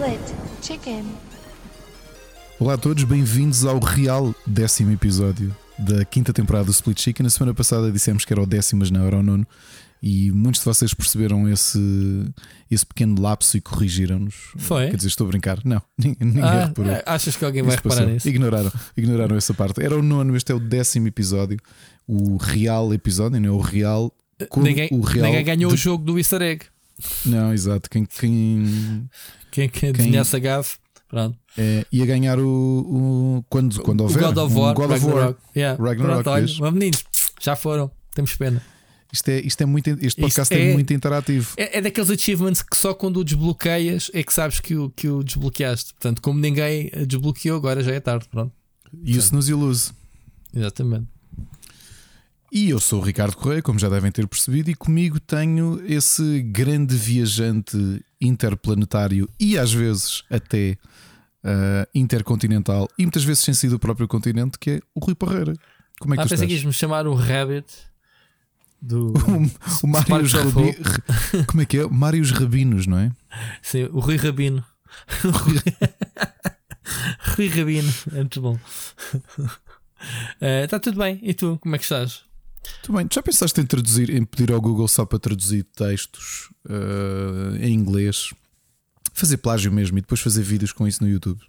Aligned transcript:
Split 0.00 0.20
Chicken. 0.62 1.04
Olá 2.58 2.72
a 2.74 2.78
todos, 2.78 3.04
bem-vindos 3.04 3.66
ao 3.66 3.78
real 3.78 4.34
décimo 4.46 4.90
episódio 4.92 5.54
da 5.78 6.06
quinta 6.06 6.32
temporada 6.32 6.64
do 6.64 6.70
Split 6.70 6.98
Chicken. 6.98 7.24
Na 7.24 7.28
semana 7.30 7.52
passada 7.52 7.92
dissemos 7.92 8.24
que 8.24 8.32
era 8.32 8.40
o 8.40 8.46
décimo, 8.46 8.78
mas 8.80 8.90
não 8.90 9.04
era 9.06 9.18
o 9.18 9.22
nono. 9.22 9.46
E 10.02 10.30
muitos 10.30 10.60
de 10.62 10.64
vocês 10.64 10.94
perceberam 10.94 11.46
esse, 11.50 11.78
esse 12.70 12.86
pequeno 12.86 13.20
lapso 13.20 13.58
e 13.58 13.60
corrigiram-nos. 13.60 14.34
Foi? 14.56 14.88
Quer 14.88 14.96
dizer, 14.96 15.08
estou 15.08 15.26
a 15.26 15.28
brincar. 15.30 15.58
Não, 15.66 15.82
ninguém 15.98 16.42
Ah, 16.42 16.66
reparou. 16.66 17.02
achas 17.04 17.36
que 17.36 17.44
alguém 17.44 17.62
vai 17.62 17.74
Isto 17.74 17.86
reparar 17.88 18.06
nisso? 18.10 18.26
Ignoraram, 18.26 18.72
ignoraram 18.96 19.36
essa 19.36 19.52
parte. 19.52 19.82
Era 19.82 19.98
o 19.98 20.02
nono, 20.02 20.34
este 20.34 20.50
é 20.50 20.54
o 20.54 20.60
décimo 20.60 21.08
episódio. 21.08 21.58
O 22.06 22.38
real 22.38 22.94
episódio, 22.94 23.38
não 23.38 23.48
é? 23.48 23.52
O 23.52 23.60
real. 23.60 24.10
Ninguém, 24.56 24.88
o 24.92 25.00
real 25.02 25.26
ninguém 25.26 25.44
ganhou 25.44 25.68
de- 25.68 25.74
o 25.74 25.78
jogo 25.78 26.02
do 26.04 26.16
Easter 26.18 26.40
egg. 26.40 26.64
Não, 27.24 27.52
exato. 27.52 27.88
Quem, 27.88 28.04
quem 28.04 29.08
Quem, 29.50 29.68
quem 29.68 29.90
adivinhasse 29.90 30.36
a 30.36 30.38
gafe? 30.38 30.78
Pronto. 31.08 31.36
é, 31.58 31.84
ia 31.90 32.06
ganhar 32.06 32.38
o. 32.38 32.46
o- 33.38 33.44
quando, 33.48 33.80
quando 33.82 34.00
o 34.00 34.02
houver. 34.04 34.22
God 34.22 34.36
of 34.38 34.54
um 34.54 34.60
War. 34.60 34.74
God 34.74 34.90
of 34.92 35.04
War. 35.04 35.14
Ragnarok. 35.14 35.40
Yeah. 35.56 35.82
Ragnarok, 35.82 36.22
Pronto, 36.22 36.30
olha, 36.30 36.46
mas 36.60 36.72
meninos, 36.72 37.04
já 37.40 37.56
foram. 37.56 37.90
Temos 38.14 38.34
pena. 38.36 38.62
Isto 39.12 39.28
é, 39.28 39.40
isto 39.40 39.60
é 39.60 39.66
muito, 39.66 39.88
este 40.00 40.20
podcast 40.20 40.54
é, 40.54 40.70
é- 40.70 40.72
muito 40.72 40.92
interativo. 40.92 41.52
É, 41.56 41.78
é 41.78 41.80
daqueles 41.80 42.10
achievements 42.10 42.62
que 42.62 42.76
só 42.76 42.94
quando 42.94 43.16
o 43.18 43.24
desbloqueias 43.24 44.08
é 44.14 44.22
que 44.22 44.32
sabes 44.32 44.60
que 44.60 44.76
o, 44.76 44.88
que 44.90 45.08
o 45.08 45.24
desbloqueaste. 45.24 45.94
Portanto, 45.94 46.22
como 46.22 46.38
ninguém 46.38 46.88
desbloqueou, 47.08 47.56
agora 47.56 47.82
já 47.82 47.92
é 47.92 47.98
tarde. 47.98 48.26
Pronto. 48.30 48.52
Isso 49.02 49.34
nos 49.34 49.48
ilude. 49.48 49.80
Exatamente. 50.54 51.06
E 52.52 52.70
eu 52.70 52.80
sou 52.80 53.00
o 53.00 53.04
Ricardo 53.04 53.36
Correia, 53.36 53.62
como 53.62 53.78
já 53.78 53.88
devem 53.88 54.10
ter 54.10 54.26
percebido, 54.26 54.70
e 54.70 54.74
comigo 54.74 55.20
tenho 55.20 55.80
esse 55.86 56.42
grande 56.42 56.96
viajante 56.96 58.04
interplanetário 58.20 59.28
e 59.38 59.56
às 59.56 59.72
vezes 59.72 60.24
até 60.28 60.76
ah, 61.44 61.86
intercontinental 61.94 62.88
e 62.98 63.02
muitas 63.02 63.22
vezes 63.22 63.44
sem 63.44 63.54
ser 63.54 63.70
do 63.70 63.78
próprio 63.78 64.08
continente, 64.08 64.58
que 64.58 64.70
é 64.70 64.80
o 64.94 64.98
Rui 65.04 65.14
Parreira. 65.14 65.54
Como 66.00 66.14
é 66.14 66.16
que 66.16 66.22
Ah, 66.22 66.26
tu 66.26 66.30
pensei 66.30 66.46
que 66.48 66.54
estás? 66.54 66.64
ias-me 66.64 66.72
chamar 66.72 67.06
o 67.06 67.14
Rabbit 67.14 67.66
do. 68.82 69.12
O, 69.82 69.86
o 69.86 69.88
Mários 69.88 70.32
Rabi... 70.32 70.76
Como 71.46 71.62
é 71.62 71.66
que 71.66 71.78
é? 71.78 71.86
Mários 71.86 72.30
Rabinos, 72.32 72.86
não 72.86 72.98
é? 72.98 73.12
Sim, 73.62 73.84
o 73.92 74.00
Rui 74.00 74.16
Rabino. 74.16 74.64
Rui 77.36 77.48
Rabino, 77.48 77.92
é 78.12 78.16
muito 78.16 78.40
bom. 78.40 78.58
Está 80.64 80.80
tudo 80.80 80.98
bem, 80.98 81.20
e 81.22 81.32
tu, 81.34 81.58
como 81.60 81.74
é 81.76 81.78
que 81.78 81.84
estás? 81.84 82.22
Tudo 82.82 82.98
bem. 82.98 83.06
Já 83.12 83.22
pensaste 83.22 83.60
em 83.60 83.66
traduzir, 83.66 84.10
em 84.10 84.24
pedir 84.24 84.52
ao 84.52 84.60
Google 84.60 84.88
só 84.88 85.04
para 85.04 85.18
traduzir 85.18 85.64
textos 85.76 86.50
ah, 86.68 87.56
em 87.60 87.72
inglês? 87.72 88.30
Fazer 89.12 89.38
plágio 89.38 89.72
mesmo 89.72 89.98
e 89.98 90.00
depois 90.00 90.20
fazer 90.20 90.42
vídeos 90.42 90.72
com 90.72 90.86
isso 90.86 91.02
no 91.02 91.10
YouTube? 91.10 91.40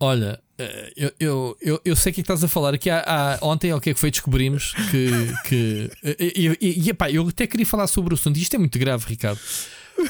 Olha, 0.00 0.40
eh, 0.56 0.92
eu, 0.96 1.12
eu, 1.18 1.56
eu, 1.60 1.80
eu 1.84 1.96
sei 1.96 2.10
o 2.12 2.14
que 2.14 2.20
é 2.20 2.22
que 2.22 2.30
estás 2.32 2.44
a 2.44 2.48
falar. 2.48 2.72
Aqui 2.74 2.88
há, 2.88 3.00
há- 3.04 3.38
ontem, 3.42 3.72
o 3.72 3.80
que 3.80 3.90
é 3.90 3.94
que 3.94 3.98
foi? 3.98 4.10
Descobrimos 4.12 4.72
que. 4.90 5.08
que 5.48 5.90
e, 6.04 6.56
e, 6.60 6.86
e, 6.86 6.90
epá, 6.90 7.10
eu 7.10 7.26
até 7.28 7.46
queria 7.48 7.66
falar 7.66 7.88
sobre 7.88 8.14
o 8.14 8.16
assunto. 8.16 8.38
Isto 8.38 8.54
é 8.54 8.58
muito 8.58 8.78
grave, 8.78 9.04
Ricardo. 9.08 9.40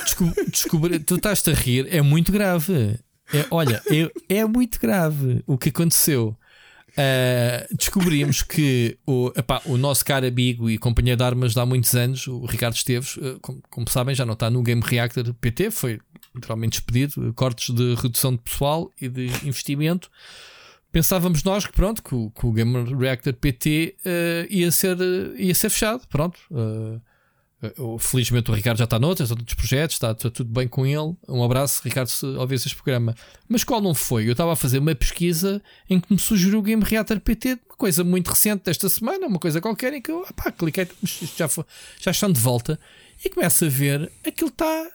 Desco- 0.05 0.35
descobri, 0.51 0.99
tu 0.99 1.17
estás-te 1.17 1.51
a 1.51 1.55
rir, 1.55 1.87
é 1.91 2.03
muito 2.03 2.31
grave. 2.31 2.99
É, 3.33 3.47
olha, 3.51 3.83
é, 4.29 4.37
é 4.41 4.45
muito 4.45 4.79
grave 4.79 5.43
o 5.47 5.57
que 5.57 5.71
aconteceu. 5.71 6.37
Uh, 6.91 7.77
descobrimos 7.77 8.43
que 8.43 8.99
o, 9.07 9.33
epá, 9.37 9.63
o 9.67 9.77
nosso 9.77 10.05
caro 10.05 10.27
amigo 10.27 10.69
e 10.69 10.79
companheiro 10.79 11.17
de 11.17 11.23
armas 11.23 11.53
de 11.53 11.61
há 11.61 11.67
muitos 11.67 11.95
anos, 11.95 12.27
o 12.27 12.45
Ricardo 12.45 12.75
Esteves, 12.75 13.17
uh, 13.17 13.39
como, 13.41 13.63
como 13.71 13.89
sabem, 13.89 14.15
já 14.15 14.27
não 14.27 14.33
está 14.33 14.51
no 14.51 14.63
Game 14.63 14.83
Reactor 14.85 15.33
PT, 15.35 15.71
foi 15.71 16.01
literalmente 16.35 16.79
despedido, 16.79 17.29
uh, 17.29 17.33
cortes 17.35 17.75
de 17.75 17.95
redução 17.95 18.33
de 18.33 18.39
pessoal 18.39 18.91
e 19.01 19.09
de 19.09 19.27
investimento. 19.45 20.11
Pensávamos 20.91 21.43
nós 21.45 21.67
que 21.67 21.73
pronto, 21.73 22.03
que 22.03 22.15
o, 22.15 22.31
que 22.31 22.47
o 22.47 22.53
Game 22.53 22.95
Reactor 22.97 23.35
PT 23.35 23.97
uh, 24.05 24.53
ia, 24.53 24.71
ser, 24.73 24.97
ia 25.37 25.55
ser 25.55 25.71
fechado, 25.71 26.07
pronto. 26.09 26.39
Uh, 26.51 27.01
felizmente 27.99 28.51
o 28.51 28.55
Ricardo 28.55 28.79
já 28.79 28.85
está 28.85 28.99
noutras, 28.99 29.31
outros 29.31 29.55
projetos, 29.55 29.97
está, 29.97 30.13
está 30.13 30.31
tudo 30.31 30.51
bem 30.51 30.69
com 30.69 30.87
ele. 30.87 31.17
Um 31.29 31.43
abraço, 31.43 31.83
Ricardo, 31.85 32.09
se 32.09 32.25
ouvires 32.25 32.65
este 32.65 32.77
programa. 32.77 33.15
Mas 33.49 33.65
qual 33.65 33.81
não 33.81 33.95
foi? 33.95 34.27
Eu 34.27 34.33
estava 34.33 34.53
a 34.53 34.57
fazer 34.57 34.79
uma 34.79 34.95
pesquisa 34.95 35.61
em 35.91 35.99
que 35.99 36.13
me 36.13 36.19
sugeriu 36.19 36.61
o 36.61 36.63
Game 36.63 36.83
Reactor 36.85 37.19
PT, 37.21 37.59
uma 37.69 37.77
coisa 37.77 38.05
muito 38.05 38.29
recente 38.29 38.65
desta 38.65 38.89
semana, 38.89 39.27
uma 39.27 39.39
coisa 39.39 39.61
qualquer, 39.61 39.93
em 39.93 40.01
que 40.01 40.11
eu 40.11 40.21
opá, 40.21 40.53
cliquei, 40.53 40.87
já, 41.37 41.49
foi, 41.49 41.65
já 42.01 42.13
estão 42.13 42.31
de 42.31 42.41
volta, 42.41 42.79
e 43.25 43.29
começo 43.29 43.65
a 43.65 43.69
ver 43.69 44.13
aquilo 44.25 44.51
está 44.51 44.87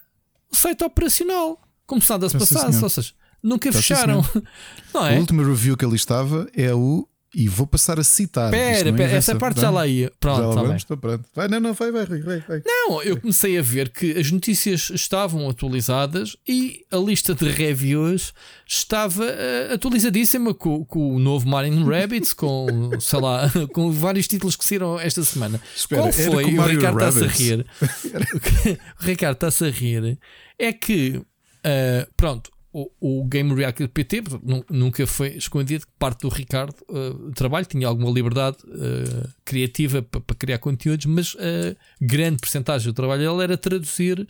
o 0.49 0.55
site 0.55 0.83
operacional, 0.83 1.61
como 1.85 2.01
se 2.01 2.09
nada 2.09 2.29
se 2.29 2.37
passasse, 2.37 2.81
ou 2.81 2.89
seja, 2.89 3.13
nunca 3.41 3.69
Está 3.69 3.81
fecharam, 3.81 4.25
não 4.93 5.05
é? 5.05 5.17
A 5.17 5.19
última 5.19 5.43
review 5.43 5.75
que 5.75 5.83
ali 5.83 5.95
estava 5.95 6.47
é 6.55 6.73
o. 6.73 7.07
E 7.35 7.47
vou 7.47 7.65
passar 7.65 7.99
a 7.99 8.03
citar. 8.03 8.51
Pera, 8.51 8.93
pera, 8.93 9.13
essa 9.13 9.35
parte 9.35 9.59
já 9.59 9.71
lá 9.71 9.87
ia. 9.87 10.05
Já 10.05 10.11
Pronto, 10.19 10.41
lá 10.41 10.55
tá 10.55 10.61
vamos, 10.61 10.75
estou 10.75 10.97
pronto. 10.97 11.25
Vai, 11.33 11.47
não, 11.47 11.59
não, 11.59 11.73
vai, 11.73 11.91
vai, 11.91 12.05
vai, 12.05 12.19
vai. 12.19 12.61
Não, 12.63 13.01
eu 13.01 13.19
comecei 13.19 13.57
a 13.57 13.61
ver 13.61 13.89
que 13.89 14.11
as 14.11 14.31
notícias 14.31 14.91
estavam 14.93 15.49
atualizadas 15.49 16.37
e 16.47 16.85
a 16.91 16.97
lista 16.97 17.33
de 17.33 17.49
reviews 17.49 18.33
estava 18.67 19.25
eh, 19.25 19.73
atualizadíssima 19.73 20.53
com, 20.53 20.85
com 20.85 21.15
o 21.15 21.19
novo 21.19 21.47
Mario 21.47 21.83
Rabbids, 21.89 22.33
com, 22.33 22.67
sei 22.99 23.19
lá, 23.19 23.51
com 23.73 23.91
vários 23.91 24.27
títulos 24.27 24.55
que 24.55 24.63
saíram 24.63 24.99
esta 24.99 25.23
semana. 25.23 25.59
Espera, 25.75 26.03
Qual 26.03 26.13
foi? 26.13 26.45
O 26.45 26.51
Mario 26.51 26.75
Ricardo 26.75 26.99
está-se 26.99 27.23
a 27.23 27.27
rir. 27.27 27.65
O 27.81 29.03
o 29.03 29.05
Ricardo 29.05 29.33
está-se 29.33 29.65
a 29.65 29.69
rir. 29.69 30.19
É 30.59 30.71
que, 30.71 31.19
eh, 31.63 32.07
pronto, 32.15 32.52
o, 32.73 32.89
o 33.21 33.23
Game 33.25 33.53
Reactor 33.53 33.87
PT 33.87 34.23
nu- 34.43 34.65
nunca 34.69 35.05
foi 35.07 35.29
escondido 35.37 35.85
que 35.85 35.91
parte 35.99 36.21
do 36.21 36.29
Ricardo 36.29 36.75
o 36.89 37.31
trabalho, 37.31 37.65
tinha 37.65 37.87
alguma 37.87 38.09
liberdade 38.11 38.57
eh, 38.67 39.27
criativa 39.45 40.01
para 40.01 40.19
para 40.19 40.35
criar 40.35 40.57
conteúdos, 40.57 41.05
mas 41.05 41.35
a 41.39 41.75
grande 42.03 42.37
porcentagem 42.39 42.87
do 42.91 42.93
trabalho 42.95 43.21
dele 43.29 43.43
era 43.43 43.57
traduzir 43.57 44.27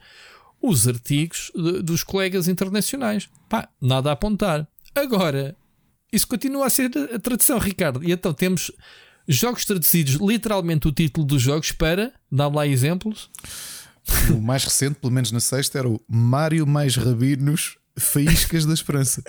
os 0.62 0.88
artigos 0.88 1.52
de- 1.56 1.82
dos 1.82 2.04
colegas 2.04 2.48
internacionais. 2.48 3.30
Pá, 3.50 3.68
nada 3.82 4.10
a 4.10 4.14
apontar. 4.14 4.68
Agora, 4.94 5.56
isso 6.12 6.28
continua 6.28 6.68
a 6.68 6.70
ser 6.70 6.92
a 7.14 7.18
tradução, 7.20 7.58
Ricardo. 7.58 8.04
E 8.04 8.12
então 8.12 8.34
temos 8.34 8.72
jogos 9.28 9.66
traduzidos, 9.66 10.16
literalmente 10.16 10.88
o 10.88 10.92
título 10.92 11.26
dos 11.26 11.42
jogos, 11.42 11.72
para, 11.72 12.14
dá-me 12.32 12.56
lá 12.58 12.68
exemplos. 12.68 13.30
O 14.36 14.42
mais 14.42 14.64
recente, 14.66 14.96
pelo 15.00 15.14
menos 15.14 15.32
na 15.32 15.40
sexta, 15.40 15.80
era 15.80 15.88
o 15.90 16.00
Mário 16.10 16.68
mais 16.68 16.96
Rabinos 16.98 17.78
Faíscas 17.98 18.66
da 18.66 18.74
Esperança. 18.74 19.24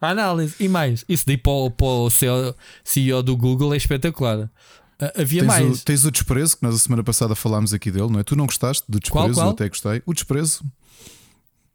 A 0.00 0.10
análise. 0.10 0.54
E 0.60 0.68
mais, 0.68 1.04
isso 1.08 1.24
daí 1.26 1.36
para 1.36 1.52
o, 1.52 1.70
para 1.70 1.86
o 1.86 2.10
CEO, 2.10 2.54
CEO 2.84 3.22
do 3.22 3.36
Google 3.36 3.74
é 3.74 3.76
espetacular. 3.76 4.50
Ah, 4.98 5.12
havia 5.18 5.40
Tens 5.40 5.46
mais. 5.48 5.80
o, 5.80 5.84
tens 5.84 6.04
o 6.04 6.10
desprezo, 6.10 6.56
que 6.56 6.62
nós 6.62 6.74
a 6.74 6.78
semana 6.78 7.02
passada 7.02 7.34
falámos 7.34 7.74
aqui 7.74 7.90
dele, 7.90 8.08
não 8.10 8.20
é? 8.20 8.22
Tu 8.24 8.36
não 8.36 8.46
gostaste 8.46 8.84
do 8.88 9.00
desprezo, 9.00 9.24
Qual, 9.26 9.34
qual? 9.34 9.46
eu 9.48 9.52
até 9.52 9.68
gostei. 9.68 10.02
O 10.06 10.14
desprezo, 10.14 10.64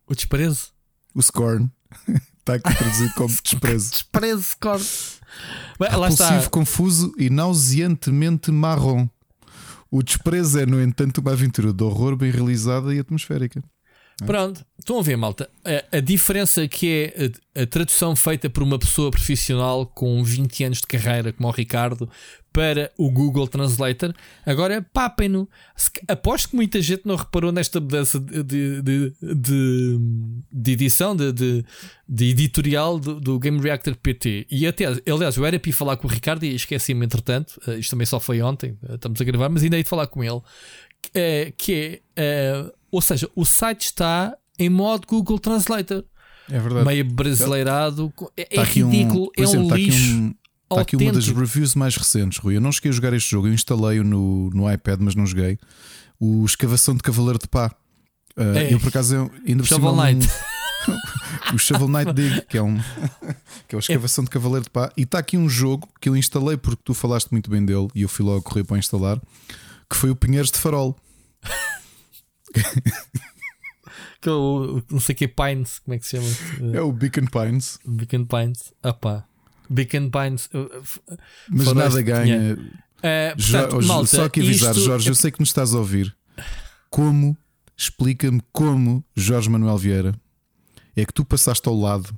O 0.08 0.16
desprezo. 0.16 0.68
o 1.14 1.22
scorn, 1.22 1.70
está 2.40 2.56
aqui 2.56 2.74
traduzido 2.76 3.14
como 3.16 3.30
desprezo. 3.44 3.92
Desprezo, 3.92 4.56
lá 5.80 6.08
Repulsivo, 6.10 6.50
confuso 6.50 7.14
e 7.18 7.30
nauseantemente 7.30 8.52
marrom. 8.52 9.08
O 9.90 10.02
desprezo 10.02 10.60
é, 10.60 10.66
no 10.66 10.82
entanto, 10.82 11.20
uma 11.20 11.32
aventura 11.34 11.74
de 11.74 11.84
horror 11.84 12.16
bem 12.16 12.32
realizada 12.32 12.94
e 12.96 13.00
atmosférica. 13.00 13.62
Pronto, 14.26 14.64
estão 14.78 15.00
a 15.00 15.02
ver, 15.02 15.16
malta. 15.16 15.50
A, 15.66 15.98
a 15.98 16.00
diferença 16.00 16.68
que 16.68 16.88
é 17.16 17.32
a, 17.56 17.62
a 17.64 17.66
tradução 17.66 18.16
feita 18.16 18.50
por 18.50 18.62
uma 18.64 18.78
pessoa 18.78 19.10
profissional 19.12 19.86
com 19.86 20.24
20 20.24 20.64
anos 20.66 20.78
de 20.80 20.88
carreira, 20.88 21.34
como 21.34 21.48
o 21.50 21.52
Ricardo, 21.52 22.10
para 22.54 22.92
o 22.98 23.10
Google 23.10 23.48
Translator. 23.48 24.14
Agora, 24.46 24.86
papem-no. 24.94 25.48
Se 25.76 25.90
ca- 25.90 26.02
Aposto 26.14 26.50
que 26.50 26.56
muita 26.56 26.82
gente 26.82 27.04
não 27.06 27.16
reparou 27.16 27.52
nesta 27.52 27.80
mudança 27.80 28.20
de, 28.20 28.44
de, 28.44 28.82
de, 28.82 29.14
de- 29.22 30.00
de 30.52 30.72
edição, 30.72 31.16
de, 31.16 31.66
editorial 32.30 33.00
do, 33.00 33.20
do 33.20 33.40
Game 33.40 33.60
Reactor 33.62 33.96
PT. 33.96 34.48
E 34.52 34.68
até, 34.68 34.86
aliás, 34.86 35.38
eu 35.38 35.46
era 35.46 35.58
para 35.60 35.70
ir 35.70 35.74
falar 35.74 35.96
com 35.98 36.08
o 36.08 36.12
Ricardo 36.12 36.44
e 36.44 36.54
esqueci-me 36.54 37.06
entretanto. 37.06 37.60
Eh, 37.68 37.78
Isto 37.80 37.92
também 37.92 38.06
só 38.06 38.20
foi 38.20 38.42
ontem, 38.42 38.78
eh, 38.88 38.96
estamos 38.96 39.20
a 39.22 39.24
gravar, 39.24 39.48
mas 39.50 39.64
ainda 39.64 39.78
hei 39.78 39.84
de 39.84 39.90
falar 39.90 40.08
com 40.08 40.24
ele. 40.24 40.42
Que 41.58 41.72
é, 41.74 42.02
eh, 42.18 42.72
ou 42.92 43.02
seja, 43.02 43.30
o 43.36 43.46
site 43.46 43.86
está 43.86 44.36
em 44.60 44.70
modo 44.70 45.08
Google 45.08 45.40
Translator, 45.40 46.04
É 46.50 46.60
verdade. 46.60 46.86
meio 46.86 47.06
brasileirado. 47.06 48.14
É, 48.38 48.42
é 48.42 48.56
Tá 48.58 48.62
um- 48.62 48.66
ridículo, 48.66 49.32
por 49.32 49.42
é 49.42 49.44
exemplo, 49.44 49.66
um 49.66 49.70
tá 49.70 49.76
lixo. 49.76 50.14
um- 50.16 50.34
Está 50.72 50.82
aqui 50.84 50.96
uma 50.96 51.12
das 51.12 51.28
reviews 51.28 51.76
mais 51.76 51.98
recentes, 51.98 52.38
Rui. 52.40 52.56
Eu 52.56 52.62
não 52.62 52.72
cheguei 52.72 52.92
a 52.92 52.94
jogar 52.94 53.12
este 53.14 53.30
jogo, 53.30 53.48
eu 53.48 53.54
instalei-o 53.54 54.04
no, 54.06 54.50
no 54.52 54.72
iPad, 54.72 55.00
mas 55.02 55.16
não 55.16 55.26
joguei. 55.26 55.58
O 56.18 56.46
Escavação 56.46 56.96
de 56.96 57.02
Cavaleiro 57.04 57.40
de 57.40 57.48
Pá. 57.48 57.76
Uh, 58.38 58.58
É. 58.58 58.74
Eu 58.74 58.80
por 58.80 58.88
acaso 58.88 59.14
eu- 59.16 59.32
ainda 59.46 59.64
Shovel 59.66 59.94
Knight. 59.96 60.26
um- 60.88 60.92
o 61.56 61.58
Shovel 61.60 61.90
Knight 61.90 62.14
Dig, 62.14 62.42
que 62.48 62.58
é 62.58 62.64
um 62.64 62.78
que 63.68 63.76
é 63.76 63.76
a 63.76 63.80
escavação 63.80 64.24
de 64.24 64.30
Cavaleiro 64.30 64.64
de 64.64 64.70
Pá. 64.70 64.90
E 64.96 65.02
está 65.02 65.20
aqui 65.20 65.36
um 65.38 65.50
jogo 65.50 65.90
que 66.00 66.08
eu 66.08 66.16
instalei 66.16 66.56
porque 66.56 66.82
tu 66.86 66.94
falaste 66.94 67.30
muito 67.32 67.50
bem 67.50 67.66
dele 67.66 67.90
e 67.94 68.04
eu 68.04 68.08
fui 68.10 68.24
logo 68.26 68.42
correr 68.42 68.64
para 68.64 68.78
instalar, 68.78 69.20
que 69.90 69.98
foi 69.98 70.10
o 70.10 70.16
Pinheiros 70.16 70.52
de 70.52 70.58
Farol. 70.58 70.96
Que 74.22 74.30
é 74.30 74.32
o, 74.32 74.84
não 74.90 75.00
sei 75.00 75.16
que 75.16 75.28
Pines, 75.28 75.80
como 75.80 75.96
é 75.96 76.00
que 76.00 76.06
se 76.06 76.18
chama? 76.18 76.76
É 76.76 76.82
o 76.82 76.92
Beacon 76.92 77.26
Pines. 77.26 77.80
Beacon 77.86 78.26
Pines. 78.26 78.74
Ah 78.84 78.94
pá. 78.94 79.26
Beacon 79.70 80.10
Pines. 80.10 80.48
Uh, 80.48 81.18
Mas 81.50 81.74
nada 81.74 82.02
ganha. 82.02 82.54
Uh, 82.54 83.36
portanto, 83.36 83.88
malta, 83.88 84.08
só 84.08 84.30
que 84.30 84.42
avisar, 84.42 84.76
isto... 84.76 84.86
Jorge, 84.86 85.10
eu 85.10 85.16
sei 85.16 85.32
que 85.32 85.40
nos 85.40 85.50
estás 85.50 85.74
a 85.74 85.80
ouvir. 85.80 86.16
Como, 86.90 87.38
explica-me 87.76 88.42
como, 88.52 89.04
Jorge 89.16 89.50
Manuel 89.50 89.78
Vieira, 89.78 90.14
é 90.96 91.06
que 91.06 91.14
tu 91.14 91.26
passaste 91.26 91.68
ao 91.68 91.76
lado 91.76 92.14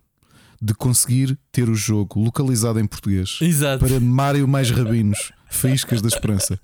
de 0.61 0.73
conseguir 0.73 1.37
ter 1.51 1.69
o 1.69 1.75
jogo 1.75 2.21
localizado 2.21 2.79
em 2.79 2.87
português 2.87 3.37
Exato. 3.41 3.85
para 3.85 3.99
Mário 3.99 4.47
Mais 4.47 4.71
Rabinos, 4.71 5.31
Faíscas 5.49 6.01
da 6.01 6.07
Esperança. 6.07 6.59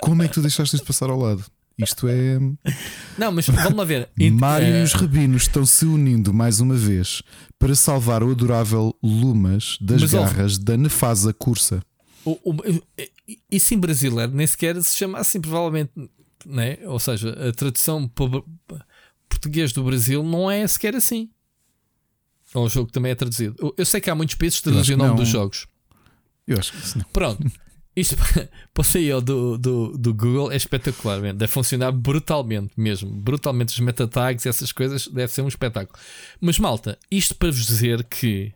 Como 0.00 0.22
é 0.22 0.28
que 0.28 0.34
tu 0.34 0.40
deixaste 0.40 0.76
de 0.76 0.82
passar 0.82 1.10
ao 1.10 1.18
lado? 1.18 1.44
Isto 1.78 2.08
é. 2.08 2.38
Não, 3.18 3.30
mas 3.30 3.46
vamos 3.46 3.74
lá 3.74 3.84
ver. 3.84 4.08
Mário 4.32 4.66
e 4.66 4.82
os 4.82 4.94
eh, 4.94 4.98
Rabinos 4.98 5.42
estão 5.42 5.66
se 5.66 5.84
unindo 5.84 6.32
mais 6.32 6.58
uma 6.58 6.74
vez 6.74 7.22
para 7.58 7.74
salvar 7.74 8.22
o 8.22 8.30
adorável 8.30 8.96
Lumas 9.02 9.76
das 9.80 10.00
mas, 10.02 10.10
garras 10.12 10.58
ó, 10.58 10.62
da 10.62 10.76
Nefasa 10.76 11.34
Cursa. 11.34 11.82
O, 12.24 12.32
o, 12.42 12.56
isso 13.50 13.74
em 13.74 13.78
brasileiro 13.78 14.32
nem 14.32 14.46
sequer 14.46 14.82
se 14.82 14.96
chama 14.96 15.18
assim, 15.18 15.40
provavelmente. 15.40 15.92
Né? 16.46 16.78
Ou 16.84 16.98
seja, 16.98 17.30
a 17.48 17.52
tradução 17.52 18.10
português 19.28 19.72
do 19.72 19.84
Brasil 19.84 20.22
não 20.22 20.50
é 20.50 20.66
sequer 20.66 20.94
assim. 20.96 21.28
Ou 22.54 22.64
o 22.64 22.68
jogo 22.68 22.90
também 22.90 23.12
é 23.12 23.14
traduzido. 23.14 23.54
Eu, 23.58 23.74
eu 23.76 23.84
sei 23.84 24.00
que 24.00 24.08
há 24.08 24.14
muitos 24.14 24.36
países 24.36 24.58
que 24.60 24.64
traduzem 24.64 24.94
o 24.94 24.98
nome 24.98 25.10
não. 25.10 25.16
dos 25.16 25.28
jogos. 25.28 25.66
Eu 26.46 26.58
acho 26.58 26.72
que 26.72 26.88
sim. 26.88 27.00
Pronto. 27.12 27.44
Isto 27.96 28.16
passei 28.74 29.10
ao 29.10 29.22
do, 29.22 29.56
do, 29.56 29.96
do 29.96 30.12
Google 30.12 30.52
é 30.52 30.56
espetacular, 30.56 31.18
man. 31.20 31.34
deve 31.34 31.50
funcionar 31.50 31.90
brutalmente 31.90 32.72
mesmo. 32.76 33.10
Brutalmente 33.10 33.72
os 33.72 33.80
meta 33.80 34.06
tags 34.06 34.44
essas 34.44 34.70
coisas 34.70 35.08
deve 35.08 35.32
ser 35.32 35.40
um 35.40 35.48
espetáculo. 35.48 35.98
Mas 36.38 36.58
malta, 36.58 36.98
isto 37.10 37.34
para 37.34 37.50
vos 37.50 37.64
dizer 37.64 38.04
que 38.04 38.52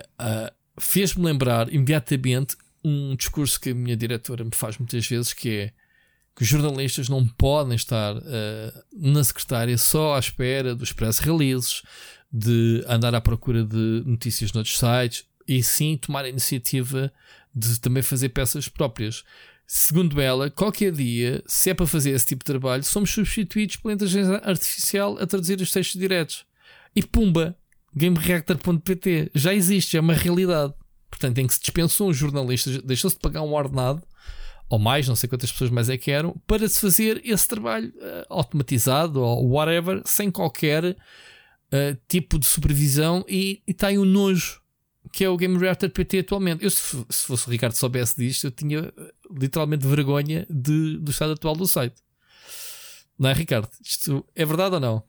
uh, 0.00 0.52
fez-me 0.78 1.24
lembrar 1.24 1.72
imediatamente 1.74 2.56
um 2.84 3.16
discurso 3.16 3.60
que 3.60 3.70
a 3.70 3.74
minha 3.74 3.96
diretora 3.96 4.44
me 4.44 4.54
faz 4.54 4.78
muitas 4.78 5.04
vezes 5.06 5.32
que 5.32 5.50
é 5.50 5.72
que 6.36 6.42
os 6.42 6.48
jornalistas 6.48 7.08
não 7.08 7.26
podem 7.26 7.76
estar 7.76 8.16
uh, 8.16 8.22
na 8.92 9.22
secretária 9.22 9.78
só 9.78 10.16
à 10.16 10.18
espera 10.18 10.74
dos 10.74 10.92
press 10.92 11.18
releases, 11.18 11.82
de 12.32 12.84
andar 12.88 13.14
à 13.14 13.20
procura 13.20 13.64
de 13.64 14.02
notícias 14.04 14.52
noutros 14.52 14.76
sites 14.76 15.24
e 15.46 15.62
sim 15.62 15.96
tomar 15.96 16.24
a 16.24 16.28
iniciativa 16.28 17.12
de 17.54 17.80
também 17.80 18.02
fazer 18.02 18.30
peças 18.30 18.68
próprias. 18.68 19.24
Segundo 19.66 20.20
ela, 20.20 20.50
qualquer 20.50 20.92
dia, 20.92 21.42
se 21.46 21.70
é 21.70 21.74
para 21.74 21.86
fazer 21.86 22.10
esse 22.10 22.26
tipo 22.26 22.44
de 22.44 22.46
trabalho, 22.46 22.84
somos 22.84 23.10
substituídos 23.10 23.76
pela 23.76 23.94
inteligência 23.94 24.36
artificial 24.44 25.16
a 25.18 25.26
traduzir 25.26 25.60
os 25.60 25.70
textos 25.70 25.98
diretos. 25.98 26.44
E 26.94 27.02
pumba! 27.02 27.56
GameReactor.pt 27.96 29.30
já 29.34 29.54
existe, 29.54 29.96
é 29.96 30.00
uma 30.00 30.14
realidade. 30.14 30.74
Portanto, 31.08 31.38
em 31.38 31.46
que 31.46 31.54
se 31.54 31.60
dispensou 31.60 32.08
um 32.08 32.12
jornalista, 32.12 32.82
deixou-se 32.82 33.16
de 33.16 33.20
pagar 33.22 33.42
um 33.42 33.54
ordenado, 33.54 34.02
ou 34.68 34.78
mais, 34.78 35.06
não 35.06 35.14
sei 35.14 35.28
quantas 35.28 35.52
pessoas 35.52 35.70
mais 35.70 35.88
é 35.88 35.96
que 35.96 36.10
eram, 36.10 36.36
para 36.46 36.68
se 36.68 36.80
fazer 36.80 37.22
esse 37.24 37.46
trabalho 37.46 37.88
uh, 37.96 38.26
automatizado 38.28 39.20
ou 39.20 39.48
whatever, 39.48 40.02
sem 40.04 40.30
qualquer 40.30 40.84
uh, 40.84 40.96
tipo 42.08 42.38
de 42.38 42.46
supervisão, 42.46 43.24
e 43.28 43.62
está 43.66 43.86
aí 43.88 43.98
um 43.98 44.04
nojo 44.04 44.60
que 45.12 45.24
é 45.24 45.28
o 45.28 45.36
Game 45.36 45.58
Reactor 45.58 45.90
PT 45.90 46.20
atualmente. 46.20 46.64
Eu, 46.64 46.70
se, 46.70 47.04
se 47.08 47.26
fosse 47.26 47.46
o 47.46 47.50
Ricardo 47.50 47.74
soubesse 47.74 48.16
disto, 48.16 48.44
eu 48.44 48.50
tinha 48.50 48.92
eh, 48.96 49.12
literalmente 49.30 49.86
vergonha 49.86 50.46
de, 50.50 50.98
do 50.98 51.10
estado 51.10 51.32
atual 51.32 51.54
do 51.56 51.66
site. 51.66 51.96
Não 53.18 53.30
é, 53.30 53.32
Ricardo? 53.32 53.68
Isto 53.82 54.24
é 54.34 54.44
verdade 54.44 54.74
ou 54.74 54.80
não? 54.80 55.02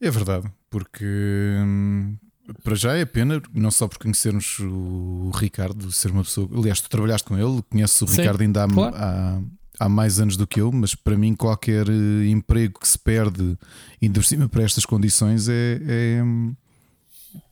É 0.00 0.10
verdade, 0.10 0.48
porque 0.70 1.04
hum, 1.04 2.16
para 2.62 2.74
já 2.74 2.94
é 2.94 3.04
pena, 3.04 3.42
não 3.52 3.70
só 3.70 3.88
por 3.88 3.98
conhecermos 3.98 4.58
o 4.60 5.30
Ricardo, 5.34 5.90
ser 5.92 6.10
uma 6.10 6.22
pessoa. 6.22 6.48
Aliás, 6.54 6.80
tu 6.80 6.88
trabalhaste 6.88 7.26
com 7.26 7.36
ele, 7.36 7.62
conheces 7.68 8.00
o 8.00 8.06
Sim, 8.06 8.18
Ricardo 8.18 8.40
ainda 8.40 8.64
há, 8.64 8.68
claro. 8.68 8.96
há, 8.96 9.42
há, 9.80 9.88
mais 9.88 10.20
anos 10.20 10.36
do 10.36 10.46
que 10.46 10.60
eu, 10.60 10.70
mas 10.70 10.94
para 10.94 11.16
mim, 11.16 11.34
qualquer 11.34 11.88
eh, 11.88 12.28
emprego 12.28 12.78
que 12.78 12.88
se 12.88 12.98
perde, 12.98 13.58
ainda 14.00 14.20
por 14.20 14.26
cima 14.26 14.48
para 14.48 14.62
estas 14.62 14.86
condições, 14.86 15.48
é, 15.48 15.80
é 15.82 16.22
hum, 16.22 16.54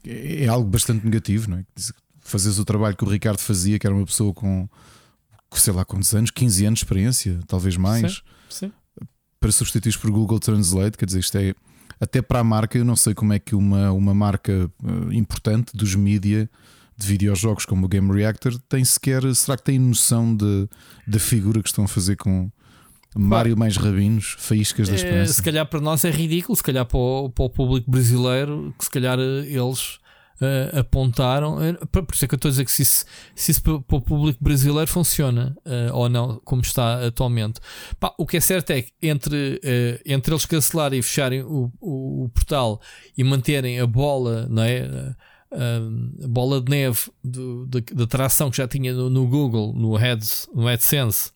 é, 0.05 0.45
é 0.45 0.49
algo 0.49 0.69
bastante 0.69 1.05
negativo, 1.05 1.51
não 1.51 1.59
é? 1.59 1.65
Fazes 2.21 2.59
o 2.59 2.65
trabalho 2.65 2.97
que 2.97 3.05
o 3.05 3.09
Ricardo 3.09 3.39
fazia, 3.39 3.79
que 3.79 3.87
era 3.87 3.95
uma 3.95 4.07
pessoa 4.07 4.35
com 4.35 4.69
sei 5.53 5.73
lá 5.73 5.85
quantos 5.85 6.15
anos, 6.15 6.31
15 6.31 6.67
anos 6.67 6.79
de 6.79 6.85
experiência, 6.85 7.41
talvez 7.47 7.77
mais, 7.77 8.23
sim, 8.51 8.71
sim. 9.01 9.09
para 9.41 9.51
substituir 9.53 9.97
por 9.99 10.11
Google 10.11 10.39
Translate, 10.39 10.99
quer 10.99 11.07
dizer, 11.07 11.21
isto 11.21 11.39
é 11.39 11.55
até 12.01 12.21
para 12.21 12.41
a 12.41 12.45
marca, 12.45 12.77
eu 12.77 12.85
não 12.85 12.97
sei 12.97 13.15
como 13.15 13.33
é 13.33 13.39
que 13.39 13.55
uma, 13.55 13.91
uma 13.93 14.15
marca 14.15 14.71
uh, 14.83 15.13
importante 15.13 15.75
dos 15.75 15.95
mídia 15.95 16.51
de 16.97 17.07
videojogos 17.07 17.65
como 17.65 17.87
o 17.87 17.89
Game 17.89 18.13
Reactor 18.13 18.59
tem 18.69 18.85
sequer, 18.85 19.23
será 19.35 19.57
que 19.57 19.65
tem 19.65 19.79
noção 19.79 20.37
da 21.07 21.19
figura 21.19 21.63
que 21.63 21.69
estão 21.69 21.85
a 21.85 21.89
fazer 21.89 22.17
com 22.17 22.51
Mário 23.17 23.57
mais 23.57 23.77
rabinos, 23.77 24.37
faíscas 24.39 24.89
da 24.89 24.95
é, 24.95 24.97
esperança. 24.97 25.33
se 25.33 25.43
calhar 25.43 25.67
para 25.67 25.81
nós 25.81 26.05
é 26.05 26.11
ridículo, 26.11 26.55
se 26.55 26.63
calhar 26.63 26.85
para 26.85 26.99
o, 26.99 27.31
para 27.31 27.45
o 27.45 27.51
público 27.51 27.91
brasileiro, 27.91 28.75
que 28.79 28.85
se 28.85 28.91
calhar 28.91 29.19
eh, 29.19 29.47
eles 29.47 29.99
uh, 30.41 30.81
apontaram. 30.81 31.57
Por 31.91 32.07
isso 32.13 32.25
é 32.25 32.29
que 32.29 32.35
eu 32.35 32.37
estou 32.37 32.49
a 32.49 32.53
dizer 32.53 32.65
que 32.65 32.73
se 32.73 32.83
isso, 32.83 33.05
se 33.35 33.51
isso 33.53 33.63
para 33.63 33.97
o 33.97 34.01
público 34.01 34.43
brasileiro 34.43 34.91
funciona 34.91 35.57
uh, 35.65 35.95
ou 35.95 36.09
não, 36.09 36.41
como 36.45 36.63
está 36.63 37.07
atualmente. 37.07 37.61
Pá, 37.99 38.15
o 38.19 38.27
que 38.27 38.37
é 38.37 38.41
certo 38.41 38.71
é 38.71 38.83
que 38.83 38.93
entre, 39.03 39.61
uh, 39.65 40.01
entre 40.05 40.33
eles 40.33 40.47
cancelarem 40.47 40.99
e 40.99 41.03
fecharem 41.03 41.43
o, 41.43 41.73
o, 41.81 42.25
o, 42.25 42.29
portal 42.29 42.81
e 43.17 43.25
manterem 43.25 43.81
a 43.81 43.87
bola, 43.87 44.47
não 44.49 44.63
é? 44.63 45.15
a 45.53 46.29
bola 46.29 46.61
de 46.61 46.71
neve 46.71 47.11
do, 47.25 47.67
da, 47.67 47.79
da 47.95 48.07
tração 48.07 48.51
que 48.51 48.57
já 48.59 48.69
tinha 48.69 48.93
no, 48.93 49.09
no 49.09 49.27
Google, 49.27 49.73
no, 49.75 49.95
Heads, 49.95 50.49
no 50.53 50.67
AdSense 50.69 51.31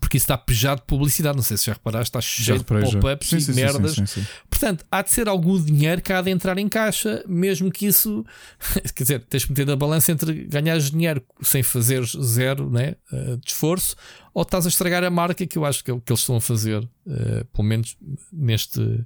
porque 0.00 0.16
isso 0.16 0.24
está 0.24 0.36
pejado 0.36 0.80
de 0.80 0.86
publicidade. 0.86 1.36
Não 1.36 1.42
sei 1.42 1.56
se 1.56 1.66
já 1.66 1.72
reparaste, 1.72 2.08
está 2.08 2.20
cheio 2.20 2.58
de 2.58 2.64
pop-ups 2.64 3.32
e 3.32 3.40
sim, 3.40 3.52
merdas. 3.54 3.94
Sim, 3.94 4.06
sim, 4.06 4.26
Portanto, 4.50 4.84
há 4.90 5.02
de 5.02 5.10
ser 5.10 5.28
algum 5.28 5.62
dinheiro 5.62 6.02
que 6.02 6.12
há 6.12 6.20
de 6.20 6.30
entrar 6.30 6.58
em 6.58 6.68
caixa, 6.68 7.24
mesmo 7.26 7.70
que 7.70 7.86
isso. 7.86 8.24
Quer 8.94 9.02
dizer, 9.02 9.24
tens 9.24 9.44
que 9.44 9.50
meter 9.52 9.66
na 9.66 9.76
balança 9.76 10.12
entre 10.12 10.44
ganhar 10.44 10.78
dinheiro 10.78 11.22
sem 11.40 11.62
fazer 11.62 12.04
zero 12.04 12.68
né, 12.70 12.96
eh, 13.12 13.36
de 13.36 13.50
esforço 13.50 13.96
ou 14.34 14.42
estás 14.42 14.66
a 14.66 14.68
estragar 14.68 15.02
a 15.02 15.08
marca, 15.08 15.46
que 15.46 15.56
eu 15.56 15.64
acho 15.64 15.82
que 15.82 15.90
é 15.90 15.94
o 15.94 16.00
que 16.00 16.12
eles 16.12 16.20
estão 16.20 16.36
a 16.36 16.40
fazer, 16.42 16.82
uh, 16.82 17.44
pelo 17.54 17.66
menos 17.66 17.96
neste, 18.30 19.02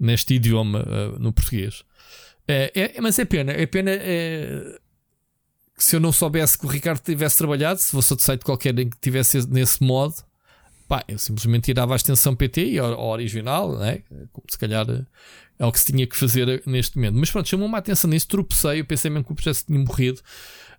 neste 0.00 0.32
idioma 0.32 0.80
uh, 0.80 1.18
no 1.18 1.30
português. 1.30 1.84
É, 2.48 2.94
é, 2.96 3.00
mas 3.00 3.18
é 3.18 3.24
pena, 3.26 3.52
é 3.52 3.66
pena. 3.66 3.90
É, 3.90 4.78
se 5.76 5.96
eu 5.96 6.00
não 6.00 6.12
soubesse 6.12 6.56
que 6.58 6.66
o 6.66 6.68
Ricardo 6.68 7.00
tivesse 7.00 7.38
trabalhado, 7.38 7.80
se 7.80 7.90
fosse 7.90 8.12
outro 8.12 8.24
site 8.24 8.44
qualquer 8.44 8.78
em 8.78 8.88
que 8.88 8.98
tivesse 9.00 9.46
nesse 9.48 9.82
modo, 9.82 10.14
pá, 10.86 11.02
eu 11.08 11.18
simplesmente 11.18 11.64
tirava 11.64 11.94
a 11.94 11.96
extensão 11.96 12.36
PT 12.36 12.72
e 12.72 12.78
a, 12.78 12.84
original, 12.84 13.78
né? 13.78 14.02
se 14.48 14.58
calhar 14.58 14.86
é 15.58 15.64
o 15.64 15.72
que 15.72 15.80
se 15.80 15.86
tinha 15.86 16.06
que 16.06 16.16
fazer 16.16 16.62
neste 16.66 16.96
momento. 16.96 17.16
Mas 17.16 17.30
pronto, 17.30 17.48
chamou-me 17.48 17.74
a 17.74 17.78
atenção 17.78 18.10
nisso, 18.10 18.28
tropecei, 18.28 18.80
eu 18.80 18.84
pensei 18.84 19.10
mesmo 19.10 19.24
que 19.24 19.32
o 19.32 19.34
projeto 19.34 19.64
tinha 19.64 19.78
morrido. 19.78 20.20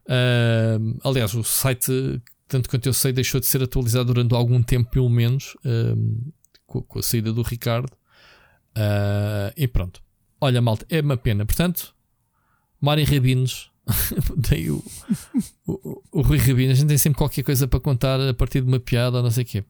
Uh, 0.06 1.00
aliás, 1.04 1.34
o 1.34 1.44
site, 1.44 2.22
tanto 2.48 2.70
quanto 2.70 2.86
eu 2.86 2.94
sei, 2.94 3.12
deixou 3.12 3.40
de 3.40 3.48
ser 3.48 3.64
atualizado 3.64 4.14
durante 4.14 4.36
algum 4.36 4.62
tempo, 4.62 4.92
pelo 4.92 5.10
menos, 5.10 5.56
uh, 5.66 6.34
com, 6.66 6.82
com, 6.82 7.00
a 7.00 7.04
saída 7.04 7.34
do 7.34 7.42
Ricardo. 7.42 7.92
Uh, 8.78 9.54
e 9.56 9.68
pronto. 9.68 10.02
Olha, 10.40 10.62
malta, 10.62 10.86
é 10.90 11.02
uma 11.02 11.18
pena. 11.18 11.46
Portanto, 11.46 11.96
Mário 12.80 13.06
Rabinos 13.06 13.72
Daí 14.38 14.70
o, 14.70 14.84
o, 15.68 16.02
o 16.12 16.22
Rui 16.22 16.38
Rabino, 16.38 16.72
a 16.72 16.76
gente 16.76 16.88
tem 16.88 16.98
sempre 16.98 17.18
qualquer 17.18 17.44
coisa 17.44 17.68
para 17.68 17.80
contar 17.80 18.20
a 18.20 18.34
partir 18.34 18.62
de 18.62 18.68
uma 18.68 18.80
piada 18.80 19.18
ou 19.18 19.24
não 19.24 19.32
sei 19.32 19.44
o 19.44 19.46
quê. 19.46 19.64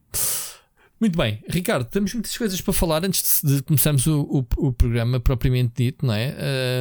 Muito 1.00 1.18
bem, 1.18 1.42
Ricardo, 1.48 1.84
temos 1.84 2.14
muitas 2.14 2.36
coisas 2.38 2.60
para 2.60 2.72
falar 2.72 3.04
antes 3.04 3.40
de, 3.42 3.62
começarmos 3.62 4.06
o, 4.06 4.22
o, 4.22 4.68
o, 4.68 4.72
programa 4.72 5.18
propriamente 5.18 5.72
dito, 5.76 6.06
não 6.06 6.14
é? 6.14 6.34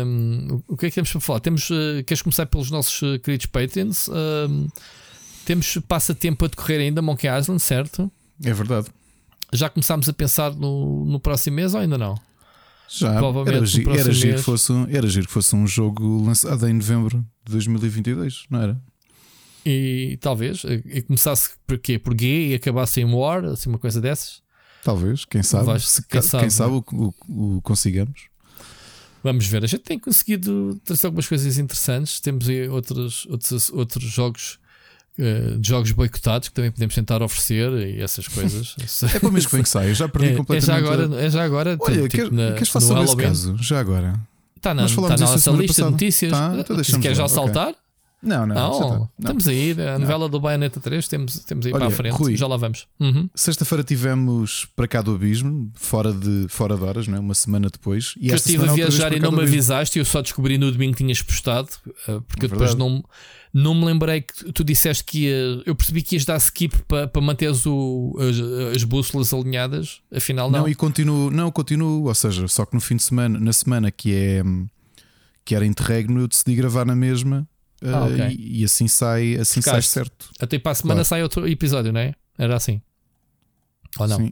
Um, 0.06 0.62
o, 0.68 0.78
que 0.78 0.86
é 0.86 0.90
que 0.90 0.96
temos 0.96 1.12
para 1.12 1.20
falar? 1.20 1.40
Temos, 1.40 1.70
uh, 1.70 2.04
queres 2.06 2.22
começar 2.22 2.46
pelos 2.46 2.70
nossos 2.70 3.02
uh, 3.02 3.20
queridos 3.20 3.48
Patreons? 3.48 4.08
Um, 4.08 4.68
temos 5.46 5.78
passatempo 5.88 6.46
a 6.46 6.48
decorrer 6.48 6.80
ainda, 6.80 7.02
Monkey 7.02 7.28
Island, 7.28 7.62
certo? 7.62 8.10
É 8.42 8.54
verdade. 8.54 8.88
Já 9.52 9.70
começámos 9.70 10.08
a 10.08 10.14
pensar 10.14 10.54
no, 10.54 11.06
no 11.06 11.20
próximo 11.20 11.56
mês 11.58 11.74
ou 11.74 11.82
ainda 11.82 11.98
não? 11.98 12.16
Já, 12.88 13.16
era, 13.48 13.66
gi 13.66 13.84
era, 13.90 14.12
giro 14.12 14.38
que 14.38 14.44
fosse, 14.44 14.74
era 14.90 15.08
giro 15.08 15.26
que 15.26 15.34
fosse 15.34 15.56
um 15.56 15.66
jogo 15.66 16.24
lançado 16.24 16.68
em 16.68 16.74
novembro 16.74 17.26
de 17.46 17.52
2022, 17.52 18.46
não 18.50 18.62
era? 18.62 18.82
E 19.66 20.18
talvez, 20.22 20.64
e 20.64 21.02
começasse 21.02 21.52
por 21.66 21.80
quê? 21.80 21.98
Por 21.98 22.14
gay 22.14 22.52
e 22.52 22.56
acabasse 22.56 23.02
em 23.02 23.06
War, 23.06 23.44
assim 23.46 23.70
uma 23.70 23.80
coisa 23.80 24.02
dessas? 24.02 24.44
Talvez, 24.84 25.24
quem 25.24 25.42
sabe? 25.42 25.66
Vais, 25.66 25.88
Se, 25.88 26.06
quem, 26.06 26.22
sabe, 26.22 26.44
quem 26.44 26.50
sabe 26.50 26.74
o, 26.74 26.84
o, 26.92 27.58
o, 27.58 27.62
consigamos. 27.62 28.28
Vamos 29.24 29.46
ver, 29.46 29.64
a 29.64 29.68
gente 29.68 29.84
tem 29.84 29.98
conseguido 29.98 30.80
trazer 30.84 31.08
algumas 31.08 31.28
coisas 31.28 31.58
interessantes. 31.58 32.20
Temos 32.20 32.50
aí 32.50 32.68
outros, 32.68 33.26
outros, 33.28 33.70
outros 33.70 34.04
jogos 34.04 34.60
uh, 35.20 35.60
de 35.60 35.68
jogos 35.68 35.92
boicotados 35.92 36.50
que 36.50 36.54
também 36.54 36.72
podemos 36.72 36.96
tentar 36.96 37.22
oferecer 37.22 37.72
e 37.72 38.02
essas 38.02 38.28
coisas. 38.28 38.76
é 39.16 39.20
para 39.20 39.30
o 39.30 39.32
mês 39.32 39.46
que 39.46 39.52
vem 39.52 39.64
que 39.64 39.70
sai, 39.70 39.90
eu 39.90 39.96
já 39.96 40.08
perdi 40.08 40.30
é, 40.34 40.36
completamente. 40.36 40.64
É 40.64 40.88
já 40.88 40.94
agora, 40.94 41.22
é 41.22 41.30
já 41.30 41.44
agora 41.44 41.78
Olha, 41.80 42.08
tipo, 42.08 42.10
quer, 42.10 42.32
na, 42.32 42.54
queres 42.54 42.70
falar 42.70 42.86
sobre 42.86 43.04
esse 43.04 43.16
caso? 43.18 43.58
Já 43.60 43.80
agora. 43.80 44.20
Está 44.56 44.74
na, 44.74 44.88
tá 44.88 45.02
na 45.02 45.18
nossa 45.18 45.52
lista 45.52 45.68
passada. 45.68 45.88
de 45.88 45.92
notícias. 45.92 46.32
Tá, 46.32 46.56
então 46.58 46.84
Se 46.84 47.00
quer 47.00 47.16
já 47.16 47.28
saltar? 47.28 47.70
Okay. 47.70 47.84
Não, 48.24 48.48
não, 48.48 48.56
não, 48.56 48.80
tá. 48.80 48.88
não. 48.88 49.10
Estamos 49.20 49.48
aí, 49.50 49.76
a 49.94 50.00
novela 50.00 50.30
do 50.30 50.40
Bayonetta 50.40 50.80
3, 50.80 51.08
temos, 51.10 51.40
temos 51.40 51.66
aí 51.66 51.74
Olha, 51.74 51.82
para 51.82 51.94
a 51.94 51.96
frente, 51.96 52.14
Rui, 52.14 52.38
já 52.38 52.48
lá 52.48 52.56
vamos. 52.56 52.88
Uhum. 52.98 53.30
Sexta-feira 53.36 53.84
tivemos 53.84 54.66
para 54.78 54.88
cá 54.88 55.02
do 55.02 55.14
Abismo, 55.14 55.70
fora 55.76 56.14
de, 56.14 56.46
fora 56.48 56.78
de 56.78 56.84
horas, 56.84 57.06
não 57.06 57.18
é? 57.18 57.20
uma 57.20 57.34
semana 57.34 57.70
depois. 57.70 58.14
E 58.18 58.28
que 58.28 58.32
eu 58.32 58.36
estive 58.38 58.64
a 58.64 58.72
vez 58.72 58.76
viajar 58.76 59.14
e 59.14 59.20
não 59.20 59.32
me 59.32 59.42
avisaste 59.42 60.00
eu 60.00 60.06
só 60.06 60.22
descobri 60.22 60.58
no 60.58 60.72
domingo 60.72 60.94
que 60.94 61.04
tinhas 61.04 61.22
postado, 61.22 61.68
uh, 62.08 62.22
porque 62.22 62.46
É 62.46 62.48
eu 62.48 62.50
depois 62.50 62.74
não, 62.76 63.04
não 63.54 63.76
me 63.76 63.86
lembrei 63.86 64.22
que 64.22 64.52
tu 64.52 64.64
disseste 64.64 65.04
que 65.04 65.26
ia. 65.28 65.62
Eu 65.66 65.76
percebi 65.76 66.02
que 66.02 66.16
ias 66.16 66.26
dar 66.26 66.38
skip 66.38 66.76
para, 66.88 67.08
para 67.08 67.22
manteres 67.22 67.66
o, 67.68 68.16
as, 68.20 68.76
as 68.78 68.84
bússolas 68.84 69.34
alinhadas, 69.34 70.02
afinal 70.12 70.50
não. 70.50 70.62
Não, 70.62 70.68
e 70.70 70.74
continuo, 70.74 71.30
não, 71.30 71.52
continuo, 71.52 72.08
ou 72.08 72.16
seja, 72.16 72.48
só 72.48 72.66
que 72.66 72.74
no 72.74 72.82
fim 72.82 72.96
de 72.96 73.04
semana, 73.04 73.40
na 73.40 73.54
semana 73.54 73.92
que 73.92 74.14
é 74.16 74.42
que 75.46 75.54
era 75.54 75.66
interregno, 75.66 76.22
eu 76.22 76.28
decidi 76.28 76.56
gravar 76.56 76.86
na 76.86 76.96
mesma 76.96 77.48
Ah, 77.84 78.06
uh, 78.06 78.14
ok. 78.14 78.28
e, 78.40 78.62
e 78.62 78.64
assim 78.64 78.88
sai, 78.88 79.36
assim 79.36 79.62
sai 79.62 79.74
Ficaste. 79.82 79.90
certo. 79.92 80.30
Até 80.40 80.58
para 80.58 80.72
a 80.72 80.76
semana 80.76 80.96
Claro. 81.00 81.06
sai 81.10 81.22
outro 81.22 81.48
episódio, 81.48 81.92
não 81.92 82.00
é? 82.00 82.14
Era 82.38 82.56
assim. 82.56 82.82
Ou 84.00 84.08
não? 84.08 84.18
Sim. 84.18 84.32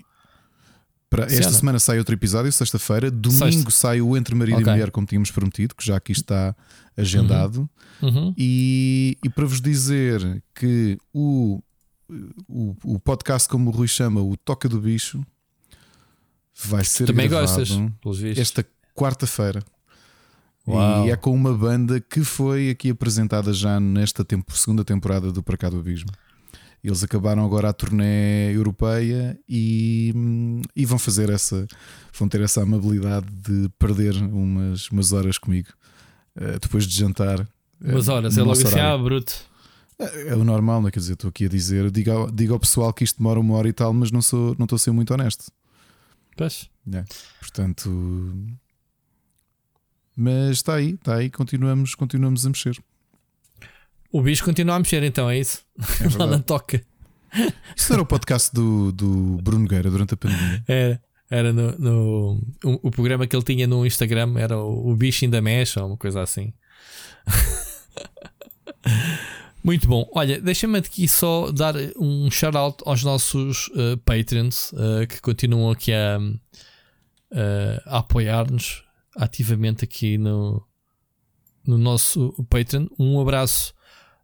Para 1.11 1.25
esta 1.25 1.49
Ana. 1.49 1.57
semana 1.57 1.79
sai 1.79 1.99
outro 1.99 2.15
episódio, 2.15 2.49
sexta-feira. 2.53 3.11
Domingo 3.11 3.51
Sexta. 3.51 3.69
sai 3.71 4.01
o 4.01 4.15
Entre 4.15 4.33
Marido 4.33 4.59
Ok. 4.59 4.67
e 4.67 4.71
Mulher, 4.71 4.91
como 4.91 5.05
tínhamos 5.05 5.29
prometido, 5.29 5.75
que 5.75 5.85
já 5.85 5.97
aqui 5.97 6.13
está 6.13 6.55
agendado. 6.97 7.69
Uhum. 8.01 8.33
E, 8.37 9.17
e 9.23 9.29
para 9.29 9.45
vos 9.45 9.59
dizer 9.59 10.41
que 10.55 10.97
o, 11.13 11.61
o, 12.47 12.75
o 12.85 12.99
podcast, 12.99 13.49
como 13.49 13.69
o 13.69 13.73
Rui 13.73 13.89
chama, 13.89 14.21
o 14.21 14.37
Toca 14.37 14.69
do 14.69 14.79
Bicho, 14.79 15.21
vai 16.63 16.85
ser 16.85 17.07
Também 17.07 17.27
gravado 17.27 17.57
gostas, 17.57 18.37
esta 18.37 18.65
quarta-feira. 18.95 19.61
Uau. 20.65 21.07
E 21.07 21.11
é 21.11 21.15
com 21.17 21.33
uma 21.33 21.53
banda 21.53 21.99
que 21.99 22.23
foi 22.23 22.69
aqui 22.69 22.89
apresentada 22.91 23.51
já 23.51 23.79
nesta 23.81 24.23
tempo- 24.23 24.55
segunda 24.55 24.85
temporada 24.85 25.29
do 25.31 25.43
Para 25.43 25.57
Cá 25.57 25.69
do 25.69 25.79
Abismo. 25.79 26.09
Eles 26.83 27.03
acabaram 27.03 27.45
agora 27.45 27.69
a 27.69 27.73
turnê 27.73 28.51
europeia 28.53 29.39
e, 29.47 30.13
e 30.75 30.85
vão 30.85 30.97
fazer 30.97 31.29
essa, 31.29 31.67
vão 32.17 32.27
ter 32.27 32.41
essa 32.41 32.63
amabilidade 32.63 33.27
de 33.31 33.69
perder 33.77 34.15
umas, 34.15 34.89
umas 34.89 35.11
horas 35.11 35.37
comigo 35.37 35.69
eh, 36.35 36.57
depois 36.59 36.87
de 36.87 36.95
jantar. 36.97 37.39
eh, 37.83 37.91
Umas 37.91 38.07
horas, 38.07 38.35
no 38.35 38.41
é 38.41 38.45
logo 38.45 38.59
assim, 38.59 38.79
ah, 38.79 38.97
bruto. 38.97 39.33
É 39.99 40.29
é 40.29 40.35
o 40.35 40.43
normal, 40.43 40.81
não 40.81 40.87
é? 40.87 40.91
Quer 40.91 40.99
dizer, 40.99 41.13
estou 41.13 41.29
aqui 41.29 41.45
a 41.45 41.49
dizer, 41.49 41.91
diga 41.91 42.13
ao, 42.13 42.31
diga 42.31 42.53
ao 42.53 42.59
pessoal 42.59 42.91
que 42.91 43.03
isto 43.03 43.17
demora 43.19 43.39
uma 43.39 43.53
hora 43.55 43.69
e 43.69 43.73
tal, 43.73 43.93
mas 43.93 44.11
não 44.11 44.21
sou, 44.21 44.55
não 44.57 44.63
estou 44.65 44.75
a 44.75 44.79
ser 44.79 44.89
muito 44.91 45.13
honesto. 45.13 45.51
Pois. 46.35 46.67
Portanto, 47.39 47.89
mas 50.15 50.57
está 50.57 50.75
aí, 50.75 50.91
está 50.95 51.15
aí, 51.15 51.29
continuamos, 51.29 51.93
continuamos 51.95 52.45
a 52.45 52.49
mexer. 52.49 52.77
O 54.11 54.21
bicho 54.21 54.43
continua 54.43 54.75
a 54.75 54.79
mexer, 54.79 55.01
então, 55.03 55.29
é 55.29 55.39
isso? 55.39 55.61
É 55.79 56.07
Lá 56.19 56.27
na 56.27 56.39
toca. 56.39 56.83
Isso 57.75 57.93
era 57.93 58.01
o 58.01 58.05
podcast 58.05 58.53
do, 58.53 58.91
do 58.91 59.37
Bruno 59.41 59.67
Gueira 59.67 59.89
durante 59.89 60.13
a 60.13 60.17
pandemia. 60.17 60.63
Era, 60.67 61.01
era 61.29 61.53
no, 61.53 61.71
no- 61.79 62.33
o, 62.63 62.87
o 62.87 62.91
programa 62.91 63.25
que 63.25 63.35
ele 63.35 63.43
tinha 63.43 63.65
no 63.65 63.85
Instagram 63.85 64.33
era 64.37 64.57
o, 64.57 64.91
o 64.91 64.95
bicho 64.95 65.23
ainda 65.23 65.41
mexe 65.41 65.79
ou 65.79 65.87
uma 65.87 65.97
coisa 65.97 66.21
assim. 66.21 66.53
Muito 69.63 69.87
bom. 69.87 70.09
Olha, 70.13 70.41
deixa-me 70.41 70.79
aqui 70.79 71.07
só 71.07 71.51
dar 71.51 71.75
um 71.97 72.29
shout-out 72.31 72.77
aos 72.85 73.03
nossos 73.03 73.67
uh, 73.69 73.95
patrons 74.03 74.71
uh, 74.73 75.05
que 75.07 75.21
continuam 75.21 75.69
aqui 75.71 75.93
a, 75.93 76.17
uh, 76.19 77.81
a 77.85 77.99
apoiar-nos 77.99 78.83
ativamente 79.15 79.85
aqui 79.85 80.17
no, 80.17 80.61
no 81.65 81.77
nosso 81.77 82.33
Patreon. 82.49 82.87
Um 82.97 83.21
abraço, 83.21 83.73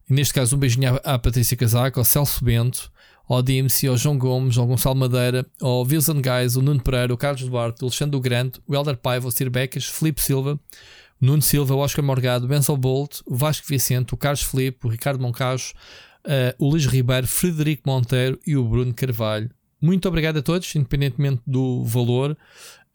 e 0.10 0.14
neste 0.14 0.34
caso 0.34 0.56
um 0.56 0.60
beijinho 0.60 0.96
à, 1.04 1.16
à 1.16 1.20
Patrícia 1.20 1.58
Casaco, 1.58 2.00
ao 2.00 2.06
Celso 2.06 2.44
Bento, 2.44 2.92
ao 3.28 3.42
DMC, 3.42 3.88
ao 3.88 3.98
João 3.98 4.18
Gomes, 4.18 4.58
ao 4.58 4.66
Gonçalo 4.66 4.96
Madeira, 4.96 5.46
ao 5.62 5.84
Wilson 5.84 6.22
Guys, 6.22 6.56
ao 6.56 6.64
Nuno 6.64 6.82
Pereira, 6.82 7.12
ao 7.12 7.18
Carlos 7.18 7.44
Duarte, 7.44 7.84
ao 7.84 7.88
Alexandre 7.88 8.12
do 8.12 8.22
Grande, 8.22 8.60
o 8.66 8.74
Helder 8.74 8.98
Paiva, 8.98 9.28
o 9.28 9.32
Sir 9.32 9.50
Becas, 9.50 9.86
Felipe 9.86 10.22
Silva, 10.22 10.60
Nuno 11.20 11.42
Silva, 11.42 11.76
o 11.76 11.80
Oscar 11.80 12.06
Morgado, 12.06 12.46
o 12.46 12.48
Benzel 12.48 12.78
Bolt, 12.78 13.20
o 13.26 13.36
Vasco 13.36 13.68
Vicente, 13.68 14.14
o 14.14 14.18
Carlos 14.18 14.44
Felipe, 14.44 14.86
o 14.86 14.90
Ricardo 14.90 15.22
Moncajo, 15.22 15.74
eh, 16.24 16.56
o 16.60 16.70
Luís 16.70 16.86
Ribeiro, 16.86 17.26
Frederico 17.26 17.84
Monteiro 17.86 18.40
e 18.46 18.56
o 18.56 18.64
Bruno 18.64 18.94
Carvalho. 18.94 19.50
Muito 19.82 20.08
obrigado 20.08 20.38
a 20.38 20.42
todos, 20.42 20.74
independentemente 20.76 21.42
do 21.48 21.84
valor. 21.84 22.38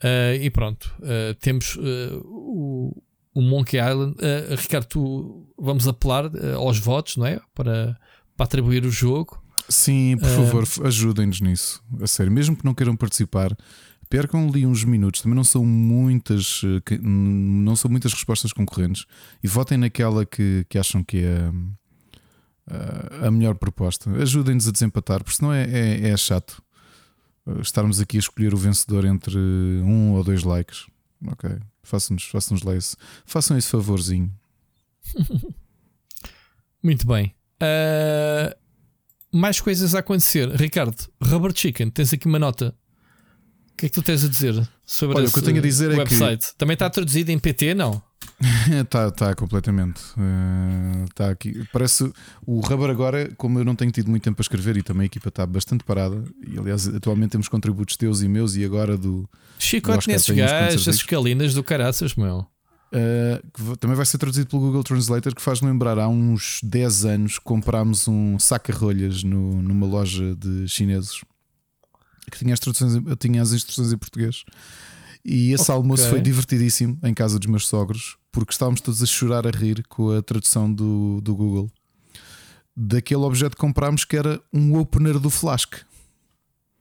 Eh, 0.02 0.40
e 0.42 0.50
pronto, 0.50 0.94
eh, 1.02 1.34
temos 1.40 1.78
o, 2.24 2.94
o 3.34 3.40
Monkey 3.42 3.78
Island. 3.80 4.14
Eh, 4.20 4.54
Ricardo, 4.56 4.86
tu 4.86 5.46
vamos 5.58 5.86
apelar 5.88 6.30
eh, 6.34 6.52
aos 6.54 6.78
votos, 6.78 7.16
não 7.16 7.26
é? 7.26 7.40
Para, 7.54 7.98
para 8.36 8.44
atribuir 8.44 8.84
o 8.84 8.90
jogo. 8.90 9.42
Sim, 9.68 10.16
por 10.18 10.26
Ah. 10.28 10.36
favor, 10.36 10.64
ajudem-nos 10.84 11.40
nisso. 11.40 11.82
A 12.00 12.06
sério, 12.06 12.30
mesmo 12.32 12.56
que 12.56 12.64
não 12.64 12.74
queiram 12.74 12.96
participar, 12.96 13.56
percam 14.10 14.46
ali 14.48 14.66
uns 14.66 14.84
minutos. 14.84 15.22
Também 15.22 15.36
não 15.36 15.44
são 15.44 15.64
muitas, 15.64 16.60
não 17.00 17.74
são 17.76 17.90
muitas 17.90 18.12
respostas 18.12 18.52
concorrentes 18.52 19.06
e 19.42 19.48
votem 19.48 19.78
naquela 19.78 20.26
que, 20.26 20.66
que 20.68 20.76
acham 20.78 21.02
que 21.02 21.18
é 21.24 21.50
a 23.26 23.30
melhor 23.30 23.54
proposta. 23.56 24.10
Ajudem-nos 24.10 24.68
a 24.68 24.72
desempatar, 24.72 25.22
porque 25.22 25.36
senão 25.36 25.52
é, 25.52 25.64
é, 25.64 26.08
é 26.10 26.16
chato 26.16 26.62
estarmos 27.60 28.00
aqui 28.00 28.16
a 28.18 28.20
escolher 28.20 28.54
o 28.54 28.56
vencedor 28.56 29.04
entre 29.04 29.36
um 29.36 30.12
ou 30.12 30.22
dois 30.22 30.42
likes. 30.44 30.86
Ok, 31.28 31.50
façam-nos 31.82 32.24
façam 32.24 32.56
lá 32.64 32.74
esse, 32.74 32.96
façam 33.24 33.56
esse 33.56 33.68
favorzinho. 33.68 34.32
Muito 36.82 37.06
bem. 37.06 37.34
Ah, 37.60 38.56
mais 39.32 39.60
coisas 39.60 39.94
a 39.94 40.00
acontecer. 40.00 40.48
Ricardo, 40.50 40.96
Rubber 41.22 41.52
Chicken, 41.56 41.90
tens 41.90 42.12
aqui 42.12 42.26
uma 42.26 42.38
nota. 42.38 42.74
O 43.72 43.76
que 43.76 43.86
é 43.86 43.88
que 43.88 43.94
tu 43.94 44.02
tens 44.02 44.24
a 44.24 44.28
dizer 44.28 44.68
sobre 44.84 45.16
Olha, 45.16 45.24
o 45.24 45.26
esse 45.26 45.32
que 45.34 45.38
eu 45.40 45.44
tenho 45.44 45.58
a 45.58 45.62
dizer 45.62 45.90
é 45.90 45.94
que- 45.94 45.98
website? 46.00 46.54
Também 46.56 46.74
está 46.74 46.88
traduzido 46.90 47.30
em 47.30 47.38
PT, 47.38 47.74
não? 47.74 48.02
Está 48.80 49.10
tá, 49.12 49.34
completamente. 49.34 50.00
Está 51.08 51.30
aqui. 51.30 51.66
Parece 51.72 52.12
o 52.46 52.60
Rubber 52.60 52.90
agora, 52.90 53.30
como 53.36 53.58
eu 53.58 53.64
não 53.64 53.74
tenho 53.74 53.90
tido 53.90 54.10
muito 54.10 54.22
tempo 54.22 54.40
a 54.40 54.42
escrever 54.42 54.76
e 54.76 54.82
também 54.82 55.04
a 55.04 55.06
equipa 55.06 55.28
está 55.28 55.46
bastante 55.46 55.84
parada. 55.84 56.22
E 56.46 56.58
aliás, 56.58 56.88
atualmente 56.88 57.30
temos 57.30 57.48
contributos 57.48 57.96
teus 57.96 58.22
e 58.22 58.28
meus 58.28 58.56
e 58.56 58.64
agora 58.64 58.96
do. 58.96 59.28
Chicote 59.58 60.08
nesses 60.08 60.34
gajos, 60.34 60.88
as 60.88 60.96
escalinas 60.96 61.54
do 61.54 61.62
caraças, 61.62 62.14
meu. 62.14 62.38
uh, 62.38 63.76
também 63.76 63.96
vai 63.96 64.04
ser 64.04 64.18
traduzido 64.18 64.48
pelo 64.48 64.62
Google 64.62 64.82
Translator, 64.82 65.34
que 65.34 65.42
faz 65.42 65.60
lembrar 65.60 65.98
há 65.98 66.08
uns 66.08 66.60
10 66.62 67.04
anos 67.04 67.38
comprámos 67.38 68.08
um 68.08 68.38
saca-rolhas 68.38 69.22
numa 69.22 69.86
loja 69.86 70.34
de 70.34 70.68
chineses 70.68 71.22
que 72.30 72.38
tinha 72.38 72.54
as, 72.54 72.60
traduções, 72.60 73.02
tinha 73.18 73.42
as 73.42 73.52
instruções 73.52 73.92
em 73.92 73.98
português. 73.98 74.44
E 75.24 75.52
esse 75.52 75.64
Ok. 75.64 75.74
almoço 75.74 76.08
foi 76.08 76.20
divertidíssimo 76.20 76.98
em 77.02 77.14
casa 77.14 77.38
dos 77.38 77.46
meus 77.48 77.66
sogros, 77.68 78.16
porque 78.32 78.52
estávamos 78.52 78.80
todos 78.80 79.02
a 79.02 79.06
chorar 79.06 79.46
a 79.46 79.50
rir 79.50 79.84
com 79.88 80.10
a 80.10 80.20
tradução 80.22 80.72
do, 80.72 81.20
do 81.20 81.34
Google 81.36 81.70
daquele 82.76 83.20
objeto 83.22 83.54
que 83.54 83.60
comprámos 83.60 84.04
que 84.04 84.16
era 84.16 84.40
um 84.52 84.76
opener 84.78 85.18
do 85.18 85.30
Flask. 85.30 85.74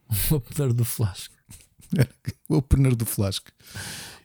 O 0.32 0.40
poder 0.40 0.74
do 0.74 0.84
flash. 0.86 1.30
O 2.50 2.58
opener 2.58 2.96
do 2.96 3.06
Flask. 3.06 3.48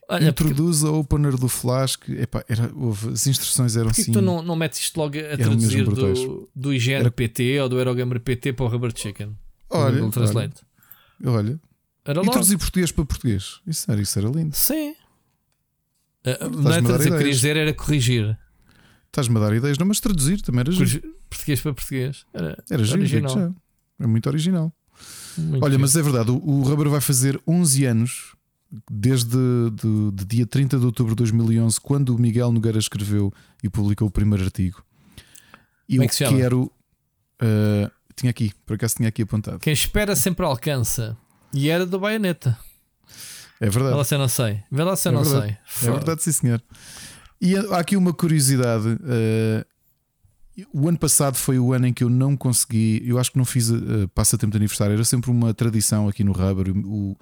Olha, 0.09 0.33
porque, 0.33 0.51
Introduz 0.53 0.85
a 0.85 0.91
opener 0.93 1.37
do 1.37 1.49
Flask. 1.49 2.09
Epá, 2.09 2.45
era, 2.49 2.71
houve- 2.77 3.11
as 3.11 3.27
instruções 3.27 3.77
eram 3.77 3.89
porque 3.89 4.03
assim. 4.03 4.13
tu 4.13 4.21
não, 4.23 4.41
não 4.43 4.55
metes 4.57 4.79
isto 4.81 4.97
logo 4.99 5.17
a 5.19 5.37
traduzir 5.37 5.85
do, 5.85 6.49
do 6.55 6.73
IGN 6.73 7.01
Era- 7.01 7.11
PT 7.11 7.61
ou 7.61 7.69
do 7.69 7.79
Eurogamer 7.79 8.21
PT 8.21 8.53
para 8.53 8.65
o 8.65 8.69
Rubber 8.69 8.93
Chicken? 8.97 9.37
Olha, 9.69 10.03
olha, 10.05 10.53
olha. 11.25 11.61
Era 12.07 12.23
E 12.23 12.31
traduzir 12.31 12.59
português 12.59 12.93
para 12.93 13.05
português. 13.05 13.61
Isso 13.67 13.91
era, 13.91 14.01
isso 14.01 14.19
era 14.19 14.29
lindo. 14.29 14.55
Sim. 14.55 14.95
Ah, 16.25 16.49
não 16.49 16.73
é 16.73 16.81
traduzir, 16.83 17.05
queria 17.05 17.17
ideias. 17.21 17.37
dizer 17.37 17.57
era 17.57 17.73
corrigir. 17.75 18.39
Estás-me 19.07 19.37
a 19.37 19.41
dar 19.41 19.55
ideias, 19.55 19.79
não, 19.79 19.87
mas 19.87 20.01
traduzir 20.01 20.41
também 20.43 20.61
era 20.61 20.71
giro. 20.73 20.85
Corrigir 20.89 21.17
português 21.29 21.61
para 21.61 21.75
português. 21.75 22.25
Era, 22.33 22.65
Era 22.71 22.85
giro, 22.85 22.99
original. 23.01 23.35
já. 23.35 23.51
É 24.01 24.07
muito 24.07 24.27
original. 24.29 24.73
Muito 25.39 25.63
Olha, 25.65 25.73
giro. 25.73 25.81
mas 25.81 25.97
é 25.97 26.03
verdade, 26.03 26.31
o, 26.31 26.37
o 26.37 26.63
Rubber 26.63 26.89
vai 26.89 27.01
fazer 27.01 27.41
11 27.47 27.85
anos 27.85 28.37
desde 28.91 29.37
de, 29.71 30.11
de 30.13 30.25
dia 30.25 30.47
30 30.47 30.79
de 30.79 30.85
outubro 30.85 31.15
de 31.15 31.19
2011, 31.19 31.81
quando 31.81 32.15
o 32.15 32.19
Miguel 32.19 32.53
Nogueira 32.53 32.79
escreveu 32.79 33.33
e 33.63 33.69
publicou 33.69 34.09
o 34.09 34.11
primeiro 34.11 34.45
artigo. 34.45 34.83
E 35.89 36.01
é 36.01 36.05
eu 36.05 36.09
que 36.09 36.17
quero. 36.17 36.73
ah, 37.41 37.91
tinha 38.17 38.31
aqui, 38.31 38.53
por 38.65 38.75
acaso 38.75 38.97
tinha 38.97 39.09
aqui 39.09 39.23
apontado. 39.23 39.59
Quem 39.61 39.73
espera 39.73 40.17
sempre 40.17 40.45
alcança. 40.45 41.17
E 41.53 41.69
era 41.69 41.87
do 41.87 41.99
baioneta. 41.99 42.59
É 43.61 43.67
Vê 43.67 43.71
verdade. 43.71 43.97
lá 43.97 44.05
se 44.05 44.15
eu 44.15 44.19
não 44.19 44.29
sei. 44.29 44.63
Vê 44.71 44.85
lá 44.85 44.97
se 44.97 45.09
eu 45.09 45.13
É 45.13 45.15
não 45.15 45.23
verdade. 45.25 45.59
sei. 45.67 45.89
É 45.89 45.93
verdade, 45.93 46.23
sim, 46.23 46.33
senhor. 46.33 46.63
E 47.41 47.57
há 47.57 47.79
aqui 47.79 47.97
uma 47.97 48.13
curiosidade. 48.13 48.99
eh, 49.07 49.67
O 50.73 50.89
ano 50.89 50.99
passado 50.99 51.37
foi 51.37 51.59
o 51.59 51.73
ano 51.73 51.87
em 51.87 51.93
que 51.93 52.03
eu 52.05 52.09
não 52.11 52.35
consegui, 52.37 53.03
eu 53.05 53.19
acho 53.19 53.31
que 53.33 53.37
não 53.39 53.45
fiz 53.45 53.69
uh, 53.71 54.09
passatempo 54.15 54.53
de 54.53 54.57
aniversário, 54.57 54.95
era 54.95 55.05
sempre 55.05 55.31
uma 55.31 55.53
tradição 55.53 56.09
aqui 56.09 56.25
no 56.25 56.33
Rubber. 56.33 56.73
O, 56.87 57.15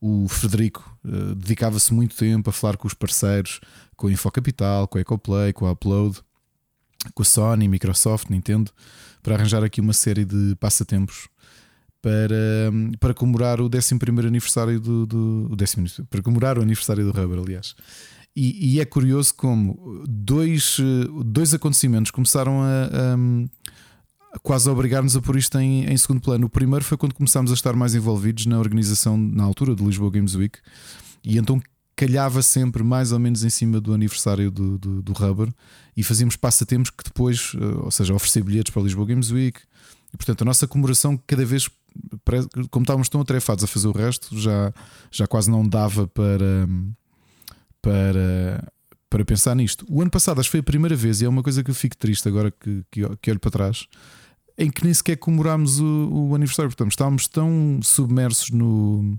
o 0.00 0.26
Frederico 0.28 0.90
uh, 1.04 1.34
dedicava-se 1.34 1.92
muito 1.92 2.16
tempo 2.16 2.48
a 2.48 2.52
falar 2.52 2.78
com 2.78 2.86
os 2.86 2.94
parceiros, 2.94 3.60
com 3.94 4.06
a 4.06 4.12
Infocapital, 4.12 4.88
com 4.88 4.96
a 4.96 5.00
EcoPlay, 5.02 5.52
com 5.52 5.66
a 5.66 5.72
Upload, 5.72 6.18
com 7.14 7.22
a 7.22 7.26
Sony, 7.26 7.68
Microsoft, 7.68 8.30
Nintendo, 8.30 8.70
para 9.22 9.34
arranjar 9.34 9.62
aqui 9.62 9.80
uma 9.82 9.92
série 9.92 10.24
de 10.24 10.54
passatempos 10.56 11.28
para, 12.02 12.72
para 13.00 13.14
comemorar 13.14 13.60
o 13.60 13.66
11 13.66 13.98
aniversário 14.26 14.80
do, 14.80 15.06
do 15.06 15.48
o 15.50 15.56
décimo, 15.56 15.86
para 16.08 16.22
comemorar 16.22 16.58
o 16.58 16.62
aniversário 16.62 17.04
do 17.04 17.10
Rubber, 17.10 17.38
aliás. 17.38 17.74
E, 18.36 18.74
e, 18.74 18.80
é 18.80 18.84
curioso 18.84 19.34
como 19.34 20.04
dois, 20.08 20.76
dois 21.24 21.52
acontecimentos 21.54 22.12
começaram 22.12 22.62
a, 22.62 23.16
a 24.32 24.38
quase 24.38 24.70
obrigar-nos 24.70 25.16
a 25.16 25.20
pôr 25.20 25.36
isto 25.36 25.58
em, 25.58 25.86
em, 25.86 25.96
segundo 25.96 26.20
plano. 26.20 26.46
O 26.46 26.48
primeiro 26.48 26.84
foi 26.84 26.96
quando 26.96 27.14
começámos 27.14 27.50
a 27.50 27.54
estar 27.54 27.74
mais 27.74 27.96
envolvidos 27.96 28.46
na 28.46 28.58
organização 28.58 29.16
na 29.16 29.42
altura 29.42 29.74
do 29.74 29.84
Lisboa 29.84 30.10
Games 30.10 30.36
Week, 30.36 30.58
e 31.24 31.36
então 31.36 31.60
calhava 31.96 32.40
sempre 32.42 32.84
mais 32.84 33.10
ou 33.10 33.18
menos 33.18 33.42
em 33.42 33.50
cima 33.50 33.80
do 33.80 33.92
aniversário 33.92 34.52
do, 34.52 34.78
do, 34.78 35.02
do 35.02 35.12
Rubber 35.12 35.52
e 35.96 36.04
fazíamos 36.04 36.36
passatempos 36.36 36.90
que 36.90 37.02
depois, 37.02 37.56
eh, 37.56 37.64
ou 37.82 37.90
seja, 37.90 38.14
oferecer 38.14 38.44
bilhetes 38.44 38.72
para 38.72 38.80
o 38.80 38.84
Lisboa 38.84 39.04
Games 39.04 39.32
Week. 39.32 39.58
E 40.14 40.16
portanto 40.16 40.42
a 40.42 40.44
nossa 40.44 40.68
comemoração 40.68 41.20
cada 41.26 41.44
vez 41.44 41.68
como 42.70 42.84
estávamos 42.84 43.08
tão 43.08 43.20
atarefados 43.20 43.64
a 43.64 43.66
fazer 43.66 43.88
o 43.88 43.92
resto, 43.92 44.38
já, 44.38 44.72
já 45.10 45.26
quase 45.26 45.50
não 45.50 45.66
dava 45.66 46.06
para, 46.06 46.68
para, 47.80 48.72
para 49.08 49.24
pensar 49.24 49.54
nisto. 49.54 49.86
O 49.88 50.00
ano 50.00 50.10
passado 50.10 50.40
acho 50.40 50.48
que 50.48 50.52
foi 50.52 50.60
a 50.60 50.64
primeira 50.64 50.96
vez, 50.96 51.20
e 51.20 51.24
é 51.24 51.28
uma 51.28 51.42
coisa 51.42 51.62
que 51.62 51.70
eu 51.70 51.74
fico 51.74 51.96
triste 51.96 52.28
agora 52.28 52.50
que, 52.50 52.84
que, 52.90 53.02
que 53.20 53.30
olho 53.30 53.40
para 53.40 53.50
trás, 53.50 53.86
em 54.56 54.70
que 54.70 54.84
nem 54.84 54.92
sequer 54.92 55.16
comemorámos 55.16 55.78
o, 55.80 56.08
o 56.30 56.34
aniversário. 56.34 56.70
Portanto, 56.70 56.90
estávamos 56.90 57.28
tão 57.28 57.80
submersos 57.82 58.50
no, 58.50 59.18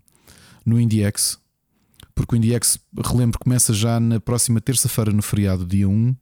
no 0.66 0.80
IndieX, 0.80 1.40
porque 2.14 2.36
o 2.36 2.38
IndieX, 2.38 2.78
relembro, 3.06 3.40
começa 3.40 3.74
já 3.74 4.00
na 4.00 4.20
próxima 4.20 4.60
terça-feira, 4.60 5.12
no 5.12 5.22
feriado, 5.22 5.66
dia 5.66 5.88
1 5.88 6.16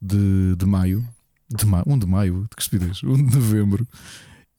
de, 0.00 0.54
de 0.56 0.66
maio. 0.66 1.04
De 1.50 1.66
maio, 1.66 1.84
1 1.86 1.98
de 1.98 2.06
maio, 2.06 2.42
de 2.42 2.56
que 2.56 2.62
estupidez, 2.62 3.02
1 3.02 3.16
de 3.16 3.34
novembro. 3.34 3.86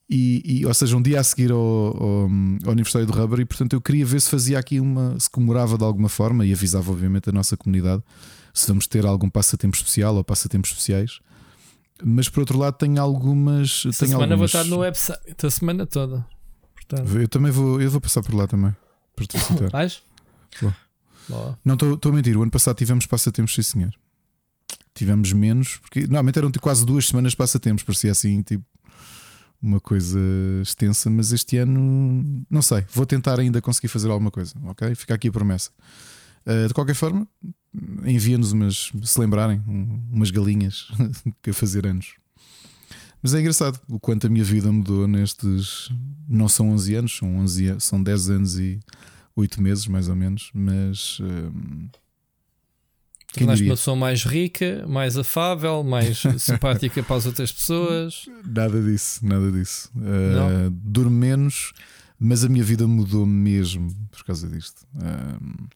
E, 0.09 0.59
e, 0.59 0.65
ou 0.65 0.73
seja, 0.73 0.95
um 0.95 1.01
dia 1.01 1.19
a 1.19 1.23
seguir 1.23 1.51
ao, 1.51 1.57
ao, 1.57 2.29
ao, 2.65 2.71
aniversário 2.71 3.07
do 3.07 3.13
Rubber, 3.13 3.39
e 3.39 3.45
portanto 3.45 3.73
eu 3.73 3.81
queria 3.81 4.05
ver 4.05 4.21
se 4.21 4.29
fazia 4.29 4.59
aqui 4.59 4.79
uma, 4.79 5.19
se 5.19 5.27
comemorava 5.27 5.77
de 5.77 5.83
alguma 5.83 6.09
forma 6.09 6.45
e 6.45 6.53
avisava, 6.53 6.91
obviamente, 6.91 7.29
a 7.29 7.33
nossa 7.33 7.57
comunidade 7.57 8.03
se 8.53 8.67
vamos 8.67 8.87
ter 8.87 9.05
algum 9.05 9.29
passatempo 9.29 9.75
especial 9.75 10.15
ou 10.15 10.23
passatempos 10.23 10.69
especiais. 10.69 11.19
Mas 12.03 12.29
por 12.29 12.41
outro 12.41 12.57
lado, 12.57 12.77
tenho 12.77 13.01
algumas. 13.01 13.83
Esta 13.85 14.05
tenho 14.05 14.11
semana 14.11 14.33
algumas... 14.33 14.51
vou 14.51 14.61
estar 14.61 14.63
no 14.65 14.77
website 14.77 15.45
a 15.45 15.49
semana 15.49 15.85
toda. 15.85 16.25
Portanto... 16.73 17.17
Eu 17.17 17.27
também 17.27 17.51
vou, 17.51 17.81
eu 17.81 17.89
vou 17.89 17.99
passar 17.99 18.21
por 18.21 18.33
lá 18.33 18.47
também 18.47 18.75
para 19.15 19.25
te 19.25 19.39
citar. 19.39 19.69
Vais? 19.71 20.01
Não, 21.63 21.73
estou 21.73 22.11
a 22.11 22.15
mentir. 22.15 22.37
O 22.37 22.43
ano 22.43 22.51
passado 22.51 22.75
tivemos 22.75 23.05
passatempos, 23.05 23.55
sim 23.55 23.63
senhor. 23.63 23.93
Tivemos 24.93 25.33
menos, 25.33 25.77
porque 25.77 26.01
normalmente 26.01 26.37
eram 26.37 26.51
quase 26.61 26.85
duas 26.85 27.07
semanas 27.07 27.31
de 27.31 27.37
passatempos, 27.37 27.83
parecia 27.83 28.11
assim, 28.11 28.41
tipo 28.41 28.63
uma 29.65 29.79
coisa 29.79 30.19
extensa, 30.61 31.09
mas 31.09 31.31
este 31.31 31.57
ano 31.57 32.45
não 32.49 32.61
sei. 32.61 32.85
Vou 32.93 33.05
tentar 33.05 33.39
ainda 33.39 33.61
conseguir 33.61 33.87
fazer 33.87 34.09
alguma 34.09 34.29
coisa, 34.29 34.53
ok? 34.65 34.93
Fica 34.95 35.15
aqui 35.15 35.29
a 35.29 35.31
promessa. 35.31 35.71
Uh, 36.45 36.67
de 36.67 36.73
qualquer 36.73 36.93
forma, 36.93 37.27
envia-nos 38.05 38.51
umas, 38.51 38.91
se 39.03 39.19
lembrarem, 39.19 39.61
um, 39.67 39.99
umas 40.11 40.29
galinhas 40.29 40.87
que 41.41 41.49
a 41.49 41.53
fazer 41.53 41.87
anos. 41.87 42.13
Mas 43.23 43.33
é 43.33 43.39
engraçado 43.39 43.79
o 43.89 43.99
quanto 43.99 44.27
a 44.27 44.29
minha 44.29 44.43
vida 44.43 44.71
mudou 44.71 45.07
nestes. 45.07 45.89
Não 46.29 46.47
são 46.47 46.69
11 46.69 46.95
anos, 46.95 47.17
são, 47.17 47.37
11, 47.37 47.75
são 47.79 48.03
10 48.03 48.29
anos 48.29 48.59
e 48.59 48.79
8 49.35 49.59
meses, 49.59 49.87
mais 49.87 50.07
ou 50.07 50.15
menos. 50.15 50.51
Mas. 50.53 51.19
Uh, 51.19 51.89
Tornaste 53.39 53.65
uma 53.65 53.75
pessoa 53.75 53.95
mais 53.95 54.23
rica, 54.23 54.85
mais 54.87 55.17
afável, 55.17 55.83
mais 55.83 56.23
simpática 56.37 57.03
para 57.03 57.15
as 57.15 57.25
outras 57.25 57.51
pessoas. 57.51 58.25
Nada 58.45 58.81
disso, 58.81 59.25
nada 59.25 59.51
disso. 59.51 59.89
Uh, 59.95 60.69
durmo 60.71 61.11
menos, 61.11 61.73
mas 62.19 62.43
a 62.43 62.49
minha 62.49 62.63
vida 62.63 62.87
mudou 62.87 63.25
mesmo 63.25 63.93
por 64.11 64.23
causa 64.23 64.47
disto. 64.47 64.85
Uh, 64.95 65.67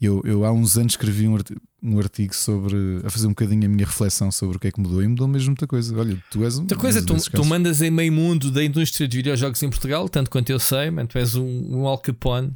eu, 0.00 0.22
eu 0.24 0.44
há 0.44 0.52
uns 0.52 0.78
anos 0.78 0.92
escrevi 0.92 1.26
um 1.26 1.34
artigo, 1.34 1.60
um 1.82 1.98
artigo, 1.98 2.34
sobre 2.34 2.76
a 3.04 3.10
fazer 3.10 3.26
um 3.26 3.30
bocadinho 3.30 3.64
a 3.64 3.68
minha 3.68 3.84
reflexão 3.84 4.30
sobre 4.30 4.56
o 4.56 4.60
que 4.60 4.68
é 4.68 4.70
que 4.70 4.80
mudou 4.80 5.02
e 5.02 5.08
mudou 5.08 5.26
mesmo 5.26 5.48
muita 5.48 5.66
coisa. 5.66 5.96
Olha, 5.98 6.16
tu 6.30 6.44
és 6.44 6.54
um. 6.54 6.60
Muita 6.60 6.76
coisa, 6.76 7.04
tu, 7.04 7.16
tu, 7.16 7.44
mandas 7.44 7.82
em 7.82 7.90
meio 7.90 8.12
mundo 8.12 8.50
da 8.50 8.62
indústria 8.62 9.08
de 9.08 9.16
videojogos 9.16 9.60
em 9.62 9.68
Portugal, 9.68 10.08
tanto 10.08 10.30
quanto 10.30 10.50
eu 10.50 10.60
sei, 10.60 10.90
man, 10.90 11.06
tu 11.06 11.18
és 11.18 11.34
um, 11.34 11.78
um 11.78 11.86
Al 11.86 11.98
Capone 11.98 12.52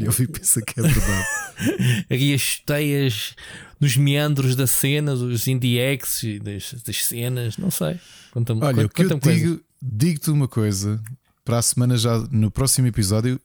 eu 0.00 0.12
vi 0.12 0.26
pensa 0.26 0.60
que 0.60 0.78
é 0.78 0.82
verdade. 0.82 1.26
Aqui 2.10 2.34
as 2.34 2.58
teias 2.58 3.34
nos 3.80 3.96
meandros 3.96 4.56
da 4.56 4.66
cena, 4.66 5.14
dos 5.14 5.46
indiex, 5.46 6.22
das, 6.42 6.74
das 6.82 7.04
cenas, 7.04 7.56
não 7.56 7.70
sei. 7.70 7.98
Conta-me 8.30 8.62
Olha, 8.62 8.88
conta, 8.88 9.18
que 9.18 9.28
eu 9.28 9.32
digo, 9.32 9.60
digo-te 9.80 10.30
uma 10.30 10.46
coisa 10.46 11.02
para 11.44 11.58
a 11.58 11.62
semana 11.62 11.96
já 11.96 12.18
no 12.30 12.50
próximo 12.50 12.86
episódio 12.86 13.40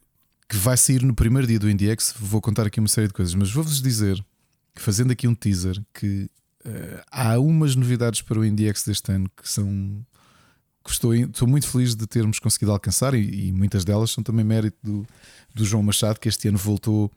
que 0.47 0.57
vai 0.57 0.77
sair 0.77 1.01
no 1.01 1.15
primeiro 1.15 1.47
dia 1.47 1.57
do 1.57 1.69
IndieX. 1.69 2.13
Vou 2.19 2.39
contar 2.39 2.67
aqui 2.67 2.79
uma 2.79 2.87
série 2.87 3.07
de 3.07 3.13
coisas, 3.13 3.33
mas 3.33 3.51
vou-vos 3.51 3.81
dizer, 3.81 4.23
fazendo 4.75 5.11
aqui 5.11 5.27
um 5.27 5.33
teaser, 5.33 5.81
que 5.93 6.29
uh, 6.65 7.01
há 7.11 7.39
umas 7.39 7.75
novidades 7.75 8.21
para 8.21 8.39
o 8.39 8.45
IndieX 8.45 8.83
deste 8.83 9.11
ano 9.11 9.29
que 9.35 9.49
são 9.49 10.05
estou, 10.91 11.13
estou 11.13 11.47
muito 11.47 11.67
feliz 11.67 11.95
de 11.95 12.05
termos 12.05 12.39
conseguido 12.39 12.71
alcançar 12.71 13.13
e, 13.13 13.47
e, 13.47 13.51
muitas 13.51 13.83
delas 13.83 14.11
são 14.11 14.23
também 14.23 14.45
mérito 14.45 14.77
do, 14.83 15.07
do 15.55 15.65
João 15.65 15.81
Machado, 15.81 16.19
que 16.19 16.27
este 16.27 16.49
ano 16.49 16.57
voltou, 16.57 17.09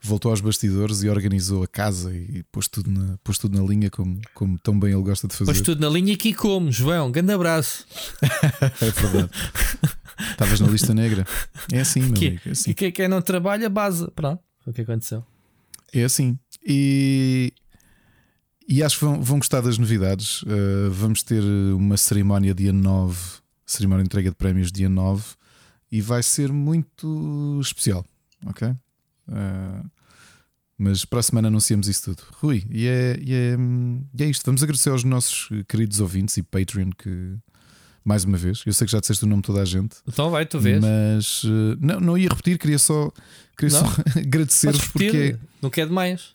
voltou 0.00 0.30
aos 0.30 0.40
bastidores 0.40 1.02
e 1.02 1.08
organizou 1.08 1.62
a 1.62 1.66
casa 1.66 2.14
e 2.14 2.44
pôs 2.52 2.68
tudo 2.68 2.90
na, 2.90 3.18
pôs 3.24 3.38
tudo 3.38 3.58
na 3.58 3.66
linha 3.66 3.90
como, 3.90 4.20
como 4.34 4.58
tão 4.58 4.78
bem 4.78 4.92
ele 4.92 5.02
gosta 5.02 5.26
de 5.26 5.34
fazer. 5.34 5.50
Pôs 5.50 5.62
tudo 5.62 5.80
na 5.80 5.88
linha 5.88 6.14
aqui 6.14 6.34
como, 6.34 6.70
João, 6.70 7.10
grande 7.10 7.32
abraço. 7.32 7.86
é 8.80 8.90
verdade. 8.90 9.30
Estavas 10.30 10.60
na 10.60 10.68
lista 10.68 10.92
negra. 10.92 11.26
É 11.72 11.80
assim, 11.80 12.02
meu 12.02 12.12
que, 12.12 12.26
amigo. 12.28 12.42
É 12.44 12.50
assim. 12.50 12.70
E 12.70 12.74
quem, 12.74 12.92
quem 12.92 13.08
não 13.08 13.22
trabalha, 13.22 13.68
base. 13.70 14.08
Pronto, 14.10 14.40
o 14.66 14.72
que 14.72 14.82
aconteceu. 14.82 15.24
É 15.92 16.04
assim. 16.04 16.38
E 16.64 17.52
e 18.68 18.82
acho 18.82 18.98
que 18.98 19.04
vão, 19.06 19.22
vão 19.22 19.38
gostar 19.38 19.62
das 19.62 19.78
novidades. 19.78 20.42
Uh, 20.42 20.90
vamos 20.90 21.22
ter 21.22 21.42
uma 21.42 21.96
cerimónia 21.96 22.52
dia 22.52 22.72
9, 22.72 23.18
cerimónia 23.64 24.04
de 24.04 24.08
entrega 24.08 24.28
de 24.28 24.36
prémios 24.36 24.70
dia 24.70 24.90
9, 24.90 25.24
e 25.90 26.00
vai 26.00 26.22
ser 26.22 26.52
muito 26.52 27.58
especial. 27.60 28.04
Ok? 28.46 28.68
Uh, 28.68 29.90
mas 30.78 31.04
para 31.04 31.18
a 31.18 31.22
semana 31.22 31.48
anunciamos 31.48 31.88
isso 31.88 32.04
tudo. 32.04 32.22
Rui, 32.40 32.64
e 32.70 32.86
é, 32.86 33.18
e, 33.20 33.34
é, 33.34 33.56
e 34.16 34.22
é 34.22 34.26
isto. 34.26 34.44
Vamos 34.46 34.62
agradecer 34.62 34.90
aos 34.90 35.02
nossos 35.02 35.48
queridos 35.68 35.98
ouvintes 35.98 36.36
e 36.36 36.42
Patreon 36.42 36.90
que. 36.96 37.36
Mais 38.04 38.24
uma 38.24 38.38
vez, 38.38 38.62
eu 38.64 38.72
sei 38.72 38.86
que 38.86 38.92
já 38.92 39.00
disseste 39.00 39.24
o 39.24 39.28
nome 39.28 39.42
de 39.42 39.46
toda 39.48 39.60
a 39.60 39.66
gente. 39.66 39.96
Então 40.06 40.30
vai, 40.30 40.46
tu 40.46 40.58
vês. 40.58 40.80
Mas 40.80 41.44
uh, 41.44 41.76
não, 41.78 42.00
não 42.00 42.16
ia 42.16 42.28
repetir, 42.28 42.56
queria 42.56 42.78
só, 42.78 43.12
queria 43.54 43.76
só 43.76 43.84
agradecer-vos 44.16 44.88
porque. 44.88 45.36
Não 45.60 45.68
quer 45.68 45.86
demais. 45.86 46.34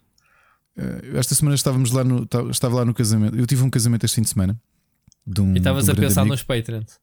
Uh, 0.77 1.17
esta 1.17 1.33
semana 1.33 1.55
estávamos 1.55 1.91
lá 1.91 2.03
no, 2.03 2.27
estava 2.51 2.75
lá 2.75 2.85
no 2.85 2.93
casamento. 2.93 3.35
Eu 3.37 3.47
tive 3.47 3.63
um 3.63 3.71
casamento 3.71 4.05
este 4.05 4.15
fim 4.15 4.21
de 4.21 4.29
semana. 4.29 4.61
De 5.25 5.41
um, 5.41 5.55
e 5.55 5.57
estavas 5.57 5.87
um 5.87 5.93
a 5.93 5.95
pensar 5.95 6.21
amigo. 6.21 6.33
nos 6.33 6.43
Patreons. 6.43 6.99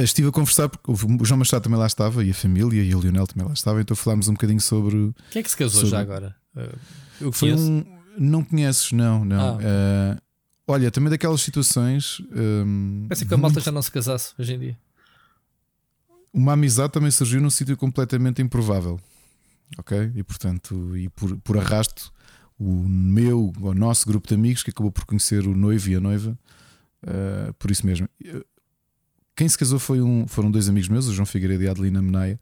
Eh, 0.00 0.04
estive 0.04 0.28
a 0.28 0.32
conversar 0.32 0.68
porque 0.68 0.90
o 0.90 1.24
João 1.24 1.38
Machado 1.38 1.62
também 1.62 1.78
lá 1.78 1.86
estava 1.86 2.24
e 2.24 2.30
a 2.30 2.34
família 2.34 2.82
e 2.82 2.94
o 2.94 3.00
Lionel 3.00 3.26
também 3.26 3.46
lá 3.46 3.52
estava, 3.52 3.80
então 3.80 3.94
falámos 3.94 4.28
um 4.28 4.32
bocadinho 4.32 4.60
sobre. 4.60 5.12
Quem 5.30 5.40
é 5.40 5.42
que 5.42 5.50
se 5.50 5.56
casou 5.56 5.82
sobre... 5.82 5.90
já 5.90 6.00
agora? 6.00 6.34
Eh, 6.56 6.74
eu 7.20 7.32
Foi 7.32 7.52
um... 7.52 7.84
Não 8.18 8.42
conheces, 8.42 8.92
não, 8.92 9.24
não. 9.24 9.58
Ah. 9.60 10.16
Uh, 10.16 10.20
olha, 10.66 10.90
também 10.90 11.10
daquelas 11.10 11.40
situações. 11.40 12.20
Um, 12.32 13.06
Parece 13.08 13.24
que 13.24 13.32
a 13.32 13.36
malta 13.36 13.60
já 13.60 13.70
não 13.70 13.80
se 13.80 13.90
casasse 13.90 14.34
hoje 14.38 14.54
em 14.54 14.58
dia. 14.58 14.78
Uma 16.32 16.54
amizade 16.54 16.92
também 16.92 17.10
surgiu 17.10 17.40
num 17.40 17.50
sítio 17.50 17.76
completamente 17.76 18.42
improvável. 18.42 18.98
Ok? 19.78 20.12
E 20.14 20.22
portanto, 20.22 20.96
e 20.96 21.08
por, 21.10 21.36
por 21.38 21.56
arrasto 21.56 22.12
o 22.58 22.70
meu, 22.70 23.52
o 23.60 23.74
nosso 23.74 24.06
grupo 24.06 24.26
de 24.28 24.34
amigos 24.34 24.62
que 24.62 24.70
acabou 24.70 24.90
por 24.90 25.04
conhecer 25.04 25.46
o 25.46 25.56
noivo 25.56 25.88
e 25.88 25.94
a 25.94 26.00
noiva. 26.00 26.38
Uh, 27.04 27.54
por 27.54 27.70
isso 27.70 27.86
mesmo. 27.86 28.08
Quem 29.40 29.48
se 29.48 29.56
casou 29.56 29.78
foi 29.78 30.02
um, 30.02 30.26
foram 30.28 30.50
dois 30.50 30.68
amigos 30.68 30.90
meus, 30.90 31.06
o 31.06 31.14
João 31.14 31.24
Figueiredo 31.24 31.62
e 31.62 31.66
a 31.66 31.70
Adelina 31.70 32.02
Menaia. 32.02 32.38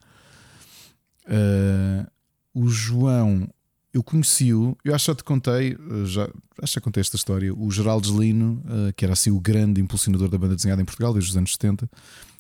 Uh, 1.28 2.04
o 2.52 2.68
João, 2.68 3.48
eu 3.94 4.02
conheci-o, 4.02 4.76
eu 4.84 4.92
acho 4.92 5.04
que 5.04 5.10
já 5.12 5.14
te 5.14 5.22
contei, 5.22 5.76
já, 6.06 6.28
acho 6.60 6.74
que 6.74 6.80
contei 6.80 7.00
esta 7.00 7.14
história. 7.14 7.54
O 7.54 7.70
Geraldo 7.70 8.20
Lino, 8.20 8.60
uh, 8.64 8.92
que 8.96 9.04
era 9.04 9.12
assim 9.12 9.30
o 9.30 9.38
grande 9.38 9.80
impulsionador 9.80 10.28
da 10.28 10.36
banda 10.36 10.56
desenhada 10.56 10.82
em 10.82 10.84
Portugal 10.84 11.12
desde 11.12 11.30
os 11.30 11.36
anos 11.36 11.52
70, 11.52 11.88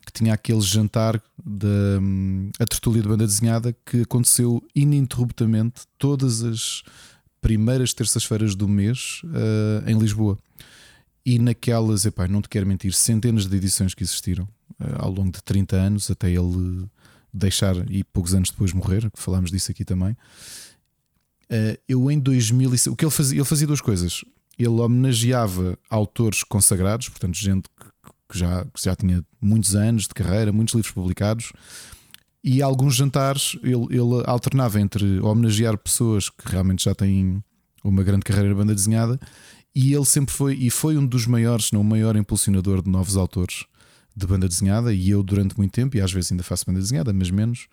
que 0.04 0.12
tinha 0.12 0.34
aquele 0.34 0.60
jantar 0.60 1.22
da 1.46 2.00
um, 2.02 2.50
a 2.58 2.64
de 2.64 3.02
banda 3.02 3.28
desenhada 3.28 3.72
que 3.86 4.00
aconteceu 4.00 4.60
ininterruptamente 4.74 5.82
todas 5.96 6.42
as 6.42 6.82
primeiras 7.40 7.94
terças-feiras 7.94 8.56
do 8.56 8.66
mês 8.66 9.22
uh, 9.22 9.88
em 9.88 9.96
Lisboa. 9.96 10.36
E 11.28 11.38
naquelas, 11.38 12.06
epá, 12.06 12.26
não 12.26 12.40
te 12.40 12.48
quero 12.48 12.66
mentir, 12.66 12.90
centenas 12.94 13.44
de 13.44 13.54
edições 13.54 13.92
que 13.92 14.02
existiram 14.02 14.44
uh, 14.80 14.96
ao 14.96 15.10
longo 15.10 15.30
de 15.30 15.42
30 15.42 15.76
anos, 15.76 16.10
até 16.10 16.30
ele 16.30 16.86
deixar 17.30 17.76
e 17.90 18.02
poucos 18.02 18.34
anos 18.34 18.48
depois 18.48 18.72
morrer, 18.72 19.10
que 19.10 19.20
falámos 19.20 19.50
disso 19.50 19.70
aqui 19.70 19.84
também. 19.84 20.12
Uh, 21.50 21.76
eu 21.86 22.10
em 22.10 22.18
2000, 22.18 22.70
o 22.90 22.96
que 22.96 23.04
ele 23.04 23.12
fazia, 23.12 23.36
ele 23.36 23.44
fazia 23.44 23.66
duas 23.66 23.82
coisas. 23.82 24.24
Ele 24.58 24.68
homenageava 24.68 25.78
autores 25.90 26.42
consagrados, 26.42 27.10
portanto, 27.10 27.36
gente 27.36 27.68
que 28.26 28.38
já, 28.38 28.64
que 28.64 28.82
já 28.82 28.96
tinha 28.96 29.22
muitos 29.38 29.76
anos 29.76 30.04
de 30.04 30.14
carreira, 30.14 30.50
muitos 30.50 30.74
livros 30.74 30.94
publicados, 30.94 31.52
e 32.42 32.62
alguns 32.62 32.94
jantares 32.94 33.54
ele, 33.62 33.84
ele 33.90 34.22
alternava 34.24 34.80
entre 34.80 35.20
homenagear 35.20 35.76
pessoas 35.76 36.30
que 36.30 36.50
realmente 36.50 36.84
já 36.84 36.94
têm 36.94 37.44
uma 37.84 38.02
grande 38.02 38.24
carreira 38.24 38.48
na 38.48 38.54
banda 38.54 38.74
desenhada, 38.74 39.20
e 39.80 39.94
ele 39.94 40.04
sempre 40.04 40.34
foi 40.34 40.56
e 40.56 40.70
foi 40.70 40.98
um 40.98 41.06
dos 41.06 41.24
maiores, 41.24 41.70
não 41.70 41.82
o 41.82 41.84
maior 41.84 42.16
impulsionador 42.16 42.82
de 42.82 42.90
novos 42.90 43.16
autores 43.16 43.64
de 44.16 44.26
banda 44.26 44.48
desenhada. 44.48 44.92
E 44.92 45.10
eu, 45.10 45.22
durante 45.22 45.56
muito 45.56 45.70
tempo, 45.70 45.96
e 45.96 46.00
às 46.00 46.12
vezes 46.12 46.32
ainda 46.32 46.42
faço 46.42 46.66
banda 46.66 46.80
desenhada, 46.80 47.12
mas 47.12 47.30
menos, 47.30 47.68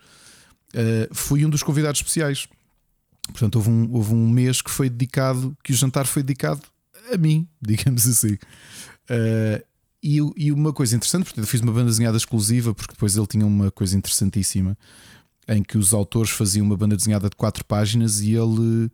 uh, 0.72 1.12
fui 1.12 1.44
um 1.44 1.50
dos 1.50 1.64
convidados 1.64 1.98
especiais. 1.98 2.46
Portanto, 3.32 3.56
houve 3.56 3.70
um, 3.70 3.92
houve 3.92 4.14
um 4.14 4.28
mês 4.30 4.62
que 4.62 4.70
foi 4.70 4.88
dedicado, 4.88 5.56
que 5.64 5.72
o 5.72 5.74
jantar 5.74 6.06
foi 6.06 6.22
dedicado 6.22 6.62
a 7.12 7.16
mim, 7.16 7.48
digamos 7.60 8.06
assim. 8.06 8.34
Uh, 9.10 9.66
e, 10.00 10.20
e, 10.36 10.52
uma 10.52 10.72
coisa 10.72 10.94
interessante, 10.94 11.24
portanto, 11.24 11.42
eu 11.42 11.48
fiz 11.48 11.60
uma 11.60 11.72
banda 11.72 11.86
desenhada 11.86 12.16
exclusiva, 12.16 12.72
porque 12.72 12.92
depois 12.92 13.16
ele 13.16 13.26
tinha 13.26 13.44
uma 13.44 13.72
coisa 13.72 13.98
interessantíssima 13.98 14.78
em 15.48 15.60
que 15.60 15.76
os 15.76 15.92
autores 15.92 16.30
faziam 16.30 16.64
uma 16.64 16.76
banda 16.76 16.96
desenhada 16.96 17.28
de 17.28 17.34
quatro 17.34 17.64
páginas 17.64 18.20
e 18.20 18.30
ele 18.30 18.92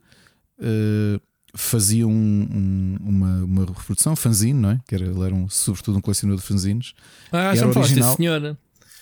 uh, 0.57 1.21
fazia 1.55 2.07
um, 2.07 2.11
um, 2.11 2.97
uma, 3.01 3.43
uma 3.43 3.65
reprodução, 3.65 4.15
fanzine, 4.15 4.59
não 4.59 4.71
é? 4.71 4.81
Que 4.87 4.95
era, 4.95 5.05
ele 5.05 5.21
era 5.21 5.33
um, 5.33 5.47
sobretudo 5.47 5.97
um 5.97 6.01
colecionador 6.01 6.41
de 6.41 6.47
fanzines. 6.47 6.93
Ah, 7.31 7.55
já 7.55 7.67
me 7.67 7.77
original. 7.77 8.15
senhora. 8.15 8.57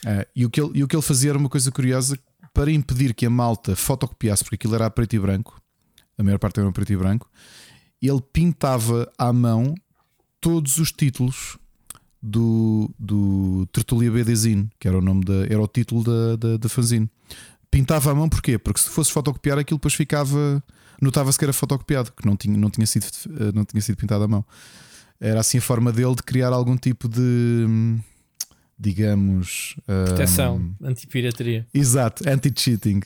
Uh, 0.05 0.25
e, 0.35 0.45
o 0.45 0.49
que 0.49 0.59
ele, 0.59 0.71
e 0.75 0.83
o 0.83 0.87
que 0.87 0.95
ele 0.95 1.03
fazia 1.03 1.29
era 1.29 1.37
uma 1.37 1.49
coisa 1.49 1.71
curiosa 1.71 2.17
para 2.53 2.71
impedir 2.71 3.13
que 3.13 3.25
a 3.25 3.29
malta 3.29 3.75
fotocopiasse, 3.75 4.43
porque 4.43 4.55
aquilo 4.55 4.75
era 4.75 4.85
a 4.85 4.89
preto 4.89 5.15
e 5.15 5.19
branco, 5.19 5.61
a 6.17 6.23
maior 6.23 6.37
parte 6.39 6.59
era 6.59 6.67
a 6.67 6.71
preto 6.71 6.91
e 6.91 6.97
branco, 6.97 7.29
ele 8.01 8.21
pintava 8.33 9.09
à 9.17 9.31
mão 9.31 9.75
todos 10.41 10.79
os 10.79 10.91
títulos 10.91 11.57
do, 12.21 12.91
do 12.99 13.65
Tertulia 13.71 14.11
BDzine, 14.11 14.69
que 14.79 14.87
era 14.87 14.97
o 14.97 15.01
nome 15.01 15.23
da, 15.23 15.45
era 15.45 15.61
o 15.61 15.67
título 15.67 16.03
da, 16.03 16.35
da, 16.35 16.57
da 16.57 16.69
fanzine. 16.69 17.09
Pintava 17.69 18.11
à 18.11 18.15
mão 18.15 18.27
porquê? 18.27 18.57
Porque 18.57 18.81
se 18.81 18.89
fosse 18.89 19.11
fotocopiar 19.11 19.57
aquilo 19.57 19.77
depois 19.77 19.93
ficava. 19.93 20.61
Notava-se 21.01 21.37
que 21.37 21.43
era 21.43 21.51
fotocopiado, 21.51 22.11
que 22.11 22.25
não 22.25 22.37
tinha, 22.37 22.55
não, 22.55 22.69
tinha 22.69 22.85
sido, 22.85 23.05
eh, 23.27 23.51
não 23.53 23.65
tinha 23.65 23.81
sido 23.81 23.97
pintado 23.97 24.23
à 24.23 24.27
mão. 24.27 24.45
Era 25.19 25.39
assim 25.39 25.57
a 25.57 25.61
forma 25.61 25.91
dele 25.91 26.15
de 26.15 26.23
criar 26.23 26.53
algum 26.53 26.77
tipo 26.77 27.09
de 27.09 27.99
digamos. 28.81 29.75
Proteção, 29.85 30.57
um, 30.57 30.87
anti-pirataria. 30.87 31.67
Exato, 31.71 32.27
anti-cheating, 32.27 33.01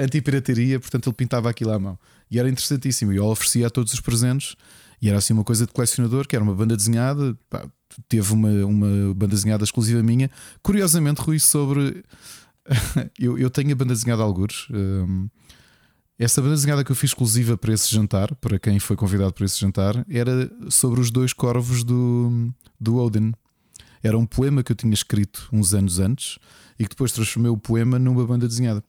anti-pirataria, 0.00 0.76
anti 0.76 0.80
portanto 0.80 1.08
ele 1.08 1.14
pintava 1.14 1.50
aquilo 1.50 1.72
à 1.72 1.78
mão. 1.78 1.98
E 2.30 2.38
era 2.38 2.48
interessantíssimo. 2.48 3.12
E 3.12 3.16
eu 3.16 3.26
oferecia 3.26 3.66
a 3.66 3.70
todos 3.70 3.92
os 3.92 4.00
presentes. 4.00 4.54
E 5.00 5.08
era 5.08 5.18
assim 5.18 5.32
uma 5.32 5.44
coisa 5.44 5.66
de 5.66 5.72
colecionador, 5.72 6.26
que 6.26 6.36
era 6.36 6.42
uma 6.42 6.54
banda 6.54 6.76
desenhada. 6.76 7.36
Pá, 7.48 7.66
teve 8.08 8.32
uma, 8.32 8.50
uma 8.64 9.14
banda 9.14 9.34
desenhada 9.34 9.64
exclusiva 9.64 10.02
minha. 10.02 10.30
Curiosamente, 10.62 11.20
Rui, 11.20 11.38
sobre. 11.38 12.04
eu, 13.18 13.38
eu 13.38 13.50
tenho 13.50 13.72
a 13.72 13.74
banda 13.74 13.94
desenhada 13.94 14.22
Algures. 14.22 14.66
Um, 14.70 15.28
essa 16.18 16.42
banda 16.42 16.54
desenhada 16.54 16.82
que 16.82 16.90
eu 16.90 16.96
fiz 16.96 17.10
exclusiva 17.10 17.56
para 17.56 17.72
esse 17.72 17.90
jantar, 17.90 18.34
para 18.36 18.58
quem 18.58 18.78
foi 18.80 18.96
convidado 18.96 19.32
para 19.32 19.44
esse 19.44 19.60
jantar, 19.60 20.04
era 20.10 20.50
sobre 20.68 21.00
os 21.00 21.10
dois 21.10 21.32
corvos 21.32 21.84
do, 21.84 22.52
do 22.80 22.96
Odin. 22.96 23.32
Era 24.02 24.18
um 24.18 24.26
poema 24.26 24.62
que 24.62 24.72
eu 24.72 24.76
tinha 24.76 24.92
escrito 24.92 25.48
uns 25.52 25.74
anos 25.74 25.98
antes 25.98 26.38
e 26.78 26.84
que 26.84 26.90
depois 26.90 27.12
transformei 27.12 27.50
o 27.50 27.56
poema 27.56 27.98
numa 27.98 28.26
banda 28.26 28.48
desenhada. 28.48 28.82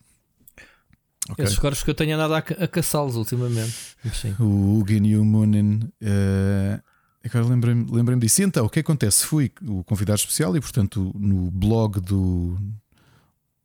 Okay. 1.32 1.46
Esses 1.46 1.60
corvos 1.60 1.84
que 1.84 1.90
eu 1.90 1.96
tenho 1.96 2.16
andado 2.16 2.34
a, 2.34 2.64
a 2.64 2.68
caçá-los 2.68 3.16
ultimamente. 3.16 3.96
Sim. 4.14 4.36
O 4.40 4.80
Ugin 4.80 5.06
e 5.06 5.16
o 5.16 5.24
Munin. 5.24 5.82
Uh, 6.02 6.82
agora 7.24 7.46
lembrei-me 7.46 7.86
lembrei 7.92 8.18
disso. 8.18 8.42
E 8.42 8.46
então, 8.46 8.66
o 8.66 8.70
que 8.70 8.80
acontece? 8.80 9.26
Fui 9.26 9.52
o 9.68 9.84
convidado 9.84 10.20
especial 10.20 10.56
e, 10.58 10.62
portanto, 10.62 11.12
no 11.16 11.52
blog 11.52 12.00
do. 12.00 12.58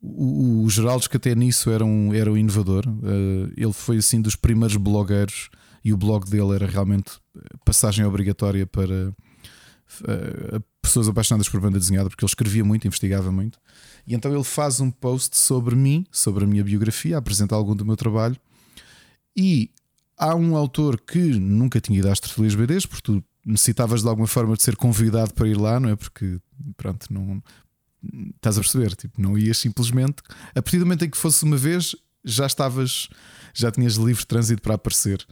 O, 0.06 0.64
o 0.64 0.70
Geraldes, 0.70 1.08
que 1.08 1.16
até 1.16 1.34
nisso 1.34 1.70
era 1.70 1.84
um, 1.84 2.12
era 2.12 2.30
um 2.30 2.36
inovador, 2.36 2.84
uh, 2.86 3.52
ele 3.56 3.72
foi 3.72 3.96
assim 3.98 4.20
dos 4.20 4.36
primeiros 4.36 4.76
blogueiros 4.76 5.48
e 5.84 5.92
o 5.92 5.96
blog 5.96 6.28
dele 6.28 6.54
era 6.54 6.66
realmente 6.66 7.12
passagem 7.64 8.04
obrigatória 8.04 8.66
para 8.66 9.10
uh, 9.10 10.64
pessoas 10.80 11.08
apaixonadas 11.08 11.48
por 11.48 11.60
banda 11.60 11.78
desenhada, 11.78 12.08
porque 12.08 12.24
ele 12.24 12.30
escrevia 12.30 12.64
muito, 12.64 12.86
investigava 12.86 13.32
muito. 13.32 13.58
E 14.06 14.14
então 14.14 14.32
ele 14.32 14.44
faz 14.44 14.80
um 14.80 14.90
post 14.90 15.36
sobre 15.38 15.74
mim, 15.74 16.06
sobre 16.10 16.44
a 16.44 16.46
minha 16.46 16.62
biografia, 16.62 17.18
apresenta 17.18 17.54
algum 17.54 17.74
do 17.74 17.84
meu 17.84 17.96
trabalho. 17.96 18.36
E 19.36 19.70
há 20.16 20.34
um 20.34 20.56
autor 20.56 21.00
que 21.00 21.18
nunca 21.18 21.80
tinha 21.80 21.98
ido 21.98 22.08
às 22.08 22.20
tertulias 22.20 22.54
BDs, 22.54 22.86
porque 22.86 23.02
tu 23.02 23.24
necessitavas 23.44 24.02
de 24.02 24.08
alguma 24.08 24.26
forma 24.26 24.56
de 24.56 24.62
ser 24.62 24.76
convidado 24.76 25.34
para 25.34 25.48
ir 25.48 25.56
lá, 25.56 25.78
não 25.78 25.90
é? 25.90 25.96
Porque, 25.96 26.38
pronto, 26.76 27.12
não. 27.12 27.42
Estás 28.36 28.58
a 28.58 28.60
perceber? 28.60 28.94
Tipo, 28.96 29.20
não 29.20 29.36
ias 29.38 29.58
simplesmente. 29.58 30.22
A 30.50 30.62
partir 30.62 30.78
do 30.78 30.86
momento 30.86 31.04
em 31.04 31.10
que 31.10 31.16
fosse 31.16 31.44
uma 31.44 31.56
vez, 31.56 31.94
já 32.24 32.46
estavas. 32.46 33.08
Já 33.52 33.70
tinhas 33.70 33.94
livre 33.94 34.24
trânsito 34.26 34.62
para 34.62 34.74
aparecer. 34.74 35.24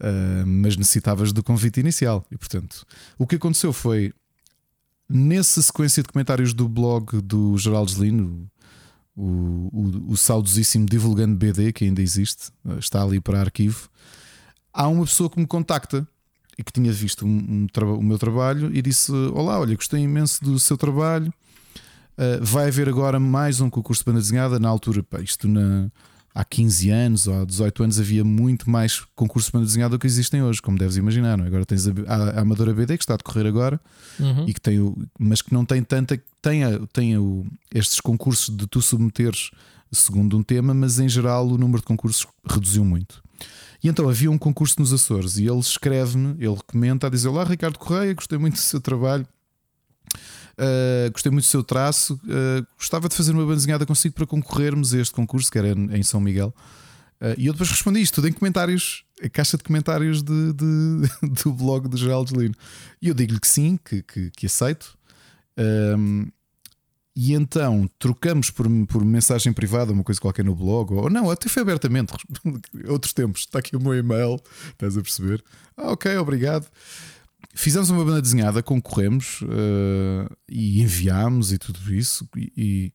Uh, 0.00 0.46
mas 0.46 0.76
necessitavas 0.76 1.32
do 1.32 1.42
convite 1.42 1.80
inicial. 1.80 2.24
E 2.30 2.36
portanto, 2.36 2.86
o 3.18 3.26
que 3.26 3.36
aconteceu 3.36 3.72
foi 3.72 4.12
Nessa 5.12 5.60
sequência 5.60 6.04
de 6.04 6.08
comentários 6.08 6.54
do 6.54 6.68
blog 6.68 7.20
do 7.20 7.58
Geraldo 7.58 7.90
Zelino, 7.90 8.48
o, 9.16 9.68
o, 9.72 10.12
o 10.12 10.16
saudosíssimo 10.16 10.86
Divulgando 10.86 11.34
BD, 11.34 11.72
que 11.72 11.84
ainda 11.84 12.00
existe, 12.00 12.52
está 12.78 13.02
ali 13.02 13.20
para 13.20 13.40
arquivo, 13.40 13.90
há 14.72 14.86
uma 14.86 15.04
pessoa 15.04 15.28
que 15.28 15.40
me 15.40 15.48
contacta 15.48 16.06
e 16.56 16.62
que 16.62 16.72
tinha 16.72 16.92
visto 16.92 17.26
um, 17.26 17.66
um, 17.76 17.94
o 17.94 18.02
meu 18.04 18.20
trabalho 18.20 18.72
e 18.72 18.80
disse: 18.80 19.10
Olá, 19.34 19.58
olha, 19.58 19.74
gostei 19.74 20.00
imenso 20.00 20.44
do 20.44 20.60
seu 20.60 20.76
trabalho. 20.76 21.34
Uh, 22.18 22.44
vai 22.44 22.68
haver 22.68 22.88
agora 22.88 23.18
mais 23.18 23.60
um 23.60 23.70
concurso 23.70 24.02
de 24.02 24.06
banda 24.06 24.20
desenhada. 24.20 24.58
Na 24.58 24.68
altura, 24.68 25.02
pá, 25.02 25.20
isto 25.20 25.48
na, 25.48 25.90
há 26.34 26.44
15 26.44 26.90
anos 26.90 27.26
ou 27.26 27.40
há 27.40 27.44
18 27.44 27.82
anos 27.82 28.00
havia 28.00 28.24
muito 28.24 28.68
mais 28.68 29.04
concursos 29.14 29.48
de 29.48 29.52
banda 29.52 29.66
desenhada 29.66 29.96
do 29.96 29.98
que 29.98 30.06
existem 30.06 30.42
hoje, 30.42 30.60
como 30.60 30.78
deves 30.78 30.96
imaginar. 30.96 31.36
Não? 31.36 31.44
É? 31.44 31.48
Agora 31.48 31.64
tens 31.64 31.86
a, 31.86 31.92
a, 32.06 32.40
Amadora 32.40 32.72
BD 32.72 32.96
que 32.96 33.04
está 33.04 33.14
a 33.14 33.16
decorrer 33.16 33.46
agora, 33.46 33.80
uhum. 34.18 34.46
e 34.46 34.54
que 34.54 34.60
tem 34.60 34.78
o, 34.78 34.96
mas 35.18 35.42
que 35.42 35.52
não 35.52 35.64
tem 35.64 35.82
tanta. 35.82 36.20
Tem, 36.42 36.64
a, 36.64 36.78
tem 36.92 37.16
o, 37.18 37.46
estes 37.74 38.00
concursos 38.00 38.54
de 38.54 38.66
tu 38.66 38.80
submeteres 38.80 39.50
segundo 39.92 40.38
um 40.38 40.42
tema, 40.42 40.72
mas 40.72 41.00
em 41.00 41.08
geral 41.08 41.48
o 41.48 41.58
número 41.58 41.80
de 41.80 41.86
concursos 41.86 42.26
reduziu 42.48 42.84
muito. 42.84 43.22
E 43.82 43.88
então 43.88 44.08
havia 44.08 44.30
um 44.30 44.38
concurso 44.38 44.76
nos 44.78 44.92
Açores 44.92 45.38
e 45.38 45.46
ele 45.46 45.58
escreve-me, 45.58 46.36
ele 46.38 46.58
comenta 46.66 47.06
a 47.06 47.10
dizer: 47.10 47.28
Olá, 47.28 47.44
Ricardo 47.44 47.78
Correia, 47.78 48.14
gostei 48.14 48.38
muito 48.38 48.54
do 48.54 48.60
seu 48.60 48.80
trabalho. 48.80 49.26
Uh, 50.60 51.10
gostei 51.10 51.32
muito 51.32 51.44
do 51.44 51.48
seu 51.48 51.64
traço. 51.64 52.20
Uh, 52.24 52.66
gostava 52.76 53.08
de 53.08 53.16
fazer 53.16 53.32
uma 53.32 53.46
bandezinhada 53.46 53.86
consigo 53.86 54.14
para 54.14 54.26
concorrermos 54.26 54.92
a 54.92 54.98
este 54.98 55.14
concurso, 55.14 55.50
que 55.50 55.58
era 55.58 55.68
em 55.68 56.02
São 56.02 56.20
Miguel. 56.20 56.54
Uh, 57.18 57.34
e 57.38 57.46
eu 57.46 57.54
depois 57.54 57.70
respondi 57.70 58.00
isto 58.00 58.16
tudo 58.16 58.28
em 58.28 58.32
comentários, 58.32 59.04
a 59.22 59.28
caixa 59.28 59.56
de 59.56 59.64
comentários 59.64 60.22
de, 60.22 60.52
de 60.52 61.08
do 61.42 61.52
blog 61.52 61.88
do 61.88 61.96
Geraldo 61.96 62.38
Lino. 62.38 62.54
E 63.00 63.08
eu 63.08 63.14
digo-lhe 63.14 63.40
que 63.40 63.48
sim, 63.48 63.78
que, 63.82 64.02
que, 64.02 64.30
que 64.30 64.46
aceito. 64.46 64.98
Um, 65.58 66.26
e 67.16 67.34
então 67.34 67.90
trocamos 67.98 68.50
por, 68.50 68.66
por 68.86 69.04
mensagem 69.04 69.52
privada, 69.52 69.92
uma 69.92 70.04
coisa 70.04 70.20
qualquer 70.20 70.44
no 70.44 70.54
blog, 70.54 70.92
ou 70.94 71.10
não, 71.10 71.30
até 71.30 71.48
foi 71.48 71.62
abertamente, 71.62 72.12
outros 72.88 73.12
tempos. 73.12 73.40
Está 73.40 73.58
aqui 73.58 73.76
o 73.76 73.80
meu 73.80 73.94
e-mail, 73.94 74.40
estás 74.72 74.96
a 74.96 75.02
perceber? 75.02 75.42
Ah, 75.76 75.92
ok, 75.92 76.16
obrigado. 76.18 76.66
Fizemos 77.54 77.90
uma 77.90 78.04
banda 78.04 78.22
desenhada, 78.22 78.62
concorremos 78.62 79.42
uh, 79.42 80.36
e 80.48 80.80
enviámos 80.80 81.52
e 81.52 81.58
tudo 81.58 81.92
isso. 81.92 82.28
E, 82.36 82.52
e, 82.56 82.92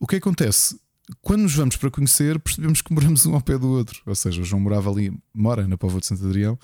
o 0.00 0.06
que 0.06 0.16
acontece? 0.16 0.78
Quando 1.20 1.42
nos 1.42 1.54
vamos 1.54 1.76
para 1.76 1.90
conhecer, 1.90 2.38
percebemos 2.38 2.80
que 2.80 2.92
moramos 2.92 3.24
um 3.26 3.34
ao 3.34 3.40
pé 3.40 3.58
do 3.58 3.68
outro. 3.68 4.00
Ou 4.06 4.14
seja, 4.14 4.40
o 4.40 4.44
João 4.44 4.60
morava 4.60 4.90
ali, 4.90 5.12
mora 5.32 5.66
na 5.66 5.76
Póvoa 5.76 6.00
de 6.00 6.06
Santo 6.06 6.24
Adrião 6.24 6.58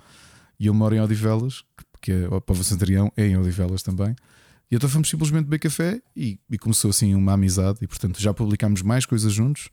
e 0.59 0.67
eu 0.67 0.75
moro 0.75 0.95
em 0.95 1.01
Odivelas, 1.01 1.63
que 2.01 2.13
é, 2.13 2.25
a 2.27 2.41
Póvoa 2.41 2.63
de 2.63 2.69
Santo 2.69 2.83
Adrião 2.83 3.13
é 3.17 3.27
em 3.27 3.37
Odivelas 3.37 3.83
também. 3.83 4.17
E 4.71 4.77
então 4.77 4.89
fomos 4.89 5.09
simplesmente 5.09 5.45
beber 5.45 5.61
café 5.61 6.01
e, 6.15 6.39
e 6.51 6.59
começou 6.59 6.91
assim 6.91 7.15
uma 7.15 7.33
amizade. 7.33 7.79
E 7.81 7.87
portanto 7.87 8.21
já 8.21 8.35
publicámos 8.35 8.83
mais 8.83 9.07
coisas 9.07 9.33
juntos 9.33 9.71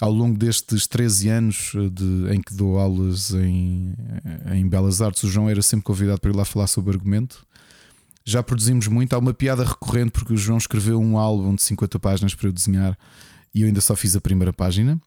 ao 0.00 0.12
longo 0.12 0.36
destes 0.36 0.86
13 0.86 1.28
anos 1.28 1.72
eh, 1.74 1.88
de, 1.88 2.34
em 2.34 2.40
que 2.40 2.54
dou 2.54 2.78
aulas 2.78 3.32
em, 3.32 3.94
em 4.52 4.68
Belas 4.68 5.00
Artes, 5.00 5.22
o 5.22 5.28
João 5.28 5.48
era 5.48 5.62
sempre 5.62 5.84
convidado 5.84 6.20
para 6.20 6.30
ir 6.30 6.36
lá 6.36 6.44
falar 6.44 6.66
sobre 6.66 6.94
argumento. 6.94 7.46
Já 8.24 8.42
produzimos 8.42 8.88
muito. 8.88 9.12
Há 9.12 9.18
uma 9.18 9.34
piada 9.34 9.64
recorrente 9.64 10.10
porque 10.10 10.32
o 10.32 10.36
João 10.36 10.58
escreveu 10.58 10.98
um 11.00 11.18
álbum 11.18 11.54
de 11.54 11.62
50 11.62 11.98
páginas 11.98 12.34
para 12.34 12.48
eu 12.48 12.52
desenhar 12.52 12.98
e 13.54 13.62
eu 13.62 13.66
ainda 13.66 13.80
só 13.80 13.94
fiz 13.94 14.16
a 14.16 14.20
primeira 14.20 14.52
página. 14.52 15.00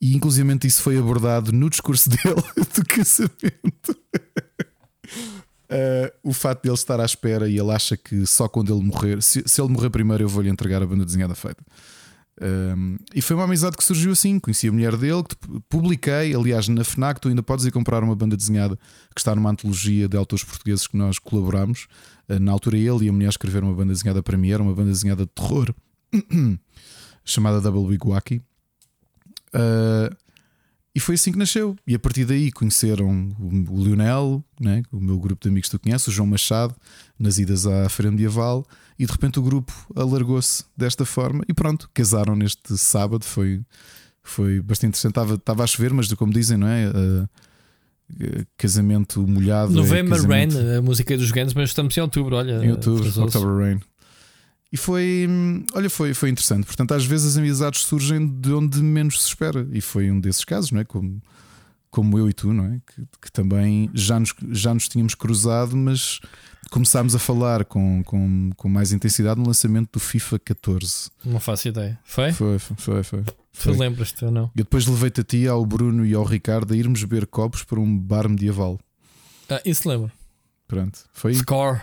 E 0.00 0.14
inclusive 0.14 0.58
isso 0.64 0.82
foi 0.82 0.98
abordado 0.98 1.50
no 1.50 1.70
discurso 1.70 2.10
dele 2.10 2.42
do 2.74 2.84
casamento. 2.84 3.96
Uh, 5.64 6.12
o 6.22 6.32
fato 6.32 6.62
dele 6.62 6.74
estar 6.74 7.00
à 7.00 7.04
espera 7.04 7.48
e 7.48 7.58
ele 7.58 7.70
acha 7.70 7.96
que 7.96 8.26
só 8.26 8.46
quando 8.46 8.74
ele 8.74 8.84
morrer, 8.84 9.22
se, 9.22 9.42
se 9.46 9.60
ele 9.60 9.72
morrer 9.72 9.88
primeiro, 9.88 10.22
eu 10.22 10.28
vou-lhe 10.28 10.50
entregar 10.50 10.82
a 10.82 10.86
banda 10.86 11.04
desenhada 11.04 11.34
feita. 11.34 11.64
Um, 12.40 12.96
e 13.14 13.22
foi 13.22 13.36
uma 13.36 13.44
amizade 13.44 13.76
que 13.76 13.84
surgiu 13.84 14.12
assim. 14.12 14.38
Conheci 14.38 14.68
a 14.68 14.72
mulher 14.72 14.96
dele, 14.96 15.22
que 15.22 15.36
publiquei. 15.68 16.34
Aliás, 16.34 16.68
na 16.68 16.82
Fnac, 16.82 17.20
tu 17.20 17.28
ainda 17.28 17.42
podes 17.42 17.64
ir 17.64 17.70
comprar 17.70 18.02
uma 18.02 18.16
banda 18.16 18.36
desenhada 18.36 18.76
que 19.14 19.20
está 19.20 19.34
numa 19.34 19.50
antologia 19.50 20.08
de 20.08 20.16
autores 20.16 20.44
portugueses 20.44 20.86
que 20.86 20.96
nós 20.96 21.18
colaboramos. 21.18 21.86
Uh, 22.28 22.38
na 22.40 22.52
altura, 22.52 22.76
ele 22.76 23.06
e 23.06 23.08
a 23.08 23.12
mulher 23.12 23.28
escreveram 23.28 23.68
uma 23.68 23.76
banda 23.76 23.92
desenhada 23.92 24.22
para 24.22 24.36
mim. 24.36 24.50
Era 24.50 24.62
uma 24.62 24.74
banda 24.74 24.90
desenhada 24.90 25.24
de 25.24 25.30
terror 25.30 25.74
chamada 27.24 27.60
Double 27.60 27.88
Big 27.88 28.06
Wacky. 28.06 28.42
Uh, 29.54 30.14
e 30.94 31.00
foi 31.00 31.16
assim 31.16 31.32
que 31.32 31.38
nasceu. 31.38 31.76
E 31.86 31.94
a 31.94 31.98
partir 31.98 32.24
daí 32.24 32.52
conheceram 32.52 33.34
o, 33.38 33.72
o 33.72 33.84
Lionel, 33.84 34.44
né? 34.60 34.82
o 34.92 35.00
meu 35.00 35.18
grupo 35.18 35.42
de 35.42 35.48
amigos 35.48 35.68
que 35.68 35.76
tu 35.76 35.82
conheces, 35.82 36.06
o 36.06 36.12
João 36.12 36.26
Machado, 36.26 36.74
nas 37.18 37.38
idas 37.38 37.66
à 37.66 37.88
Feira 37.88 38.10
Medieval 38.10 38.64
e 38.98 39.06
de 39.06 39.12
repente 39.12 39.38
o 39.38 39.42
grupo 39.42 39.72
alargou-se 39.94 40.64
desta 40.76 41.04
forma 41.04 41.44
e 41.48 41.54
pronto, 41.54 41.90
casaram 41.92 42.36
neste 42.36 42.76
sábado. 42.78 43.24
Foi, 43.24 43.60
foi 44.22 44.60
bastante 44.60 44.90
interessante. 44.90 45.12
Estava, 45.12 45.34
estava 45.34 45.64
a 45.64 45.66
chover, 45.66 45.92
mas 45.92 46.12
como 46.14 46.32
dizem, 46.32 46.56
não 46.56 46.68
é? 46.68 46.88
Uh, 46.88 47.28
casamento 48.56 49.26
molhado. 49.26 49.72
É 49.72 49.76
November 49.76 50.12
é 50.12 50.16
casamento... 50.16 50.56
Rain, 50.56 50.76
a 50.76 50.82
música 50.82 51.16
dos 51.16 51.30
Guns, 51.30 51.54
mas 51.54 51.70
estamos 51.70 51.96
em 51.96 52.00
outubro, 52.00 52.36
olha. 52.36 52.64
Em 52.64 52.70
outubro, 52.70 53.08
October 53.22 53.56
Rain. 53.56 53.80
E 54.72 54.76
foi, 54.76 55.28
olha, 55.72 55.88
foi, 55.88 56.14
foi 56.14 56.30
interessante. 56.30 56.66
Portanto, 56.66 56.94
às 56.94 57.04
vezes 57.04 57.32
as 57.32 57.36
amizades 57.36 57.82
surgem 57.82 58.26
de 58.26 58.52
onde 58.52 58.82
menos 58.82 59.22
se 59.22 59.28
espera. 59.28 59.66
E 59.70 59.80
foi 59.80 60.10
um 60.10 60.18
desses 60.18 60.44
casos, 60.44 60.72
não 60.72 60.80
é? 60.80 60.84
Como, 60.84 61.22
como 61.94 62.18
eu 62.18 62.28
e 62.28 62.32
tu, 62.32 62.52
não 62.52 62.64
é? 62.64 62.80
Que, 62.84 63.06
que 63.22 63.30
também 63.30 63.88
já 63.94 64.18
nos, 64.18 64.34
já 64.50 64.74
nos 64.74 64.88
tínhamos 64.88 65.14
cruzado, 65.14 65.76
mas 65.76 66.18
começámos 66.68 67.14
a 67.14 67.20
falar 67.20 67.64
com, 67.64 68.02
com, 68.02 68.50
com 68.56 68.68
mais 68.68 68.90
intensidade 68.90 69.38
no 69.38 69.46
lançamento 69.46 69.90
do 69.92 70.00
FIFA 70.00 70.40
14. 70.40 71.08
Não 71.24 71.38
faço 71.38 71.68
ideia. 71.68 71.96
Foi? 72.04 72.32
Foi, 72.32 72.58
foi, 72.58 73.02
foi. 73.04 73.22
Tu 73.62 73.70
lembras-te 73.70 74.24
ou 74.24 74.32
não? 74.32 74.46
Eu 74.56 74.64
depois 74.64 74.88
levei-te 74.88 75.20
a 75.20 75.24
ti, 75.24 75.46
ao 75.46 75.64
Bruno 75.64 76.04
e 76.04 76.12
ao 76.14 76.24
Ricardo 76.24 76.74
a 76.74 76.76
irmos 76.76 77.00
beber 77.04 77.28
copos 77.28 77.62
para 77.62 77.78
um 77.78 77.96
bar 77.96 78.28
medieval. 78.28 78.80
Ah, 79.48 79.62
isso 79.64 79.88
lembro. 79.88 80.10
Pronto. 80.66 80.98
Foi. 81.12 81.32
Score. 81.34 81.80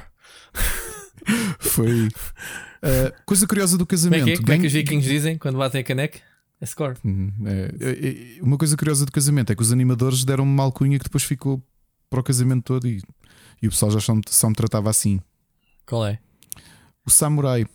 foi. 1.58 2.08
Uh, 2.08 3.14
coisa 3.26 3.48
curiosa 3.48 3.78
do 3.78 3.86
casamento. 3.86 4.24
Como 4.24 4.32
é 4.32 4.36
que, 4.36 4.42
é? 4.42 4.44
Como 4.44 4.54
é 4.54 4.60
que 4.60 4.68
os 4.68 4.74
vikings 4.74 5.08
dizem 5.08 5.38
quando 5.38 5.58
batem 5.58 5.80
a 5.80 5.84
caneca? 5.86 6.20
É 6.62 6.66
score. 6.66 6.96
Uhum, 7.04 7.34
é, 7.46 7.72
é, 7.80 8.38
é, 8.38 8.44
uma 8.44 8.58
coisa 8.58 8.78
curiosa 8.78 9.06
do 9.06 9.12
casamento 9.12 9.52
é 9.52 9.56
que 9.56 9.62
os 9.62 9.72
animadores 9.72 10.24
deram 10.24 10.44
uma 10.44 10.64
alcunha 10.64 10.98
que 11.00 11.06
depois 11.06 11.24
ficou 11.24 11.62
para 12.08 12.20
o 12.20 12.24
casamento 12.24 12.64
todo 12.64 12.88
e 12.88 13.02
e 13.62 13.68
o 13.68 13.70
pessoal 13.70 13.92
já 13.92 14.00
só 14.00 14.16
me, 14.16 14.22
só 14.28 14.50
me 14.50 14.56
tratava 14.56 14.90
assim. 14.90 15.20
Qual 15.86 16.06
é? 16.06 16.18
O 17.06 17.12
Samurai. 17.12 17.66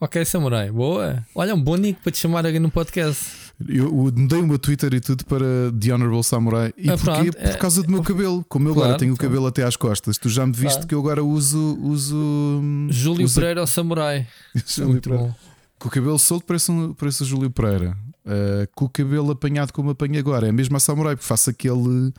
Ok, 0.00 0.24
Samurai. 0.24 0.70
Boa. 0.70 1.26
Olha, 1.34 1.54
um 1.54 1.60
bom 1.60 1.76
nick 1.76 2.00
para 2.00 2.12
te 2.12 2.18
chamar 2.18 2.46
aqui 2.46 2.60
no 2.60 2.70
podcast. 2.70 3.44
Eu, 3.68 3.86
eu 3.86 3.92
mudei 3.92 4.40
o 4.40 4.46
meu 4.46 4.58
Twitter 4.58 4.94
e 4.94 5.00
tudo 5.00 5.24
para 5.24 5.44
The 5.80 5.92
Honorable 5.92 6.22
Samurai. 6.22 6.72
E 6.76 6.88
ah, 6.90 6.96
porquê? 6.96 7.32
Pronto, 7.32 7.50
Por 7.50 7.58
causa 7.58 7.82
do 7.82 7.90
meu 7.90 8.02
cabelo. 8.02 8.44
Como 8.48 8.68
eu 8.68 8.74
claro, 8.74 8.88
agora 8.90 8.98
tenho 8.98 9.14
o 9.14 9.16
cabelo 9.16 9.46
até 9.46 9.64
às 9.64 9.76
costas, 9.76 10.18
tu 10.18 10.28
já 10.28 10.46
me 10.46 10.52
viste 10.52 10.74
claro. 10.74 10.88
que 10.88 10.94
eu 10.94 11.00
agora 11.00 11.24
uso. 11.24 11.78
uso 11.80 12.60
Júlio 12.90 13.24
uso... 13.24 13.34
Pereira 13.34 13.60
ou 13.60 13.66
Samurai. 13.66 14.26
Júlio 14.66 15.00
Pereira. 15.00 15.36
Com 15.78 15.88
o 15.88 15.90
cabelo 15.90 16.18
solto 16.18 16.46
parece, 16.46 16.70
um, 16.70 16.94
parece 16.94 17.22
o 17.22 17.26
Júlio 17.26 17.50
Pereira. 17.50 17.96
Uh, 18.24 18.66
com 18.74 18.86
o 18.86 18.88
cabelo 18.88 19.32
apanhado 19.32 19.72
como 19.72 19.90
apanho 19.90 20.18
agora. 20.18 20.48
É 20.48 20.52
mesmo 20.52 20.76
a 20.76 20.80
Samurai, 20.80 21.14
porque 21.14 21.26
faço 21.26 21.50
aquele 21.50 22.12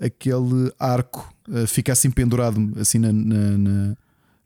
aquele 0.00 0.70
arco 0.78 1.32
uh, 1.48 1.66
fica 1.66 1.92
assim 1.92 2.10
pendurado 2.10 2.72
assim 2.78 2.98
na, 2.98 3.12
na, 3.12 3.58
na 3.58 3.96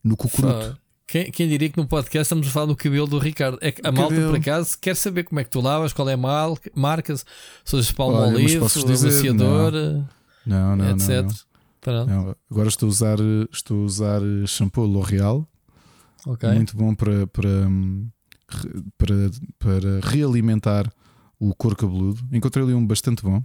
no 0.02 0.16
cucuruto. 0.16 0.78
Quem, 1.06 1.28
quem, 1.32 1.48
diria 1.48 1.68
que 1.68 1.76
no 1.76 1.88
podcast 1.88 2.22
estamos 2.22 2.46
a 2.46 2.50
falar 2.50 2.66
do 2.66 2.76
cabelo 2.76 3.08
do 3.08 3.18
Ricardo? 3.18 3.58
É 3.60 3.72
que 3.72 3.84
a 3.84 3.90
malta, 3.90 4.14
por 4.14 4.36
acaso, 4.36 4.78
quer 4.80 4.94
saber 4.94 5.24
como 5.24 5.40
é 5.40 5.44
que 5.44 5.50
tu 5.50 5.60
lavas, 5.60 5.92
qual 5.92 6.08
é 6.08 6.12
a 6.12 6.16
mal, 6.16 6.56
marca, 6.72 7.16
se 7.16 7.24
usas 7.72 7.90
palmo 7.90 8.16
olive, 8.16 8.58
amaciador, 8.58 9.72
não, 10.46 10.76
não, 10.76 10.90
etc. 10.90 11.28
Não, 11.84 12.06
não. 12.06 12.36
Agora 12.48 12.68
estou 12.68 12.86
a 12.86 12.90
usar, 12.90 13.18
estou 13.52 13.82
a 13.82 13.84
usar 13.84 14.20
shampoo 14.46 14.86
L'Oreal, 14.86 15.44
okay. 16.24 16.52
muito 16.52 16.76
bom 16.76 16.94
para, 16.94 17.26
para, 17.26 17.68
para, 18.98 19.30
para 19.58 20.00
realimentar 20.08 20.90
o 21.38 21.54
couro 21.54 21.76
cabeludo. 21.76 22.20
Encontrei 22.32 22.64
ali 22.64 22.74
um 22.74 22.86
bastante 22.86 23.22
bom. 23.22 23.42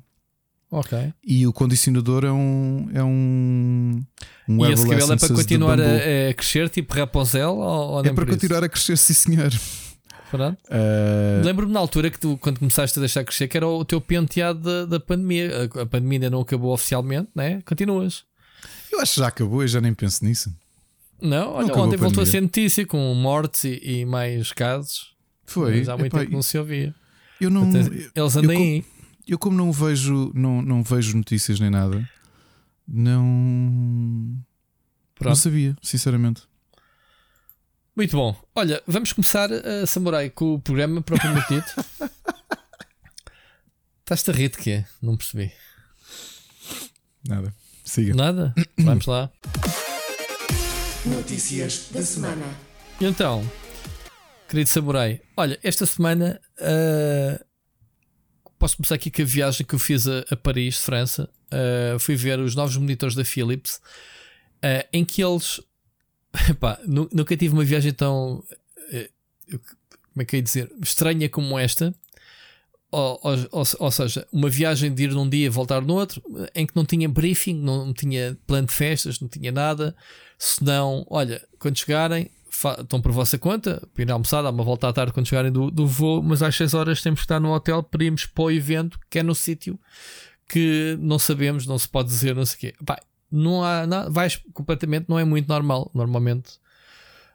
Ok. 0.69 1.13
E 1.23 1.47
o 1.47 1.53
condicionador 1.53 2.25
é 2.25 2.31
um. 2.31 2.89
É 2.93 3.03
um, 3.03 4.03
um 4.49 4.65
e 4.65 4.71
esse 4.71 4.87
cabelo 4.87 5.13
é 5.13 5.17
para 5.17 5.29
continuar 5.29 5.79
a, 5.79 6.29
a, 6.29 6.33
crescer, 6.33 6.69
tipo 6.69 6.93
Rapunzel? 6.93 7.55
Ou, 7.57 7.91
ou 7.91 8.05
é 8.05 8.11
para 8.11 8.25
continuar 8.25 8.63
a 8.63 8.69
crescer, 8.69 8.97
sim 8.97 9.13
senhor. 9.13 9.53
Uh... 10.33 11.45
Lembro-me 11.45 11.71
na 11.71 11.79
altura 11.79 12.09
que 12.09 12.19
tu, 12.19 12.37
quando 12.37 12.59
começaste 12.59 12.97
a 12.97 13.01
deixar 13.01 13.23
crescer, 13.23 13.47
que 13.47 13.55
era 13.55 13.67
o 13.67 13.85
teu 13.85 14.01
penteado 14.01 14.59
da, 14.59 14.85
da 14.85 14.99
pandemia. 14.99 15.69
A, 15.75 15.81
a, 15.83 15.85
pandemia 15.85 16.17
ainda 16.17 16.29
não 16.29 16.41
acabou 16.41 16.73
oficialmente, 16.73 17.29
né? 17.33 17.61
Continuas. 17.65 18.23
Eu 18.91 18.99
acho 18.99 19.13
que 19.13 19.19
já 19.19 19.27
acabou 19.27 19.63
e 19.63 19.67
já 19.67 19.79
nem 19.79 19.93
penso 19.93 20.25
nisso. 20.25 20.53
Não, 21.21 21.53
olha, 21.53 21.67
não 21.67 21.79
ontem 21.79 21.97
voltou 21.97 22.23
a 22.23 22.25
ser 22.25 22.41
notícia 22.41 22.85
com 22.85 23.13
mortes 23.13 23.63
e, 23.63 23.79
e 23.83 24.05
mais 24.05 24.51
casos. 24.51 25.15
Foi. 25.45 25.83
Já 25.83 25.93
há 25.93 25.97
muito 25.97 26.11
tempo 26.11 26.25
que 26.27 26.33
não 26.33 26.41
se 26.41 26.57
ouvia. 26.57 26.93
Eu 27.39 27.49
não. 27.49 27.69
Eles 27.69 28.35
andam 28.35 28.51
aí. 28.51 28.83
Eu, 29.27 29.39
como 29.39 29.57
não 29.57 29.71
vejo, 29.71 30.31
não, 30.35 30.61
não 30.61 30.83
vejo 30.83 31.17
notícias 31.17 31.59
nem 31.59 31.69
nada, 31.69 32.07
não. 32.87 34.37
Pronto. 35.15 35.29
Não 35.29 35.35
sabia, 35.35 35.75
sinceramente. 35.81 36.43
Muito 37.95 38.15
bom. 38.15 38.35
Olha, 38.53 38.83
vamos 38.85 39.13
começar 39.13 39.49
a 39.51 39.85
Samurai 39.85 40.29
com 40.29 40.55
o 40.55 40.61
programa 40.61 41.01
propriamente 41.01 41.47
dito. 41.55 41.85
Estás-te 44.01 44.29
a 44.29 44.33
rir 44.33 44.49
de 44.49 44.57
quê? 44.57 44.85
Não 45.01 45.15
percebi. 45.15 45.51
Nada. 47.27 47.55
Siga. 47.83 48.13
Nada? 48.13 48.53
Vamos 48.77 49.05
lá. 49.05 49.31
Notícias 51.05 51.89
da 51.91 52.01
semana. 52.01 52.43
Então, 52.99 53.47
querido 54.49 54.69
Samurai, 54.69 55.21
olha, 55.37 55.59
esta 55.61 55.85
semana 55.85 56.41
uh, 56.59 57.45
posso 58.57 58.77
começar 58.77 58.95
aqui 58.95 59.11
com 59.11 59.21
a 59.21 59.25
viagem 59.25 59.65
que 59.65 59.75
eu 59.75 59.79
fiz 59.79 60.07
a, 60.07 60.25
a 60.31 60.35
Paris, 60.35 60.77
França. 60.79 61.29
Uh, 61.53 61.99
fui 61.99 62.15
ver 62.15 62.39
os 62.39 62.55
novos 62.55 62.75
monitores 62.77 63.13
da 63.13 63.23
Philips, 63.23 63.79
uh, 64.63 64.87
em 64.91 65.05
que 65.05 65.23
eles. 65.23 65.61
Epá, 66.49 66.79
nunca 66.87 67.37
tive 67.37 67.53
uma 67.53 67.63
viagem 67.63 67.93
tão. 67.93 68.43
Como 69.47 70.21
é 70.21 70.25
que 70.25 70.35
eu 70.35 70.39
ia 70.39 70.43
dizer? 70.43 70.71
Estranha 70.81 71.29
como 71.29 71.59
esta. 71.59 71.93
Ou, 72.89 73.19
ou, 73.51 73.63
ou, 73.79 73.91
seja, 73.91 74.27
uma 74.31 74.49
viagem 74.49 74.91
de 74.91 75.03
ir 75.03 75.11
num 75.11 75.29
dia 75.29 75.45
e 75.45 75.49
voltar 75.49 75.81
no 75.81 75.93
outro, 75.93 76.21
em 76.55 76.65
que 76.65 76.75
não 76.75 76.85
tinha 76.85 77.09
briefing, 77.09 77.53
não 77.53 77.93
tinha 77.93 78.37
plano 78.47 78.67
de 78.67 78.73
festas, 78.73 79.19
não 79.19 79.27
tinha 79.27 79.51
nada. 79.51 79.95
Senão, 80.37 81.05
olha, 81.09 81.41
quando 81.59 81.77
chegarem, 81.77 82.29
estão 82.81 83.01
por 83.01 83.11
vossa 83.11 83.37
conta, 83.37 83.81
ir 83.97 84.11
almoçar, 84.11 84.43
uma 84.45 84.63
volta 84.63 84.87
à 84.87 84.93
tarde 84.93 85.13
quando 85.13 85.27
chegarem 85.27 85.51
do, 85.51 85.69
do 85.69 85.87
voo, 85.87 86.21
mas 86.21 86.41
às 86.41 86.55
6 86.55 86.73
horas 86.73 87.01
temos 87.01 87.19
que 87.21 87.25
estar 87.25 87.39
no 87.39 87.53
hotel 87.53 87.83
para 87.83 88.03
irmos 88.03 88.25
para 88.25 88.43
o 88.45 88.51
evento, 88.51 88.99
que 89.09 89.19
é 89.19 89.23
no 89.23 89.35
sítio 89.35 89.79
que 90.47 90.97
não 91.01 91.17
sabemos, 91.17 91.65
não 91.65 91.77
se 91.77 91.89
pode 91.89 92.09
dizer, 92.09 92.35
não 92.35 92.45
sei 92.45 92.55
o 92.55 92.59
quê. 92.59 92.73
Pá, 92.85 92.99
não 93.31 93.63
há, 93.63 93.85
não, 93.87 94.11
vais 94.11 94.39
completamente, 94.53 95.05
não 95.09 95.17
é 95.17 95.25
muito 95.25 95.47
normal. 95.47 95.89
Normalmente, 95.93 96.51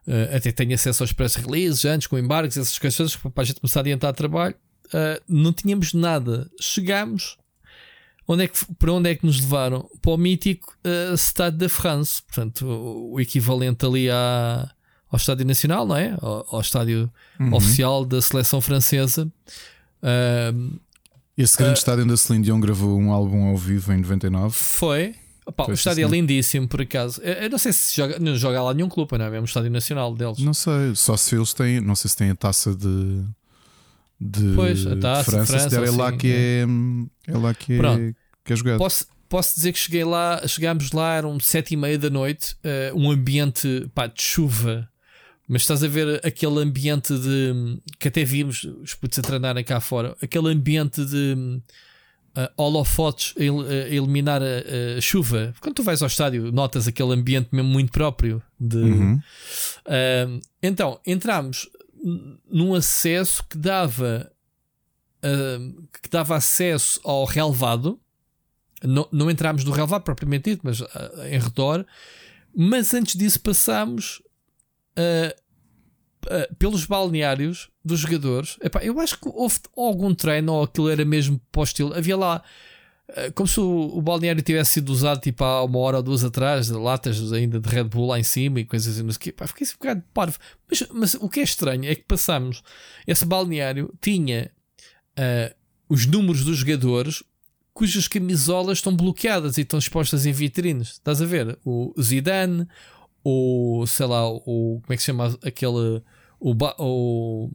uh, 0.07 0.37
até 0.37 0.53
tenho 0.53 0.75
acesso 0.75 1.03
aos 1.03 1.13
press 1.13 1.35
releases 1.35 1.85
antes, 1.85 2.07
com 2.07 2.19
embarques, 2.19 2.57
essas 2.57 2.79
coisas, 2.79 3.17
para 3.17 3.31
a 3.37 3.45
gente 3.45 3.61
começar 3.61 3.81
a 3.81 3.83
adiantar 3.83 4.15
trabalho. 4.15 4.55
Uh, 4.87 5.21
não 5.29 5.53
tínhamos 5.53 5.93
nada. 5.93 6.51
Chegámos. 6.61 7.37
Onde 8.33 8.45
é 8.45 8.47
que, 8.47 8.65
para 8.75 8.93
onde 8.93 9.11
é 9.11 9.15
que 9.17 9.27
nos 9.27 9.41
levaram? 9.41 9.91
Para 10.01 10.13
o 10.13 10.17
mítico 10.17 10.73
uh, 10.87 11.17
Stade 11.17 11.57
de 11.57 11.69
France, 11.69 12.23
portanto, 12.23 12.65
o, 12.65 13.15
o 13.15 13.21
equivalente 13.21 13.85
ali 13.85 14.09
à, 14.09 14.71
ao 15.11 15.17
Estádio 15.17 15.45
Nacional, 15.45 15.85
não 15.85 15.97
é? 15.97 16.17
Ao, 16.23 16.47
ao 16.49 16.61
estádio 16.61 17.11
uhum. 17.41 17.53
oficial 17.53 18.05
da 18.05 18.23
seleção 18.23 18.61
francesa. 18.61 19.29
Uh, 20.01 20.79
Esse 21.37 21.59
grande 21.59 21.73
uh, 21.73 21.79
estádio 21.81 22.05
onde 22.05 22.13
a 22.13 22.17
Celine 22.17 22.45
Dion 22.45 22.61
gravou 22.61 23.01
um 23.01 23.11
álbum 23.11 23.49
ao 23.49 23.57
vivo 23.57 23.93
em 23.93 23.97
99. 23.97 24.55
Foi. 24.55 25.17
Opa, 25.45 25.69
o 25.69 25.73
estádio 25.73 26.07
assim. 26.07 26.15
é 26.15 26.21
lindíssimo, 26.21 26.69
por 26.69 26.83
acaso. 26.83 27.21
Eu, 27.23 27.33
eu 27.33 27.51
não 27.51 27.59
sei 27.59 27.73
se 27.73 27.97
joga, 27.97 28.17
não 28.21 28.37
joga 28.37 28.63
lá 28.63 28.73
nenhum 28.73 28.89
clube, 28.89 29.19
não 29.19 29.25
é? 29.25 29.37
É 29.39 29.41
um 29.41 29.45
estádio 29.45 29.73
nacional 29.73 30.15
deles. 30.15 30.39
Não 30.39 30.55
sei, 30.55 30.95
só 30.95 31.17
se 31.17 31.35
eles 31.35 31.53
têm, 31.53 31.81
não 31.81 31.97
sei 31.97 32.09
se 32.09 32.17
têm 32.17 32.31
a 32.31 32.37
taça 32.37 32.77
de, 32.77 33.25
de, 34.21 34.55
pois, 34.55 34.87
a 34.87 34.95
taça, 34.95 35.19
de 35.19 35.31
França, 35.31 35.59
França 35.59 35.81
é, 35.81 35.83
assim, 35.83 35.97
lá 35.97 36.13
que 36.13 36.31
é, 36.31 36.65
é, 37.27 37.33
é 37.33 37.37
lá 37.37 37.55
que 37.55 37.73
é, 37.73 38.15
que 38.45 38.53
é 38.53 38.57
jogado. 38.57 38.79
Posso, 38.79 39.07
posso 39.29 39.55
dizer 39.55 39.73
que 39.73 39.79
cheguei 39.79 40.05
lá, 40.05 40.47
chegámos 40.47 40.93
lá, 40.93 41.15
eram 41.15 41.39
sete 41.41 41.75
e 41.75 41.77
meia 41.77 41.99
da 41.99 42.11
noite, 42.11 42.57
uh, 42.65 42.99
um 42.99 43.11
ambiente 43.11 43.91
pá, 43.95 44.07
de 44.07 44.23
chuva 44.23 44.91
mas 45.53 45.63
estás 45.63 45.83
a 45.83 45.89
ver 45.89 46.25
aquele 46.25 46.61
ambiente 46.61 47.13
de. 47.13 47.83
que 47.99 48.07
até 48.07 48.23
vimos 48.23 48.63
os 48.63 48.95
putos 48.95 49.19
a 49.19 49.23
treinarem 49.23 49.65
cá 49.65 49.81
fora, 49.81 50.17
aquele 50.23 50.49
ambiente 50.49 51.05
de. 51.05 51.61
uh, 52.37 52.53
holofotes 52.57 53.35
a, 53.37 53.41
a 53.41 53.89
eliminar 53.89 54.41
a, 54.41 54.97
a, 54.97 55.01
chuva. 55.01 55.53
Quando 55.61 55.75
tu 55.75 55.83
vais 55.83 56.03
ao 56.03 56.07
estádio, 56.07 56.53
notas 56.53 56.87
aquele 56.87 57.15
ambiente 57.15 57.49
mesmo 57.51 57.69
muito 57.69 57.91
próprio. 57.91 58.41
De, 58.61 58.77
uhum. 58.77 59.15
uh, 59.17 60.41
então, 60.63 61.01
entramos 61.05 61.69
num 62.49 62.73
acesso 62.73 63.43
que 63.51 63.59
dava, 63.59 64.31
uh, 65.25 65.89
que 66.01 66.09
dava 66.09 66.37
acesso 66.37 67.01
ao 67.03 67.25
relevado. 67.25 67.99
Não, 68.83 69.09
não 69.13 69.31
entramos 69.31 69.65
no 69.65 69.73
relevado 69.73 70.03
propriamente 70.03 70.51
dito, 70.51 70.63
mas 70.65 70.81
uh, 70.81 70.89
em 71.31 71.39
redor. 71.39 71.85
Mas 72.57 72.95
antes 72.95 73.17
disso 73.17 73.41
passámos 73.41 74.23
uh, 74.99 76.55
pelos 76.59 76.85
balneários 76.85 77.71
dos 77.85 78.01
jogadores. 78.01 78.57
Epá, 78.63 78.83
eu 78.83 78.99
acho 79.01 79.19
que 79.19 79.29
houve 79.29 79.59
algum 79.77 80.15
treino 80.15 80.53
ou 80.53 80.65
aquilo 80.65 80.89
era 80.89 81.05
mesmo 81.05 81.41
estilo. 81.63 81.95
Havia 81.95 82.17
lá 82.17 82.43
como 83.35 83.47
se 83.47 83.61
o, 83.61 84.01
balneário 84.01 84.43
tivesse 84.43 84.73
sido 84.73 84.91
usado 84.91 85.21
tipo 85.21 85.43
há 85.45 85.63
uma 85.65 85.79
hora 85.79 85.97
ou 85.99 86.03
duas 86.03 86.25
atrás, 86.25 86.69
latas 86.69 87.33
ainda 87.33 87.61
de 87.61 87.69
Red 87.69 87.85
Bull 87.85 88.09
lá 88.09 88.19
em 88.19 88.23
cima 88.23 88.61
e 88.61 88.65
coisas 88.65 88.99
assim. 88.99 89.19
Que, 89.19 89.33
pá, 89.33 89.47
fiquei 89.47 89.67
assim 89.67 89.75
um 89.75 89.79
bocado 89.79 90.03
parvo. 90.15 90.39
Mas, 90.69 90.87
mas, 90.93 91.15
o 91.15 91.29
que 91.29 91.41
é 91.41 91.43
estranho 91.43 91.85
é 91.91 91.95
que 91.95 92.05
passamos. 92.05 92.63
Esse 93.07 93.25
balneário 93.25 93.93
tinha 94.01 94.51
uh, 95.19 95.55
os 95.89 96.07
números 96.07 96.45
dos 96.45 96.59
jogadores 96.59 97.23
cujas 97.73 98.09
camisolas 98.09 98.79
estão 98.79 98.95
bloqueadas 98.95 99.59
e 99.59 99.63
estão 99.63 99.79
expostas 99.79 100.27
em 100.27 100.33
vitrines. 100.33 100.93
Estás 100.93 101.23
a 101.23 101.27
ver? 101.27 101.59
O 101.65 101.95
Zidane, 102.01 102.67
o 103.25 103.85
sei 103.87 104.07
lá, 104.07 104.29
o 104.29 104.81
como 104.83 104.85
é 104.89 104.97
que 104.97 105.03
se 105.03 105.07
chama 105.07 105.39
aquele 105.43 106.03
o, 106.39 106.55
o, 106.79 107.51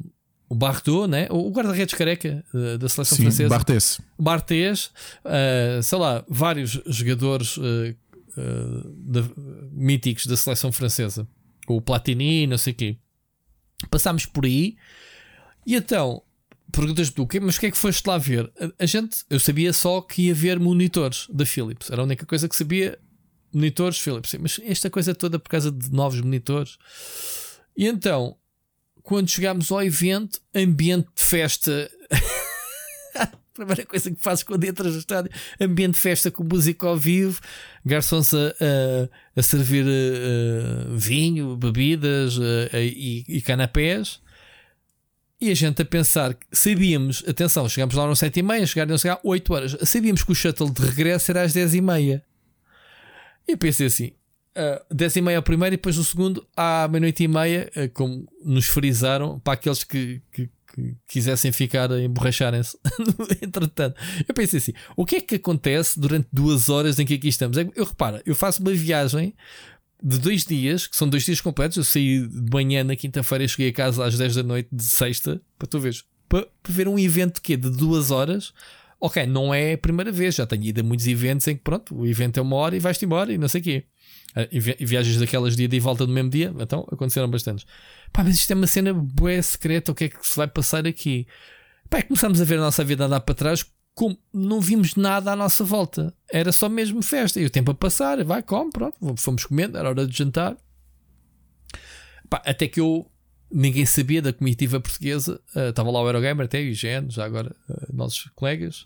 o 0.48 0.56
Barreau, 0.56 1.08
né? 1.08 1.28
o 1.30 1.50
guarda-redes 1.50 1.96
careca 1.96 2.44
uh, 2.54 2.78
da 2.78 2.88
seleção 2.88 3.18
Sim, 3.18 3.24
francesa. 3.24 3.50
Barthez. 3.50 4.02
Barthez, 4.18 4.92
uh, 5.26 5.82
sei 5.82 5.98
lá, 5.98 6.24
vários 6.28 6.80
jogadores 6.86 7.58
uh, 7.58 7.96
de, 8.38 9.24
míticos 9.72 10.28
da 10.28 10.38
seleção 10.38 10.72
francesa. 10.72 11.28
O 11.68 11.82
Platini, 11.82 12.46
não 12.46 12.58
sei 12.58 12.74
o 12.74 12.76
quê. 12.76 12.98
Passámos 13.90 14.26
por 14.26 14.46
aí 14.46 14.78
e 15.66 15.76
então 15.76 16.22
perguntas 16.76 17.10
do 17.10 17.26
quê? 17.26 17.40
Mas 17.40 17.58
o 17.58 17.60
que 17.60 17.68
é 17.68 17.72
que 17.72 17.78
foste 17.78 18.06
lá 18.06 18.18
ver? 18.18 18.52
A, 18.60 18.84
a, 18.84 18.86
gente, 18.86 19.24
eu 19.30 19.40
sabia 19.40 19.72
só 19.72 20.02
que 20.02 20.24
ia 20.24 20.34
ver 20.34 20.60
monitores 20.60 21.28
da 21.30 21.46
Philips, 21.46 21.90
era 21.90 22.02
a 22.02 22.06
única 22.06 22.26
coisa 22.26 22.48
que 22.48 22.56
sabia 22.56 23.00
monitores 23.54 23.98
Philips. 23.98 24.36
Mas 24.40 24.60
esta 24.64 24.90
coisa 24.90 25.16
toda 25.16 25.40
por 25.40 25.50
causa 25.50 25.72
de 25.72 25.92
novos 25.92 26.20
monitores. 26.20 26.78
E 27.78 27.88
então, 27.88 28.38
quando 29.02 29.30
chegámos 29.30 29.72
ao 29.72 29.84
evento, 29.84 30.40
ambiente 30.54 31.08
de 31.16 31.24
festa. 31.24 31.90
a 33.16 33.28
primeira 33.54 33.86
coisa 33.86 34.12
que 34.12 34.22
fazes 34.22 34.44
quando 34.44 34.66
entras 34.66 34.94
no 34.94 35.00
estádio, 35.00 35.32
ambiente 35.62 35.94
de 35.94 36.02
festa 36.02 36.30
com 36.30 36.44
música 36.44 36.88
ao 36.88 36.98
vivo, 36.98 37.40
garçons 37.86 38.34
a, 38.34 38.48
a, 38.50 39.40
a 39.40 39.42
servir 39.42 39.86
uh, 39.86 40.98
vinho, 40.98 41.56
bebidas 41.56 42.38
uh, 42.38 42.70
e, 42.74 43.24
e 43.28 43.42
canapés. 43.42 44.20
E 45.40 45.52
a 45.52 45.54
gente 45.54 45.82
a 45.82 45.86
pensar, 45.86 46.38
sabíamos, 46.52 47.24
atenção, 47.28 47.68
chegámos 47.68 47.94
lá 47.96 48.10
às 48.10 48.20
7 48.20 48.40
e 48.40 48.44
meia, 48.44 48.66
chegaram 48.66 48.96
a 48.96 48.98
chegar 48.98 49.20
8 49.22 49.54
horas, 49.54 49.78
sabíamos 49.84 50.24
que 50.24 50.32
o 50.32 50.36
shuttle 50.36 50.70
de 50.70 50.82
regresso 50.82 51.30
era 51.32 51.44
às 51.44 51.52
10 51.52 51.74
e 51.74 51.82
meia. 51.82 52.24
E 53.48 53.56
pensei 53.58 53.88
assim: 53.88 54.12
uh, 54.56 54.94
10 54.94 55.18
e 55.18 55.22
meia 55.22 55.38
ao 55.38 55.44
primeiro 55.44 55.74
e 55.74 55.78
depois 55.78 55.98
o 55.98 56.06
segundo 56.06 56.46
à 56.56 56.88
meia-noite 56.88 57.24
e 57.24 57.28
meia, 57.28 57.70
uh, 57.76 57.90
como 57.94 58.28
nos 58.44 58.66
frisaram 58.66 59.40
para 59.40 59.54
aqueles 59.54 59.84
que, 59.84 60.22
que, 60.32 60.50
que 60.74 60.96
quisessem 61.08 61.52
ficar 61.52 61.92
a 61.92 62.02
emborracharem-se. 62.02 62.78
Entretanto, 63.42 64.00
eu 64.28 64.34
pensei 64.34 64.60
assim: 64.60 64.74
o 64.96 65.06
que 65.06 65.18
é 65.18 65.22
que 65.22 65.36
acontece 65.36 66.00
durante 66.00 66.28
duas 66.32 66.70
horas 66.70 66.98
em 66.98 67.06
que 67.06 67.16
aqui 67.16 67.28
estamos? 67.28 67.58
É 67.58 67.68
eu 67.76 67.86
reparo, 67.86 68.22
eu 68.26 68.36
faço 68.36 68.62
uma 68.62 68.72
viagem 68.72 69.34
de 70.04 70.20
dois 70.20 70.46
dias, 70.46 70.88
que 70.88 70.96
são 70.96 71.08
dois 71.08 71.24
dias 71.24 71.42
completos. 71.42 71.78
Eu 71.78 71.84
saí 71.84 72.28
de 72.28 72.52
manhã 72.52 72.84
na 72.84 72.96
quinta-feira 72.96 73.44
e 73.44 73.50
cheguei 73.50 73.70
a 73.70 73.74
casa 73.74 74.06
às 74.06 74.18
10 74.18 74.36
da 74.36 74.44
noite 74.44 74.70
de 74.72 74.84
sexta, 74.84 75.42
para 75.58 75.68
tu 75.68 75.80
veres, 75.80 76.04
para, 76.28 76.48
para 76.62 76.74
ver 76.74 76.88
um 76.88 77.00
evento 77.00 77.42
que 77.42 77.56
de 77.56 77.70
duas 77.70 78.12
horas 78.12 78.54
ok, 79.00 79.26
não 79.26 79.54
é 79.54 79.74
a 79.74 79.78
primeira 79.78 80.12
vez, 80.12 80.36
já 80.36 80.46
tenho 80.46 80.64
ido 80.64 80.82
a 80.82 80.84
muitos 80.84 81.08
eventos 81.08 81.48
em 81.48 81.56
que 81.56 81.64
pronto, 81.64 81.96
o 81.96 82.08
evento 82.08 82.40
é 82.40 82.42
uma 82.42 82.56
hora 82.56 82.76
e 82.76 82.80
vais-te 82.80 83.06
embora 83.06 83.32
e 83.32 83.38
não 83.38 83.48
sei 83.48 83.62
o 83.62 83.64
quê. 83.64 83.84
Ah, 84.36 84.48
e 84.52 84.60
viagens 84.60 85.18
daquelas 85.18 85.56
dia 85.56 85.68
de 85.68 85.80
volta 85.80 86.06
no 86.06 86.14
mesmo 86.14 86.30
dia, 86.30 86.54
então 86.60 86.88
aconteceram 86.92 87.30
bastantes. 87.30 87.66
Pá, 88.12 88.24
mas 88.24 88.36
isto 88.36 88.52
é 88.52 88.56
uma 88.56 88.68
cena 88.68 88.94
boa 88.94 89.42
secreta, 89.42 89.92
o 89.92 89.96
que 89.96 90.06
é 90.06 90.10
que 90.10 90.26
se 90.26 90.36
vai 90.36 90.48
passar 90.48 90.88
aqui? 90.88 91.28
Pá, 91.90 92.02
começámos 92.02 92.42
a 92.42 92.44
ver 92.44 92.58
a 92.58 92.62
nossa 92.62 92.84
vida 92.84 93.06
andar 93.06 93.20
para 93.22 93.36
trás, 93.36 93.66
como 93.96 94.18
não 94.34 94.60
vimos 94.60 94.96
nada 94.96 95.32
à 95.32 95.36
nossa 95.36 95.64
volta. 95.64 96.14
Era 96.30 96.52
só 96.52 96.68
mesmo 96.68 97.02
festa. 97.02 97.40
E 97.40 97.46
o 97.46 97.50
tempo 97.50 97.72
a 97.72 97.74
passar, 97.74 98.22
vai, 98.26 98.44
come, 98.44 98.70
pronto, 98.70 98.98
fomos 99.18 99.46
comendo, 99.46 99.78
era 99.78 99.90
hora 99.90 100.06
de 100.06 100.16
jantar. 100.16 100.58
Pá, 102.30 102.42
até 102.46 102.68
que 102.68 102.80
eu 102.82 103.10
ninguém 103.50 103.86
sabia 103.86 104.22
da 104.22 104.34
comitiva 104.34 104.82
portuguesa. 104.82 105.40
Uh, 105.56 105.70
estava 105.70 105.90
lá 105.90 106.02
o 106.02 106.08
Eurogamer, 106.08 106.46
até 106.46 106.60
o 106.60 106.68
Eugênio, 106.68 107.10
já 107.10 107.24
agora, 107.24 107.56
uh, 107.70 107.96
nossos 107.96 108.30
colegas. 108.36 108.82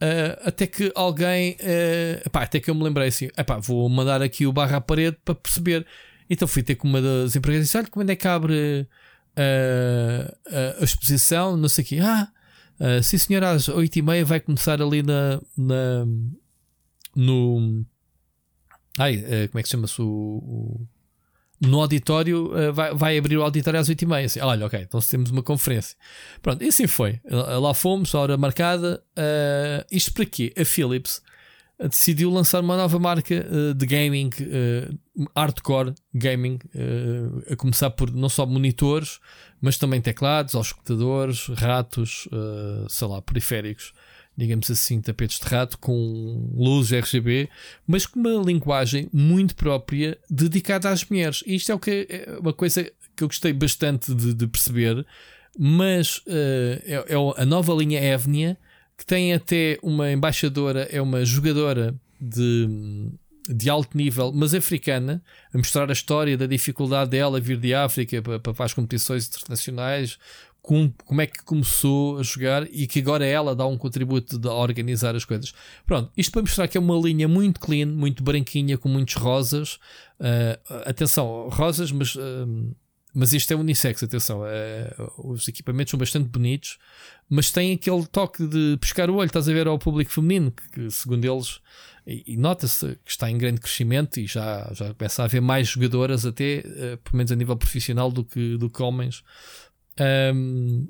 Uh, 0.00 0.38
até 0.44 0.68
que 0.68 0.92
alguém, 0.94 1.54
uh, 1.54 2.30
até 2.32 2.60
que 2.60 2.70
eu 2.70 2.74
me 2.76 2.84
lembrei 2.84 3.08
assim: 3.08 3.28
epá, 3.36 3.58
vou 3.58 3.88
mandar 3.88 4.22
aqui 4.22 4.46
o 4.46 4.52
barra 4.52 4.76
à 4.76 4.80
parede 4.80 5.16
para 5.24 5.34
perceber. 5.34 5.84
Então 6.30 6.46
fui 6.46 6.62
ter 6.62 6.76
com 6.76 6.86
uma 6.86 7.02
das 7.02 7.34
empregadas 7.34 7.64
e 7.64 7.66
disse: 7.66 7.76
Olha, 7.76 7.88
quando 7.88 8.10
é 8.10 8.16
que 8.16 8.28
abre 8.28 8.86
a 10.80 10.84
exposição? 10.84 11.56
Não 11.56 11.68
sei 11.68 11.84
o 11.84 11.86
quê. 11.86 11.98
Ah, 12.00 12.28
sim, 13.02 13.18
senhor, 13.18 13.42
às 13.44 13.68
8h30 13.68 14.24
vai 14.24 14.40
começar 14.40 14.80
ali 14.80 15.02
na. 15.02 15.40
na 15.56 16.06
no. 17.14 17.84
Ai, 18.98 19.16
como 19.48 19.60
é 19.60 19.62
que 19.62 19.68
chama-se 19.68 20.00
o, 20.02 20.06
o 20.06 20.86
no 21.60 21.80
auditório, 21.80 22.52
uh, 22.52 22.72
vai, 22.72 22.94
vai 22.94 23.18
abrir 23.18 23.36
o 23.36 23.42
auditório 23.42 23.80
às 23.80 23.88
8h30. 23.88 24.24
Assim, 24.24 24.40
olha, 24.40 24.66
ok, 24.66 24.80
então 24.80 25.00
temos 25.00 25.30
uma 25.30 25.42
conferência. 25.42 25.96
Pronto, 26.40 26.62
e 26.62 26.68
assim 26.68 26.86
foi. 26.86 27.20
Lá 27.28 27.74
fomos, 27.74 28.14
a 28.14 28.20
hora 28.20 28.36
marcada. 28.36 29.02
Uh, 29.16 29.84
isto 29.90 30.12
para 30.12 30.24
quê? 30.24 30.52
A 30.56 30.64
Philips 30.64 31.20
decidiu 31.86 32.30
lançar 32.30 32.60
uma 32.60 32.76
nova 32.76 32.98
marca 32.98 33.46
uh, 33.48 33.74
de 33.74 33.86
gaming, 33.86 34.30
hardcore 35.36 35.94
gaming, 36.14 36.58
a 37.50 37.56
começar 37.56 37.90
por 37.90 38.10
não 38.12 38.28
só 38.28 38.46
monitores, 38.46 39.20
mas 39.60 39.78
também 39.78 40.00
teclados, 40.00 40.54
escutadores, 40.54 41.46
ratos, 41.48 42.28
sei 42.88 43.08
lá, 43.08 43.20
periféricos 43.22 43.92
digamos 44.38 44.70
assim, 44.70 45.00
tapetes 45.00 45.40
de 45.40 45.46
rato 45.46 45.76
com 45.78 46.52
luzes 46.54 46.92
RGB, 46.92 47.48
mas 47.84 48.06
com 48.06 48.20
uma 48.20 48.40
linguagem 48.40 49.08
muito 49.12 49.56
própria 49.56 50.16
dedicada 50.30 50.88
às 50.90 51.04
mulheres. 51.04 51.42
E 51.44 51.56
isto 51.56 51.72
é, 51.72 51.74
o 51.74 51.78
que, 51.78 52.06
é 52.08 52.38
uma 52.38 52.52
coisa 52.52 52.84
que 53.16 53.24
eu 53.24 53.26
gostei 53.26 53.52
bastante 53.52 54.14
de, 54.14 54.32
de 54.32 54.46
perceber, 54.46 55.04
mas 55.58 56.18
uh, 56.18 56.80
é, 56.84 57.04
é, 57.08 57.42
a 57.42 57.44
nova 57.44 57.74
linha 57.74 58.00
Evnia, 58.00 58.56
que 58.98 59.06
tem 59.06 59.32
até 59.32 59.78
uma 59.80 60.10
embaixadora, 60.10 60.88
é 60.90 61.00
uma 61.00 61.24
jogadora 61.24 61.94
de, 62.20 63.08
de 63.48 63.70
alto 63.70 63.96
nível, 63.96 64.32
mas 64.34 64.52
africana, 64.52 65.22
a 65.54 65.56
mostrar 65.56 65.88
a 65.88 65.92
história 65.92 66.36
da 66.36 66.46
dificuldade 66.46 67.10
dela 67.10 67.40
vir 67.40 67.58
de 67.58 67.72
África 67.72 68.20
para, 68.20 68.40
para 68.40 68.64
as 68.64 68.74
competições 68.74 69.28
internacionais, 69.28 70.18
com, 70.60 70.92
como 71.06 71.20
é 71.22 71.26
que 71.26 71.42
começou 71.44 72.18
a 72.18 72.22
jogar 72.22 72.66
e 72.70 72.86
que 72.86 72.98
agora 72.98 73.24
ela 73.24 73.56
dá 73.56 73.66
um 73.66 73.78
contributo 73.78 74.38
de 74.38 74.48
organizar 74.48 75.14
as 75.16 75.24
coisas. 75.24 75.54
Pronto, 75.86 76.12
isto 76.16 76.32
para 76.32 76.42
mostrar 76.42 76.68
que 76.68 76.76
é 76.76 76.80
uma 76.80 76.98
linha 76.98 77.26
muito 77.26 77.60
clean, 77.60 77.86
muito 77.86 78.22
branquinha, 78.22 78.76
com 78.76 78.88
muitos 78.88 79.14
rosas. 79.14 79.78
Uh, 80.20 80.58
atenção, 80.84 81.48
rosas, 81.48 81.90
mas, 81.90 82.16
uh, 82.16 82.76
mas 83.14 83.32
isto 83.32 83.50
é 83.50 83.56
unissex, 83.56 84.02
atenção. 84.02 84.42
Uh, 84.42 85.30
os 85.32 85.48
equipamentos 85.48 85.90
são 85.90 85.98
bastante 85.98 86.28
bonitos, 86.28 86.78
mas 87.28 87.50
tem 87.50 87.74
aquele 87.74 88.06
toque 88.06 88.46
de 88.46 88.76
pescar 88.80 89.10
o 89.10 89.16
olho, 89.16 89.26
estás 89.26 89.48
a 89.48 89.52
ver 89.52 89.66
ao 89.66 89.78
público 89.78 90.10
feminino, 90.10 90.50
que, 90.50 90.68
que 90.70 90.90
segundo 90.90 91.24
eles, 91.24 91.60
e, 92.06 92.24
e 92.26 92.36
nota-se 92.36 92.98
que 93.04 93.10
está 93.10 93.30
em 93.30 93.36
grande 93.36 93.60
crescimento 93.60 94.18
e 94.18 94.26
já, 94.26 94.70
já 94.72 94.94
começa 94.94 95.22
a 95.22 95.24
haver 95.26 95.42
mais 95.42 95.68
jogadoras, 95.68 96.24
até, 96.24 96.62
pelo 96.62 97.16
menos 97.16 97.32
a 97.32 97.36
nível 97.36 97.56
profissional, 97.56 98.10
do 98.10 98.24
que, 98.24 98.56
do 98.56 98.70
que 98.70 98.82
homens 98.82 99.22
um, 99.98 100.86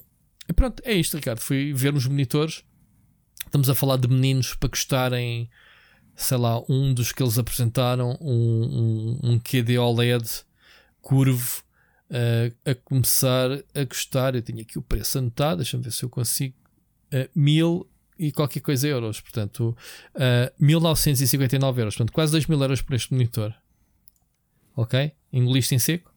e 0.49 0.53
pronto, 0.53 0.83
é 0.85 0.95
isto, 0.95 1.17
Ricardo. 1.17 1.41
Fui 1.41 1.73
ver 1.73 1.93
nos 1.93 2.07
monitores. 2.07 2.65
Estamos 3.45 3.69
a 3.69 3.75
falar 3.75 3.97
de 3.97 4.09
meninos 4.09 4.55
para 4.55 4.69
gostarem, 4.69 5.51
sei 6.15 6.37
lá, 6.37 6.61
um 6.69 6.93
dos 6.93 7.13
que 7.13 7.23
eles 7.23 7.39
apresentaram, 7.39 8.19
um, 8.21 9.19
um, 9.23 9.31
um 9.31 9.39
QD 9.39 9.79
OLED 9.79 10.27
curvo, 11.01 11.63
uh, 12.11 12.71
a 12.71 12.75
começar 12.75 13.51
a 13.75 13.85
gostar. 13.85 14.35
Eu 14.35 14.43
tenho 14.43 14.61
aqui 14.61 14.79
o 14.79 14.83
preço 14.83 15.19
anotado, 15.19 15.59
deixa-me 15.59 15.83
ver 15.83 15.93
se 15.93 16.05
eu 16.05 16.09
consigo. 16.09 16.55
Uh, 17.13 17.29
mil 17.35 17.89
e 18.19 18.33
qualquer 18.33 18.61
coisa 18.61 18.87
euros, 18.87 19.21
portanto, 19.21 19.77
uh, 20.15 20.53
1959 20.59 21.81
euros, 21.81 21.95
portanto, 21.95 22.13
quase 22.13 22.33
2 22.33 22.47
mil 22.47 22.61
euros 22.61 22.83
por 22.83 22.95
este 22.95 23.13
monitor. 23.13 23.55
Ok? 24.77 25.13
engoliste 25.33 25.75
em 25.75 25.79
seco. 25.79 26.13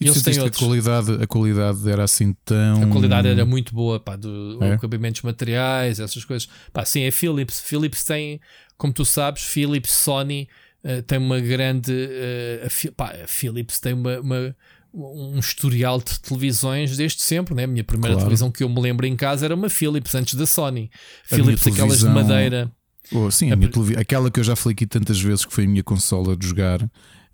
E, 0.00 0.06
eles 0.06 0.22
têm 0.22 0.38
outros. 0.40 0.62
A 0.62 0.64
qualidade, 0.64 1.22
a 1.22 1.26
qualidade 1.26 1.90
era 1.90 2.04
assim 2.04 2.34
tão. 2.44 2.82
A 2.82 2.86
qualidade 2.86 3.28
era 3.28 3.44
muito 3.44 3.74
boa, 3.74 4.00
pá, 4.00 4.16
do 4.16 4.58
é? 4.60 4.72
acabamentos 4.72 5.22
materiais, 5.22 6.00
essas 6.00 6.24
coisas. 6.24 6.48
Pá, 6.72 6.84
sim, 6.84 7.02
é 7.02 7.10
Philips. 7.10 7.60
Philips 7.60 8.04
tem, 8.04 8.40
como 8.76 8.92
tu 8.92 9.04
sabes, 9.04 9.42
Philips, 9.42 9.92
Sony 9.92 10.48
uh, 10.84 11.02
tem 11.02 11.18
uma 11.18 11.40
grande. 11.40 11.92
Uh, 11.92 12.66
a, 12.66 12.92
pá, 12.92 13.14
a 13.24 13.26
Philips 13.26 13.78
tem 13.78 13.92
uma, 13.92 14.20
uma 14.20 14.56
um 14.92 15.38
historial 15.38 15.98
de 15.98 16.18
televisões 16.20 16.96
desde 16.96 17.22
sempre, 17.22 17.54
né? 17.54 17.64
A 17.64 17.66
minha 17.66 17.84
primeira 17.84 18.14
claro. 18.14 18.26
televisão 18.26 18.50
que 18.50 18.62
eu 18.62 18.68
me 18.68 18.80
lembro 18.80 19.06
em 19.06 19.16
casa 19.16 19.44
era 19.44 19.54
uma 19.54 19.70
Philips 19.70 20.14
antes 20.14 20.34
da 20.34 20.46
Sony. 20.46 20.90
A 21.30 21.36
Philips, 21.36 21.66
aquelas 21.66 22.00
de 22.00 22.08
madeira. 22.08 22.70
Oh, 23.12 23.30
sim, 23.30 23.50
a 23.50 23.54
a 23.54 24.00
aquela 24.00 24.30
que 24.30 24.40
eu 24.40 24.44
já 24.44 24.54
falei 24.54 24.74
aqui 24.74 24.86
tantas 24.86 25.20
vezes 25.20 25.44
que 25.44 25.52
foi 25.52 25.64
a 25.64 25.68
minha 25.68 25.82
consola 25.82 26.36
de 26.36 26.46
jogar, 26.46 26.80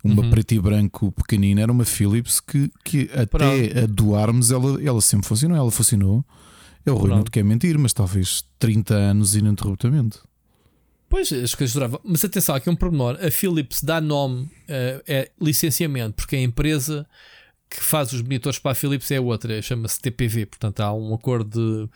uma 0.03 0.23
uhum. 0.23 0.29
preto 0.29 0.53
e 0.53 0.59
branco 0.59 1.11
pequenina, 1.11 1.61
era 1.61 1.71
uma 1.71 1.85
Philips 1.85 2.39
que, 2.39 2.71
que 2.83 3.09
até 3.13 3.83
a 3.83 3.85
doarmos 3.87 4.51
ela, 4.51 4.81
ela 4.83 5.01
sempre 5.01 5.27
funcionou. 5.27 5.57
Ela 5.57 5.71
funcionou. 5.71 6.25
É 6.85 6.91
o 6.91 6.95
Rui 6.95 7.09
não 7.09 7.23
te 7.23 7.31
quer 7.31 7.43
mentir, 7.43 7.77
mas 7.77 7.91
talvez 7.91 8.45
30 8.59 8.93
anos 8.93 9.35
ininterruptamente. 9.35 10.19
Pois, 11.09 11.31
as 11.31 11.55
coisas 11.55 11.73
duravam. 11.73 11.99
Mas 12.03 12.23
atenção, 12.23 12.55
aqui 12.55 12.69
um 12.69 12.75
pormenor: 12.75 13.17
a 13.21 13.31
Philips 13.31 13.83
dá 13.83 13.99
nome, 14.01 14.43
uh, 14.43 15.03
é 15.07 15.31
licenciamento, 15.41 16.15
porque 16.15 16.35
a 16.35 16.41
empresa 16.41 17.07
que 17.69 17.83
faz 17.83 18.13
os 18.13 18.21
monitores 18.21 18.59
para 18.59 18.71
a 18.71 18.75
Philips 18.75 19.09
é 19.11 19.19
outra, 19.19 19.61
chama-se 19.61 19.99
TPV, 19.99 20.45
portanto 20.45 20.79
há 20.79 20.93
um 20.93 21.13
acordo 21.13 21.89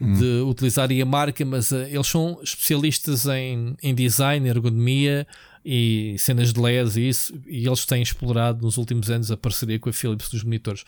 de, 0.00 0.04
hum. 0.04 0.12
de 0.14 0.40
utilizar 0.42 0.88
a 0.90 1.04
marca, 1.04 1.44
mas 1.44 1.70
uh, 1.70 1.82
eles 1.82 2.06
são 2.06 2.40
especialistas 2.42 3.26
em, 3.26 3.76
em 3.82 3.94
design, 3.94 4.48
ergonomia 4.48 5.26
e 5.64 6.16
cenas 6.18 6.52
de 6.52 6.60
LEDs 6.60 6.96
e 6.96 7.08
isso, 7.08 7.42
e 7.46 7.66
eles 7.66 7.84
têm 7.84 8.00
explorado 8.00 8.64
nos 8.64 8.78
últimos 8.78 9.10
anos 9.10 9.30
a 9.30 9.36
parceria 9.36 9.78
com 9.78 9.90
a 9.90 9.92
Philips 9.92 10.30
dos 10.30 10.42
monitores. 10.42 10.84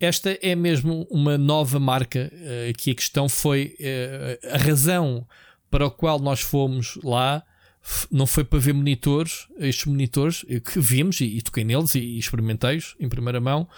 Esta 0.00 0.36
é 0.42 0.56
mesmo 0.56 1.06
uma 1.10 1.38
nova 1.38 1.78
marca, 1.78 2.32
uh, 2.32 2.76
que 2.76 2.90
a 2.90 2.94
questão 2.94 3.28
foi 3.28 3.76
uh, 3.78 4.54
a 4.54 4.58
razão 4.58 5.26
para 5.70 5.86
a 5.86 5.90
qual 5.90 6.18
nós 6.18 6.40
fomos 6.40 6.98
lá 7.02 7.44
não 8.10 8.26
foi 8.26 8.44
para 8.44 8.58
ver 8.58 8.72
monitores, 8.72 9.46
estes 9.58 9.86
monitores 9.86 10.44
que 10.72 10.80
vimos 10.80 11.20
e, 11.20 11.24
e 11.24 11.42
toquei 11.42 11.64
neles 11.64 11.94
e, 11.94 12.00
e 12.00 12.18
experimentei-os 12.18 12.96
em 12.98 13.08
primeira 13.08 13.40
mão, 13.40 13.68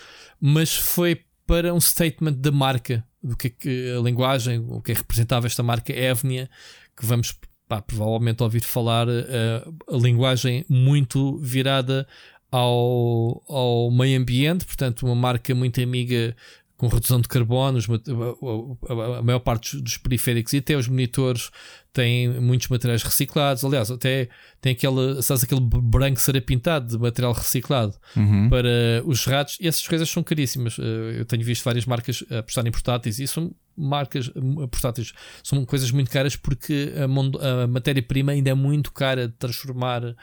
mas 0.40 0.74
foi 0.74 1.22
para 1.46 1.72
um 1.72 1.80
statement 1.80 2.34
da 2.34 2.50
marca, 2.50 3.04
do 3.22 3.36
que, 3.36 3.46
é 3.46 3.50
que 3.50 3.94
a 3.96 4.00
linguagem, 4.00 4.64
o 4.68 4.80
que 4.80 4.92
é 4.92 4.94
representava 4.94 5.46
esta 5.46 5.62
marca 5.62 5.92
Evnia, 5.92 6.50
que 6.96 7.06
vamos 7.06 7.38
pá, 7.68 7.80
provavelmente 7.80 8.42
ouvir 8.42 8.62
falar 8.62 9.08
uh, 9.08 9.94
a 9.94 9.96
linguagem 9.96 10.64
muito 10.68 11.38
virada 11.38 12.06
ao, 12.50 13.42
ao 13.48 13.90
meio 13.90 14.20
ambiente, 14.20 14.64
portanto, 14.64 15.06
uma 15.06 15.14
marca 15.14 15.54
muito 15.54 15.80
amiga 15.80 16.34
com 16.76 16.88
redução 16.88 17.20
de 17.20 17.28
carbono, 17.28 17.78
os, 17.78 17.88
a, 17.88 19.18
a, 19.18 19.22
maior 19.22 19.38
parte 19.38 19.80
dos 19.80 19.96
periféricos 19.96 20.52
e 20.52 20.58
até 20.58 20.76
os 20.76 20.88
monitores 20.88 21.50
têm 21.92 22.28
muitos 22.38 22.68
materiais 22.68 23.02
reciclados. 23.02 23.64
Aliás, 23.64 23.90
até 23.90 24.28
tem 24.60 24.72
aquele, 24.72 25.22
sabes, 25.22 25.44
aquele 25.44 25.60
branco 25.62 26.20
ser 26.20 26.38
pintado 26.42 26.88
de 26.88 26.98
material 26.98 27.32
reciclado 27.32 27.94
uhum. 28.14 28.50
para 28.50 29.02
os 29.06 29.24
ratos. 29.24 29.56
E 29.58 29.66
essas 29.66 29.88
coisas 29.88 30.10
são 30.10 30.22
caríssimas. 30.22 30.76
Eh, 30.78 31.20
eu 31.20 31.24
tenho 31.24 31.42
visto 31.42 31.64
várias 31.64 31.86
marcas 31.86 32.22
apostar 32.30 32.66
em 32.66 32.70
portáteis 32.70 33.18
e 33.18 33.26
são 33.26 33.54
marcas 33.74 34.28
eh, 34.28 34.66
portáteis. 34.66 35.14
São 35.42 35.64
coisas 35.64 35.90
muito 35.90 36.10
caras 36.10 36.36
porque 36.36 36.92
a, 36.94 37.62
a 37.62 37.66
matéria-prima 37.66 38.32
ainda 38.32 38.50
é 38.50 38.54
muito 38.54 38.92
cara 38.92 39.28
de 39.28 39.34
transformar 39.34 40.14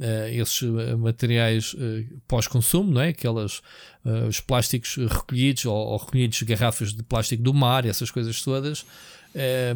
uh, 0.00 0.28
esses 0.32 0.62
eh, 0.62 0.96
materiais 0.96 1.74
uh, 1.74 2.20
pós-consumo, 2.26 2.90
não 2.90 3.00
é? 3.00 3.08
Aquelas, 3.08 3.58
uh, 4.04 4.26
os 4.28 4.40
plásticos 4.40 4.96
recolhidos 4.96 5.66
ou, 5.66 5.76
ou, 5.76 5.96
recolhidos 5.98 6.42
garrafas 6.42 6.92
de 6.94 7.02
plástico 7.02 7.42
do 7.42 7.52
mar, 7.52 7.84
essas 7.84 8.10
coisas 8.10 8.40
todas. 8.42 8.84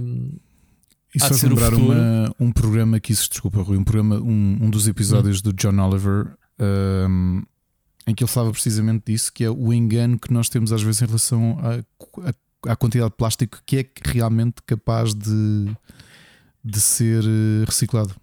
Um, 0.01 0.33
e 1.15 1.21
só 1.21 1.29
de 1.29 1.47
lembrar 1.47 1.75
uma, 1.75 2.35
um 2.41 2.51
programa 2.51 2.99
que 2.99 3.13
isso, 3.13 3.29
desculpa, 3.29 3.63
Rui, 3.63 3.77
um, 3.77 3.85
programa, 3.85 4.17
um, 4.17 4.59
um 4.63 4.71
dos 4.71 4.89
episódios 4.89 5.39
hum. 5.39 5.43
do 5.45 5.53
John 5.53 5.79
Oliver 5.79 6.35
um, 6.59 7.43
em 8.07 8.15
que 8.15 8.25
ele 8.25 8.31
falava 8.31 8.51
precisamente 8.51 9.05
disso, 9.07 9.33
que 9.33 9.45
é 9.45 9.51
o 9.51 9.73
engano 9.73 10.19
que 10.19 10.33
nós 10.33 10.49
temos 10.49 10.73
às 10.73 10.83
vezes 10.83 11.03
em 11.03 11.07
relação 11.07 11.57
à, 11.61 12.73
à 12.73 12.77
quantidade 12.77 13.11
de 13.11 13.17
plástico 13.17 13.63
que 13.65 13.77
é 13.79 13.87
realmente 14.05 14.57
capaz 14.67 15.15
de, 15.15 15.67
de 16.65 16.81
ser 16.81 17.23
reciclado. 17.65 18.15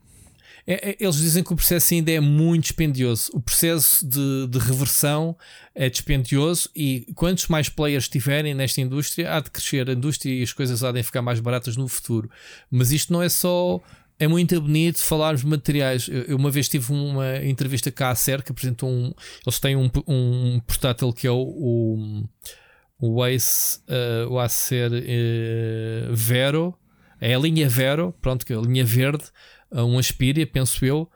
É, 0.65 0.91
é, 0.91 0.97
eles 0.99 1.15
dizem 1.15 1.43
que 1.43 1.53
o 1.53 1.55
processo 1.55 1.93
ainda 1.93 2.11
é 2.11 2.19
muito 2.19 2.63
dispendioso. 2.63 3.31
O 3.33 3.41
processo 3.41 4.07
de, 4.07 4.47
de, 4.47 4.59
reversão 4.59 5.35
é 5.73 5.89
dispendioso 5.89 6.69
e 6.75 7.11
quantos 7.15 7.47
mais 7.47 7.69
players 7.69 8.07
tiverem 8.07 8.53
nesta 8.53 8.81
indústria, 8.81 9.35
há 9.35 9.39
de 9.39 9.49
crescer 9.49 9.89
a 9.89 9.93
indústria 9.93 10.33
e 10.33 10.43
as 10.43 10.53
coisas 10.53 10.83
há 10.83 10.91
de 10.91 11.03
ficar 11.03 11.21
mais 11.21 11.39
baratas 11.39 11.75
no 11.75 11.87
futuro. 11.87 12.29
Mas 12.69 12.91
isto 12.91 13.11
não 13.11 13.21
é 13.21 13.29
só. 13.29 13.81
É 14.19 14.27
muito 14.27 14.59
bonito 14.61 14.99
falarmos 14.99 15.41
de 15.41 15.47
materiais. 15.47 16.07
Eu, 16.07 16.37
uma 16.37 16.51
vez 16.51 16.69
tive 16.69 16.91
uma 16.93 17.37
entrevista 17.43 17.91
cá 17.91 18.11
à 18.11 18.15
SER 18.15 18.43
que 18.43 18.51
apresentou 18.51 18.87
um. 18.87 19.11
Eles 19.45 19.59
têm 19.59 19.75
um, 19.75 19.89
um 20.07 20.59
portátil 20.59 21.11
que 21.11 21.25
é 21.25 21.31
o, 21.31 21.41
o, 21.41 22.23
o 22.99 23.25
Ace, 23.25 23.79
uh, 23.89 24.31
o 24.31 24.39
Acer 24.39 24.91
uh, 24.91 26.15
Vero. 26.15 26.77
É 27.19 27.33
a 27.35 27.39
linha 27.39 27.67
Vero, 27.67 28.13
pronto, 28.21 28.45
que 28.45 28.53
é 28.53 28.55
a 28.55 28.59
linha 28.59 28.83
verde 28.83 29.25
um 29.71 29.97
Aspiria, 29.97 30.45
penso 30.45 30.85
eu. 30.85 31.09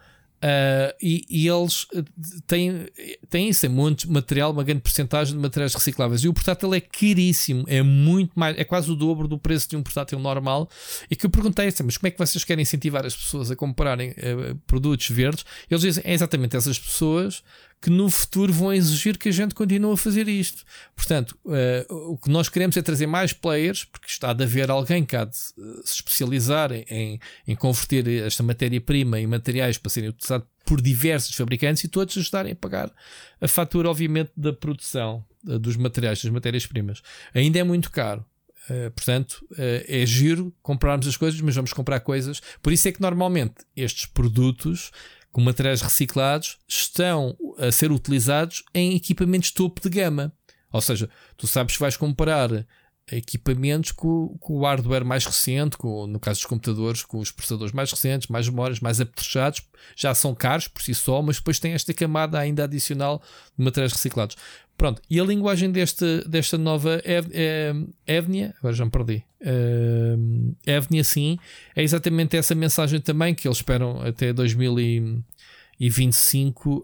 Uh, 0.46 0.94
e, 1.02 1.26
e, 1.28 1.48
eles 1.48 1.88
eh, 1.96 2.04
têm, 2.46 2.88
têm 3.30 3.50
isso, 3.50 3.66
é 3.66 3.70
muito 3.70 4.12
material, 4.12 4.52
uma 4.52 4.64
grande 4.64 4.82
porcentagem 4.82 5.34
de 5.34 5.42
materiais 5.42 5.74
recicláveis. 5.74 6.24
E 6.24 6.28
o 6.28 6.34
portátil 6.34 6.72
é 6.74 6.80
caríssimo, 6.80 7.64
é 7.68 7.82
muito 7.82 8.32
mais, 8.36 8.56
é 8.56 8.64
quase 8.64 8.92
o 8.92 8.96
dobro 8.96 9.28
do 9.28 9.40
preço 9.40 9.68
de 9.70 9.76
um 9.76 9.82
portátil 9.82 10.20
normal. 10.20 10.70
E 11.10 11.16
que 11.16 11.26
eu 11.26 11.32
perguntei 11.32 11.68
assim, 11.68 11.84
mas 11.84 11.98
como 11.98 12.10
é 12.10 12.12
que 12.12 12.20
vocês 12.20 12.44
querem 12.44 12.62
incentivar 12.62 13.06
as 13.06 13.16
pessoas 13.16 13.50
a 13.50 13.56
comprarem 13.56 14.12
uh, 14.12 14.56
produtos 14.68 15.10
verdes? 15.10 15.44
Eles 15.70 15.82
dizem, 15.82 16.04
é 16.06 16.14
exatamente 16.14 16.56
essas 16.56 16.78
pessoas 16.78 17.42
que 17.82 17.90
no 17.90 18.10
futuro 18.10 18.52
vão 18.52 18.74
exigir 18.74 19.18
que 19.18 19.30
a 19.30 19.32
gente 19.32 19.54
continue 19.54 19.94
a 19.94 19.98
fazer 19.98 20.28
isto. 20.28 20.64
Portanto, 20.96 21.38
uh, 21.46 22.12
o 22.12 22.18
que 22.18 22.30
nós 22.30 22.50
queremos 22.50 22.76
é 22.78 22.82
trazer 22.82 23.06
mais 23.06 23.32
players, 23.32 23.86
porque 23.86 24.08
está 24.08 24.34
de 24.34 24.44
haver 24.44 24.72
alguém 24.72 25.06
que 25.06 25.16
há 25.16 25.24
de 25.24 25.38
uh, 25.58 25.86
se 25.86 25.96
especializar 25.96 26.72
em, 26.72 27.20
em 27.48 27.56
converter 27.56 28.08
esta 28.26 28.42
matéria-prima 28.42 29.20
em 29.20 29.28
materiais 29.28 29.78
para 29.78 29.92
serem 29.92 30.10
utilizados 30.10 30.48
por 30.66 30.82
diversos 30.82 31.36
fabricantes 31.36 31.84
e 31.84 31.88
todos 31.88 32.18
ajudarem 32.18 32.54
a 32.54 32.56
pagar 32.56 32.92
a 33.40 33.48
fatura, 33.48 33.90
obviamente, 33.90 34.32
da 34.36 34.52
produção 34.52 35.24
uh, 35.46 35.60
dos 35.60 35.78
materiais, 35.78 36.24
das 36.24 36.32
matérias-primas. 36.32 37.02
Ainda 37.34 37.60
é 37.60 37.64
muito 37.64 37.92
caro. 37.92 38.26
Uh, 38.68 38.90
portanto, 38.92 39.46
uh, 39.52 39.86
é 39.88 40.04
giro 40.08 40.52
comprarmos 40.64 41.08
as 41.08 41.16
coisas, 41.16 41.40
mas 41.40 41.56
vamos 41.56 41.72
comprar 41.72 42.00
coisas. 42.00 42.42
Por 42.64 42.74
isso 42.74 42.88
é 42.88 42.92
que 42.92 43.02
normalmente 43.02 43.64
estes 43.76 44.08
produtos 44.08 44.92
com 45.36 45.42
materiais 45.42 45.82
reciclados 45.82 46.58
estão 46.66 47.36
a 47.58 47.70
ser 47.70 47.92
utilizados 47.92 48.64
em 48.74 48.96
equipamentos 48.96 49.52
topo 49.52 49.82
de 49.82 49.90
gama. 49.90 50.32
Ou 50.72 50.80
seja, 50.80 51.10
tu 51.36 51.46
sabes 51.46 51.74
que 51.74 51.82
vais 51.82 51.98
comparar 51.98 52.66
equipamentos 53.12 53.92
com, 53.92 54.38
com, 54.40 54.54
o 54.54 54.62
hardware 54.64 55.04
mais 55.04 55.26
recente, 55.26 55.78
com, 55.78 56.08
no 56.08 56.22
caso 56.22 56.40
dos 56.40 56.46
computadores, 56.46 57.04
com 57.04 57.20
os 57.20 57.32
processadores 57.32 57.74
mais 57.74 57.92
recentes, 57.92 58.30
mais 58.30 58.48
memórias, 58.48 58.80
mais 58.80 59.02
apetrechados, 59.02 59.62
já 59.94 60.16
são 60.16 60.34
caros 60.34 60.70
por 60.70 60.82
si 60.82 60.94
só, 60.94 61.22
mas 61.22 61.36
depois 61.36 61.60
tem 61.60 61.74
esta 61.74 61.94
camada 61.94 62.40
ainda 62.40 62.64
adicional 62.64 63.22
de 63.60 63.66
materiais 63.66 63.92
reciclados. 63.92 64.38
Pronto, 64.78 65.02
e 65.10 65.20
a 65.20 65.24
linguagem 65.24 65.72
deste, 65.72 66.24
desta 66.28 66.56
nova 66.58 67.02
Ev, 67.06 67.28
é, 67.32 67.74
Evnia, 68.06 68.54
agora 68.60 68.76
já 68.76 68.84
me 68.84 68.92
perdi, 68.92 69.24
uh, 69.42 70.54
Evnia 70.66 71.02
sim, 71.04 71.40
é 71.74 71.82
exatamente 71.82 72.36
essa 72.36 72.54
mensagem 72.54 73.00
também 73.00 73.34
que 73.34 73.48
eles 73.48 73.60
esperam 73.60 74.02
até 74.02 74.34
2025 74.34 76.80
uh, 76.80 76.84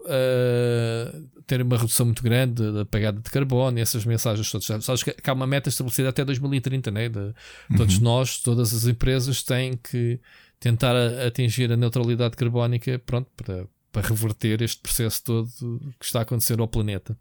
ter 1.46 1.60
uma 1.60 1.76
redução 1.76 2.06
muito 2.06 2.22
grande 2.22 2.72
da 2.72 2.86
pegada 2.86 3.20
de 3.20 3.30
carbono 3.30 3.78
e 3.78 3.82
essas 3.82 4.06
mensagens 4.06 4.50
todas. 4.50 4.84
Sabes 4.84 5.02
que 5.02 5.14
há 5.22 5.32
uma 5.34 5.46
meta 5.46 5.68
estabelecida 5.68 6.08
até 6.08 6.24
2030, 6.24 6.90
né? 6.90 7.10
De, 7.10 7.18
uhum. 7.18 7.34
Todos 7.76 7.98
nós, 7.98 8.38
todas 8.38 8.72
as 8.72 8.86
empresas 8.86 9.42
têm 9.42 9.76
que 9.76 10.18
tentar 10.58 10.96
atingir 11.26 11.70
a 11.70 11.76
neutralidade 11.76 12.36
carbónica 12.36 12.98
pronto, 13.04 13.28
para, 13.36 13.66
para 13.90 14.08
reverter 14.08 14.62
este 14.62 14.80
processo 14.80 15.22
todo 15.24 15.50
que 15.98 16.06
está 16.06 16.20
a 16.20 16.22
acontecer 16.22 16.58
ao 16.58 16.68
planeta. 16.68 17.14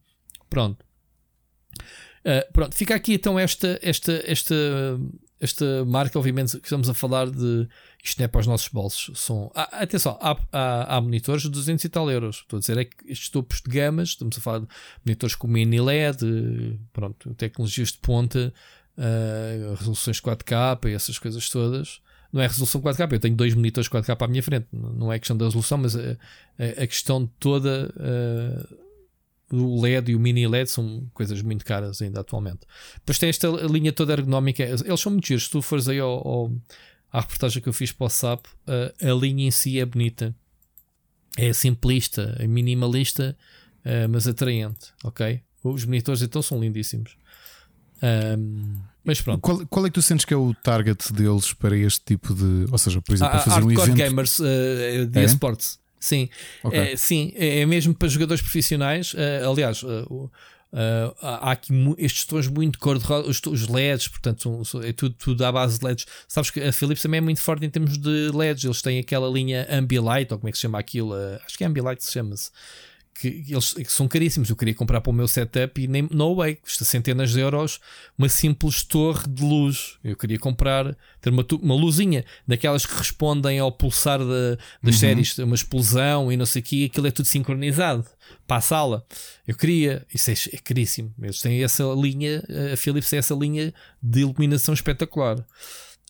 Pronto. 0.52 0.86
Uh, 2.24 2.52
pronto, 2.54 2.76
fica 2.76 2.94
aqui 2.94 3.14
então 3.14 3.40
esta, 3.40 3.80
esta, 3.82 4.22
esta, 4.26 4.54
esta 5.40 5.86
marca. 5.86 6.20
Obviamente, 6.20 6.60
que 6.60 6.66
estamos 6.66 6.90
a 6.90 6.94
falar 6.94 7.32
de 7.32 7.68
isto 8.04 8.20
não 8.20 8.26
é 8.26 8.28
para 8.28 8.42
os 8.42 8.48
nossos 8.48 8.68
bolsos. 8.68 9.18
São, 9.18 9.50
ah, 9.56 9.82
atenção, 9.82 10.20
há, 10.22 10.38
há, 10.52 10.98
há, 10.98 11.02
monitores 11.02 11.44
de 11.44 11.50
200 11.50 11.86
e 11.86 11.90
tal 11.90 12.12
euros. 12.12 12.42
Estou 12.42 12.58
a 12.58 12.60
dizer 12.60 12.78
é 12.78 12.86
que 12.86 13.12
estes 13.12 13.30
topos 13.30 13.62
de 13.62 13.72
gamas, 13.72 14.10
estamos 14.10 14.38
a 14.38 14.42
falar 14.42 14.60
de 14.60 14.68
monitores 15.06 15.36
com 15.36 15.48
mini 15.48 15.80
LED, 15.80 16.78
pronto, 16.92 17.34
tecnologias 17.36 17.94
de 17.94 18.00
ponta, 18.00 18.54
uh, 18.98 19.74
resoluções 19.76 20.20
4K 20.20 20.90
e 20.90 20.94
essas 20.94 21.18
coisas 21.18 21.50
todas. 21.50 22.02
Não 22.32 22.42
é 22.42 22.48
resolução 22.48 22.82
4K, 22.82 23.14
eu 23.14 23.20
tenho 23.20 23.36
dois 23.36 23.56
monitores 23.56 23.90
4K 23.90 24.18
à 24.20 24.28
minha 24.28 24.44
frente. 24.44 24.68
Não 24.74 25.12
é 25.14 25.18
questão 25.18 25.38
da 25.38 25.46
resolução, 25.46 25.78
mas 25.78 25.96
a, 25.96 26.18
a, 26.60 26.84
a 26.84 26.88
questão 26.88 27.26
toda. 27.40 27.92
Uh, 27.96 28.91
o 29.56 29.82
LED 29.82 30.12
e 30.12 30.16
o 30.16 30.20
mini 30.20 30.48
LED 30.48 30.70
são 30.70 31.10
coisas 31.14 31.42
muito 31.42 31.66
caras 31.66 32.02
ainda 32.02 32.22
atualmente. 32.22 32.62
Depois 32.96 33.18
tem 33.20 33.30
esta 33.30 33.48
linha 33.48 33.92
toda 33.92 34.14
ergonómica, 34.14 34.64
eles 34.64 35.00
são 35.00 35.12
muito 35.12 35.28
giros. 35.28 35.46
Se 35.46 35.50
tu 35.50 35.62
fores 35.62 35.88
aí 35.88 36.00
ao, 36.00 36.28
ao, 36.28 36.52
à 37.12 37.22
reportagem 37.22 37.62
que 37.62 37.70
eu 37.70 37.74
fiz 37.74 37.92
para 37.92 38.06
o 38.06 38.10
SAP, 38.10 38.46
a, 38.68 39.10
a 39.10 39.14
linha 39.14 39.48
em 39.48 39.52
si 39.52 39.80
é 39.80 39.86
bonita, 39.86 40.36
é 41.38 41.54
simplista, 41.54 42.36
é 42.40 42.48
minimalista, 42.48 43.38
uh, 43.86 44.10
mas 44.10 44.28
atraente. 44.28 44.94
Ok? 45.04 45.42
Os 45.64 45.86
monitores 45.86 46.22
então 46.22 46.42
são 46.42 46.60
lindíssimos. 46.60 47.16
Um, 48.04 48.82
mas 49.04 49.22
pronto. 49.22 49.42
Qual, 49.42 49.66
qual, 49.68 49.86
é 49.86 49.90
que 49.90 49.94
tu 49.94 50.02
sentes 50.02 50.26
que 50.26 50.34
é 50.34 50.38
o 50.38 50.54
target 50.54 51.12
deles 51.14 51.54
para 51.54 51.76
este 51.76 52.02
tipo 52.04 52.34
de. 52.34 52.66
Ou 52.72 52.78
seja, 52.78 53.02
por 53.02 53.14
exemplo, 53.14 53.34
para 53.34 53.42
fazer 53.42 53.64
um 53.64 53.72
evento. 53.72 53.94
gamers 53.94 54.40
uh, 54.40 55.06
de 55.08 55.20
é? 55.20 55.24
esportes. 55.24 55.80
Sim, 56.02 56.30
okay. 56.64 56.80
é, 56.80 56.96
sim, 56.98 57.32
é, 57.36 57.60
é 57.60 57.66
mesmo 57.66 57.94
para 57.94 58.08
jogadores 58.08 58.42
profissionais. 58.42 59.14
Uh, 59.14 59.50
aliás, 59.52 59.84
uh, 59.84 60.30
há 61.22 61.52
aqui 61.52 61.72
estes 62.00 62.26
tons 62.26 62.48
muito 62.48 62.80
cor-de-rosa, 62.80 63.30
os, 63.30 63.40
os, 63.46 63.68
LEDs, 63.68 64.08
portanto, 64.08 64.64
é 64.84 64.92
tudo, 64.92 65.16
tudo 65.16 65.46
à 65.46 65.52
base 65.52 65.78
de 65.78 65.86
LEDs. 65.86 66.08
Sabes 66.28 66.50
que 66.50 66.60
a 66.60 66.74
Philips 66.74 67.04
também 67.04 67.20
é 67.20 67.22
muito 67.22 67.40
forte 67.40 67.64
em 67.64 67.70
termos 67.70 68.00
de 68.00 68.32
LEDs. 68.34 68.64
Eles 68.64 68.82
têm 68.82 69.00
aquela 69.00 69.30
linha 69.30 69.68
Ambilight, 69.70 70.34
ou 70.34 70.40
como 70.40 70.50
é 70.50 70.52
que 70.52 70.58
se 70.58 70.64
chama 70.64 70.80
aquilo? 70.80 71.14
acho 71.46 71.56
que 71.56 71.64
é 71.64 71.68
Ambilight 71.68 72.04
se 72.04 72.12
chama-se 72.12 72.50
que 73.14 73.46
eles 73.48 73.74
que 73.74 73.92
são 73.92 74.08
caríssimos. 74.08 74.50
Eu 74.50 74.56
queria 74.56 74.74
comprar 74.74 75.02
para 75.02 75.10
o 75.10 75.14
meu 75.14 75.28
setup 75.28 75.82
e 75.82 75.88
nem 75.88 76.08
no 76.12 76.36
way, 76.36 76.56
custa 76.56 76.84
centenas 76.84 77.32
de 77.32 77.40
euros 77.40 77.80
uma 78.18 78.30
simples 78.30 78.84
torre 78.84 79.28
de 79.28 79.44
luz. 79.44 79.98
Eu 80.04 80.16
queria 80.16 80.40
comprar, 80.40 80.96
ter 81.22 81.30
uma, 81.30 81.46
uma 81.62 81.76
luzinha 81.76 82.26
daquelas 82.48 82.86
que 82.86 82.96
respondem 82.96 83.60
ao 83.60 83.72
pulsar 83.72 84.20
de, 84.20 84.58
das 84.82 84.96
uhum. 84.96 85.00
séries, 85.00 85.38
uma 85.38 85.56
explosão 85.56 86.32
e 86.32 86.38
não 86.38 86.46
sei 86.46 86.62
o 86.62 86.66
que, 86.66 86.86
aquilo 86.86 87.08
é 87.08 87.12
tudo 87.12 87.26
sincronizado 87.26 88.06
para 88.48 88.58
a 88.58 88.62
sala. 88.62 89.06
Eu 89.48 89.56
queria, 89.56 90.06
isso 90.14 90.32
é, 90.32 90.34
é 90.54 90.58
caríssimo. 90.58 91.14
Eles 91.22 91.40
têm 91.40 91.64
essa 91.64 91.84
linha, 91.96 92.44
a 92.74 92.78
Philips 92.78 93.10
tem 93.10 93.20
essa 93.20 93.34
linha 93.34 93.74
de 94.02 94.22
iluminação 94.22 94.74
espetacular. 94.74 95.46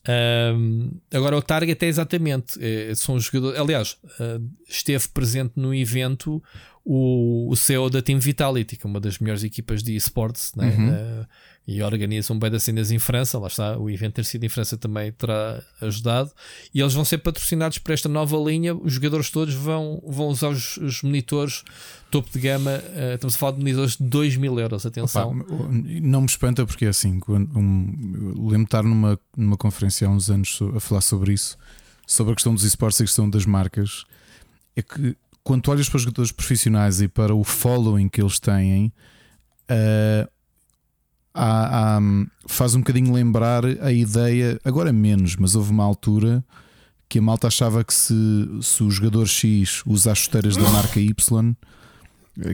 Um, 0.08 1.00
agora 1.14 1.38
o 1.38 1.42
target 1.42 1.86
é 1.86 1.88
exatamente 1.88 2.58
é, 2.60 2.94
são 2.96 3.16
os 3.16 3.26
jogadores. 3.26 3.60
Aliás, 3.60 3.98
uh, 4.20 4.44
esteve 4.68 5.08
presente 5.10 5.54
no 5.56 5.74
evento 5.74 6.42
o, 6.84 7.50
o 7.50 7.56
CEO 7.56 7.90
da 7.90 8.02
Team 8.02 8.20
Vitality, 8.20 8.78
que 8.78 8.86
é 8.86 8.90
uma 8.90 9.00
das 9.00 9.20
melhores 9.20 9.44
equipas 9.44 9.84
de 9.84 9.96
esportes, 9.96 10.54
né? 10.56 10.76
Uhum. 10.76 10.90
Uh, 10.90 11.28
e 11.68 11.82
organizam 11.84 12.38
bem 12.38 12.50
das 12.50 12.64
cenas 12.64 12.92
em 12.92 12.98
França. 12.98 13.38
Lá 13.38 13.48
está, 13.48 13.78
o 13.78 13.90
evento 13.90 14.16
ter 14.16 14.26
sido 14.26 14.44
em 14.44 14.50
França 14.50 14.78
também 14.78 15.12
terá 15.12 15.62
ajudado. 15.80 16.32
E 16.74 16.82
eles 16.82 16.94
vão 16.94 17.06
ser 17.06 17.20
patrocinados 17.20 17.78
por 17.78 17.92
esta 17.92 18.10
nova 18.10 18.36
linha. 18.38 18.76
Os 18.76 18.94
jogadores 18.94 19.30
todos 19.30 19.54
vão, 19.54 20.02
vão 20.06 20.28
usar 20.28 20.50
os, 20.50 20.78
os 20.78 21.04
monitores 21.04 21.64
topo 22.10 22.30
de 22.32 22.40
gama. 22.40 22.72
Uh, 22.72 23.16
estamos 23.16 23.36
a 23.36 23.38
falar 23.38 23.52
de 23.54 23.60
monitores 23.60 23.96
de 23.96 24.04
2 24.04 24.38
mil 24.38 24.60
euros. 24.60 24.86
Atenção. 24.86 25.40
Opa, 25.40 25.68
não 26.02 26.22
me 26.22 26.28
espanta, 26.28 26.66
porque 26.66 26.86
é 26.86 26.90
assim. 26.90 27.20
Quando, 27.20 27.56
um, 27.58 28.34
lembro 28.38 28.58
de 28.58 28.64
estar 28.64 28.84
numa, 28.84 29.20
numa 29.38 29.58
conferência 29.58 30.08
há 30.08 30.10
uns 30.10 30.30
anos 30.30 30.60
a 30.76 30.80
falar 30.80 31.02
sobre 31.02 31.34
isso, 31.34 31.58
sobre 32.08 32.34
a 32.34 32.36
questão 32.36 32.56
dos 32.56 32.64
esportes 32.64 33.00
e 33.00 33.04
a 33.04 33.06
questão 33.06 33.30
das 33.30 33.46
marcas. 33.46 34.04
É 34.76 34.82
que 34.82 35.16
quando 35.44 35.68
olhas 35.70 35.88
para 35.88 35.98
os 35.98 36.04
jogadores 36.04 36.32
profissionais 36.32 37.02
e 37.02 37.08
para 37.08 37.36
o 37.36 37.44
following 37.44 38.10
que 38.10 38.22
eles 38.22 38.40
têm, 38.40 38.92
uh, 39.70 40.30
há, 41.34 41.98
há, 41.98 42.02
faz 42.48 42.76
um 42.76 42.80
bocadinho 42.80 43.14
lembrar 43.14 43.64
a 43.66 43.92
ideia, 43.92 44.60
agora 44.64 44.92
menos, 44.92 45.36
mas 45.36 45.56
houve 45.56 45.72
uma 45.72 45.84
altura 45.84 46.44
que 47.08 47.20
a 47.20 47.22
malta 47.22 47.48
achava 47.48 47.84
que 47.84 47.94
se, 47.94 48.14
se 48.62 48.84
o 48.84 48.90
jogador 48.90 49.28
X 49.28 49.84
usa 49.86 50.12
as 50.12 50.20
chuteiras 50.20 50.56
da 50.56 50.70
marca 50.70 51.00
Y 51.00 51.56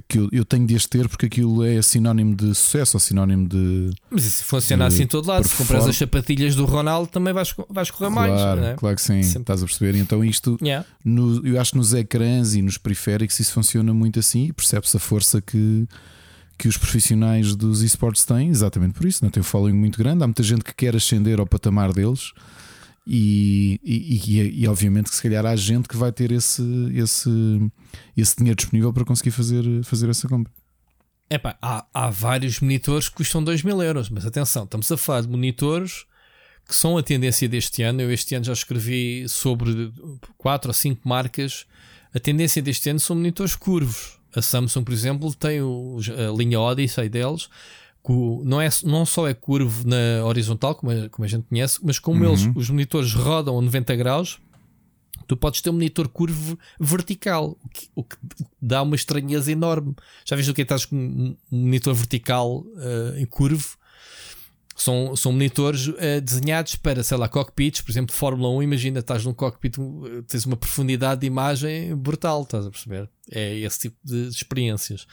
que 0.08 0.18
eu, 0.18 0.30
eu 0.32 0.44
tenho 0.44 0.66
de 0.66 0.76
as 0.76 0.86
ter 0.86 1.08
porque 1.08 1.28
aquilo 1.28 1.64
é 1.64 1.82
sinónimo 1.82 2.36
de 2.36 2.54
sucesso 2.56 2.98
ou 2.98 3.00
sinónimo 3.00 3.48
de. 3.48 3.92
Mas 4.10 4.26
isso 4.26 4.44
funciona 4.44 4.88
de, 4.88 4.96
assim 4.96 5.04
em 5.04 5.08
todo 5.08 5.28
lado. 5.28 5.48
Se 5.48 5.56
compras 5.56 5.88
as 5.88 5.96
sapatilhas 5.96 6.56
do 6.56 6.66
Ronaldo, 6.66 7.10
também 7.10 7.34
vais, 7.34 7.54
vais 7.70 7.92
correr 7.92 8.12
claro, 8.12 8.34
mais. 8.34 8.60
Né? 8.60 8.76
Claro 8.76 8.96
que 8.96 9.02
sim, 9.02 9.22
Sempre. 9.22 9.42
estás 9.42 9.62
a 9.62 9.66
perceber. 9.66 9.96
Então, 9.98 10.24
isto, 10.26 10.58
yeah. 10.62 10.86
no, 11.06 11.46
eu 11.46 11.62
acho 11.62 11.72
que 11.72 11.78
nos 11.78 11.94
ecrãs 11.94 12.56
e 12.56 12.62
nos 12.62 12.78
periféricos, 12.78 13.40
isso 13.40 13.54
funciona 13.54 13.94
muito 13.94 14.20
assim 14.20 14.46
e 14.46 14.54
percebe-se 14.54 14.98
a 14.98 15.00
força 15.00 15.42
que, 15.42 15.88
que 16.58 16.68
os 16.68 16.78
profissionais 16.78 17.56
dos 17.56 17.82
esportes 17.82 18.26
têm, 18.26 18.50
exatamente 18.50 18.94
por 18.94 19.06
isso. 19.06 19.24
Não 19.24 19.30
tem 19.30 19.42
um 19.42 19.44
following 19.44 19.74
muito 19.74 19.98
grande. 19.98 20.24
Há 20.24 20.28
muita 20.28 20.44
gente 20.44 20.64
que 20.64 20.74
quer 20.74 20.96
ascender 20.96 21.40
ao 21.40 21.46
patamar 21.46 21.94
deles. 21.94 22.32
E, 23.06 23.80
e, 23.84 24.38
e, 24.38 24.64
e, 24.64 24.68
obviamente 24.68 25.10
que 25.10 25.16
se 25.16 25.22
calhar 25.22 25.46
há 25.46 25.56
gente 25.56 25.88
que 25.88 25.96
vai 25.96 26.12
ter 26.12 26.30
esse, 26.32 26.62
esse, 26.94 27.30
esse 28.18 28.36
dinheiro 28.36 28.58
disponível 28.58 28.92
para 28.92 29.06
conseguir 29.06 29.32
fazer, 29.32 29.64
fazer 29.84 30.10
essa 30.10 30.28
compra. 30.28 30.52
Epá, 31.30 31.58
há, 31.62 31.86
há 31.94 32.10
vários 32.10 32.60
monitores 32.60 33.08
que 33.08 33.16
custam 33.16 33.42
2 33.42 33.64
mil 33.64 33.82
euros, 33.82 34.10
mas 34.10 34.26
atenção, 34.26 34.66
estamos 34.66 34.92
a 34.92 34.98
falar 34.98 35.22
de 35.22 35.30
monitores 35.30 36.06
que 36.68 36.76
são 36.76 36.98
a 36.98 37.04
tendência 37.04 37.48
deste 37.48 37.82
ano. 37.82 38.02
Eu 38.02 38.12
este 38.12 38.36
ano 38.36 38.44
já 38.44 38.54
escrevi 38.54 39.28
sobre 39.30 39.92
4 40.38 40.70
ou 40.70 40.74
5 40.74 41.08
marcas. 41.08 41.66
A 42.14 42.20
tendência 42.20 42.62
deste 42.62 42.90
ano 42.90 43.00
são 43.00 43.16
monitores 43.16 43.56
curvos. 43.56 44.17
A 44.38 44.42
Samsung, 44.42 44.84
por 44.84 44.94
exemplo, 44.94 45.34
tem 45.34 45.62
o, 45.62 45.98
a 46.10 46.38
linha 46.38 46.60
Odyssey 46.60 47.10
deles 47.10 47.50
não, 48.44 48.62
é, 48.62 48.70
não 48.84 49.06
só 49.06 49.28
é 49.28 49.34
curvo 49.34 49.88
na 49.88 50.26
horizontal, 50.26 50.76
como 50.76 50.92
a, 50.92 51.10
como 51.10 51.26
a 51.26 51.28
gente 51.28 51.46
conhece, 51.48 51.80
mas 51.84 52.00
como 52.00 52.24
uhum. 52.24 52.32
eles, 52.32 52.50
os 52.56 52.70
monitores 52.70 53.14
rodam 53.14 53.58
a 53.58 53.62
90 53.62 53.96
graus, 53.96 54.40
tu 55.28 55.36
podes 55.36 55.62
ter 55.62 55.70
um 55.70 55.74
monitor 55.74 56.08
curvo 56.08 56.58
vertical, 56.80 57.58
o 57.64 57.70
que, 57.70 57.90
o 57.96 58.04
que 58.04 58.18
dá 58.62 58.82
uma 58.82 58.96
estranheza 58.96 59.52
enorme. 59.52 59.96
Já 60.26 60.36
viste 60.36 60.50
o 60.50 60.54
que 60.54 60.62
é 60.62 60.64
estás 60.64 60.86
com 60.86 60.96
um 60.96 61.36
monitor 61.52 61.94
vertical 61.94 62.60
uh, 62.60 63.18
em 63.18 63.26
curvo? 63.26 63.77
São, 64.78 65.16
são 65.16 65.32
monitores 65.32 65.88
uh, 65.88 66.22
desenhados 66.24 66.76
para, 66.76 67.04
sei 67.04 67.18
lá, 67.18 67.28
cockpits, 67.28 67.82
por 67.82 67.92
exemplo, 67.92 68.16
Fórmula 68.16 68.50
1. 68.58 68.64
Imagina, 68.64 69.00
estás 69.00 69.26
num 69.26 69.34
cockpit, 69.34 69.76
tens 70.28 70.46
uma 70.46 70.56
profundidade 70.56 71.22
de 71.22 71.28
imagem 71.28 71.96
brutal, 71.96 72.44
estás 72.44 72.66
a 72.66 72.70
perceber? 72.70 73.10
É 73.32 73.58
esse 73.58 73.80
tipo 73.80 73.98
de 74.04 74.28
experiências. 74.28 75.08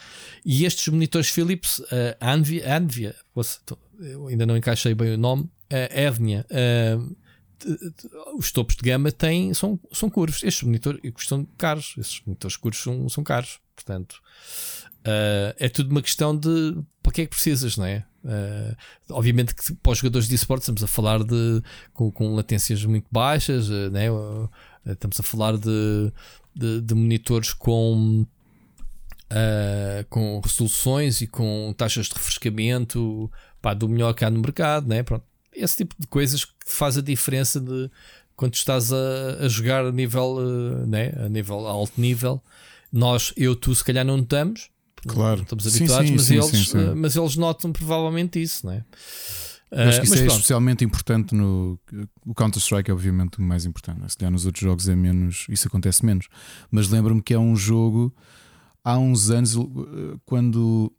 E 0.45 0.67
estes 0.67 0.89
monitores 0.89 1.31
Philips, 1.31 1.79
uh, 1.79 2.15
Anvia, 2.21 2.77
Anvia 2.77 3.17
ainda 4.29 4.47
não 4.47 4.57
encaixei 4.57 4.95
bem 4.95 5.15
o 5.15 5.19
nome, 5.19 5.45
uh, 5.45 5.99
Evnia, 5.99 6.47
uh, 6.51 7.17
os 8.37 8.53
topos 8.53 8.77
de 8.77 8.83
gama 8.83 9.11
têm, 9.11 9.55
são, 9.55 9.79
são 9.93 10.11
curvos. 10.11 10.43
Estes 10.43 10.65
monitores 10.65 11.01
custam 11.12 11.47
caros, 11.57 11.95
estes 11.99 12.23
monitores 12.27 12.57
curvos 12.57 12.83
são, 12.83 13.09
são 13.09 13.25
caros. 13.25 13.59
Portanto, 13.75 14.21
uh, 15.01 15.55
é 15.59 15.69
tudo 15.69 15.91
uma 15.91 16.03
questão 16.03 16.37
de 16.37 16.77
para 17.03 17.12
que 17.12 17.23
é 17.23 17.25
que 17.25 17.31
precisas, 17.31 17.77
não 17.77 17.87
é? 17.87 18.05
Uh, 18.25 18.75
obviamente 19.11 19.55
que 19.55 19.75
para 19.75 19.93
os 19.93 19.99
jogadores 19.99 20.27
de 20.27 20.35
esportes 20.35 20.64
estamos 20.64 20.83
a 20.83 20.87
falar 20.87 21.22
de 21.22 21.62
com, 21.93 22.11
com 22.11 22.35
latências 22.35 22.83
muito 22.85 23.07
baixas, 23.12 23.68
uh, 23.68 23.91
né? 23.91 24.11
Uh, 24.11 24.49
estamos 24.87 25.20
a 25.20 25.22
falar 25.22 25.59
de, 25.59 26.12
de, 26.55 26.81
de 26.81 26.95
monitores 26.95 27.53
com, 27.53 28.27
com 30.11 30.41
resoluções 30.41 31.20
e 31.22 31.27
com 31.27 31.75
taxas 31.77 32.07
de 32.07 32.14
refrescamento 32.14 33.31
pá, 33.62 33.72
do 33.72 33.89
melhor 33.89 34.12
que 34.14 34.25
há 34.25 34.31
no 34.31 34.41
mercado, 34.41 34.87
né? 34.87 35.03
Pronto. 35.03 35.25
esse 35.53 35.79
tipo 35.79 35.95
de 35.99 36.07
coisas 36.07 36.45
que 36.45 36.53
faz 36.66 36.99
a 36.99 37.03
diferença 37.03 37.61
de 37.61 37.91
quando 38.37 38.55
estás 38.55 38.93
a, 38.93 39.45
a 39.45 39.49
jogar 39.49 39.87
a 39.87 39.93
nível, 39.93 40.87
né? 40.87 41.12
a 41.16 41.29
nível 41.29 41.66
a 41.66 41.70
alto 41.70 41.99
nível. 42.01 42.43
Nós, 42.93 43.33
eu, 43.37 43.57
tu, 43.57 43.75
se 43.75 43.83
calhar 43.83 44.05
não 44.05 44.18
notamos, 44.18 44.70
Claro. 45.07 45.43
Estamos 45.43 45.67
habituados, 45.67 46.09
sim, 46.09 46.19
sim, 46.19 46.37
mas, 46.37 46.47
sim, 46.47 46.57
eles, 46.57 46.75
uh, 46.75 46.97
mas 46.97 47.17
eles 47.17 47.37
notam 47.37 47.73
provavelmente 47.73 48.41
isso, 48.41 48.67
não 48.67 48.73
é? 48.73 48.85
Acho 49.71 50.01
que 50.01 50.07
isso 50.07 50.15
é 50.15 50.27
especialmente 50.27 50.85
importante 50.85 51.35
no. 51.35 51.79
O 52.25 52.35
Counter-Strike 52.35 52.91
é 52.91 52.95
obviamente 52.95 53.39
o 53.39 53.43
mais 53.43 53.65
importante. 53.65 54.01
Né? 54.01 54.09
Se 54.09 54.17
calhar 54.17 54.31
nos 54.31 54.47
outros 54.47 54.63
jogos 54.63 54.89
é 54.89 54.95
menos. 54.95 55.47
Isso 55.49 55.67
acontece 55.67 56.05
menos. 56.07 56.29
Mas 56.71 56.89
lembro-me 56.89 57.21
que 57.21 57.35
é 57.35 57.39
um 57.39 57.57
jogo. 57.57 58.15
Há 58.85 58.99
uns 58.99 59.31
anos, 59.31 59.57
quando 60.27 60.93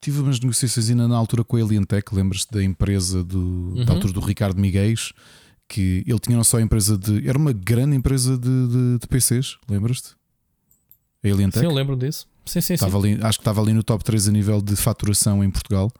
tive 0.00 0.20
umas 0.20 0.40
negociações 0.40 0.90
ainda 0.90 1.08
na 1.08 1.16
altura 1.16 1.44
com 1.44 1.56
a 1.56 1.60
Alien 1.60 1.84
Tech, 1.84 2.04
lembras-te 2.12 2.52
da 2.52 2.62
empresa 2.62 3.22
do, 3.22 3.38
uhum. 3.76 3.84
da 3.84 3.92
altura 3.92 4.12
do 4.12 4.20
Ricardo 4.20 4.60
Miguel, 4.60 4.94
que 5.68 6.02
ele 6.06 6.18
tinha 6.18 6.36
não 6.36 6.44
só 6.44 6.58
a 6.58 6.62
empresa 6.62 6.98
de. 6.98 7.28
Era 7.28 7.38
uma 7.38 7.52
grande 7.52 7.96
empresa 7.96 8.36
de, 8.36 8.68
de, 8.68 8.98
de 8.98 9.06
PCs, 9.06 9.56
lembras-te? 9.68 10.16
A 11.24 11.28
Alien 11.28 11.50
Tech? 11.50 11.60
Sim, 11.60 11.66
eu 11.66 11.74
lembro 11.74 11.96
disso. 11.96 12.26
Sim, 12.48 12.60
sim, 12.60 12.74
estava 12.74 13.00
sim. 13.00 13.14
Ali, 13.14 13.22
acho 13.22 13.38
que 13.38 13.42
estava 13.42 13.60
ali 13.60 13.72
no 13.72 13.82
top 13.82 14.02
3 14.02 14.28
a 14.28 14.32
nível 14.32 14.60
de 14.60 14.74
faturação 14.76 15.42
em 15.44 15.50
Portugal. 15.50 15.92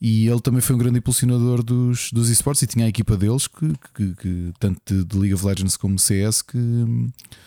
E 0.00 0.28
ele 0.28 0.40
também 0.40 0.60
foi 0.60 0.76
um 0.76 0.78
grande 0.78 0.98
impulsionador 0.98 1.60
dos, 1.60 2.12
dos 2.12 2.28
esportes 2.28 2.62
e 2.62 2.66
tinha 2.68 2.86
a 2.86 2.88
equipa 2.88 3.16
deles, 3.16 3.48
que, 3.48 3.72
que, 3.94 4.14
que 4.14 4.52
tanto 4.60 4.80
de, 4.86 5.04
de, 5.04 5.18
League 5.18 5.34
of 5.34 5.44
Legends 5.44 5.76
como 5.76 5.98
CS, 5.98 6.40
que, 6.40 6.56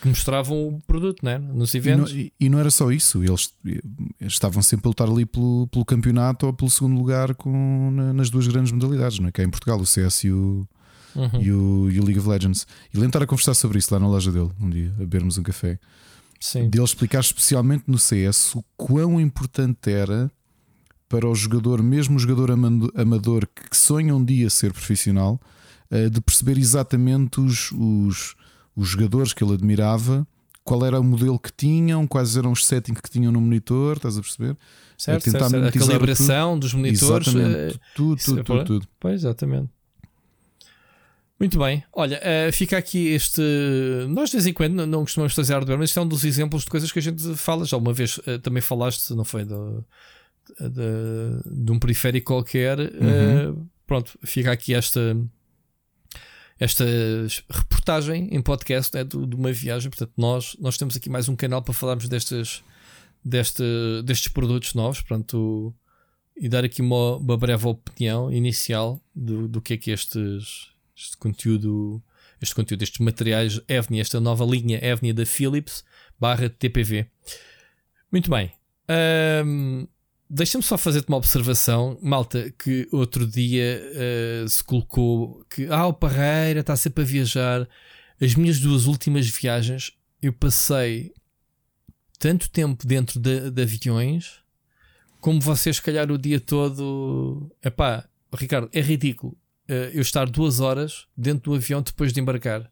que 0.01 0.07
mostravam 0.07 0.67
o 0.67 0.81
produto 0.85 1.23
né? 1.23 1.37
nos 1.37 1.73
eventos. 1.73 2.11
E 2.11 2.15
não, 2.15 2.31
e 2.41 2.49
não, 2.49 2.59
era 2.59 2.69
só 2.69 2.91
isso, 2.91 3.23
eles 3.23 3.53
estavam 4.19 4.61
sempre 4.61 4.87
a 4.87 4.89
lutar 4.89 5.09
ali 5.09 5.25
pelo, 5.25 5.65
pelo 5.67 5.85
campeonato 5.85 6.45
ou 6.45 6.53
pelo 6.53 6.69
segundo 6.69 6.97
lugar 6.97 7.33
com, 7.35 7.89
nas 8.13 8.29
duas 8.29 8.45
grandes 8.47 8.73
modalidades, 8.73 9.19
não 9.19 9.29
é? 9.29 9.31
que 9.31 9.39
é 9.39 9.45
em 9.45 9.49
Portugal, 9.49 9.79
o 9.79 9.85
CS 9.85 10.25
e 10.25 10.31
o, 10.31 10.67
uhum. 11.15 11.41
e 11.41 11.51
o, 11.53 11.89
e 11.89 11.99
o 12.01 12.03
League 12.03 12.19
of 12.19 12.27
Legends. 12.27 12.67
E 12.93 12.97
lembro 12.97 13.09
estar 13.09 13.23
a 13.23 13.27
conversar 13.27 13.53
sobre 13.53 13.79
isso 13.79 13.93
lá 13.93 13.99
na 13.99 14.09
loja 14.09 14.29
dele 14.29 14.51
um 14.59 14.69
dia, 14.69 14.91
a 14.97 14.99
bebermos 14.99 15.37
um 15.37 15.43
café. 15.43 15.79
Sim. 16.41 16.69
de 16.71 16.79
ele 16.79 16.85
explicar 16.85 17.19
especialmente 17.19 17.83
no 17.85 17.99
CS 17.99 18.55
o 18.55 18.65
quão 18.75 19.21
importante 19.21 19.91
era 19.91 20.29
para 21.07 21.29
o 21.29 21.35
jogador, 21.35 21.83
mesmo 21.83 22.15
o 22.15 22.19
jogador 22.19 22.49
amador 22.51 23.45
que 23.45 23.77
sonha 23.77 24.15
um 24.15 24.25
dia 24.25 24.49
ser 24.49 24.73
profissional, 24.73 25.39
eh, 25.91 26.09
de 26.09 26.19
perceber 26.19 26.57
exatamente 26.57 27.39
os, 27.39 27.71
os, 27.73 28.35
os 28.75 28.87
jogadores 28.87 29.33
que 29.33 29.43
ele 29.43 29.53
admirava, 29.53 30.25
qual 30.63 30.85
era 30.85 30.99
o 30.99 31.03
modelo 31.03 31.37
que 31.37 31.51
tinham, 31.51 32.07
quais 32.07 32.35
eram 32.37 32.51
os 32.51 32.65
settings 32.65 33.01
que 33.01 33.09
tinham 33.09 33.31
no 33.31 33.41
monitor, 33.41 33.97
estás 33.97 34.17
a 34.17 34.21
perceber? 34.21 34.57
Certo, 34.97 35.25
tentar 35.25 35.49
certo, 35.49 35.63
certo. 35.63 35.83
a 35.83 35.87
calibração 35.87 36.53
tudo. 36.53 36.61
dos 36.61 36.73
monitores, 36.73 37.27
exatamente, 37.27 37.75
uh, 37.75 37.79
tudo, 37.95 38.23
tudo, 38.23 38.43
tudo, 38.43 38.65
tudo. 38.65 38.87
Pois, 38.99 39.15
exatamente. 39.15 39.69
Muito 41.41 41.57
bem, 41.57 41.83
olha, 41.91 42.21
uh, 42.21 42.53
fica 42.53 42.77
aqui 42.77 43.07
este. 43.07 43.41
Nós 44.09 44.29
de 44.29 44.35
vez 44.35 44.45
em 44.45 44.53
quando 44.53 44.85
não 44.85 45.01
costumamos 45.01 45.33
fazer 45.33 45.53
hardware, 45.53 45.79
mas 45.79 45.89
isto 45.89 45.99
é 45.99 46.03
um 46.03 46.07
dos 46.07 46.23
exemplos 46.23 46.65
de 46.65 46.69
coisas 46.69 46.91
que 46.91 46.99
a 46.99 47.01
gente 47.01 47.35
fala. 47.35 47.65
Já 47.65 47.77
uma 47.77 47.91
vez 47.91 48.19
uh, 48.19 48.37
também 48.43 48.61
falaste, 48.61 49.09
não 49.15 49.25
foi? 49.25 49.43
De, 49.43 49.55
de, 50.59 51.63
de 51.63 51.71
um 51.71 51.79
periférico 51.79 52.27
qualquer. 52.27 52.77
Uhum. 52.77 53.53
Uh, 53.53 53.69
pronto, 53.87 54.19
fica 54.23 54.51
aqui 54.51 54.75
esta. 54.75 55.17
Esta 56.59 56.85
reportagem 57.49 58.27
em 58.31 58.39
podcast 58.39 58.95
né, 58.95 59.03
de, 59.03 59.25
de, 59.25 59.35
uma 59.35 59.51
viagem. 59.51 59.89
Portanto, 59.89 60.13
nós, 60.15 60.55
nós 60.59 60.77
temos 60.77 60.95
aqui 60.95 61.09
mais 61.09 61.27
um 61.27 61.35
canal 61.35 61.63
para 61.63 61.73
falarmos 61.73 62.07
destes, 62.07 62.63
deste, 63.25 63.63
destes 64.05 64.31
produtos 64.31 64.75
novos. 64.75 65.01
Pronto, 65.01 65.73
e 66.37 66.47
dar 66.47 66.63
aqui 66.63 66.83
uma, 66.83 67.15
uma 67.15 67.35
breve 67.35 67.65
opinião 67.65 68.31
inicial 68.31 69.01
do, 69.15 69.47
do 69.47 69.59
que 69.59 69.73
é 69.73 69.77
que 69.77 69.89
estes 69.89 70.70
este 71.01 71.17
conteúdo, 71.17 72.01
este 72.41 72.55
conteúdo, 72.55 72.83
estes 72.83 72.99
materiais 72.99 73.61
Evni, 73.67 73.99
esta 73.99 74.19
nova 74.19 74.45
linha 74.45 74.79
Evni 74.83 75.13
da 75.13 75.25
Philips 75.25 75.83
barra 76.19 76.49
TPV. 76.49 77.07
Muito 78.11 78.29
bem. 78.29 78.51
Um, 79.45 79.87
Deixa-me 80.33 80.63
só 80.63 80.77
fazer-te 80.77 81.09
uma 81.09 81.17
observação, 81.17 81.99
malta, 82.01 82.53
que 82.57 82.87
outro 82.89 83.27
dia 83.27 83.81
uh, 84.45 84.47
se 84.47 84.63
colocou 84.63 85.43
que 85.49 85.67
ah, 85.67 85.87
o 85.87 85.93
Parreira 85.93 86.61
está 86.61 86.73
sempre 86.73 87.03
a 87.03 87.05
viajar. 87.05 87.67
As 88.21 88.33
minhas 88.35 88.57
duas 88.57 88.85
últimas 88.85 89.27
viagens 89.27 89.91
eu 90.21 90.31
passei 90.31 91.11
tanto 92.17 92.49
tempo 92.49 92.87
dentro 92.87 93.19
de, 93.19 93.51
de 93.51 93.61
aviões 93.61 94.41
como 95.21 95.39
vocês, 95.39 95.75
se 95.75 95.81
calhar, 95.81 96.11
o 96.11 96.17
dia 96.17 96.39
todo. 96.39 97.51
Epá, 97.63 98.09
Ricardo, 98.33 98.69
é 98.73 98.81
ridículo 98.81 99.37
eu 99.93 100.01
estar 100.01 100.29
duas 100.29 100.59
horas 100.59 101.07
dentro 101.15 101.51
do 101.51 101.55
avião 101.55 101.81
depois 101.81 102.11
de 102.13 102.19
embarcar. 102.19 102.69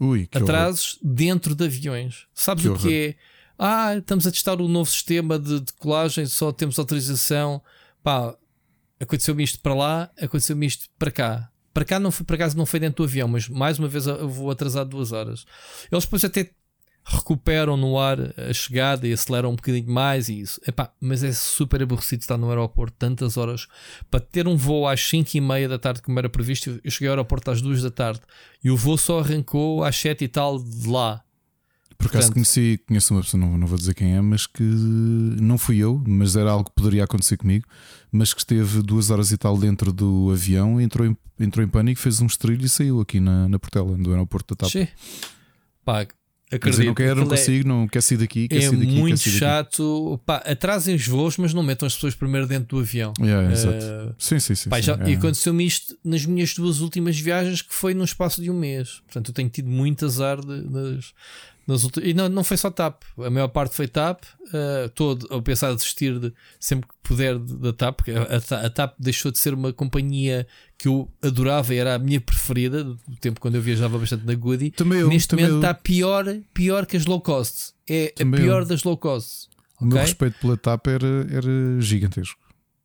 Ui, 0.00 0.28
Atrasos 0.34 0.98
horror. 1.02 1.14
dentro 1.14 1.54
de 1.54 1.64
aviões. 1.64 2.26
Sabes 2.34 2.64
que 2.64 2.68
o 2.68 2.76
que 2.76 2.94
é? 2.94 3.14
Ah, 3.58 3.96
estamos 3.96 4.26
a 4.26 4.30
testar 4.30 4.60
o 4.60 4.68
novo 4.68 4.90
sistema 4.90 5.38
de, 5.38 5.60
de 5.60 5.72
colagem, 5.74 6.26
só 6.26 6.52
temos 6.52 6.78
autorização. 6.78 7.62
Pá, 8.02 8.36
aconteceu-me 9.00 9.42
isto 9.42 9.60
para 9.60 9.74
lá, 9.74 10.10
aconteceu-me 10.20 10.66
isto 10.66 10.86
para 10.98 11.10
cá. 11.10 11.50
Para 11.72 11.84
cá, 11.84 11.98
não 12.00 12.10
foi, 12.10 12.24
por 12.24 12.34
acaso, 12.34 12.56
não 12.56 12.66
foi 12.66 12.80
dentro 12.80 13.04
do 13.04 13.08
avião, 13.08 13.28
mas 13.28 13.48
mais 13.48 13.78
uma 13.78 13.88
vez 13.88 14.06
eu 14.06 14.28
vou 14.28 14.50
atrasado 14.50 14.90
duas 14.90 15.12
horas. 15.12 15.46
Eles 15.90 16.04
depois 16.04 16.24
até 16.24 16.50
recuperam 17.08 17.76
no 17.76 17.98
ar 17.98 18.18
a 18.36 18.52
chegada 18.52 19.06
e 19.06 19.12
aceleram 19.12 19.52
um 19.52 19.56
bocadinho 19.56 19.88
mais 19.88 20.28
e 20.28 20.40
isso. 20.40 20.60
Epá, 20.66 20.90
mas 21.00 21.22
é 21.22 21.32
super 21.32 21.80
aborrecido 21.80 22.20
estar 22.20 22.36
no 22.36 22.48
aeroporto 22.48 22.96
tantas 22.98 23.36
horas 23.36 23.68
para 24.10 24.18
ter 24.18 24.48
um 24.48 24.56
voo 24.56 24.88
às 24.88 25.00
5 25.08 25.36
e 25.36 25.40
meia 25.40 25.68
da 25.68 25.78
tarde 25.78 26.02
como 26.02 26.18
era 26.18 26.28
previsto. 26.28 26.80
Eu 26.82 26.90
cheguei 26.90 27.06
ao 27.08 27.12
aeroporto 27.12 27.50
às 27.52 27.62
2 27.62 27.82
da 27.82 27.90
tarde 27.92 28.20
e 28.62 28.70
o 28.70 28.76
voo 28.76 28.98
só 28.98 29.20
arrancou 29.20 29.84
às 29.84 29.96
7 29.96 30.24
e 30.24 30.28
tal 30.28 30.58
de 30.58 30.88
lá. 30.88 31.22
Por 31.96 32.08
acaso 32.08 32.26
Portanto, 32.26 32.34
conheci, 32.34 32.80
conheço 32.86 33.14
uma 33.14 33.22
pessoa, 33.22 33.40
não, 33.40 33.56
não 33.56 33.66
vou 33.66 33.78
dizer 33.78 33.94
quem 33.94 34.16
é, 34.16 34.20
mas 34.20 34.46
que 34.46 34.62
não 34.62 35.56
fui 35.56 35.78
eu, 35.78 36.02
mas 36.06 36.36
era 36.36 36.50
algo 36.50 36.64
que 36.64 36.74
poderia 36.74 37.04
acontecer 37.04 37.36
comigo, 37.36 37.66
mas 38.12 38.34
que 38.34 38.40
esteve 38.40 38.82
duas 38.82 39.10
horas 39.10 39.30
e 39.30 39.38
tal 39.38 39.56
dentro 39.56 39.92
do 39.92 40.30
avião, 40.30 40.78
entrou 40.78 41.06
em, 41.06 41.16
entrou 41.40 41.64
em 41.64 41.68
pânico, 41.68 42.00
fez 42.00 42.20
um 42.20 42.26
estrilho 42.26 42.66
e 42.66 42.68
saiu 42.68 43.00
aqui 43.00 43.18
na, 43.18 43.48
na 43.48 43.58
Portela, 43.58 43.96
do 43.96 44.10
aeroporto 44.10 44.54
da 44.54 44.66
TAP. 44.66 44.88
Pá, 45.86 46.06
Acredito. 46.50 46.86
não 46.86 46.94
quero, 46.94 47.16
não 47.16 47.26
é 47.26 47.28
consigo, 47.30 47.66
é, 47.66 47.68
não 47.68 47.88
quero 47.88 48.02
sair 48.02 48.18
daqui. 48.18 48.46
Quero 48.46 48.62
é 48.62 48.68
sair 48.68 48.76
daqui, 48.76 48.92
muito 48.92 49.18
chato. 49.18 50.20
Pá, 50.24 50.36
atrasem 50.36 50.94
os 50.94 51.06
voos, 51.06 51.36
mas 51.38 51.52
não 51.52 51.62
metam 51.62 51.86
as 51.86 51.94
pessoas 51.94 52.14
primeiro 52.14 52.46
dentro 52.46 52.76
do 52.76 52.78
avião. 52.78 53.12
Yeah, 53.20 53.48
uh, 53.48 54.14
sim, 54.16 54.38
sim, 54.38 54.54
sim. 54.54 54.70
Pá, 54.70 54.76
sim 54.76 54.82
já, 54.82 54.94
é. 54.94 55.10
E 55.10 55.14
aconteceu-me 55.14 55.66
isto 55.66 55.98
nas 56.04 56.24
minhas 56.24 56.54
duas 56.54 56.80
últimas 56.80 57.18
viagens, 57.18 57.62
que 57.62 57.74
foi 57.74 57.94
num 57.94 58.04
espaço 58.04 58.40
de 58.40 58.48
um 58.48 58.54
mês. 58.54 59.00
Portanto, 59.06 59.30
eu 59.30 59.34
tenho 59.34 59.48
tido 59.48 59.68
muito 59.68 60.04
azar 60.04 60.40
de, 60.40 60.62
das, 60.62 61.12
nas 61.66 61.82
E 62.00 62.14
não, 62.14 62.28
não 62.28 62.44
foi 62.44 62.56
só 62.56 62.70
TAP, 62.70 63.02
a 63.18 63.28
maior 63.28 63.48
parte 63.48 63.74
foi 63.74 63.88
TAP. 63.88 64.22
Uh, 64.46 64.88
todo 64.90 65.26
a 65.34 65.42
pensar 65.42 65.74
desistir 65.74 66.20
de, 66.20 66.32
sempre 66.60 66.88
que 66.88 66.94
puder 67.02 67.36
da 67.36 67.72
TAP, 67.72 67.96
porque 67.96 68.12
a, 68.12 68.66
a, 68.66 68.70
TAP 68.70 68.94
deixou 68.96 69.32
de 69.32 69.38
ser 69.38 69.52
uma 69.52 69.72
companhia 69.72 70.46
que 70.78 70.88
eu 70.88 71.10
adorava 71.22 71.74
e 71.74 71.78
era 71.78 71.94
a 71.94 71.98
minha 71.98 72.20
preferida 72.20 72.84
do 72.84 73.16
tempo 73.20 73.40
quando 73.40 73.54
eu 73.54 73.62
viajava 73.62 73.98
bastante 73.98 74.26
na 74.26 74.34
Goody. 74.34 74.72
Eu, 74.78 75.08
Neste 75.08 75.34
momento 75.34 75.52
eu. 75.52 75.56
está 75.56 75.72
pior, 75.72 76.24
pior 76.52 76.86
que 76.86 76.96
as 76.96 77.06
low 77.06 77.20
cost. 77.20 77.72
É 77.88 78.08
também 78.08 78.40
a 78.40 78.42
pior 78.42 78.62
eu. 78.62 78.66
das 78.66 78.82
low 78.82 78.96
cost. 78.96 79.48
O 79.80 79.84
okay? 79.84 79.88
meu 79.88 79.98
respeito 79.98 80.38
pela 80.40 80.56
TAP 80.56 80.86
era, 80.88 81.26
era 81.30 81.80
gigantesco. 81.80 82.40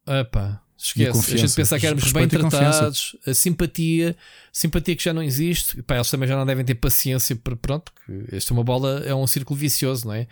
Epá, 0.07 0.61
Esquece. 0.83 1.31
A, 1.31 1.35
a 1.35 1.37
gente 1.37 1.53
pensa 1.53 1.79
que 1.79 1.85
éramos 1.85 2.11
bem 2.11 2.27
tratados, 2.27 3.15
a 3.25 3.33
simpatia, 3.35 4.17
simpatia 4.51 4.95
que 4.95 5.03
já 5.03 5.13
não 5.13 5.21
existe. 5.21 5.81
Pá, 5.83 5.95
eles 5.95 6.09
também 6.09 6.27
já 6.27 6.35
não 6.35 6.45
devem 6.45 6.65
ter 6.65 6.73
paciência 6.73 7.35
para 7.35 7.55
pronto, 7.55 7.91
porque 7.93 8.35
esta 8.35 8.51
é 8.51 8.53
uma 8.55 8.63
bola, 8.63 9.03
é 9.05 9.13
um 9.13 9.27
círculo 9.27 9.59
vicioso, 9.59 10.07
não 10.07 10.15
é? 10.15 10.27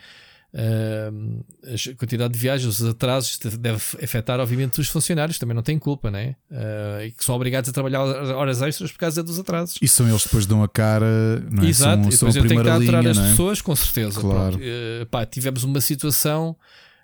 A 0.51 1.95
quantidade 1.95 2.33
de 2.33 2.39
viagens, 2.39 2.79
os 2.79 2.87
atrasos, 2.87 3.37
deve 3.37 3.77
afetar, 4.03 4.39
obviamente, 4.39 4.79
os 4.81 4.87
funcionários, 4.87 5.37
também 5.37 5.55
não 5.55 5.61
têm 5.61 5.77
culpa, 5.77 6.09
né? 6.09 6.35
Uh, 6.49 7.05
e 7.05 7.11
que 7.11 7.23
são 7.23 7.35
obrigados 7.35 7.69
a 7.69 7.73
trabalhar 7.73 8.01
horas 8.01 8.61
extras 8.61 8.91
por 8.91 8.97
causa 8.97 9.21
dos 9.21 9.37
atrasos. 9.37 9.77
E 9.81 9.87
são 9.87 10.07
eles 10.09 10.23
depois 10.23 10.45
dão 10.45 10.63
a 10.63 10.67
cara, 10.67 11.39
não 11.51 11.63
é? 11.63 11.67
Exato, 11.67 12.01
são, 12.01 12.09
e 12.09 12.11
depois 12.11 12.33
são 12.33 12.43
eu 12.43 12.47
tenho 12.47 12.63
que 12.63 12.69
aturar 12.69 13.05
as 13.05 13.17
é? 13.17 13.29
pessoas, 13.29 13.61
com 13.61 13.75
certeza. 13.75 14.19
Claro. 14.19 14.57
Uh, 14.57 15.05
pá, 15.07 15.25
tivemos 15.25 15.63
uma 15.63 15.81
situação 15.81 16.55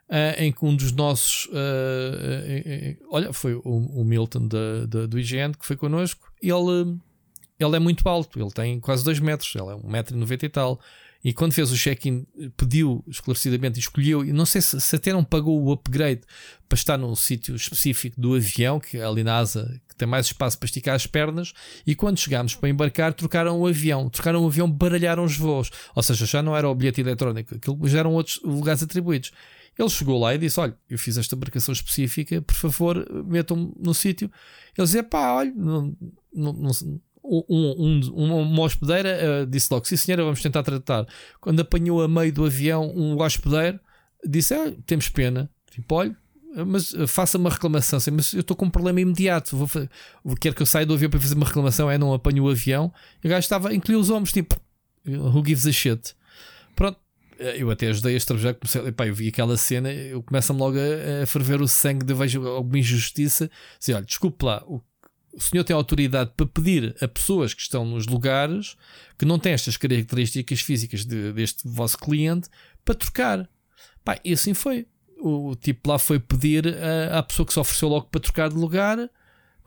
Uh, 0.07 0.37
em 0.39 0.51
que 0.51 0.63
um 0.63 0.75
dos 0.75 0.91
nossos, 0.91 1.49
olha, 3.09 3.33
foi 3.33 3.55
o, 3.55 3.61
o 3.63 4.05
Milton 4.05 4.47
da, 4.47 4.85
da, 4.87 5.07
do 5.07 5.17
IGN 5.17 5.51
que 5.59 5.65
foi 5.65 5.75
connosco. 5.75 6.31
Ele, 6.39 6.95
ele 7.59 7.75
é 7.75 7.79
muito 7.79 8.07
alto, 8.07 8.39
ele 8.39 8.51
tem 8.51 8.79
quase 8.79 9.03
2 9.03 9.19
metros, 9.19 9.51
ele 9.55 9.67
é 9.67 10.03
1,90m 10.03 10.43
e 10.43 10.49
tal. 10.49 10.79
E 11.26 11.34
quando 11.34 11.53
fez 11.53 11.71
o 11.71 11.76
check-in, 11.76 12.23
pediu 12.55 13.03
esclarecidamente, 13.07 13.80
escolheu, 13.80 14.23
e 14.23 14.32
não 14.32 14.45
sei 14.45 14.61
se, 14.61 14.80
se, 14.80 14.95
até 14.95 15.11
não 15.11 15.23
pagou 15.23 15.59
o 15.59 15.71
upgrade 15.71 16.21
para 16.69 16.76
estar 16.76 16.99
num 16.99 17.15
sítio 17.15 17.55
específico 17.55 18.21
do 18.21 18.36
avião, 18.36 18.80
que 18.80 18.97
é 18.97 19.03
ali 19.03 19.23
na 19.23 19.38
asa, 19.38 19.82
que 19.89 19.95
tem 19.95 20.07
mais 20.07 20.28
espaço 20.28 20.59
para 20.59 20.67
esticar 20.67 20.93
as 20.93 21.07
pernas. 21.07 21.51
E 21.84 21.95
quando 21.95 22.19
chegámos 22.19 22.53
para 22.53 22.69
embarcar, 22.69 23.11
trocaram 23.11 23.59
o 23.59 23.65
avião, 23.65 24.07
trocaram 24.07 24.43
o 24.43 24.47
avião, 24.47 24.71
baralharam 24.71 25.23
os 25.23 25.36
voos. 25.36 25.71
Ou 25.95 26.03
seja, 26.03 26.28
já 26.28 26.43
não 26.43 26.55
era 26.55 26.69
o 26.69 26.76
bilhete 26.76 27.01
eletrónico, 27.01 27.55
aquilo 27.55 27.80
já 27.88 27.97
eram 27.97 28.13
outros 28.13 28.39
lugares 28.43 28.84
atribuídos. 28.84 29.32
Ele 29.80 29.89
chegou 29.89 30.19
lá 30.19 30.36
e 30.36 30.38
disse: 30.38 30.59
Olha, 30.59 30.78
eu 30.88 30.99
fiz 30.99 31.17
esta 31.17 31.36
marcação 31.36 31.73
específica, 31.73 32.39
por 32.39 32.55
favor, 32.55 33.03
metam-me 33.26 33.73
no 33.80 33.95
sítio. 33.95 34.32
Ele 34.78 34.86
dizia: 34.86 35.03
Pá, 35.03 35.34
olha, 35.34 35.51
não, 35.55 35.97
não, 36.32 36.53
não, 36.53 36.71
um, 37.28 38.01
um, 38.15 38.41
uma 38.41 38.63
hospedeira 38.63 39.43
uh, 39.43 39.45
disse 39.45 39.67
logo: 39.71 39.86
Sim, 39.88 39.97
senhora, 39.97 40.23
vamos 40.23 40.41
tentar 40.41 40.63
tratar. 40.63 41.05
Quando 41.41 41.59
apanhou 41.59 42.01
a 42.01 42.07
meio 42.07 42.32
do 42.32 42.45
avião 42.45 42.91
um 42.95 43.19
hospedeiro, 43.19 43.80
disse: 44.26 44.53
ah, 44.53 44.71
Temos 44.86 45.09
pena. 45.09 45.49
Tipo, 45.71 45.95
olha, 45.95 46.15
mas 46.65 46.93
uh, 46.93 47.07
faça 47.07 47.38
uma 47.38 47.49
reclamação. 47.49 47.97
Assim, 47.97 48.11
mas 48.11 48.34
eu 48.34 48.41
estou 48.41 48.55
com 48.55 48.65
um 48.65 48.69
problema 48.69 49.01
imediato. 49.01 49.57
Vou, 49.57 49.69
quero 50.39 50.55
que 50.55 50.61
eu 50.61 50.65
saia 50.65 50.86
do 50.86 50.93
avião 50.93 51.09
para 51.09 51.19
fazer 51.19 51.36
uma 51.36 51.45
reclamação. 51.45 51.89
É, 51.89 51.97
não 51.97 52.13
apanho 52.13 52.43
o 52.43 52.49
avião. 52.49 52.93
E 53.23 53.28
o 53.28 53.30
gajo 53.30 53.39
estava, 53.45 53.73
incluiu 53.73 53.99
os 53.99 54.09
ombros, 54.09 54.32
tipo, 54.32 54.55
who 55.05 55.43
gives 55.45 55.67
a 55.67 55.71
shit? 55.71 56.15
Pronto, 56.76 56.99
eh, 57.39 57.55
eu 57.57 57.69
até 57.69 57.88
ajudei 57.88 58.13
a 58.13 58.17
extravar, 58.17 58.53
comecei, 58.55 58.88
epá, 58.88 59.07
eu 59.07 59.15
vi 59.15 59.28
aquela 59.28 59.57
cena, 59.57 59.91
eu 59.91 60.21
começo-me 60.23 60.59
logo 60.59 60.78
a, 60.78 61.23
a, 61.23 61.26
ferver 61.26 61.61
o 61.61 61.67
sangue, 61.67 62.05
de 62.05 62.13
vejo 62.13 62.45
alguma 62.47 62.80
injustiça, 62.80 63.49
dizer, 63.80 63.95
olha, 63.95 64.05
desculpe 64.05 64.45
lá, 64.45 64.63
o, 64.65 64.82
o 65.36 65.41
senhor 65.41 65.63
tem 65.63 65.75
autoridade 65.75 66.31
para 66.36 66.45
pedir 66.45 66.95
a 67.01 67.07
pessoas 67.07 67.53
que 67.53 67.61
estão 67.61 67.86
nos 67.86 68.07
lugares 68.07 68.77
que 69.17 69.25
não 69.25 69.38
têm 69.38 69.51
estas 69.51 69.75
características 69.75 70.61
físicas 70.61 71.05
de, 71.05 71.33
deste 71.33 71.67
vosso 71.67 71.97
cliente 71.97 72.49
para 72.83 72.95
trocar. 72.95 73.49
Pá, 74.03 74.17
e 74.23 74.33
assim 74.33 74.53
foi. 74.53 74.88
O, 75.19 75.49
o 75.49 75.55
tipo 75.55 75.89
lá 75.89 75.99
foi 75.99 76.19
pedir 76.19 76.67
a, 76.67 77.19
à 77.19 77.23
pessoa 77.23 77.45
que 77.45 77.53
se 77.53 77.59
ofereceu 77.59 77.89
logo 77.89 78.07
para 78.07 78.21
trocar 78.21 78.49
de 78.49 78.55
lugar. 78.55 78.97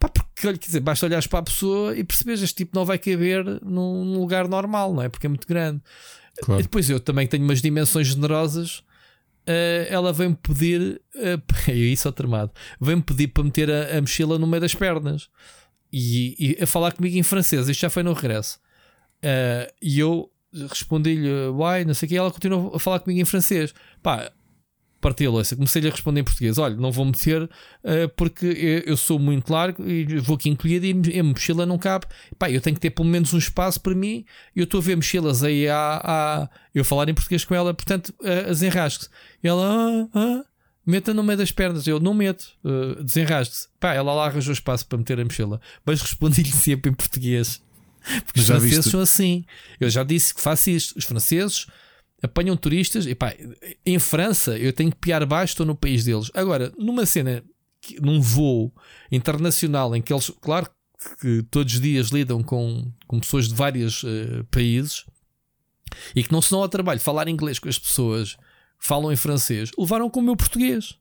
Pá, 0.00 0.08
porque 0.08 0.30
quer 0.40 0.56
dizer, 0.56 0.80
basta 0.80 1.06
olhares 1.06 1.26
para 1.26 1.40
a 1.40 1.42
pessoa 1.42 1.96
e 1.96 2.02
percebes 2.02 2.42
este 2.42 2.56
tipo 2.56 2.76
não 2.76 2.84
vai 2.84 2.98
caber 2.98 3.44
num, 3.62 4.04
num 4.04 4.20
lugar 4.20 4.48
normal, 4.48 4.94
não 4.94 5.02
é? 5.02 5.08
Porque 5.08 5.26
é 5.26 5.28
muito 5.28 5.46
grande. 5.46 5.82
Claro. 6.42 6.60
E 6.60 6.62
depois 6.62 6.88
eu 6.88 7.00
também 7.00 7.26
tenho 7.26 7.44
umas 7.44 7.60
dimensões 7.60 8.06
generosas. 8.08 8.82
Uh, 9.48 9.88
ela 9.88 10.12
vem-me 10.12 10.36
pedir, 10.36 11.00
uh, 11.16 11.70
é 11.70 11.72
isso 11.72 12.06
ao 12.06 12.12
tramado, 12.12 12.52
vem-me 12.78 13.00
pedir 13.00 13.28
para 13.28 13.42
meter 13.42 13.70
a, 13.70 13.96
a, 13.96 14.00
mochila 14.02 14.38
no 14.38 14.46
meio 14.46 14.60
das 14.60 14.74
pernas 14.74 15.30
e, 15.90 16.36
e, 16.38 16.62
a 16.62 16.66
falar 16.66 16.92
comigo 16.92 17.16
em 17.16 17.22
francês. 17.22 17.66
Isto 17.66 17.80
já 17.80 17.88
foi 17.88 18.02
no 18.02 18.12
regresso. 18.12 18.60
Uh, 19.24 19.72
e 19.80 19.98
eu 19.98 20.30
respondi-lhe 20.70 21.48
why, 21.48 21.82
não 21.86 21.94
sei 21.94 22.06
o 22.06 22.10
que, 22.10 22.16
ela 22.16 22.30
continuou 22.30 22.74
a 22.74 22.78
falar 22.78 23.00
comigo 23.00 23.22
em 23.22 23.24
francês. 23.24 23.72
Pá, 24.02 24.30
parti 25.00 25.26
a 25.26 25.30
louça, 25.30 25.54
comecei-lhe 25.54 25.88
a 25.88 25.90
responder 25.90 26.20
em 26.20 26.24
português: 26.24 26.58
olha, 26.58 26.76
não 26.76 26.90
vou 26.90 27.04
meter 27.04 27.42
uh, 27.42 27.48
porque 28.16 28.82
eu, 28.86 28.96
sou 28.96 29.18
muito 29.18 29.52
largo 29.52 29.88
e 29.88 30.18
vou 30.18 30.36
aqui 30.36 30.48
incluir 30.48 30.82
e 30.84 31.18
a 31.18 31.22
mochila 31.22 31.64
não 31.64 31.78
cabe. 31.78 32.06
Pá, 32.38 32.50
eu 32.50 32.60
tenho 32.60 32.74
que 32.74 32.80
ter 32.80 32.90
pelo 32.90 33.08
menos 33.08 33.32
um 33.32 33.38
espaço 33.38 33.80
para 33.80 33.94
mim. 33.94 34.24
Eu 34.54 34.64
estou 34.64 34.80
a 34.80 34.82
ver 34.82 34.96
mochilas 34.96 35.42
aí 35.42 35.68
a, 35.68 36.00
a 36.04 36.48
eu 36.74 36.84
falar 36.84 37.08
em 37.08 37.14
português 37.14 37.44
com 37.44 37.54
ela, 37.54 37.72
portanto, 37.72 38.12
uh, 38.20 38.48
desenrasque-se. 38.48 39.08
Ela, 39.42 39.64
ah, 39.64 40.08
ah, 40.14 40.44
meta 40.84 41.14
no 41.14 41.22
meio 41.22 41.38
das 41.38 41.52
pernas. 41.52 41.86
Eu 41.86 42.00
não 42.00 42.14
meto, 42.14 42.48
uh, 42.64 43.02
desenrasque-se. 43.02 43.68
Pá, 43.78 43.94
ela 43.94 44.12
lá 44.12 44.26
arranjou 44.26 44.52
espaço 44.52 44.86
para 44.86 44.98
meter 44.98 45.20
a 45.20 45.24
mochila, 45.24 45.60
mas 45.84 46.00
respondi-lhe 46.00 46.50
sempre 46.52 46.90
em 46.90 46.94
português. 46.94 47.62
Porque 48.24 48.40
os 48.40 48.46
franceses 48.46 48.86
são 48.86 49.00
assim. 49.00 49.44
Eu 49.78 49.90
já 49.90 50.02
disse 50.02 50.34
que 50.34 50.40
faço 50.40 50.70
isto. 50.70 50.98
Os 50.98 51.04
franceses 51.04 51.66
apanham 52.22 52.56
turistas. 52.56 53.06
E 53.06 53.14
pá, 53.14 53.34
em 53.84 53.98
França 53.98 54.56
eu 54.58 54.72
tenho 54.72 54.90
que 54.90 54.98
piar 54.98 55.24
baixo, 55.26 55.52
estou 55.52 55.66
no 55.66 55.74
país 55.74 56.04
deles. 56.04 56.30
Agora, 56.34 56.72
numa 56.76 57.06
cena, 57.06 57.42
num 58.00 58.20
voo 58.20 58.72
internacional 59.10 59.94
em 59.94 60.02
que 60.02 60.12
eles, 60.12 60.30
claro 60.40 60.68
que 61.20 61.42
todos 61.44 61.74
os 61.74 61.80
dias 61.80 62.08
lidam 62.08 62.42
com, 62.42 62.90
com 63.06 63.20
pessoas 63.20 63.48
de 63.48 63.54
vários 63.54 64.02
uh, 64.02 64.44
países 64.50 65.04
e 66.14 66.22
que 66.22 66.32
não 66.32 66.42
se 66.42 66.50
dão 66.50 66.60
ao 66.60 66.68
trabalho 66.68 67.00
falar 67.00 67.28
inglês 67.28 67.58
com 67.58 67.68
as 67.68 67.78
pessoas, 67.78 68.36
falam 68.78 69.12
em 69.12 69.16
francês, 69.16 69.70
levaram 69.78 70.10
com 70.10 70.20
o 70.20 70.22
meu 70.22 70.36
português. 70.36 70.96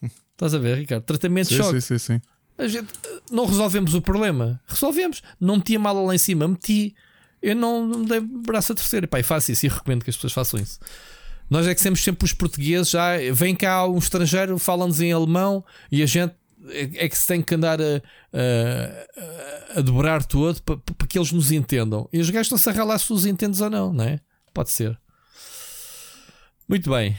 Estás 0.32 0.54
a 0.54 0.58
ver, 0.58 0.78
Ricardo? 0.78 1.04
Tratamento 1.04 1.48
sim, 1.48 1.56
de 1.56 1.62
choque. 1.62 1.80
Sim, 1.80 1.98
sim, 1.98 2.14
sim. 2.14 2.68
Gente, 2.68 2.92
eh, 3.06 3.20
não 3.30 3.46
resolvemos 3.46 3.94
o 3.94 4.02
problema. 4.02 4.60
Resolvemos. 4.66 5.22
Não 5.40 5.56
meti 5.56 5.76
a 5.76 5.78
mala 5.78 6.00
lá 6.02 6.14
em 6.14 6.18
cima, 6.18 6.46
meti 6.46 6.94
eu 7.42 7.56
não, 7.56 7.86
não 7.86 8.04
dei 8.04 8.20
braço 8.20 8.72
a 8.72 8.74
terceiro. 8.74 9.08
Pai, 9.08 9.22
faço 9.22 9.50
isso 9.50 9.66
e 9.66 9.68
recomendo 9.68 10.04
que 10.04 10.10
as 10.10 10.16
pessoas 10.16 10.32
façam 10.32 10.60
isso. 10.60 10.78
Nós 11.50 11.66
é 11.66 11.74
que 11.74 11.80
sempre, 11.80 12.00
sempre 12.00 12.24
os 12.24 12.32
portugueses 12.32 12.90
já 12.90 13.10
vem 13.32 13.54
cá 13.54 13.86
um 13.86 13.98
estrangeiro, 13.98 14.58
fala-nos 14.58 15.00
em 15.00 15.12
alemão 15.12 15.64
e 15.90 16.02
a 16.02 16.06
gente 16.06 16.34
é, 16.70 17.04
é 17.04 17.08
que 17.08 17.18
se 17.18 17.26
tem 17.26 17.42
que 17.42 17.54
andar 17.54 17.80
a, 17.80 18.02
a, 18.32 19.78
a 19.78 19.80
dobrar 19.80 20.24
todo 20.24 20.62
para, 20.62 20.76
para, 20.76 21.06
que 21.06 21.18
eles 21.18 21.32
nos 21.32 21.50
entendam. 21.50 22.08
E 22.12 22.20
os 22.20 22.30
gajos 22.30 22.46
estão-se 22.46 22.70
a 22.70 22.72
ralar 22.72 22.98
se 22.98 23.12
os 23.12 23.26
entendes 23.26 23.60
ou 23.60 23.68
não, 23.68 23.92
não 23.92 24.04
é? 24.04 24.20
Pode 24.54 24.70
ser. 24.70 24.98
Muito 26.68 26.90
bem. 26.90 27.16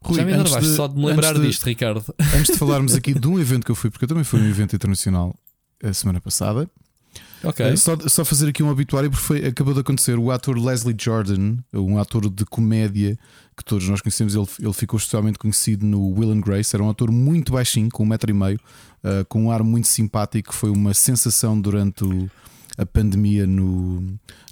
Rui, 0.00 0.16
Já 0.16 0.24
me 0.24 0.32
enervaste 0.32 0.74
só 0.74 0.86
de 0.86 0.96
me 0.96 1.06
lembrar 1.06 1.34
de, 1.34 1.46
disto, 1.46 1.64
Ricardo. 1.64 2.04
Antes 2.34 2.52
de 2.52 2.58
falarmos 2.58 2.94
aqui 2.94 3.12
de 3.12 3.28
um 3.28 3.38
evento 3.38 3.64
que 3.64 3.70
eu 3.70 3.74
fui, 3.74 3.90
porque 3.90 4.04
eu 4.04 4.08
também 4.08 4.24
fui 4.24 4.40
um 4.40 4.48
evento 4.48 4.74
internacional 4.74 5.38
a 5.82 5.92
semana 5.92 6.20
passada. 6.20 6.68
Okay. 7.48 7.72
Uh, 7.72 7.76
só, 7.76 7.96
só 8.08 8.24
fazer 8.24 8.48
aqui 8.48 8.62
um 8.62 8.68
obituário 8.68 9.10
porque 9.10 9.24
foi, 9.24 9.46
acabou 9.46 9.74
de 9.74 9.80
acontecer. 9.80 10.18
O 10.18 10.30
ator 10.30 10.58
Leslie 10.58 10.96
Jordan, 10.98 11.56
um 11.72 11.98
ator 11.98 12.28
de 12.28 12.44
comédia 12.44 13.18
que 13.56 13.64
todos 13.64 13.88
nós 13.88 14.00
conhecemos, 14.00 14.34
ele, 14.34 14.46
ele 14.60 14.72
ficou 14.72 14.98
especialmente 14.98 15.38
conhecido 15.38 15.86
no 15.86 16.10
Will 16.10 16.30
and 16.30 16.40
Grace. 16.40 16.74
Era 16.76 16.82
um 16.82 16.90
ator 16.90 17.10
muito 17.10 17.52
baixinho, 17.52 17.88
com 17.90 18.02
um 18.02 18.06
metro 18.06 18.30
e 18.30 18.34
meio, 18.34 18.60
uh, 19.02 19.24
com 19.28 19.44
um 19.44 19.50
ar 19.50 19.62
muito 19.62 19.88
simpático. 19.88 20.54
Foi 20.54 20.70
uma 20.70 20.92
sensação 20.92 21.58
durante 21.58 22.04
o, 22.04 22.30
a 22.76 22.84
pandemia 22.84 23.46
no, 23.46 24.02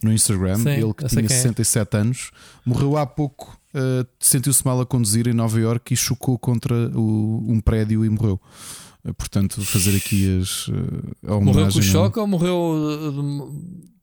no 0.03 0.13
Instagram. 0.13 0.57
Sim, 0.57 0.71
ele 0.71 0.95
que 0.95 1.07
tinha 1.07 1.29
67 1.29 1.97
é. 1.97 2.01
anos, 2.01 2.31
morreu 2.65 2.97
há 2.97 3.07
pouco. 3.07 3.59
Uh, 3.75 4.07
sentiu-se 4.21 4.65
mal 4.65 4.81
a 4.81 4.87
conduzir 4.87 5.27
em 5.27 5.35
Nova 5.35 5.59
York 5.59 5.93
e 5.93 5.97
chocou 5.97 6.39
contra 6.39 6.75
o, 6.97 7.45
um 7.47 7.61
prédio 7.61 8.05
e 8.05 8.09
morreu. 8.09 8.41
Eh, 9.05 9.13
portanto, 9.13 9.63
fazer 9.65 9.97
aqui 9.97 10.39
as. 10.41 10.69
Eh, 10.69 11.33
a 11.33 11.41
morreu 11.41 11.71
com 11.71 11.79
o 11.79 11.83
choque 11.83 12.19
ou 12.19 12.27
morreu. 12.27 13.13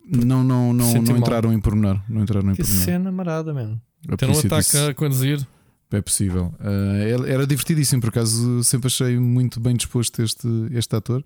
De... 0.05 0.25
Não, 0.25 0.43
não, 0.43 0.73
não, 0.73 0.93
não 0.93 1.17
entraram 1.17 1.53
em 1.53 1.59
pormenor. 1.59 2.01
Não 2.07 2.21
entraram 2.21 2.51
em 2.51 2.55
que 2.55 2.63
pormenor. 2.63 2.85
cena 2.85 3.11
marada, 3.11 3.53
mano. 3.53 3.81
Ter 4.17 4.29
um 4.29 4.37
ataque 4.37 4.63
disse... 4.63 4.77
a 4.77 4.93
conduzir. 4.93 5.47
É 5.91 6.01
possível. 6.01 6.53
Uh, 6.59 7.25
era 7.27 7.45
divertidíssimo, 7.45 8.01
por 8.01 8.09
acaso 8.09 8.63
sempre 8.63 8.87
achei 8.87 9.19
muito 9.19 9.59
bem 9.59 9.75
disposto 9.75 10.21
este, 10.21 10.47
este 10.71 10.95
ator. 10.95 11.23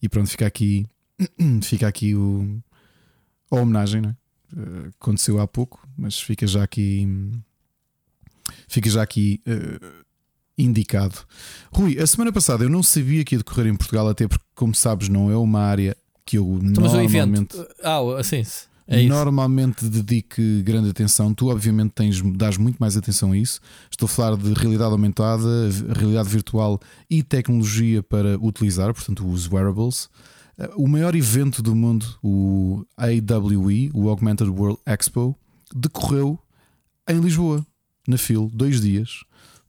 E 0.00 0.08
pronto, 0.08 0.30
fica 0.30 0.46
aqui, 0.46 0.86
fica 1.62 1.88
aqui 1.88 2.14
o, 2.14 2.62
a 3.50 3.56
homenagem, 3.56 4.00
né? 4.00 4.16
Uh, 4.52 4.92
aconteceu 5.00 5.40
há 5.40 5.48
pouco, 5.48 5.86
mas 5.96 6.20
fica 6.20 6.46
já 6.46 6.62
aqui. 6.62 7.08
Fica 8.68 8.88
já 8.88 9.02
aqui 9.02 9.42
uh, 9.48 10.03
indicado. 10.56 11.16
Rui, 11.72 11.98
a 11.98 12.06
semana 12.06 12.32
passada 12.32 12.64
eu 12.64 12.70
não 12.70 12.82
sabia 12.82 13.24
que 13.24 13.34
ia 13.34 13.38
decorrer 13.38 13.66
em 13.66 13.76
Portugal, 13.76 14.08
até 14.08 14.28
porque, 14.28 14.44
como 14.54 14.74
sabes, 14.74 15.08
não 15.08 15.30
é 15.30 15.36
uma 15.36 15.60
área 15.60 15.96
que 16.24 16.38
eu 16.38 16.58
então, 16.62 16.84
normalmente. 16.84 17.56
Ah, 17.82 18.00
assim. 18.18 18.42
É 18.86 19.02
normalmente 19.04 19.86
dedique 19.86 20.62
grande 20.62 20.90
atenção. 20.90 21.32
Tu, 21.32 21.48
obviamente, 21.48 21.92
tens, 21.92 22.20
dás 22.36 22.58
muito 22.58 22.76
mais 22.76 22.96
atenção 22.96 23.32
a 23.32 23.36
isso. 23.36 23.60
Estou 23.90 24.06
a 24.06 24.08
falar 24.08 24.36
de 24.36 24.52
realidade 24.52 24.92
aumentada, 24.92 25.48
realidade 25.94 26.28
virtual 26.28 26.78
e 27.08 27.22
tecnologia 27.22 28.02
para 28.02 28.38
utilizar, 28.38 28.92
portanto, 28.92 29.26
os 29.26 29.50
wearables. 29.50 30.10
Eh, 30.58 30.70
o 30.76 30.86
maior 30.86 31.14
evento 31.14 31.62
do 31.62 31.74
mundo, 31.74 32.06
o 32.22 32.84
AWE, 32.96 33.90
o 33.94 34.08
Augmented 34.10 34.50
World 34.50 34.78
Expo, 34.84 35.34
decorreu 35.74 36.38
em 37.08 37.18
Lisboa, 37.20 37.66
na 38.06 38.18
FIL, 38.18 38.50
dois 38.52 38.82
dias. 38.82 39.24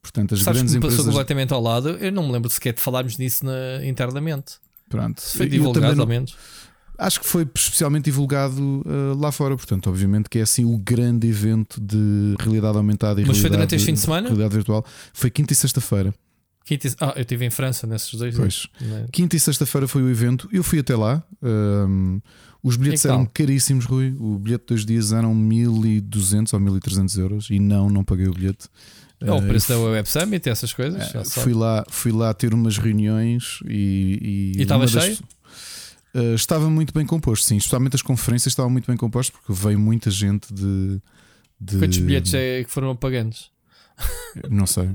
Portanto, 0.06 0.36
as 0.36 0.42
Sabes 0.42 0.62
grandes 0.62 0.74
que 0.74 0.78
me 0.78 0.82
passou 0.82 1.04
empresas... 1.04 1.14
completamente 1.14 1.54
ao 1.54 1.62
lado. 1.62 1.90
Eu 1.90 2.12
não 2.12 2.28
me 2.28 2.32
lembro 2.32 2.50
sequer 2.50 2.74
de 2.74 2.82
falarmos 2.82 3.18
nisso 3.18 3.44
na... 3.44 3.84
internamente. 3.86 4.56
Pronto. 4.88 5.20
Se 5.20 5.38
foi 5.38 5.50
divulgado, 5.50 6.00
ao 6.00 6.08
menos. 6.08 6.36
Acho 6.98 7.20
que 7.20 7.26
foi 7.26 7.48
especialmente 7.56 8.06
divulgado 8.06 8.84
uh, 8.86 9.20
lá 9.20 9.32
fora, 9.32 9.56
portanto, 9.58 9.90
obviamente 9.90 10.30
que 10.30 10.40
é 10.40 10.42
assim 10.44 10.64
o 10.64 10.78
grande 10.78 11.28
evento 11.28 11.82
de 11.82 12.36
realidade 12.40 12.78
aumentada 12.78 13.22
e 13.22 13.26
Mas 13.26 13.38
foi 13.40 13.50
durante 13.50 13.76
este 13.76 13.86
fim 13.86 13.94
de 13.94 14.00
semana? 14.00 14.28
realidade 14.28 14.54
virtual. 14.54 14.86
Foi 15.14 15.30
quinta 15.30 15.52
e 15.52 15.56
sexta-feira. 15.56 16.14
Quinta 16.64 16.88
e... 16.88 16.92
Ah, 17.02 17.14
eu 17.16 17.22
estive 17.22 17.46
em 17.46 17.50
França 17.50 17.86
nesses 17.86 18.14
dois 18.14 18.36
pois. 18.36 18.70
dias. 18.80 18.94
É? 19.04 19.08
Quinta 19.12 19.36
e 19.36 19.40
sexta-feira 19.40 19.88
foi 19.88 20.04
o 20.04 20.10
evento. 20.10 20.48
Eu 20.54 20.64
fui 20.64 20.80
até 20.80 20.96
lá. 20.96 21.22
Um, 21.42 22.22
os 22.64 22.78
bilhetes 22.78 23.06
eram 23.06 23.26
caríssimos, 23.26 23.86
Rui. 23.86 24.16
O 24.20 24.40
bilhete 24.40 24.64
de 24.64 24.68
dois 24.70 24.86
dias 24.86 25.12
eram 25.12 25.36
1200 25.36 26.54
ou 26.54 26.60
1300 26.60 27.18
euros 27.18 27.50
e 27.50 27.60
não, 27.60 27.90
não 27.90 28.04
paguei 28.04 28.28
o 28.28 28.34
bilhete. 28.34 28.68
É 29.26 29.32
o 29.32 29.42
preço 29.42 29.70
da 29.70 29.80
Web 29.80 30.08
Summit, 30.08 30.50
essas 30.50 30.74
coisas. 30.74 31.12
fui, 31.32 31.54
lá, 31.54 31.86
fui 31.90 32.12
lá 32.12 32.34
ter 32.34 32.54
umas 32.54 32.78
reuniões 32.78 33.60
e. 33.66 34.54
E 34.58 34.62
estava 34.62 34.88
cheio? 34.88 35.18
uh, 36.16 36.36
estava 36.36 36.70
muito 36.70 36.94
bem 36.94 37.06
composto, 37.06 37.46
sim. 37.46 37.58
Especialmente 37.58 37.96
as 37.96 38.02
conferências 38.02 38.52
estavam 38.52 38.72
muito 38.72 38.88
bem 38.88 38.98
compostas 38.98 39.36
porque 39.36 39.54
veio 39.54 39.80
muita 39.80 40.10
gente 40.10 40.54
de. 40.54 41.02
de... 41.60 41.78
Quantos 41.78 41.98
bilhetes 41.98 42.34
é 42.34 42.64
que 42.64 42.72
foram 42.72 42.92
apagantes? 42.92 43.52
Não 44.50 44.66
sei. 44.66 44.90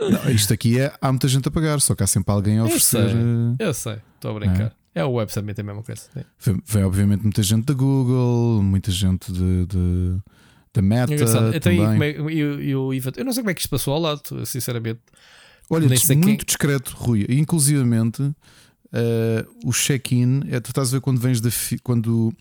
Não, 0.00 0.30
isto 0.30 0.52
aqui 0.52 0.78
é. 0.78 0.92
Há 1.00 1.10
muita 1.10 1.28
gente 1.28 1.46
a 1.48 1.50
pagar, 1.50 1.80
só 1.80 1.94
que 1.94 2.02
há 2.02 2.06
sempre 2.06 2.32
alguém 2.32 2.58
a 2.58 2.64
oferecer. 2.64 3.16
Eu 3.58 3.72
sei, 3.74 3.98
estou 4.14 4.32
a 4.32 4.34
brincar. 4.38 4.74
É? 4.94 5.00
é 5.00 5.04
o 5.04 5.12
Web 5.12 5.32
Summit, 5.32 5.58
é 5.58 5.62
a 5.62 5.64
mesma 5.64 5.82
coisa. 5.82 6.02
Vem, 6.40 6.62
vem, 6.66 6.84
obviamente, 6.84 7.22
muita 7.22 7.42
gente 7.42 7.64
da 7.64 7.74
Google, 7.74 8.62
muita 8.62 8.90
gente 8.90 9.32
de, 9.32 9.66
de 9.66 10.18
da 10.74 10.82
Meta. 10.82 11.14
Então, 11.14 12.28
e, 12.28 12.34
e, 12.34 12.38
e, 12.68 12.76
o 12.76 12.92
evento. 12.92 13.18
Eu 13.18 13.24
não 13.24 13.32
sei 13.32 13.42
como 13.42 13.50
é 13.50 13.54
que 13.54 13.60
isto 13.60 13.70
passou 13.70 13.94
ao 13.94 14.00
lado, 14.00 14.44
sinceramente. 14.44 15.00
Olha, 15.70 15.88
muito 15.88 16.06
quem... 16.06 16.36
discreto, 16.36 16.94
Rui. 16.96 17.24
Inclusivamente, 17.28 18.22
uh, 18.22 18.34
o 19.64 19.72
check-in 19.72 20.42
é 20.50 20.60
tu 20.60 20.70
estás 20.70 20.88
a 20.88 20.92
ver 20.92 21.00
quando 21.00 21.20
vens 21.20 21.40
da 21.40 21.48
quando 21.82 22.34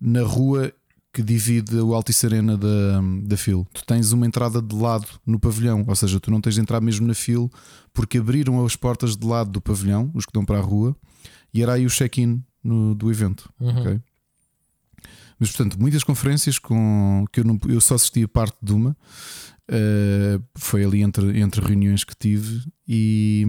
na 0.00 0.22
rua 0.22 0.72
que 1.12 1.22
divide 1.22 1.76
o 1.76 1.92
Altice 1.92 2.24
Arena 2.24 2.56
da, 2.56 3.00
da 3.24 3.36
FIL, 3.36 3.66
tu 3.74 3.84
tens 3.84 4.12
uma 4.12 4.24
entrada 4.24 4.62
de 4.62 4.74
lado 4.76 5.06
no 5.26 5.40
pavilhão, 5.40 5.84
ou 5.86 5.96
seja, 5.96 6.20
tu 6.20 6.30
não 6.30 6.40
tens 6.40 6.54
de 6.54 6.60
entrar 6.60 6.80
mesmo 6.80 7.04
na 7.04 7.14
FIL 7.14 7.50
porque 7.92 8.18
abriram 8.18 8.64
as 8.64 8.76
portas 8.76 9.16
de 9.16 9.26
lado 9.26 9.50
do 9.50 9.60
pavilhão, 9.60 10.10
os 10.14 10.24
que 10.24 10.32
dão 10.32 10.44
para 10.44 10.58
a 10.58 10.62
rua, 10.62 10.96
e 11.52 11.62
era 11.64 11.72
aí 11.72 11.84
o 11.84 11.90
check-in 11.90 12.40
do 12.96 13.10
evento. 13.10 13.52
Uhum. 13.58 13.80
Okay? 13.80 14.00
Mas, 15.40 15.50
portanto, 15.50 15.80
muitas 15.80 16.04
conferências 16.04 16.58
com 16.58 17.24
que 17.32 17.40
eu, 17.40 17.44
não, 17.44 17.58
eu 17.66 17.80
só 17.80 17.94
assisti 17.94 18.22
a 18.22 18.28
parte 18.28 18.58
de 18.62 18.74
uma. 18.74 18.94
Uh, 19.70 20.42
foi 20.54 20.84
ali 20.84 21.00
entre, 21.00 21.40
entre 21.40 21.64
reuniões 21.64 22.04
que 22.04 22.14
tive 22.14 22.62
e, 22.86 23.46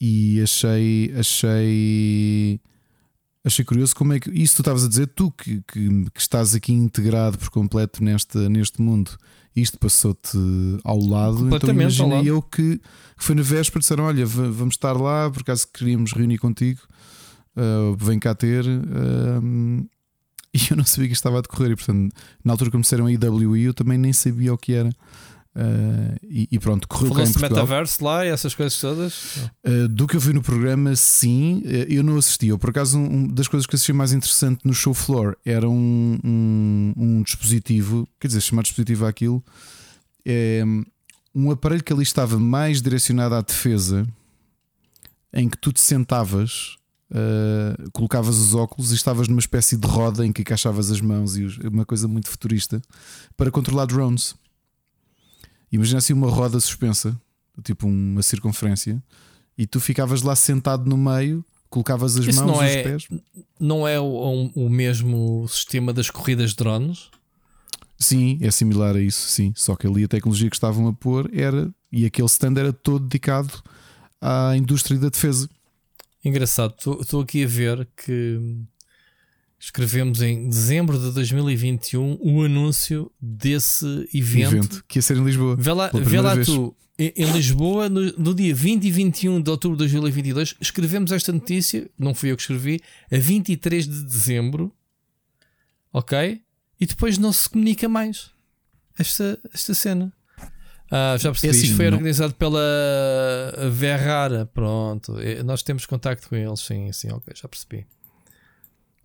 e 0.00 0.40
achei, 0.40 1.12
achei, 1.18 2.60
achei 3.44 3.64
curioso 3.64 3.94
como 3.96 4.12
é 4.12 4.20
que 4.20 4.30
isso 4.30 4.54
tu 4.54 4.62
estavas 4.62 4.84
a 4.84 4.88
dizer, 4.88 5.08
tu 5.08 5.32
que, 5.32 5.62
que, 5.66 6.04
que, 6.14 6.20
estás 6.20 6.54
aqui 6.54 6.72
integrado 6.72 7.36
por 7.36 7.50
completo 7.50 8.04
neste, 8.04 8.38
neste 8.48 8.80
mundo, 8.80 9.18
isto 9.54 9.76
passou-te 9.80 10.38
ao 10.84 11.00
lado, 11.00 11.52
então 11.52 11.70
imaginei 11.70 12.30
eu 12.30 12.40
que, 12.40 12.78
que 12.78 12.82
foi 13.16 13.34
na 13.34 13.42
véspera 13.42 13.80
disseram: 13.80 14.04
Olha, 14.04 14.24
vamos 14.24 14.74
estar 14.74 14.92
lá, 14.92 15.28
por 15.28 15.40
acaso 15.40 15.66
queríamos 15.74 16.12
reunir 16.12 16.38
contigo 16.38 16.80
uh, 17.56 17.96
vem 17.96 18.18
cá 18.18 18.34
ter. 18.34 18.64
Uh, 18.64 19.88
e 20.54 20.60
eu 20.70 20.76
não 20.76 20.84
sabia 20.84 21.08
que 21.08 21.14
estava 21.14 21.38
a 21.38 21.42
decorrer. 21.42 21.72
E 21.72 21.76
portanto, 21.76 22.14
na 22.44 22.52
altura 22.52 22.70
que 22.70 22.76
me 22.76 22.82
disseram 22.82 23.06
a 23.06 23.12
IWI, 23.12 23.62
eu 23.62 23.74
também 23.74 23.98
nem 23.98 24.12
sabia 24.12 24.52
o 24.52 24.58
que 24.58 24.72
era. 24.74 24.90
Uh, 25.54 26.16
e, 26.22 26.48
e, 26.50 26.58
pronto, 26.58 26.88
correu 26.88 27.12
Falou-se 27.12 27.34
cá 27.34 27.46
de 27.46 27.52
metaverse 27.52 28.02
lá 28.02 28.24
e 28.24 28.30
essas 28.30 28.54
coisas 28.54 28.80
todas? 28.80 29.36
Uh, 29.62 29.86
do 29.86 30.06
que 30.06 30.16
eu 30.16 30.20
vi 30.20 30.32
no 30.32 30.42
programa, 30.42 30.96
sim. 30.96 31.62
eu 31.88 32.02
não 32.02 32.16
assisti. 32.16 32.48
Eu, 32.48 32.58
por 32.58 32.70
acaso, 32.70 32.98
um, 32.98 33.28
das 33.28 33.48
coisas 33.48 33.66
que 33.66 33.74
assisti 33.74 33.92
mais 33.92 34.12
interessante 34.12 34.60
no 34.64 34.72
show 34.72 34.94
floor 34.94 35.36
era 35.44 35.68
um, 35.68 36.18
um, 36.24 36.94
um 36.96 37.22
dispositivo, 37.22 38.08
quer 38.18 38.28
dizer, 38.28 38.40
chamar 38.40 38.62
dispositivo 38.62 39.04
àquilo, 39.04 39.44
é 40.24 40.62
um 41.34 41.50
aparelho 41.50 41.82
que 41.82 41.92
ali 41.92 42.02
estava 42.02 42.38
mais 42.38 42.82
direcionado 42.82 43.34
à 43.34 43.40
defesa, 43.40 44.06
em 45.32 45.48
que 45.48 45.56
tu 45.56 45.72
te 45.72 45.80
sentavas 45.80 46.76
Uh, 47.14 47.90
colocavas 47.90 48.38
os 48.38 48.54
óculos 48.54 48.90
e 48.90 48.94
estavas 48.94 49.28
numa 49.28 49.38
espécie 49.38 49.76
de 49.76 49.86
roda 49.86 50.24
em 50.24 50.32
que 50.32 50.40
encaixavas 50.40 50.90
as 50.90 50.98
mãos 50.98 51.36
e 51.36 51.44
uma 51.68 51.84
coisa 51.84 52.08
muito 52.08 52.30
futurista 52.30 52.80
para 53.36 53.50
controlar 53.50 53.84
drones. 53.84 54.34
Imagina 55.70 55.98
assim 55.98 56.14
uma 56.14 56.30
roda 56.30 56.58
suspensa, 56.58 57.14
tipo 57.62 57.86
uma 57.86 58.22
circunferência, 58.22 59.02
e 59.58 59.66
tu 59.66 59.78
ficavas 59.78 60.22
lá 60.22 60.34
sentado 60.34 60.88
no 60.88 60.96
meio, 60.96 61.44
colocavas 61.68 62.16
as 62.16 62.26
Isso 62.26 62.42
mãos 62.42 62.56
não 62.56 62.64
e 62.64 62.66
é, 62.66 62.76
os 62.78 62.82
pés. 62.82 63.20
Não 63.60 63.86
é 63.86 64.00
o, 64.00 64.50
o 64.54 64.70
mesmo 64.70 65.46
sistema 65.48 65.92
das 65.92 66.08
corridas 66.08 66.50
de 66.50 66.56
drones? 66.56 67.10
Sim, 67.98 68.38
é 68.40 68.50
similar 68.50 68.96
a 68.96 69.00
isso, 69.00 69.28
sim. 69.28 69.52
Só 69.54 69.76
que 69.76 69.86
ali 69.86 70.04
a 70.04 70.08
tecnologia 70.08 70.48
que 70.48 70.56
estavam 70.56 70.88
a 70.88 70.94
pôr 70.94 71.30
era, 71.32 71.70
e 71.90 72.06
aquele 72.06 72.26
stand 72.26 72.54
era 72.56 72.72
todo 72.72 73.06
dedicado 73.06 73.52
à 74.18 74.56
indústria 74.56 74.98
da 74.98 75.10
defesa. 75.10 75.46
Engraçado, 76.24 76.74
estou 77.00 77.20
aqui 77.20 77.44
a 77.44 77.46
ver 77.46 77.88
que 77.96 78.38
escrevemos 79.58 80.22
em 80.22 80.48
dezembro 80.48 80.98
de 80.98 81.12
2021 81.12 82.18
o 82.20 82.42
anúncio 82.42 83.10
desse 83.20 83.86
evento, 84.14 84.56
evento 84.56 84.84
que 84.86 84.98
ia 84.98 85.02
ser 85.02 85.16
em 85.16 85.24
Lisboa. 85.24 85.56
Vê 85.56 85.72
lá, 85.72 85.90
vê 85.92 86.20
lá 86.20 86.36
tu, 86.44 86.76
em, 86.98 87.12
em 87.16 87.32
Lisboa, 87.32 87.88
no, 87.88 88.12
no, 88.18 88.34
dia 88.34 88.54
20 88.54 88.84
e 88.84 88.90
21 88.90 89.40
de 89.40 89.50
outubro 89.50 89.76
de 89.76 89.80
2022, 89.82 90.56
escrevemos 90.60 91.10
esta 91.10 91.32
notícia, 91.32 91.90
não 91.98 92.14
fui 92.14 92.30
eu 92.30 92.36
que 92.36 92.42
escrevi, 92.42 92.80
a 93.10 93.16
23 93.16 93.88
de 93.88 94.04
dezembro, 94.04 94.72
ok? 95.92 96.40
E 96.80 96.86
depois 96.86 97.18
não 97.18 97.32
se 97.32 97.48
comunica 97.48 97.88
mais 97.88 98.30
esta, 98.98 99.38
esta 99.52 99.74
cena. 99.74 100.12
Ah, 100.94 101.16
já 101.16 101.30
percebi. 101.30 101.54
É 101.54 101.56
assim, 101.56 101.64
Isto 101.64 101.76
foi 101.76 101.86
não... 101.86 101.96
organizado 101.96 102.34
pela 102.34 102.60
Verrara. 103.70 104.44
Pronto. 104.52 105.16
Nós 105.42 105.62
temos 105.62 105.86
contacto 105.86 106.28
com 106.28 106.36
eles. 106.36 106.60
Sim, 106.60 106.92
sim, 106.92 107.10
ok, 107.10 107.32
já 107.34 107.48
percebi. 107.48 107.86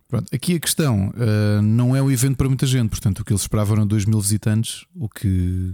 Pronto, 0.06 0.26
aqui 0.34 0.54
a 0.54 0.60
questão 0.60 1.08
uh, 1.08 1.62
não 1.62 1.96
é 1.96 2.02
um 2.02 2.10
evento 2.10 2.36
para 2.36 2.48
muita 2.48 2.66
gente, 2.66 2.90
portanto, 2.90 3.20
o 3.20 3.24
que 3.24 3.32
eles 3.32 3.42
esperavam 3.42 3.76
eram 3.76 3.86
2 3.86 4.06
mil 4.06 4.20
visitantes, 4.20 4.86
o 4.94 5.06
que 5.06 5.72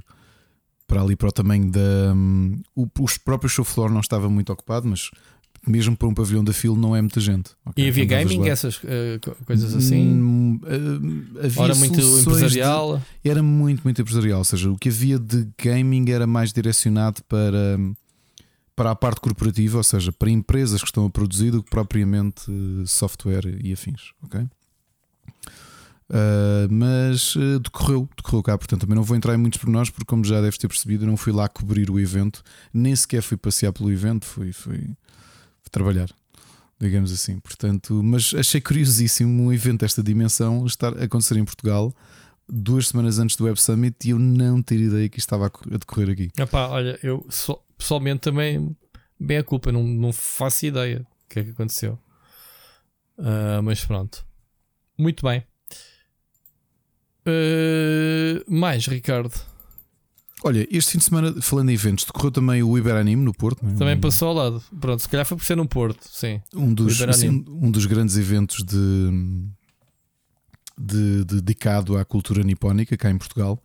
para 0.88 1.00
ali 1.02 1.16
para 1.16 1.28
o 1.28 1.32
tamanho 1.32 1.70
da. 1.70 2.12
Um, 2.14 2.60
o, 2.74 2.88
os 3.00 3.18
próprios 3.18 3.52
show 3.52 3.64
floor 3.64 3.90
não 3.90 4.00
estava 4.00 4.28
muito 4.28 4.52
ocupado, 4.52 4.88
mas 4.88 5.10
mesmo 5.66 5.96
para 5.96 6.08
um 6.08 6.14
pavilhão 6.14 6.44
da 6.44 6.52
fila 6.52 6.76
não 6.76 6.94
é 6.94 7.00
muita 7.00 7.20
gente. 7.20 7.52
Okay? 7.66 7.84
E 7.84 7.88
havia 7.88 8.04
gaming, 8.04 8.48
essas 8.48 8.76
uh, 8.76 9.44
coisas 9.44 9.74
assim? 9.74 10.06
Hum, 10.06 10.60
uh, 10.62 11.44
havia 11.44 11.64
era 11.64 11.74
muito 11.74 12.00
empresarial. 12.00 13.02
De, 13.22 13.30
era 13.30 13.42
muito, 13.42 13.82
muito 13.84 14.00
empresarial. 14.00 14.38
Ou 14.38 14.44
seja, 14.44 14.70
o 14.70 14.76
que 14.76 14.88
havia 14.88 15.18
de 15.18 15.48
gaming 15.62 16.10
era 16.10 16.26
mais 16.26 16.52
direcionado 16.52 17.22
para, 17.28 17.78
para 18.76 18.90
a 18.90 18.94
parte 18.94 19.20
corporativa, 19.20 19.78
ou 19.78 19.84
seja, 19.84 20.12
para 20.12 20.30
empresas 20.30 20.80
que 20.80 20.88
estão 20.88 21.06
a 21.06 21.10
produzir 21.10 21.50
do 21.50 21.62
que 21.62 21.70
propriamente 21.70 22.50
eh, 22.50 22.84
software 22.86 23.58
e 23.62 23.72
afins. 23.72 24.12
Ok? 24.24 24.46
Uh, 26.06 26.68
mas 26.70 27.34
uh, 27.34 27.58
decorreu, 27.58 28.06
decorreu 28.14 28.42
cá, 28.42 28.58
portanto 28.58 28.82
também 28.82 28.94
não 28.94 29.02
vou 29.02 29.16
entrar 29.16 29.34
em 29.34 29.38
muitos 29.38 29.58
pormenores 29.58 29.88
porque 29.88 30.04
como 30.04 30.22
já 30.22 30.38
deves 30.42 30.58
ter 30.58 30.68
percebido, 30.68 31.04
eu 31.04 31.08
não 31.08 31.16
fui 31.16 31.32
lá 31.32 31.48
cobrir 31.48 31.90
o 31.90 31.98
evento, 31.98 32.42
nem 32.74 32.94
sequer 32.94 33.22
fui 33.22 33.38
passear 33.38 33.72
pelo 33.72 33.90
evento, 33.90 34.26
fui, 34.26 34.52
fui, 34.52 34.90
trabalhar, 35.74 36.08
digamos 36.78 37.12
assim. 37.12 37.40
Portanto, 37.40 38.00
mas 38.02 38.32
achei 38.34 38.60
curiosíssimo 38.60 39.44
um 39.44 39.52
evento 39.52 39.80
desta 39.80 40.02
dimensão 40.02 40.64
estar 40.64 40.96
a 40.96 41.04
acontecer 41.04 41.36
em 41.36 41.44
Portugal 41.44 41.92
duas 42.48 42.88
semanas 42.88 43.18
antes 43.18 43.36
do 43.36 43.44
Web 43.44 43.60
Summit 43.60 43.96
e 44.06 44.10
eu 44.10 44.18
não 44.18 44.62
ter 44.62 44.78
ideia 44.78 45.08
que 45.08 45.18
isto 45.18 45.26
estava 45.26 45.46
a 45.46 45.76
decorrer 45.78 46.10
aqui. 46.10 46.30
Epá, 46.36 46.68
olha, 46.68 46.98
eu 47.02 47.26
pessoalmente 47.76 48.20
também 48.20 48.76
bem 49.18 49.38
a 49.38 49.44
culpa, 49.44 49.72
não, 49.72 49.82
não 49.82 50.12
faço 50.12 50.66
ideia 50.66 51.06
o 51.24 51.28
que 51.28 51.40
é 51.40 51.44
que 51.44 51.50
aconteceu. 51.50 51.98
Uh, 53.18 53.62
mas 53.62 53.84
pronto. 53.84 54.24
Muito 54.96 55.24
bem. 55.26 55.42
Uh, 57.26 58.44
mais, 58.46 58.86
Ricardo. 58.86 59.34
Olha, 60.46 60.68
este 60.70 60.92
fim 60.92 60.98
de 60.98 61.04
semana, 61.04 61.34
falando 61.40 61.70
em 61.70 61.72
eventos, 61.72 62.04
decorreu 62.04 62.30
também 62.30 62.62
o 62.62 62.76
Iberanime 62.76 63.24
no 63.24 63.32
Porto. 63.32 63.64
É? 63.66 63.72
Também 63.72 63.98
passou 63.98 64.28
ao 64.28 64.34
lado. 64.34 64.62
Pronto, 64.78 65.00
se 65.00 65.08
calhar 65.08 65.24
foi 65.24 65.38
por 65.38 65.44
ser 65.44 65.56
no 65.56 65.66
Porto, 65.66 66.06
sim. 66.06 66.38
Um 66.54 66.74
dos, 66.74 67.00
assim, 67.00 67.42
um 67.48 67.70
dos 67.70 67.86
grandes 67.86 68.18
eventos 68.18 68.62
de, 68.62 69.10
de, 70.78 71.24
de, 71.24 71.40
dedicado 71.40 71.96
à 71.96 72.04
cultura 72.04 72.42
nipónica 72.42 72.94
cá 72.94 73.10
em 73.10 73.16
Portugal. 73.16 73.58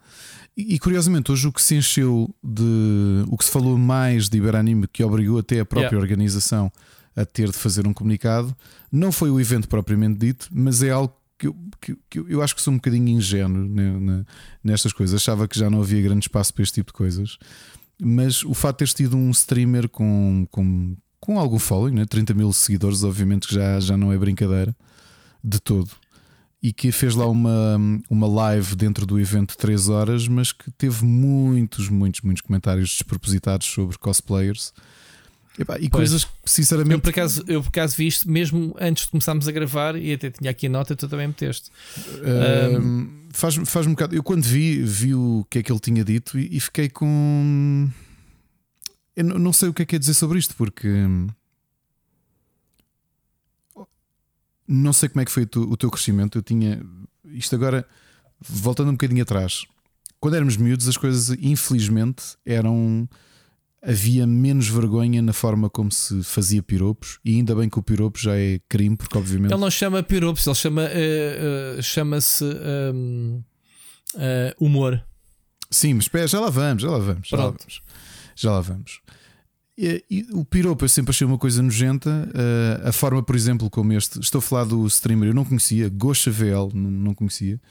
E, 0.56 0.76
e, 0.76 0.80
curiosamente, 0.80 1.34
hoje 1.34 1.50
o 1.50 1.52
que 1.52 1.62
se 1.62 1.76
encheu 1.76 2.34
de. 2.42 3.26
O 3.28 3.38
que 3.38 3.44
se 3.44 3.52
falou 3.52 3.78
mais 3.78 4.30
de 4.30 4.38
Iberanime, 4.38 4.88
que 4.88 5.04
obrigou 5.04 5.38
até 5.38 5.60
a 5.60 5.66
própria 5.66 5.90
yeah. 5.90 6.02
organização 6.02 6.72
a 7.14 7.26
ter 7.26 7.48
de 7.48 7.58
fazer 7.58 7.86
um 7.86 7.94
comunicado, 7.94 8.56
não 8.90 9.12
foi 9.12 9.30
o 9.30 9.38
evento 9.38 9.68
propriamente 9.68 10.18
dito, 10.18 10.48
mas 10.50 10.82
é 10.82 10.92
algo 10.92 11.14
que 11.80 11.98
que, 12.10 12.20
eu 12.20 12.42
acho 12.42 12.56
que 12.56 12.62
sou 12.62 12.74
um 12.74 12.78
bocadinho 12.78 13.08
ingênuo 13.10 13.68
né, 13.68 14.26
nestas 14.64 14.94
coisas. 14.94 15.22
Achava 15.22 15.48
que 15.48 15.58
já 15.58 15.70
não 15.70 15.82
havia 15.82 16.02
grande 16.02 16.26
espaço 16.26 16.54
para 16.54 16.64
este 16.64 16.76
tipo 16.76 16.92
de 16.92 16.94
coisas. 16.94 17.38
Mas 18.02 18.44
o 18.44 18.54
fato 18.54 18.76
de 18.76 18.80
teres 18.80 18.94
tido 18.94 19.18
um 19.18 19.30
streamer 19.32 19.90
com, 19.90 20.48
com, 20.52 20.96
com 21.20 21.40
algum 21.40 21.60
following, 21.60 21.96
né? 21.96 22.06
30 22.06 22.34
mil 22.34 22.52
seguidores, 22.54 23.04
obviamente 23.04 23.48
que 23.48 23.54
já, 23.54 23.80
já 23.80 23.98
não 23.98 24.14
é 24.14 24.18
brincadeira 24.18 24.76
de 25.44 25.60
todo. 25.60 25.92
E 26.62 26.74
que 26.74 26.92
fez 26.92 27.16
lá 27.16 27.26
uma, 27.26 27.78
uma 28.10 28.28
live 28.28 28.76
dentro 28.76 29.06
do 29.06 29.20
evento 29.20 29.52
de 29.52 29.58
3 29.58 29.90
horas, 29.90 30.28
mas 30.28 30.52
que 30.52 30.70
teve 30.72 31.06
muitos, 31.06 31.90
muitos, 31.90 32.22
muitos 32.22 32.42
comentários 32.42 32.90
despropositados 32.90 33.68
sobre 33.68 33.98
cosplayers 33.98 34.74
Epá, 35.60 35.78
e 35.78 35.90
pois. 35.90 36.10
coisas 36.10 36.24
que, 36.24 36.32
sinceramente. 36.46 36.94
Eu 36.94 37.02
por, 37.02 37.10
acaso, 37.10 37.44
eu 37.46 37.62
por 37.62 37.68
acaso 37.68 37.98
vi 37.98 38.08
isto 38.08 38.32
mesmo 38.32 38.74
antes 38.80 39.04
de 39.04 39.12
começarmos 39.12 39.46
a 39.46 39.52
gravar 39.52 39.98
e 39.98 40.14
até 40.14 40.32
tinha 40.32 40.50
aqui 40.50 40.68
a 40.68 40.70
nota, 40.70 40.96
tu 40.96 41.06
também 41.10 41.28
meteste. 41.28 41.70
Uh, 41.98 42.80
um... 42.80 43.28
faz, 43.34 43.56
faz 43.66 43.86
um 43.86 43.92
bocado. 43.92 44.16
Eu 44.16 44.24
quando 44.24 44.44
vi, 44.44 44.82
vi 44.82 45.14
o 45.14 45.46
que 45.50 45.60
é 45.60 45.64
que 45.64 45.70
ele 45.70 45.82
tinha 45.82 46.04
dito 46.04 46.40
e, 46.40 46.56
e 46.56 46.60
fiquei 46.62 46.90
com. 46.90 47.90
Eu 49.18 49.26
não 49.26 49.52
sei 49.52 49.68
o 49.68 49.74
que 49.74 49.82
é 49.82 49.86
que 49.86 49.98
é 49.98 50.00
dizer 50.00 50.14
sobre 50.14 50.40
isto, 50.40 50.56
porque. 50.56 50.88
Não 54.66 54.94
sei 54.94 55.10
como 55.10 55.22
é 55.22 55.26
que 55.26 55.32
foi 55.32 55.44
o 55.44 55.76
teu 55.76 55.92
crescimento. 55.92 56.38
Eu 56.38 56.42
tinha. 56.42 56.82
Isto 57.26 57.56
agora, 57.56 57.86
voltando 58.40 58.90
um 58.90 58.94
bocadinho 58.94 59.24
atrás, 59.24 59.66
quando 60.22 60.36
éramos 60.36 60.56
miúdos, 60.56 60.88
as 60.88 60.96
coisas, 60.96 61.36
infelizmente, 61.42 62.38
eram 62.46 63.10
havia 63.82 64.28
menos 64.28 64.68
vergonha 64.68 65.22
na 65.22 65.32
forma 65.32 65.70
como 65.70 65.92
se 65.92 66.22
fazia 66.24 66.62
piropos 66.62 67.20
e 67.24 67.36
ainda 67.36 67.56
bem 67.56 67.70
que 67.70 67.80
o 67.80 67.84
piropo 67.84 68.20
já 68.20 68.36
é 68.36 68.60
crime 68.68 68.98
porque 68.98 69.18
obviamente 69.18 69.52
ele 69.54 69.62
não 69.62 69.72
chama 69.72 70.04
piropos 70.04 70.46
ele 70.46 70.56
chama 70.56 70.84
uh, 70.84 71.80
uh, 71.80 71.82
chama-se 71.82 72.44
um, 72.44 73.42
uh, 74.16 74.66
humor 74.66 75.02
sim 75.72 75.94
mas 75.94 76.06
espera, 76.06 76.28
já 76.28 76.40
lá 76.40 76.50
vamos 76.50 76.84
já 76.84 76.92
lá 76.92 77.00
vamos 77.00 77.28
já 77.28 77.38
lá 77.38 77.46
vamos, 77.46 77.82
já 78.36 78.52
lá 78.52 78.62
vamos. 78.62 79.02
E, 79.78 80.04
e, 80.12 80.28
o 80.34 80.44
piropo 80.44 80.84
eu 80.84 80.90
sempre 80.90 81.12
achei 81.12 81.26
uma 81.26 81.38
coisa 81.38 81.62
nojenta 81.62 82.30
a 82.84 82.92
forma 82.92 83.24
por 83.24 83.34
exemplo 83.34 83.70
como 83.70 83.94
este 83.94 84.20
estou 84.20 84.40
a 84.40 84.42
falar 84.42 84.66
do 84.66 84.86
streamer 84.88 85.30
eu 85.30 85.34
não 85.34 85.46
conhecia 85.46 85.88
Gosha 85.88 86.30
VL 86.30 86.70
não, 86.74 86.92
não 86.92 87.14
conhecia 87.14 87.62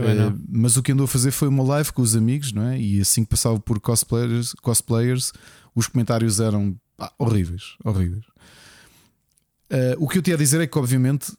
uh, 0.00 0.38
mas 0.48 0.76
o 0.76 0.82
que 0.82 0.92
andou 0.92 1.04
a 1.04 1.08
fazer 1.08 1.30
foi 1.30 1.48
uma 1.48 1.62
live 1.62 1.92
com 1.92 2.02
os 2.02 2.16
amigos, 2.16 2.52
não 2.52 2.62
é? 2.62 2.80
E 2.80 3.00
assim 3.00 3.24
que 3.24 3.30
passava 3.30 3.58
por 3.60 3.80
cosplayers, 3.80 4.52
cosplayers 4.62 5.32
os 5.74 5.86
comentários 5.86 6.40
eram 6.40 6.76
horríveis, 7.18 7.76
horríveis. 7.84 8.24
Uh, 9.70 9.96
o 9.98 10.08
que 10.08 10.18
eu 10.18 10.22
tinha 10.22 10.36
a 10.36 10.38
dizer 10.38 10.60
é 10.60 10.66
que, 10.66 10.78
obviamente, 10.78 11.32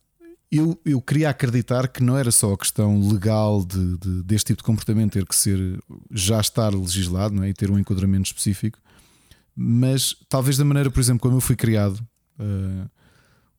eu, 0.51 0.79
eu 0.85 1.01
queria 1.01 1.29
acreditar 1.29 1.87
que 1.87 2.03
não 2.03 2.17
era 2.17 2.31
só 2.31 2.53
a 2.53 2.57
questão 2.57 3.07
legal 3.09 3.63
de, 3.63 3.97
de, 3.97 4.23
deste 4.23 4.47
tipo 4.47 4.57
de 4.57 4.63
comportamento 4.63 5.13
ter 5.13 5.25
que 5.25 5.35
ser 5.35 5.79
já 6.11 6.39
estar 6.39 6.73
legislado 6.73 7.33
não 7.33 7.43
é? 7.43 7.49
e 7.49 7.53
ter 7.53 7.71
um 7.71 7.79
enquadramento 7.79 8.27
específico, 8.27 8.79
mas 9.55 10.15
talvez 10.29 10.57
da 10.57 10.65
maneira, 10.65 10.91
por 10.91 10.99
exemplo, 10.99 11.21
como 11.21 11.37
eu 11.37 11.41
fui 11.41 11.55
criado, 11.55 11.99
uh, 12.39 12.89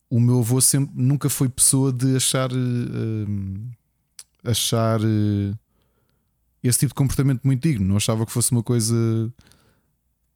o 0.09 0.19
meu 0.19 0.39
avô 0.39 0.61
sempre, 0.61 0.93
nunca 0.95 1.29
foi 1.29 1.49
pessoa 1.49 1.91
de 1.91 2.15
achar. 2.15 2.51
Uh, 2.51 3.69
achar 4.45 5.01
uh, 5.01 5.57
esse 6.63 6.79
tipo 6.79 6.89
de 6.91 6.95
comportamento 6.95 7.41
muito 7.43 7.61
digno. 7.61 7.85
Não 7.85 7.97
achava 7.97 8.25
que 8.25 8.31
fosse 8.31 8.51
uma 8.51 8.63
coisa 8.63 8.95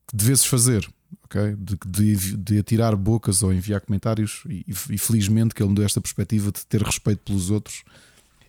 que 0.07 0.15
devesses 0.15 0.45
fazer, 0.45 0.87
ok? 1.23 1.55
De, 1.57 1.77
de, 1.85 2.37
de 2.37 2.59
atirar 2.59 2.95
bocas 2.95 3.43
ou 3.43 3.53
enviar 3.53 3.81
comentários. 3.81 4.43
E, 4.49 4.65
e, 4.67 4.97
felizmente 4.97 5.53
que 5.53 5.61
ele 5.61 5.69
me 5.69 5.75
deu 5.75 5.85
esta 5.85 6.01
perspectiva 6.01 6.51
de 6.51 6.65
ter 6.65 6.81
respeito 6.81 7.21
pelos 7.23 7.49
outros 7.49 7.83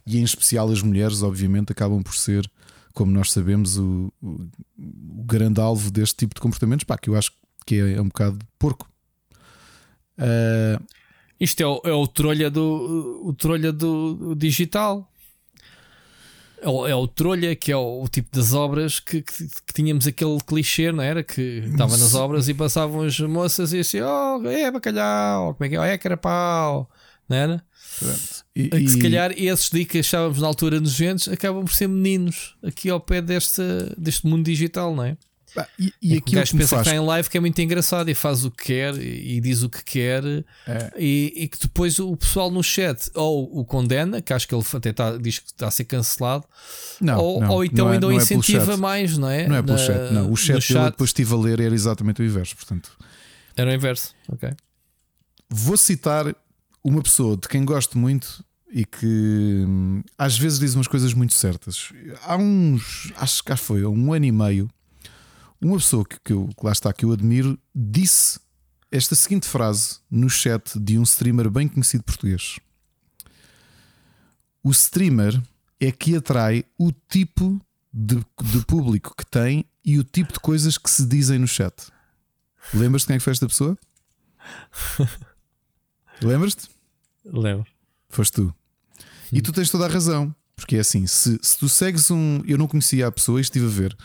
e, 0.07 0.19
em 0.19 0.23
especial, 0.23 0.71
as 0.71 0.83
mulheres, 0.83 1.23
obviamente, 1.23 1.73
acabam 1.73 2.03
por 2.03 2.15
ser 2.15 2.51
como 2.93 3.13
nós 3.13 3.33
sabemos, 3.33 3.79
o, 3.79 4.13
o, 4.21 4.49
o 5.19 5.25
grande 5.25 5.61
alvo 5.61 5.91
deste 5.91 6.17
tipo 6.17 6.35
de 6.35 6.41
comportamentos, 6.41 6.85
pá, 6.85 6.99
que 6.99 7.09
eu 7.09 7.17
acho 7.17 7.33
que 7.65 7.77
é, 7.77 7.95
é 7.95 8.01
um 8.01 8.09
bocado 8.09 8.39
porco. 8.59 8.89
Uh... 10.19 10.83
Isto 11.39 11.63
é 11.63 11.67
o, 11.67 11.81
é 11.85 11.93
o 11.93 12.07
trolha 12.07 12.51
do 12.51 13.23
o 13.25 13.33
trolha 13.33 13.73
do 13.73 14.35
digital. 14.35 15.10
É 16.63 16.69
o, 16.69 16.87
é 16.87 16.95
o 16.95 17.09
trolha, 17.09 17.57
que 17.57 17.73
é 17.73 17.77
o, 17.77 18.03
o 18.03 18.09
tipo 18.09 18.29
das 18.37 18.53
obras 18.53 19.01
que, 19.01 19.23
que, 19.23 19.49
que, 19.49 19.73
tínhamos 19.73 20.07
aquele 20.07 20.39
clichê, 20.47 20.93
não 20.93 21.03
era? 21.03 21.23
Que 21.23 21.65
estava 21.71 21.97
nas 21.97 22.15
obras 22.15 22.49
e 22.49 22.55
passavam 22.55 23.03
as 23.03 23.19
moças 23.21 23.73
e 23.73 23.79
assim: 23.79 24.01
Oh, 24.01 24.47
é 24.47 24.71
bacalhau, 24.71 25.55
como 25.55 25.67
é 25.67 25.69
que 25.69 25.77
é? 25.77 25.81
Oh, 25.81 25.85
é 25.85 25.97
carapau, 25.97 26.91
não 27.29 27.37
era? 27.37 27.65
E, 28.55 28.69
que 28.69 28.89
se 28.89 28.99
calhar 28.99 29.33
esses 29.37 29.71
dicas 29.71 29.93
que 29.93 29.99
achávamos 29.99 30.41
na 30.41 30.47
altura 30.47 30.81
nojentos 30.81 31.29
acabam 31.29 31.65
por 31.65 31.73
ser 31.73 31.89
meninos 31.89 32.57
aqui 32.63 32.89
ao 32.89 33.01
pé 33.01 33.21
deste, 33.21 33.63
deste 33.97 34.27
mundo 34.27 34.45
digital, 34.45 34.95
não 34.95 35.05
é? 35.05 35.17
E, 35.79 35.93
e 36.01 36.15
é 36.15 36.19
aquilo 36.19 36.43
que, 36.43 36.51
que 36.51 36.57
pensa 36.59 36.77
faz... 36.77 36.83
que 36.83 36.89
está 36.89 36.95
em 36.95 37.05
live 37.05 37.29
que 37.29 37.37
é 37.37 37.41
muito 37.41 37.61
engraçado 37.61 38.09
e 38.09 38.15
faz 38.15 38.45
o 38.45 38.51
que 38.51 38.65
quer 38.65 38.95
e 38.97 39.41
diz 39.41 39.63
o 39.63 39.69
que 39.69 39.83
quer 39.83 40.25
é. 40.67 40.93
e, 40.97 41.33
e, 41.37 41.49
que 41.49 41.59
depois 41.59 41.99
o 41.99 42.17
pessoal 42.17 42.51
no 42.51 42.63
chat 42.63 43.11
ou 43.15 43.59
o 43.59 43.65
condena, 43.65 44.21
que 44.21 44.33
acho 44.33 44.47
que 44.47 44.55
ele 44.55 44.65
até 44.75 44.91
está, 44.91 45.17
diz 45.17 45.39
que 45.39 45.47
está 45.47 45.69
a 45.69 45.71
ser 45.71 45.85
cancelado, 45.85 46.45
não, 47.01 47.19
ou, 47.19 47.41
não, 47.41 47.51
ou 47.51 47.65
então 47.65 47.87
não 47.87 47.93
ainda 47.93 48.07
é, 48.07 48.09
o 48.09 48.13
incentiva 48.13 48.77
mais, 48.77 49.19
não 49.19 49.29
é? 49.29 49.49
Não 49.49 49.57
é 49.57 49.63
pelo 49.63 49.77
Na, 49.77 49.85
chat, 49.85 50.13
não. 50.13 50.31
O 50.31 50.37
chat, 50.37 50.61
chat... 50.61 50.77
eu 50.77 50.91
depois 50.91 51.11
estive 51.11 51.35
a 51.35 51.37
ler 51.37 51.61
era 51.61 51.75
exatamente 51.75 52.23
o 52.23 52.25
inverso. 52.25 52.57
Portanto, 52.57 52.91
era 53.57 53.71
o 53.71 53.75
inverso, 53.75 54.15
ok. 54.29 54.51
Vou 55.49 55.77
citar 55.77 56.35
uma 56.83 57.03
pessoa 57.03 57.37
de 57.37 57.49
quem 57.49 57.65
gosto 57.65 57.99
muito 57.99 58.45
e 58.73 58.85
que 58.85 59.65
hum, 59.67 60.03
às 60.17 60.39
vezes 60.39 60.59
diz 60.59 60.75
umas 60.75 60.87
coisas 60.87 61.13
muito 61.13 61.35
certas. 61.35 61.93
Há 62.23 62.37
uns, 62.37 63.13
acho 63.17 63.43
que 63.43 63.57
foi, 63.57 63.85
um 63.85 64.13
ano 64.13 64.25
e 64.25 64.33
meio, 64.33 64.71
uma 65.61 65.77
pessoa 65.77 66.05
que, 66.05 66.19
que, 66.21 66.33
eu, 66.33 66.49
que 66.49 66.65
lá 66.65 66.73
está, 66.73 66.93
que 66.93 67.05
eu 67.05 67.13
admiro, 67.13 67.59
disse 67.75 68.41
esta 68.91 69.15
seguinte 69.15 69.47
frase 69.47 69.99
no 70.11 70.29
chat 70.29 70.79
de 70.79 70.99
um 70.99 71.03
streamer 71.03 71.51
bem 71.51 71.69
conhecido 71.69 72.05
português: 72.05 72.59
O 74.63 74.71
streamer 74.71 75.41
é 75.79 75.93
que 75.93 76.17
atrai 76.17 76.65
o 76.79 76.93
tipo 76.93 77.61
de, 77.93 78.17
de 78.17 78.67
público 78.67 79.15
que 79.17 79.27
tem 79.27 79.65
e 79.85 79.99
o 79.99 80.05
tipo 80.05 80.33
de 80.33 80.41
coisas 80.41 80.77
que 80.77 80.91
se 80.91 81.07
dizem 81.07 81.39
no 81.39 81.49
chat. 81.49 81.75
Lembras-te 82.75 83.07
quem 83.07 83.17
é 83.17 83.19
que 83.19 83.25
foi 83.25 83.33
esta 83.33 83.47
pessoa? 83.47 83.79
Lembras-te? 86.23 86.69
Lembro. 87.25 87.67
Foste 88.09 88.35
tu. 88.35 88.55
E 89.33 89.41
tu 89.41 89.53
tens 89.53 89.71
toda 89.71 89.87
a 89.87 89.89
razão. 89.89 90.35
Porque 90.55 90.77
é 90.77 90.81
assim, 90.81 91.07
se, 91.07 91.39
se 91.41 91.59
tu 91.59 91.69
segues 91.69 92.11
um. 92.11 92.43
Eu 92.47 92.59
não 92.59 92.69
conhecia 92.69 93.07
a 93.07 93.13
pessoa 93.13 93.39
e 93.39 93.41
estive 93.41 93.65
a 93.65 93.71
ver, 93.71 93.97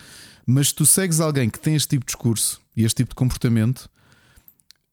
mas 0.46 0.70
se 0.70 0.76
tu 0.76 0.86
segues 0.86 1.20
alguém 1.20 1.50
que 1.50 1.60
tem 1.60 1.76
este 1.76 1.90
tipo 1.90 2.06
de 2.06 2.12
discurso 2.12 2.62
e 2.76 2.84
este 2.84 2.98
tipo 2.98 3.10
de 3.10 3.16
comportamento, 3.16 3.90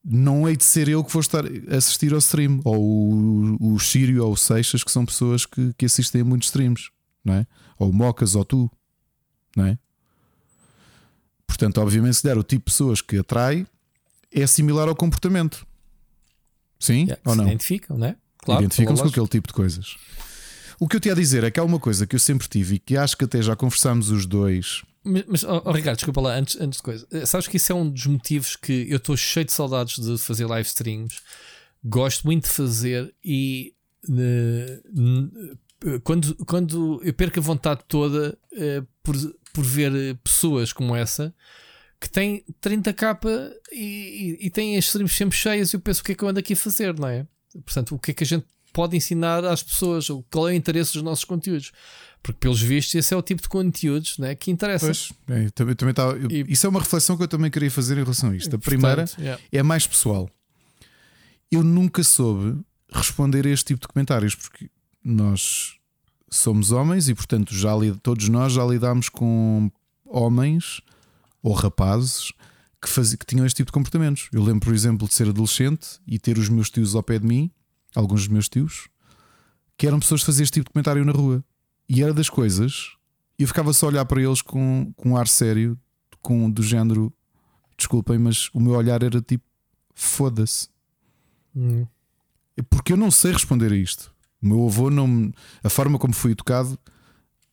não 0.04 0.48
hei 0.48 0.56
de 0.56 0.64
ser 0.64 0.88
eu 0.88 1.04
que 1.04 1.12
vou 1.12 1.20
estar 1.20 1.44
a 1.44 1.76
assistir 1.76 2.12
ao 2.12 2.18
stream, 2.18 2.60
ou 2.64 2.82
o, 2.82 3.74
o 3.74 3.80
Sírio 3.80 4.24
ou 4.24 4.32
o 4.32 4.36
Seixas, 4.36 4.82
que 4.82 4.90
são 4.90 5.04
pessoas 5.04 5.46
que, 5.46 5.72
que 5.74 5.86
assistem 5.86 6.22
a 6.22 6.24
muitos 6.24 6.48
streams, 6.48 6.90
não 7.24 7.34
é? 7.34 7.46
Ou 7.78 7.90
o 7.90 7.92
Mocas 7.92 8.34
ou 8.34 8.44
tu, 8.44 8.70
não 9.56 9.66
é? 9.66 9.78
Portanto, 11.46 11.78
obviamente, 11.80 12.16
se 12.16 12.22
der 12.22 12.36
o 12.38 12.42
tipo 12.42 12.64
de 12.64 12.72
pessoas 12.72 13.00
que 13.00 13.18
atrai, 13.18 13.66
é 14.32 14.46
similar 14.46 14.88
ao 14.88 14.96
comportamento. 14.96 15.66
Sim 16.80 17.02
yeah, 17.02 17.20
ou 17.24 17.36
não? 17.36 17.46
Identificam, 17.46 17.98
não 17.98 18.06
é? 18.06 18.16
Claro, 18.38 18.62
Identificam-se 18.62 19.02
com 19.02 19.08
aquele 19.08 19.28
tipo 19.28 19.48
de 19.48 19.54
coisas. 19.54 19.96
O 20.80 20.88
que 20.88 20.96
eu 20.96 21.00
te 21.00 21.08
ia 21.08 21.14
dizer 21.14 21.44
é 21.44 21.50
que 21.50 21.60
há 21.60 21.62
uma 21.62 21.78
coisa 21.78 22.06
que 22.06 22.16
eu 22.16 22.18
sempre 22.18 22.48
tive 22.48 22.74
e 22.74 22.78
que 22.78 22.96
acho 22.96 23.16
que 23.16 23.24
até 23.24 23.40
já 23.40 23.54
conversámos 23.54 24.10
os 24.10 24.26
dois. 24.26 24.82
Mas, 25.04 25.24
mas 25.26 25.44
oh, 25.44 25.62
oh, 25.64 25.72
Ricardo, 25.72 25.96
desculpa 25.96 26.20
lá, 26.20 26.34
antes, 26.36 26.60
antes 26.60 26.76
de 26.78 26.82
coisa. 26.82 27.06
Eh, 27.10 27.26
sabes 27.26 27.48
que 27.48 27.56
isso 27.56 27.72
é 27.72 27.74
um 27.74 27.88
dos 27.88 28.06
motivos 28.06 28.56
que 28.56 28.86
eu 28.88 28.98
estou 28.98 29.16
cheio 29.16 29.44
de 29.44 29.52
saudades 29.52 29.96
de 29.96 30.18
fazer 30.18 30.46
live 30.46 30.66
streams. 30.66 31.20
Gosto 31.84 32.24
muito 32.24 32.44
de 32.44 32.50
fazer 32.50 33.12
e 33.24 33.74
uh, 34.08 35.58
quando, 36.04 36.34
quando 36.44 37.00
eu 37.02 37.12
perco 37.12 37.40
a 37.40 37.42
vontade 37.42 37.80
toda 37.88 38.38
uh, 38.52 38.86
por, 39.02 39.16
por 39.52 39.64
ver 39.64 40.16
pessoas 40.22 40.72
como 40.72 40.94
essa 40.94 41.34
que 42.00 42.08
têm 42.08 42.44
30k 42.60 43.52
e, 43.72 44.38
e, 44.40 44.46
e 44.46 44.50
têm 44.50 44.76
as 44.76 44.84
streams 44.86 45.16
sempre 45.16 45.36
cheias, 45.36 45.72
eu 45.72 45.80
penso 45.80 46.00
o 46.00 46.04
que 46.04 46.12
é 46.12 46.14
que 46.14 46.24
eu 46.24 46.28
ando 46.28 46.40
aqui 46.40 46.52
a 46.52 46.56
fazer, 46.56 46.98
não 46.98 47.08
é? 47.08 47.26
Portanto, 47.64 47.94
o 47.94 47.98
que 47.98 48.10
é 48.10 48.14
que 48.14 48.24
a 48.24 48.26
gente 48.26 48.46
pode 48.72 48.96
ensinar 48.96 49.44
às 49.44 49.62
pessoas? 49.62 50.08
Qual 50.30 50.48
é 50.48 50.52
o 50.52 50.54
interesse 50.54 50.94
dos 50.94 51.02
nossos 51.02 51.24
conteúdos? 51.24 51.72
Porque, 52.22 52.38
pelos 52.38 52.62
vistos, 52.62 52.94
esse 52.94 53.12
é 53.12 53.16
o 53.16 53.22
tipo 53.22 53.42
de 53.42 53.48
conteúdos 53.48 54.16
né, 54.18 54.34
que 54.34 54.50
interessa. 54.50 54.86
Pois, 54.86 55.12
é, 55.28 55.50
também, 55.50 55.74
também 55.74 55.94
tá, 55.94 56.04
eu, 56.04 56.30
e, 56.30 56.52
isso 56.52 56.66
é 56.66 56.68
uma 56.68 56.78
reflexão 56.78 57.16
que 57.16 57.22
eu 57.24 57.28
também 57.28 57.50
queria 57.50 57.70
fazer 57.70 57.98
em 57.98 58.02
relação 58.02 58.30
a 58.30 58.36
isto. 58.36 58.54
A 58.54 58.58
primeira 58.58 59.04
portanto, 59.04 59.20
yeah. 59.20 59.42
é 59.50 59.62
mais 59.62 59.86
pessoal. 59.86 60.30
Eu 61.50 61.64
nunca 61.64 62.04
soube 62.04 62.60
responder 62.90 63.46
a 63.46 63.50
este 63.50 63.66
tipo 63.66 63.80
de 63.80 63.88
comentários 63.88 64.34
porque 64.34 64.70
nós 65.04 65.74
somos 66.30 66.70
homens 66.70 67.08
e, 67.08 67.14
portanto, 67.14 67.54
já 67.54 67.72
todos 68.02 68.28
nós 68.28 68.52
já 68.52 68.64
lidámos 68.64 69.08
com 69.08 69.70
homens 70.06 70.80
ou 71.42 71.52
rapazes 71.52 72.32
que, 72.80 72.88
faz, 72.88 73.14
que 73.14 73.26
tinham 73.26 73.44
este 73.44 73.56
tipo 73.56 73.68
de 73.68 73.72
comportamentos. 73.72 74.28
Eu 74.32 74.42
lembro, 74.42 74.60
por 74.60 74.74
exemplo, 74.74 75.08
de 75.08 75.14
ser 75.14 75.28
adolescente 75.28 76.00
e 76.06 76.18
ter 76.18 76.38
os 76.38 76.48
meus 76.48 76.70
tios 76.70 76.94
ao 76.94 77.02
pé 77.02 77.18
de 77.18 77.26
mim, 77.26 77.50
alguns 77.94 78.20
dos 78.22 78.28
meus 78.28 78.48
tios, 78.48 78.88
que 79.76 79.86
eram 79.86 80.00
pessoas 80.00 80.20
que 80.20 80.26
faziam 80.26 80.44
este 80.44 80.54
tipo 80.54 80.68
de 80.68 80.72
comentário 80.72 81.04
na 81.04 81.12
rua. 81.12 81.44
E 81.88 82.02
era 82.02 82.14
das 82.14 82.30
coisas, 82.30 82.96
e 83.38 83.42
eu 83.42 83.48
ficava 83.48 83.72
só 83.72 83.86
a 83.86 83.88
olhar 83.90 84.04
para 84.04 84.22
eles 84.22 84.40
com, 84.40 84.92
com 84.96 85.10
um 85.10 85.16
ar 85.16 85.28
sério, 85.28 85.78
com 86.20 86.50
do 86.50 86.62
género, 86.62 87.12
desculpem, 87.76 88.18
mas 88.18 88.48
o 88.54 88.60
meu 88.60 88.72
olhar 88.72 89.02
era 89.02 89.20
tipo, 89.20 89.44
foda-se. 89.94 90.68
Hum. 91.54 91.86
Porque 92.70 92.92
eu 92.92 92.96
não 92.96 93.10
sei 93.10 93.32
responder 93.32 93.72
a 93.72 93.76
isto. 93.76 94.12
O 94.40 94.46
meu 94.46 94.66
avô 94.66 94.90
não. 94.90 95.32
A 95.62 95.68
forma 95.68 95.98
como 95.98 96.14
fui 96.14 96.32
educado 96.32 96.78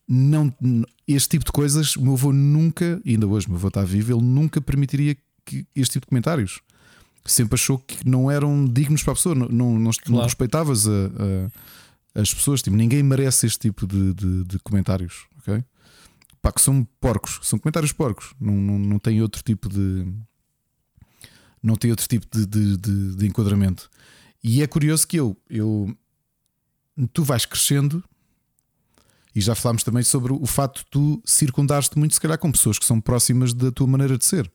não, 0.10 0.52
este 1.08 1.30
tipo 1.30 1.46
de 1.46 1.52
coisas, 1.52 1.96
o 1.96 2.02
meu 2.02 2.14
avô 2.14 2.34
nunca, 2.34 3.00
ainda 3.06 3.28
hoje 3.28 3.46
o 3.46 3.52
meu 3.52 3.60
avô 3.60 3.68
está 3.68 3.84
vivo, 3.84 4.12
ele 4.12 4.24
nunca 4.24 4.60
permitiria 4.60 5.16
que 5.46 5.68
este 5.76 5.94
tipo 5.94 6.08
de 6.08 6.10
comentários. 6.10 6.62
Sempre 7.26 7.55
achou 7.55 7.78
que 7.78 8.07
não 8.07 8.30
eram 8.32 8.65
dignos 8.65 9.03
para 9.03 9.13
a 9.13 9.15
pessoa, 9.15 9.36
não, 9.36 9.47
não, 9.47 9.80
não, 9.80 9.91
claro. 9.91 10.24
respeitavas 10.24 10.88
a, 10.88 10.91
a, 12.15 12.22
as 12.22 12.34
pessoas. 12.34 12.61
Tipo, 12.61 12.76
ninguém 12.76 13.03
merece 13.03 13.45
este 13.45 13.59
tipo 13.59 13.86
de, 13.86 14.13
de, 14.13 14.43
de 14.45 14.59
comentários, 14.59 15.28
ok? 15.39 15.63
Pá, 16.41 16.51
que 16.51 16.61
são 16.61 16.88
porcos, 16.99 17.39
são 17.43 17.59
comentários 17.59 17.91
porcos, 17.91 18.34
não, 18.39 18.53
não, 18.53 18.80
não 18.80 18.99
tem 18.99 19.22
outro 19.22 19.43
tipo 19.43 19.67
de. 19.70 20.07
Não 21.61 21.76
tem 21.76 21.91
outro 21.91 22.07
tipo 22.07 22.26
de, 22.32 22.45
de, 22.45 22.78
de, 22.78 23.15
de 23.15 23.28
enquadramento. 23.28 23.89
E 24.41 24.61
é 24.61 24.67
curioso 24.67 25.05
que 25.05 25.17
eu, 25.17 25.36
eu 25.49 25.93
tu 27.13 27.24
vais 27.24 27.45
crescendo 27.45 28.03
e 29.36 29.41
já 29.41 29.53
falámos 29.55 29.84
também 29.84 30.03
sobre 30.03 30.34
o 30.34 30.45
facto 30.45 30.80
de 30.80 30.86
tu 30.86 31.22
circundares-te 31.26 31.97
muito, 31.97 32.13
se 32.13 32.22
calhar, 32.22 32.38
com 32.38 32.51
pessoas 32.51 32.80
que 32.80 32.86
são 32.86 32.99
próximas 32.99 33.53
da 33.53 33.72
tua 33.72 33.88
maneira 33.88 34.17
de 34.17 34.26
ser. 34.26 34.51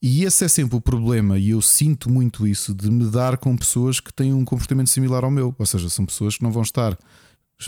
E 0.00 0.24
esse 0.24 0.44
é 0.44 0.48
sempre 0.48 0.76
o 0.76 0.80
problema, 0.80 1.38
e 1.38 1.50
eu 1.50 1.60
sinto 1.60 2.08
muito 2.08 2.46
isso 2.46 2.72
de 2.72 2.88
me 2.88 3.10
dar 3.10 3.36
com 3.36 3.56
pessoas 3.56 3.98
que 3.98 4.12
têm 4.12 4.32
um 4.32 4.44
comportamento 4.44 4.88
similar 4.88 5.24
ao 5.24 5.30
meu. 5.30 5.54
Ou 5.58 5.66
seja, 5.66 5.88
são 5.88 6.06
pessoas 6.06 6.36
que 6.36 6.42
não 6.42 6.52
vão 6.52 6.62
estar, 6.62 6.96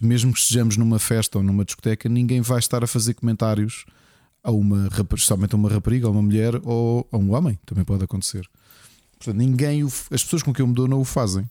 mesmo 0.01 0.33
que 0.33 0.39
estejamos 0.39 0.77
numa 0.77 1.01
festa 1.01 1.39
ou 1.39 1.45
numa 1.45 1.65
discoteca, 1.65 2.09
ninguém 2.09 2.41
vai 2.41 2.61
estar 2.61 2.85
a 2.85 2.87
fazer 2.87 3.15
comentários 3.15 3.85
a 4.45 4.51
uma 4.53 4.87
especialmente 4.87 5.55
a 5.55 5.59
uma 5.59 5.69
rapariga, 5.69 6.07
a 6.07 6.11
uma 6.11 6.23
mulher 6.23 6.55
ou 6.63 7.07
a 7.11 7.17
um 7.17 7.35
homem. 7.35 7.59
Também 7.67 7.85
pode 7.85 8.05
acontecer. 8.05 8.49
Portanto, 9.19 9.37
ninguém, 9.37 9.85
as 9.85 10.23
pessoas 10.23 10.43
com 10.43 10.53
quem 10.53 10.63
eu 10.63 10.69
me 10.69 10.75
dou 10.75 10.87
não 10.87 11.01
o 11.01 11.05
fazem. 11.05 11.49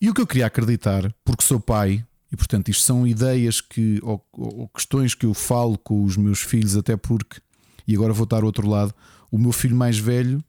E 0.00 0.08
o 0.08 0.14
que 0.14 0.20
eu 0.20 0.26
queria 0.26 0.46
acreditar, 0.46 1.12
porque 1.24 1.44
sou 1.44 1.58
pai, 1.58 2.04
e 2.30 2.36
portanto, 2.36 2.68
isto 2.68 2.82
são 2.82 3.06
ideias 3.06 3.60
que, 3.60 4.00
ou, 4.02 4.24
ou, 4.32 4.68
questões 4.68 5.14
que 5.14 5.26
eu 5.26 5.34
falo 5.34 5.76
com 5.78 6.04
os 6.04 6.16
meus 6.16 6.40
filhos, 6.40 6.76
até 6.76 6.96
porque, 6.96 7.40
e 7.86 7.94
agora 7.94 8.12
vou 8.12 8.24
estar 8.24 8.38
ao 8.38 8.44
outro 8.46 8.68
lado, 8.68 8.94
o 9.30 9.38
meu 9.38 9.52
filho 9.52 9.76
mais 9.76 9.98
velho 9.98 10.42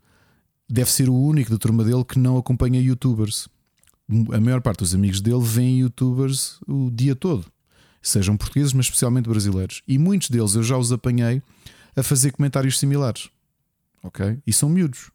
deve 0.70 0.92
ser 0.92 1.10
o 1.10 1.16
único 1.16 1.50
da 1.50 1.58
turma 1.58 1.84
dele 1.84 2.04
que 2.04 2.20
não 2.20 2.38
acompanha 2.38 2.82
youtubers. 2.82 3.48
A 4.32 4.40
maior 4.40 4.62
parte 4.62 4.80
dos 4.80 4.96
amigos 4.96 5.22
dele 5.22 5.44
vêem 5.44 5.80
youtubers 5.80 6.60
o 6.68 6.90
dia 6.90 7.16
todo, 7.16 7.46
sejam 8.02 8.38
portugueses, 8.38 8.74
mas 8.74 8.86
especialmente 8.86 9.30
brasileiros. 9.30 9.82
E 9.88 9.98
muitos 9.98 10.30
deles 10.30 10.56
eu 10.56 10.64
já 10.64 10.78
os 10.78 10.92
apanhei 10.92 11.42
a 11.96 12.04
fazer 12.04 12.32
comentários 12.32 12.80
similares. 12.80 13.30
Ok? 14.04 14.40
E 14.46 14.54
são 14.54 14.70
miúdos. 14.70 15.12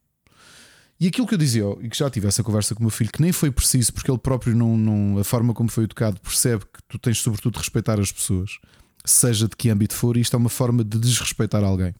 E 1.02 1.08
aquilo 1.08 1.26
que 1.26 1.34
eu 1.34 1.38
dizia, 1.38 1.64
e 1.80 1.88
que 1.88 1.98
já 1.98 2.08
tive 2.08 2.28
essa 2.28 2.44
conversa 2.44 2.74
com 2.74 2.80
o 2.80 2.84
meu 2.84 2.90
filho, 2.90 3.10
que 3.10 3.20
nem 3.20 3.32
foi 3.32 3.50
preciso, 3.50 3.92
porque 3.92 4.08
ele 4.08 4.18
próprio 4.18 4.54
não, 4.54 4.76
não 4.76 5.18
a 5.18 5.24
forma 5.24 5.52
como 5.52 5.68
foi 5.68 5.84
educado 5.84 6.20
percebe 6.20 6.64
que 6.64 6.80
tu 6.86 6.96
tens 6.96 7.18
sobretudo 7.18 7.54
de 7.54 7.58
respeitar 7.58 7.98
as 7.98 8.12
pessoas, 8.12 8.58
seja 9.04 9.48
de 9.48 9.56
que 9.56 9.68
âmbito 9.68 9.94
for, 9.94 10.16
e 10.16 10.20
isto 10.20 10.36
é 10.36 10.38
uma 10.38 10.48
forma 10.48 10.84
de 10.84 10.98
desrespeitar 10.98 11.64
alguém. 11.64 11.92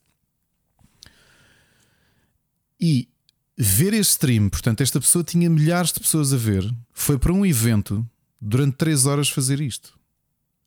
E 2.83 3.09
ver 3.57 3.95
este 3.95 4.11
stream, 4.11 4.49
portanto, 4.49 4.81
esta 4.81 5.01
pessoa 5.01 5.23
tinha 5.23 5.49
milhares 5.49 5.93
de 5.93 6.01
pessoas 6.01 6.33
a 6.33 6.37
ver, 6.37 6.69
foi 6.93 7.17
para 7.17 7.33
um 7.33 7.47
evento 7.47 8.05
durante 8.41 8.77
3 8.77 9.07
horas 9.07 9.29
fazer 9.29 9.61
isto. 9.61 9.97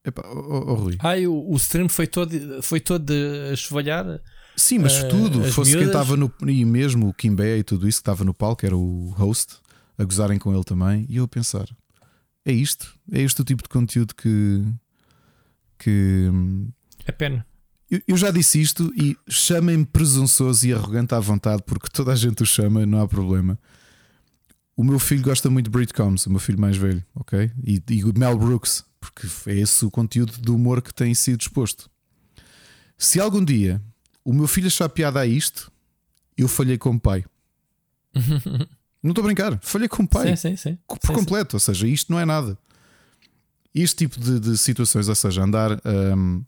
Epá, 0.05 0.23
oh, 0.25 0.71
oh, 0.71 0.73
Rui. 0.75 0.95
Ah, 0.99 1.15
o, 1.27 1.51
o 1.51 1.55
stream 1.57 1.89
foi 1.89 2.07
todo, 2.07 2.63
foi 2.63 2.79
todo 2.79 3.11
a 3.51 3.55
chuvalhar. 3.55 4.21
Sim, 4.55 4.79
mas 4.79 5.03
uh, 5.03 5.09
tudo. 5.09 5.43
Fosse 5.51 5.71
miúdas. 5.71 5.75
quem 5.75 5.87
estava 5.87 6.15
no. 6.15 6.31
E 6.47 6.63
mesmo 6.63 7.09
o 7.09 7.13
Kimbé 7.13 7.57
e 7.57 7.63
tudo 7.63 7.87
isso 7.87 7.97
que 7.97 8.03
estava 8.03 8.23
no 8.23 8.33
palco, 8.33 8.65
era 8.65 8.77
o 8.77 9.09
host, 9.09 9.55
a 9.97 10.03
gozarem 10.03 10.39
com 10.39 10.53
ele 10.53 10.63
também. 10.63 11.05
E 11.09 11.17
eu 11.17 11.25
a 11.25 11.27
pensar: 11.27 11.67
é 12.45 12.53
isto? 12.53 12.95
É 13.11 13.19
este 13.19 13.41
o 13.41 13.43
tipo 13.43 13.63
de 13.63 13.69
conteúdo 13.69 14.15
que. 14.15 14.63
que. 15.77 16.29
É 17.05 17.11
pena. 17.11 17.45
Eu, 17.89 18.01
eu 18.07 18.17
já 18.17 18.31
disse 18.31 18.61
isto 18.61 18.91
e 18.95 19.17
chamem-me 19.27 19.85
presunçoso 19.85 20.67
e 20.67 20.73
arrogante 20.73 21.13
à 21.13 21.19
vontade, 21.19 21.63
porque 21.65 21.87
toda 21.91 22.11
a 22.11 22.15
gente 22.15 22.41
o 22.41 22.45
chama, 22.45 22.85
não 22.85 23.01
há 23.01 23.07
problema. 23.07 23.59
O 24.75 24.83
meu 24.83 24.99
filho 24.99 25.23
gosta 25.23 25.49
muito 25.49 25.65
de 25.65 25.71
Brit 25.71 25.93
Combs, 25.93 26.25
o 26.25 26.29
meu 26.29 26.39
filho 26.39 26.59
mais 26.59 26.75
velho, 26.75 27.03
ok? 27.15 27.49
E, 27.63 27.81
e 27.89 28.19
Mel 28.19 28.37
Brooks, 28.37 28.83
porque 28.99 29.27
é 29.49 29.59
esse 29.59 29.85
o 29.85 29.91
conteúdo 29.91 30.37
do 30.39 30.55
humor 30.55 30.81
que 30.81 30.93
tem 30.93 31.13
sido 31.13 31.41
exposto. 31.41 31.89
Se 32.97 33.19
algum 33.19 33.43
dia 33.43 33.81
o 34.23 34.33
meu 34.33 34.47
filho 34.47 34.67
achar 34.67 34.89
piada 34.89 35.19
a 35.19 35.25
isto, 35.25 35.71
eu 36.37 36.47
falhei 36.47 36.77
como 36.77 36.99
pai. 36.99 37.23
não 39.01 39.11
estou 39.11 39.21
a 39.21 39.25
brincar, 39.25 39.59
falhei 39.61 39.87
como 39.87 40.07
pai. 40.07 40.35
Sim, 40.35 40.49
sim, 40.49 40.55
sim. 40.57 40.77
Por 40.87 40.99
sim, 41.07 41.13
completo, 41.13 41.51
sim. 41.51 41.55
ou 41.55 41.59
seja, 41.59 41.87
isto 41.87 42.11
não 42.11 42.19
é 42.19 42.25
nada. 42.25 42.57
Este 43.73 43.95
tipo 44.07 44.19
de, 44.19 44.39
de 44.39 44.57
situações, 44.57 45.07
ou 45.07 45.15
seja, 45.15 45.43
andar. 45.43 45.79
Um, 45.85 46.43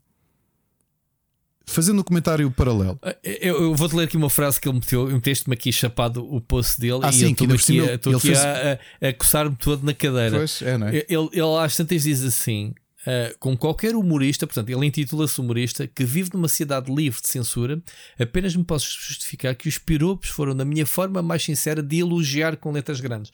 Fazendo 1.69 1.99
um 1.99 2.03
comentário 2.03 2.49
paralelo. 2.49 2.97
Ah, 3.01 3.15
eu, 3.21 3.61
eu 3.61 3.75
vou-te 3.75 3.93
ler 3.93 4.05
aqui 4.05 4.15
uma 4.15 4.29
frase 4.29 4.59
que 4.59 4.67
ele 4.69 4.79
meteu. 4.79 5.05
Meteste-me 5.07 5.53
aqui 5.53 5.71
chapado 5.71 6.25
o 6.25 6.39
post 6.39 6.79
dele 6.79 7.01
ah, 7.03 7.09
e 7.09 7.13
sim, 7.13 7.31
estou 7.31 7.53
aqui, 7.53 7.81
a, 7.81 7.95
aqui 7.95 8.19
fez... 8.19 8.39
a, 8.39 8.79
a, 9.01 9.07
a 9.09 9.13
coçar-me 9.13 9.55
todo 9.57 9.83
na 9.83 9.93
cadeira. 9.93 10.37
Pois, 10.37 10.61
é, 10.61 10.77
não 10.77 10.87
é? 10.87 10.95
Ele, 10.95 11.29
ele 11.33 11.57
às 11.61 11.75
tantas 11.75 12.03
diz 12.03 12.23
assim: 12.23 12.73
uh, 13.01 13.37
como 13.37 13.57
qualquer 13.57 13.95
humorista, 13.95 14.47
portanto, 14.47 14.69
ele 14.69 14.85
intitula-se 14.85 15.39
humorista, 15.41 15.85
que 15.87 16.05
vive 16.05 16.29
numa 16.33 16.47
cidade 16.47 16.89
livre 16.93 17.21
de 17.21 17.27
censura, 17.27 17.81
apenas 18.17 18.55
me 18.55 18.63
posso 18.63 18.87
justificar 18.89 19.53
que 19.53 19.67
os 19.67 19.77
piropos 19.77 20.29
foram 20.29 20.55
da 20.55 20.63
minha 20.63 20.85
forma 20.85 21.21
mais 21.21 21.43
sincera 21.43 21.83
de 21.83 21.99
elogiar 21.99 22.55
com 22.55 22.71
letras 22.71 23.01
grandes. 23.01 23.31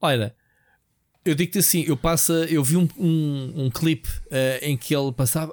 Olha, 0.00 0.34
eu 1.24 1.34
digo-te 1.34 1.58
assim, 1.58 1.84
eu 1.86 1.96
passo, 1.96 2.32
eu 2.32 2.64
vi 2.64 2.76
um, 2.76 2.88
um, 2.96 3.64
um 3.64 3.70
clipe 3.70 4.08
uh, 4.08 4.62
em 4.62 4.76
que 4.76 4.94
ele 4.94 5.12
passava 5.12 5.52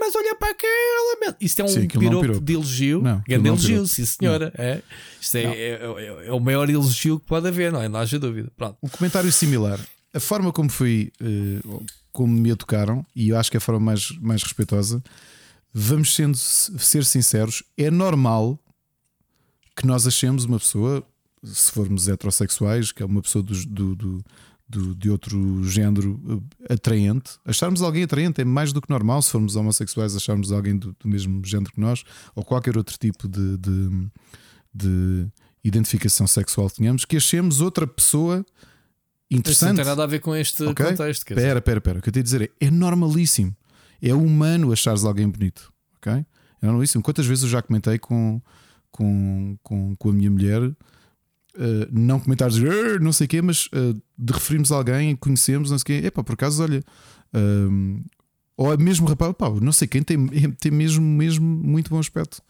mas 0.00 0.14
olha 0.16 0.34
para 0.34 0.50
aquela. 0.50 1.36
Isto 1.40 1.60
é 1.60 1.64
um, 1.64 1.68
sim, 1.68 1.86
piropo, 1.86 2.18
é 2.18 2.20
piropo, 2.20 2.40
de 2.40 2.52
elogio. 2.52 3.00
Não, 3.00 3.22
grande 3.26 3.46
é 3.46 3.48
elogio, 3.48 3.86
sim 3.86 4.04
senhora. 4.04 4.52
É, 4.58 4.82
isto 5.20 5.36
é, 5.36 5.44
é, 5.44 5.68
é, 5.70 6.26
é, 6.26 6.32
o 6.32 6.40
maior 6.40 6.68
elogio 6.68 7.20
que 7.20 7.26
pode 7.26 7.46
haver, 7.46 7.70
não 7.70 7.80
é? 7.80 7.88
Não 7.88 8.00
haja 8.00 8.18
dúvida. 8.18 8.50
Pronto. 8.56 8.76
Um 8.82 8.88
comentário 8.88 9.30
similar. 9.30 9.78
A 10.12 10.20
forma 10.20 10.52
como 10.52 10.68
fui, 10.68 11.12
uh, 11.20 11.84
como 12.12 12.32
me 12.32 12.50
educaram, 12.50 13.06
e 13.14 13.28
eu 13.28 13.38
acho 13.38 13.50
que 13.50 13.56
é 13.56 13.58
a 13.58 13.60
forma 13.60 13.80
mais, 13.80 14.10
mais 14.20 14.42
respeitosa, 14.42 15.02
vamos 15.72 16.14
sendo, 16.14 16.36
ser 16.36 17.04
sinceros, 17.04 17.62
é 17.76 17.90
normal 17.90 18.58
que 19.76 19.86
nós 19.86 20.06
achemos 20.06 20.44
uma 20.44 20.58
pessoa 20.58 21.04
se 21.44 21.70
formos 21.70 22.08
heterossexuais, 22.08 22.92
que 22.92 23.02
é 23.02 23.06
uma 23.06 23.22
pessoa 23.22 23.42
do, 23.42 23.54
do, 23.66 23.94
do, 23.96 24.24
do, 24.68 24.94
de 24.94 25.10
outro 25.10 25.62
género 25.64 26.42
eh, 26.68 26.74
atraente, 26.74 27.32
acharmos 27.44 27.82
alguém 27.82 28.04
atraente 28.04 28.40
é 28.40 28.44
mais 28.44 28.72
do 28.72 28.80
que 28.80 28.90
normal. 28.90 29.20
Se 29.22 29.30
formos 29.30 29.56
homossexuais, 29.56 30.16
acharmos 30.16 30.52
alguém 30.52 30.76
do, 30.76 30.96
do 30.98 31.08
mesmo 31.08 31.44
género 31.44 31.72
que 31.72 31.80
nós, 31.80 32.04
ou 32.34 32.44
qualquer 32.44 32.76
outro 32.76 32.96
tipo 32.98 33.28
de, 33.28 33.56
de, 33.58 34.08
de 34.74 35.26
identificação 35.62 36.26
sexual 36.26 36.68
que 36.68 36.76
tenhamos, 36.76 37.04
que 37.04 37.16
achemos 37.16 37.60
outra 37.60 37.86
pessoa 37.86 38.44
interessante. 39.30 39.56
Isso 39.56 39.64
não 39.66 39.74
tem 39.76 39.84
nada 39.84 40.02
a 40.02 40.06
ver 40.06 40.20
com 40.20 40.34
este 40.34 40.62
okay? 40.64 40.86
contexto. 40.86 41.30
Espera, 41.30 41.58
espera, 41.58 41.78
espera. 41.78 41.98
O 41.98 42.02
que 42.02 42.08
eu 42.08 42.12
tenho 42.12 42.22
a 42.22 42.24
dizer 42.24 42.42
é, 42.42 42.66
é 42.66 42.70
normalíssimo. 42.70 43.54
É 44.00 44.14
humano 44.14 44.72
achares 44.72 45.04
alguém 45.04 45.28
bonito. 45.28 45.72
Ok? 45.96 46.12
É 46.12 46.26
normalíssimo. 46.66 47.02
Quantas 47.02 47.26
vezes 47.26 47.44
eu 47.44 47.50
já 47.50 47.62
comentei 47.62 47.98
com, 47.98 48.40
com, 48.90 49.56
com, 49.62 49.96
com 49.96 50.08
a 50.08 50.12
minha 50.12 50.30
mulher 50.30 50.74
Uh, 51.56 51.86
não 51.92 52.18
comentários 52.18 52.58
não 53.00 53.12
sei 53.12 53.26
o 53.26 53.28
quê, 53.28 53.40
mas 53.40 53.66
uh, 53.66 53.94
de 54.18 54.32
referirmos 54.32 54.72
a 54.72 54.76
alguém, 54.76 55.14
conhecemos, 55.14 55.70
não 55.70 55.78
sei 55.78 55.82
o 55.82 55.86
quê, 55.86 56.06
epá, 56.08 56.24
por 56.24 56.32
acaso, 56.32 56.62
olha, 56.62 56.84
uh, 57.32 58.04
ou 58.56 58.72
é 58.72 58.76
mesmo 58.76 59.06
rapaz, 59.06 59.32
pá, 59.38 59.50
não 59.50 59.72
sei 59.72 59.86
quem 59.86 60.02
tem, 60.02 60.26
tem 60.60 60.72
mesmo, 60.72 61.04
mesmo 61.04 61.46
muito 61.46 61.90
bom 61.90 61.98
aspecto. 61.98 62.42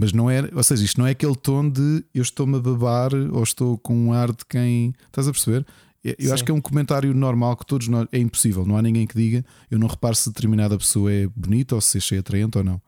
Mas 0.00 0.12
não 0.12 0.30
é, 0.30 0.48
ou 0.54 0.62
seja, 0.62 0.84
isto 0.84 1.00
não 1.00 1.06
é 1.08 1.10
aquele 1.10 1.34
tom 1.34 1.68
de 1.68 2.04
eu 2.14 2.22
estou-me 2.22 2.56
a 2.56 2.60
babar 2.60 3.12
ou 3.14 3.42
estou 3.42 3.76
com 3.78 3.96
um 3.96 4.12
ar 4.12 4.30
de 4.30 4.44
quem. 4.48 4.94
Estás 5.08 5.26
a 5.26 5.32
perceber? 5.32 5.66
Eu 6.04 6.14
Sim. 6.20 6.32
acho 6.32 6.44
que 6.44 6.52
é 6.52 6.54
um 6.54 6.60
comentário 6.60 7.12
normal 7.12 7.56
que 7.56 7.66
todos 7.66 7.88
nós. 7.88 8.06
É 8.12 8.18
impossível, 8.18 8.64
não 8.64 8.76
há 8.76 8.82
ninguém 8.82 9.08
que 9.08 9.16
diga 9.16 9.44
eu 9.68 9.76
não 9.76 9.88
reparo 9.88 10.14
se 10.14 10.30
determinada 10.30 10.78
pessoa 10.78 11.12
é 11.12 11.26
bonita 11.34 11.74
ou 11.74 11.80
se 11.80 11.98
achei 11.98 12.18
atraente 12.18 12.56
ou 12.56 12.62
não. 12.62 12.80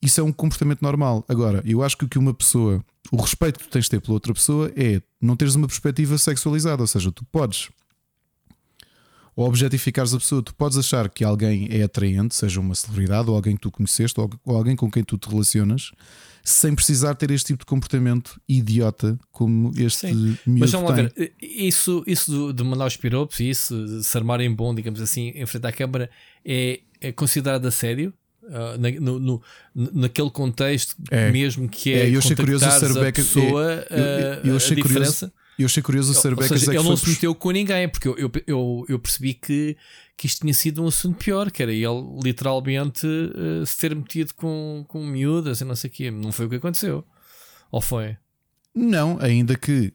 Isso 0.00 0.18
é 0.18 0.24
um 0.24 0.32
comportamento 0.32 0.80
normal. 0.80 1.24
Agora, 1.28 1.62
eu 1.66 1.82
acho 1.82 1.96
que 1.96 2.06
o 2.06 2.08
que 2.08 2.18
uma 2.18 2.32
pessoa 2.32 2.82
o 3.12 3.16
respeito 3.16 3.58
que 3.58 3.66
tu 3.66 3.70
tens 3.70 3.84
de 3.84 3.90
ter 3.90 4.00
pela 4.00 4.14
outra 4.14 4.32
pessoa 4.32 4.72
é 4.76 5.00
não 5.20 5.36
teres 5.36 5.54
uma 5.54 5.66
perspectiva 5.66 6.16
sexualizada, 6.18 6.82
ou 6.82 6.86
seja, 6.86 7.12
tu 7.12 7.24
podes 7.26 7.68
ou 9.36 9.48
objetificares 9.48 10.14
a 10.14 10.18
pessoa, 10.18 10.42
tu 10.42 10.54
podes 10.54 10.78
achar 10.78 11.08
que 11.08 11.24
alguém 11.24 11.66
é 11.70 11.82
atraente, 11.82 12.34
seja 12.34 12.60
uma 12.60 12.74
celebridade 12.74 13.28
ou 13.28 13.34
alguém 13.34 13.56
que 13.56 13.62
tu 13.62 13.70
conheceste 13.70 14.18
ou, 14.20 14.30
alguém 14.46 14.76
com 14.76 14.90
quem 14.90 15.02
tu 15.02 15.18
te 15.18 15.28
relacionas, 15.28 15.90
sem 16.44 16.74
precisar 16.74 17.14
ter 17.14 17.30
este 17.30 17.48
tipo 17.48 17.60
de 17.60 17.66
comportamento 17.66 18.40
idiota 18.48 19.18
como 19.32 19.72
este 19.76 20.08
Sim. 20.08 20.38
Mas 20.46 20.70
vamos 20.70 20.90
lá 20.90 20.96
ver, 20.96 21.34
isso, 21.40 22.04
isso 22.06 22.52
de 22.52 22.62
mandar 22.62 22.86
os 22.86 22.96
piropos 22.96 23.40
e 23.40 23.50
isso 23.50 23.84
de 23.84 24.04
se 24.04 24.16
armarem 24.16 24.54
bom, 24.54 24.74
digamos 24.74 25.00
assim, 25.00 25.32
em 25.34 25.46
frente 25.46 25.66
à 25.66 25.72
câmara, 25.72 26.08
é, 26.44 26.80
é 27.00 27.10
considerado 27.10 27.66
a 27.66 27.70
sério? 27.70 28.12
Uh, 28.46 28.78
na, 28.78 28.90
no, 29.00 29.18
no, 29.18 29.42
naquele 29.74 30.30
contexto 30.30 30.94
é. 31.10 31.30
mesmo 31.30 31.66
que 31.66 31.94
é, 31.94 32.00
é 32.00 32.10
eu 32.10 32.18
achei 32.18 32.36
curioso 32.36 32.66
a 32.66 33.12
pessoa 33.12 33.86
eu, 33.88 33.96
eu, 33.96 34.44
eu 34.44 34.56
achei 34.56 34.76
a 34.76 34.82
diferença. 34.82 35.26
Curioso, 35.28 35.44
eu 35.58 35.66
achei 35.66 35.82
curioso 35.82 36.12
o 36.12 36.14
Sir 36.14 36.48
seja, 36.48 36.72
é 36.72 36.74
ele 36.74 36.84
não 36.84 36.96
se 36.96 37.08
meteu 37.08 37.34
com 37.34 37.50
ninguém, 37.50 37.88
porque 37.88 38.08
eu, 38.08 38.30
eu, 38.46 38.84
eu, 38.88 38.98
percebi 38.98 39.34
que, 39.34 39.76
que 40.16 40.26
isto 40.26 40.40
tinha 40.40 40.52
sido 40.52 40.82
um 40.82 40.88
assunto 40.88 41.16
pior, 41.16 41.50
que 41.50 41.62
era 41.62 41.72
ele 41.72 42.20
literalmente 42.22 43.06
uh, 43.06 43.64
se 43.64 43.76
ter 43.76 43.94
metido 43.94 44.34
com, 44.34 44.84
com 44.88 45.06
miúdas 45.06 45.60
e 45.60 45.64
não 45.64 45.76
sei 45.76 45.88
o 45.88 45.92
quê. 45.92 46.10
Não 46.10 46.32
foi 46.32 46.46
o 46.46 46.48
que 46.50 46.56
aconteceu. 46.56 47.04
Ou 47.70 47.80
foi? 47.80 48.16
Não, 48.74 49.16
ainda 49.20 49.56
que 49.56 49.92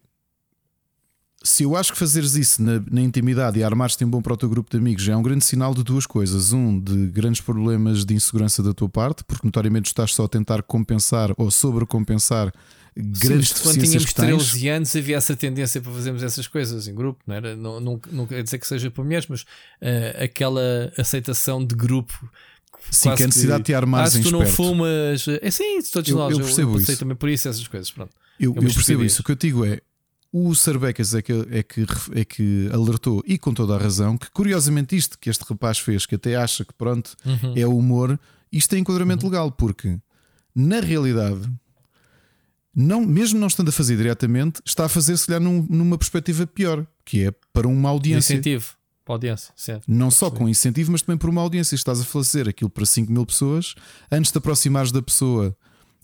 se 1.42 1.64
eu 1.64 1.76
acho 1.76 1.94
que 1.94 2.00
fazeres 2.00 2.36
isso 2.36 2.62
na, 2.62 2.82
na 2.92 3.02
intimidade 3.02 3.60
e 3.60 3.64
armares-te 3.64 4.04
um 4.04 4.10
bom 4.10 4.22
para 4.22 4.34
o 4.34 4.38
teu 4.38 4.50
grupo 4.50 4.70
de 4.70 4.78
amigos 4.78 5.08
é 5.08 5.16
um 5.16 5.22
grande 5.22 5.46
sinal 5.46 5.74
de 5.74 5.84
duas 5.84 6.06
coisas. 6.06 6.52
Um, 6.52 6.80
de 6.80 7.08
grandes 7.08 7.40
problemas 7.40 8.04
de 8.04 8.14
insegurança 8.14 8.62
da 8.62 8.74
tua 8.74 8.90
parte, 8.90 9.24
porque 9.24 9.48
notoriamente 9.48 9.88
estás 9.88 10.14
só 10.14 10.26
a 10.26 10.28
tentar 10.28 10.62
compensar 10.64 11.34
ou 11.38 11.50
sobrecompensar 11.50 12.52
grandes 12.96 13.50
Sim, 13.50 13.64
Quando 13.64 13.80
tínhamos 13.80 14.14
13 14.14 14.68
anos 14.68 14.96
havia 14.96 15.16
essa 15.16 15.36
tendência 15.36 15.80
para 15.80 15.92
fazermos 15.92 16.24
essas 16.24 16.48
coisas 16.48 16.88
em 16.88 16.94
grupo, 16.94 17.22
não 17.26 17.36
era? 17.36 17.56
Não, 17.56 17.80
não, 17.80 18.02
não 18.12 18.28
quer 18.28 18.44
dizer 18.44 18.58
que 18.58 18.68
seja 18.68 18.92
para 18.92 19.04
mulheres, 19.04 19.28
mas 19.28 19.42
uh, 19.42 20.24
aquela 20.24 20.92
aceitação 20.98 21.64
de 21.64 21.74
grupo. 21.76 22.30
Sim, 22.91 23.14
que 23.16 23.24
a 23.24 23.28
necessidade 23.28 23.60
que, 23.60 23.64
de 23.64 23.74
te 23.74 23.74
armares 23.74 24.16
ah, 24.16 24.18
se 24.18 24.24
tu 24.24 24.32
não 24.32 24.45
fumas. 24.45 25.26
É 25.41 25.52
sim, 25.52 25.80
todos 25.91 26.10
eu, 26.10 26.18
nós. 26.18 26.32
Eu 26.32 26.40
percebo 26.40 26.72
eu, 26.72 26.76
eu 26.76 26.82
isso. 26.82 26.98
também 26.98 27.16
por 27.16 27.30
isso 27.30 27.48
essas 27.48 27.68
coisas. 27.68 27.91
Pronto. 27.91 28.11
Eu, 28.40 28.53
é 28.53 28.57
eu 28.57 28.61
percebo 28.61 29.03
isso. 29.03 29.22
O 29.22 29.24
que 29.24 29.32
eu 29.32 29.36
digo 29.36 29.66
é 29.66 29.80
o 30.31 30.53
Sarbecas 30.53 31.14
é 31.14 31.22
que, 31.22 31.34
é, 31.49 31.64
que, 31.64 31.85
é 32.14 32.26
que 32.26 32.69
alertou, 32.72 33.23
e 33.26 33.38
com 33.38 33.53
toda 33.53 33.76
a 33.76 33.77
razão, 33.77 34.18
que 34.18 34.30
curiosamente 34.31 34.95
isto 34.95 35.18
que 35.18 35.30
este 35.30 35.43
rapaz 35.43 35.80
fez, 35.80 36.06
que 36.06 36.15
até 36.15 36.35
acha 36.35 36.64
que 36.64 36.73
pronto 36.73 37.15
uhum. 37.26 37.53
é 37.56 37.65
humor, 37.65 38.19
isto 38.51 38.76
é 38.76 38.77
enquadramento 38.77 39.26
uhum. 39.26 39.31
legal, 39.31 39.51
porque 39.51 39.97
na 40.53 40.80
realidade, 40.80 41.49
não, 42.76 43.06
mesmo 43.06 43.39
não 43.39 43.47
estando 43.47 43.69
a 43.69 43.72
fazer 43.72 43.97
diretamente, 43.97 44.61
está 44.65 44.85
a 44.85 44.89
fazer 44.89 45.18
se 45.18 45.27
calhar 45.27 45.41
num, 45.41 45.65
numa 45.69 45.97
perspectiva 45.97 46.45
pior, 46.45 46.85
que 47.03 47.26
é 47.26 47.31
para 47.51 47.68
uma 47.68 47.89
audiência. 47.89 48.34
Incentivo 48.34 48.77
para 49.03 49.14
a 49.14 49.15
audiência, 49.15 49.51
certo. 49.56 49.85
Não 49.88 50.11
só 50.11 50.30
com 50.30 50.47
incentivo, 50.47 50.91
mas 50.91 51.01
também 51.01 51.18
por 51.18 51.31
uma 51.31 51.41
audiência. 51.41 51.73
Estás 51.73 51.99
a 51.99 52.03
fazer 52.03 52.47
aquilo 52.47 52.69
para 52.69 52.85
5 52.85 53.11
mil 53.11 53.26
pessoas, 53.26 53.73
antes 54.11 54.31
de 54.31 54.38
aproximares 54.38 54.91
da 54.91 55.01
pessoa 55.01 55.57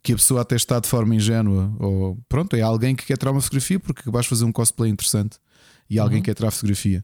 que 0.05 0.13
a 0.13 0.15
pessoa 0.15 0.41
até 0.41 0.55
está 0.55 0.79
de 0.79 0.87
forma 0.87 1.15
ingênua, 1.15 1.73
ou 1.79 2.15
pronto, 2.29 2.55
é 2.55 2.61
alguém 2.61 2.95
que 2.95 3.03
quer 3.07 3.17
tirar 3.17 3.31
uma 3.31 3.41
fotografia 3.41 3.79
porque 3.79 4.09
vais 4.11 4.27
fazer 4.27 4.45
um 4.45 4.51
cosplay 4.51 4.91
interessante 4.91 5.39
e 5.89 5.97
alguém 5.97 6.19
uhum. 6.19 6.23
quer 6.23 6.35
tirar 6.35 6.51
fotografia. 6.51 7.03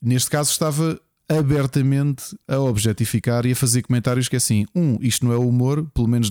Neste 0.00 0.30
caso, 0.30 0.52
estava 0.52 1.00
abertamente 1.28 2.36
a 2.46 2.60
objetificar 2.60 3.44
e 3.44 3.52
a 3.52 3.56
fazer 3.56 3.82
comentários 3.82 4.28
que 4.28 4.36
é 4.36 4.38
assim: 4.38 4.66
um, 4.72 4.98
isto 5.00 5.26
não 5.26 5.32
é 5.32 5.36
humor, 5.36 5.84
pelo 5.92 6.06
menos 6.06 6.30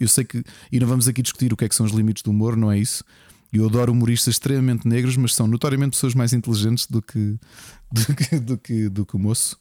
eu 0.00 0.08
sei 0.08 0.24
que, 0.24 0.42
e 0.72 0.80
não 0.80 0.86
vamos 0.86 1.06
aqui 1.06 1.20
discutir 1.20 1.52
o 1.52 1.56
que 1.56 1.66
é 1.66 1.68
que 1.68 1.74
são 1.74 1.84
os 1.84 1.92
limites 1.92 2.22
do 2.22 2.30
humor, 2.30 2.56
não 2.56 2.72
é 2.72 2.78
isso. 2.78 3.04
Eu 3.52 3.66
adoro 3.66 3.92
humoristas 3.92 4.34
extremamente 4.34 4.88
negros, 4.88 5.18
mas 5.18 5.34
são 5.34 5.46
notoriamente 5.46 5.96
pessoas 5.96 6.14
mais 6.14 6.32
inteligentes 6.32 6.86
do 6.86 7.02
que 7.02 7.36
do 7.92 8.14
que, 8.16 8.38
do 8.38 8.58
que, 8.58 8.88
do 8.88 9.04
que 9.04 9.16
o 9.16 9.18
moço. 9.18 9.58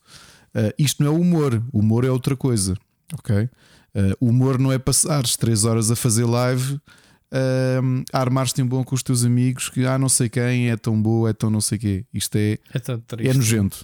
Uh, 0.55 0.71
isto 0.77 1.03
não 1.03 1.13
é 1.13 1.19
humor, 1.19 1.61
o 1.73 1.79
humor 1.79 2.05
é 2.05 2.09
outra 2.09 2.37
coisa, 2.37 2.77
ok? 3.13 3.49
Uh, 3.95 4.15
o 4.19 4.29
humor 4.29 4.59
não 4.59 4.71
é 4.71 4.77
passares 4.77 5.35
3 5.35 5.65
horas 5.65 5.89
a 5.89 5.95
fazer 5.95 6.25
live 6.25 6.73
uh, 6.73 8.03
a 8.13 8.19
armar-te 8.19 8.61
em 8.61 8.65
bom 8.65 8.83
com 8.83 8.95
os 8.95 9.03
teus 9.03 9.23
amigos 9.23 9.69
que 9.69 9.85
ah, 9.85 9.97
não 9.97 10.09
sei 10.09 10.29
quem 10.29 10.69
é 10.69 10.77
tão 10.77 11.01
boa, 11.01 11.29
é 11.29 11.33
tão 11.33 11.49
não 11.49 11.61
sei 11.61 11.77
quê. 11.77 12.05
Isto 12.13 12.37
é, 12.37 12.59
é, 12.73 13.29
é 13.29 13.33
nojento. 13.33 13.83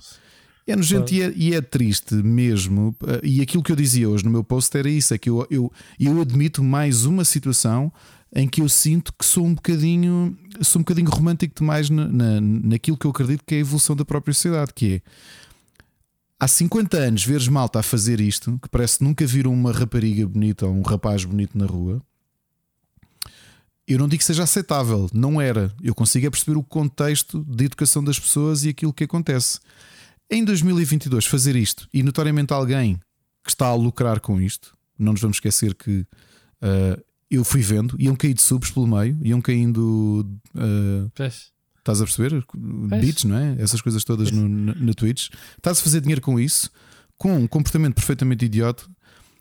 É 0.68 0.76
nojento 0.76 1.14
e 1.14 1.22
é, 1.22 1.34
e 1.36 1.53
é, 1.53 1.61
triste 1.61 2.15
mesmo. 2.15 2.95
E 3.22 3.41
aquilo 3.41 3.61
que 3.61 3.72
eu 3.72 3.76
dizia 3.76 4.10
hoje 4.10 4.26
no 4.26 4.32
meu 4.32 4.44
post 4.44 4.76
era 4.76 4.90
isso: 4.90 5.14
é 5.14 5.18
que 5.18 5.30
eu, 5.30 5.45
eu, 5.49 5.72
eu 5.99 6.22
admito 6.22 6.64
mais 6.64 7.06
uma 7.06 7.23
situação 7.23 7.91
em 8.34 8.48
que 8.48 8.61
eu 8.61 8.68
sinto 8.68 9.14
que 9.18 9.26
sou 9.26 9.45
um 9.45 9.53
bocadinho, 9.53 10.36
sou 10.61 10.80
um 10.80 10.84
bocadinho 10.84 11.10
romântico 11.10 11.53
demais 11.56 11.90
na, 11.90 12.07
na, 12.07 12.41
naquilo 12.41 12.98
que 12.98 13.06
eu 13.06 13.11
acredito 13.11 13.44
que 13.45 13.56
é 13.56 13.57
a 13.60 13.61
evolução 13.61 13.95
da 13.95 14.03
própria 14.03 14.34
sociedade, 14.34 14.73
que 14.73 14.95
é 14.95 15.02
há 16.40 16.48
50 16.48 16.98
anos 16.98 17.26
veres 17.26 17.48
malta 17.48 17.80
a 17.80 17.84
fazer 17.84 18.20
isto, 18.20 18.60
que 18.62 18.70
parece 18.70 18.98
que 18.98 19.03
nunca 19.03 19.26
viram 19.26 19.53
uma 19.53 19.72
rapariga 19.72 20.28
bonita 20.28 20.66
ou 20.66 20.74
um 20.74 20.82
rapaz 20.82 21.26
bonito 21.26 21.57
na 21.57 21.66
rua. 21.66 22.02
Eu 23.88 23.99
não 23.99 24.07
digo 24.07 24.20
que 24.20 24.26
seja 24.26 24.44
aceitável, 24.44 25.10
não 25.14 25.40
era. 25.40 25.72
Eu 25.82 25.94
consigo 25.94 26.26
é 26.26 26.30
perceber 26.30 26.57
o 26.57 26.64
contexto 26.64 27.44
de 27.44 27.66
educação 27.66 28.03
das 28.03 28.20
pessoas 28.20 28.64
e 28.64 28.70
aquilo 28.70 28.94
que 28.94 29.03
acontece. 29.03 29.60
Em 30.30 30.44
2022, 30.44 31.26
fazer 31.26 31.56
isto 31.56 31.88
e 31.94 32.02
notoriamente 32.02 32.52
alguém 32.52 32.99
que 33.44 33.52
está 33.52 33.68
a 33.68 33.76
lucrar 33.76 34.20
com 34.20 34.41
isto, 34.41 34.76
não 34.98 35.12
nos 35.12 35.22
vamos 35.22 35.38
esquecer 35.38 35.76
que 35.76 35.99
uh, 35.99 37.03
eu 37.30 37.44
fui 37.44 37.62
vendo, 37.62 37.95
iam 37.99 38.16
cair 38.16 38.34
de 38.34 38.41
subs 38.41 38.72
pelo 38.72 38.88
meio, 38.88 39.18
iam 39.22 39.40
caindo. 39.40 40.26
Uh, 40.56 41.12
estás 41.86 42.02
a 42.02 42.06
perceber? 42.06 42.44
Beats, 42.56 43.24
não 43.26 43.38
é? 43.38 43.56
Essas 43.60 43.80
coisas 43.80 44.03
todas 44.03 44.32
no, 44.32 44.49
no, 44.49 44.74
no 44.74 44.95
Twitch. 44.95 45.30
Estás 45.56 45.80
a 45.80 45.84
fazer 45.84 46.02
dinheiro 46.02 46.22
com 46.22 46.40
isso, 46.40 46.72
com 47.18 47.36
um 47.36 47.48
comportamento 47.48 47.94
perfeitamente 47.94 48.45
idiota. 48.45 48.84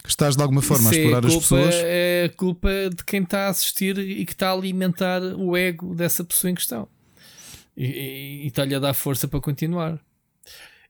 Que 0.02 0.10
estás 0.10 0.36
de 0.36 0.42
alguma 0.42 0.60
forma 0.60 0.90
a 0.90 0.92
explorar 0.92 1.24
é 1.24 1.28
a 1.28 1.30
culpa, 1.30 1.38
as 1.38 1.42
pessoas. 1.42 1.74
É 1.76 2.32
culpa 2.36 2.68
de 2.94 3.04
quem 3.04 3.22
está 3.22 3.46
a 3.46 3.48
assistir 3.48 3.98
e 3.98 4.26
que 4.26 4.32
está 4.32 4.50
a 4.50 4.52
alimentar 4.52 5.22
o 5.22 5.56
ego 5.56 5.94
dessa 5.94 6.22
pessoa 6.22 6.50
em 6.50 6.54
questão 6.54 6.86
e, 7.74 7.86
e, 7.86 8.44
e 8.44 8.46
está-lhe 8.46 8.74
a 8.74 8.78
dar 8.78 8.94
força 8.94 9.26
para 9.26 9.40
continuar 9.40 9.98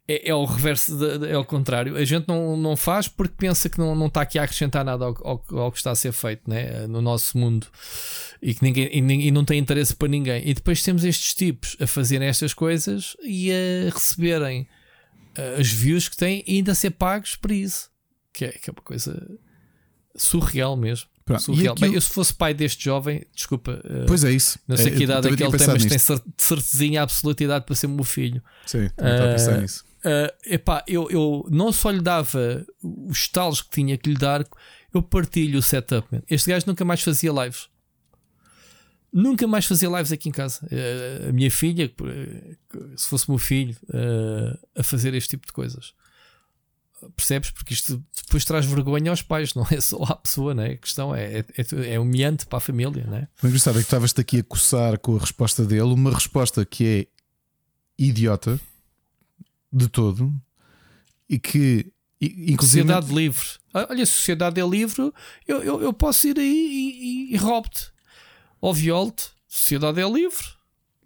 é, 0.07 0.29
é 0.29 0.35
o 0.35 0.45
reverso, 0.45 0.97
de, 0.97 1.31
é 1.31 1.39
o 1.39 1.45
contrário. 1.45 1.97
A 1.97 2.05
gente 2.05 2.29
não, 2.29 2.57
não 2.57 2.77
faz 2.77 3.09
porque 3.09 3.35
pensa 3.37 3.69
que 3.69 3.79
não, 3.79 3.95
não 3.95 4.07
está 4.07 4.21
aqui 4.21 4.39
a 4.39 4.43
acrescentar 4.43 4.85
nada 4.85 5.05
ao, 5.05 5.17
ao, 5.27 5.59
ao 5.59 5.73
que 5.73 5.79
está 5.79 5.91
a 5.91 5.95
ser 5.95 6.13
feito 6.13 6.49
né? 6.49 6.87
no 6.87 7.01
nosso 7.01 7.39
mundo 7.39 7.67
e 8.41 8.55
que 8.55 8.63
ninguém 8.63 8.89
e, 8.93 9.29
e, 9.29 9.31
não 9.31 9.45
tem 9.45 9.59
interesse 9.59 9.95
para 9.95 10.09
ninguém. 10.09 10.47
E 10.47 10.53
depois 10.53 10.83
temos 10.83 11.05
estes 11.05 11.35
tipos 11.35 11.77
a 11.81 11.87
fazerem 11.87 12.29
estas 12.29 12.53
coisas 12.53 13.17
e 13.23 13.51
a 13.51 13.91
receberem 13.91 14.69
uh, 15.39 15.61
as 15.61 15.69
views 15.69 16.09
que 16.09 16.17
têm 16.17 16.45
e 16.47 16.57
ainda 16.57 16.73
a 16.73 16.75
ser 16.75 16.91
pagos 16.91 17.37
por 17.37 17.51
isso, 17.51 17.91
que 18.33 18.45
é, 18.45 18.49
que 18.49 18.69
é 18.69 18.73
uma 18.73 18.83
coisa 18.83 19.39
surreal 20.15 20.77
mesmo. 20.77 21.09
Surreal. 21.41 21.73
Aquilo... 21.73 21.89
Bem, 21.89 21.95
eu 21.95 22.01
se 22.03 22.11
fosse 22.11 22.35
pai 22.35 22.53
deste 22.53 22.85
jovem, 22.85 23.25
desculpa, 23.35 23.81
uh, 23.83 24.05
pois 24.07 24.23
é 24.23 24.31
isso. 24.31 24.59
Não 24.69 24.77
sei 24.77 24.93
é, 24.93 24.97
que 24.97 25.05
idade 25.05 25.27
é 25.27 25.35
que 25.35 25.43
ele 25.43 25.57
tem, 25.57 25.67
mas 25.67 25.85
nisto. 25.87 26.19
tem 26.19 26.33
certezinha 26.37 27.03
absoluta 27.03 27.43
idade 27.43 27.65
para 27.65 27.75
ser 27.75 27.87
meu 27.87 28.05
filho. 28.05 28.43
Sim, 28.67 28.91
também 28.95 29.15
uh, 29.15 29.25
a 29.25 29.33
pensar 29.33 29.61
nisso 29.63 29.83
Uh, 30.05 30.31
epá, 30.45 30.85
eu, 30.87 31.11
eu 31.11 31.49
não 31.51 31.73
só 31.73 31.91
lhe 31.91 32.03
dava 32.03 32.67
os 32.83 33.27
talos 33.27 33.63
que 33.63 33.71
tinha 33.71 33.97
que 33.97 34.11
lhe 34.11 34.17
dar, 34.17 34.47
eu 34.93 35.03
partilho 35.03 35.59
o 35.59 35.63
setup. 35.63 36.07
Man. 36.13 36.23
Este 36.29 36.51
gajo 36.51 36.67
nunca 36.67 36.85
mais 36.85 37.03
fazia 37.03 37.33
lives. 37.33 37.69
Nunca 39.11 39.47
mais 39.47 39.65
fazia 39.65 39.89
lives 39.89 40.13
aqui 40.13 40.29
em 40.29 40.33
casa. 40.33 40.61
Uh, 40.67 41.31
a 41.31 41.33
minha 41.33 41.51
filha, 41.51 41.91
se 42.97 43.09
fosse 43.09 43.31
meu 43.31 43.39
filho, 43.39 43.75
uh, 43.85 44.59
a 44.77 44.83
fazer 44.83 45.15
este 45.15 45.31
tipo 45.31 45.47
de 45.47 45.55
coisas. 45.55 45.95
Percebes? 47.17 47.51
Porque 47.51 47.73
isto 47.73 48.03
depois 48.25 48.45
traz 48.45 48.67
vergonha 48.67 49.11
aos 49.11 49.23
pais, 49.23 49.55
não 49.55 49.67
é 49.71 49.81
só 49.81 50.03
à 50.03 50.17
pessoa, 50.17 50.53
né? 50.53 50.73
a 50.73 50.77
questão 50.77 51.15
é, 51.15 51.39
é, 51.39 51.45
é, 51.57 51.95
é 51.95 52.01
humilhante 52.01 52.45
para 52.47 52.59
a 52.59 52.61
família. 52.61 53.05
Né? 53.07 53.27
O 53.43 53.47
engraçado 53.47 53.79
é 53.79 53.81
que 53.81 53.87
estavas-te 53.87 54.21
aqui 54.21 54.41
a 54.41 54.45
coçar 54.45 54.99
com 54.99 55.17
a 55.17 55.21
resposta 55.21 55.65
dele, 55.65 55.83
uma 55.83 56.13
resposta 56.13 56.65
que 56.65 56.87
é 56.87 57.07
idiota 57.99 58.61
de 59.75 59.89
todo 59.89 60.33
e 61.29 61.39
que 61.39 61.93
inclusive 62.21 62.83
sociedade 62.83 63.15
livre. 63.15 63.47
Olha, 63.75 64.03
a 64.03 64.07
sociedade 64.07 64.61
é 64.61 64.67
livre 64.67 65.13
eu, 65.47 65.63
eu, 65.63 65.83
eu 65.83 65.93
posso 65.93 66.29
ir 66.29 66.39
aí 66.39 66.47
e, 66.47 67.33
e, 67.33 67.35
e 67.35 67.37
roubo-te 67.37 67.93
ou 68.61 68.73
violo-te 68.73 69.35
sociedade 69.47 70.01
é 70.01 70.09
livre. 70.09 70.45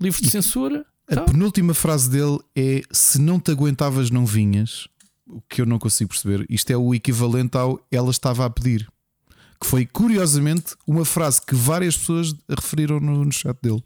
Livre 0.01 0.23
de 0.23 0.31
censura. 0.31 0.87
a 1.09 1.13
então. 1.13 1.25
penúltima 1.25 1.75
frase 1.75 2.09
dele 2.09 2.39
é 2.55 2.83
se 2.93 3.21
não 3.21 3.41
te 3.41 3.51
aguentavas 3.51 4.11
não 4.11 4.25
vinhas. 4.25 4.87
O 5.27 5.43
que 5.43 5.61
eu 5.61 5.67
não 5.67 5.79
consigo 5.79 6.11
perceber. 6.11 6.47
Isto 6.49 6.71
é 6.71 6.77
o 6.77 6.95
equivalente 6.95 7.57
ao 7.57 7.85
ela 7.91 8.11
estava 8.11 8.47
a 8.47 8.51
pedir. 8.51 8.89
Que 9.61 9.67
foi 9.67 9.85
curiosamente 9.85 10.75
uma 10.87 11.05
frase 11.05 11.43
que 11.45 11.55
várias 11.55 11.97
pessoas 11.97 12.35
referiram 12.49 13.01
no, 13.01 13.25
no 13.25 13.33
chat 13.33 13.57
dele 13.61 13.83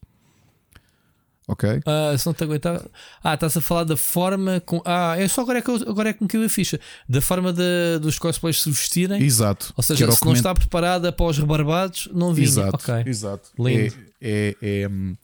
Ok? 1.48 1.68
Uh, 1.68 2.16
se 2.16 2.26
não 2.26 2.32
te 2.32 2.44
aguentar. 2.44 2.80
Ah, 3.22 3.34
estás 3.34 3.56
a 3.56 3.60
falar 3.60 3.84
da 3.84 3.96
forma. 3.96 4.60
Com... 4.60 4.80
Ah, 4.84 5.16
é 5.18 5.26
só 5.26 5.42
agora 5.42 5.58
é 5.58 5.62
que, 5.62 5.70
eu, 5.70 5.76
agora 5.88 6.10
é 6.10 6.12
que 6.12 6.22
me 6.22 6.28
caiu 6.28 6.44
a 6.44 6.48
ficha. 6.48 6.78
Da 7.08 7.20
forma 7.20 7.52
de, 7.52 7.98
dos 8.00 8.18
cosplays 8.18 8.62
se 8.62 8.70
vestirem. 8.70 9.20
Exato. 9.20 9.72
Ou 9.76 9.82
seja, 9.82 10.10
se 10.10 10.20
coment... 10.20 10.32
não 10.32 10.36
está 10.36 10.54
preparada 10.54 11.12
para 11.12 11.26
os 11.26 11.38
rebarbados, 11.38 12.08
não 12.12 12.32
vinha. 12.32 12.46
Exato. 12.46 12.76
Okay. 12.76 13.02
Exato. 13.06 13.50
Lindo. 13.58 13.94
É, 14.20 14.54
é, 14.62 14.82
é, 14.82 14.88
hum, 14.88 15.14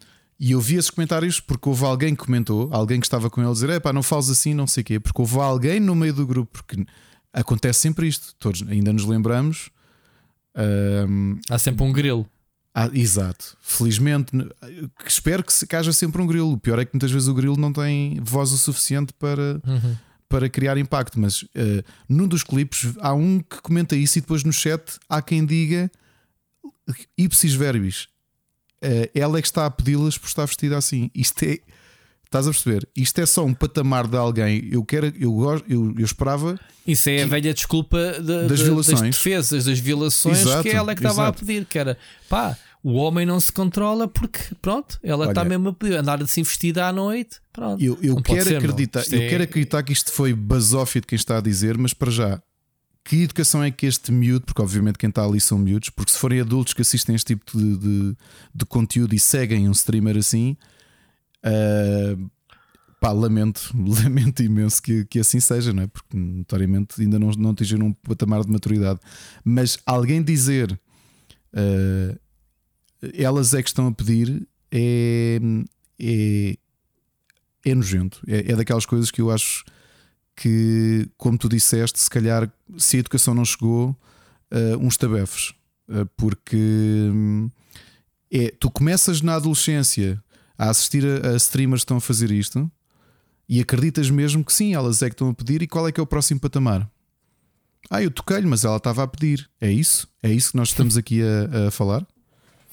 e 0.41 0.53
eu 0.53 0.61
vi 0.61 0.77
esses 0.77 0.91
comentários 0.91 1.41
porque 1.41 1.69
houve 1.69 1.85
alguém 1.85 2.15
que 2.15 2.25
comentou, 2.25 2.69
alguém 2.73 3.01
que 3.01 3.07
estava 3.07 3.31
com 3.31 3.41
ele 3.41 3.51
a 3.51 3.53
dizer: 3.53 3.71
é 3.71 3.81
pá, 3.81 3.93
não 3.93 4.03
fales 4.03 4.29
assim, 4.29 4.55
não 4.55 4.67
sei 4.67 4.83
o 4.83 4.85
quê. 4.85 5.01
Porque 5.01 5.21
houve 5.21 5.39
alguém 5.39 5.79
no 5.79 5.95
meio 5.95 6.13
do 6.13 6.27
grupo, 6.27 6.51
porque 6.53 6.85
acontece 7.33 7.81
sempre 7.81 8.09
isto. 8.09 8.35
Todos 8.39 8.65
ainda 8.69 8.93
nos 8.93 9.05
lembramos. 9.05 9.71
Um... 10.57 11.39
Há 11.49 11.59
sempre 11.59 11.85
um 11.85 11.93
grilo. 11.93 12.27
Ah, 12.75 12.91
exato. 12.93 13.57
Felizmente, 13.61 14.33
espero 15.05 15.43
que, 15.43 15.67
que 15.67 15.77
haja 15.77 15.93
sempre 15.93 16.23
um 16.23 16.27
grilo. 16.27 16.53
O 16.53 16.59
pior 16.59 16.79
é 16.79 16.85
que 16.85 16.95
muitas 16.95 17.11
vezes 17.11 17.29
o 17.29 17.35
grilo 17.35 17.57
não 17.57 17.73
tem 17.73 18.21
voz 18.23 18.53
o 18.53 18.59
suficiente 18.59 19.13
para, 19.13 19.61
uhum. 19.67 19.97
para 20.29 20.49
criar 20.49 20.77
impacto. 20.77 21.19
Mas 21.19 21.43
uh, 21.43 21.49
num 22.09 22.29
dos 22.29 22.45
clipes 22.45 22.93
há 23.01 23.13
um 23.13 23.41
que 23.41 23.61
comenta 23.63 23.97
isso 23.97 24.19
e 24.19 24.21
depois 24.21 24.45
no 24.45 24.53
chat 24.53 24.99
há 25.09 25.21
quem 25.21 25.45
diga 25.45 25.91
ipsis 27.17 27.55
verbis. 27.55 28.09
Uh, 28.85 29.11
ela 29.13 29.39
é 29.39 29.43
que 29.43 29.49
está 29.49 29.67
a 29.67 29.71
pedi-las 29.71 30.17
por 30.17 30.29
estar 30.29 30.47
vestida 30.47 30.77
assim. 30.77 31.11
Isto 31.15 31.45
é. 31.45 31.59
Estás 32.29 32.47
a 32.47 32.51
perceber? 32.51 32.87
Isto 32.95 33.23
é 33.23 33.27
só 33.27 33.43
um 33.43 33.55
patamar 33.55 34.07
de 34.07 34.17
alguém. 34.19 34.69
Eu 34.71 34.85
quero, 34.85 35.07
eu, 35.19 35.63
eu, 35.67 35.95
eu 35.99 36.05
esperava. 36.05 36.61
Isso 36.87 37.09
é 37.09 37.23
a 37.23 37.27
velha 37.27 37.55
desculpa 37.55 37.99
de, 38.21 38.47
das, 38.47 38.59
de, 38.59 38.65
violações. 38.65 39.01
das 39.01 39.17
defesas, 39.17 39.65
das 39.65 39.79
violações 39.79 40.41
exato, 40.41 40.63
que 40.63 40.69
ela 40.69 40.93
é 40.93 40.95
que 40.95 41.01
estava 41.01 41.27
a 41.27 41.33
pedir. 41.33 41.65
Que 41.65 41.79
era 41.79 41.97
pá, 42.29 42.55
o 42.85 42.93
homem 42.97 43.25
não 43.25 43.41
se 43.41 43.51
controla 43.51 44.07
porque, 44.07 44.41
pronto, 44.61 44.99
ela 45.03 45.31
está 45.31 45.43
mesmo 45.43 45.71
a 45.71 45.73
pedir, 45.73 45.97
andar 45.97 46.23
assim 46.23 46.43
vestida 46.43 46.87
à 46.87 46.93
noite. 46.93 47.39
Pronto, 47.51 47.83
eu, 47.83 47.99
eu 48.03 48.23
quero 48.23 48.45
ser, 48.45 48.57
acreditar, 48.59 49.05
eu 49.11 49.23
é... 49.23 49.29
quero 49.31 49.45
acreditar 49.45 49.83
que 49.83 49.95
isto 49.95 50.13
foi 50.13 50.35
basófio 50.35 51.01
de 51.01 51.07
quem 51.07 51.17
está 51.17 51.39
a 51.39 51.41
dizer, 51.41 51.79
mas 51.79 51.95
para 51.95 52.11
já, 52.11 52.43
que 53.03 53.23
educação 53.23 53.65
é 53.65 53.71
que 53.71 53.87
este 53.87 54.13
miúdo, 54.13 54.45
porque 54.45 54.61
obviamente 54.61 54.99
quem 54.99 55.09
está 55.09 55.25
ali 55.25 55.41
são 55.41 55.57
miúdos, 55.57 55.89
porque 55.89 56.13
se 56.13 56.19
forem 56.19 56.43
adultos 56.43 56.75
que 56.75 56.83
assistem 56.83 57.15
este 57.15 57.35
tipo 57.35 57.57
de, 57.57 57.79
de, 57.79 58.17
de 58.55 58.67
conteúdo 58.67 59.15
e 59.15 59.19
seguem 59.19 59.67
um 59.67 59.73
streamer 59.73 60.19
assim, 60.19 60.59
uh, 61.45 62.31
pá, 63.01 63.13
lamento, 63.13 63.71
lamento 63.77 64.43
imenso 64.43 64.83
que, 64.83 65.05
que 65.05 65.19
assim 65.19 65.41
seja, 65.41 65.73
não 65.73 65.85
é? 65.85 65.87
Porque 65.87 66.17
notoriamente 66.17 67.01
ainda 67.01 67.19
não, 67.19 67.31
não 67.31 67.51
atingiram 67.51 67.87
um 67.87 67.93
patamar 67.93 68.45
de 68.45 68.51
maturidade. 68.51 69.01
Mas 69.45 69.79
alguém 69.87 70.23
dizer 70.23 70.73
uh, 71.53 72.19
elas 73.15 73.55
é 73.55 73.63
que 73.63 73.69
estão 73.69 73.87
a 73.87 73.93
pedir 73.93 74.47
é, 74.71 75.41
é, 76.01 76.57
é 77.65 77.75
nojento. 77.75 78.21
É, 78.27 78.53
é 78.53 78.57
daquelas 78.57 78.87
coisas 78.87 79.11
que 79.11 79.21
eu 79.21 79.31
acho 79.31 79.65
que, 80.37 81.09
como 81.17 81.37
tu 81.37 81.49
disseste, 81.49 81.99
se 81.99 82.11
calhar 82.11 82.51
se 82.77 82.97
a 82.97 83.01
educação 83.01 83.35
não 83.35 83.45
chegou, 83.45 83.97
uh, 84.53 84.79
uns 84.79 84.97
tabefes. 84.97 85.53
Uh, 85.89 86.07
porque 86.17 86.57
hum, 86.57 87.51
é, 88.31 88.53
tu 88.61 88.71
começas 88.71 89.21
na 89.21 89.35
adolescência 89.37 90.23
a 90.59 90.69
assistir 90.69 91.05
a, 91.07 91.31
a, 91.31 91.37
streamers 91.37 91.83
que 91.83 91.85
estão 91.85 91.97
a 91.99 92.01
fazer 92.01 92.31
isto 92.31 92.71
e 93.49 93.61
acreditas 93.61 94.11
mesmo 94.11 94.45
que 94.45 94.53
sim, 94.53 94.75
elas 94.75 95.01
é 95.01 95.09
que 95.09 95.15
estão 95.15 95.31
a 95.31 95.35
pedir. 95.35 95.63
E 95.63 95.67
qual 95.67 95.89
é 95.89 95.93
que 95.93 96.01
é 96.01 96.03
o 96.03 96.07
próximo 96.07 96.41
patamar? 96.41 96.91
Ah, 97.89 98.03
eu 98.03 98.11
toquei-lhe, 98.11 98.47
mas 98.47 98.65
ela 98.65 98.77
estava 98.77 99.03
a 99.03 99.09
pedir. 99.09 99.49
É 99.61 99.71
isso? 99.71 100.09
É 100.23 100.31
isso 100.31 100.51
que 100.51 100.57
nós 100.57 100.69
estamos 100.69 100.97
aqui 100.97 101.23
a, 101.23 101.69
a 101.69 101.71
falar? 101.71 102.07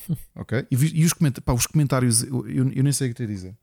ok? 0.35 0.65
E, 0.69 0.75
e 1.01 1.05
os, 1.05 1.13
coment 1.13 1.33
pá, 1.43 1.53
os, 1.53 1.65
comentários, 1.65 2.23
eu, 2.23 2.47
eu, 2.49 2.83
nem 2.83 2.91
sei 2.91 3.07
o 3.07 3.13
que 3.13 3.23
te 3.23 3.27
dizer. 3.27 3.55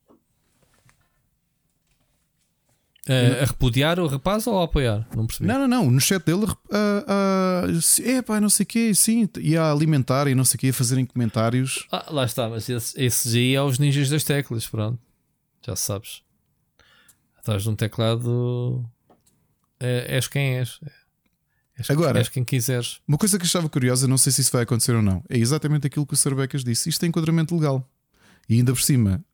Uh, 3.08 3.42
a 3.42 3.46
repudiar 3.46 3.98
o 3.98 4.06
rapaz 4.06 4.46
ou 4.46 4.60
a 4.60 4.64
apoiar? 4.64 5.08
Não 5.16 5.26
percebi. 5.26 5.48
Não, 5.48 5.58
não, 5.58 5.66
não. 5.66 5.90
No 5.90 6.00
chat 6.00 6.24
dele, 6.24 6.44
uh, 6.44 6.46
uh, 6.46 8.08
é 8.08 8.22
pá, 8.22 8.40
não 8.40 8.48
sei 8.48 8.62
o 8.62 8.66
quê, 8.66 8.94
sim. 8.94 9.28
E 9.40 9.56
a 9.56 9.72
alimentar 9.72 10.28
e 10.28 10.36
não 10.36 10.44
sei 10.44 10.56
o 10.56 10.60
quê, 10.60 10.68
a 10.68 10.72
fazerem 10.72 11.04
comentários. 11.04 11.88
Ah, 11.90 12.06
lá 12.10 12.24
está, 12.24 12.48
mas 12.48 12.68
esses 12.68 12.94
esse 12.96 13.36
aí 13.36 13.54
é 13.56 13.62
os 13.62 13.80
ninjas 13.80 14.08
das 14.08 14.22
teclas, 14.22 14.68
pronto. 14.68 15.00
Já 15.66 15.74
sabes. 15.74 16.22
Atrás 17.38 17.64
de 17.64 17.70
um 17.70 17.74
teclado 17.74 18.88
é, 19.80 20.14
és 20.14 20.28
quem 20.28 20.58
és. 20.58 20.78
És, 21.76 21.90
Agora, 21.90 22.20
és 22.20 22.28
quem 22.28 22.44
quiseres. 22.44 23.00
Uma 23.08 23.18
coisa 23.18 23.36
que 23.36 23.44
achava 23.44 23.68
curiosa, 23.68 24.06
não 24.06 24.16
sei 24.16 24.30
se 24.30 24.42
isso 24.42 24.52
vai 24.52 24.62
acontecer 24.62 24.94
ou 24.94 25.02
não, 25.02 25.24
é 25.28 25.36
exatamente 25.36 25.88
aquilo 25.88 26.06
que 26.06 26.14
o 26.14 26.16
Sarbecas 26.16 26.62
disse. 26.62 26.88
Isto 26.88 27.04
é 27.04 27.08
enquadramento 27.08 27.56
legal. 27.56 27.84
E 28.48 28.54
ainda 28.54 28.72
por 28.72 28.80
cima, 28.80 29.24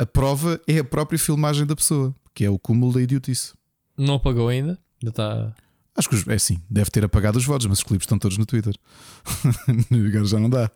a 0.00 0.06
prova 0.06 0.58
é 0.66 0.78
a 0.78 0.84
própria 0.84 1.18
filmagem 1.18 1.66
da 1.66 1.76
pessoa, 1.76 2.14
que 2.34 2.42
é 2.42 2.48
o 2.48 2.58
cúmulo 2.58 2.94
da 2.94 3.02
idiotice. 3.02 3.52
Não 3.98 4.14
apagou 4.14 4.48
ainda? 4.48 4.78
Ainda 5.02 5.10
está. 5.10 5.54
Acho 5.94 6.08
que 6.08 6.30
é 6.30 6.34
assim, 6.34 6.58
deve 6.70 6.90
ter 6.90 7.04
apagado 7.04 7.36
os 7.36 7.44
votos, 7.44 7.66
mas 7.66 7.78
os 7.78 7.84
clipes 7.84 8.04
estão 8.06 8.18
todos 8.18 8.38
no 8.38 8.46
Twitter. 8.46 8.74
Agora 10.08 10.24
já 10.24 10.40
não 10.40 10.48
dá. 10.48 10.70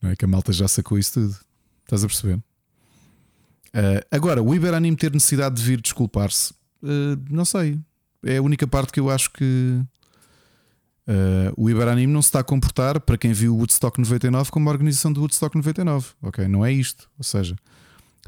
Não 0.00 0.10
é 0.10 0.16
que 0.16 0.24
a 0.24 0.28
malta 0.28 0.50
já 0.50 0.66
sacou 0.66 0.98
isso 0.98 1.20
tudo. 1.20 1.36
Estás 1.84 2.02
a 2.02 2.06
perceber? 2.06 2.36
Uh, 2.36 4.00
agora, 4.10 4.42
o 4.42 4.54
Iberanime 4.54 4.96
ter 4.96 5.12
necessidade 5.12 5.56
de 5.56 5.62
vir 5.62 5.82
desculpar-se, 5.82 6.54
uh, 6.82 7.20
não 7.28 7.44
sei. 7.44 7.78
É 8.24 8.38
a 8.38 8.42
única 8.42 8.66
parte 8.66 8.92
que 8.92 9.00
eu 9.00 9.10
acho 9.10 9.30
que 9.30 9.78
uh, 11.06 11.52
o 11.54 11.68
Iberanime 11.68 12.10
não 12.10 12.22
se 12.22 12.28
está 12.28 12.40
a 12.40 12.44
comportar, 12.44 12.98
para 12.98 13.18
quem 13.18 13.34
viu 13.34 13.54
o 13.54 13.58
Woodstock 13.58 13.98
99, 13.98 14.50
como 14.50 14.64
uma 14.64 14.72
organização 14.72 15.12
do 15.12 15.20
Woodstock 15.20 15.54
99. 15.54 16.08
Ok? 16.22 16.48
Não 16.48 16.64
é 16.64 16.72
isto. 16.72 17.10
Ou 17.18 17.24
seja, 17.24 17.54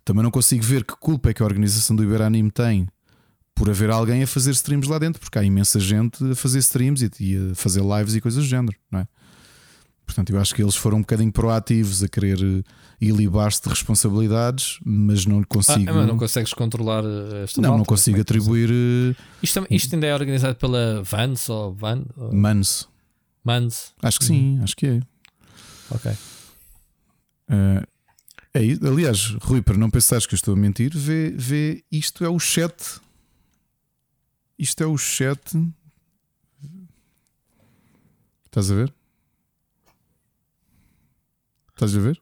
também 0.04 0.22
não 0.22 0.30
consigo 0.30 0.64
ver 0.64 0.84
que 0.84 0.94
culpa 0.96 1.30
é 1.30 1.34
que 1.34 1.42
a 1.42 1.46
organização 1.46 1.94
do 1.94 2.02
Iberanime 2.02 2.50
tem 2.50 2.86
por 3.54 3.68
haver 3.68 3.90
alguém 3.90 4.22
a 4.22 4.26
fazer 4.26 4.52
streams 4.52 4.88
lá 4.88 4.98
dentro, 4.98 5.20
porque 5.20 5.38
há 5.38 5.44
imensa 5.44 5.78
gente 5.78 6.24
a 6.30 6.34
fazer 6.34 6.60
streams 6.60 7.10
e 7.20 7.36
a 7.36 7.54
fazer 7.54 7.82
lives 7.82 8.14
e 8.14 8.20
coisas 8.20 8.42
do 8.42 8.48
género, 8.48 8.76
não 8.90 9.00
é? 9.00 9.08
Portanto, 10.10 10.30
eu 10.30 10.40
acho 10.40 10.54
que 10.54 10.62
eles 10.62 10.74
foram 10.74 10.98
um 10.98 11.00
bocadinho 11.02 11.30
proativos 11.30 12.02
a 12.02 12.08
querer 12.08 12.38
eh, 12.42 12.62
ilibar-se 13.00 13.62
de 13.62 13.68
responsabilidades, 13.68 14.80
mas 14.84 15.24
não 15.24 15.42
consigo. 15.44 15.88
Ah, 15.88 15.94
mas 15.94 16.08
não 16.08 16.16
consegues 16.16 16.52
controlar 16.52 17.04
eh, 17.04 17.44
esta 17.44 17.60
Não, 17.60 17.68
malta, 17.68 17.78
não 17.78 17.84
consigo 17.84 18.18
é 18.18 18.20
atribuir. 18.22 18.70
Eh, 18.70 19.14
isto, 19.40 19.64
isto, 19.70 19.94
ainda 19.94 20.08
é 20.08 20.14
organizado 20.14 20.56
pela 20.56 21.00
Vans 21.04 21.48
ou 21.48 21.72
Van? 21.72 22.02
Mans. 22.32 22.88
Mans. 23.44 23.92
Acho 24.02 24.18
que 24.18 24.24
sim, 24.24 24.58
uhum. 24.58 24.64
acho 24.64 24.76
que 24.76 24.86
é. 24.86 25.00
Ok. 25.90 26.12
Uh, 27.50 27.86
é, 28.54 28.60
aliás, 28.86 29.36
Rui, 29.42 29.62
para 29.62 29.76
não 29.76 29.90
pensares 29.90 30.26
que 30.26 30.34
eu 30.34 30.36
estou 30.36 30.54
a 30.54 30.56
mentir, 30.56 30.90
vê, 30.96 31.30
vê 31.30 31.84
isto 31.90 32.24
é 32.24 32.28
o 32.28 32.38
chat 32.38 33.00
isto 34.60 34.82
é 34.82 34.86
o 34.86 34.98
chat. 34.98 35.40
Estás 38.44 38.70
a 38.70 38.74
ver? 38.74 38.94
Estás 41.70 41.96
a 41.96 41.98
ver? 42.00 42.20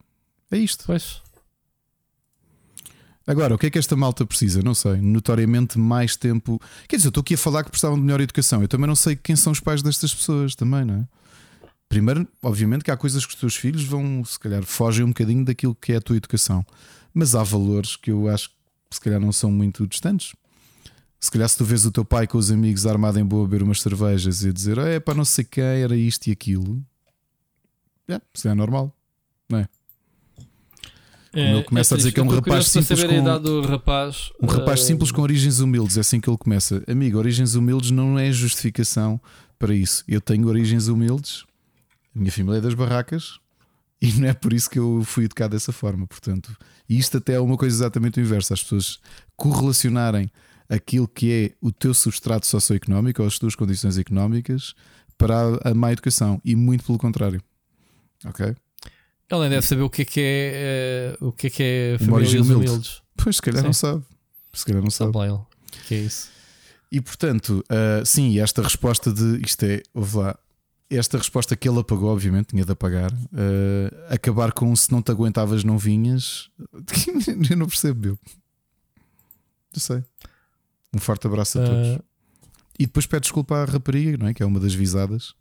É 0.53 0.57
isto. 0.57 0.85
Pois. 0.87 1.21
Agora, 3.27 3.57
o 3.57 3.59
que 3.59 3.67
é 3.67 3.71
que 3.71 3.79
esta 3.79 3.97
malta 3.97 4.25
precisa? 4.25 4.63
Não 4.63 4.73
sei. 4.73 5.01
Notoriamente 5.01 5.81
mais 5.81 6.15
tempo. 6.15 6.63
Quer 6.87 6.97
dizer, 6.97 7.09
eu 7.09 7.11
estou 7.11 7.23
aqui 7.23 7.35
a 7.35 7.39
falar 7.39 7.65
que 7.65 7.71
precisavam 7.71 7.99
de 7.99 8.05
melhor 8.05 8.21
educação. 8.21 8.63
Eu 8.63 8.69
também 8.69 8.87
não 8.87 8.95
sei 8.95 9.17
quem 9.17 9.35
são 9.35 9.53
os 9.53 9.59
pais 9.59 9.83
destas 9.83 10.15
pessoas, 10.15 10.55
também, 10.55 10.85
não 10.85 10.95
é? 10.95 11.09
Primeiro, 11.89 12.29
obviamente 12.43 12.85
que 12.85 12.91
há 12.91 12.97
coisas 12.97 13.25
que 13.25 13.33
os 13.35 13.41
teus 13.41 13.57
filhos 13.57 13.83
vão, 13.85 14.25
se 14.25 14.39
calhar, 14.39 14.63
fogem 14.63 15.05
um 15.05 15.09
bocadinho 15.09 15.45
daquilo 15.45 15.75
que 15.75 15.93
é 15.93 15.97
a 15.97 16.01
tua 16.01 16.17
educação. 16.17 16.65
Mas 17.15 17.35
há 17.35 17.43
valores 17.43 17.97
que 17.97 18.11
eu 18.11 18.29
acho 18.29 18.51
que 18.51 18.55
se 18.97 19.01
calhar 19.01 19.21
não 19.21 19.33
são 19.33 19.51
muito 19.51 19.87
distantes. 19.87 20.35
Se 21.21 21.31
calhar, 21.31 21.49
se 21.49 21.57
tu 21.57 21.65
vês 21.65 21.85
o 21.85 21.91
teu 21.91 22.05
pai 22.05 22.27
com 22.27 22.39
os 22.39 22.51
amigos 22.51 22.87
armado 22.87 23.19
em 23.19 23.25
boa 23.25 23.45
a 23.45 23.49
beber 23.49 23.63
umas 23.63 23.81
cervejas 23.81 24.45
e 24.45 24.51
a 24.51 24.53
dizer 24.53 24.79
é 24.79 25.01
para 25.01 25.15
não 25.15 25.25
sei 25.25 25.45
quem, 25.45 25.65
era 25.65 25.97
isto 25.97 26.29
e 26.29 26.31
aquilo, 26.31 26.81
é, 28.07 28.21
isso 28.33 28.47
é 28.49 28.55
normal, 28.55 28.95
não 29.49 29.59
é? 29.59 29.69
Como 31.31 31.45
ele 31.45 31.63
começa 31.65 31.95
é, 31.95 31.97
a 31.97 31.99
dizer 31.99 32.13
que 32.13 32.21
é 32.21 32.23
um 32.23 32.29
rapaz 32.29 32.69
simples. 32.69 33.05
Com, 33.05 33.61
rapaz, 33.61 34.33
um 34.41 34.47
rapaz 34.47 34.81
uh... 34.81 34.85
simples 34.85 35.13
com 35.13 35.21
origens 35.21 35.61
humildes, 35.61 35.97
é 35.97 36.01
assim 36.01 36.21
que 36.21 36.29
ele 36.29 36.39
começa. 36.39 36.83
Amigo, 36.89 37.19
origens 37.19 37.55
humildes 37.55 37.91
não 37.91 38.19
é 38.19 38.33
justificação 38.33 39.21
para 39.59 39.75
isso. 39.75 40.05
Eu 40.09 40.21
tenho 40.21 40.49
origens 40.49 40.89
humildes, 40.89 41.45
minha 42.19 42.33
família 42.33 42.59
é 42.59 42.61
das 42.61 42.75
barracas, 42.75 43.39
e 44.01 44.13
não 44.13 44.29
é 44.29 44.35
por 44.35 44.53
isso 44.53 44.71
que 44.71 44.79
eu 44.79 45.03
fui 45.05 45.25
educado 45.25 45.55
dessa 45.55 45.73
forma. 45.73 46.07
Portanto, 46.07 46.57
isto 46.89 47.19
até 47.19 47.35
é 47.35 47.41
uma 47.41 47.57
coisa 47.57 47.77
exatamente 47.77 48.21
o 48.21 48.23
inverso. 48.23 48.55
As 48.55 48.63
pessoas 48.63 49.01
correlacionarem 49.37 50.31
aquilo 50.69 51.09
que 51.09 51.33
é 51.33 51.51
o 51.61 51.73
teu 51.73 51.93
substrato 51.93 52.47
socioeconómico 52.47 53.23
ou 53.23 53.29
as 53.29 53.39
tuas 53.39 53.55
condições 53.55 53.99
económicas 53.99 54.75
para 55.17 55.35
a, 55.65 55.75
má 55.75 55.93
educação 55.93 56.41
e 56.45 56.55
muito 56.55 56.85
pelo 56.85 56.99
contrário. 56.99 57.43
Ok? 58.25 58.47
Ele 59.31 59.41
nem 59.41 59.51
deve 59.51 59.67
saber 59.67 59.83
o 59.83 59.91
que 59.91 60.03
é 60.03 60.05
que 60.05 60.21
é, 60.23 61.17
uh, 61.21 61.29
o 61.29 61.33
que 61.33 61.49
é, 61.49 61.51
que 61.51 61.63
é 61.63 61.99
famílias 61.99 62.33
humilde. 62.33 62.53
humildes. 62.55 63.03
Pois, 63.17 63.37
se 63.37 63.43
calhar 63.43 63.61
sim. 63.61 63.67
não 63.67 63.73
sabe. 63.73 64.03
Se 64.53 64.65
calhar 64.65 64.83
não 64.83 64.91
sabe. 64.91 65.19
Ele. 65.19 65.39
Que 65.87 65.95
é 65.95 65.99
isso? 65.99 66.31
E 66.91 67.01
portanto, 67.01 67.65
uh, 67.69 68.07
sim, 68.07 68.39
esta 68.41 68.63
resposta 68.63 69.13
de 69.13 69.45
isto 69.45 69.63
é, 69.65 69.83
ouve 69.93 70.17
lá, 70.19 70.39
esta 70.91 71.19
resposta 71.19 71.55
que 71.55 71.69
ele 71.69 71.81
apagou, 71.81 72.11
obviamente, 72.11 72.49
tinha 72.49 72.65
de 72.65 72.73
apagar. 72.73 73.13
Uh, 73.13 73.91
acabar 74.09 74.53
com 74.53 74.75
se 74.75 74.91
não 74.91 75.03
te 75.03 75.11
aguentavas, 75.11 75.63
não 75.63 75.77
vinhas. 75.77 76.51
eu 77.51 77.57
não 77.57 77.67
percebo, 77.67 78.01
meu. 78.01 78.19
Não 79.75 79.81
sei. 79.81 80.03
Um 80.95 80.99
forte 80.99 81.27
abraço 81.27 81.61
a 81.61 81.67
todos. 81.67 81.97
Uh... 81.97 82.05
E 82.79 82.87
depois 82.87 83.07
pede 83.07 83.23
desculpa 83.23 83.57
à 83.57 83.65
rapariga, 83.65 84.17
não 84.17 84.29
é? 84.29 84.35
Que 84.35 84.43
é 84.43 84.47
uma 84.47 84.61
das 84.61 84.73
visadas. 84.73 85.35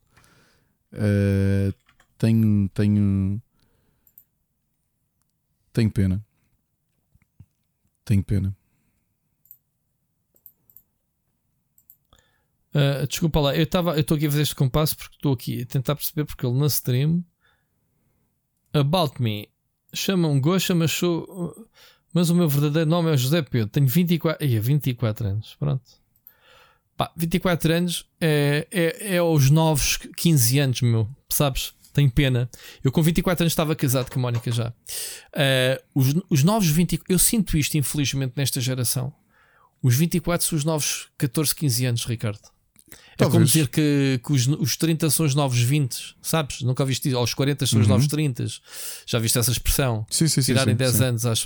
Uh, 0.91 1.74
tenho, 2.18 2.68
tenho, 2.69 3.41
tenho 5.72 5.91
pena. 5.91 6.26
Tenho 8.03 8.24
pena. 8.24 8.56
Uh, 12.78 13.08
desculpa 13.08 13.40
lá, 13.40 13.56
eu 13.56 13.64
estou 13.64 14.16
aqui 14.16 14.28
a 14.28 14.30
fazer 14.30 14.44
este 14.44 14.56
compasso 14.56 14.95
porque 14.95 15.16
estou 15.16 15.34
aqui 15.34 15.62
a 15.64 15.66
tentar 15.66 15.95
perceber 15.95 16.26
porque 16.26 16.45
ele 16.45 16.60
na 16.60 16.68
stream 16.68 17.24
About 18.72 19.20
Me 19.20 19.49
chama 19.94 20.28
um 20.28 20.40
Gosha, 20.40 20.76
mas 20.76 20.91
sou 20.91 21.56
mas 22.14 22.30
o 22.30 22.36
meu 22.36 22.48
verdadeiro 22.48 22.90
nome 22.90 23.12
é 23.12 23.18
José 23.18 23.41
Pedro. 23.41 23.68
Tenho 23.68 23.88
24, 23.88 24.44
ia, 24.44 24.62
24 24.62 25.28
anos. 25.28 25.56
Pronto. 25.60 25.84
Pá, 26.95 27.12
24 27.16 27.74
anos 27.74 28.10
é, 28.20 28.68
é, 28.72 29.16
é 29.16 29.22
os 29.22 29.52
novos 29.52 29.98
15 30.16 30.60
anos, 30.60 30.82
meu. 30.82 31.08
Sabes? 31.30 31.74
Tenho 31.94 32.10
pena. 32.10 32.49
Eu 32.84 32.91
com 32.91 33.02
24 33.02 33.44
anos 33.44 33.54
estava 33.54 33.76
casado 33.76 34.10
com 34.12 34.20
a 34.20 34.22
Mónica 34.22 34.52
já. 34.52 34.70
Uh, 34.70 35.84
os, 35.94 36.16
os 36.30 36.44
novos 36.44 36.68
20. 36.70 37.02
Eu 37.08 37.20
sinto 37.20 37.58
isto, 37.58 37.78
infelizmente, 37.78 38.34
nesta 38.36 38.60
geração. 38.60 39.14
Os 39.82 39.95
24 39.95 40.48
são 40.48 40.58
os 40.58 40.66
novos 40.66 41.10
14, 41.18 41.54
15 41.54 41.86
anos, 41.86 42.06
Ricardo. 42.06 42.57
É 43.18 43.23
Talvez. 43.23 43.34
como 43.34 43.45
dizer 43.45 43.68
que, 43.69 44.22
que 44.23 44.31
os, 44.31 44.48
os 44.48 44.77
30 44.77 45.10
são 45.10 45.26
os 45.26 45.34
novos 45.34 45.60
20, 45.60 46.15
sabes? 46.22 46.61
Nunca 46.61 46.85
viste 46.85 47.10
isso. 47.10 47.18
Aos 47.18 47.34
40 47.34 47.65
são 47.65 47.77
uhum. 47.77 47.81
os 47.81 47.88
novos 47.88 48.07
30. 48.07 48.45
Já 49.07 49.18
viste 49.18 49.39
essa 49.39 49.52
expressão? 49.52 50.06
Sim, 50.10 50.27
sim, 50.27 50.41
Tirarem 50.41 50.76
sim, 50.76 50.77
10 50.77 50.91
sim. 50.91 51.03
anos 51.03 51.26
às 51.26 51.44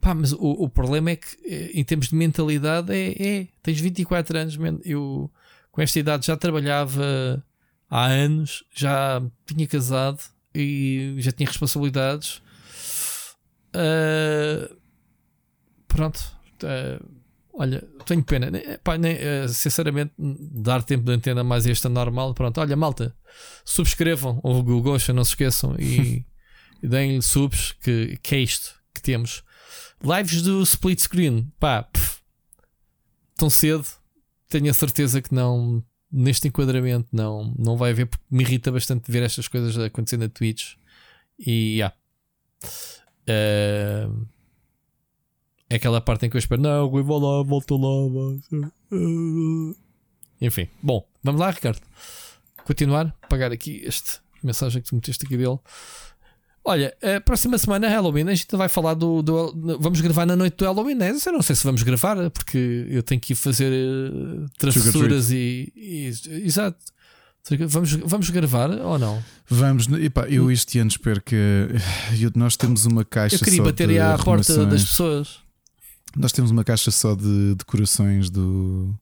Pá, 0.00 0.14
mas 0.14 0.32
o, 0.32 0.38
o 0.38 0.68
problema 0.68 1.10
é 1.10 1.16
que, 1.16 1.36
eh, 1.44 1.72
em 1.74 1.84
termos 1.84 2.08
de 2.08 2.14
mentalidade, 2.14 2.90
é, 2.90 3.10
é 3.42 3.48
tens 3.62 3.78
24 3.78 4.38
anos, 4.38 4.58
eu 4.82 5.30
com 5.70 5.82
esta 5.82 5.98
idade 5.98 6.26
já 6.26 6.36
trabalhava 6.38 7.44
há 7.88 8.06
anos, 8.06 8.64
já 8.74 9.22
tinha 9.44 9.66
casado 9.66 10.20
e 10.54 11.16
já 11.18 11.32
tinha 11.32 11.46
responsabilidades. 11.46 12.40
Uh, 13.74 14.74
pronto, 15.86 16.18
uh, 16.64 17.06
olha, 17.52 17.86
tenho 18.06 18.22
pena. 18.22 18.50
Pá, 18.82 18.96
nem, 18.96 19.16
uh, 19.16 19.48
sinceramente, 19.48 20.12
dar 20.18 20.82
tempo 20.82 21.04
de 21.04 21.12
antena 21.12 21.44
mais 21.44 21.66
esta 21.66 21.88
normal. 21.88 22.34
Pronto, 22.34 22.60
olha, 22.60 22.76
malta, 22.76 23.14
subscrevam 23.64 24.40
o 24.42 24.62
Google, 24.62 24.96
não 25.14 25.24
se 25.24 25.32
esqueçam 25.32 25.76
e, 25.78 26.24
e 26.82 26.86
deem-lhe 26.88 27.22
subs, 27.22 27.72
que, 27.80 28.18
que 28.22 28.34
é 28.34 28.38
isto 28.38 28.74
que 28.94 29.02
temos. 29.02 29.42
Lives 30.02 30.42
do 30.42 30.62
split 30.62 31.00
screen, 31.00 31.52
pá, 31.58 31.82
pff, 31.82 32.20
tão 33.36 33.50
cedo, 33.50 33.86
tenho 34.48 34.70
a 34.70 34.74
certeza 34.74 35.20
que 35.20 35.34
não, 35.34 35.84
neste 36.10 36.48
enquadramento, 36.48 37.08
não, 37.12 37.54
não 37.58 37.76
vai 37.76 37.90
haver, 37.90 38.06
porque 38.06 38.24
me 38.30 38.42
irrita 38.42 38.72
bastante 38.72 39.10
ver 39.10 39.22
estas 39.22 39.46
coisas 39.48 39.78
acontecendo 39.78 40.22
na 40.22 40.28
Twitch. 40.28 40.74
E 41.38 41.76
yeah. 41.78 41.94
Uh, 43.28 44.26
é 45.70 45.76
aquela 45.76 46.00
parte 46.00 46.26
em 46.26 46.30
que 46.30 46.36
eu 46.36 46.40
espero, 46.40 46.60
não, 46.60 46.88
Rui, 46.88 47.02
vou 47.02 47.18
lá, 47.18 47.44
volto 47.44 47.76
lá. 47.76 48.58
Enfim, 50.40 50.68
bom, 50.82 51.06
vamos 51.22 51.40
lá, 51.40 51.50
Ricardo. 51.50 51.80
Continuar, 52.64 53.14
pagar 53.28 53.52
aqui 53.52 53.80
este 53.84 54.18
mensagem 54.42 54.82
que 54.82 54.88
tu 54.88 54.96
meteste 54.96 55.24
aqui 55.24 55.36
dele. 55.36 55.58
Olha, 56.64 56.94
a 57.02 57.20
próxima 57.20 57.56
semana 57.56 57.86
é 57.86 57.90
Halloween. 57.90 58.28
A 58.28 58.34
gente 58.34 58.54
vai 58.54 58.68
falar 58.68 58.94
do, 58.94 59.22
do, 59.22 59.78
Vamos 59.80 60.00
gravar 60.00 60.26
na 60.26 60.36
noite 60.36 60.56
do 60.56 60.64
Halloween. 60.64 60.94
Né? 60.94 61.10
Eu 61.10 61.32
não 61.32 61.40
sei 61.40 61.56
se 61.56 61.64
vamos 61.64 61.82
gravar, 61.82 62.30
porque 62.30 62.86
eu 62.90 63.02
tenho 63.02 63.20
que 63.20 63.32
ir 63.32 63.36
fazer 63.36 63.72
uh, 63.72 64.46
travessuras 64.58 65.30
e, 65.30 65.72
e, 65.74 66.10
Exato. 66.44 66.78
Vamos, 67.68 67.92
vamos 67.92 68.28
gravar 68.28 68.70
ou 68.70 68.98
não? 68.98 69.22
Vamos. 69.48 69.88
Epá, 69.88 70.28
eu 70.28 70.50
este 70.50 70.78
ano 70.78 70.90
espero 70.90 71.22
que. 71.22 71.34
Eu, 72.20 72.30
nós 72.34 72.56
temos 72.56 72.84
uma 72.84 73.04
caixa. 73.04 73.36
Eu 73.36 73.40
queria 73.40 73.62
bater 73.62 73.88
aí 73.88 73.98
à 73.98 74.18
porta 74.18 74.66
das 74.66 74.84
pessoas. 74.84 75.49
Nós 76.16 76.32
temos 76.32 76.50
uma 76.50 76.64
caixa 76.64 76.90
só 76.90 77.14
de 77.14 77.54
decorações 77.54 78.30
do 78.30 78.94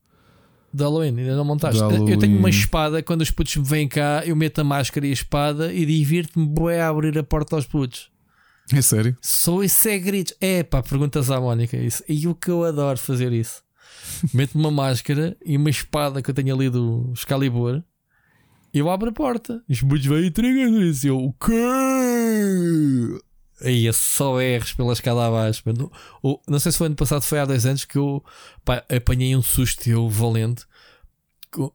de 0.73 0.85
Halloween, 0.85 1.19
ainda 1.19 1.37
não 1.37 1.45
montaste. 1.45 1.81
Eu 1.81 2.19
tenho 2.19 2.39
uma 2.39 2.51
espada, 2.51 3.03
quando 3.03 3.23
os 3.23 3.31
putos 3.31 3.57
me 3.57 3.65
vêm 3.65 3.89
cá, 3.89 4.23
eu 4.27 4.37
meto 4.37 4.61
a 4.61 4.65
máscara 4.65 5.07
e 5.07 5.11
a 5.11 5.13
espada 5.13 5.73
e 5.73 5.87
divirto-me 5.87 6.47
bué 6.47 6.83
a 6.83 6.89
abrir 6.89 7.19
a 7.19 7.23
porta 7.23 7.57
aos 7.57 7.67
putos. 7.67 8.11
É 8.73 8.83
sério? 8.83 9.17
Sou 9.23 9.65
isso 9.65 9.89
é 9.89 9.99
gritos. 9.99 10.35
É 10.41 10.63
pá, 10.63 10.83
perguntas 10.83 11.31
à 11.31 11.41
Mónica 11.41 11.77
isso. 11.77 12.05
E 12.07 12.29
o 12.29 12.35
que 12.35 12.51
eu 12.51 12.65
adoro 12.65 12.99
fazer 12.99 13.33
isso. 13.33 13.63
mete 14.35 14.55
uma 14.55 14.71
máscara 14.71 15.37
e 15.45 15.57
uma 15.57 15.71
espada 15.71 16.23
que 16.23 16.31
eu 16.31 16.35
tenho 16.35 16.55
ali 16.55 16.69
do 16.69 17.11
Excalibur. 17.15 17.83
Eu 18.73 18.91
abro 18.91 19.09
a 19.09 19.13
porta. 19.13 19.63
Os 19.69 19.81
putos 19.81 20.05
vêm 20.05 20.27
entregando 20.27 20.83
isso. 20.83 21.07
Eu, 21.07 21.19
o 21.19 21.33
quê? 21.33 23.19
Aí 23.61 23.89
é 23.89 23.93
só 23.93 24.41
erros 24.41 24.73
pela 24.73 24.93
escada 24.93 25.27
abaixo. 25.27 25.63
Não, 25.67 25.91
não 26.47 26.59
sei 26.59 26.73
se 26.73 26.79
foi 26.79 26.87
ano 26.87 26.97
passado, 26.97 27.23
foi 27.23 27.39
há 27.41 27.45
dois 27.45 27.67
anos 27.67 27.85
que 27.85 27.99
eu 27.99 28.25
pá, 28.65 28.85
apanhei 28.89 29.35
um 29.35 29.43
susto 29.43 29.89
eu 29.89 30.09
valente. 30.09 30.65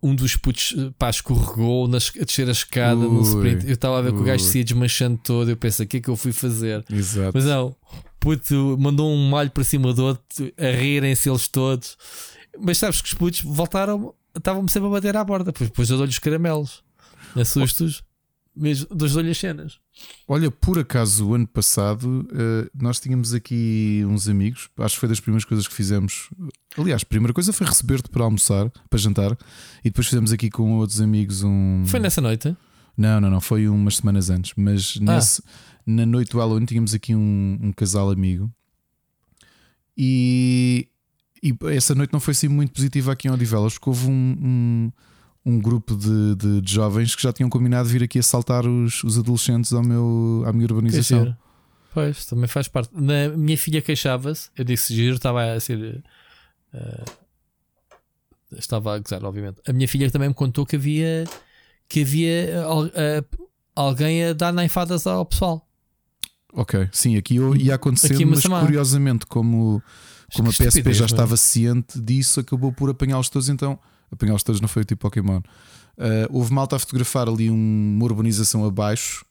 Um 0.01 0.15
dos 0.15 0.37
putos 0.37 0.75
pá, 0.97 1.09
escorregou 1.09 1.87
nas, 1.87 2.11
a 2.19 2.23
descer 2.23 2.47
a 2.47 2.51
escada 2.51 3.01
ui, 3.01 3.09
no 3.09 3.21
sprint. 3.21 3.65
Eu 3.65 3.73
estava 3.73 3.97
a 3.99 4.01
ver 4.01 4.11
ui. 4.11 4.15
que 4.15 4.21
o 4.21 4.25
gajo 4.25 4.43
se 4.43 4.59
ia 4.59 4.63
desmanchando 4.63 5.19
todo. 5.23 5.49
Eu 5.49 5.57
pensei, 5.57 5.85
o 5.85 5.89
que 5.89 5.97
é 5.97 5.99
que 5.99 6.09
eu 6.09 6.15
fui 6.15 6.31
fazer? 6.31 6.85
Exato. 6.89 7.31
Mas 7.33 7.45
não, 7.45 7.75
puto 8.19 8.77
mandou 8.79 9.11
um 9.11 9.29
malho 9.29 9.51
para 9.51 9.63
cima 9.63 9.93
do 9.93 10.05
outro, 10.05 10.53
a 10.57 10.71
rirem-se 10.71 11.29
eles 11.29 11.47
todos. 11.47 11.97
Mas 12.57 12.77
sabes 12.77 13.01
que 13.01 13.07
os 13.07 13.13
putos 13.13 13.41
voltaram, 13.41 14.13
estavam-me 14.35 14.69
sempre 14.69 14.87
a 14.87 14.91
bater 14.91 15.17
à 15.17 15.25
porta. 15.25 15.51
Depois 15.51 15.89
eu 15.89 15.97
dou-lhe 15.97 16.11
os 16.11 16.19
caramelos, 16.19 16.83
assustos, 17.35 18.03
mesmo, 18.55 18.87
dou-lhe 18.95 19.31
as 19.31 19.37
cenas. 19.37 19.82
Olha, 20.27 20.49
por 20.49 20.79
acaso, 20.79 21.29
o 21.29 21.33
ano 21.35 21.47
passado, 21.47 22.27
uh, 22.31 22.69
nós 22.73 22.99
tínhamos 22.99 23.33
aqui 23.33 24.03
uns 24.07 24.27
amigos. 24.27 24.69
Acho 24.77 24.95
que 24.95 24.99
foi 24.99 25.09
das 25.09 25.19
primeiras 25.19 25.45
coisas 25.45 25.67
que 25.67 25.73
fizemos. 25.73 26.29
Aliás, 26.77 27.03
a 27.03 27.05
primeira 27.05 27.33
coisa 27.33 27.53
foi 27.53 27.67
receber-te 27.67 28.09
para 28.09 28.23
almoçar, 28.23 28.71
para 28.89 28.99
jantar. 28.99 29.37
E 29.83 29.89
depois 29.89 30.07
fizemos 30.07 30.31
aqui 30.31 30.49
com 30.49 30.77
outros 30.77 31.01
amigos 31.01 31.43
um. 31.43 31.83
Foi 31.85 31.99
nessa 31.99 32.21
noite? 32.21 32.55
Não, 32.97 33.19
não, 33.19 33.29
não. 33.29 33.41
Foi 33.41 33.67
umas 33.67 33.97
semanas 33.97 34.29
antes. 34.29 34.53
Mas 34.55 34.97
ah. 35.01 35.15
nesse, 35.15 35.43
na 35.85 36.05
noite 36.05 36.31
do 36.31 36.39
Halloween 36.39 36.65
tínhamos 36.65 36.93
aqui 36.93 37.13
um, 37.13 37.59
um 37.61 37.71
casal 37.71 38.09
amigo. 38.09 38.51
E, 39.97 40.87
e, 41.41 41.55
essa 41.67 41.93
noite 41.93 42.11
não 42.11 42.19
foi 42.19 42.31
assim 42.31 42.47
muito 42.47 42.73
positiva 42.73 43.11
aqui 43.11 43.27
em 43.27 43.31
Odivelas, 43.31 43.73
porque 43.73 43.89
houve 43.89 44.07
um, 44.07 44.11
um 44.41 44.91
um 45.45 45.59
grupo 45.59 45.95
de, 45.95 46.35
de, 46.35 46.61
de, 46.61 46.73
jovens 46.73 47.15
que 47.15 47.21
já 47.21 47.33
tinham 47.33 47.49
combinado 47.49 47.89
vir 47.89 48.03
aqui 48.03 48.19
assaltar 48.19 48.65
os, 48.65 49.03
os 49.03 49.17
adolescentes 49.17 49.73
ao 49.73 49.83
meu, 49.83 50.43
à 50.45 50.53
minha 50.53 50.65
urbanização. 50.65 51.35
Pois, 51.93 52.25
também 52.25 52.47
faz 52.47 52.67
parte. 52.67 52.89
Na, 52.93 53.29
minha 53.29 53.57
filha 53.57 53.81
queixava-se, 53.81 54.49
eu 54.57 54.63
disse 54.63 54.95
giro, 54.95 55.15
estava 55.15 55.53
a 55.53 55.59
ser. 55.59 56.03
Uh, 56.73 57.11
estava 58.57 58.95
a 58.95 58.99
gozar, 58.99 59.23
obviamente. 59.23 59.61
A 59.67 59.73
minha 59.73 59.87
filha 59.87 60.09
também 60.09 60.29
me 60.29 60.33
contou 60.33 60.65
que 60.65 60.75
havia 60.75 61.25
que 61.87 62.01
havia 62.01 62.63
uh, 62.67 63.39
alguém 63.75 64.25
a 64.25 64.33
dar 64.33 64.51
naifadas 64.51 65.05
ao 65.05 65.25
pessoal. 65.25 65.67
Ok, 66.53 66.87
sim, 66.91 67.17
aqui 67.17 67.35
ia 67.57 67.75
acontecendo, 67.75 68.13
aqui 68.13 68.25
mas 68.25 68.43
curiosamente, 68.43 69.25
como, 69.25 69.81
como 70.35 70.49
a 70.49 70.53
PSP 70.53 70.93
já 70.93 71.05
estava 71.05 71.35
ciente 71.35 71.99
disso, 71.99 72.39
acabou 72.39 72.71
por 72.71 72.91
apanhá-los 72.91 73.27
todos, 73.27 73.49
então 73.49 73.79
apanhá-los 74.13 74.43
todos 74.43 74.61
não 74.61 74.67
foi 74.67 74.83
tipo 74.83 75.01
Pokémon. 75.01 75.39
Uh, 75.97 76.27
houve 76.29 76.51
malta 76.51 76.75
a 76.75 76.79
fotografar 76.79 77.27
ali 77.27 77.49
uma 77.49 78.03
urbanização 78.03 78.65
abaixo, 78.65 79.25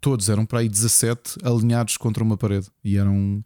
todos 0.00 0.28
eram 0.28 0.46
para 0.46 0.60
aí 0.60 0.68
17 0.68 1.38
alinhados 1.42 1.96
contra 1.96 2.22
uma 2.22 2.36
parede 2.36 2.68
e 2.82 2.96
eram 2.96 3.44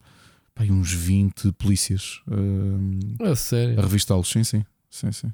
pá, 0.54 0.64
uns 0.64 0.92
20 0.92 1.52
polícias 1.52 2.20
uh, 2.28 3.24
a, 3.24 3.36
sério? 3.36 3.78
a 3.78 3.82
revistá-los. 3.82 4.28
Sim, 4.28 4.44
sim, 4.44 4.64
sim, 4.90 5.12
sim. 5.12 5.32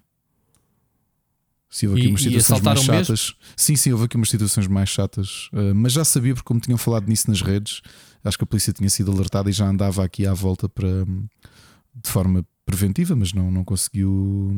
Sim, 1.69 1.87
houve 1.87 2.01
aqui 2.01 2.09
e, 2.09 2.11
umas 2.11 2.23
situações 2.23 2.61
mais 2.63 2.81
chatas. 2.81 3.09
Mesmo? 3.09 3.37
Sim, 3.57 3.77
sim, 3.77 3.93
houve 3.93 4.05
aqui 4.07 4.17
umas 4.17 4.29
situações 4.29 4.67
mais 4.67 4.89
chatas. 4.89 5.49
Uh, 5.53 5.75
mas 5.75 5.93
já 5.93 6.05
sabia, 6.05 6.35
porque 6.35 6.47
como 6.47 6.59
tinham 6.59 6.77
falado 6.77 7.07
nisso 7.07 7.31
nas 7.31 7.43
redes, 7.43 7.81
acho 8.25 8.37
que 8.37 8.43
a 8.43 8.47
polícia 8.47 8.73
tinha 8.73 8.91
sido 8.91 9.13
alertada 9.13 9.49
e 9.49 9.53
já 9.53 9.69
andava 9.69 10.05
aqui 10.05 10.27
à 10.27 10.35
volta 10.35 10.69
para 10.69 11.05
de 11.95 12.11
forma 12.11 12.45
preventiva, 12.65 13.15
mas 13.15 13.33
não, 13.33 13.51
não 13.51 13.65
conseguiu 13.65 14.53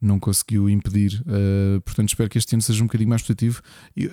não 0.00 0.18
conseguiu 0.20 0.68
impedir. 0.70 1.22
Uh, 1.22 1.80
portanto, 1.80 2.08
espero 2.08 2.30
que 2.30 2.38
este 2.38 2.54
ano 2.54 2.62
seja 2.62 2.82
um 2.82 2.86
bocadinho 2.86 3.10
mais 3.10 3.22
positivo. 3.22 3.60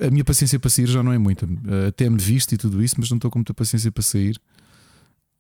A 0.06 0.10
minha 0.10 0.24
paciência 0.24 0.60
para 0.60 0.70
sair 0.70 0.88
já 0.88 1.04
não 1.04 1.14
é 1.14 1.18
muita. 1.18 1.46
Uh, 1.46 1.88
até 1.90 2.10
me 2.10 2.18
visto 2.18 2.54
e 2.54 2.58
tudo 2.58 2.84
isso, 2.84 2.96
mas 2.98 3.10
não 3.10 3.18
estou 3.18 3.30
com 3.30 3.40
muita 3.40 3.54
paciência 3.54 3.92
para 3.92 4.04
sair. 4.04 4.40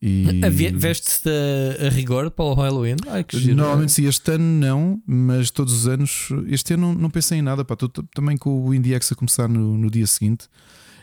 E... 0.01 0.25
Veste-se 0.73 1.27
a, 1.27 1.87
a, 1.87 1.89
rigor 1.89 2.29
para 2.29 2.45
o 2.45 2.53
Halloween? 2.53 2.97
Ai. 3.07 3.25
Normalmente 3.55 3.91
sim, 3.91 4.05
este 4.05 4.31
ano 4.31 4.43
não, 4.43 5.01
mas 5.07 5.49
todos 5.49 5.73
os 5.73 5.87
anos. 5.87 6.29
Este 6.47 6.73
ano 6.75 6.93
não, 6.93 7.01
não 7.01 7.09
pensei 7.09 7.39
em 7.39 7.41
nada. 7.41 7.65
Estou 7.67 7.89
também 8.13 8.37
com 8.37 8.67
o 8.67 8.73
IndieX 8.73 9.11
a 9.11 9.15
começar 9.15 9.47
no, 9.47 9.77
no 9.77 9.89
dia 9.89 10.05
seguinte 10.05 10.47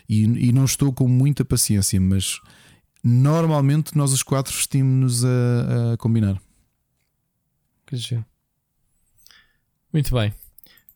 e, 0.09 0.23
e, 0.23 0.53
não 0.53 0.65
estou 0.65 0.93
com 0.93 1.09
muita 1.09 1.45
paciência, 1.45 2.01
mas 2.01 2.41
normalmente 3.03 3.97
nós 3.97 4.13
os 4.13 4.23
quatro 4.23 4.55
vestimos-nos 4.55 5.25
a, 5.25 5.95
a 5.95 5.97
combinar. 5.97 6.41
Que 7.87 7.97
giro. 7.97 8.25
Muito 9.93 10.15
bem. 10.15 10.33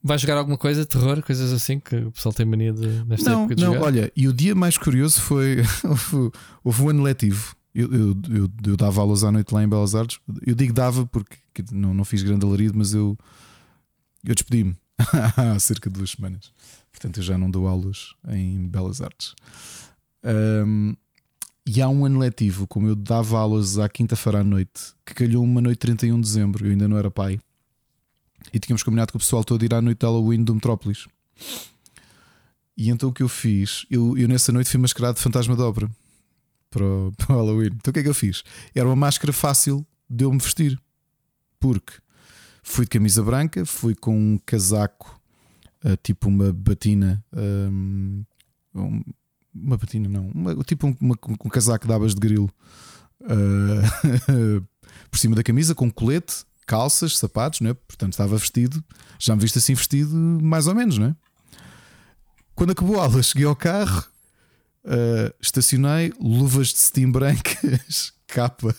Vai 0.03 0.17
jogar 0.17 0.37
alguma 0.37 0.57
coisa, 0.57 0.85
terror, 0.85 1.21
coisas 1.21 1.51
assim 1.51 1.79
que 1.79 1.95
o 1.95 2.11
pessoal 2.11 2.33
tem 2.33 2.45
mania 2.45 2.71
de, 2.71 2.87
nesta 3.05 3.29
não, 3.29 3.39
época 3.41 3.55
de 3.55 3.63
não, 3.63 3.73
jogar? 3.73 3.85
Olha, 3.85 4.11
e 4.15 4.27
o 4.27 4.33
dia 4.33 4.55
mais 4.55 4.77
curioso 4.77 5.19
foi 5.21 5.57
houve, 6.63 6.81
um 6.83 6.89
ano 6.89 7.03
letivo. 7.03 7.55
Eu, 7.73 7.93
eu, 7.93 8.17
eu, 8.29 8.49
eu, 8.65 8.77
dava 8.77 9.01
aulas 9.01 9.23
à 9.23 9.31
noite 9.31 9.53
lá 9.53 9.63
em 9.63 9.67
Belas 9.67 9.93
Artes. 9.93 10.19
Eu 10.45 10.55
digo 10.55 10.73
dava 10.73 11.05
porque 11.05 11.37
não, 11.71 11.93
não 11.93 12.05
fiz 12.05 12.23
grande 12.23 12.45
alarido, 12.45 12.77
mas 12.77 12.93
eu, 12.93 13.17
eu 14.25 14.33
despedi-me 14.33 14.75
há 15.35 15.59
cerca 15.59 15.89
de 15.89 15.97
duas 15.97 16.11
semanas. 16.11 16.51
Portanto, 16.91 17.17
eu 17.17 17.23
já 17.23 17.37
não 17.37 17.51
dou 17.51 17.67
aulas 17.67 18.15
em 18.29 18.67
Belas 18.67 19.01
Artes. 19.01 19.35
Um, 20.23 20.95
e 21.65 21.81
há 21.81 21.89
um 21.89 22.05
ano 22.05 22.19
letivo, 22.19 22.65
como 22.65 22.87
eu 22.87 22.95
dava 22.95 23.37
aulas 23.37 23.77
à 23.77 23.89
quinta-feira 23.89 24.39
à 24.39 24.43
noite, 24.43 24.93
que 25.05 25.13
calhou 25.13 25.43
uma 25.43 25.59
noite 25.59 25.79
31 25.79 26.15
de 26.15 26.21
dezembro, 26.21 26.65
eu 26.65 26.71
ainda 26.71 26.87
não 26.87 26.97
era 26.97 27.11
pai. 27.11 27.39
E 28.53 28.59
tínhamos 28.59 28.83
combinado 28.83 29.11
com 29.11 29.17
o 29.17 29.21
pessoal 29.21 29.43
todo 29.43 29.63
ir 29.63 29.73
à 29.73 29.81
noite 29.81 29.99
de 29.99 30.05
Halloween 30.05 30.43
do 30.43 30.55
Metrópolis. 30.55 31.07
E 32.77 32.89
então 32.89 33.09
o 33.09 33.13
que 33.13 33.23
eu 33.23 33.29
fiz? 33.29 33.85
Eu, 33.89 34.17
eu 34.17 34.27
nessa 34.27 34.51
noite 34.51 34.69
fui 34.69 34.79
mascarado 34.79 35.15
de 35.15 35.21
fantasma 35.21 35.55
de 35.55 35.61
obra 35.61 35.89
para 36.69 36.83
o, 36.83 37.11
para 37.17 37.35
o 37.35 37.37
Halloween. 37.37 37.71
Então 37.75 37.89
o 37.89 37.93
que 37.93 37.99
é 37.99 38.03
que 38.03 38.09
eu 38.09 38.13
fiz? 38.13 38.43
Era 38.73 38.87
uma 38.87 38.95
máscara 38.95 39.33
fácil 39.33 39.85
de 40.09 40.23
eu 40.23 40.31
me 40.31 40.39
vestir. 40.39 40.79
Porque 41.59 41.93
fui 42.61 42.85
de 42.85 42.89
camisa 42.89 43.23
branca, 43.23 43.65
fui 43.65 43.95
com 43.95 44.15
um 44.15 44.37
casaco, 44.45 45.19
uh, 45.83 45.97
tipo 46.03 46.29
uma 46.29 46.53
batina. 46.53 47.23
Um, 47.35 48.23
uma 49.53 49.75
batina, 49.75 50.07
não. 50.07 50.29
Uma, 50.29 50.55
tipo 50.63 50.85
um, 50.85 50.95
uma, 51.01 51.15
um 51.43 51.49
casaco 51.49 51.87
de 51.87 51.93
abas 51.93 52.13
de 52.13 52.19
grilo 52.19 52.49
uh, 53.21 54.61
por 55.09 55.17
cima 55.17 55.35
da 55.35 55.41
camisa, 55.41 55.73
com 55.73 55.89
colete 55.89 56.45
calças, 56.67 57.17
sapatos, 57.17 57.61
não 57.61 57.71
é? 57.71 57.73
portanto 57.73 58.13
estava 58.13 58.37
vestido, 58.37 58.83
já 59.17 59.35
me 59.35 59.41
viste 59.41 59.57
assim 59.57 59.73
vestido, 59.73 60.13
mais 60.15 60.67
ou 60.67 60.75
menos, 60.75 60.97
não 60.97 61.07
é? 61.07 61.15
Quando 62.53 62.71
acabou 62.71 62.99
a 62.99 63.05
aula, 63.05 63.23
cheguei 63.23 63.45
ao 63.47 63.55
carro, 63.55 64.03
uh, 64.85 65.33
estacionei, 65.41 66.13
luvas 66.19 66.67
de 66.67 66.79
steam 66.79 67.11
brancas, 67.11 68.13
capa, 68.27 68.75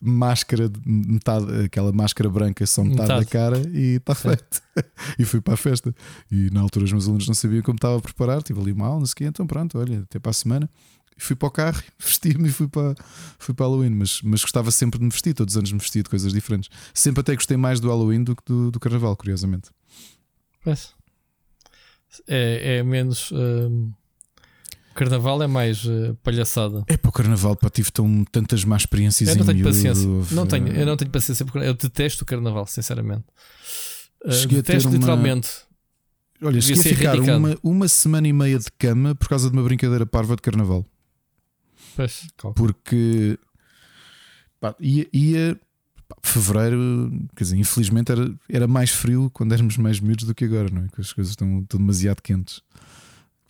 máscara, 0.00 0.68
de 0.68 0.80
metade, 0.84 1.64
aquela 1.64 1.92
máscara 1.92 2.30
branca, 2.30 2.64
só 2.66 2.82
metade, 2.82 3.02
metade. 3.02 3.24
da 3.24 3.30
cara 3.30 3.70
e 3.72 3.96
está 3.96 4.14
feito. 4.14 4.62
e 5.18 5.24
fui 5.24 5.40
para 5.40 5.54
a 5.54 5.56
festa. 5.56 5.94
E 6.30 6.48
na 6.50 6.60
altura 6.60 6.84
os 6.84 6.92
meus 6.92 7.06
alunos 7.06 7.26
não 7.26 7.34
sabiam 7.34 7.62
como 7.62 7.76
estava 7.76 7.98
a 7.98 8.00
preparar, 8.00 8.38
estive 8.38 8.60
ali 8.60 8.72
mal, 8.72 8.98
não 8.98 9.06
sei 9.06 9.12
o 9.12 9.16
quê, 9.16 9.24
então 9.24 9.46
pronto, 9.46 9.78
olha, 9.78 10.00
até 10.00 10.18
para 10.18 10.30
a 10.30 10.34
semana 10.34 10.70
fui 11.24 11.36
para 11.36 11.48
o 11.48 11.50
carro, 11.50 11.82
vesti-me 11.98 12.48
e 12.48 12.52
fui 12.52 12.68
para, 12.68 12.94
fui 13.38 13.54
para 13.54 13.66
Halloween. 13.66 13.90
Mas, 13.90 14.20
mas 14.22 14.42
gostava 14.42 14.70
sempre 14.70 14.98
de 14.98 15.04
me 15.04 15.10
vestir, 15.10 15.34
todos 15.34 15.54
os 15.54 15.58
anos 15.58 15.72
me 15.72 15.78
vestia 15.78 16.02
de 16.02 16.10
coisas 16.10 16.32
diferentes. 16.32 16.70
Sempre 16.92 17.20
até 17.20 17.34
gostei 17.34 17.56
mais 17.56 17.80
do 17.80 17.88
Halloween 17.88 18.24
do 18.24 18.36
que 18.36 18.42
do, 18.46 18.70
do 18.70 18.80
Carnaval, 18.80 19.16
curiosamente. 19.16 19.70
Pois. 20.62 20.90
É, 22.28 22.78
é 22.78 22.82
menos. 22.82 23.30
Uh, 23.30 23.90
carnaval 24.94 25.42
é 25.42 25.46
mais 25.46 25.84
uh, 25.84 26.14
palhaçada. 26.22 26.84
É 26.86 26.96
para 26.96 27.08
o 27.08 27.12
Carnaval, 27.12 27.56
pá, 27.56 27.70
tive 27.70 27.90
tão, 27.90 28.24
tantas 28.30 28.64
más 28.64 28.82
experiências 28.82 29.30
Eu 29.30 29.36
não 29.36 29.46
tenho 29.46 29.64
paciência. 29.64 30.08
Não 30.30 30.46
tenho, 30.46 30.68
eu 30.68 30.86
não 30.86 30.96
tenho 30.96 31.10
paciência 31.10 31.44
porque 31.44 31.58
eu 31.58 31.74
detesto 31.74 32.24
o 32.24 32.26
Carnaval, 32.26 32.66
sinceramente. 32.66 33.24
Uh, 34.24 34.46
detesto 34.48 34.88
uma... 34.88 34.96
literalmente. 34.96 35.48
Olha, 36.42 36.60
cheguei 36.60 36.92
a 36.92 36.96
ficar 36.96 37.20
uma, 37.20 37.56
uma 37.62 37.88
semana 37.88 38.26
e 38.26 38.32
meia 38.32 38.58
de 38.58 38.70
cama 38.76 39.14
por 39.14 39.28
causa 39.28 39.48
de 39.48 39.56
uma 39.56 39.62
brincadeira 39.62 40.04
parva 40.04 40.34
de 40.34 40.42
carnaval. 40.42 40.84
Pois, 41.96 42.26
Porque 42.54 43.38
pá, 44.60 44.74
ia, 44.80 45.06
ia 45.12 45.60
pá, 46.08 46.16
fevereiro, 46.22 47.10
quer 47.36 47.44
dizer, 47.44 47.56
infelizmente 47.56 48.12
era, 48.12 48.34
era 48.48 48.66
mais 48.66 48.90
frio 48.90 49.30
quando 49.32 49.52
éramos 49.52 49.76
mais 49.76 50.00
miúdos 50.00 50.24
do 50.24 50.34
que 50.34 50.44
agora, 50.44 50.68
não 50.70 50.84
é? 50.84 50.88
Que 50.88 51.00
as 51.00 51.12
coisas 51.12 51.32
estão, 51.32 51.60
estão 51.60 51.78
demasiado 51.78 52.22
quentes 52.22 52.62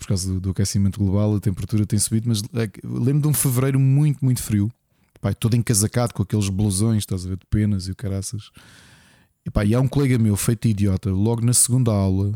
por 0.03 0.09
causa 0.09 0.33
do, 0.33 0.41
do, 0.41 0.51
aquecimento 0.51 0.99
global, 0.99 1.37
a 1.37 1.41
temperatura 1.41 1.87
tem 1.87 1.99
subido. 1.99 2.29
Mas 2.29 2.43
é, 2.55 2.69
lembro 2.85 3.23
de 3.23 3.29
um 3.29 3.35
fevereiro 3.35 3.79
muito, 3.79 4.25
muito 4.25 4.43
frio, 4.43 4.71
pá, 5.21 5.33
todo 5.33 5.55
encasacado 5.55 6.13
com 6.13 6.23
aqueles 6.23 6.49
blusões, 6.49 6.99
estás 6.99 7.25
a 7.25 7.29
ver, 7.29 7.37
de 7.37 7.47
penas 7.47 7.87
e 7.87 7.93
o 7.93 7.97
caraças. 7.97 8.51
E, 9.47 9.51
pá, 9.51 9.65
e 9.65 9.75
há 9.75 9.81
um 9.81 9.89
colega 9.89 10.19
meu, 10.19 10.37
feito 10.37 10.69
idiota, 10.69 11.11
logo 11.11 11.45
na 11.45 11.55
segunda 11.55 11.93
aula, 11.93 12.33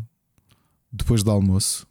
depois 0.91 1.23
do 1.23 1.31
almoço, 1.31 1.85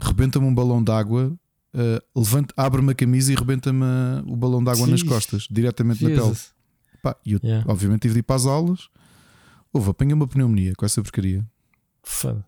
rebenta-me 0.00 0.46
um 0.46 0.54
balão 0.54 0.82
de 0.82 0.90
água 0.90 1.38
uh, 1.74 2.18
levanta, 2.18 2.54
abre-me 2.56 2.92
a 2.92 2.94
camisa 2.94 3.32
e 3.32 3.36
rebenta-me 3.36 3.84
o 4.26 4.36
balão 4.36 4.62
de 4.62 4.70
água 4.70 4.86
nas 4.86 5.02
costas, 5.02 5.46
diretamente 5.50 6.00
Jesus. 6.00 6.18
na 6.18 6.24
pele. 6.24 6.38
Pá, 7.02 7.16
e 7.24 7.32
eu, 7.32 7.40
yeah. 7.42 7.70
obviamente, 7.70 8.02
tive 8.02 8.14
de 8.14 8.20
ir 8.20 8.22
para 8.22 8.36
as 8.36 8.46
aulas. 8.46 8.88
Houve, 9.72 9.90
apanhei 9.90 10.14
uma 10.14 10.26
pneumonia 10.26 10.72
com 10.76 10.86
essa 10.86 11.02
porcaria. 11.02 11.44
Foda. 12.02 12.46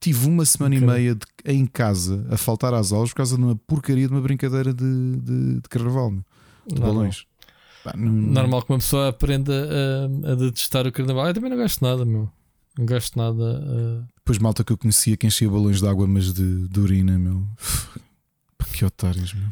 Tive 0.00 0.26
uma 0.26 0.44
semana 0.44 0.74
okay. 0.74 0.86
e 0.86 0.90
meia 0.90 1.14
de, 1.14 1.26
em 1.44 1.64
casa 1.64 2.26
a 2.30 2.36
faltar 2.36 2.74
às 2.74 2.92
aulas 2.92 3.10
por 3.10 3.16
causa 3.16 3.36
de 3.36 3.42
uma 3.42 3.56
porcaria 3.56 4.06
de 4.06 4.12
uma 4.12 4.20
brincadeira 4.20 4.74
de, 4.74 5.16
de, 5.16 5.54
de 5.60 5.68
carnaval, 5.68 6.10
de 6.10 6.74
Normal. 6.74 6.94
balões. 6.94 7.26
Pá, 7.84 7.94
não... 7.96 8.10
Normal 8.10 8.62
que 8.62 8.72
uma 8.72 8.78
pessoa 8.78 9.08
aprenda 9.08 9.52
a, 9.52 10.32
a 10.32 10.34
detestar 10.34 10.86
o 10.86 10.92
carnaval. 10.92 11.28
Eu 11.28 11.34
também 11.34 11.50
não 11.50 11.56
gosto 11.56 11.84
nada, 11.84 12.04
meu. 12.04 12.30
Não 12.76 12.86
gosto 12.86 13.16
nada. 13.16 13.62
Uh... 13.62 14.13
Depois, 14.24 14.38
malta 14.38 14.64
que 14.64 14.72
eu 14.72 14.78
conhecia 14.78 15.18
que 15.18 15.26
enchia 15.26 15.50
balões 15.50 15.82
de 15.82 15.86
água, 15.86 16.06
mas 16.06 16.32
de, 16.32 16.66
de 16.66 16.80
urina, 16.80 17.18
meu. 17.18 17.46
que 18.72 18.82
otários, 18.82 19.34
meu. 19.34 19.48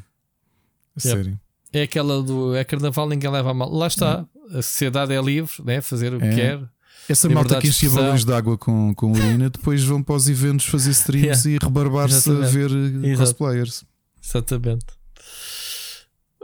A 0.97 1.07
yep. 1.07 1.17
sério. 1.17 1.41
É 1.75 1.83
aquela 1.83 2.23
do 2.23 2.55
é 2.55 2.65
carnaval, 2.65 3.07
ninguém 3.07 3.31
leva 3.31 3.51
a 3.51 3.55
mal. 3.55 3.71
Lá 3.71 3.87
está, 3.87 4.27
a 4.51 4.63
sociedade 4.63 5.13
é 5.13 5.21
livre, 5.21 5.53
né? 5.63 5.83
fazer 5.83 6.15
o 6.15 6.19
que 6.19 6.25
é. 6.25 6.35
quer. 6.35 6.61
Essa 7.07 7.29
malta 7.29 7.59
que 7.59 7.69
enchia 7.69 7.91
balões 7.91 8.25
de 8.25 8.33
água 8.33 8.57
com, 8.57 8.95
com 8.95 9.13
urina, 9.13 9.51
depois 9.51 9.85
vão 9.85 10.03
para 10.03 10.15
os 10.15 10.27
eventos 10.27 10.65
fazer 10.65 10.91
streams 10.93 11.45
yeah. 11.47 11.51
e 11.51 11.59
rebarbar-se 11.63 12.31
a 12.31 12.47
ver 12.47 12.71
eh, 12.71 13.09
Exato. 13.09 13.31
cosplayers. 13.31 13.85
Exatamente. 14.25 14.87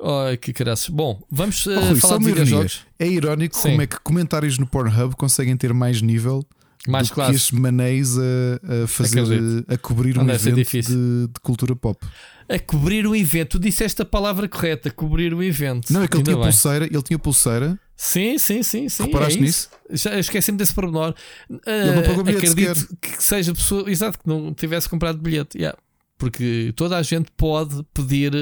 Ai, 0.02 0.36
que 0.36 0.52
caraças. 0.52 0.90
Bom, 0.90 1.22
vamos 1.30 1.64
uh, 1.64 1.70
oh, 1.70 1.80
Rui, 1.80 2.00
falar 2.00 2.18
de 2.18 2.24
videojogos. 2.26 2.86
É 2.98 3.06
irónico 3.06 3.56
Sim. 3.56 3.70
como 3.70 3.82
é 3.82 3.86
que 3.86 3.98
comentários 4.00 4.58
no 4.58 4.66
Pornhub 4.66 5.16
conseguem 5.16 5.56
ter 5.56 5.72
mais 5.72 6.02
nível 6.02 6.44
mais 6.90 7.08
do 7.08 7.14
classe. 7.14 7.30
que 7.30 7.36
estes 7.36 7.58
maneis 7.58 8.16
a, 8.18 8.84
a 8.84 8.86
fazer 8.86 9.20
a, 9.68 9.74
a 9.74 9.78
cobrir 9.78 10.18
um 10.18 10.28
evento 10.28 10.64
de, 10.64 10.82
de, 10.82 11.40
cultura 11.42 11.76
pop. 11.76 12.04
A 12.48 12.58
cobrir 12.58 13.06
o 13.06 13.14
evento, 13.14 13.50
tu 13.50 13.58
disseste 13.58 14.00
a 14.00 14.04
palavra 14.04 14.48
correta, 14.48 14.90
cobrir 14.90 15.34
o 15.34 15.42
evento. 15.42 15.92
Não, 15.92 16.02
é 16.02 16.08
que 16.08 16.16
ele 16.16 16.24
tinha 16.24 16.36
bem. 16.36 16.44
pulseira, 16.44 16.86
ele 16.86 17.02
tinha 17.02 17.18
pulseira. 17.18 17.78
Sim, 17.96 18.38
sim, 18.38 18.62
sim, 18.62 18.88
sim. 18.88 19.02
Reparaste 19.04 19.38
é 19.38 19.42
nisso? 19.42 19.68
Já 19.90 20.18
esqueci-me 20.18 20.56
desse 20.56 20.72
pormenor. 20.72 21.14
Ele 21.50 21.94
não 21.94 22.02
pagou 22.04 22.24
bilhete 22.24 22.46
Acredito 22.46 22.78
sequer. 22.78 22.96
que 23.00 23.22
seja 23.22 23.52
pessoa, 23.52 23.90
exato, 23.90 24.18
que 24.18 24.28
não 24.28 24.54
tivesse 24.54 24.88
comprado 24.88 25.18
bilhete. 25.18 25.58
Yeah. 25.58 25.76
Porque 26.16 26.72
toda 26.76 26.96
a 26.96 27.02
gente 27.02 27.30
pode 27.36 27.82
pedir. 27.92 28.32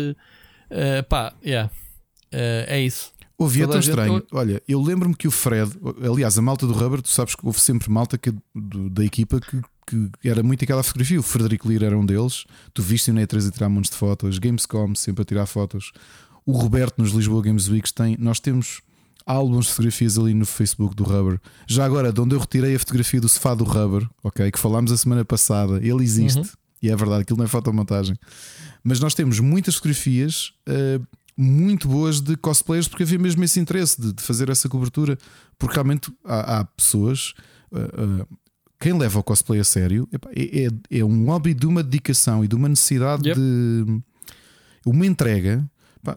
Uh, 0.71 1.03
pá, 1.09 1.35
yeah. 1.45 1.71
Uh, 2.33 2.65
é 2.69 2.81
isso. 2.81 3.16
Ouvi 3.39 3.63
é 3.63 3.67
tão 3.67 3.79
estranho. 3.79 4.15
Gente... 4.15 4.27
Olha, 4.33 4.63
eu 4.67 4.81
lembro-me 4.81 5.15
que 5.15 5.29
o 5.29 5.31
Fred, 5.31 5.71
aliás, 6.03 6.39
a 6.39 6.43
malta 6.43 6.67
do 6.67 6.73
Rubber, 6.73 7.03
tu 7.03 7.11
sabes 7.11 7.35
que 7.35 7.47
houve 7.47 7.61
sempre 7.61 7.91
malta 7.91 8.17
que, 8.17 8.33
do, 8.55 8.89
da 8.89 9.05
equipa 9.05 9.41
que, 9.41 9.61
que, 9.87 10.29
era 10.29 10.43
muito 10.43 10.65
aquela 10.65 10.83
fotografia. 10.83 11.21
O 11.21 11.23
Frederico 11.23 11.69
Lira 11.69 11.87
era 11.87 11.99
um 11.99 12.05
deles. 12.05 12.45
Tu 12.73 12.83
viste 12.83 13.13
na 13.13 13.23
E3 13.23 13.49
a 13.49 13.51
tirar 13.51 13.69
montes 13.69 13.91
de 13.91 13.97
fotos. 13.97 14.39
Gamescom 14.39 14.95
sempre 14.95 15.23
a 15.23 15.25
tirar 15.25 15.47
fotos. 15.47 15.93
O 16.47 16.53
Roberto 16.53 16.99
nos 16.99 17.11
Lisboa 17.11 17.43
Games 17.43 17.69
Weeks 17.69 17.93
tem. 17.93 18.17
Nós 18.19 18.41
temos 18.41 18.81
álbuns 19.27 19.67
de 19.67 19.73
fotografias 19.73 20.17
ali 20.17 20.33
no 20.33 20.47
Facebook 20.47 20.95
do 20.95 21.05
Rubber. 21.05 21.39
Já 21.67 21.85
agora, 21.85 22.13
de 22.13 22.21
onde 22.21 22.35
eu 22.35 22.39
retirei 22.39 22.75
a 22.75 22.79
fotografia 22.79 23.21
do 23.21 23.29
sofá 23.29 23.55
do 23.55 23.65
Rubber, 23.65 24.09
ok? 24.23 24.51
Que 24.51 24.59
falámos 24.59 24.93
a 24.93 24.97
semana 24.97 25.25
passada, 25.25 25.79
ele 25.79 26.05
existe. 26.05 26.39
Uhum. 26.39 26.47
E 26.83 26.91
é 26.91 26.97
verdade, 26.97 27.23
aquilo 27.23 27.39
não 27.39 27.45
é 27.45 27.49
fotomontagem. 27.49 28.17
Mas 28.85 29.01
nós 29.01 29.15
temos 29.15 29.41
muitas 29.41 29.75
fotografias. 29.75 30.53
Uh, 30.69 31.05
muito 31.37 31.87
boas 31.89 32.21
de 32.21 32.37
cosplayers, 32.37 32.89
porque 32.89 33.03
havia 33.03 33.19
mesmo 33.19 33.45
esse 33.45 33.61
interesse 33.61 34.01
de, 34.01 34.13
de 34.13 34.23
fazer 34.23 34.49
essa 34.49 34.69
cobertura, 34.69 35.19
porque 35.59 35.75
realmente 35.75 36.11
há, 36.25 36.61
há 36.61 36.65
pessoas. 36.65 37.35
Uh, 37.71 38.23
uh, 38.23 38.39
quem 38.79 38.97
leva 38.97 39.19
o 39.19 39.23
cosplay 39.23 39.61
a 39.61 39.65
sério 39.65 40.09
é, 40.13 40.65
é, 40.65 40.99
é, 40.99 41.05
um 41.05 41.27
hobby 41.27 41.55
de 41.55 41.67
uma 41.67 41.83
dedicação 41.83 42.45
e 42.45 42.49
de 42.49 42.55
uma 42.55 42.69
necessidade 42.69 43.27
yep. 43.27 43.41
de 43.41 44.03
uma 44.85 45.07
entrega, 45.07 45.69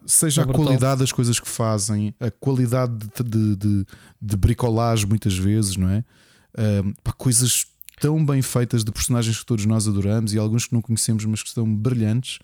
seja 0.05 0.41
é 0.41 0.43
a 0.43 0.47
qualidade 0.47 0.99
das 0.99 1.11
coisas 1.11 1.39
que 1.39 1.47
fazem, 1.47 2.13
a 2.19 2.29
qualidade 2.29 2.93
de, 2.97 3.23
de, 3.23 3.55
de, 3.55 3.85
de 4.21 4.37
bricolagem, 4.37 5.07
muitas 5.07 5.37
vezes, 5.37 5.77
não 5.77 5.89
é? 5.89 6.03
Uh, 6.53 7.13
coisas 7.17 7.65
tão 7.99 8.23
bem 8.25 8.41
feitas 8.41 8.83
de 8.83 8.91
personagens 8.91 9.39
que 9.39 9.45
todos 9.45 9.65
nós 9.65 9.87
adoramos 9.87 10.33
e 10.33 10.37
alguns 10.37 10.65
que 10.65 10.73
não 10.73 10.81
conhecemos, 10.81 11.25
mas 11.25 11.41
que 11.41 11.49
estão 11.49 11.73
brilhantes. 11.73 12.39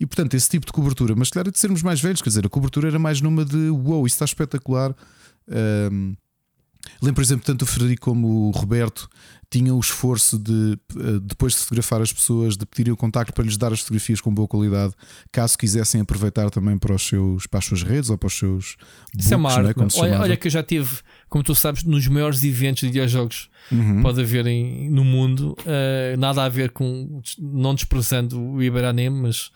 E 0.00 0.06
portanto, 0.06 0.32
esse 0.32 0.48
tipo 0.48 0.64
de 0.64 0.72
cobertura, 0.72 1.14
mas 1.14 1.28
claro, 1.28 1.52
de 1.52 1.58
sermos 1.58 1.82
mais 1.82 2.00
velhos, 2.00 2.22
quer 2.22 2.30
dizer, 2.30 2.46
a 2.46 2.48
cobertura 2.48 2.88
era 2.88 2.98
mais 2.98 3.20
numa 3.20 3.44
de 3.44 3.68
uou, 3.68 3.82
wow, 3.82 4.06
isso 4.06 4.14
está 4.14 4.24
espetacular. 4.24 4.96
Um, 5.92 6.16
lembro, 7.02 7.16
por 7.16 7.22
exemplo, 7.22 7.44
tanto 7.44 7.62
o 7.62 7.66
Frederico 7.66 8.06
como 8.06 8.48
o 8.48 8.50
Roberto 8.50 9.10
tinham 9.50 9.76
o 9.76 9.80
esforço 9.80 10.38
de, 10.38 10.78
eh, 10.96 11.18
depois 11.20 11.54
de 11.54 11.58
fotografar 11.58 12.00
as 12.00 12.12
pessoas, 12.12 12.56
de 12.56 12.64
pedirem 12.64 12.92
o 12.92 12.96
contacto 12.96 13.34
para 13.34 13.44
lhes 13.44 13.56
dar 13.56 13.72
as 13.72 13.80
fotografias 13.80 14.20
com 14.20 14.32
boa 14.32 14.46
qualidade, 14.46 14.94
caso 15.32 15.58
quisessem 15.58 16.00
aproveitar 16.00 16.50
também 16.50 16.78
para, 16.78 16.94
os 16.94 17.02
seus, 17.02 17.48
para 17.48 17.58
as 17.58 17.64
suas 17.64 17.82
redes 17.82 18.10
ou 18.10 18.16
para 18.16 18.28
os 18.28 18.38
seus. 18.38 18.76
Isso 19.18 19.34
é 19.34 19.36
books, 19.36 19.56
é 19.56 19.60
uma 19.60 19.68
arte. 19.68 19.98
É? 19.98 20.00
Olha, 20.00 20.20
olha, 20.20 20.36
que 20.36 20.46
eu 20.46 20.52
já 20.52 20.62
tive, 20.62 21.00
como 21.28 21.42
tu 21.42 21.54
sabes, 21.54 21.82
nos 21.82 22.06
maiores 22.06 22.44
eventos 22.44 22.82
de 22.82 22.86
videojogos 22.86 23.50
uhum. 23.72 24.02
pode 24.02 24.20
haver 24.20 24.46
em, 24.46 24.88
no 24.88 25.04
mundo, 25.04 25.56
uh, 25.62 26.16
nada 26.16 26.44
a 26.44 26.48
ver 26.48 26.70
com, 26.70 27.20
não 27.36 27.74
desprezando 27.74 28.40
o 28.40 28.62
Iberanem, 28.62 29.10
mas 29.10 29.50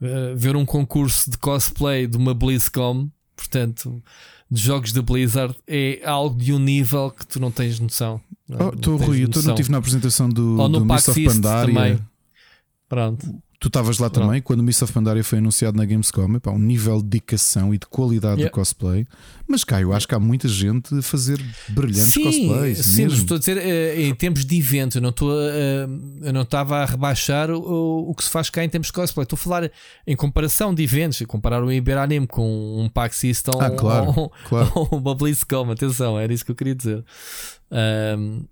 eh, 0.00 0.34
ver 0.36 0.56
um 0.56 0.64
concurso 0.64 1.30
de 1.30 1.38
cosplay 1.38 2.06
de 2.06 2.16
uma 2.16 2.34
BlizzCon, 2.34 3.08
portanto, 3.36 4.02
de 4.50 4.60
jogos 4.60 4.92
da 4.92 5.02
Blizzard, 5.02 5.56
é 5.66 6.00
algo 6.04 6.36
de 6.36 6.52
um 6.52 6.58
nível 6.58 7.10
que 7.10 7.26
tu 7.26 7.40
não 7.40 7.50
tens 7.50 7.78
noção. 7.80 8.20
Oh, 8.48 8.70
tu, 8.76 8.96
Rui, 8.96 9.24
eu 9.24 9.28
não 9.28 9.54
estive 9.54 9.70
na 9.70 9.78
apresentação 9.78 10.28
do, 10.28 10.60
Ou 10.60 10.68
no 10.68 10.80
do 10.80 10.84
Miss 10.84 11.08
of 11.08 11.24
Pandaria. 11.24 11.74
Também. 11.74 12.00
Pronto. 12.88 13.42
Tu 13.64 13.68
estavas 13.68 13.98
lá 13.98 14.10
também 14.10 14.42
quando 14.42 14.60
o 14.60 14.62
Miss 14.62 14.82
of 14.82 14.92
Pandaria 14.92 15.24
foi 15.24 15.38
anunciado 15.38 15.74
na 15.74 15.86
Gamescom. 15.86 16.36
Epá, 16.36 16.50
um 16.50 16.58
nível 16.58 16.98
de 16.98 17.04
dedicação 17.04 17.72
e 17.72 17.78
de 17.78 17.86
qualidade 17.86 18.34
yeah. 18.34 18.50
do 18.50 18.52
cosplay. 18.52 19.06
Mas 19.48 19.64
cá, 19.64 19.80
eu 19.80 19.94
acho 19.94 20.06
que 20.06 20.14
há 20.14 20.20
muita 20.20 20.46
gente 20.48 20.94
a 20.98 21.00
fazer 21.00 21.42
brilhantes 21.70 22.12
sim, 22.12 22.24
cosplays. 22.24 22.78
Sim, 22.84 23.04
mesmo. 23.04 23.18
estou 23.20 23.36
a 23.36 23.38
dizer 23.38 23.56
eh, 23.56 24.02
em 24.02 24.14
termos 24.14 24.44
de 24.44 24.58
evento. 24.58 24.98
Eu 24.98 25.00
não, 25.00 25.08
estou 25.08 25.32
a, 25.32 26.26
eu 26.26 26.32
não 26.34 26.42
estava 26.42 26.82
a 26.82 26.84
rebaixar 26.84 27.50
o, 27.50 28.10
o 28.10 28.14
que 28.14 28.24
se 28.24 28.28
faz 28.28 28.50
cá 28.50 28.62
em 28.62 28.68
termos 28.68 28.88
de 28.88 28.92
cosplay. 28.92 29.22
Estou 29.22 29.38
a 29.38 29.40
falar 29.40 29.70
em 30.06 30.14
comparação 30.14 30.74
de 30.74 30.82
eventos. 30.82 31.22
Comparar 31.26 31.64
o 31.64 31.72
Iberanime 31.72 32.26
com 32.26 32.82
um 32.84 32.86
PAX 32.90 33.16
System 33.16 33.54
ah, 33.58 33.70
claro, 33.70 34.12
ou, 34.14 34.32
claro. 34.46 34.72
ou 34.76 34.98
uma 34.98 35.14
BlizzCon. 35.14 35.70
Atenção, 35.70 36.18
era 36.18 36.34
isso 36.34 36.44
que 36.44 36.50
eu 36.50 36.54
queria 36.54 36.74
dizer. 36.74 37.02
Um, 38.18 38.44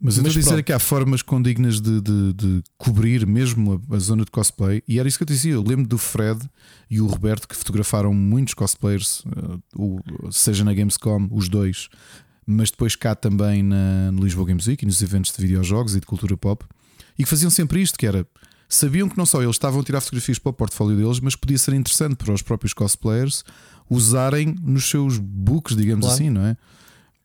mas 0.00 0.16
eu 0.16 0.26
estou 0.26 0.40
a 0.40 0.42
dizer 0.42 0.62
que 0.62 0.72
há 0.72 0.78
formas 0.78 1.20
condignas 1.20 1.80
de, 1.80 2.00
de, 2.00 2.32
de 2.32 2.62
cobrir 2.78 3.26
mesmo 3.26 3.82
a, 3.90 3.96
a, 3.96 3.98
zona 3.98 4.24
de 4.24 4.30
cosplay, 4.30 4.82
e 4.88 4.98
era 4.98 5.06
isso 5.06 5.18
que 5.18 5.24
eu 5.24 5.26
dizia. 5.26 5.52
Eu 5.52 5.62
lembro 5.62 5.86
do 5.86 5.98
Fred 5.98 6.40
e 6.88 7.00
o 7.00 7.06
Roberto 7.06 7.46
que 7.46 7.54
fotografaram 7.54 8.14
muitos 8.14 8.54
cosplayers, 8.54 9.22
o, 9.76 10.00
seja 10.30 10.64
na 10.64 10.72
Gamescom, 10.72 11.28
os 11.30 11.48
dois, 11.48 11.88
mas 12.46 12.70
depois 12.70 12.96
cá 12.96 13.14
também 13.14 13.62
na, 13.62 14.10
no 14.10 14.24
Lisboa 14.24 14.46
Games 14.46 14.66
Week 14.66 14.84
e 14.84 14.86
nos 14.86 15.02
eventos 15.02 15.32
de 15.32 15.42
videojogos 15.42 15.94
e 15.94 16.00
de 16.00 16.06
cultura 16.06 16.36
pop, 16.36 16.64
e 17.18 17.24
que 17.24 17.28
faziam 17.28 17.50
sempre 17.50 17.82
isto: 17.82 17.98
que 17.98 18.06
era 18.06 18.26
sabiam 18.70 19.08
que 19.08 19.18
não 19.18 19.26
só 19.26 19.42
eles 19.42 19.56
estavam 19.56 19.80
a 19.80 19.84
tirar 19.84 20.00
fotografias 20.00 20.38
para 20.38 20.50
o 20.50 20.52
portfólio 20.52 20.96
deles, 20.96 21.20
mas 21.20 21.34
podia 21.34 21.58
ser 21.58 21.74
interessante 21.74 22.16
para 22.16 22.32
os 22.32 22.40
próprios 22.40 22.72
cosplayers 22.72 23.44
usarem 23.90 24.54
nos 24.62 24.88
seus 24.88 25.18
books, 25.18 25.76
digamos 25.76 26.06
claro. 26.06 26.14
assim, 26.14 26.30
não 26.30 26.46
é? 26.46 26.56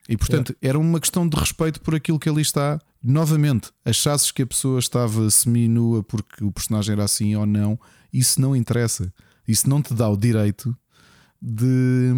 E 0.08 0.16
portanto 0.16 0.56
é. 0.62 0.68
era 0.68 0.80
uma 0.80 1.00
questão 1.00 1.28
de 1.28 1.36
respeito 1.36 1.82
por 1.82 1.96
aquilo 1.96 2.20
que 2.20 2.30
ali 2.30 2.42
está. 2.42 2.80
Novamente, 3.04 3.72
achasses 3.84 4.32
que 4.32 4.42
a 4.42 4.48
pessoa 4.48 4.80
estava 4.80 5.30
semi-nua 5.30 6.04
porque 6.04 6.44
o 6.44 6.52
personagem 6.52 6.94
era 6.94 7.04
assim 7.04 7.36
ou 7.36 7.46
não, 7.46 7.80
isso 8.12 8.42
não 8.42 8.56
interessa. 8.56 9.14
Isso 9.48 9.70
não 9.70 9.82
te 9.82 9.94
dá 9.94 10.10
o 10.10 10.18
direito 10.18 10.76
de, 11.42 12.12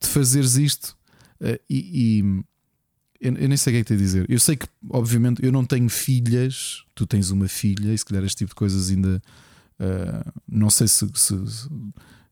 de 0.00 0.08
fazeres 0.08 0.56
isto. 0.56 0.96
Uh, 1.40 1.58
e, 1.68 2.20
e 2.20 2.44
eu, 3.20 3.36
eu, 3.36 3.48
nem 3.48 3.56
sei 3.56 3.72
o 3.72 3.74
que 3.74 3.80
é 3.80 3.84
que 3.84 3.94
te 3.94 3.96
dizer. 3.96 4.26
Eu 4.28 4.38
sei 4.38 4.56
que, 4.56 4.66
obviamente, 4.90 5.44
eu 5.44 5.52
não 5.52 5.64
tenho 5.64 5.88
filhas, 5.88 6.84
tu 6.94 7.06
tens 7.06 7.30
uma 7.30 7.48
filha, 7.48 7.92
e 7.92 7.98
se 7.98 8.04
calhar 8.04 8.24
este 8.24 8.38
tipo 8.38 8.50
de 8.50 8.56
coisas 8.56 8.90
ainda. 8.90 9.22
Uh, 9.78 10.32
não 10.48 10.70
sei 10.70 10.86
se, 10.86 11.06
se, 11.14 11.46
se 11.46 11.68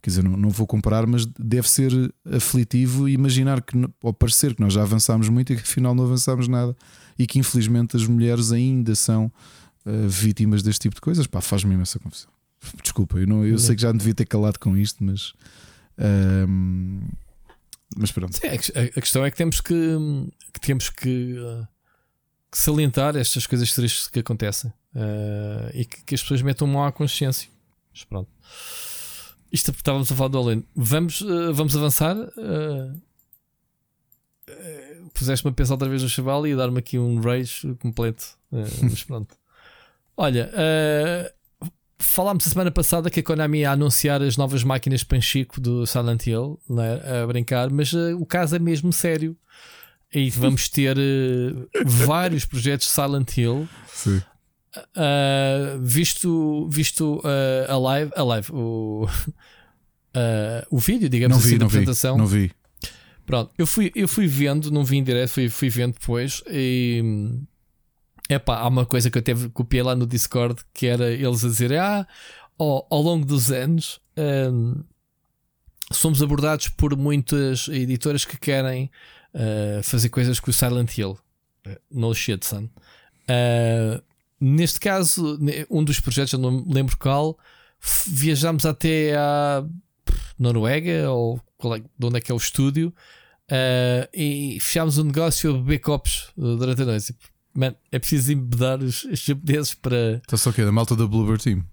Quer 0.02 0.10
dizer, 0.10 0.24
não, 0.24 0.36
não 0.36 0.50
vou 0.50 0.66
comparar, 0.66 1.06
mas 1.06 1.26
deve 1.26 1.68
ser 1.68 1.92
aflitivo 2.24 3.08
imaginar 3.08 3.60
que, 3.60 3.76
ou 4.02 4.12
parecer 4.12 4.54
que 4.54 4.60
nós 4.60 4.72
já 4.72 4.82
avançámos 4.82 5.28
muito 5.28 5.52
e 5.52 5.56
que 5.56 5.62
afinal 5.62 5.94
não 5.94 6.04
avançámos 6.04 6.48
nada 6.48 6.74
e 7.18 7.26
que 7.26 7.38
infelizmente 7.38 7.96
as 7.96 8.06
mulheres 8.06 8.50
ainda 8.50 8.94
são 8.94 9.30
uh, 9.84 10.08
vítimas 10.08 10.62
deste 10.62 10.82
tipo 10.82 10.94
de 10.94 11.00
coisas. 11.02 11.26
Pá, 11.26 11.40
faz-me 11.40 11.74
imensa 11.74 11.98
confusão. 11.98 12.30
Desculpa, 12.82 13.18
eu, 13.18 13.26
não, 13.26 13.44
eu 13.44 13.58
sei 13.58 13.74
que 13.74 13.82
já 13.82 13.92
devia 13.92 14.14
ter 14.14 14.26
calado 14.26 14.58
com 14.58 14.76
isto, 14.76 15.02
mas. 15.02 15.30
Uh, 15.98 17.00
mas 17.96 18.12
pronto. 18.12 18.36
Sim, 18.36 18.46
a, 18.46 19.00
questão 19.00 19.24
é 19.24 19.30
que 19.30 19.36
temos 19.36 19.60
que, 19.60 19.74
que 20.52 20.60
temos 20.60 20.90
que, 20.90 21.34
uh, 21.38 21.66
que, 22.50 22.58
salientar 22.58 23.16
estas 23.16 23.46
coisas 23.46 23.72
tristes 23.72 24.08
que 24.08 24.20
acontecem 24.20 24.70
uh, 24.94 25.70
e 25.74 25.84
que, 25.84 26.04
que, 26.04 26.14
as 26.14 26.22
pessoas 26.22 26.42
metam 26.42 26.66
mão 26.66 26.84
à 26.84 26.92
consciência. 26.92 27.48
Mas 27.92 28.04
pronto. 28.04 28.30
Isto 29.52 29.72
estávamos 29.72 30.10
a 30.10 30.14
falar 30.14 30.28
do 30.28 30.38
Além. 30.38 30.64
Vamos, 30.74 31.20
uh, 31.22 31.52
vamos 31.52 31.76
avançar. 31.76 32.16
Uh, 32.16 32.94
uh, 34.48 35.10
Puseste-me 35.12 35.50
a 35.50 35.54
pensar 35.54 35.74
outra 35.74 35.88
vez 35.88 36.02
no 36.02 36.08
chaval 36.08 36.46
e 36.46 36.54
dar-me 36.54 36.78
aqui 36.78 36.98
um 36.98 37.20
rage 37.20 37.74
completo. 37.80 38.38
mas 38.50 39.02
pronto. 39.04 39.34
Olha, 40.16 40.50
falámos 41.98 42.46
a 42.46 42.50
semana 42.50 42.70
passada 42.70 43.10
que 43.10 43.20
a 43.20 43.22
Konami 43.22 43.60
ia 43.60 43.70
anunciar 43.70 44.22
as 44.22 44.36
novas 44.36 44.62
máquinas 44.62 45.02
Panchico 45.02 45.60
do 45.60 45.86
Silent 45.86 46.26
Hill, 46.26 46.60
né, 46.68 47.22
a 47.22 47.26
brincar, 47.26 47.70
mas 47.70 47.92
o 47.94 48.26
caso 48.26 48.54
é 48.56 48.58
mesmo 48.58 48.92
sério. 48.92 49.36
E 50.12 50.28
vamos 50.28 50.68
ter 50.68 50.96
vários 51.86 52.44
projetos 52.44 52.88
Silent 52.88 53.36
Hill. 53.36 53.68
Sim. 53.88 54.20
Uh, 54.76 55.80
visto 55.80 56.68
visto 56.68 57.16
uh, 57.24 57.70
a 57.70 57.76
live, 57.76 58.12
a 58.14 58.22
live 58.22 58.52
o, 58.52 59.08
o 60.70 60.78
vídeo, 60.78 61.08
digamos 61.08 61.36
não 61.36 61.42
assim, 61.42 61.50
vi, 61.50 61.58
da 61.58 61.64
não 61.64 61.66
apresentação. 61.66 62.14
Vi, 62.14 62.20
não 62.20 62.26
vi. 62.26 62.52
Pronto, 63.26 63.52
eu 63.58 63.66
fui, 63.66 63.92
eu 63.94 64.06
fui 64.06 64.26
vendo, 64.26 64.70
não 64.70 64.84
vi 64.84 64.98
em 64.98 65.04
direto, 65.04 65.30
fui, 65.30 65.48
fui 65.48 65.68
vendo 65.68 65.94
depois 65.94 66.42
e 66.48 67.02
epá, 68.28 68.58
há 68.58 68.68
uma 68.68 68.86
coisa 68.86 69.10
que 69.10 69.18
eu 69.18 69.22
teve 69.22 69.48
copiei 69.48 69.82
lá 69.82 69.94
no 69.96 70.06
Discord 70.06 70.62
que 70.72 70.86
era 70.86 71.10
eles 71.10 71.44
a 71.44 71.48
dizer: 71.48 71.72
Ah, 71.74 72.06
ao, 72.58 72.86
ao 72.90 73.02
longo 73.02 73.26
dos 73.26 73.50
anos 73.50 74.00
um, 74.16 74.82
somos 75.92 76.22
abordados 76.22 76.68
por 76.68 76.96
muitas 76.96 77.66
editoras 77.68 78.24
que 78.24 78.38
querem 78.38 78.90
uh, 79.34 79.82
fazer 79.82 80.08
coisas 80.10 80.38
com 80.38 80.50
o 80.50 80.54
Silent 80.54 80.96
Hill. 80.96 81.18
No 81.90 82.14
shit, 82.14 82.46
son. 82.46 82.68
Uh, 83.28 84.02
neste 84.40 84.80
caso, 84.80 85.38
um 85.70 85.84
dos 85.84 86.00
projetos, 86.00 86.32
eu 86.32 86.38
não 86.38 86.50
me 86.50 86.72
lembro 86.72 86.96
qual, 86.96 87.38
viajámos 88.06 88.64
até 88.64 89.14
a 89.16 89.64
Noruega, 90.38 91.10
ou 91.10 91.40
é, 91.76 91.78
de 91.78 92.06
onde 92.06 92.18
é 92.18 92.20
que 92.20 92.32
é 92.32 92.34
o 92.34 92.38
estúdio, 92.38 92.92
uh, 93.50 94.08
e 94.14 94.58
fechámos 94.60 94.98
um 94.98 95.04
negócio 95.04 95.50
a 95.50 95.52
beber 95.54 95.78
copos 95.80 96.32
durante 96.36 96.82
a 96.82 96.84
noite. 96.86 97.14
Man, 97.52 97.74
é 97.90 97.98
preciso 97.98 98.32
embedar 98.32 98.80
os, 98.80 99.04
os 99.04 99.18
japoneses 99.20 99.74
para. 99.74 100.20
Está 100.24 100.36
só 100.36 100.52
que 100.52 100.60
é 100.60 100.64
da 100.64 100.72
malta 100.72 100.94
da 100.94 101.06
Bluebird 101.06 101.42
Team. 101.42 101.64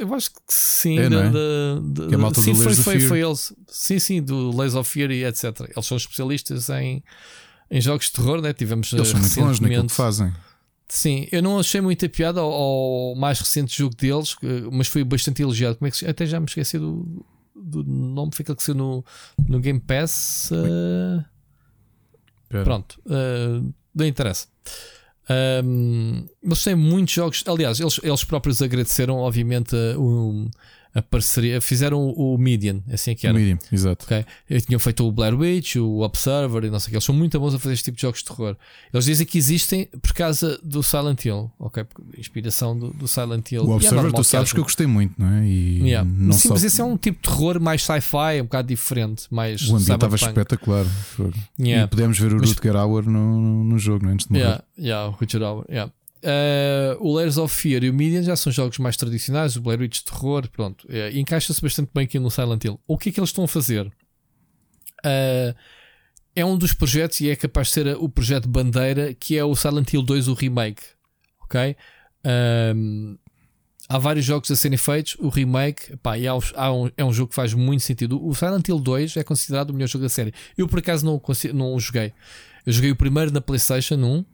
Eu 0.00 0.12
acho 0.14 0.30
que 0.30 0.40
sim, 0.48 0.98
é, 0.98 1.08
da, 1.08 1.20
é? 1.20 1.30
da, 1.30 1.80
da, 1.80 2.12
é 2.12 2.14
a 2.16 2.18
malta 2.18 2.40
sim 2.40 2.52
do 2.52 2.60
foi, 2.60 2.74
foi, 2.74 3.00
foi 3.00 3.20
eles. 3.20 3.52
Sim, 3.68 4.00
sim, 4.00 4.20
do 4.20 4.50
Lays 4.56 4.74
of 4.74 4.90
Fear 4.90 5.12
e 5.12 5.24
etc. 5.24 5.44
Eles 5.60 5.86
são 5.86 5.96
especialistas 5.96 6.68
em, 6.70 7.04
em 7.70 7.80
jogos 7.80 8.06
de 8.06 8.12
terror, 8.12 8.42
né? 8.42 8.52
Tivemos 8.52 8.92
Eles 8.92 9.06
são 9.06 9.20
muito 9.20 9.34
bons 9.36 9.60
naquilo 9.60 9.86
que 9.86 9.92
fazem. 9.92 10.32
Sim, 10.90 11.28
eu 11.30 11.40
não 11.40 11.58
achei 11.58 11.80
muita 11.80 12.08
piada 12.08 12.40
ao, 12.40 12.50
ao, 12.50 13.14
mais 13.14 13.38
recente 13.38 13.78
jogo 13.78 13.94
deles, 13.96 14.36
mas 14.72 14.88
foi 14.88 15.04
bastante 15.04 15.40
elogiado. 15.40 15.76
Como 15.76 15.86
é 15.86 15.90
que 15.90 15.96
se... 15.96 16.06
Até 16.06 16.26
já 16.26 16.40
me 16.40 16.46
esqueci 16.46 16.78
do, 16.78 17.24
do 17.54 17.84
nome, 17.84 18.32
fica 18.34 18.54
que 18.56 18.62
ser 18.62 18.74
no, 18.74 19.04
no 19.48 19.60
Game 19.60 19.80
Pass. 19.80 20.50
Uh... 20.50 21.24
Pronto, 22.64 23.00
uh, 23.06 23.72
não 23.94 24.04
interessa. 24.04 24.48
Um, 25.64 26.26
eles 26.42 26.64
têm 26.64 26.74
muitos 26.74 27.14
jogos. 27.14 27.44
Aliás, 27.46 27.78
eles, 27.78 28.00
eles 28.02 28.24
próprios 28.24 28.60
agradeceram, 28.60 29.18
obviamente, 29.18 29.76
um, 29.96 30.50
a 30.94 31.02
parceria. 31.02 31.60
Fizeram 31.60 32.00
o, 32.00 32.34
o 32.34 32.38
Median, 32.38 32.80
assim 32.92 33.14
que 33.14 33.26
era. 33.26 33.36
O 33.36 33.40
Median, 33.40 33.58
exato. 33.70 34.04
Okay? 34.04 34.24
Eles 34.48 34.64
tinham 34.64 34.78
feito 34.78 35.06
o 35.06 35.12
Blair 35.12 35.38
Witch, 35.38 35.76
o 35.76 36.00
Observer 36.00 36.64
e 36.64 36.70
não 36.70 36.80
sei 36.80 36.88
o 36.88 36.90
que. 36.90 36.96
Eles 36.96 37.04
são 37.04 37.14
muito 37.14 37.38
bons 37.38 37.54
a 37.54 37.58
fazer 37.58 37.74
este 37.74 37.84
tipo 37.84 37.96
de 37.96 38.02
jogos 38.02 38.20
de 38.20 38.26
terror. 38.26 38.56
Eles 38.92 39.04
dizem 39.04 39.26
que 39.26 39.38
existem 39.38 39.88
por 40.02 40.12
causa 40.12 40.58
do 40.62 40.82
Silent 40.82 41.24
Hill, 41.24 41.50
ok? 41.58 41.84
Inspiração 42.18 42.78
do, 42.78 42.90
do 42.90 43.06
Silent 43.06 43.52
Hill. 43.52 43.64
O 43.64 43.70
Observer, 43.72 44.10
é 44.10 44.12
tu 44.12 44.24
sabes 44.24 44.52
que 44.52 44.58
eu 44.58 44.64
gostei 44.64 44.86
muito, 44.86 45.14
não 45.18 45.28
é? 45.28 45.46
E 45.46 45.82
yeah. 45.82 46.08
não 46.08 46.32
Sim, 46.32 46.48
só... 46.48 46.54
mas 46.54 46.64
esse 46.64 46.80
é 46.80 46.84
um 46.84 46.96
tipo 46.96 47.22
de 47.22 47.28
terror 47.28 47.60
mais 47.60 47.82
sci-fi, 47.82 48.40
um 48.40 48.44
bocado 48.44 48.68
diferente. 48.68 49.26
Mais 49.30 49.62
o 49.62 49.76
ambiente 49.76 49.92
estava 49.92 50.16
espetacular. 50.16 50.86
Yeah. 51.58 51.84
E 51.84 51.88
podemos 51.88 52.18
ver 52.18 52.32
o 52.32 52.38
Mas- 52.38 52.50
Rutger 52.50 52.76
Hauer 52.76 53.08
no, 53.08 53.64
no 53.64 53.78
jogo, 53.78 54.04
não 54.04 54.10
é? 54.10 54.14
antes 54.14 54.26
de 54.26 54.32
morrer. 54.32 54.44
Yeah, 54.44 54.64
yeah, 54.78 55.08
o 55.08 55.12
Richard 55.18 55.44
Howard, 55.44 55.66
yeah. 55.70 55.92
Uh, 56.22 56.96
o 57.00 57.14
Layers 57.16 57.38
of 57.38 57.54
Fear 57.54 57.82
e 57.82 57.88
o 57.90 57.94
Median 57.94 58.22
já 58.22 58.36
são 58.36 58.52
jogos 58.52 58.78
mais 58.78 58.94
tradicionais, 58.96 59.56
o 59.56 59.60
Blair 59.62 59.80
Witch 59.80 60.00
terror, 60.02 60.46
pronto, 60.50 60.86
é, 60.90 61.10
e 61.12 61.18
encaixa-se 61.18 61.62
bastante 61.62 61.90
bem 61.94 62.04
aqui 62.04 62.18
no 62.18 62.30
Silent 62.30 62.62
Hill. 62.62 62.78
O 62.86 62.98
que 62.98 63.08
é 63.08 63.12
que 63.12 63.18
eles 63.20 63.30
estão 63.30 63.44
a 63.44 63.48
fazer? 63.48 63.86
Uh, 65.04 65.54
é 66.36 66.44
um 66.44 66.58
dos 66.58 66.74
projetos 66.74 67.20
e 67.20 67.30
é 67.30 67.36
capaz 67.36 67.68
de 67.68 67.74
ser 67.74 67.86
o 67.96 68.08
projeto 68.08 68.48
bandeira 68.48 69.14
que 69.14 69.36
é 69.36 69.44
o 69.44 69.56
Silent 69.56 69.92
Hill 69.92 70.02
2, 70.02 70.28
o 70.28 70.34
remake. 70.34 70.82
Ok? 71.42 71.74
Um, 72.76 73.16
há 73.88 73.98
vários 73.98 74.24
jogos 74.24 74.50
a 74.50 74.56
serem 74.56 74.76
feitos. 74.78 75.16
O 75.18 75.28
remake 75.30 75.96
pá, 75.96 76.14
há 76.54 76.72
um- 76.72 76.90
é 76.96 77.04
um 77.04 77.12
jogo 77.12 77.30
que 77.30 77.34
faz 77.34 77.54
muito 77.54 77.82
sentido. 77.82 78.22
O 78.24 78.34
Silent 78.34 78.68
Hill 78.68 78.78
2 78.78 79.16
é 79.16 79.24
considerado 79.24 79.70
o 79.70 79.72
melhor 79.74 79.88
jogo 79.88 80.04
da 80.04 80.08
série. 80.10 80.32
Eu 80.56 80.68
por 80.68 80.78
acaso 80.78 81.04
não, 81.04 81.14
o 81.16 81.22
não 81.54 81.74
o 81.74 81.80
joguei. 81.80 82.12
Eu 82.66 82.72
joguei 82.72 82.90
o 82.90 82.96
primeiro 82.96 83.32
na 83.32 83.40
PlayStation 83.40 83.96
1. 83.96 84.06
um, 84.06 84.24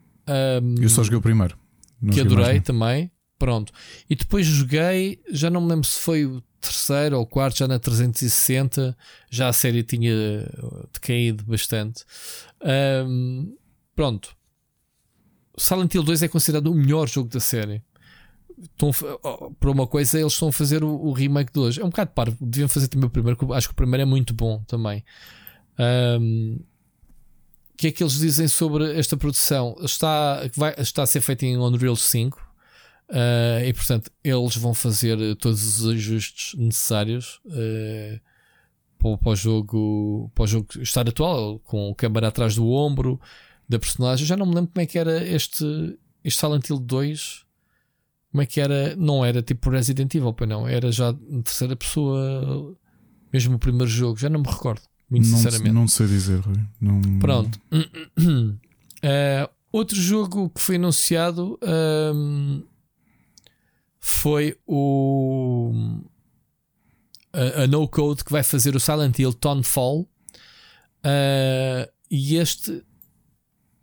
Eu 0.81 0.89
só 0.89 1.01
joguei 1.01 1.17
o 1.17 1.21
primeiro. 1.21 1.57
Não 2.01 2.13
que 2.13 2.21
mais 2.21 2.33
adorei 2.33 2.61
também. 2.61 3.11
Pronto. 3.37 3.71
E 4.09 4.15
depois 4.15 4.45
joguei, 4.45 5.21
já 5.29 5.49
não 5.49 5.61
me 5.61 5.69
lembro 5.69 5.87
se 5.87 5.99
foi 5.99 6.25
o 6.25 6.41
terceiro 6.59 7.17
ou 7.17 7.23
o 7.23 7.27
quarto, 7.27 7.59
já 7.59 7.67
na 7.67 7.79
360. 7.79 8.97
Já 9.29 9.49
a 9.49 9.53
série 9.53 9.83
tinha 9.83 10.13
uh, 10.13 10.89
decaído 10.91 11.43
bastante. 11.45 12.03
Ahm, 12.61 13.53
pronto. 13.95 14.35
Silent 15.55 15.93
Hill 15.93 16.03
2 16.03 16.23
é 16.23 16.27
considerado 16.27 16.67
o 16.67 16.75
melhor 16.75 17.07
jogo 17.07 17.29
da 17.29 17.39
série. 17.39 17.83
Estão, 18.59 18.91
por 19.59 19.69
uma 19.69 19.85
coisa, 19.85 20.19
eles 20.19 20.33
estão 20.33 20.47
a 20.47 20.51
fazer 20.51 20.83
o, 20.83 20.89
o 20.89 21.11
remake 21.11 21.53
de 21.53 21.59
hoje. 21.59 21.81
É 21.81 21.85
um 21.85 21.89
bocado 21.89 22.11
parvo. 22.11 22.37
Deviam 22.41 22.67
fazer 22.67 22.87
também 22.87 23.07
o 23.07 23.09
primeiro, 23.09 23.53
acho 23.53 23.67
que 23.67 23.73
o 23.73 23.75
primeiro 23.75 24.01
é 24.01 24.05
muito 24.05 24.33
bom 24.33 24.63
também. 24.63 25.03
O 25.77 26.59
que 27.77 27.87
é 27.87 27.91
que 27.91 28.03
eles 28.03 28.17
dizem 28.17 28.47
sobre 28.47 28.97
esta 28.97 29.15
produção? 29.15 29.75
Está, 29.81 30.41
vai, 30.55 30.73
está 30.79 31.03
a 31.03 31.05
ser 31.05 31.21
feita 31.21 31.45
em 31.45 31.57
Unreal 31.57 31.95
5 31.95 32.37
uh, 33.09 33.63
e, 33.63 33.71
portanto, 33.71 34.11
eles 34.23 34.55
vão 34.57 34.73
fazer 34.73 35.19
eh, 35.21 35.35
todos 35.35 35.79
os 35.79 35.87
ajustes 35.87 36.59
necessários 36.59 37.39
uh, 37.45 38.19
para, 38.97 39.17
para 39.17 39.29
o 39.29 39.35
jogo, 39.35 40.31
para 40.33 40.43
o 40.43 40.47
jogo 40.47 40.67
estar 40.81 41.07
atual, 41.07 41.59
com 41.59 41.93
câmera 41.93 42.29
atrás 42.29 42.55
do 42.55 42.67
ombro 42.67 43.21
da 43.69 43.77
personagem. 43.77 44.25
Já 44.25 44.35
não 44.35 44.47
me 44.47 44.55
lembro 44.55 44.71
como 44.73 44.83
é 44.83 44.87
que 44.87 44.97
era 44.97 45.23
este, 45.23 45.63
este 46.23 46.39
Silent 46.39 46.67
Hill 46.67 46.79
2. 46.79 47.45
Como 48.31 48.41
é 48.41 48.45
que 48.47 48.59
era? 48.59 48.95
Não 48.95 49.23
era 49.23 49.43
tipo 49.43 49.69
Resident 49.69 50.13
Evil, 50.15 50.35
não, 50.47 50.67
era 50.67 50.91
já 50.91 51.13
terceira 51.43 51.75
pessoa, 51.75 52.75
mesmo 53.31 53.55
o 53.55 53.59
primeiro 53.59 53.87
jogo. 53.87 54.17
Já 54.17 54.29
não 54.29 54.41
me 54.41 54.47
recordo, 54.47 54.81
muito 55.09 55.27
não, 55.27 55.37
sinceramente. 55.37 55.71
não 55.71 55.87
sei 55.87 56.07
dizer, 56.07 56.39
Rui. 56.39 56.59
Não... 56.79 57.01
Pronto. 57.19 57.59
Eh, 59.03 59.47
outro 59.71 59.95
jogo 59.95 60.49
que 60.49 60.59
foi 60.59 60.75
anunciado 60.77 61.59
ehm, 61.61 62.63
foi 63.99 64.57
o 64.65 65.71
a, 67.31 67.63
a 67.63 67.67
No 67.67 67.87
Code 67.87 68.23
que 68.23 68.31
vai 68.31 68.41
fazer 68.41 68.75
o 68.75 68.79
Silent 68.79 69.19
Hill 69.19 69.33
Tonefall. 69.33 70.09
Eh, 71.03 71.91
e 72.09 72.37
este 72.37 72.83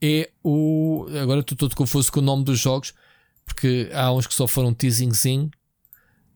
é 0.03 0.31
o. 0.43 1.07
Agora 1.23 1.41
estou 1.41 1.57
todo 1.57 1.77
confuso 1.77 2.11
com 2.11 2.21
o 2.21 2.23
nome 2.23 2.45
dos 2.45 2.59
jogos, 2.59 2.93
porque 3.45 3.89
há 3.93 4.13
uns 4.13 4.27
que 4.27 4.35
só 4.35 4.47
foram 4.47 4.75
teasingzinho. 4.75 5.51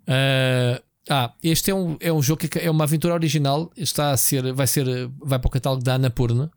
Eh, 0.07 0.83
ah, 1.09 1.33
este 1.43 1.71
é 1.71 1.75
um, 1.75 1.97
é 2.01 2.13
um 2.13 2.23
jogo 2.23 2.47
que 2.47 2.59
é 2.59 2.71
uma 2.71 2.85
aventura 2.85 3.15
original. 3.15 3.71
Está 3.77 4.11
a 4.11 4.17
ser, 4.17 4.53
vai 4.53 4.67
ser, 4.67 4.87
vai 5.19 5.39
para 5.39 5.49
o 5.49 5.51
catálogo 5.51 5.83
da 5.83 5.95
Annapurna. 5.95 6.51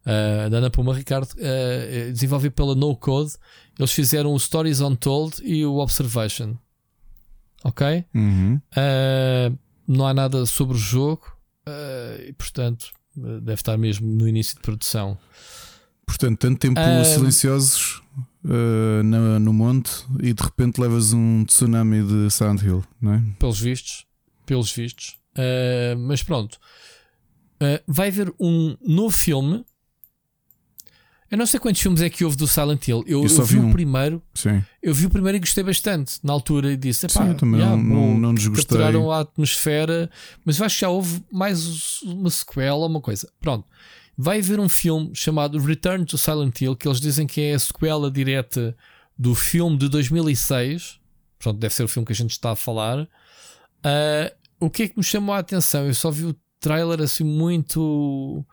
Uh, 0.00 0.48
da 0.48 0.56
Ana 0.56 0.70
Puma 0.70 0.94
Ricardo, 0.94 1.28
uh, 1.34 2.12
desenvolvido 2.12 2.52
pela 2.52 2.74
No 2.74 2.96
Code. 2.96 3.34
Eles 3.78 3.92
fizeram 3.92 4.32
o 4.32 4.40
Stories 4.40 4.80
Untold 4.80 5.42
e 5.44 5.64
o 5.66 5.76
Observation. 5.76 6.56
Ok? 7.62 8.06
Uhum. 8.14 8.58
Uh, 8.72 9.58
não 9.86 10.06
há 10.06 10.14
nada 10.14 10.46
sobre 10.46 10.76
o 10.76 10.80
jogo 10.80 11.30
e, 12.26 12.32
portanto, 12.32 12.86
deve 13.14 13.54
estar 13.54 13.76
mesmo 13.76 14.08
no 14.08 14.26
início 14.26 14.56
de 14.56 14.62
produção. 14.62 15.18
Portanto, 16.06 16.38
tanto 16.38 16.58
tempo 16.58 16.80
Ah, 16.80 17.04
silenciosos 17.04 18.02
uh, 18.44 19.38
no 19.40 19.52
monte 19.52 19.90
e 20.20 20.32
de 20.32 20.42
repente 20.42 20.80
levas 20.80 21.12
um 21.12 21.44
tsunami 21.44 22.02
de 22.02 22.30
Silent 22.30 22.62
Hill, 22.62 22.84
não 23.00 23.14
é? 23.14 23.22
pelos 23.38 23.60
vistos. 23.60 24.06
Pelos 24.46 24.72
vistos. 24.72 25.18
Uh, 25.36 25.98
mas 25.98 26.22
pronto. 26.22 26.58
Uh, 27.62 27.80
vai 27.86 28.08
haver 28.08 28.32
um 28.40 28.76
novo 28.86 29.10
filme. 29.16 29.64
Eu 31.30 31.38
não 31.38 31.46
sei 31.46 31.60
quantos 31.60 31.80
filmes 31.80 32.02
é 32.02 32.10
que 32.10 32.24
houve 32.24 32.36
do 32.36 32.48
Silent 32.48 32.88
Hill. 32.88 33.04
Eu, 33.06 33.22
Eu 33.22 33.28
eu 33.30 33.44
vi 33.44 33.54
vi 33.54 33.60
o 33.60 33.66
um. 33.66 33.72
primeiro. 33.72 34.20
Sim. 34.34 34.64
Eu 34.82 34.92
vi 34.92 35.06
o 35.06 35.10
primeiro 35.10 35.36
e 35.36 35.40
gostei 35.40 35.62
bastante 35.62 36.18
na 36.24 36.32
altura 36.32 36.72
e 36.72 36.76
disse: 36.76 37.08
Sim, 37.08 37.18
"Epá, 37.20 37.28
eu 37.28 37.34
também 37.36 37.60
yeah, 37.60 37.76
não, 37.76 37.84
não, 37.84 37.96
bom, 38.14 38.18
não 38.18 38.34
desgostei. 38.34 38.64
capturaram 38.64 39.12
a 39.12 39.20
atmosfera, 39.20 40.10
mas 40.44 40.58
eu 40.58 40.66
acho 40.66 40.74
que 40.74 40.80
já 40.80 40.88
houve 40.88 41.22
mais 41.30 42.02
uma 42.02 42.30
sequela, 42.30 42.84
uma 42.86 43.00
coisa. 43.00 43.30
Pronto, 43.40 43.64
vai 44.20 44.40
haver 44.40 44.60
um 44.60 44.68
filme 44.68 45.10
chamado 45.14 45.58
Return 45.58 46.04
to 46.04 46.18
Silent 46.18 46.60
Hill, 46.60 46.76
que 46.76 46.86
eles 46.86 47.00
dizem 47.00 47.26
que 47.26 47.40
é 47.40 47.54
a 47.54 47.58
sequela 47.58 48.10
direta 48.10 48.76
do 49.18 49.34
filme 49.34 49.78
de 49.78 49.88
2006. 49.88 51.00
Pronto, 51.38 51.58
deve 51.58 51.72
ser 51.72 51.84
o 51.84 51.88
filme 51.88 52.04
que 52.04 52.12
a 52.12 52.16
gente 52.16 52.32
está 52.32 52.52
a 52.52 52.56
falar. 52.56 53.08
Ah, 53.82 54.30
o 54.60 54.68
que 54.68 54.82
é 54.82 54.88
que 54.88 54.98
me 54.98 55.02
chamou 55.02 55.34
a 55.34 55.38
atenção? 55.38 55.86
Eu 55.86 55.94
só 55.94 56.10
vi 56.10 56.26
o 56.26 56.36
trailer 56.60 57.00
assim 57.00 57.24
muito. 57.24 58.44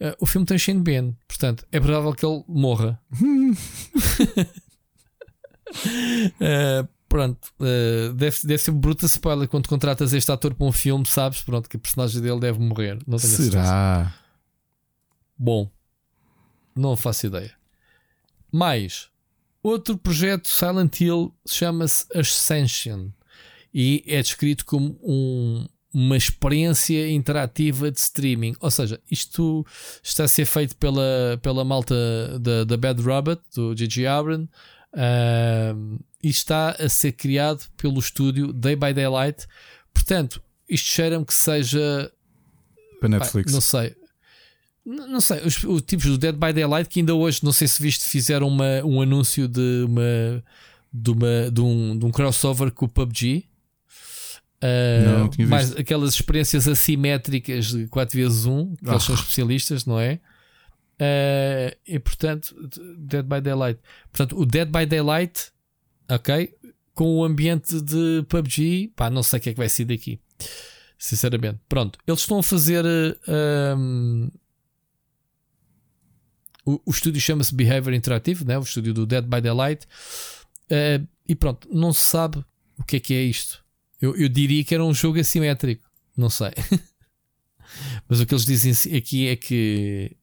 Ah, 0.00 0.14
o 0.20 0.26
filme 0.26 0.46
tem 0.46 0.56
Shane 0.56 0.80
Ben, 0.80 1.16
portanto, 1.26 1.66
é 1.72 1.80
provável 1.80 2.12
que 2.12 2.24
ele 2.24 2.44
morra. 2.48 3.00
Ah, 6.40 6.86
Pronto, 7.08 7.48
uh, 7.60 8.12
deve, 8.14 8.36
deve 8.42 8.58
ser 8.58 8.72
bruta 8.72 9.06
spoiler 9.06 9.48
quando 9.48 9.68
contratas 9.68 10.12
este 10.12 10.30
ator 10.30 10.54
para 10.54 10.66
um 10.66 10.72
filme, 10.72 11.06
sabes? 11.06 11.40
Pronto, 11.40 11.68
que 11.68 11.76
a 11.76 11.80
personagem 11.80 12.20
dele 12.20 12.40
deve 12.40 12.58
morrer. 12.58 12.98
Não 13.06 13.16
tenho 13.16 13.32
Será? 13.32 14.12
Bom, 15.38 15.70
não 16.74 16.96
faço 16.96 17.26
ideia. 17.26 17.52
Mais, 18.50 19.08
outro 19.62 19.96
projeto 19.98 20.48
Silent 20.48 21.00
Hill 21.00 21.34
chama-se 21.46 22.06
Ascension 22.16 23.10
e 23.72 24.02
é 24.06 24.22
descrito 24.22 24.64
como 24.64 24.98
um, 25.02 25.66
uma 25.92 26.16
experiência 26.16 27.10
interativa 27.10 27.90
de 27.90 27.98
streaming. 27.98 28.54
Ou 28.60 28.70
seja, 28.70 29.00
isto 29.10 29.66
está 30.02 30.24
a 30.24 30.28
ser 30.28 30.46
feito 30.46 30.76
pela, 30.76 31.38
pela 31.42 31.64
malta 31.64 32.38
da, 32.38 32.64
da 32.64 32.76
Bad 32.76 33.02
Robot, 33.02 33.42
do 33.54 33.74
J.J. 33.74 34.06
Abrams, 34.06 34.48
uh, 34.94 36.04
e 36.22 36.28
está 36.28 36.70
a 36.70 36.88
ser 36.88 37.12
criado 37.12 37.64
pelo 37.76 37.98
estúdio 37.98 38.52
Day 38.52 38.76
by 38.76 38.94
Daylight. 38.94 39.46
Portanto, 39.92 40.42
isto 40.68 40.86
cheira-me 40.88 41.24
que 41.24 41.34
seja. 41.34 42.10
Para 43.00 43.08
Netflix. 43.08 43.52
não 43.52 43.60
sei. 43.60 43.94
Não, 44.86 45.20
sei, 45.20 45.40
os, 45.40 45.64
os, 45.64 45.82
tipos 45.82 46.06
do 46.06 46.16
Dead 46.16 46.36
by 46.36 46.52
Daylight 46.52 46.88
que 46.88 47.00
ainda 47.00 47.12
hoje, 47.12 47.40
não 47.42 47.50
sei 47.50 47.66
se 47.66 47.82
viste, 47.82 48.04
fizeram 48.04 48.46
uma, 48.46 48.84
um 48.84 49.02
anúncio 49.02 49.48
de 49.48 49.84
uma, 49.84 50.44
de, 50.92 51.10
uma, 51.10 51.50
de, 51.50 51.60
um, 51.60 51.98
de 51.98 52.04
um 52.04 52.10
crossover 52.12 52.70
com 52.70 52.86
o 52.86 52.88
PUBG. 52.88 53.46
Uh, 54.62 55.28
não, 55.38 55.48
mais 55.48 55.74
aquelas 55.76 56.14
experiências 56.14 56.68
assimétricas 56.68 57.66
de 57.66 57.88
4x1, 57.88 58.76
que 58.76 58.88
oh. 58.88 58.92
eles 58.92 59.02
são 59.02 59.14
ah. 59.16 59.18
especialistas, 59.18 59.84
não 59.84 59.98
é? 59.98 60.20
Uh, 61.00 61.76
e 61.84 61.98
portanto, 61.98 62.54
Dead 62.96 63.26
by 63.26 63.40
Daylight. 63.40 63.80
Portanto, 64.12 64.40
o 64.40 64.46
Dead 64.46 64.68
by 64.68 64.86
Daylight, 64.86 65.50
ok, 66.08 66.54
com 66.94 67.16
o 67.16 67.24
ambiente 67.24 67.80
de 67.80 68.24
PUBG, 68.28 68.92
pá, 68.94 69.10
não 69.10 69.24
sei 69.24 69.40
o 69.40 69.42
que 69.42 69.50
é 69.50 69.52
que 69.52 69.58
vai 69.58 69.68
ser 69.68 69.84
daqui, 69.84 70.20
sinceramente. 70.96 71.58
Pronto, 71.68 71.98
eles 72.06 72.20
estão 72.20 72.38
a 72.38 72.42
fazer. 72.42 72.84
Um, 73.26 74.30
o, 76.66 76.80
o 76.84 76.90
estúdio 76.90 77.20
chama-se 77.20 77.54
Behavior 77.54 77.94
Interactive, 77.94 78.44
né? 78.44 78.58
o 78.58 78.62
estúdio 78.62 78.92
do 78.92 79.06
Dead 79.06 79.24
by 79.24 79.40
Daylight, 79.40 79.86
uh, 80.70 81.06
e 81.26 81.34
pronto, 81.34 81.68
não 81.72 81.92
se 81.92 82.00
sabe 82.00 82.44
o 82.76 82.84
que 82.84 82.96
é 82.96 83.00
que 83.00 83.14
é 83.14 83.22
isto. 83.22 83.64
Eu, 84.02 84.16
eu 84.16 84.28
diria 84.28 84.62
que 84.64 84.74
era 84.74 84.84
um 84.84 84.92
jogo 84.92 85.18
assimétrico. 85.18 85.88
Não 86.16 86.28
sei. 86.28 86.50
Mas 88.08 88.20
o 88.20 88.26
que 88.26 88.34
eles 88.34 88.44
dizem 88.44 88.96
aqui 88.96 89.28
é 89.28 89.36
que, 89.36 90.16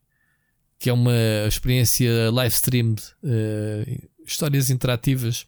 que 0.77 0.89
é 0.89 0.93
uma 0.93 1.13
experiência 1.47 2.29
live 2.31 2.53
streamed, 2.53 3.01
uh, 3.23 4.09
histórias 4.25 4.69
interativas 4.69 5.47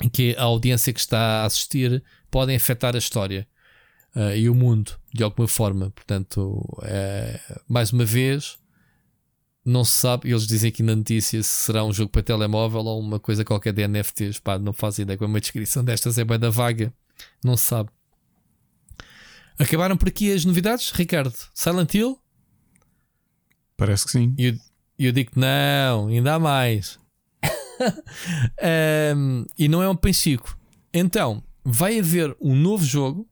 em 0.00 0.08
que 0.08 0.34
a 0.36 0.44
audiência 0.44 0.92
que 0.92 1.00
está 1.00 1.42
a 1.42 1.44
assistir 1.46 2.02
podem 2.30 2.56
afetar 2.56 2.94
a 2.94 2.98
história 2.98 3.46
uh, 4.14 4.34
e 4.36 4.48
o 4.48 4.54
mundo 4.54 4.92
de 5.12 5.22
alguma 5.22 5.48
forma. 5.48 5.90
Portanto, 5.90 6.64
é, 6.82 7.40
mais 7.68 7.92
uma 7.92 8.04
vez, 8.04 8.58
não 9.64 9.84
se 9.84 9.92
sabe. 9.92 10.30
Eles 10.30 10.46
dizem 10.46 10.68
aqui 10.68 10.82
na 10.82 10.96
notícia 10.96 11.42
se 11.42 11.48
será 11.48 11.84
um 11.84 11.92
jogo 11.92 12.10
para 12.10 12.22
telemóvel 12.22 12.80
ou 12.80 13.00
uma 13.00 13.20
coisa 13.20 13.44
qualquer 13.44 13.72
de 13.72 13.86
NFTs. 13.86 14.38
Pá, 14.38 14.58
não 14.58 14.72
faz 14.72 14.98
ideia. 14.98 15.16
Com 15.16 15.26
uma 15.26 15.40
descrição 15.40 15.84
destas 15.84 16.18
é 16.18 16.24
bem 16.24 16.38
da 16.38 16.50
vaga. 16.50 16.92
Não 17.44 17.56
se 17.56 17.64
sabe. 17.64 17.90
Acabaram 19.58 19.96
por 19.96 20.08
aqui 20.08 20.32
as 20.32 20.44
novidades, 20.44 20.90
Ricardo? 20.90 21.34
Silent 21.54 21.94
Hill? 21.94 22.18
Parece 23.76 24.04
que 24.04 24.12
sim. 24.12 24.34
E 24.38 24.46
eu, 24.46 24.58
eu 24.98 25.12
digo 25.12 25.32
que 25.32 25.38
não, 25.38 26.08
ainda 26.08 26.34
há 26.34 26.38
mais. 26.38 26.98
um, 29.16 29.44
e 29.58 29.68
não 29.68 29.82
é 29.82 29.88
um 29.88 29.96
pensico. 29.96 30.56
Então, 30.92 31.42
vai 31.64 31.98
haver 31.98 32.36
um 32.40 32.54
novo 32.54 32.84
jogo 32.84 33.28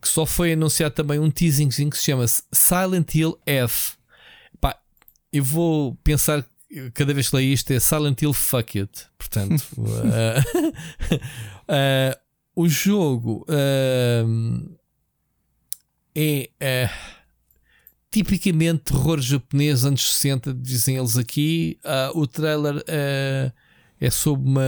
que 0.00 0.08
só 0.08 0.26
foi 0.26 0.52
anunciado 0.52 0.94
também 0.94 1.18
um 1.18 1.30
teasingzinho 1.30 1.88
que 1.88 1.96
se 1.96 2.04
chama 2.04 2.26
Silent 2.26 3.14
Hill 3.14 3.38
F. 3.46 3.94
Eu 5.32 5.42
vou 5.42 5.94
pensar 6.04 6.44
cada 6.94 7.12
vez 7.12 7.28
que 7.28 7.36
leio 7.36 7.52
isto 7.52 7.72
é 7.72 7.80
Silent 7.80 8.20
Hill 8.22 8.32
Fuck 8.32 8.78
It. 8.78 9.06
Portanto, 9.18 9.64
uh, 9.78 9.84
uh, 11.68 12.20
o 12.56 12.68
jogo 12.68 13.46
uh, 13.48 14.78
é 16.14 16.90
tipicamente 18.10 18.84
terror 18.84 19.20
japonês 19.20 19.84
anos 19.84 20.12
60, 20.14 20.52
dizem 20.52 20.96
eles 20.96 21.16
aqui. 21.16 21.78
O 22.14 22.26
trailer 22.26 22.84
é 22.86 24.10
sobre 24.10 24.46
uma, 24.46 24.62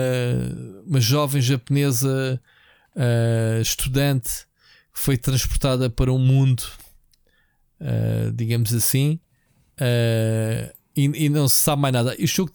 uma 0.87 0.99
jovem 0.99 1.43
japonesa 1.43 2.41
estudante 3.61 4.47
que 4.95 4.99
foi 4.99 5.19
transportada 5.19 5.91
para 5.91 6.11
um 6.11 6.19
mundo, 6.19 6.63
digamos 8.35 8.73
assim, 8.73 9.21
e, 10.97 11.25
e, 11.25 11.29
não 11.29 11.49
se 11.49 11.63
sabe 11.63 11.83
mais 11.83 11.93
nada. 11.93 12.17
O, 12.19 12.27
jogo, 12.27 12.53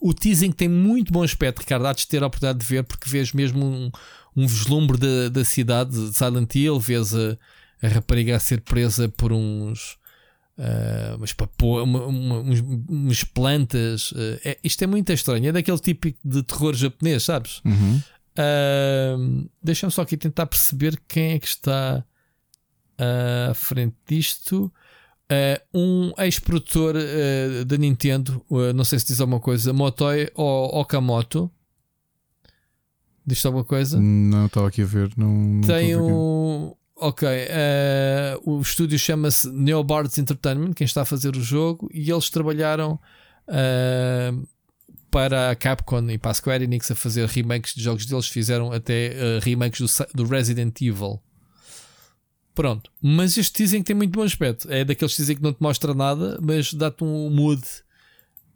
o 0.00 0.12
teasing 0.12 0.52
tem 0.52 0.68
muito 0.68 1.12
bom 1.12 1.22
aspecto, 1.22 1.60
Ricardo. 1.60 1.86
Há 1.86 1.92
de 1.92 2.06
ter 2.06 2.22
a 2.22 2.26
oportunidade 2.26 2.58
de 2.58 2.66
ver, 2.66 2.84
porque 2.84 3.08
vês 3.08 3.32
mesmo 3.32 3.64
um 3.64 3.90
um 4.36 4.46
vislumbre 4.46 4.96
da, 4.96 5.28
da 5.28 5.44
cidade 5.44 5.90
de 5.90 6.14
Silent 6.16 6.54
Hill, 6.54 6.78
vês 6.78 7.14
a, 7.14 7.36
a 7.82 7.88
rapariga 7.88 8.36
a 8.36 8.40
ser 8.40 8.60
presa 8.60 9.08
por 9.08 9.32
uns. 9.32 9.98
Uh, 10.58 11.16
umas, 11.16 11.32
papo, 11.32 11.82
uma, 11.82 12.06
uma, 12.06 12.40
umas 12.88 13.24
plantas. 13.24 14.12
Uh, 14.12 14.38
é, 14.44 14.58
isto 14.62 14.82
é 14.84 14.86
muito 14.86 15.10
estranho. 15.10 15.48
É 15.48 15.52
daquele 15.52 15.78
tipo 15.78 16.12
de 16.22 16.42
terror 16.42 16.74
japonês, 16.74 17.22
sabes? 17.22 17.62
Uhum. 17.64 18.02
Uh, 18.36 19.50
Deixa-me 19.62 19.90
só 19.90 20.02
aqui 20.02 20.18
tentar 20.18 20.46
perceber 20.46 21.00
quem 21.08 21.32
é 21.32 21.38
que 21.38 21.46
está 21.46 22.04
à 23.48 23.54
frente 23.54 23.96
disto. 24.06 24.70
Um 25.72 26.12
ex-produtor 26.18 26.94
da 27.66 27.76
Nintendo, 27.76 28.44
não 28.74 28.84
sei 28.84 28.98
se 28.98 29.06
diz 29.06 29.20
alguma 29.20 29.40
coisa, 29.40 29.72
Motoi 29.72 30.28
Okamoto, 30.34 31.50
Diz-te 33.30 33.46
alguma 33.46 33.64
coisa? 33.64 34.00
Não, 34.00 34.46
estava 34.46 34.68
aqui 34.68 34.82
a 34.82 34.84
ver. 34.84 35.12
Não, 35.16 35.28
não 35.28 35.60
Tem 35.60 35.96
um. 35.96 36.74
Ok, 36.96 37.26
uh, 37.26 38.50
o 38.50 38.60
estúdio 38.60 38.98
chama-se 38.98 39.48
Neobards 39.50 40.18
Entertainment, 40.18 40.74
quem 40.74 40.84
está 40.84 41.00
a 41.00 41.04
fazer 41.06 41.34
o 41.34 41.40
jogo, 41.40 41.88
e 41.94 42.10
eles 42.10 42.28
trabalharam 42.28 42.98
uh, 43.48 44.48
para 45.10 45.50
a 45.50 45.54
Capcom 45.54 46.10
e 46.10 46.18
para 46.18 46.32
a 46.32 46.34
Square 46.34 46.64
Enix 46.64 46.90
a 46.90 46.94
fazer 46.94 47.26
remakes 47.26 47.74
de 47.74 47.82
jogos 47.82 48.04
deles, 48.04 48.28
fizeram 48.28 48.70
até 48.70 49.12
uh, 49.12 49.42
remakes 49.42 49.80
do, 49.80 50.06
do, 50.14 50.28
Resident 50.28 50.78
Evil. 50.82 51.22
Pronto, 52.60 52.92
mas 53.00 53.38
este 53.38 53.62
dizem 53.62 53.80
que 53.80 53.86
tem 53.86 53.96
muito 53.96 54.12
bom 54.12 54.22
aspecto. 54.22 54.70
É 54.70 54.84
daqueles 54.84 55.14
que 55.14 55.22
dizem 55.22 55.34
que 55.34 55.42
não 55.42 55.50
te 55.50 55.62
mostra 55.62 55.94
nada, 55.94 56.38
mas 56.42 56.74
dá-te 56.74 57.02
um 57.02 57.30
mood 57.30 57.62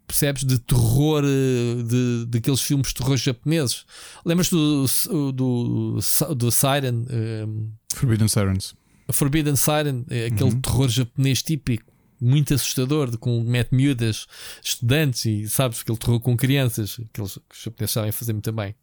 percebes? 0.05 0.43
De 0.43 0.59
terror, 0.59 1.23
eh, 1.25 1.81
de, 1.81 2.25
daqueles 2.27 2.61
filmes 2.61 2.89
de 2.89 2.93
terror 2.93 3.17
japoneses. 3.17 3.83
Lembras 4.23 4.51
do, 4.51 4.85
do, 5.31 5.99
do 6.35 6.51
Siren? 6.51 6.93
Um, 6.93 7.05
ehm, 7.09 7.71
Forbidden 7.95 8.27
Sirens. 8.27 8.75
Forbidden 9.11 9.55
Siren, 9.55 10.05
é 10.11 10.27
aquele 10.27 10.51
uhum. 10.51 10.61
terror 10.61 10.87
japonês 10.87 11.41
típico, 11.41 11.91
muito 12.21 12.53
assustador, 12.53 13.17
com 13.17 13.41
mete 13.41 13.73
miúdas, 13.73 14.27
estudantes 14.61 15.25
e 15.25 15.49
sabes, 15.49 15.81
aquele 15.81 15.97
terror 15.97 16.19
com 16.19 16.37
crianças, 16.37 16.99
aqueles 17.09 17.39
que 17.49 17.55
os 17.55 17.63
japoneses 17.63 17.91
sabem 17.91 18.11
fazer 18.11 18.33
muito 18.33 18.51
bem. 18.51 18.75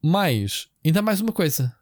Mas, 0.00 0.68
ainda 0.84 1.02
mais 1.02 1.20
uma 1.20 1.32
coisa. 1.32 1.76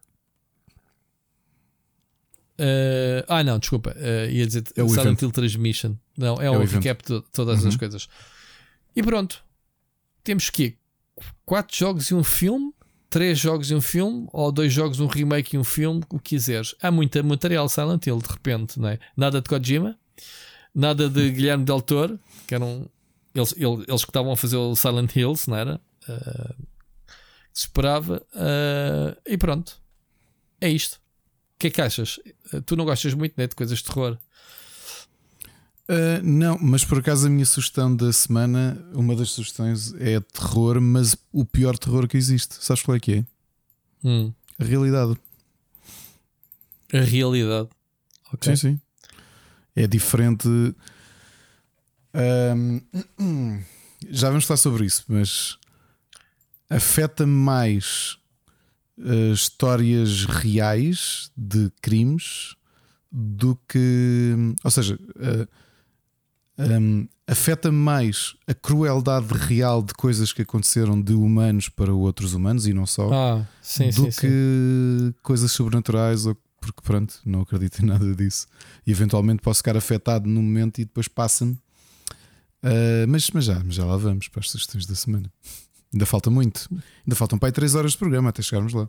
Uh, 2.58 3.24
ah, 3.28 3.44
não, 3.44 3.58
desculpa. 3.58 3.94
Uh, 3.96 4.30
ia 4.30 4.46
dizer 4.46 4.64
é 4.76 4.88
Silent 4.88 5.20
Hill 5.20 5.30
Transmission. 5.30 5.96
Não, 6.16 6.40
é, 6.40 6.46
é 6.46 6.50
um 6.50 6.64
recap 6.64 7.04
de 7.04 7.20
todas 7.32 7.62
uhum. 7.62 7.68
as 7.68 7.76
coisas. 7.76 8.08
E 8.94 9.02
pronto. 9.02 9.44
Temos 10.24 10.50
que 10.50 10.76
quatro 11.44 11.76
jogos 11.76 12.10
e 12.10 12.14
um 12.14 12.24
filme, 12.24 12.72
três 13.08 13.38
jogos 13.38 13.70
e 13.70 13.74
um 13.74 13.80
filme, 13.80 14.26
ou 14.32 14.50
dois 14.50 14.72
jogos, 14.72 14.98
um 14.98 15.06
remake 15.06 15.54
e 15.54 15.58
um 15.58 15.64
filme, 15.64 16.02
o 16.08 16.18
que 16.18 16.30
quiseres. 16.30 16.74
Há 16.82 16.90
muito 16.90 17.22
material 17.22 17.68
Silent 17.68 18.06
Hill, 18.06 18.18
de 18.18 18.28
repente, 18.28 18.80
não 18.80 18.88
é? 18.88 18.98
Nada 19.16 19.40
de 19.40 19.48
Kojima, 19.48 19.96
nada 20.74 21.08
de 21.08 21.30
Guilherme 21.32 21.64
Del 21.64 21.80
Toro, 21.80 22.18
que 22.46 22.54
eram 22.54 22.88
eles, 23.34 23.54
eles 23.56 24.04
que 24.04 24.10
estavam 24.10 24.32
a 24.32 24.36
fazer 24.36 24.56
o 24.56 24.74
Silent 24.74 25.14
Hills, 25.14 25.48
não 25.48 25.56
era? 25.56 25.80
Uh, 26.08 26.66
se 27.52 27.66
esperava. 27.66 28.22
Uh, 28.34 29.16
e 29.26 29.36
pronto. 29.36 29.78
É 30.60 30.68
isto. 30.68 31.00
O 31.56 31.58
que 31.58 31.68
é 31.68 31.70
que 31.70 31.80
achas? 31.80 32.20
Tu 32.66 32.76
não 32.76 32.84
gostas 32.84 33.14
muito 33.14 33.32
né, 33.36 33.46
de 33.46 33.56
coisas 33.56 33.78
de 33.78 33.84
terror? 33.84 34.18
Uh, 35.88 36.20
não, 36.22 36.58
mas 36.60 36.84
por 36.84 36.98
acaso 36.98 37.26
a 37.26 37.30
minha 37.30 37.46
sugestão 37.46 37.94
da 37.96 38.12
semana, 38.12 38.76
uma 38.92 39.16
das 39.16 39.30
sugestões 39.30 39.94
é 39.94 40.20
terror, 40.20 40.80
mas 40.82 41.16
o 41.32 41.46
pior 41.46 41.78
terror 41.78 42.06
que 42.06 42.16
existe. 42.16 42.56
Sabes 42.60 42.82
qual 42.82 42.96
é 42.96 43.00
que 43.00 43.12
é? 43.14 43.24
Hum. 44.04 44.34
A 44.58 44.64
realidade. 44.64 45.16
A 46.92 47.00
realidade. 47.00 47.68
Okay. 48.34 48.54
Sim, 48.54 48.72
sim. 48.72 48.80
É 49.74 49.86
diferente. 49.86 50.48
Um, 52.14 53.62
já 54.10 54.28
vamos 54.28 54.44
falar 54.44 54.58
sobre 54.58 54.84
isso, 54.84 55.04
mas 55.08 55.56
afeta-me 56.68 57.32
mais 57.32 58.18
uh, 58.98 59.32
histórias 59.32 60.24
reais 60.24 61.30
de 61.36 61.70
crimes 61.80 62.56
do 63.10 63.58
que. 63.68 64.34
Ou 64.62 64.70
seja, 64.70 64.98
uh, 65.16 65.48
um, 66.58 67.08
afeta-me 67.26 67.76
mais 67.76 68.34
a 68.46 68.54
crueldade 68.54 69.32
real 69.32 69.82
de 69.82 69.92
coisas 69.94 70.32
que 70.32 70.42
aconteceram 70.42 71.00
de 71.00 71.12
humanos 71.12 71.68
para 71.68 71.92
outros 71.92 72.34
humanos 72.34 72.66
e 72.66 72.72
não 72.72 72.86
só, 72.86 73.12
ah, 73.12 73.46
sim, 73.60 73.90
do 73.90 74.10
sim, 74.10 74.20
que 74.20 74.28
sim. 74.28 75.14
coisas 75.22 75.52
sobrenaturais 75.52 76.26
ou 76.26 76.36
porque 76.60 76.80
pronto, 76.82 77.20
não 77.24 77.42
acredito 77.42 77.80
em 77.80 77.86
nada 77.86 78.14
disso. 78.14 78.46
E 78.86 78.90
eventualmente 78.90 79.40
posso 79.40 79.58
ficar 79.58 79.76
afetado 79.76 80.28
no 80.28 80.42
momento 80.42 80.80
e 80.80 80.84
depois 80.84 81.06
passa-me. 81.06 81.52
Uh, 82.62 83.06
mas, 83.08 83.30
mas, 83.30 83.44
já, 83.44 83.62
mas 83.62 83.74
já 83.74 83.84
lá 83.84 83.96
vamos 83.96 84.26
para 84.28 84.40
as 84.40 84.50
sugestões 84.50 84.84
da 84.84 84.94
semana. 84.94 85.30
Ainda 85.92 86.06
falta 86.06 86.30
muito. 86.30 86.68
Ainda 86.70 87.14
faltam 87.14 87.38
para 87.38 87.48
aí 87.48 87.52
3 87.52 87.74
horas 87.74 87.92
de 87.92 87.98
programa 87.98 88.30
até 88.30 88.42
chegarmos 88.42 88.72
lá. 88.72 88.88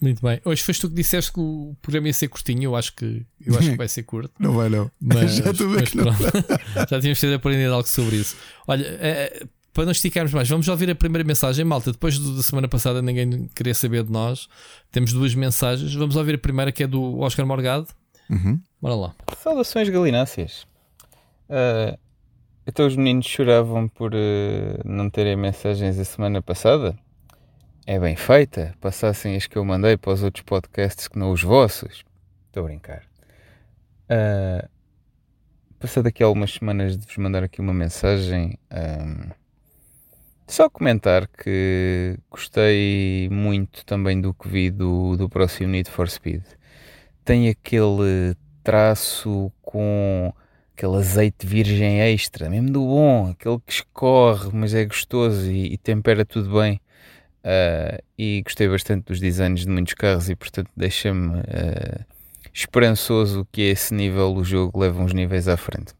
Muito 0.00 0.20
bem. 0.22 0.40
Hoje 0.44 0.62
foste 0.62 0.80
tu 0.80 0.88
que 0.88 0.94
disseste 0.94 1.32
que 1.32 1.40
o 1.40 1.74
programa 1.80 2.08
ia 2.08 2.12
ser 2.12 2.28
curtinho. 2.28 2.64
Eu 2.64 2.76
acho 2.76 2.94
que, 2.94 3.24
eu 3.44 3.56
acho 3.58 3.70
que 3.70 3.76
vai 3.76 3.88
ser 3.88 4.02
curto. 4.02 4.32
não 4.38 4.52
vai, 4.52 4.68
não. 4.68 4.90
Mas, 5.00 5.36
já 5.36 5.50
estou 5.50 5.68
a 5.68 5.74
ver 5.74 5.90
que 5.90 5.96
não 5.96 6.12
Já 6.90 7.00
tínhamos 7.00 7.20
ter 7.20 7.32
aprendido 7.32 7.72
algo 7.72 7.88
sobre 7.88 8.16
isso. 8.16 8.36
Olha, 8.66 8.84
é, 8.84 9.46
para 9.72 9.84
não 9.84 9.92
esticarmos 9.92 10.32
mais, 10.32 10.48
vamos 10.48 10.68
ouvir 10.68 10.90
a 10.90 10.94
primeira 10.94 11.26
mensagem, 11.26 11.64
malta. 11.64 11.92
Depois 11.92 12.18
da 12.18 12.42
semana 12.42 12.68
passada 12.68 13.00
ninguém 13.00 13.48
queria 13.54 13.74
saber 13.74 14.04
de 14.04 14.12
nós. 14.12 14.48
Temos 14.90 15.12
duas 15.12 15.34
mensagens. 15.34 15.94
Vamos 15.94 16.16
ouvir 16.16 16.34
a 16.34 16.38
primeira 16.38 16.72
que 16.72 16.82
é 16.82 16.86
do 16.86 17.18
Oscar 17.20 17.46
Morgado. 17.46 17.86
Uhum. 18.28 18.60
Bora 18.80 18.94
lá. 18.94 19.14
Saudações 19.42 19.88
galináceas. 19.88 20.66
Uh, 21.48 21.96
então 22.66 22.86
os 22.86 22.96
meninos 22.96 23.26
choravam 23.26 23.88
por 23.88 24.14
uh, 24.14 24.18
não 24.84 25.08
terem 25.08 25.36
mensagens 25.36 25.98
a 25.98 26.04
semana 26.04 26.42
passada? 26.42 26.98
É 27.86 28.00
bem 28.00 28.16
feita. 28.16 28.74
Passassem 28.80 29.36
as 29.36 29.46
que 29.46 29.56
eu 29.56 29.64
mandei 29.64 29.96
para 29.96 30.12
os 30.12 30.22
outros 30.22 30.42
podcasts 30.42 31.06
que 31.06 31.16
não 31.16 31.30
os 31.30 31.42
vossos. 31.42 32.04
Estou 32.48 32.64
a 32.64 32.66
brincar. 32.66 33.04
Uh, 34.10 34.68
passado 35.78 36.08
aqui 36.08 36.22
algumas 36.22 36.52
semanas 36.52 36.98
de 36.98 37.06
vos 37.06 37.16
mandar 37.18 37.44
aqui 37.44 37.60
uma 37.60 37.72
mensagem. 37.72 38.58
Um, 38.72 39.30
só 40.48 40.68
comentar 40.68 41.28
que 41.28 42.18
gostei 42.28 43.28
muito 43.30 43.84
também 43.84 44.20
do 44.20 44.34
que 44.34 44.48
vi 44.48 44.70
do, 44.70 45.16
do 45.16 45.28
próximo 45.28 45.68
Need 45.68 45.88
for 45.88 46.08
Speed. 46.08 46.42
Tem 47.24 47.48
aquele 47.48 48.36
traço 48.64 49.52
com 49.62 50.32
aquele 50.76 50.96
azeite 50.96 51.46
virgem 51.46 52.00
extra, 52.00 52.50
mesmo 52.50 52.70
do 52.70 52.80
bom, 52.80 53.30
aquele 53.30 53.58
que 53.64 53.72
escorre, 53.72 54.50
mas 54.52 54.74
é 54.74 54.84
gostoso 54.84 55.50
e, 55.50 55.72
e 55.72 55.78
tempera 55.78 56.24
tudo 56.24 56.60
bem. 56.60 56.78
Uh, 57.42 58.02
e 58.18 58.42
gostei 58.42 58.68
bastante 58.68 59.06
dos 59.06 59.20
designs 59.20 59.60
de 59.60 59.68
muitos 59.68 59.94
carros 59.94 60.28
e, 60.28 60.34
portanto, 60.34 60.68
deixa-me 60.76 61.38
uh, 61.38 62.04
esperançoso 62.52 63.46
que 63.50 63.62
esse 63.62 63.94
nível 63.94 64.34
o 64.34 64.44
jogo 64.44 64.78
leve 64.78 64.98
uns 64.98 65.14
níveis 65.14 65.48
à 65.48 65.56
frente. 65.56 65.92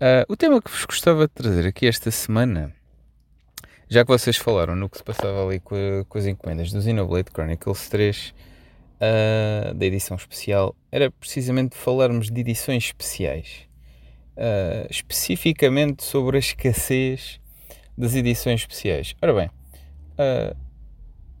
Uh, 0.00 0.24
o 0.28 0.36
tema 0.36 0.62
que 0.62 0.70
vos 0.70 0.84
gostava 0.84 1.26
de 1.26 1.34
trazer 1.34 1.66
aqui 1.66 1.86
esta 1.86 2.10
semana 2.10 2.72
já 3.92 4.06
que 4.06 4.08
vocês 4.08 4.38
falaram 4.38 4.74
no 4.74 4.88
que 4.88 4.96
se 4.96 5.04
passava 5.04 5.44
ali 5.44 5.60
com, 5.60 5.76
com 6.08 6.16
as 6.16 6.24
encomendas 6.24 6.72
do 6.72 6.80
Xenoblade 6.80 7.30
Chronicles 7.30 7.90
3 7.90 8.28
uh, 8.28 8.32
ah, 9.02 9.72
da 9.74 9.84
edição 9.84 10.16
especial, 10.16 10.74
era 10.90 11.10
precisamente 11.10 11.76
falarmos 11.76 12.30
de 12.30 12.40
edições 12.40 12.84
especiais. 12.86 13.68
Uh, 14.36 14.88
especificamente 14.90 16.02
sobre 16.02 16.36
a 16.36 16.40
escassez 16.40 17.40
das 17.96 18.14
edições 18.14 18.60
especiais. 18.60 19.14
Ora 19.20 19.34
bem, 19.34 19.50
uh, 20.18 20.56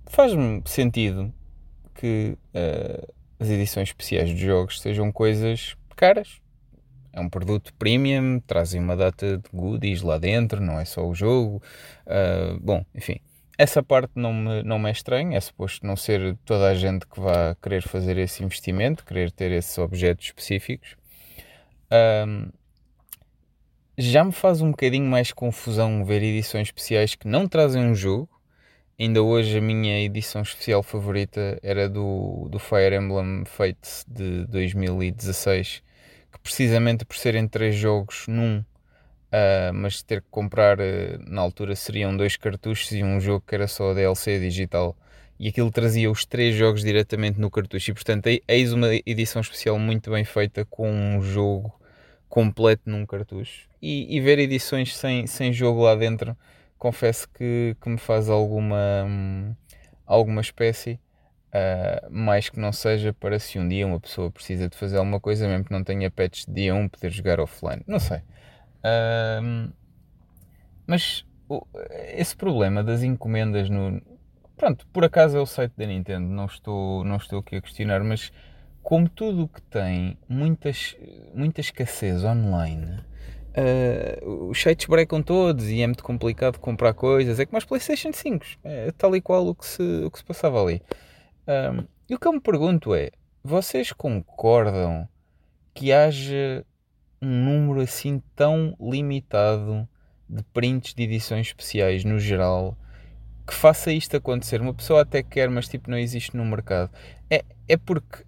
faz-me 0.06 0.62
sentido 0.66 1.32
que 1.94 2.36
as 3.38 3.48
edições 3.48 3.88
especiais 3.88 4.28
de 4.28 4.36
jogos 4.36 4.80
sejam 4.80 5.10
coisas 5.12 5.76
caras, 5.96 6.42
é 7.12 7.20
um 7.20 7.28
produto 7.28 7.72
premium, 7.74 8.40
trazem 8.40 8.80
uma 8.80 8.96
data 8.96 9.36
de 9.36 9.44
goodies 9.52 10.02
lá 10.02 10.18
dentro, 10.18 10.60
não 10.60 10.80
é 10.80 10.84
só 10.84 11.06
o 11.06 11.14
jogo. 11.14 11.62
Uh, 12.06 12.58
bom, 12.58 12.84
enfim, 12.94 13.20
essa 13.58 13.82
parte 13.82 14.12
não 14.16 14.32
me, 14.32 14.62
não 14.62 14.78
me 14.78 14.88
é 14.88 14.92
estranha, 14.92 15.36
é 15.36 15.40
suposto 15.40 15.86
não 15.86 15.94
ser 15.94 16.36
toda 16.44 16.68
a 16.68 16.74
gente 16.74 17.06
que 17.06 17.20
vá 17.20 17.54
querer 17.62 17.82
fazer 17.82 18.16
esse 18.16 18.42
investimento, 18.42 19.04
querer 19.04 19.30
ter 19.30 19.52
esses 19.52 19.76
objetos 19.76 20.26
específicos. 20.26 20.96
Uh, 21.90 22.50
já 23.96 24.24
me 24.24 24.32
faz 24.32 24.60
um 24.60 24.70
bocadinho 24.70 25.06
mais 25.06 25.32
confusão 25.32 26.04
ver 26.04 26.22
edições 26.22 26.68
especiais 26.68 27.14
que 27.14 27.28
não 27.28 27.46
trazem 27.46 27.82
um 27.82 27.94
jogo. 27.94 28.28
Ainda 28.98 29.22
hoje 29.22 29.58
a 29.58 29.60
minha 29.60 30.00
edição 30.00 30.42
especial 30.42 30.82
favorita 30.82 31.58
era 31.62 31.88
do, 31.88 32.48
do 32.50 32.58
Fire 32.58 32.94
Emblem 32.94 33.44
Fate 33.44 34.04
de 34.06 34.46
2016 34.46 35.82
que 36.32 36.40
precisamente 36.40 37.04
por 37.04 37.16
serem 37.16 37.46
três 37.46 37.74
jogos 37.74 38.24
num, 38.26 38.58
uh, 38.58 39.72
mas 39.74 40.02
ter 40.02 40.22
que 40.22 40.28
comprar 40.30 40.80
uh, 40.80 41.18
na 41.26 41.42
altura 41.42 41.76
seriam 41.76 42.16
dois 42.16 42.36
cartuchos 42.36 42.90
e 42.92 43.04
um 43.04 43.20
jogo 43.20 43.44
que 43.46 43.54
era 43.54 43.68
só 43.68 43.92
DLC 43.92 44.40
digital 44.40 44.96
e 45.38 45.48
aquilo 45.48 45.70
trazia 45.70 46.10
os 46.10 46.24
três 46.24 46.54
jogos 46.56 46.82
diretamente 46.82 47.38
no 47.38 47.50
cartucho 47.50 47.90
e 47.90 47.94
portanto 47.94 48.28
eis 48.48 48.72
uma 48.72 48.88
edição 49.04 49.42
especial 49.42 49.78
muito 49.78 50.10
bem 50.10 50.24
feita 50.24 50.64
com 50.64 50.90
um 50.90 51.20
jogo 51.20 51.72
completo 52.32 52.88
num 52.88 53.04
cartucho 53.04 53.68
e, 53.80 54.16
e 54.16 54.18
ver 54.18 54.38
edições 54.38 54.96
sem, 54.96 55.26
sem 55.26 55.52
jogo 55.52 55.82
lá 55.82 55.94
dentro 55.94 56.34
confesso 56.78 57.28
que, 57.28 57.76
que 57.78 57.90
me 57.90 57.98
faz 57.98 58.30
alguma 58.30 59.54
alguma 60.06 60.40
espécie 60.40 60.98
Uh, 61.52 62.08
mais 62.10 62.48
que 62.48 62.58
não 62.58 62.72
seja 62.72 63.12
para 63.12 63.38
se 63.38 63.58
um 63.58 63.68
dia 63.68 63.86
uma 63.86 64.00
pessoa 64.00 64.30
precisa 64.30 64.70
de 64.70 64.74
fazer 64.74 64.96
alguma 64.96 65.20
coisa, 65.20 65.46
mesmo 65.46 65.66
que 65.66 65.70
não 65.70 65.84
tenha 65.84 66.10
patch 66.10 66.46
de 66.46 66.54
dia 66.54 66.74
1, 66.74 66.88
poder 66.88 67.10
jogar 67.10 67.38
offline. 67.40 67.82
Não 67.86 68.00
sei. 68.00 68.20
Uh, 68.78 69.70
mas 70.86 71.26
esse 72.14 72.34
problema 72.34 72.82
das 72.82 73.02
encomendas 73.02 73.68
no. 73.68 74.00
Pronto, 74.56 74.86
por 74.94 75.04
acaso 75.04 75.36
é 75.36 75.40
o 75.40 75.46
site 75.46 75.74
da 75.76 75.84
Nintendo, 75.84 76.26
não 76.26 76.46
estou, 76.46 77.04
não 77.04 77.16
estou 77.16 77.40
aqui 77.40 77.56
a 77.56 77.60
questionar, 77.60 78.02
mas 78.02 78.32
como 78.82 79.08
tudo 79.08 79.44
o 79.44 79.48
que 79.48 79.62
tem 79.62 80.18
muitas, 80.28 80.96
muita 81.34 81.60
escassez 81.60 82.24
online, 82.24 82.98
uh, 83.56 84.48
os 84.48 84.60
sites 84.60 84.86
brecam 84.86 85.22
todos 85.22 85.68
e 85.68 85.80
é 85.80 85.86
muito 85.86 86.02
complicado 86.02 86.58
comprar 86.58 86.92
coisas. 86.92 87.38
É 87.38 87.46
como 87.46 87.58
as 87.58 87.64
PlayStation 87.64 88.12
5, 88.12 88.44
é 88.64 88.90
tal 88.92 89.14
e 89.14 89.20
qual 89.20 89.46
o 89.46 89.54
que 89.54 89.64
se, 89.64 89.82
o 90.04 90.10
que 90.10 90.18
se 90.18 90.24
passava 90.24 90.60
ali. 90.60 90.82
Um, 91.46 91.86
e 92.08 92.14
o 92.14 92.18
que 92.18 92.26
eu 92.26 92.32
me 92.32 92.40
pergunto 92.40 92.94
é: 92.94 93.10
vocês 93.42 93.92
concordam 93.92 95.08
que 95.72 95.92
haja 95.92 96.64
um 97.20 97.44
número 97.44 97.80
assim 97.80 98.20
tão 98.34 98.76
limitado 98.80 99.88
de 100.28 100.42
prints 100.52 100.92
de 100.94 101.04
edições 101.04 101.46
especiais 101.46 102.04
no 102.04 102.18
geral 102.18 102.76
que 103.46 103.54
faça 103.54 103.92
isto 103.92 104.16
acontecer? 104.16 104.60
Uma 104.60 104.74
pessoa 104.74 105.02
até 105.02 105.22
quer, 105.22 105.48
mas 105.48 105.68
tipo 105.68 105.90
não 105.90 105.98
existe 105.98 106.36
no 106.36 106.44
mercado. 106.44 106.90
É, 107.30 107.44
é 107.68 107.76
porque 107.76 108.24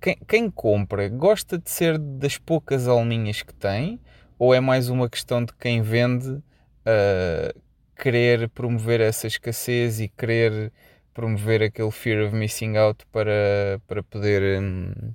quem, 0.00 0.16
quem 0.26 0.50
compra 0.50 1.08
gosta 1.08 1.58
de 1.58 1.70
ser 1.70 1.98
das 1.98 2.38
poucas 2.38 2.88
alminhas 2.88 3.42
que 3.42 3.54
tem, 3.54 4.00
ou 4.38 4.54
é 4.54 4.60
mais 4.60 4.88
uma 4.88 5.08
questão 5.08 5.44
de 5.44 5.52
quem 5.54 5.82
vende 5.82 6.28
uh, 6.28 7.60
querer 7.94 8.48
promover 8.48 9.00
essa 9.00 9.26
escassez 9.26 10.00
e 10.00 10.08
querer 10.08 10.72
promover 11.12 11.62
aquele 11.62 11.90
fear 11.90 12.26
of 12.26 12.34
missing 12.34 12.76
out 12.76 13.04
para, 13.12 13.80
para, 13.86 14.02
poder, 14.02 14.62
hum, 14.62 15.12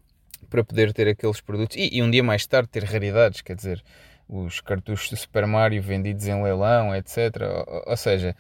para 0.50 0.64
poder 0.64 0.94
ter 0.94 1.08
aqueles 1.08 1.42
produtos? 1.42 1.76
E, 1.76 1.98
e, 1.98 2.04
um 2.04 2.12
dia 2.12 2.24
mais 2.24 2.46
tarde 2.46 2.70
ter 2.70 2.84
raridades, 2.84 3.42
quer 3.42 3.56
dizer, 3.56 3.84
os 4.30 4.62
cartuchos 4.62 5.10
do 5.10 5.18
Super 5.18 5.48
Mario 5.48 5.82
vendidos 5.82 6.28
em 6.28 6.44
leilão, 6.44 6.96
etc. 6.96 7.18
Ou, 7.68 7.84
ou 7.88 7.98
seja, 7.98 8.36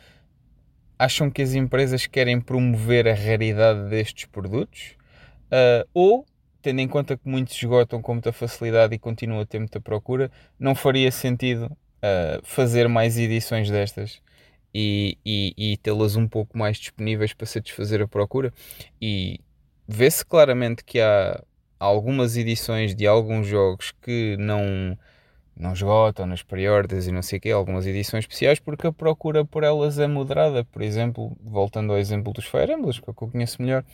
acham 0.99 1.31
que 1.31 1.41
as 1.41 1.55
empresas 1.55 2.05
querem 2.05 2.39
promover 2.39 3.07
a 3.07 3.15
raridade 3.15 3.89
destes 3.89 4.25
produtos? 4.25 4.95
Uh, 5.45 5.87
ou, 5.93 6.25
tendo 6.65 6.79
em 6.79 6.87
conta 6.87 7.15
que 7.15 7.29
muitos 7.29 7.55
esgotam 7.55 8.01
com 8.01 8.13
muita 8.13 8.33
facilidade 8.33 8.95
e 8.95 8.97
continuam 8.97 9.39
a 9.39 9.45
ter 9.45 9.59
muita 9.59 9.79
procura, 9.79 10.31
não 10.57 10.73
faria 10.73 11.11
sentido 11.11 11.65
uh, 11.65 12.41
fazer 12.43 12.89
mais 12.89 13.19
edições 13.19 13.69
destas 13.69 14.19
e, 14.73 15.15
e, 15.23 15.53
e 15.55 15.77
tê-las 15.77 16.15
um 16.15 16.27
pouco 16.27 16.57
mais 16.57 16.77
disponíveis 16.77 17.33
para 17.33 17.45
satisfazer 17.45 18.01
a 18.01 18.07
procura. 18.07 18.51
E 18.99 19.39
vê-se 19.87 20.25
claramente 20.25 20.83
que 20.83 20.99
há 20.99 21.39
algumas 21.79 22.35
edições 22.35 22.95
de 22.95 23.05
alguns 23.05 23.45
jogos 23.45 23.93
que 24.01 24.35
não 24.39 24.97
não 25.57 25.71
esgotam 25.71 26.25
nas 26.25 26.41
pre-orders 26.43 27.07
e 27.07 27.11
não 27.11 27.21
sei 27.21 27.37
o 27.37 27.41
quê, 27.41 27.51
algumas 27.51 27.85
edições 27.85 28.23
especiais, 28.23 28.59
porque 28.59 28.87
a 28.87 28.91
procura 28.91 29.45
por 29.45 29.63
elas 29.63 29.99
é 29.99 30.07
moderada. 30.07 30.65
Por 30.65 30.81
exemplo, 30.81 31.37
voltando 31.41 31.93
ao 31.93 31.99
exemplo 31.99 32.33
dos 32.33 32.45
Fire 32.45 32.73
Emblem, 32.73 32.91
que 32.91 33.09
é 33.09 33.09
eu 33.09 33.13
conheço 33.13 33.61
melhor, 33.61 33.85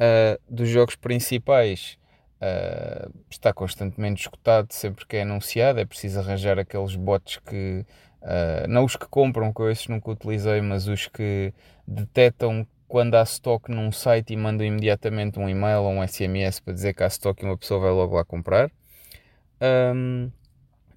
uh, 0.00 0.40
dos 0.48 0.68
jogos 0.68 0.96
principais 0.96 1.98
uh, 2.40 3.12
está 3.30 3.52
constantemente 3.52 4.22
escutado 4.22 4.72
sempre 4.72 5.06
que 5.06 5.16
é 5.16 5.22
anunciado, 5.22 5.80
é 5.80 5.84
preciso 5.84 6.20
arranjar 6.20 6.58
aqueles 6.58 6.96
bots 6.96 7.38
que 7.38 7.84
Uh, 8.20 8.66
não 8.68 8.84
os 8.84 8.96
que 8.96 9.06
compram, 9.06 9.52
que 9.52 9.60
eu 9.60 9.70
esses 9.70 9.86
nunca 9.86 10.10
utilizei, 10.10 10.60
mas 10.60 10.88
os 10.88 11.06
que 11.06 11.52
detectam 11.86 12.66
quando 12.88 13.14
há 13.14 13.22
stock 13.22 13.70
num 13.70 13.92
site 13.92 14.32
e 14.32 14.36
mandam 14.36 14.66
imediatamente 14.66 15.38
um 15.38 15.48
e-mail 15.48 15.82
ou 15.82 15.92
um 15.92 16.06
SMS 16.06 16.58
para 16.60 16.74
dizer 16.74 16.94
que 16.94 17.02
há 17.02 17.06
stock 17.06 17.42
e 17.42 17.46
uma 17.46 17.56
pessoa 17.56 17.80
vai 17.80 17.90
logo 17.90 18.16
lá 18.16 18.24
comprar. 18.24 18.70
Um, 19.94 20.30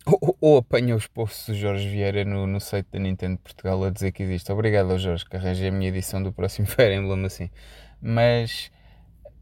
ou, 0.06 0.38
ou 0.42 0.58
apanha 0.58 0.96
os 0.96 1.06
posts 1.06 1.48
do 1.48 1.54
Jorge 1.54 1.88
Vieira 1.88 2.26
no, 2.26 2.48
no 2.48 2.60
site 2.60 2.88
da 2.92 3.00
Nintendo 3.00 3.38
Portugal 3.38 3.84
a 3.84 3.90
dizer 3.90 4.12
que 4.12 4.24
existe. 4.24 4.52
Obrigado 4.52 4.92
ao 4.92 4.98
Jorge, 4.98 5.26
que 5.26 5.36
arranjei 5.36 5.70
a 5.70 5.72
minha 5.72 5.90
edição 5.90 6.24
do 6.24 6.32
próximo 6.32 6.66
Fire 6.68 6.96
Emblem 6.96 7.26
assim. 7.26 7.50
Mas 8.02 8.72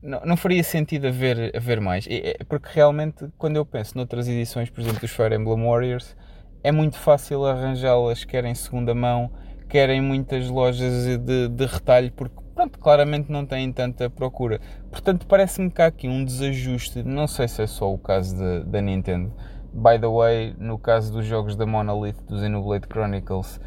não, 0.01 0.21
não 0.25 0.37
faria 0.37 0.63
sentido 0.63 1.07
haver, 1.07 1.55
haver 1.55 1.81
mais. 1.81 2.05
É, 2.09 2.37
porque 2.47 2.69
realmente, 2.71 3.27
quando 3.37 3.57
eu 3.57 3.65
penso 3.65 3.97
noutras 3.97 4.27
edições, 4.27 4.69
por 4.69 4.81
exemplo, 4.81 4.99
dos 5.01 5.11
Fire 5.11 5.35
Emblem 5.35 5.65
Warriors, 5.65 6.15
é 6.63 6.71
muito 6.71 6.97
fácil 6.97 7.45
arranjá-las, 7.45 8.23
quer 8.23 8.45
em 8.45 8.55
segunda 8.55 8.93
mão, 8.93 9.31
quer 9.67 9.89
em 9.89 10.01
muitas 10.01 10.49
lojas 10.49 11.05
de, 11.19 11.47
de 11.47 11.65
retalho, 11.65 12.11
porque 12.13 12.35
pronto, 12.55 12.79
claramente 12.79 13.31
não 13.31 13.45
têm 13.45 13.71
tanta 13.71 14.09
procura. 14.09 14.59
Portanto, 14.91 15.25
parece-me 15.27 15.69
que 15.69 15.81
há 15.81 15.85
aqui 15.85 16.07
um 16.07 16.25
desajuste, 16.25 17.03
não 17.03 17.27
sei 17.27 17.47
se 17.47 17.61
é 17.61 17.67
só 17.67 17.93
o 17.93 17.97
caso 17.97 18.35
da 18.65 18.81
Nintendo. 18.81 19.33
By 19.71 19.99
the 19.99 20.07
way, 20.07 20.55
no 20.57 20.79
caso 20.79 21.13
dos 21.13 21.25
jogos 21.25 21.55
da 21.55 21.65
Monolith, 21.65 22.21
do 22.27 22.39
Xenoblade 22.39 22.87
Chronicles, 22.91 23.61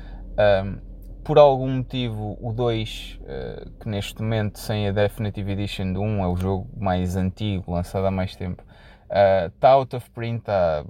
um, 0.64 0.91
por 1.24 1.38
algum 1.38 1.68
motivo 1.68 2.36
o 2.40 2.52
2, 2.52 3.18
uh, 3.20 3.24
eh, 3.26 3.64
que 3.80 3.88
neste 3.88 4.20
momento 4.20 4.58
sem 4.58 4.88
a 4.88 4.92
Definitive 4.92 5.52
Edition 5.52 5.92
do 5.92 6.00
1 6.00 6.24
é 6.24 6.28
o 6.28 6.36
jogo 6.36 6.68
mais 6.76 7.16
antigo, 7.16 7.72
lançado 7.72 8.06
há 8.06 8.10
mais 8.10 8.34
tempo, 8.34 8.62
está 9.08 9.76
uh, 9.76 9.78
out 9.78 9.96
of 9.96 10.10
print 10.10 10.42
há 10.48 10.84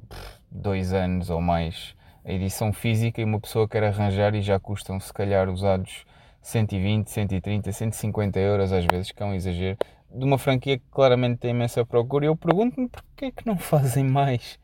dois 0.51 0.93
anos 0.93 1.31
ou 1.31 1.41
mais 1.41 1.95
a 2.25 2.33
edição 2.33 2.73
física 2.73 3.21
e 3.21 3.25
uma 3.25 3.41
pessoa 3.41 3.69
quer 3.69 3.85
arranjar 3.85 4.35
e 4.35 4.43
já 4.43 4.59
custam 4.59 4.99
se 5.01 5.13
calhar 5.13 5.49
usados 5.49 6.05
120, 6.41 7.09
130, 7.11 7.73
150 7.73 8.39
euros 8.39 8.73
às 8.73 8.85
vezes, 8.87 9.13
que 9.13 9.23
é 9.23 9.27
um 9.27 9.35
exagero, 9.35 9.79
de 10.11 10.25
uma 10.25 10.39
franquia 10.39 10.79
que 10.79 10.85
claramente 10.91 11.39
tem 11.39 11.51
imensa 11.51 11.85
procura. 11.85 12.25
E 12.25 12.29
eu 12.29 12.37
pergunto-me 12.37 12.89
porquê 12.89 13.27
é 13.27 13.31
que 13.31 13.47
não 13.47 13.57
fazem 13.59 14.05
mais. 14.05 14.59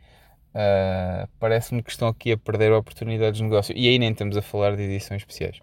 Uh, 0.55 1.29
Parece-me 1.39 1.83
que 1.83 1.91
estão 1.91 2.09
aqui 2.09 2.33
a 2.33 2.37
perder 2.37 2.73
oportunidades 2.73 3.39
de 3.39 3.45
negócio. 3.45 3.77
E 3.77 3.89
aí 3.89 3.99
nem 3.99 4.11
estamos 4.11 4.37
a 4.37 4.43
falar 4.43 4.77
de 4.77 4.83
edições 4.83 5.23
especiais. 5.23 5.61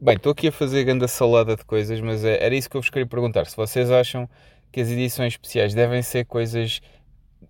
Bem, 0.00 0.16
estou 0.16 0.32
aqui 0.32 0.48
a 0.48 0.52
fazer 0.52 0.84
grande 0.84 1.08
salada 1.08 1.56
de 1.56 1.64
coisas, 1.64 2.00
mas 2.00 2.24
é, 2.24 2.44
era 2.44 2.54
isso 2.54 2.70
que 2.70 2.76
eu 2.76 2.80
vos 2.80 2.90
queria 2.90 3.06
perguntar. 3.06 3.46
Se 3.46 3.56
vocês 3.56 3.90
acham 3.90 4.28
que 4.70 4.80
as 4.80 4.88
edições 4.90 5.32
especiais 5.32 5.74
devem 5.74 6.02
ser 6.02 6.24
coisas 6.24 6.80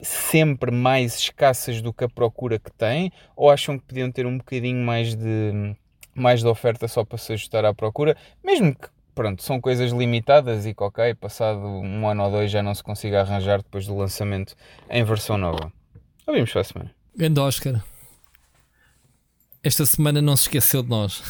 sempre 0.00 0.70
mais 0.70 1.18
escassas 1.18 1.82
do 1.82 1.92
que 1.92 2.04
a 2.04 2.08
procura 2.08 2.58
que 2.58 2.70
têm, 2.72 3.12
ou 3.36 3.50
acham 3.50 3.78
que 3.78 3.84
podiam 3.84 4.10
ter 4.10 4.26
um 4.26 4.38
bocadinho 4.38 4.84
mais 4.84 5.14
de, 5.14 5.74
mais 6.14 6.40
de 6.40 6.46
oferta 6.46 6.86
só 6.88 7.04
para 7.04 7.18
se 7.18 7.32
ajustar 7.32 7.64
à 7.64 7.74
procura, 7.74 8.16
mesmo 8.42 8.74
que 8.74 8.88
pronto, 9.14 9.42
são 9.42 9.60
coisas 9.60 9.90
limitadas 9.90 10.64
e 10.64 10.72
que 10.72 10.82
ok, 10.82 11.14
passado 11.14 11.58
um 11.58 12.08
ano 12.08 12.24
ou 12.24 12.30
dois 12.30 12.50
já 12.50 12.62
não 12.62 12.74
se 12.74 12.84
consiga 12.84 13.20
arranjar 13.20 13.58
depois 13.58 13.86
do 13.86 13.96
lançamento 13.96 14.54
em 14.88 15.02
versão 15.02 15.36
nova. 15.36 15.72
Ouvimos 16.28 16.52
para 16.52 16.60
a 16.60 16.64
semana. 16.64 16.94
Grande 17.16 17.40
Oscar. 17.40 17.82
Esta 19.62 19.86
semana 19.86 20.20
não 20.20 20.36
se 20.36 20.42
esqueceu 20.42 20.82
de 20.82 20.90
nós. 20.90 21.22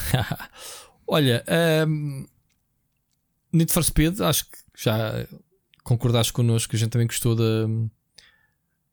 Olha, 1.07 1.41
um, 1.87 2.27
Need 3.53 3.71
for 3.71 3.81
Speed, 3.81 4.19
acho 4.19 4.43
que 4.43 4.57
já 4.75 5.25
concordaste 5.85 6.33
connosco 6.33 6.75
a 6.75 6.79
gente 6.79 6.89
também 6.89 7.07
gostou. 7.07 7.33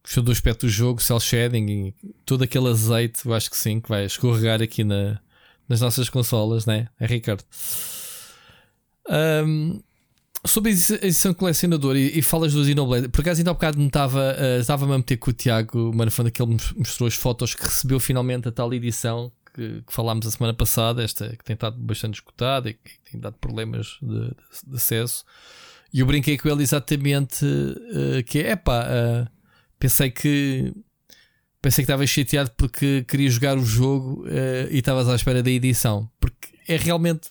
Gostou 0.04 0.22
do 0.22 0.30
aspecto 0.30 0.66
do 0.66 0.70
jogo, 0.70 1.02
cel 1.02 1.18
shading 1.18 1.88
e 1.88 1.94
todo 2.24 2.44
aquele 2.44 2.68
azeite, 2.68 3.26
eu 3.26 3.34
acho 3.34 3.50
que 3.50 3.56
sim, 3.56 3.80
que 3.80 3.88
vai 3.88 4.04
escorregar 4.04 4.62
aqui 4.62 4.84
na, 4.84 5.20
nas 5.68 5.80
nossas 5.80 6.08
consolas, 6.08 6.64
né? 6.64 6.88
É 7.00 7.06
Ricardo. 7.06 7.42
Um, 9.08 9.82
sobre 10.46 10.70
a 10.70 10.74
edição 10.74 11.34
colecionador 11.34 11.96
e, 11.96 12.18
e 12.18 12.22
falas 12.22 12.52
do 12.52 12.64
Xenoblade, 12.64 13.08
por 13.08 13.20
acaso 13.20 13.40
ainda 13.40 13.50
há 13.50 13.54
bocado 13.54 13.78
me 13.78 13.86
estava, 13.86 14.36
uh, 14.38 14.60
estava 14.60 14.92
a 14.92 14.98
meter 14.98 15.16
com 15.16 15.30
o 15.30 15.32
Tiago 15.32 15.92
Manafanda 15.94 16.30
que 16.30 16.42
ele 16.42 16.56
mostrou 16.76 17.06
as 17.06 17.14
fotos 17.14 17.54
que 17.54 17.62
recebeu 17.64 18.00
finalmente 18.00 18.48
a 18.48 18.52
tal 18.52 18.72
edição 18.72 19.32
que, 19.54 19.82
que 19.86 19.92
falámos 19.92 20.26
a 20.26 20.30
semana 20.30 20.52
passada, 20.52 21.02
esta 21.02 21.30
que 21.30 21.42
tem 21.44 21.54
estado 21.54 21.78
bastante 21.78 22.14
escutada 22.14 22.68
e 22.68 22.74
que 22.74 23.10
tem 23.10 23.18
dado 23.18 23.36
problemas 23.40 23.96
de, 24.02 24.20
de, 24.20 24.70
de 24.70 24.76
acesso. 24.76 25.24
E 25.92 26.00
eu 26.00 26.06
brinquei 26.06 26.36
com 26.36 26.48
ele 26.48 26.62
exatamente 26.62 27.44
uh, 27.44 28.22
que 28.26 28.40
é 28.40 28.54
pá, 28.54 28.84
uh, 28.84 29.28
pensei 29.78 30.10
que 30.10 30.72
pensei 31.62 31.84
que 31.84 31.90
estavas 31.90 32.10
chateado 32.10 32.50
porque 32.56 33.04
queria 33.08 33.30
jogar 33.30 33.56
o 33.56 33.64
jogo 33.64 34.24
uh, 34.24 34.70
e 34.70 34.78
estavas 34.78 35.08
à 35.08 35.14
espera 35.14 35.42
da 35.42 35.50
edição. 35.50 36.10
Porque 36.20 36.48
é 36.68 36.76
realmente 36.76 37.30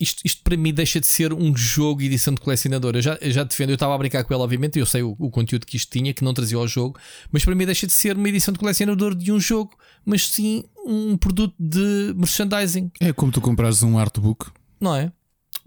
isto, 0.00 0.22
isto 0.24 0.42
para 0.42 0.56
mim 0.56 0.72
deixa 0.72 0.98
de 0.98 1.06
ser 1.06 1.32
um 1.32 1.54
jogo 1.54 2.00
edição 2.00 2.32
de 2.32 2.40
colecionador. 2.40 2.96
Eu 2.96 3.02
já, 3.02 3.18
eu 3.20 3.30
já 3.30 3.44
defendo, 3.44 3.70
eu 3.70 3.74
estava 3.74 3.94
a 3.94 3.98
brincar 3.98 4.24
com 4.24 4.32
ele, 4.32 4.42
obviamente, 4.42 4.78
eu 4.78 4.86
sei 4.86 5.02
o, 5.02 5.14
o, 5.18 5.30
conteúdo 5.30 5.66
que 5.66 5.76
isto 5.76 5.92
tinha, 5.92 6.14
que 6.14 6.24
não 6.24 6.32
trazia 6.32 6.56
ao 6.56 6.66
jogo, 6.66 6.98
mas 7.30 7.44
para 7.44 7.54
mim 7.54 7.66
deixa 7.66 7.86
de 7.86 7.92
ser 7.92 8.16
uma 8.16 8.28
edição 8.28 8.52
de 8.52 8.58
colecionador 8.58 9.14
de 9.14 9.30
um 9.30 9.38
jogo, 9.38 9.76
mas 10.04 10.26
sim 10.28 10.64
um 10.86 11.16
produto 11.16 11.54
de 11.58 12.14
merchandising. 12.16 12.90
É 12.98 13.12
como 13.12 13.30
tu 13.30 13.40
comprares 13.40 13.82
um 13.82 13.98
artbook, 13.98 14.50
não 14.80 14.96
é? 14.96 15.12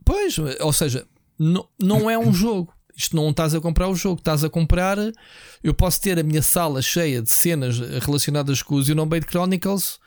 Pois, 0.04 0.38
ou 0.60 0.74
seja, 0.74 1.06
não, 1.38 1.68
não 1.80 2.10
é 2.10 2.18
um 2.18 2.34
jogo. 2.34 2.74
Isto 2.96 3.16
não 3.16 3.30
estás 3.30 3.56
a 3.56 3.62
comprar 3.62 3.88
o 3.88 3.96
jogo, 3.96 4.20
estás 4.20 4.44
a 4.44 4.50
comprar. 4.50 4.98
Eu 5.64 5.74
posso 5.74 6.02
ter 6.02 6.20
a 6.20 6.24
minha 6.24 6.42
sala 6.42 6.82
cheia 6.82 7.22
de 7.22 7.32
cenas 7.32 7.80
relacionadas 7.80 8.62
com 8.62 8.76
o 8.76 8.84
Xenoblade 8.84 9.26
Chronicles 9.28 10.00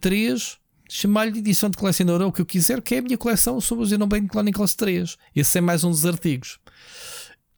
3 0.00 0.58
chamar-lhe 0.88 1.38
edição 1.38 1.70
de 1.70 1.76
colecionador 1.76 2.22
ou 2.22 2.28
o 2.28 2.32
que 2.32 2.40
eu 2.40 2.46
quiser, 2.46 2.80
que 2.80 2.94
é 2.94 2.98
a 2.98 3.02
minha 3.02 3.18
coleção 3.18 3.60
sobre 3.60 3.84
o 3.84 3.88
Xenoblade 3.88 4.26
Chronicles 4.28 4.74
3. 4.74 5.16
Esse 5.34 5.58
é 5.58 5.60
mais 5.60 5.84
um 5.84 5.90
dos 5.90 6.06
artigos. 6.06 6.58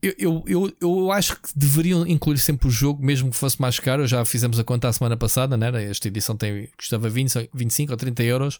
Eu, 0.00 0.14
eu, 0.16 0.44
eu, 0.46 0.76
eu, 0.80 1.12
acho 1.12 1.34
que 1.34 1.48
deveriam 1.56 2.06
incluir 2.06 2.38
sempre 2.38 2.68
o 2.68 2.70
jogo, 2.70 3.04
mesmo 3.04 3.30
que 3.30 3.36
fosse 3.36 3.60
mais 3.60 3.80
caro. 3.80 4.06
Já 4.06 4.24
fizemos 4.24 4.56
a 4.58 4.62
conta 4.62 4.88
a 4.88 4.92
semana 4.92 5.16
passada, 5.16 5.56
né? 5.56 5.84
esta 5.84 6.06
edição 6.06 6.36
tem, 6.36 6.68
custava 6.76 7.08
20, 7.08 7.50
25 7.52 7.92
ou 7.92 7.96
30 7.96 8.22
euros. 8.22 8.56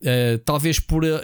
Uh, 0.00 0.38
talvez 0.44 0.80
por 0.80 1.04
uh, 1.04 1.20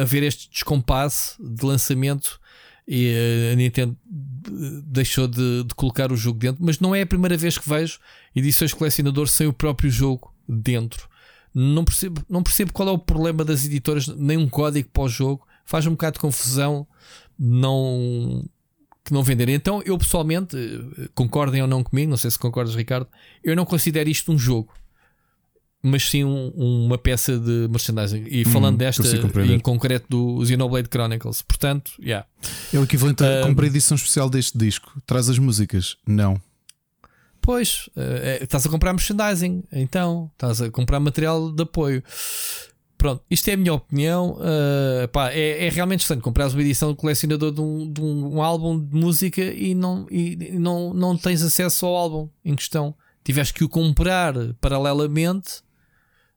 haver 0.00 0.22
este 0.22 0.50
descompasse 0.50 1.36
de 1.38 1.64
lançamento 1.64 2.40
e 2.88 3.12
uh, 3.12 3.52
a 3.52 3.56
Nintendo 3.56 3.96
deixou 4.84 5.28
de, 5.28 5.64
de, 5.64 5.74
colocar 5.74 6.10
o 6.10 6.16
jogo 6.16 6.38
dentro, 6.38 6.64
mas 6.64 6.80
não 6.80 6.94
é 6.94 7.02
a 7.02 7.06
primeira 7.06 7.36
vez 7.36 7.58
que 7.58 7.68
vejo 7.68 7.98
edições 8.34 8.72
colecionador 8.72 9.28
sem 9.28 9.46
o 9.46 9.52
próprio 9.52 9.90
jogo 9.90 10.34
dentro. 10.48 11.08
Não 11.54 11.84
percebo, 11.84 12.24
não 12.28 12.42
percebo 12.42 12.72
qual 12.72 12.88
é 12.88 12.92
o 12.92 12.98
problema 12.98 13.44
das 13.44 13.64
editoras, 13.64 14.08
nem 14.08 14.36
um 14.36 14.48
código 14.48 14.88
para 14.92 15.02
o 15.02 15.08
jogo. 15.08 15.46
Faz 15.64 15.86
um 15.86 15.90
bocado 15.92 16.14
de 16.14 16.20
confusão 16.20 16.86
não, 17.38 18.44
que 19.04 19.12
não 19.12 19.22
venderem. 19.22 19.54
Então, 19.54 19.82
eu 19.84 19.98
pessoalmente, 19.98 20.56
eh, 20.56 21.08
concordem 21.14 21.62
ou 21.62 21.68
não 21.68 21.82
comigo, 21.82 22.10
não 22.10 22.16
sei 22.16 22.30
se 22.30 22.38
concordas, 22.38 22.74
Ricardo, 22.74 23.06
eu 23.42 23.54
não 23.54 23.64
considero 23.64 24.08
isto 24.08 24.32
um 24.32 24.38
jogo, 24.38 24.72
mas 25.82 26.08
sim 26.08 26.24
um, 26.24 26.48
uma 26.84 26.96
peça 26.96 27.38
de 27.38 27.68
merchandising. 27.68 28.24
E 28.30 28.42
hum, 28.42 28.50
falando 28.50 28.78
desta 28.78 29.02
em 29.44 29.58
concreto 29.58 30.06
do 30.08 30.46
Xenoblade 30.46 30.88
Chronicles, 30.88 31.42
portanto, 31.42 31.92
yeah. 32.00 32.26
é 32.72 32.78
o 32.78 32.84
equivalente 32.84 33.24
a 33.24 33.42
uh, 33.42 33.46
comprar 33.48 33.66
edição 33.66 33.96
especial 33.96 34.30
deste 34.30 34.56
disco. 34.56 34.92
Traz 35.04 35.28
as 35.28 35.38
músicas? 35.38 35.96
Não. 36.06 36.40
Pois, 37.42 37.90
uh, 37.96 38.42
estás 38.42 38.64
a 38.64 38.68
comprar 38.68 38.92
merchandising, 38.92 39.64
então 39.72 40.30
estás 40.32 40.62
a 40.62 40.70
comprar 40.70 41.00
material 41.00 41.50
de 41.50 41.64
apoio. 41.64 42.02
Pronto, 42.96 43.20
isto 43.28 43.48
é 43.48 43.54
a 43.54 43.56
minha 43.56 43.74
opinião. 43.74 44.38
Uh, 44.38 45.08
pá, 45.08 45.32
é, 45.32 45.66
é, 45.66 45.68
realmente 45.68 46.02
estranho 46.02 46.22
comprar 46.22 46.46
uma 46.46 46.60
edição 46.60 46.92
de 46.92 46.96
colecionador 46.96 47.50
de 47.50 47.60
um, 47.60 47.92
de 47.92 48.00
um, 48.00 48.36
um 48.36 48.42
álbum 48.42 48.78
de 48.78 48.94
música 48.94 49.42
e, 49.42 49.74
não, 49.74 50.06
e 50.08 50.52
não, 50.52 50.94
não 50.94 51.16
tens 51.16 51.42
acesso 51.42 51.84
ao 51.84 51.96
álbum 51.96 52.28
em 52.44 52.54
questão. 52.54 52.94
Tiveste 53.24 53.54
que 53.54 53.64
o 53.64 53.68
comprar 53.68 54.34
paralelamente, 54.60 55.62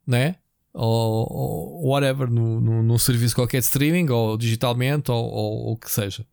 né? 0.07 0.37
Ou, 0.73 1.27
ou 1.31 1.89
whatever, 1.89 2.31
num 2.31 2.97
serviço 2.97 3.35
qualquer 3.35 3.59
de 3.59 3.65
streaming, 3.65 4.09
ou 4.09 4.35
digitalmente, 4.35 5.11
ou, 5.11 5.23
ou 5.23 5.73
o 5.73 5.77
que 5.77 5.89
seja. 5.89 6.25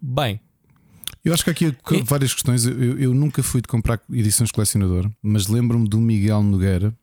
Bem, 0.00 0.40
eu 1.28 1.34
acho 1.34 1.44
que 1.44 1.50
aqui 1.50 1.66
há 1.66 2.04
várias 2.04 2.32
questões. 2.32 2.64
Eu, 2.64 2.98
eu, 2.98 3.14
nunca 3.14 3.42
fui 3.42 3.60
de 3.60 3.68
comprar 3.68 4.00
edições 4.10 4.50
colecionador, 4.50 5.10
mas 5.22 5.46
lembro-me 5.46 5.88
do 5.88 6.00
Miguel 6.00 6.42
Nogueira. 6.42 6.94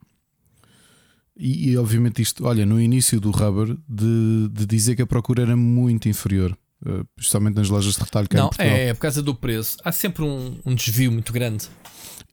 E, 1.37 1.71
e, 1.71 1.77
obviamente 1.77 2.21
isto, 2.21 2.45
olha, 2.45 2.65
no 2.65 2.79
início 2.79 3.19
do 3.19 3.29
Rubber, 3.29 3.77
de, 3.87 4.49
de 4.51 4.65
dizer 4.65 4.95
que 4.95 5.01
a 5.01 5.05
procura 5.05 5.43
era 5.43 5.55
muito 5.55 6.07
inferior, 6.07 6.57
uh, 6.85 7.05
especialmente 7.17 7.55
nas 7.55 7.69
lojas 7.69 7.95
de 7.95 7.99
retalho 7.99 8.27
Não, 8.33 8.49
é, 8.57 8.87
é 8.87 8.93
por 8.93 9.01
causa 9.01 9.21
do 9.21 9.35
preço. 9.35 9.77
Há 9.83 9.91
sempre 9.91 10.23
um, 10.23 10.57
um 10.65 10.73
desvio 10.73 11.11
muito 11.11 11.33
grande. 11.33 11.67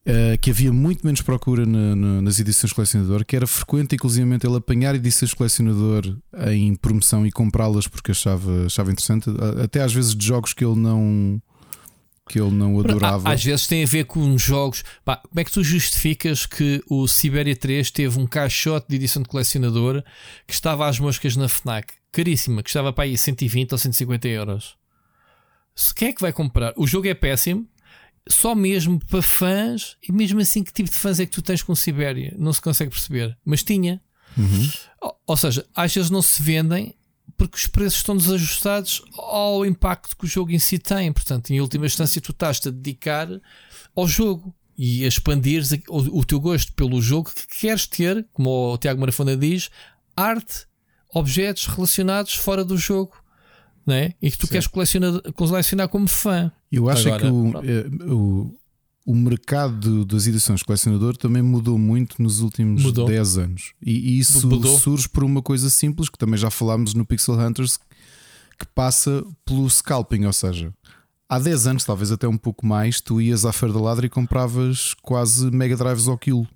Uh, 0.06 0.38
que 0.40 0.50
havia 0.50 0.72
muito 0.72 1.04
menos 1.04 1.20
procura 1.20 1.66
na, 1.66 1.94
na, 1.94 2.22
nas 2.22 2.38
edições 2.38 2.72
colecionador, 2.72 3.24
que 3.24 3.36
era 3.36 3.46
frequente, 3.46 3.94
inclusive, 3.94 4.28
ele 4.42 4.56
apanhar 4.56 4.94
edições 4.94 5.34
colecionador 5.34 6.16
em 6.50 6.74
promoção 6.74 7.26
e 7.26 7.30
comprá-las 7.30 7.86
porque 7.86 8.12
achava, 8.12 8.66
achava 8.66 8.90
interessante, 8.90 9.30
até 9.62 9.80
às 9.80 9.92
vezes 9.92 10.14
de 10.14 10.26
jogos 10.26 10.52
que 10.52 10.64
ele 10.64 10.76
não 10.76 11.40
que 12.28 12.40
ele 12.40 12.50
não 12.50 12.78
adorava. 12.78 13.32
Às 13.32 13.44
vezes 13.44 13.66
tem 13.66 13.82
a 13.82 13.86
ver 13.86 14.04
com 14.04 14.38
jogos. 14.38 14.84
Pá, 15.04 15.16
como 15.16 15.40
é 15.40 15.44
que 15.44 15.50
tu 15.50 15.62
justificas 15.62 16.46
que 16.46 16.82
o 16.88 17.06
Siberia 17.06 17.56
3 17.56 17.90
teve 17.90 18.18
um 18.18 18.26
caixote 18.26 18.86
de 18.88 18.96
edição 18.96 19.22
de 19.22 19.28
colecionador 19.28 20.02
que 20.46 20.54
estava 20.54 20.88
às 20.88 20.98
moscas 20.98 21.36
na 21.36 21.48
Fnac? 21.48 21.94
Caríssima, 22.12 22.62
que 22.62 22.70
estava 22.70 22.92
para 22.92 23.04
aí 23.04 23.16
120 23.16 23.72
ou 23.72 23.78
150 23.78 24.28
euros. 24.28 24.76
Se 25.74 25.94
quem 25.94 26.08
é 26.08 26.12
que 26.12 26.20
vai 26.20 26.32
comprar? 26.32 26.74
O 26.76 26.86
jogo 26.86 27.08
é 27.08 27.14
péssimo, 27.14 27.66
só 28.28 28.54
mesmo 28.54 29.00
para 29.06 29.22
fãs, 29.22 29.96
e 30.06 30.12
mesmo 30.12 30.40
assim, 30.40 30.62
que 30.62 30.72
tipo 30.72 30.90
de 30.90 30.96
fãs 30.96 31.18
é 31.18 31.26
que 31.26 31.32
tu 31.32 31.42
tens 31.42 31.62
com 31.62 31.74
Sibéria? 31.74 32.34
Não 32.38 32.52
se 32.52 32.60
consegue 32.60 32.90
perceber, 32.90 33.36
mas 33.44 33.62
tinha. 33.62 34.00
Uhum. 34.36 34.70
Ou, 35.00 35.16
ou 35.28 35.36
seja, 35.36 35.66
às 35.74 35.94
vezes 35.94 36.10
não 36.10 36.22
se 36.22 36.42
vendem 36.42 36.94
porque 37.42 37.56
os 37.56 37.66
preços 37.66 37.98
estão 37.98 38.16
desajustados 38.16 39.02
ao 39.18 39.66
impacto 39.66 40.16
que 40.16 40.24
o 40.24 40.28
jogo 40.28 40.52
em 40.52 40.60
si 40.60 40.78
tem. 40.78 41.12
Portanto, 41.12 41.50
em 41.50 41.60
última 41.60 41.86
instância, 41.86 42.20
tu 42.20 42.30
estás-te 42.30 42.68
a 42.68 42.70
dedicar 42.70 43.28
ao 43.96 44.06
jogo 44.06 44.54
e 44.78 45.04
a 45.04 45.08
expandir 45.08 45.64
o, 45.88 46.20
o, 46.20 46.24
teu 46.24 46.38
gosto 46.38 46.72
pelo 46.74 47.02
jogo 47.02 47.32
que 47.34 47.60
queres 47.60 47.84
ter, 47.88 48.24
como 48.32 48.74
o 48.74 48.78
Tiago 48.78 49.00
Marafona 49.00 49.36
diz, 49.36 49.70
arte, 50.16 50.66
objetos 51.12 51.66
relacionados 51.66 52.34
fora 52.34 52.64
do 52.64 52.76
jogo. 52.76 53.16
Né? 53.84 54.14
E 54.22 54.30
que 54.30 54.38
tu 54.38 54.46
Sim. 54.46 54.52
queres 54.52 54.68
colecionar, 54.68 55.20
colecionar 55.32 55.88
como 55.88 56.06
fã. 56.06 56.52
Eu 56.70 56.88
acho 56.88 57.08
Agora, 57.08 57.22
que 57.22 57.26
o, 57.26 57.52
é, 57.58 58.12
o, 58.12 58.54
o 59.04 59.14
mercado 59.14 60.04
das 60.04 60.26
edições 60.26 60.62
colecionador 60.62 61.16
também 61.16 61.42
mudou 61.42 61.76
muito 61.76 62.22
nos 62.22 62.40
últimos 62.40 62.82
mudou. 62.82 63.06
10 63.06 63.38
anos. 63.38 63.72
E, 63.82 64.18
isso 64.18 64.48
mudou. 64.48 64.78
surge 64.78 65.08
por 65.08 65.24
uma 65.24 65.42
coisa 65.42 65.68
simples 65.68 66.08
que 66.08 66.18
também 66.18 66.38
já 66.38 66.50
falámos 66.50 66.94
no 66.94 67.04
Pixel 67.04 67.34
Hunters, 67.34 67.78
que 68.58 68.66
passa 68.74 69.24
pelo 69.44 69.68
scalping, 69.68 70.24
ou 70.24 70.32
seja, 70.32 70.72
há 71.28 71.38
10 71.38 71.66
anos, 71.66 71.84
talvez 71.84 72.12
até 72.12 72.28
um 72.28 72.36
pouco 72.36 72.64
mais, 72.64 73.00
tu 73.00 73.20
ias 73.20 73.44
à 73.44 73.52
Feira 73.52 73.74
da 73.74 73.80
Ladra 73.80 74.06
e 74.06 74.10
compravas 74.10 74.94
quase 75.02 75.50
Mega 75.50 75.76
Drives 75.76 76.06
ao 76.06 76.16
quilo. 76.16 76.46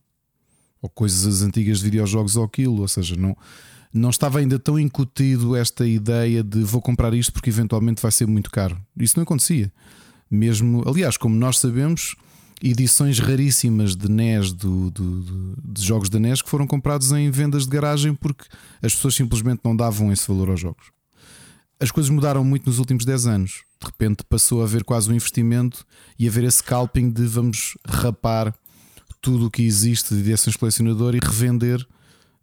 Ou 0.81 0.89
coisas 0.89 1.43
antigas 1.43 1.78
de 1.78 1.85
videojogos 1.85 2.36
ao 2.36 2.48
quilo, 2.48 2.82
ou 2.82 2.89
seja, 2.89 3.16
não, 3.16 3.36
não 3.93 4.10
estava 4.10 4.39
ainda 4.39 4.59
tão 4.59 4.78
incutido 4.78 5.56
esta 5.56 5.85
ideia 5.85 6.44
de 6.44 6.60
vou 6.60 6.81
comprar 6.81 7.12
isto 7.12 7.32
porque 7.32 7.51
eventualmente 7.51 8.01
vai 8.01 8.12
ser 8.12 8.27
muito 8.27 8.51
caro. 8.51 8.81
Isso 8.97 9.16
não 9.16 9.24
acontecia. 9.24 9.73
Mesmo, 10.31 10.85
aliás, 10.86 11.16
como 11.16 11.35
nós 11.35 11.59
sabemos, 11.59 12.14
edições 12.62 13.19
raríssimas 13.19 13.95
de 13.95 14.09
NES 14.11 14.53
do, 14.53 14.91
do, 14.91 15.20
do, 15.20 15.57
de 15.62 15.85
jogos 15.85 16.09
da 16.09 16.19
NES 16.19 16.43
que 16.43 16.49
foram 16.49 16.66
comprados 16.66 17.12
em 17.12 17.31
vendas 17.31 17.65
de 17.65 17.70
garagem 17.70 18.15
porque 18.15 18.45
as 18.83 18.95
pessoas 18.95 19.15
simplesmente 19.15 19.61
não 19.65 19.77
davam 19.77 20.12
esse 20.12 20.27
valor 20.27 20.51
aos 20.51 20.61
jogos. 20.61 20.87
As 21.78 21.91
coisas 21.91 22.11
mudaram 22.11 22.43
muito 22.43 22.66
nos 22.66 22.78
últimos 22.78 23.05
10 23.05 23.27
anos. 23.27 23.62
De 23.81 23.87
repente 23.87 24.24
passou 24.24 24.62
a 24.62 24.65
haver 24.65 24.83
quase 24.83 25.11
um 25.11 25.15
investimento 25.15 25.85
e 26.19 26.27
haver 26.27 26.45
esse 26.45 26.59
scalping 26.59 27.11
de 27.11 27.27
vamos 27.27 27.77
rapar 27.87 28.55
tudo 29.20 29.47
o 29.47 29.51
que 29.51 29.62
existe 29.62 30.15
de 30.15 30.20
edições 30.20 30.57
colecionador 30.57 31.15
e 31.15 31.19
revender 31.19 31.87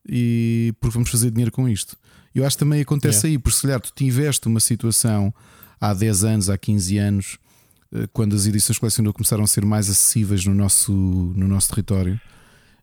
e 0.07 0.73
porque 0.79 0.93
vamos 0.93 1.09
fazer 1.09 1.31
dinheiro 1.31 1.51
com 1.51 1.67
isto. 1.67 1.97
Eu 2.35 2.45
acho 2.45 2.55
que 2.55 2.63
também 2.63 2.81
acontece 2.81 3.27
yeah. 3.27 3.29
aí, 3.29 3.37
porque 3.37 3.55
se 3.55 3.61
calhar 3.61 3.79
tu 3.79 3.91
tiveste 3.95 4.47
uma 4.47 4.59
situação 4.59 5.33
há 5.79 5.93
10 5.93 6.23
anos, 6.23 6.49
há 6.49 6.57
15 6.57 6.97
anos 6.97 7.37
quando 8.11 8.35
as 8.35 8.45
edições 8.45 8.77
colecionador 8.77 9.13
começaram 9.13 9.43
a 9.43 9.47
ser 9.47 9.65
mais 9.65 9.89
acessíveis 9.89 10.45
no 10.45 10.53
nosso, 10.53 10.91
no 10.91 11.47
nosso 11.47 11.69
território, 11.69 12.19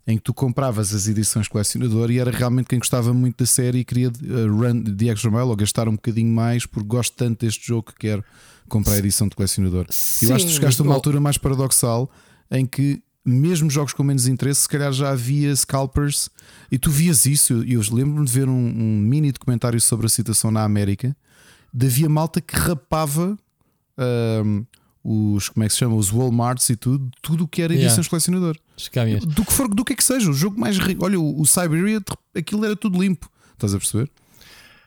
em 0.06 0.16
que 0.16 0.22
tu 0.22 0.34
compravas 0.34 0.94
as 0.94 1.06
edições 1.06 1.48
colecionador 1.48 2.10
e 2.10 2.18
era 2.18 2.30
realmente 2.30 2.66
quem 2.66 2.78
gostava 2.78 3.12
muito 3.12 3.38
da 3.38 3.46
série 3.46 3.80
e 3.80 3.84
queria 3.84 4.08
uh, 4.08 4.56
run 4.56 4.82
the 4.82 5.06
extra 5.06 5.30
mile 5.30 5.42
ou 5.42 5.56
gastar 5.56 5.88
um 5.88 5.92
bocadinho 5.92 6.32
mais 6.32 6.66
porque 6.66 6.88
gosto 6.88 7.14
tanto 7.16 7.44
deste 7.44 7.66
jogo 7.66 7.92
que 7.92 7.98
quero 7.98 8.24
comprar 8.68 8.94
a 8.94 8.98
edição 8.98 9.28
de 9.28 9.36
colecionador. 9.36 9.86
Sim, 9.90 10.26
Eu 10.26 10.34
acho 10.34 10.46
que 10.46 10.52
chegaste 10.52 10.80
a 10.80 10.84
uma 10.84 10.94
altura 10.94 11.20
mais 11.20 11.36
paradoxal 11.36 12.10
em 12.50 12.64
que 12.64 13.02
mesmo 13.24 13.68
jogos 13.68 13.92
com 13.92 14.02
menos 14.02 14.26
interesse, 14.26 14.62
se 14.62 14.68
calhar 14.68 14.92
já 14.92 15.10
havia 15.10 15.54
scalpers 15.54 16.30
e 16.70 16.78
tu 16.78 16.90
vias 16.90 17.26
isso. 17.26 17.52
Eu, 17.52 17.64
eu 17.64 17.94
lembro-me 17.94 18.24
de 18.24 18.32
ver 18.32 18.48
um, 18.48 18.52
um, 18.52 18.98
mini 18.98 19.30
documentário 19.30 19.80
sobre 19.80 20.06
a 20.06 20.08
situação 20.08 20.50
na 20.50 20.64
América 20.64 21.14
de 21.72 21.86
havia 21.86 22.08
malta 22.08 22.40
que 22.40 22.56
rapava. 22.56 23.36
Os 25.02 25.48
como 25.48 25.64
é 25.64 25.66
que 25.66 25.72
se 25.72 25.78
chama, 25.78 25.96
os 25.96 26.12
Walmarts 26.12 26.68
e 26.70 26.76
tudo, 26.76 27.10
tudo 27.22 27.44
o 27.44 27.48
que 27.48 27.62
era 27.62 27.72
edições 27.72 27.96
yeah. 27.96 28.10
colecionador. 28.10 28.56
Do 29.26 29.44
que 29.44 29.52
for, 29.52 29.68
do 29.68 29.84
que 29.84 29.92
é 29.92 29.96
que 29.96 30.04
seja, 30.04 30.30
o 30.30 30.34
jogo 30.34 30.60
mais 30.60 30.78
rico. 30.78 31.04
Olha, 31.04 31.18
o, 31.18 31.40
o 31.40 31.46
Siberia, 31.46 32.02
aquilo 32.34 32.64
era 32.64 32.76
tudo 32.76 33.00
limpo. 33.00 33.30
Estás 33.52 33.74
a 33.74 33.78
perceber? 33.78 34.10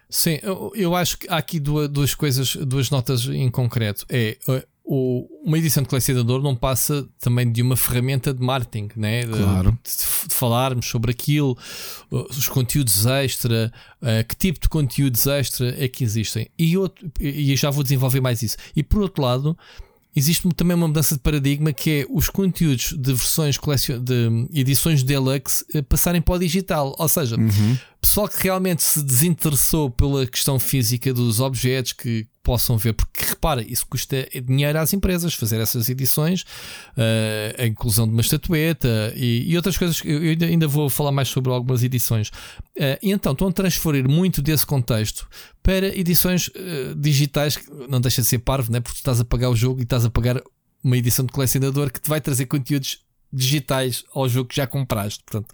Sim, 0.09 0.39
eu, 0.43 0.71
eu 0.75 0.95
acho 0.95 1.17
que 1.17 1.27
há 1.27 1.37
aqui 1.37 1.59
duas, 1.59 1.89
duas 1.89 2.13
coisas, 2.13 2.55
duas 2.55 2.89
notas 2.91 3.25
em 3.25 3.49
concreto. 3.49 4.05
É 4.09 4.37
uh, 4.47 4.61
o, 4.83 5.27
uma 5.43 5.57
edição 5.57 5.81
de 5.81 5.89
colecionador 5.89 6.41
não 6.41 6.55
passa 6.55 7.07
também 7.19 7.49
de 7.51 7.61
uma 7.61 7.75
ferramenta 7.75 8.33
de 8.33 8.41
marketing, 8.41 8.89
né? 8.95 9.25
Claro. 9.25 9.71
De, 9.83 9.89
de, 9.89 10.33
falarmos 10.35 10.87
sobre 10.87 11.11
aquilo, 11.11 11.57
uh, 12.11 12.27
os 12.29 12.47
conteúdos 12.47 13.05
extra, 13.05 13.71
uh, 14.01 14.27
que 14.27 14.35
tipo 14.35 14.59
de 14.59 14.69
conteúdos 14.69 15.25
extra 15.25 15.83
é 15.83 15.87
que 15.87 16.03
existem. 16.03 16.47
E, 16.59 16.77
outro, 16.77 17.11
e 17.19 17.55
já 17.55 17.69
vou 17.69 17.81
desenvolver 17.81 18.21
mais 18.21 18.43
isso. 18.43 18.57
E 18.75 18.83
por 18.83 19.01
outro 19.01 19.23
lado, 19.23 19.57
existe 20.15 20.47
também 20.53 20.75
uma 20.75 20.87
mudança 20.87 21.15
de 21.15 21.21
paradigma 21.21 21.73
que 21.73 21.89
é 22.01 22.05
os 22.09 22.29
conteúdos 22.29 22.93
de 22.93 23.13
versões 23.13 23.57
de 24.01 24.47
edições 24.53 25.03
deluxe 25.03 25.65
eh, 25.73 25.81
passarem 25.81 26.21
para 26.21 26.35
o 26.35 26.39
digital. 26.39 26.95
Ou 26.97 27.07
seja, 27.07 27.35
uhum. 27.35 27.77
pessoal 27.99 28.27
que 28.27 28.43
realmente 28.43 28.83
se 28.83 29.01
desinteressou 29.03 29.89
pela 29.89 30.25
questão 30.27 30.59
física 30.59 31.13
dos 31.13 31.39
objetos 31.39 31.93
que 31.93 32.27
possam 32.43 32.77
ver, 32.77 32.93
porque 32.93 33.23
repara, 33.23 33.63
isso 33.63 33.85
custa 33.87 34.27
dinheiro 34.45 34.77
às 34.77 34.91
empresas 34.91 35.33
fazer 35.33 35.61
essas 35.61 35.87
edições, 35.87 36.41
uh, 36.41 37.61
a 37.61 37.65
inclusão 37.65 38.05
de 38.05 38.11
uma 38.11 38.21
estatueta 38.21 39.13
e, 39.15 39.49
e 39.49 39.55
outras 39.55 39.77
coisas. 39.77 40.01
Eu, 40.03 40.21
eu, 40.23 40.47
ainda 40.47 40.67
vou 40.67 40.89
falar 40.89 41.13
mais 41.13 41.29
sobre 41.29 41.51
algumas 41.51 41.83
edições. 41.83 42.27
Uh, 42.77 42.99
e 43.01 43.11
então 43.11 43.31
estão 43.31 43.47
a 43.47 43.51
transferir 43.51 44.09
muito 44.09 44.41
desse 44.41 44.65
contexto 44.65 45.25
para 45.63 45.87
edições 45.97 46.49
uh, 46.49 46.95
digitais, 46.97 47.55
que 47.55 47.65
não 47.89 48.01
deixa 48.01 48.21
de 48.21 48.27
ser 48.27 48.39
parvo, 48.39 48.71
né? 48.71 48.81
porque 48.81 48.97
tu 48.97 48.99
estás 48.99 49.21
a 49.21 49.25
pagar 49.25 49.49
o 49.49 49.55
jogo 49.55 49.79
e 49.79 49.83
estás 49.83 50.03
a 50.03 50.09
pagar 50.09 50.41
uma 50.83 50.97
edição 50.97 51.25
de 51.25 51.31
colecionador 51.31 51.91
que 51.91 52.01
te 52.01 52.09
vai 52.09 52.19
trazer 52.19 52.45
conteúdos 52.45 52.99
digitais 53.33 54.03
ao 54.13 54.29
jogo 54.29 54.49
que 54.49 54.55
já 54.55 54.67
compraste. 54.67 55.23
Portanto, 55.25 55.53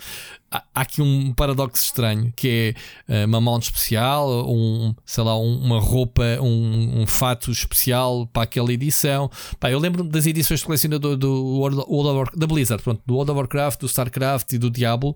há, 0.51 0.63
há 0.75 0.81
aqui 0.81 1.01
um 1.01 1.33
paradoxo 1.33 1.83
estranho 1.83 2.33
que 2.35 2.75
é 3.07 3.23
uh, 3.23 3.25
uma 3.25 3.39
mão 3.39 3.57
especial, 3.57 4.47
um, 4.51 4.93
sei 5.05 5.23
lá, 5.23 5.37
um, 5.39 5.57
uma 5.59 5.79
roupa, 5.79 6.23
um, 6.41 7.01
um, 7.01 7.07
fato 7.07 7.49
especial 7.51 8.27
para 8.27 8.43
aquela 8.43 8.73
edição. 8.73 9.31
Pá, 9.59 9.71
eu 9.71 9.79
lembro 9.79 10.03
das 10.03 10.25
edições 10.25 10.59
de 10.59 10.65
colecionador 10.65 11.15
do 11.15 11.31
World, 11.31 11.77
World 11.87 12.29
of, 12.29 12.39
da 12.39 12.45
Blizzard, 12.45 12.83
pronto, 12.83 13.01
do 13.05 13.13
World 13.13 13.31
of 13.31 13.37
Warcraft, 13.39 13.79
do 13.79 13.87
StarCraft 13.87 14.51
e 14.53 14.57
do 14.57 14.69
Diablo, 14.69 15.15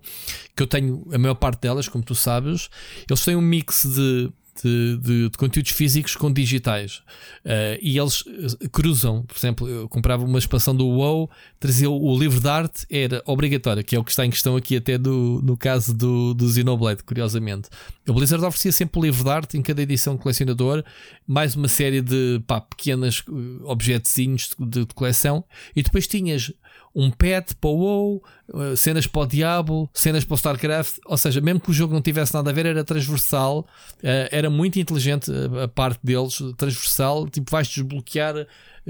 que 0.56 0.62
eu 0.62 0.66
tenho 0.66 1.06
a 1.12 1.18
maior 1.18 1.34
parte 1.34 1.60
delas, 1.60 1.88
como 1.88 2.02
tu 2.02 2.14
sabes. 2.14 2.70
Eles 3.08 3.24
têm 3.24 3.36
um 3.36 3.42
mix 3.42 3.84
de 3.84 4.32
de, 4.62 4.98
de, 4.98 5.28
de 5.28 5.38
conteúdos 5.38 5.72
físicos 5.72 6.14
com 6.16 6.32
digitais. 6.32 7.02
Uh, 7.44 7.78
e 7.80 7.98
eles 7.98 8.24
eh, 8.26 8.68
cruzam, 8.70 9.22
por 9.22 9.36
exemplo, 9.36 9.68
eu 9.68 9.88
comprava 9.88 10.24
uma 10.24 10.38
expansão 10.38 10.74
do 10.74 10.86
WoW, 10.86 11.30
trazia 11.58 11.90
o, 11.90 12.18
livro 12.18 12.40
de 12.40 12.48
arte, 12.48 12.86
era 12.90 13.22
obrigatório, 13.26 13.82
que 13.82 13.96
é 13.96 13.98
o 13.98 14.04
que 14.04 14.10
está 14.10 14.24
em 14.24 14.30
questão 14.30 14.56
aqui, 14.56 14.76
até 14.76 14.96
do, 14.96 15.40
no 15.42 15.56
caso 15.56 15.92
do, 15.94 16.34
do 16.34 16.48
Xenoblade, 16.48 17.02
curiosamente. 17.02 17.68
O 18.08 18.12
Blizzard 18.12 18.44
oferecia 18.44 18.72
sempre 18.72 19.00
o 19.00 19.02
livro 19.02 19.24
de 19.24 19.30
arte 19.30 19.58
em 19.58 19.62
cada 19.62 19.82
edição 19.82 20.16
colecionador, 20.16 20.84
mais 21.26 21.56
uma 21.56 21.68
série 21.68 22.00
de 22.00 22.40
pá, 22.46 22.60
pequenas 22.60 23.22
eh, 23.28 23.32
objetozinhos 23.64 24.50
de, 24.58 24.84
de 24.84 24.94
coleção, 24.94 25.44
e 25.74 25.82
depois 25.82 26.06
tinhas 26.06 26.52
um 26.94 27.10
pet 27.10 27.54
para 27.56 27.70
o 27.70 27.76
WoW, 27.76 28.24
eh, 28.54 28.76
cenas 28.76 29.06
para 29.06 29.22
o 29.22 29.26
Diablo, 29.26 29.90
cenas 29.92 30.24
para 30.24 30.34
o 30.34 30.36
StarCraft, 30.36 30.98
ou 31.06 31.16
seja, 31.16 31.40
mesmo 31.40 31.60
que 31.60 31.70
o 31.70 31.74
jogo 31.74 31.92
não 31.92 32.00
tivesse 32.00 32.32
nada 32.32 32.50
a 32.50 32.52
ver, 32.52 32.66
era 32.66 32.84
transversal, 32.84 33.66
eh, 34.02 34.28
era 34.30 34.48
muito 34.48 34.78
inteligente 34.78 35.30
a 35.62 35.66
parte 35.66 36.00
deles, 36.04 36.38
transversal, 36.56 37.28
tipo 37.28 37.50
vais 37.50 37.66
desbloquear 37.66 38.46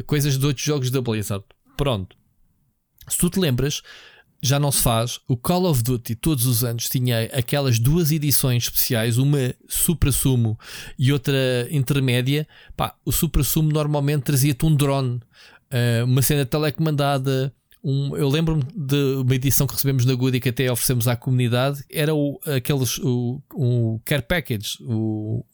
coisas 0.07 0.37
de 0.37 0.45
outros 0.45 0.65
jogos 0.65 0.91
da 0.91 1.01
Blizzard. 1.01 1.45
Pronto. 1.77 2.17
Se 3.09 3.19
tu 3.19 3.31
te 3.31 3.39
lembras, 3.39 3.83
já 4.45 4.59
não 4.61 4.71
se 4.71 4.83
faz. 4.83 5.21
O 5.27 5.37
Call 5.37 5.65
of 5.65 5.83
Duty 5.83 6.15
todos 6.15 6.45
os 6.47 6.63
anos 6.63 6.89
tinha 6.91 7.23
aquelas 7.33 7.79
duas 7.79 8.13
edições 8.13 8.65
especiais, 8.65 9.17
uma 9.17 9.55
supra 9.67 10.13
sumo 10.13 10.59
e 10.99 11.11
outra 11.11 11.67
intermédia. 11.71 12.47
Pá, 12.77 12.95
o 13.05 13.11
supra 13.11 13.43
sumo 13.43 13.73
normalmente 13.73 14.25
trazia-te 14.25 14.67
um 14.67 14.75
drone, 14.75 15.21
eh, 15.71 16.05
uma 16.05 16.21
cena 16.21 16.45
telecomandada, 16.45 17.55
um, 17.85 18.17
eu 18.17 18.29
lembro-me 18.31 18.63
de 18.75 19.17
uma 19.17 19.35
edição 19.35 19.67
que 19.67 19.75
recebemos 19.75 20.07
na 20.07 20.15
Goody 20.15 20.41
que 20.41 20.49
até 20.49 20.73
oferecemos 20.73 21.07
à 21.07 21.15
comunidade, 21.15 21.85
era 21.91 22.15
o, 22.15 22.41
aqueles, 22.57 22.99
o, 22.99 23.43
o 23.53 24.01
Care 24.05 24.23
Package, 24.23 24.79
o, 24.81 25.45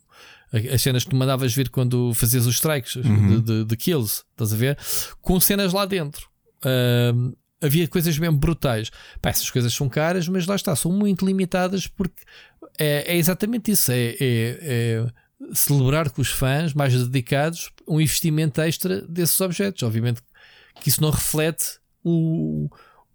as 0.73 0.81
cenas 0.81 1.03
que 1.03 1.11
tu 1.11 1.17
mandavas 1.17 1.53
vir 1.53 1.69
quando 1.69 2.15
fazias 2.15 2.47
os 2.47 2.55
strikes 2.55 2.95
uhum. 2.95 3.41
de, 3.41 3.41
de, 3.41 3.65
de, 3.65 3.77
kills, 3.77 4.23
estás 4.31 4.53
a 4.53 4.57
ver? 4.57 4.79
Com 5.21 5.41
cenas 5.41 5.73
lá 5.73 5.85
dentro. 5.85 6.29
Uh, 6.65 7.37
havia 7.61 7.89
coisas 7.89 8.17
mesmo 8.17 8.39
brutais. 8.39 8.91
Pá, 9.21 9.31
essas 9.31 9.51
coisas 9.51 9.75
são 9.75 9.89
caras, 9.89 10.29
mas 10.29 10.47
lá 10.47 10.55
está, 10.55 10.75
são 10.77 10.93
muito 10.93 11.27
limitadas 11.27 11.89
porque 11.89 12.23
é, 12.79 13.13
é 13.13 13.17
exatamente 13.17 13.73
isso. 13.73 13.91
É, 13.91 14.11
é, 14.11 14.17
é, 14.21 15.07
celebrar 15.53 16.11
com 16.11 16.23
os 16.23 16.29
fãs 16.29 16.75
mais 16.75 16.95
dedicados 16.95 17.71
um 17.89 18.01
investimento 18.01 18.61
extra 18.61 19.03
desses 19.03 19.41
objetos. 19.41 19.83
Obviamente 19.83 20.23
que 20.81 20.89
isso 20.89 21.03
não 21.03 21.11
reflete 21.11 21.80
o, 22.05 22.69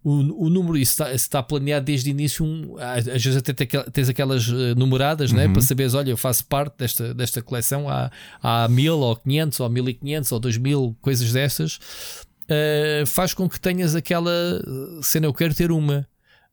o, 0.05 0.45
o 0.45 0.49
número, 0.51 0.77
isso 0.77 0.91
está, 0.91 1.13
está 1.13 1.43
planeado 1.43 1.85
desde 1.85 2.09
o 2.09 2.11
início. 2.11 2.45
Um, 2.45 2.75
às 2.77 3.05
vezes 3.05 3.37
até 3.37 3.53
tens 3.53 4.07
aquelas 4.07 4.47
uh, 4.47 4.75
numeradas 4.77 5.31
uhum. 5.31 5.37
né, 5.37 5.47
para 5.47 5.61
saberes: 5.61 5.95
olha, 5.95 6.11
eu 6.11 6.17
faço 6.17 6.45
parte 6.45 6.75
desta, 6.77 7.13
desta 7.13 7.41
coleção 7.41 7.89
há, 7.89 8.11
há 8.41 8.67
mil 8.67 8.99
ou 8.99 9.15
500 9.15 9.59
ou 9.59 9.69
1500 9.69 10.31
ou 10.31 10.39
2000, 10.39 10.97
coisas 11.01 11.33
dessas. 11.33 11.79
Uh, 12.43 13.05
faz 13.07 13.33
com 13.33 13.49
que 13.49 13.59
tenhas 13.59 13.95
aquela 13.95 14.31
cena, 15.01 15.25
eu 15.25 15.33
quero 15.33 15.55
ter 15.55 15.71
uma. 15.71 16.07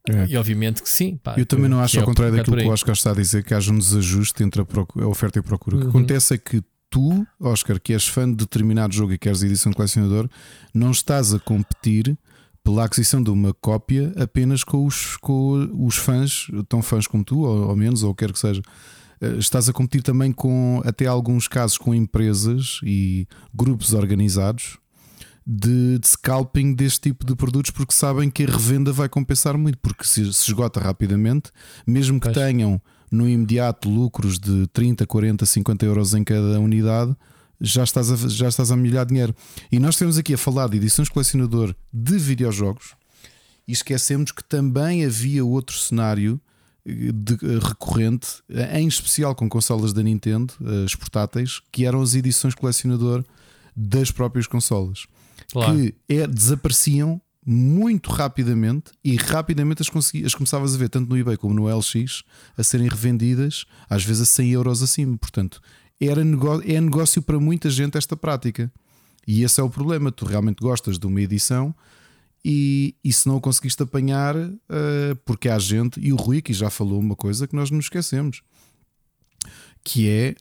É. 0.08 0.26
E 0.30 0.36
obviamente 0.36 0.82
que 0.82 0.88
sim. 0.88 1.16
Pá, 1.22 1.34
eu 1.36 1.44
também 1.44 1.68
não 1.68 1.80
acho, 1.80 1.96
é 1.96 2.00
ao 2.00 2.06
contrário 2.06 2.34
daquilo 2.34 2.56
que 2.56 2.64
o 2.64 2.70
Oscar 2.70 2.94
está 2.94 3.10
a 3.10 3.14
dizer, 3.14 3.44
que 3.44 3.54
haja 3.54 3.70
um 3.70 3.78
desajuste 3.78 4.42
entre 4.42 4.62
a, 4.62 4.64
a 5.02 5.06
oferta 5.06 5.38
e 5.38 5.40
a 5.40 5.42
procura. 5.42 5.76
Uhum. 5.76 5.82
O 5.82 5.84
que 5.84 5.96
uhum. 5.96 6.02
acontece 6.02 6.34
é 6.34 6.38
que 6.38 6.62
tu, 6.92 7.26
Oscar, 7.40 7.80
que 7.80 7.94
és 7.94 8.06
fã 8.06 8.28
de 8.28 8.36
determinado 8.36 8.94
jogo 8.94 9.14
e 9.14 9.18
queres 9.18 9.42
edição 9.42 9.72
colecionador, 9.72 10.28
não 10.74 10.90
estás 10.90 11.32
a 11.32 11.40
competir 11.40 12.16
pela 12.62 12.84
aquisição 12.84 13.22
de 13.22 13.30
uma 13.30 13.54
cópia 13.54 14.12
apenas 14.16 14.62
com 14.62 14.86
os, 14.86 15.16
com 15.16 15.68
os 15.84 15.96
fãs, 15.96 16.46
tão 16.68 16.82
fãs 16.82 17.06
como 17.06 17.24
tu, 17.24 17.40
ou, 17.40 17.70
ou 17.70 17.76
menos, 17.76 18.02
ou 18.02 18.14
quer 18.14 18.30
que 18.30 18.38
seja. 18.38 18.60
Eh, 19.22 19.38
estás 19.38 19.70
a 19.70 19.72
competir 19.72 20.02
também 20.02 20.30
com, 20.32 20.82
até 20.84 21.06
alguns 21.06 21.48
casos, 21.48 21.78
com 21.78 21.94
empresas 21.94 22.78
e 22.84 23.26
grupos 23.54 23.94
organizados 23.94 24.78
de, 25.46 25.98
de, 25.98 26.06
scalping 26.06 26.74
deste 26.74 27.00
tipo 27.00 27.24
de 27.24 27.34
produtos 27.34 27.70
porque 27.72 27.94
sabem 27.94 28.30
que 28.30 28.44
a 28.44 28.46
revenda 28.46 28.92
vai 28.92 29.08
compensar 29.08 29.56
muito, 29.56 29.78
porque 29.78 30.04
se, 30.04 30.32
se 30.32 30.50
esgota 30.50 30.78
rapidamente, 30.78 31.50
mesmo 31.86 32.20
que 32.20 32.30
tenham 32.30 32.80
no 33.12 33.28
imediato 33.28 33.90
lucros 33.90 34.38
de 34.38 34.66
30, 34.68 35.06
40, 35.06 35.44
50 35.44 35.84
euros 35.84 36.14
em 36.14 36.24
cada 36.24 36.58
unidade, 36.58 37.14
já 37.60 37.84
estás 37.84 38.10
a, 38.10 38.16
já 38.28 38.48
estás 38.48 38.72
a 38.72 38.76
milhar 38.76 39.04
dinheiro. 39.06 39.34
E 39.70 39.78
nós 39.78 39.96
temos 39.96 40.16
aqui 40.16 40.34
a 40.34 40.38
falar 40.38 40.68
de 40.68 40.78
edições 40.78 41.08
colecionador 41.08 41.74
de 41.92 42.18
videojogos 42.18 42.94
e 43.68 43.72
esquecemos 43.72 44.32
que 44.32 44.42
também 44.42 45.04
havia 45.04 45.44
outro 45.44 45.76
cenário 45.76 46.40
eh, 46.84 47.12
de, 47.12 47.34
eh, 47.34 47.58
recorrente, 47.62 48.42
eh, 48.48 48.80
em 48.80 48.88
especial 48.88 49.34
com 49.34 49.48
consolas 49.48 49.92
da 49.92 50.02
Nintendo, 50.02 50.54
as 50.84 50.94
portáteis, 50.94 51.60
que 51.70 51.84
eram 51.84 52.00
as 52.00 52.14
edições 52.14 52.54
colecionador 52.54 53.24
das 53.76 54.10
próprias 54.10 54.46
consolas, 54.46 55.06
claro. 55.52 55.76
que 55.76 55.94
é, 56.08 56.26
desapareciam 56.26 57.20
muito 57.44 58.10
rapidamente 58.10 58.92
e 59.02 59.16
rapidamente 59.16 59.82
as, 59.82 59.88
consegui, 59.88 60.24
as 60.24 60.34
começavas 60.34 60.74
a 60.74 60.78
ver 60.78 60.88
tanto 60.88 61.08
no 61.08 61.18
eBay 61.18 61.36
como 61.36 61.54
no 61.54 61.66
LX 61.66 62.22
a 62.56 62.62
serem 62.62 62.88
revendidas, 62.88 63.64
às 63.88 64.04
vezes 64.04 64.22
a 64.22 64.26
100 64.26 64.50
euros 64.50 64.82
acima. 64.82 65.18
Portanto, 65.18 65.60
era 66.00 66.24
negócio, 66.24 66.70
é 66.70 66.80
negócio 66.80 67.20
para 67.22 67.38
muita 67.40 67.68
gente 67.70 67.98
esta 67.98 68.16
prática. 68.16 68.72
E 69.26 69.42
esse 69.42 69.60
é 69.60 69.62
o 69.62 69.70
problema. 69.70 70.10
Tu 70.10 70.24
realmente 70.24 70.60
gostas 70.60 70.98
de 70.98 71.06
uma 71.06 71.20
edição 71.20 71.74
e, 72.44 72.96
e 73.04 73.12
se 73.12 73.28
não 73.28 73.40
conseguiste 73.40 73.82
apanhar, 73.82 74.36
uh, 74.36 75.16
porque 75.24 75.48
há 75.48 75.58
gente, 75.58 76.00
e 76.00 76.12
o 76.12 76.16
Rui 76.16 76.42
que 76.42 76.52
já 76.52 76.70
falou 76.70 76.98
uma 76.98 77.14
coisa 77.14 77.46
que 77.46 77.54
nós 77.54 77.70
nos 77.70 77.84
esquecemos, 77.84 78.42
que 79.84 80.08
é, 80.08 80.34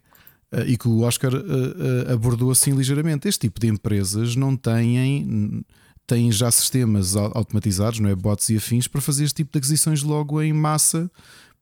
uh, 0.52 0.62
e 0.66 0.78
que 0.78 0.88
o 0.88 1.02
Oscar 1.02 1.34
uh, 1.34 2.12
abordou 2.12 2.50
assim 2.50 2.72
ligeiramente: 2.72 3.28
este 3.28 3.42
tipo 3.42 3.60
de 3.60 3.68
empresas 3.68 4.36
não 4.36 4.58
têm, 4.58 5.64
têm 6.08 6.32
já 6.32 6.52
sistemas 6.52 7.16
automatizados, 7.16 8.00
não 8.00 8.10
é? 8.10 8.16
bots 8.16 8.50
e 8.50 8.58
afins, 8.58 8.88
para 8.88 9.02
fazer 9.02 9.24
este 9.24 9.38
tipo 9.38 9.52
de 9.52 9.58
aquisições 9.60 10.04
logo 10.04 10.42
em 10.42 10.52
massa 10.52 11.10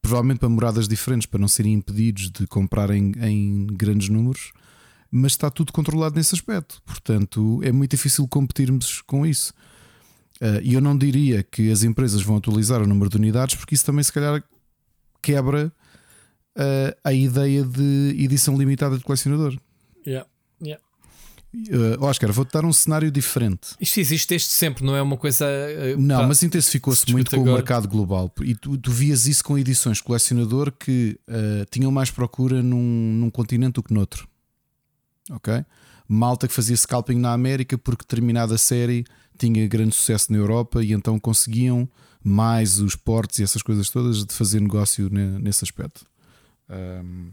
provavelmente 0.02 0.40
para 0.40 0.50
moradas 0.50 0.88
diferentes, 0.88 1.26
para 1.26 1.40
não 1.40 1.48
serem 1.48 1.74
impedidos 1.74 2.30
de 2.32 2.48
comprar 2.48 2.90
em, 2.90 3.68
grandes 3.68 4.10
números, 4.10 4.52
mas 5.12 5.34
está 5.34 5.50
tudo 5.50 5.74
controlado 5.74 6.16
nesse 6.16 6.36
aspecto. 6.36 6.82
Portanto, 6.86 7.60
é 7.64 7.72
muito 7.72 7.92
difícil 7.92 8.28
competirmos 8.28 9.02
com 9.02 9.26
isso. 9.26 9.54
Uh, 10.42 10.62
e 10.64 10.74
eu 10.74 10.82
não 10.82 10.98
diria 10.98 11.44
que 11.44 11.70
as 11.72 11.84
empresas 11.84 12.22
vão 12.22 12.38
atualizar 12.38 12.82
o 12.82 12.88
número 12.88 13.10
de 13.10 13.18
unidades, 13.18 13.56
porque 13.56 13.76
isso 13.76 13.86
também, 13.86 14.04
se 14.04 14.14
calhar, 14.14 14.42
quebra 15.22 15.72
uh, 16.56 16.98
a 17.04 17.12
ideia 17.12 17.64
de 17.64 18.16
edição 18.18 18.58
limitada 18.58 18.98
de 18.98 19.04
colecionador. 19.04 19.60
Yeah, 20.08 20.30
yeah. 20.64 20.82
Uh, 21.52 22.04
Oscar, 22.04 22.32
vou-te 22.32 22.52
dar 22.52 22.64
um 22.64 22.72
cenário 22.72 23.10
diferente. 23.10 23.70
Isto 23.82 24.00
existe 24.00 24.30
desde 24.30 24.50
sempre, 24.50 24.86
não 24.86 24.96
é 24.96 25.02
uma 25.02 25.18
coisa. 25.18 25.46
Uh, 25.46 26.00
não, 26.00 26.22
pá, 26.22 26.28
mas 26.28 26.44
intensificou-se 26.44 27.12
muito 27.12 27.32
com 27.32 27.38
agora. 27.38 27.52
o 27.52 27.56
mercado 27.56 27.88
global. 27.88 28.32
E 28.44 28.54
tu, 28.54 28.78
tu, 28.78 28.92
vias 28.92 29.26
isso 29.26 29.44
com 29.44 29.58
edições 29.58 30.00
colecionador 30.00 30.72
que 30.72 31.20
uh, 31.28 31.66
tinham 31.72 31.92
mais 31.92 32.12
procura 32.12 32.62
num, 32.62 33.14
num 33.14 33.30
continente 33.32 33.74
do 33.74 33.84
que 33.84 33.94
noutro. 33.94 34.28
Ok? 35.32 35.66
Malta 36.08 36.48
que 36.48 36.54
fazia 36.54 36.78
scalping 36.78 37.18
na 37.18 37.34
América 37.34 37.78
porque 37.78 38.04
determinada 38.04 38.58
série 38.58 39.06
tinha 39.38 39.68
grande 39.68 39.96
sucesso 39.96 40.32
na 40.32 40.38
Europa 40.38 40.84
e 40.84 40.94
então 40.94 41.20
conseguiam 41.20 41.90
mais 42.24 42.80
os 42.80 42.96
portes 42.96 43.40
e 43.40 43.44
essas 43.44 43.62
coisas 43.62 43.90
todas 43.90 44.26
de 44.26 44.34
fazer 44.34 44.60
negócio 44.60 45.10
nesse 45.10 45.64
aspecto. 45.64 46.06
Um, 46.70 47.32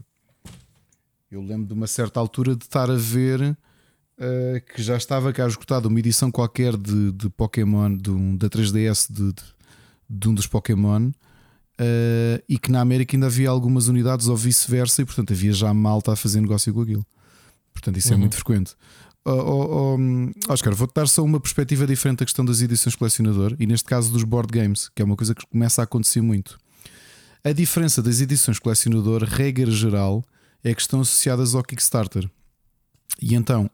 eu 1.29 1.41
lembro 1.41 1.67
de 1.67 1.73
uma 1.73 1.87
certa 1.87 2.19
altura 2.19 2.55
de 2.55 2.63
estar 2.63 2.89
a 2.89 2.95
ver 2.95 3.57
uh, 4.17 4.73
que 4.73 4.81
já 4.81 4.97
estava 4.97 5.31
cá 5.31 5.47
esgotado 5.47 5.87
uma 5.87 5.99
edição 5.99 6.31
qualquer 6.31 6.75
de, 6.75 7.11
de 7.11 7.29
Pokémon, 7.29 7.95
de 7.95 8.09
um, 8.11 8.35
da 8.35 8.49
3DS 8.49 9.07
de, 9.09 9.33
de, 9.33 9.43
de 10.09 10.29
um 10.29 10.33
dos 10.33 10.47
Pokémon. 10.47 11.11
Uh, 11.79 12.41
e 12.49 12.57
que 12.57 12.71
na 12.71 12.81
América 12.81 13.15
ainda 13.15 13.27
havia 13.27 13.49
algumas 13.49 13.87
unidades 13.87 14.27
ou 14.27 14.35
vice-versa, 14.35 15.03
e 15.03 15.05
portanto 15.05 15.31
havia 15.31 15.53
já 15.53 15.71
malta 15.73 16.11
a 16.11 16.15
fazer 16.15 16.41
negócio 16.41 16.73
com 16.73 16.81
aquilo. 16.81 17.05
Portanto, 17.71 17.97
isso 17.97 18.07
é 18.07 18.11
uhum. 18.11 18.17
é 18.17 18.19
muito 18.21 18.35
frequente. 18.35 18.75
Oh, 19.23 19.31
oh, 19.31 19.97
oh, 19.97 20.53
Oscar, 20.53 20.73
vou-te 20.73 20.93
dar 20.93 21.07
só 21.07 21.23
uma 21.23 21.39
perspectiva 21.39 21.85
diferente 21.85 22.19
da 22.19 22.25
questão 22.25 22.45
das 22.45 22.61
edições 22.61 22.95
colecionador 22.95 23.55
e 23.59 23.67
neste 23.67 23.85
caso 23.85 24.11
dos 24.11 24.23
board 24.23 24.49
games, 24.51 24.89
que 24.95 25.01
é 25.01 25.05
uma 25.05 25.17
coisa 25.17 25.35
que 25.35 25.45
começa 25.45 25.81
a 25.81 25.83
acontecer 25.83 26.21
muito. 26.21 26.57
A 27.43 27.51
diferença 27.51 28.01
das 28.01 28.21
edições 28.21 28.57
colecionador, 28.57 29.23
regra 29.23 29.69
geral, 29.69 30.23
é 30.63 30.73
que 30.73 30.81
estão 30.81 31.01
associadas 31.01 31.53
ao 31.53 31.63
Kickstarter. 31.63 32.29
E 33.21 33.35
então, 33.35 33.69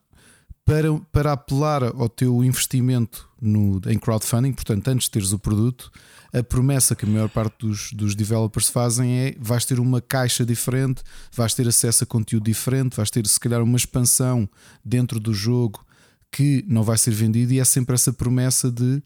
para, 0.65 0.93
para 1.11 1.33
apelar 1.33 1.83
ao 1.83 2.07
teu 2.07 2.43
investimento 2.43 3.27
no, 3.41 3.81
em 3.87 3.99
crowdfunding, 3.99 4.53
portanto, 4.53 4.87
antes 4.87 5.05
de 5.05 5.11
teres 5.11 5.33
o 5.33 5.39
produto, 5.39 5.91
a 6.33 6.41
promessa 6.41 6.95
que 6.95 7.05
a 7.05 7.09
maior 7.09 7.29
parte 7.29 7.55
dos, 7.59 7.91
dos 7.91 8.15
developers 8.15 8.69
fazem 8.69 9.13
é 9.19 9.35
vais 9.39 9.65
ter 9.65 9.79
uma 9.79 10.01
caixa 10.01 10.45
diferente, 10.45 11.03
vais 11.35 11.53
ter 11.53 11.67
acesso 11.67 12.03
a 12.03 12.07
conteúdo 12.07 12.45
diferente, 12.45 12.95
vais 12.95 13.11
ter 13.11 13.25
se 13.27 13.39
calhar 13.39 13.61
uma 13.61 13.77
expansão 13.77 14.49
dentro 14.83 15.19
do 15.19 15.33
jogo 15.33 15.85
que 16.31 16.65
não 16.67 16.81
vai 16.81 16.97
ser 16.97 17.11
vendido, 17.11 17.53
e 17.53 17.59
é 17.59 17.63
sempre 17.63 17.93
essa 17.93 18.11
promessa 18.11 18.71
de 18.71 19.03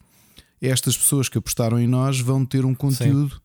estas 0.61 0.97
pessoas 0.97 1.27
que 1.27 1.38
apostaram 1.38 1.79
em 1.79 1.88
nós 1.88 2.19
vão 2.19 2.45
ter 2.45 2.65
um 2.65 2.73
conteúdo 2.73 3.35
Sim. 3.35 3.41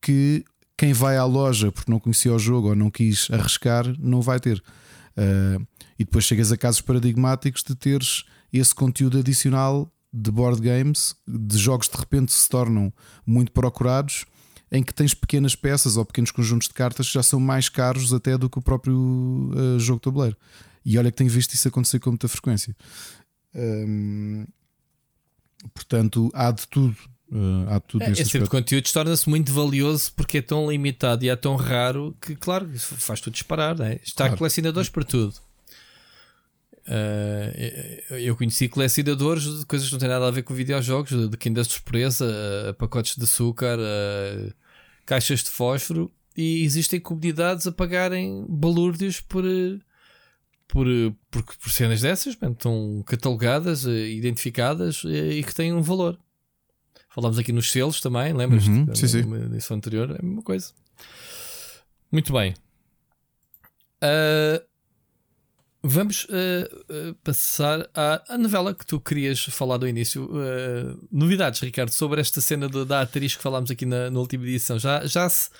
que 0.00 0.44
quem 0.76 0.92
vai 0.92 1.16
à 1.16 1.24
loja 1.24 1.72
porque 1.72 1.90
não 1.90 1.98
conhecia 1.98 2.32
o 2.32 2.38
jogo 2.38 2.68
ou 2.68 2.74
não 2.76 2.90
quis 2.90 3.28
arriscar 3.30 3.86
não 3.98 4.20
vai 4.20 4.38
ter. 4.38 4.62
Uh, 5.16 5.66
e 6.02 6.04
depois 6.04 6.24
chegas 6.24 6.50
a 6.50 6.56
casos 6.56 6.80
paradigmáticos 6.80 7.62
de 7.62 7.76
teres 7.76 8.24
esse 8.52 8.74
conteúdo 8.74 9.18
adicional 9.18 9.88
de 10.12 10.30
board 10.32 10.60
games, 10.60 11.14
de 11.26 11.56
jogos 11.56 11.88
de 11.88 11.96
repente 11.96 12.32
se 12.32 12.48
tornam 12.48 12.92
muito 13.24 13.52
procurados, 13.52 14.26
em 14.70 14.82
que 14.82 14.92
tens 14.92 15.14
pequenas 15.14 15.54
peças 15.54 15.96
ou 15.96 16.04
pequenos 16.04 16.32
conjuntos 16.32 16.66
de 16.66 16.74
cartas 16.74 17.06
que 17.06 17.14
já 17.14 17.22
são 17.22 17.38
mais 17.38 17.68
caros 17.68 18.12
até 18.12 18.36
do 18.36 18.50
que 18.50 18.58
o 18.58 18.62
próprio 18.62 18.96
uh, 18.96 19.78
jogo 19.78 20.00
de 20.00 20.04
tabuleiro. 20.04 20.36
E 20.84 20.98
olha 20.98 21.10
que 21.10 21.16
tenho 21.16 21.30
visto 21.30 21.54
isso 21.54 21.68
acontecer 21.68 22.00
com 22.00 22.10
muita 22.10 22.26
frequência. 22.26 22.76
Portanto, 25.72 26.30
há 26.34 26.50
de 26.50 26.66
tudo. 26.66 26.96
Uh, 27.30 27.70
há 27.70 27.78
de 27.78 27.84
tudo 27.86 28.02
é, 28.02 28.10
esse 28.10 28.24
tipo 28.24 28.44
de 28.44 28.50
conteúdo 28.50 28.92
torna-se 28.92 29.28
muito 29.28 29.52
valioso 29.52 30.12
porque 30.14 30.38
é 30.38 30.42
tão 30.42 30.68
limitado 30.70 31.24
e 31.24 31.28
é 31.28 31.36
tão 31.36 31.54
raro 31.54 32.14
que, 32.20 32.34
claro, 32.34 32.68
faz 32.76 33.20
tudo 33.20 33.34
disparar. 33.34 33.78
Né? 33.78 34.00
Está 34.02 34.24
claro. 34.24 34.38
colecionadores 34.38 34.90
para 34.90 35.04
tudo. 35.04 35.51
Uh, 36.86 38.14
eu 38.16 38.36
conheci 38.36 38.68
colecionadores 38.68 39.60
de 39.60 39.66
coisas 39.66 39.86
que 39.86 39.92
não 39.92 40.00
têm 40.00 40.08
nada 40.08 40.26
a 40.26 40.30
ver 40.30 40.42
com 40.42 40.52
videojogos, 40.52 41.30
de 41.30 41.36
quindas 41.36 41.68
de 41.68 41.74
surpresa, 41.74 42.26
uh, 42.26 42.74
pacotes 42.74 43.16
de 43.16 43.22
açúcar, 43.22 43.78
uh, 43.78 44.52
caixas 45.06 45.44
de 45.44 45.50
fósforo, 45.50 46.12
e 46.36 46.64
existem 46.64 46.98
comunidades 46.98 47.66
a 47.66 47.72
pagarem 47.72 48.44
balúrdios 48.48 49.20
por, 49.20 49.44
por, 50.66 50.86
por, 51.30 51.42
por 51.42 51.70
cenas 51.70 52.00
dessas, 52.00 52.34
bem, 52.34 52.50
estão 52.50 53.04
catalogadas, 53.06 53.84
identificadas 53.84 55.02
e 55.04 55.42
que 55.42 55.54
têm 55.54 55.72
um 55.72 55.82
valor. 55.82 56.18
Falámos 57.10 57.38
aqui 57.38 57.52
nos 57.52 57.70
selos 57.70 58.00
também, 58.00 58.32
lembras-te? 58.32 58.70
Uhum, 58.70 58.94
sim, 58.94 59.06
sim. 59.06 59.22
Na 59.22 59.76
anterior, 59.76 60.10
é 60.10 60.18
a 60.18 60.22
mesma 60.22 60.42
coisa. 60.42 60.72
Muito 62.10 62.32
bem. 62.32 62.54
Uh, 64.02 64.71
Vamos 65.84 66.26
uh, 66.26 67.10
uh, 67.10 67.14
passar 67.24 67.88
à, 67.92 68.22
à, 68.28 68.38
novela 68.38 68.72
que 68.72 68.86
tu 68.86 69.00
querias 69.00 69.42
falar 69.46 69.78
do 69.78 69.88
início. 69.88 70.26
Uh, 70.26 70.96
novidades, 71.10 71.60
Ricardo, 71.60 71.90
sobre 71.90 72.20
esta 72.20 72.40
cena 72.40 72.68
da 72.68 73.00
atriz 73.00 73.34
que 73.34 73.42
falámos 73.42 73.68
aqui 73.68 73.84
na, 73.84 74.08
na, 74.08 74.20
última 74.20 74.44
edição. 74.44 74.78
Já, 74.78 75.04
já, 75.04 75.28
se, 75.28 75.50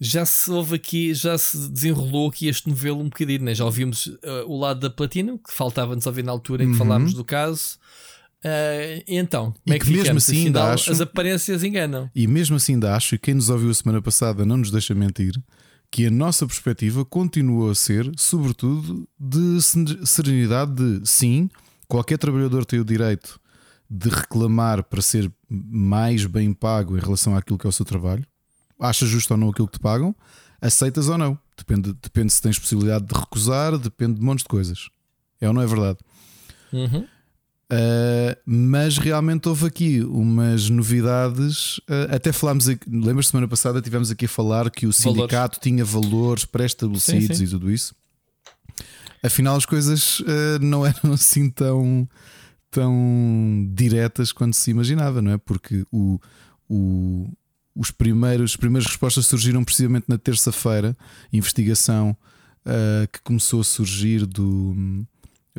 já 0.00 0.24
se 0.24 0.48
houve 0.48 0.76
aqui, 0.76 1.12
já 1.12 1.36
se 1.36 1.68
desenrolou 1.68 2.28
aqui 2.28 2.46
este 2.46 2.68
novelo 2.68 3.00
um 3.00 3.08
bocadinho, 3.08 3.42
né? 3.42 3.52
já 3.52 3.64
ouvimos 3.64 4.16
o 4.46 4.56
lado 4.56 4.78
da 4.78 4.90
platina, 4.90 5.36
que 5.44 5.52
faltava-nos 5.52 6.06
ouvir 6.06 6.22
na 6.22 6.30
altura 6.30 6.62
em 6.62 6.66
que 6.66 6.72
uhum. 6.74 6.78
falámos 6.78 7.12
do 7.12 7.24
caso. 7.24 7.76
Então, 9.08 9.54
e 9.66 9.76
que 9.78 9.90
mesmo 9.90 10.18
assim 10.18 10.46
ainda 10.46 10.72
acho, 10.72 10.92
as 10.92 11.00
aparências 11.00 11.64
enganam. 11.64 12.08
E 12.14 12.28
mesmo 12.28 12.56
assim 12.56 12.74
ainda 12.74 12.94
acho, 12.94 13.16
e 13.16 13.18
quem 13.18 13.34
nos 13.34 13.48
ouviu 13.48 13.70
a 13.70 13.74
semana 13.74 14.00
passada 14.00 14.44
não 14.44 14.58
nos 14.58 14.70
deixa 14.70 14.94
mentir, 14.94 15.34
que 15.94 16.08
a 16.08 16.10
nossa 16.10 16.44
perspectiva 16.44 17.04
continuou 17.04 17.70
a 17.70 17.74
ser, 17.76 18.10
sobretudo, 18.16 19.08
de 19.16 19.62
serenidade 20.04 20.74
de 20.74 21.08
sim, 21.08 21.48
qualquer 21.86 22.18
trabalhador 22.18 22.64
tem 22.64 22.80
o 22.80 22.84
direito 22.84 23.40
de 23.88 24.08
reclamar 24.08 24.82
para 24.82 25.00
ser 25.00 25.32
mais 25.48 26.26
bem 26.26 26.52
pago 26.52 26.98
em 26.98 27.00
relação 27.00 27.36
àquilo 27.36 27.56
que 27.56 27.64
é 27.64 27.68
o 27.68 27.72
seu 27.72 27.84
trabalho. 27.84 28.26
Achas 28.76 29.08
justo 29.08 29.34
ou 29.34 29.38
não 29.38 29.50
aquilo 29.50 29.68
que 29.68 29.78
te 29.78 29.80
pagam? 29.80 30.16
Aceitas 30.60 31.08
ou 31.08 31.16
não? 31.16 31.38
Depende, 31.56 31.92
depende 31.92 32.32
se 32.32 32.42
tens 32.42 32.58
possibilidade 32.58 33.06
de 33.06 33.14
recusar, 33.14 33.78
depende 33.78 34.18
de 34.18 34.20
montes 34.20 34.42
de 34.42 34.48
coisas. 34.48 34.88
É 35.40 35.46
ou 35.46 35.54
não 35.54 35.62
é 35.62 35.66
verdade? 35.68 36.00
Uhum. 36.72 37.06
Uh, 37.64 38.36
mas 38.44 38.98
realmente 38.98 39.48
houve 39.48 39.66
aqui 39.66 40.02
umas 40.02 40.68
novidades. 40.68 41.78
Uh, 41.78 42.14
até 42.14 42.30
falámos, 42.30 42.66
lembras 42.86 43.28
semana 43.28 43.48
passada 43.48 43.80
tivemos 43.80 44.10
aqui 44.10 44.26
a 44.26 44.28
falar 44.28 44.70
que 44.70 44.86
o 44.86 44.92
sindicato 44.92 45.56
valores. 45.56 45.58
tinha 45.60 45.84
valores 45.84 46.44
pré-estabelecidos 46.44 47.40
e 47.40 47.48
tudo 47.48 47.70
isso. 47.70 47.94
Afinal, 49.22 49.56
as 49.56 49.64
coisas 49.64 50.20
uh, 50.20 50.58
não 50.60 50.84
eram 50.84 51.12
assim 51.14 51.48
tão, 51.48 52.06
tão 52.70 53.66
diretas 53.72 54.30
quanto 54.30 54.54
se 54.54 54.70
imaginava, 54.70 55.22
não 55.22 55.32
é? 55.32 55.38
Porque 55.38 55.86
o, 55.90 56.20
o, 56.68 57.26
os 57.74 57.90
primeiros, 57.90 58.52
as 58.52 58.56
primeiras 58.56 58.86
respostas 58.86 59.26
surgiram 59.26 59.64
precisamente 59.64 60.04
na 60.06 60.18
terça-feira. 60.18 60.96
Investigação 61.32 62.16
que 63.12 63.20
começou 63.20 63.60
a 63.60 63.64
surgir 63.64 64.24
do 64.24 65.04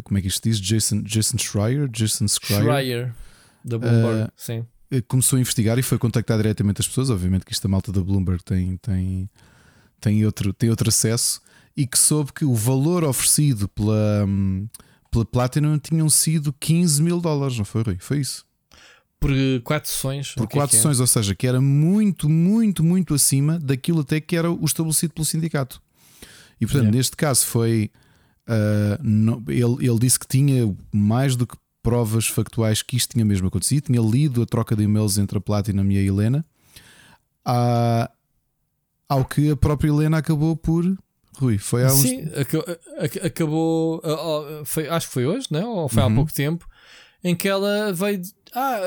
como 0.01 0.17
é 0.17 0.22
que 0.22 0.27
isto 0.27 0.43
diz? 0.47 0.59
Jason, 0.59 1.01
Jason 1.03 1.38
Schreier? 1.38 1.88
Jason 1.89 2.27
Schreier, 2.27 2.63
Schreier 2.63 3.15
da 3.63 3.77
Bloomberg, 3.77 4.23
uh, 4.23 4.31
sim. 4.35 4.65
Eh, 4.91 5.01
começou 5.01 5.38
a 5.38 5.39
investigar 5.39 5.80
e 5.80 5.81
foi 5.81 5.97
contactar 5.97 6.38
diretamente 6.38 6.81
as 6.81 6.88
pessoas. 6.88 7.09
Obviamente 7.09 7.45
que 7.45 7.53
esta 7.53 7.67
malta 7.67 7.91
da 7.91 8.01
Bloomberg 8.01 8.43
tem, 8.43 8.77
tem, 8.77 9.30
tem, 9.99 10.26
outro, 10.26 10.53
tem 10.53 10.69
outro 10.69 10.89
acesso 10.89 11.41
e 11.76 11.85
que 11.88 11.97
soube 11.97 12.31
que 12.31 12.45
o 12.45 12.53
valor 12.53 13.03
oferecido 13.03 13.67
pela, 13.69 14.27
pela 15.11 15.26
Platinum 15.26 15.77
tinham 15.77 16.09
sido 16.09 16.53
15 16.59 17.01
mil 17.01 17.19
dólares, 17.19 17.57
não 17.57 17.65
foi, 17.65 17.84
Rui? 17.84 17.97
Foi 17.99 18.19
isso. 18.19 18.45
Por 19.19 19.31
quatro 19.63 19.89
sessões. 19.89 20.34
Por 20.34 20.43
é 20.43 20.47
quatro 20.47 20.76
é? 20.76 20.77
sessões, 20.77 20.99
ou 20.99 21.07
seja, 21.07 21.34
que 21.34 21.47
era 21.47 21.59
muito, 21.59 22.30
muito, 22.30 22.84
muito 22.84 23.13
acima 23.13 23.57
daquilo 23.57 24.01
até 24.01 24.22
que 24.22 24.35
era 24.35 24.51
o 24.51 24.63
estabelecido 24.63 25.13
pelo 25.13 25.26
sindicato. 25.26 25.81
E 26.61 26.65
portanto, 26.65 26.84
yeah. 26.84 26.97
neste 26.97 27.17
caso 27.17 27.45
foi 27.45 27.91
Uh, 28.47 29.01
não, 29.01 29.43
ele, 29.47 29.88
ele 29.88 29.99
disse 29.99 30.19
que 30.19 30.27
tinha 30.27 30.76
mais 30.91 31.35
do 31.35 31.47
que 31.47 31.57
provas 31.81 32.27
factuais 32.27 32.81
que 32.81 32.95
isto 32.95 33.11
tinha 33.11 33.26
mesmo 33.26 33.47
acontecido. 33.47 33.85
Tinha 33.85 34.01
lido 34.01 34.41
a 34.41 34.45
troca 34.45 34.76
de 34.76 34.84
e-mails 34.84 35.17
entre 35.17 35.38
a 35.38 35.41
Platinum 35.41 35.91
e 35.91 35.97
a 35.97 36.01
Helena. 36.01 36.45
Uh, 37.47 38.09
ao 39.07 39.23
que 39.23 39.51
a 39.51 39.55
própria 39.55 39.89
Helena 39.89 40.17
acabou 40.17 40.55
por. 40.55 40.84
Rui, 41.38 41.57
foi 41.57 41.84
há 41.84 41.88
uns. 41.88 42.01
Sim, 42.01 42.30
acabou. 43.23 44.01
Foi, 44.63 44.88
acho 44.88 45.07
que 45.07 45.13
foi 45.13 45.26
hoje, 45.26 45.47
não? 45.51 45.69
ou 45.73 45.89
foi 45.89 46.01
uhum. 46.01 46.11
há 46.11 46.15
pouco 46.15 46.34
tempo, 46.34 46.67
em 47.23 47.35
que 47.35 47.47
ela 47.47 47.93
veio. 47.93 48.22
Ah, 48.53 48.80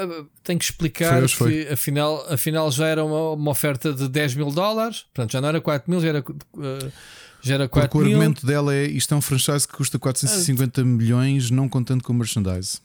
tem 0.43 0.57
que 0.57 0.65
explicar 0.65 1.23
hoje, 1.23 1.35
que 1.35 1.39
foi. 1.39 1.69
afinal, 1.69 2.25
afinal 2.29 2.71
já 2.71 2.87
era 2.87 3.05
uma, 3.05 3.33
uma 3.33 3.51
oferta 3.51 3.93
de 3.93 4.09
10 4.09 4.37
mil 4.37 4.51
dólares, 4.51 5.03
portanto 5.15 5.33
já 5.33 5.43
não 5.43 5.49
era 5.49 5.61
4 5.61 5.91
mil, 5.91 6.01
já 6.01 6.09
era. 6.09 6.21
Uh, 6.21 6.93
Gera 7.41 7.69
4 7.69 7.89
Porque 7.91 8.05
mil. 8.05 8.17
o 8.17 8.21
argumento 8.21 8.47
dela 8.47 8.75
é 8.75 8.85
isto 8.87 9.15
é 9.15 9.17
um 9.17 9.21
franchise 9.21 9.67
que 9.67 9.75
custa 9.75 9.99
450 9.99 10.85
milhões, 10.85 11.51
não 11.51 11.69
contando 11.69 12.03
com 12.03 12.13
merchandise. 12.13 12.81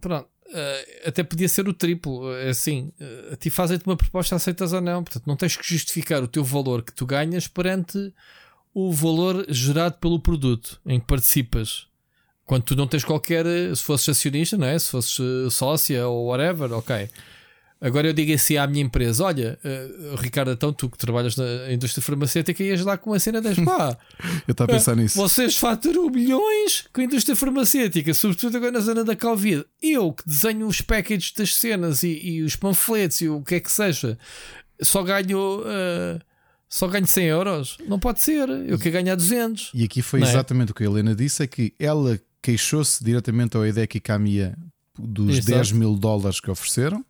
Pronto. 0.00 0.28
Uh, 0.46 1.08
até 1.08 1.24
podia 1.24 1.48
ser 1.48 1.68
o 1.68 1.74
triplo, 1.74 2.32
é 2.32 2.50
assim, 2.50 2.92
uh, 3.00 3.32
a 3.32 3.36
ti 3.36 3.50
fazem-te 3.50 3.84
uma 3.84 3.96
proposta, 3.96 4.36
aceitas 4.36 4.72
ou 4.72 4.80
não, 4.80 5.02
portanto 5.02 5.26
não 5.26 5.34
tens 5.34 5.56
que 5.56 5.68
justificar 5.68 6.22
o 6.22 6.28
teu 6.28 6.44
valor 6.44 6.84
que 6.84 6.92
tu 6.92 7.04
ganhas 7.04 7.48
perante 7.48 8.14
o 8.72 8.92
valor 8.92 9.44
gerado 9.48 9.96
pelo 9.98 10.20
produto 10.20 10.80
em 10.86 11.00
que 11.00 11.06
participas. 11.06 11.88
Quando 12.44 12.62
tu 12.62 12.76
não 12.76 12.86
tens 12.86 13.02
qualquer, 13.02 13.44
se 13.74 13.82
fosses 13.82 14.08
acionista, 14.08 14.56
não 14.56 14.68
é? 14.68 14.78
Se 14.78 14.88
fosses 14.88 15.18
sócia 15.52 16.06
ou 16.06 16.26
whatever, 16.26 16.72
ok. 16.72 17.10
Agora 17.80 18.08
eu 18.08 18.12
digo 18.14 18.32
assim 18.32 18.56
à 18.56 18.66
minha 18.66 18.84
empresa: 18.84 19.24
olha, 19.24 19.58
uh, 19.62 20.16
Ricardo, 20.16 20.52
então 20.52 20.72
tu 20.72 20.88
que 20.88 20.96
trabalhas 20.96 21.36
na 21.36 21.72
indústria 21.72 22.02
farmacêutica 22.02 22.62
ias 22.62 22.82
lá 22.82 22.96
com 22.96 23.10
uma 23.10 23.18
cena 23.18 23.40
das 23.40 23.58
pá. 23.58 23.96
eu 24.48 24.52
estava 24.52 24.72
a 24.72 24.74
pensar 24.74 24.92
uh, 24.92 24.96
nisso. 24.96 25.16
Vocês 25.16 25.56
faturam 25.56 26.08
milhões 26.08 26.86
com 26.92 27.02
a 27.02 27.04
indústria 27.04 27.36
farmacêutica, 27.36 28.14
sobretudo 28.14 28.56
agora 28.56 28.72
na 28.72 28.80
zona 28.80 29.04
da 29.04 29.14
Covid. 29.14 29.64
Eu 29.82 30.12
que 30.12 30.26
desenho 30.26 30.66
os 30.66 30.80
packages 30.80 31.32
das 31.32 31.54
cenas 31.54 32.02
e, 32.02 32.18
e 32.18 32.42
os 32.42 32.56
panfletos 32.56 33.20
e 33.20 33.28
o 33.28 33.42
que 33.42 33.56
é 33.56 33.60
que 33.60 33.70
seja, 33.70 34.18
só 34.80 35.02
ganho. 35.02 35.60
Uh, 35.60 36.20
só 36.68 36.88
ganho 36.88 37.06
100 37.06 37.24
euros? 37.26 37.78
Não 37.86 37.98
pode 37.98 38.20
ser. 38.20 38.48
Eu 38.48 38.76
quero 38.78 38.94
ganhar 38.94 39.14
200. 39.14 39.70
E 39.72 39.84
aqui 39.84 40.02
foi 40.02 40.20
é? 40.20 40.24
exatamente 40.24 40.72
o 40.72 40.74
que 40.74 40.82
a 40.82 40.86
Helena 40.86 41.14
disse: 41.14 41.42
é 41.42 41.46
que 41.46 41.72
ela 41.78 42.18
queixou-se 42.42 43.04
diretamente 43.04 43.56
ao 43.56 43.64
EDEC 43.64 43.98
e 43.98 44.00
Camia 44.00 44.56
dos 44.98 45.38
Exato. 45.38 45.52
10 45.52 45.72
mil 45.72 45.94
dólares 45.94 46.40
que 46.40 46.50
ofereceram 46.50 47.04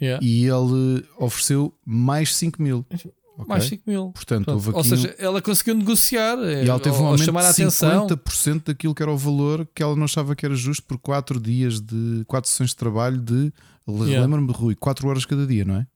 Yeah. 0.00 0.24
E 0.24 0.44
ele 0.44 1.04
ofereceu 1.18 1.72
mais 1.84 2.34
5 2.36 2.62
mil. 2.62 2.84
Okay? 2.92 3.12
Mais 3.48 3.64
5 3.64 3.82
mil. 3.86 4.10
Portanto, 4.10 4.50
aqui 4.50 4.70
Ou 4.70 4.84
seja, 4.84 5.14
ela 5.18 5.42
conseguiu 5.42 5.74
negociar 5.74 6.38
e 6.38 6.68
ela 6.68 6.78
teve 6.78 6.96
um 6.96 7.06
aumento 7.06 7.24
chamar 7.24 7.44
a 7.44 7.52
de 7.52 7.62
50% 7.62 8.62
daquilo 8.66 8.94
que 8.94 9.02
era 9.02 9.10
o 9.10 9.16
valor 9.16 9.66
que 9.74 9.82
ela 9.82 9.96
não 9.96 10.04
achava 10.04 10.36
que 10.36 10.46
era 10.46 10.54
justo 10.54 10.84
por 10.84 10.98
4 10.98 11.40
dias 11.40 11.80
de 11.80 12.24
4 12.26 12.48
sessões 12.48 12.70
de 12.70 12.76
trabalho 12.76 13.18
de 13.18 13.52
yeah. 13.88 14.20
lembra-me, 14.20 14.52
Rui, 14.52 14.74
4 14.74 15.08
horas 15.08 15.24
cada 15.24 15.46
dia, 15.46 15.64
não 15.64 15.76
é? 15.76 15.86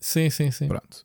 Sim, 0.00 0.30
sim, 0.30 0.50
sim. 0.50 0.68
Pronto. 0.68 1.04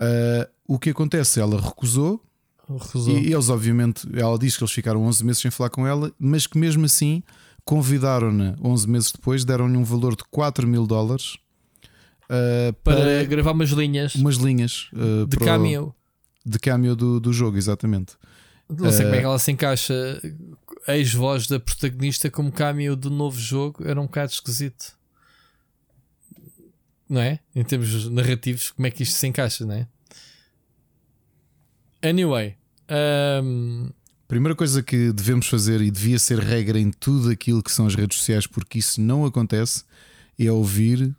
Uh, 0.00 0.50
o 0.66 0.78
que 0.78 0.90
acontece? 0.90 1.40
Ela 1.40 1.60
recusou. 1.60 2.20
recusou. 2.68 3.18
E 3.18 3.32
eles, 3.32 3.48
obviamente, 3.48 4.08
ela 4.14 4.38
diz 4.38 4.56
que 4.56 4.62
eles 4.62 4.72
ficaram 4.72 5.02
11 5.02 5.24
meses 5.24 5.42
sem 5.42 5.50
falar 5.50 5.70
com 5.70 5.86
ela, 5.86 6.12
mas 6.18 6.46
que 6.46 6.58
mesmo 6.58 6.84
assim 6.84 7.22
convidaram-na 7.64 8.56
11 8.62 8.88
meses 8.88 9.12
depois, 9.12 9.44
deram-lhe 9.44 9.76
um 9.76 9.84
valor 9.84 10.16
de 10.16 10.24
4 10.30 10.66
mil 10.66 10.86
dólares 10.86 11.36
uh, 12.32 12.72
para, 12.82 12.96
para, 12.96 13.24
gravar 13.24 13.52
umas 13.52 13.70
linhas. 13.70 14.14
Umas 14.14 14.36
linhas 14.36 14.88
uh, 14.92 15.26
de 15.26 15.36
cameo. 15.36 15.94
De 16.44 16.58
cameo 16.58 16.96
do, 16.96 17.20
do 17.20 17.32
jogo, 17.32 17.56
exatamente. 17.56 18.14
Não 18.68 18.90
sei 18.90 19.04
como 19.04 19.14
é 19.14 19.18
que 19.18 19.24
ela 19.24 19.38
se 19.38 19.52
encaixa. 19.52 20.20
Ex-voz 20.88 21.46
da 21.46 21.60
protagonista 21.60 22.30
como 22.30 22.50
cameo 22.50 22.96
do 22.96 23.10
novo 23.10 23.38
jogo 23.38 23.86
era 23.86 24.00
um 24.00 24.06
bocado 24.06 24.32
esquisito. 24.32 24.96
Não 27.08 27.20
é? 27.20 27.38
Em 27.54 27.62
termos 27.62 28.08
narrativos, 28.08 28.70
como 28.70 28.86
é 28.86 28.90
que 28.90 29.02
isto 29.02 29.14
se 29.14 29.26
encaixa, 29.26 29.66
não 29.66 29.74
é? 29.74 29.86
Anyway. 32.02 32.56
Um... 33.42 33.90
Primeira 34.26 34.56
coisa 34.56 34.82
que 34.82 35.12
devemos 35.12 35.46
fazer 35.46 35.82
e 35.82 35.90
devia 35.90 36.18
ser 36.18 36.38
regra 36.38 36.78
em 36.78 36.90
tudo 36.90 37.28
aquilo 37.28 37.62
que 37.62 37.70
são 37.70 37.86
as 37.86 37.94
redes 37.94 38.16
sociais, 38.16 38.46
porque 38.46 38.78
isso 38.78 38.98
não 38.98 39.26
acontece, 39.26 39.84
é 40.38 40.50
ouvir 40.50 41.14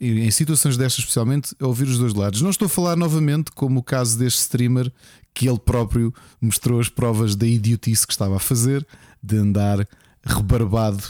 em 0.00 0.30
situações 0.30 0.76
destas, 0.76 1.00
especialmente, 1.00 1.54
a 1.60 1.66
ouvir 1.66 1.84
os 1.84 1.98
dois 1.98 2.12
lados. 2.12 2.42
Não 2.42 2.50
estou 2.50 2.66
a 2.66 2.68
falar 2.68 2.96
novamente 2.96 3.50
como 3.52 3.80
o 3.80 3.82
caso 3.82 4.18
deste 4.18 4.40
streamer 4.40 4.92
que 5.32 5.48
ele 5.48 5.58
próprio 5.58 6.14
mostrou 6.40 6.80
as 6.80 6.88
provas 6.88 7.36
da 7.36 7.46
idiotice 7.46 8.06
que 8.06 8.12
estava 8.12 8.36
a 8.36 8.40
fazer, 8.40 8.86
de 9.22 9.36
andar 9.36 9.86
rebarbado 10.22 11.02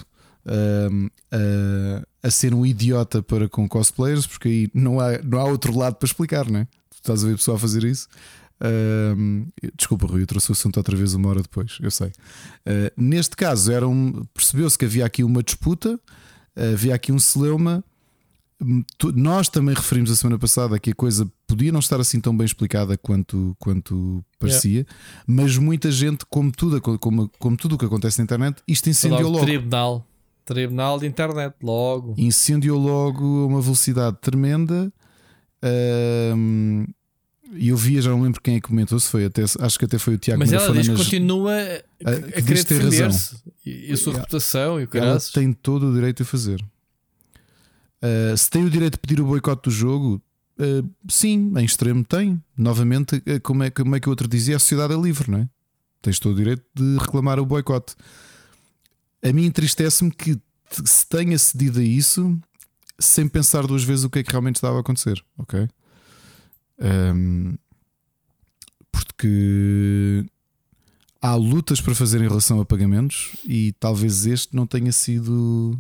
uh, 0.47 1.11
a 2.23 2.31
ser 2.31 2.55
um 2.55 2.65
idiota 2.65 3.23
para 3.23 3.49
com 3.49 3.69
cosplayers, 3.69 4.27
porque 4.27 4.49
aí 4.49 4.71
não 4.75 5.01
há, 5.01 5.19
não 5.23 5.39
há 5.39 5.45
outro 5.45 5.77
lado 5.77 5.97
para 5.97 6.07
explicar, 6.07 6.51
não 6.51 6.61
é? 6.61 6.65
Tu 6.65 6.97
estás 6.97 7.23
a 7.23 7.27
ver 7.27 7.35
a 7.35 7.37
pessoa 7.37 7.57
a 7.57 7.61
fazer 7.61 7.85
isso. 7.85 8.09
Uh, 8.61 9.47
desculpa, 9.77 10.07
Rui, 10.07 10.23
eu 10.23 10.27
trouxe 10.27 10.51
o 10.51 10.53
assunto 10.53 10.77
outra 10.79 10.97
vez 10.97 11.15
uma 11.15 11.29
hora 11.29 11.43
depois, 11.43 11.79
eu 11.81 11.91
sei. 11.91 12.09
Uh, 12.09 12.91
neste 12.97 13.37
caso, 13.37 13.71
um, 13.87 14.25
percebeu-se 14.33 14.79
que 14.79 14.85
havia 14.85 15.05
aqui 15.05 15.23
uma 15.23 15.43
disputa, 15.43 16.01
havia 16.75 16.95
aqui 16.95 17.13
um 17.13 17.19
celeuma 17.19 17.85
nós 19.15 19.49
também 19.49 19.75
referimos 19.75 20.11
a 20.11 20.17
semana 20.17 20.39
passada 20.39 20.79
que 20.79 20.91
a 20.91 20.95
coisa 20.95 21.31
podia 21.47 21.71
não 21.71 21.81
estar 21.81 22.01
assim 22.01 22.21
tão 22.21 22.37
bem 22.37 22.47
explicada 22.47 22.97
quanto, 22.97 23.55
quanto 23.59 24.25
parecia, 24.39 24.71
yeah. 24.71 24.91
mas 25.27 25.59
muita 25.59 25.91
gente, 25.91 26.25
como 26.27 26.51
tudo, 26.51 26.81
como, 26.99 27.31
como 27.39 27.57
tudo 27.57 27.75
o 27.75 27.79
que 27.79 27.85
acontece 27.85 28.19
na 28.19 28.25
internet, 28.25 28.63
isto 28.67 28.89
incendiou 28.89 29.31
logo. 29.31 29.45
Tribunal. 29.45 30.07
Tribunal 30.45 30.99
de 30.99 31.07
internet, 31.07 31.55
logo. 31.63 32.15
Incendiou 32.17 32.79
logo 32.79 33.43
a 33.43 33.47
uma 33.47 33.61
velocidade 33.61 34.17
tremenda. 34.21 34.93
E 37.53 37.69
eu 37.69 37.77
via, 37.77 38.01
já 38.01 38.11
não 38.11 38.23
lembro 38.23 38.41
quem 38.41 38.57
é 38.57 38.61
que 38.61 38.69
comentou, 38.69 38.99
se 38.99 39.09
foi 39.09 39.25
até, 39.25 39.43
acho 39.43 39.79
que 39.79 39.85
até 39.85 39.99
foi 39.99 40.15
o 40.15 40.19
Tiago 40.19 40.41
Mas 40.41 40.53
ela 40.53 40.73
diz 40.73 40.89
que 40.89 40.97
continua 40.97 41.53
a, 41.53 42.11
a, 42.11 42.13
a 42.13 42.43
querer 42.43 42.65
defender-se 42.65 43.37
e 43.65 43.93
a 43.93 43.97
sua 43.97 44.13
yeah. 44.13 44.21
reputação 44.21 44.81
e 44.81 44.85
o 44.85 44.89
Ela 44.93 45.19
tem 45.33 45.53
todo 45.53 45.91
o 45.91 45.95
direito 45.95 46.23
a 46.23 46.27
fazer. 46.27 46.65
Uh, 48.03 48.37
se 48.37 48.51
tem 48.51 48.65
o 48.65 48.71
direito 48.71 48.95
de 48.95 48.99
pedir 49.01 49.21
o 49.21 49.27
boicote 49.27 49.65
do 49.65 49.71
jogo, 49.71 50.23
uh, 50.59 50.91
sim, 51.09 51.53
em 51.57 51.65
extremo 51.65 52.05
tem. 52.05 52.43
Novamente, 52.57 53.17
uh, 53.17 53.41
como, 53.43 53.63
é, 53.63 53.71
como 53.71 53.97
é 53.97 54.01
que 54.01 54.09
o 54.09 54.11
outro 54.11 54.29
dizia, 54.29 54.57
a 54.57 54.59
sociedade 54.59 54.95
é 54.95 54.97
livre, 54.97 55.31
não 55.31 55.39
é? 55.41 55.49
Tens 56.03 56.19
todo 56.19 56.35
o 56.35 56.37
direito 56.37 56.65
de 56.75 56.99
reclamar 56.99 57.39
o 57.41 57.47
boicote. 57.47 57.95
A 59.23 59.33
mim 59.33 59.45
entristece-me 59.45 60.11
que 60.11 60.39
se 60.85 61.07
tenha 61.09 61.39
cedido 61.39 61.81
a 61.81 61.83
isso 61.83 62.39
sem 62.99 63.29
pensar 63.29 63.67
duas 63.67 63.85
vezes 63.85 64.05
o 64.05 64.11
que 64.11 64.21
é 64.21 64.23
que 64.23 64.31
realmente 64.31 64.57
estava 64.57 64.77
a 64.79 64.81
acontecer, 64.81 65.23
ok? 65.39 65.69
Um, 66.79 67.57
porque 68.91 70.25
há 71.21 71.35
lutas 71.35 71.81
para 71.81 71.95
fazer 71.95 72.21
em 72.21 72.29
relação 72.29 72.61
a 72.61 72.65
pagamentos 72.65 73.37
e 73.45 73.73
talvez 73.79 74.27
este 74.27 74.55
não 74.55 74.67
tenha 74.67 74.93
sido. 74.93 75.79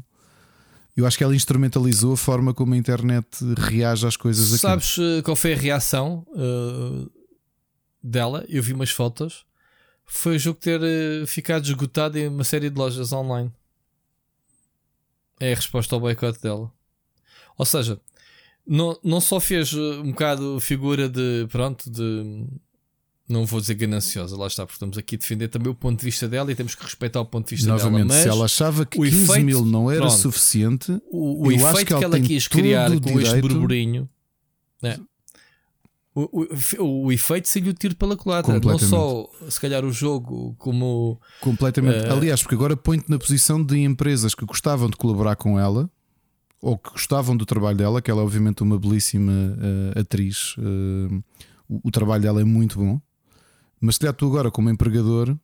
Eu 0.97 1.06
acho 1.06 1.18
que 1.18 1.23
ela 1.23 1.36
instrumentalizou 1.36 2.14
a 2.14 2.16
forma 2.16 2.55
como 2.55 2.73
a 2.73 2.77
internet 2.77 3.27
reage 3.59 4.06
às 4.06 4.16
coisas 4.16 4.48
aqui. 4.48 4.62
Sabes 4.62 4.97
uh, 4.97 5.23
qual 5.23 5.36
foi 5.36 5.52
a 5.52 5.56
reação 5.56 6.27
uh, 6.31 7.10
dela? 8.02 8.47
Eu 8.48 8.62
vi 8.62 8.73
umas 8.73 8.90
fotos. 8.90 9.44
Foi 10.06 10.36
o 10.36 10.39
jogo 10.39 10.59
ter 10.59 10.81
uh, 10.81 11.27
ficado 11.27 11.66
esgotado 11.66 12.18
em 12.18 12.28
uma 12.28 12.44
série 12.44 12.70
de 12.70 12.78
lojas 12.78 13.12
online. 13.12 13.52
É 15.39 15.52
a 15.52 15.55
resposta 15.55 15.94
ao 15.94 16.01
boicote 16.01 16.40
dela. 16.40 16.73
Ou 17.59 17.66
seja, 17.66 18.01
não, 18.66 18.98
não 19.05 19.20
só 19.20 19.39
fez 19.39 19.74
um 19.74 20.12
bocado 20.12 20.59
figura 20.60 21.10
de 21.10 21.47
pronto 21.51 21.90
de 21.90 22.47
não 23.28 23.44
vou 23.44 23.61
dizer 23.61 23.74
gananciosa, 23.74 24.36
lá 24.36 24.47
está, 24.47 24.65
porque 24.65 24.77
estamos 24.77 24.97
aqui 24.97 25.16
a 25.16 25.19
defender 25.19 25.48
também 25.48 25.69
o 25.70 25.74
ponto 25.74 25.98
de 25.98 26.05
vista 26.05 26.28
dela 26.28 26.51
e 26.53 26.55
temos 26.55 26.74
que 26.74 26.82
respeitar 26.82 27.20
o 27.20 27.27
ponto 27.27 27.48
de 27.48 27.57
vista 27.57 27.70
Novamente, 27.70 28.09
dela. 28.09 28.23
se 28.23 28.28
ela 28.28 28.44
achava 28.44 28.86
que 28.86 28.98
15 28.98 29.23
efeito, 29.24 29.44
mil 29.44 29.65
não 29.65 29.90
era 29.90 30.03
pronto, 30.03 30.16
suficiente, 30.16 30.93
o, 31.11 31.48
o 31.48 31.53
efeito 31.53 31.86
que 31.86 31.93
ela, 31.93 32.01
que 32.01 32.05
ela 32.05 32.20
quis 32.20 32.47
criar 32.47 32.90
com 32.90 33.01
direito... 33.01 33.27
este 33.27 33.40
burburinho, 33.40 34.09
né? 34.81 34.98
o, 36.16 36.47
o, 36.81 37.05
o, 37.05 37.12
efeito 37.12 37.47
seria 37.47 37.70
o 37.70 37.74
tiro 37.74 37.94
pela 37.94 38.16
culatra, 38.16 38.59
não 38.59 38.78
só 38.78 39.28
se 39.51 39.61
calhar 39.61 39.85
o 39.85 39.93
jogo, 39.93 40.55
como 40.57 41.20
completamente. 41.40 42.07
Uh... 42.07 42.12
Aliás, 42.12 42.43
porque 42.43 42.55
agora 42.55 42.74
põe-te 42.74 43.11
na 43.11 43.19
posição 43.19 43.62
de 43.62 43.78
empresas 43.81 44.35
que 44.35 44.44
gostavam 44.47 44.89
de 44.89 44.97
colaborar 44.97 45.36
com 45.36 45.61
ela 45.61 45.90
ou 46.62 46.78
que 46.78 46.90
gostavam 46.90 47.36
do 47.36 47.44
trabalho 47.44 47.77
dela, 47.77 48.01
que 48.01 48.11
ela 48.11 48.23
é 48.23 48.24
obviamente 48.24 48.62
uma 48.62 48.78
belíssima 48.78 49.32
uh, 49.32 50.01
atriz. 50.01 50.57
Uh, 50.57 51.23
o, 51.69 51.89
o 51.89 51.90
trabalho 51.90 52.23
dela 52.23 52.40
é 52.40 52.44
muito 52.44 52.78
bom 52.78 52.98
mas 53.81 53.97
se 53.97 54.01
calhar 54.01 54.15
tu 54.15 54.27
agora, 54.27 54.51
como 54.51 54.70
empregador, 54.70 55.36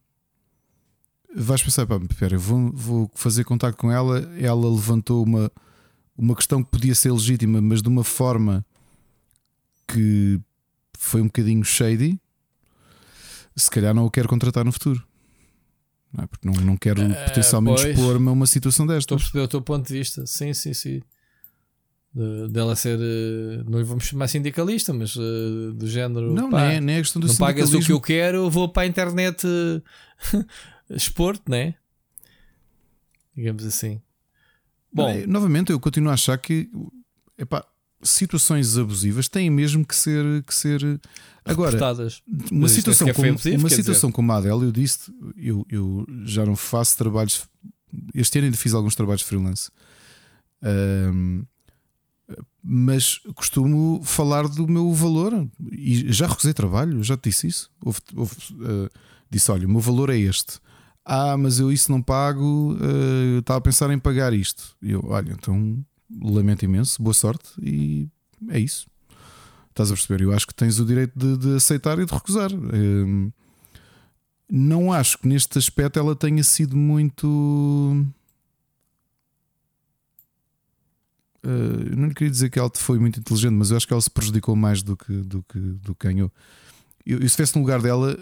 vais 1.34 1.62
pensar: 1.62 1.86
pá, 1.86 1.98
espera, 2.10 2.38
vou, 2.38 2.72
vou 2.72 3.10
fazer 3.14 3.44
contato 3.44 3.76
com 3.76 3.90
ela. 3.90 4.20
Ela 4.38 4.70
levantou 4.70 5.24
uma, 5.24 5.50
uma 6.16 6.34
questão 6.34 6.62
que 6.62 6.70
podia 6.70 6.94
ser 6.94 7.12
legítima, 7.12 7.60
mas 7.60 7.82
de 7.82 7.88
uma 7.88 8.04
forma 8.04 8.64
que 9.86 10.40
foi 10.98 11.20
um 11.20 11.26
bocadinho 11.26 11.64
shady. 11.64 12.20
Se 13.54 13.70
calhar 13.70 13.92
não 13.92 14.06
o 14.06 14.10
quero 14.10 14.28
contratar 14.28 14.64
no 14.64 14.72
futuro. 14.72 15.06
Não 16.12 16.24
é? 16.24 16.26
Porque 16.26 16.46
não, 16.46 16.54
não 16.64 16.76
quero 16.76 17.02
uh, 17.02 17.24
potencialmente 17.26 17.86
expor-me 17.86 18.28
a 18.28 18.32
uma 18.32 18.46
situação 18.46 18.86
desta. 18.86 19.14
Estou 19.14 19.16
a 19.16 19.18
perceber 19.18 19.40
o 19.40 19.48
teu 19.48 19.60
ponto 19.60 19.86
de 19.86 19.92
vista. 19.92 20.26
Sim, 20.26 20.54
sim, 20.54 20.72
sim 20.72 21.02
de, 22.14 22.48
dela 22.48 22.76
ser, 22.76 22.98
uh, 22.98 23.70
não 23.70 23.84
vamos 23.84 24.04
chamar 24.04 24.28
sindicalista, 24.28 24.92
mas 24.92 25.16
uh, 25.16 25.72
do 25.74 25.86
género. 25.86 26.32
Não, 26.32 26.50
pá, 26.50 26.68
nem, 26.68 26.76
é, 26.76 26.80
nem 26.80 26.96
é 26.96 26.98
questão 26.98 27.20
do 27.20 27.28
Não 27.28 27.36
pagas 27.36 27.72
o 27.72 27.80
que 27.80 27.92
eu 27.92 28.00
quero, 28.00 28.50
vou 28.50 28.68
para 28.68 28.82
a 28.82 28.86
internet 28.86 29.46
uh, 29.46 30.44
expor-te, 30.90 31.50
né? 31.50 31.74
Digamos 33.34 33.64
assim. 33.64 34.00
Bom, 34.92 35.08
é, 35.08 35.26
novamente, 35.26 35.72
eu 35.72 35.80
continuo 35.80 36.10
a 36.10 36.14
achar 36.14 36.36
que 36.36 36.70
epá, 37.38 37.64
situações 38.02 38.76
abusivas 38.76 39.26
têm 39.26 39.48
mesmo 39.48 39.86
que 39.86 39.96
ser. 39.96 40.42
Que 40.42 40.54
ser 40.54 41.00
Agora, 41.44 41.76
uma 42.52 42.68
situação, 42.68 43.12
como, 43.12 43.28
abusivo, 43.30 43.58
uma 43.58 43.68
situação 43.68 44.10
dizer... 44.10 44.14
como 44.14 44.30
a 44.30 44.36
Adele, 44.36 44.64
eu 44.64 44.70
disse, 44.70 45.12
eu, 45.36 45.66
eu 45.68 46.06
já 46.24 46.46
não 46.46 46.54
faço 46.54 46.96
trabalhos. 46.96 47.48
Este 48.14 48.38
ano 48.38 48.46
ainda 48.46 48.56
fiz 48.56 48.74
alguns 48.74 48.94
trabalhos 48.94 49.22
freelance. 49.22 49.70
Um, 50.62 51.44
mas 52.62 53.18
costumo 53.34 54.00
falar 54.04 54.48
do 54.48 54.68
meu 54.68 54.92
valor 54.92 55.48
e 55.70 56.12
já 56.12 56.26
recusei 56.26 56.52
trabalho, 56.52 57.02
já 57.02 57.16
te 57.16 57.28
disse 57.28 57.46
isso. 57.48 57.70
Houve, 57.84 58.00
houve, 58.14 58.34
uh, 58.52 58.88
disse: 59.30 59.50
Olha, 59.50 59.66
o 59.66 59.70
meu 59.70 59.80
valor 59.80 60.10
é 60.10 60.16
este. 60.16 60.60
Ah, 61.04 61.36
mas 61.36 61.58
eu 61.58 61.72
isso 61.72 61.90
não 61.90 62.00
pago, 62.00 62.74
uh, 62.74 63.38
estava 63.40 63.58
a 63.58 63.62
pensar 63.62 63.90
em 63.90 63.98
pagar 63.98 64.32
isto. 64.32 64.76
Eu, 64.80 65.04
olha, 65.06 65.32
então 65.32 65.84
lamento 66.20 66.64
imenso, 66.64 67.02
boa 67.02 67.14
sorte 67.14 67.50
e 67.60 68.08
é 68.48 68.60
isso. 68.60 68.86
Estás 69.70 69.90
a 69.90 69.94
perceber? 69.94 70.22
Eu 70.22 70.32
acho 70.32 70.46
que 70.46 70.54
tens 70.54 70.78
o 70.78 70.84
direito 70.84 71.18
de, 71.18 71.36
de 71.38 71.56
aceitar 71.56 71.98
e 71.98 72.04
de 72.04 72.12
recusar. 72.12 72.52
Uh, 72.52 73.32
não 74.50 74.92
acho 74.92 75.18
que 75.18 75.26
neste 75.26 75.58
aspecto 75.58 75.98
ela 75.98 76.14
tenha 76.14 76.44
sido 76.44 76.76
muito 76.76 78.06
uh, 81.44 81.96
não 81.96 82.10
queria 82.10 82.30
dizer 82.30 82.50
que 82.50 82.58
ela 82.58 82.70
foi 82.74 82.98
muito 82.98 83.20
inteligente, 83.20 83.52
mas 83.52 83.70
eu 83.70 83.76
acho 83.76 83.86
que 83.86 83.92
ela 83.92 84.02
se 84.02 84.10
prejudicou 84.10 84.56
mais 84.56 84.82
do 84.82 84.96
que, 84.96 85.12
do 85.12 85.42
que, 85.42 85.58
do 85.58 85.94
que 85.94 86.06
ganhou. 86.06 86.30
Eu, 87.04 87.16
eu, 87.16 87.20
se 87.20 87.26
estivesse 87.26 87.56
no 87.56 87.62
lugar 87.62 87.80
dela, 87.80 88.18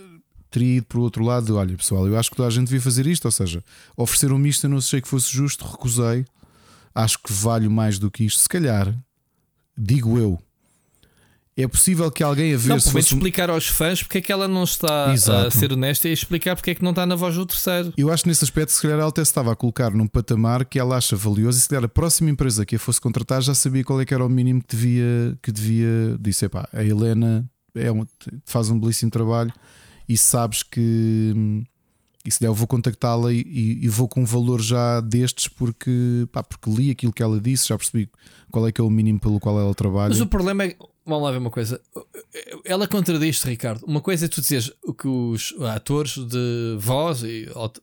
teria 0.50 0.78
ido 0.78 0.86
para 0.86 0.98
o 0.98 1.02
outro 1.02 1.24
lado. 1.24 1.56
Olha, 1.56 1.76
pessoal, 1.76 2.06
eu 2.06 2.18
acho 2.18 2.30
que 2.30 2.36
toda 2.36 2.48
a 2.48 2.50
gente 2.50 2.66
devia 2.66 2.80
fazer 2.80 3.06
isto. 3.06 3.24
Ou 3.24 3.30
seja, 3.30 3.64
oferecer 3.96 4.32
um 4.32 4.38
misto, 4.38 4.64
eu 4.64 4.70
não 4.70 4.78
achei 4.78 5.00
que 5.00 5.08
fosse 5.08 5.32
justo, 5.32 5.64
recusei. 5.64 6.24
Acho 6.94 7.18
que 7.18 7.32
valho 7.32 7.70
mais 7.70 7.98
do 7.98 8.10
que 8.10 8.24
isto. 8.24 8.40
Se 8.40 8.48
calhar, 8.48 8.94
digo 9.76 10.18
eu, 10.18 10.40
é 11.62 11.68
possível 11.68 12.10
que 12.10 12.22
alguém 12.22 12.54
a 12.54 12.56
ver 12.56 12.68
não, 12.68 12.80
se 12.80 12.90
fosse... 12.90 13.14
explicar 13.14 13.50
aos 13.50 13.66
fãs 13.66 14.02
porque 14.02 14.18
é 14.18 14.20
que 14.20 14.32
ela 14.32 14.46
não 14.46 14.64
está 14.64 15.12
Exato. 15.12 15.46
a 15.46 15.50
ser 15.50 15.72
honesta 15.72 16.08
e 16.08 16.12
explicar 16.12 16.56
porque 16.56 16.70
é 16.70 16.74
que 16.74 16.82
não 16.82 16.90
está 16.90 17.06
na 17.06 17.14
voz 17.14 17.34
do 17.34 17.46
terceiro. 17.46 17.92
Eu 17.96 18.12
acho 18.12 18.22
que 18.22 18.28
nesse 18.28 18.44
aspecto, 18.44 18.70
se 18.72 18.82
calhar, 18.82 18.98
ela 18.98 19.08
até 19.08 19.22
estava 19.22 19.52
a 19.52 19.56
colocar 19.56 19.90
num 19.90 20.06
patamar 20.06 20.64
que 20.64 20.78
ela 20.78 20.96
acha 20.96 21.16
valioso 21.16 21.58
e 21.58 21.62
se 21.62 21.68
calhar 21.68 21.84
a 21.84 21.88
próxima 21.88 22.30
empresa 22.30 22.64
que 22.64 22.76
a 22.76 22.78
fosse 22.78 23.00
contratar 23.00 23.42
já 23.42 23.54
sabia 23.54 23.84
qual 23.84 24.00
é 24.00 24.04
que 24.04 24.14
era 24.14 24.24
o 24.24 24.28
mínimo 24.28 24.62
que 24.62 24.76
devia, 24.76 25.38
que 25.42 25.52
devia 25.52 26.16
disse: 26.20 26.48
pá, 26.48 26.68
a 26.72 26.84
Helena 26.84 27.48
é 27.74 27.90
uma, 27.90 28.06
faz 28.44 28.70
um 28.70 28.78
belíssimo 28.78 29.10
trabalho 29.10 29.52
e 30.08 30.16
sabes 30.16 30.62
que. 30.62 31.64
E 32.24 32.30
se 32.30 32.38
der, 32.38 32.48
eu 32.48 32.54
vou 32.54 32.66
contactá-la 32.66 33.32
e, 33.32 33.78
e, 33.80 33.88
vou 33.88 34.06
com 34.06 34.20
um 34.20 34.26
valor 34.26 34.60
já 34.60 35.00
destes 35.00 35.48
porque, 35.48 36.28
pá, 36.30 36.42
porque 36.42 36.68
li 36.68 36.90
aquilo 36.90 37.14
que 37.14 37.22
ela 37.22 37.40
disse, 37.40 37.68
já 37.68 37.78
percebi 37.78 38.10
qual 38.50 38.68
é 38.68 38.72
que 38.72 38.78
é 38.78 38.84
o 38.84 38.90
mínimo 38.90 39.18
pelo 39.18 39.40
qual 39.40 39.58
ela 39.58 39.74
trabalha. 39.74 40.10
Mas 40.10 40.20
o 40.20 40.26
problema 40.26 40.64
é 40.64 40.76
Vamos 41.04 41.24
lá 41.24 41.32
ver 41.32 41.38
uma 41.38 41.50
coisa. 41.50 41.80
Ela 42.64 42.86
contradiz-te, 42.86 43.46
Ricardo. 43.48 43.84
Uma 43.84 44.00
coisa 44.00 44.26
é 44.26 44.28
tu 44.28 44.40
dizeres 44.40 44.72
que 44.98 45.08
os 45.08 45.54
atores 45.60 46.16
de 46.16 46.76
voz 46.78 47.22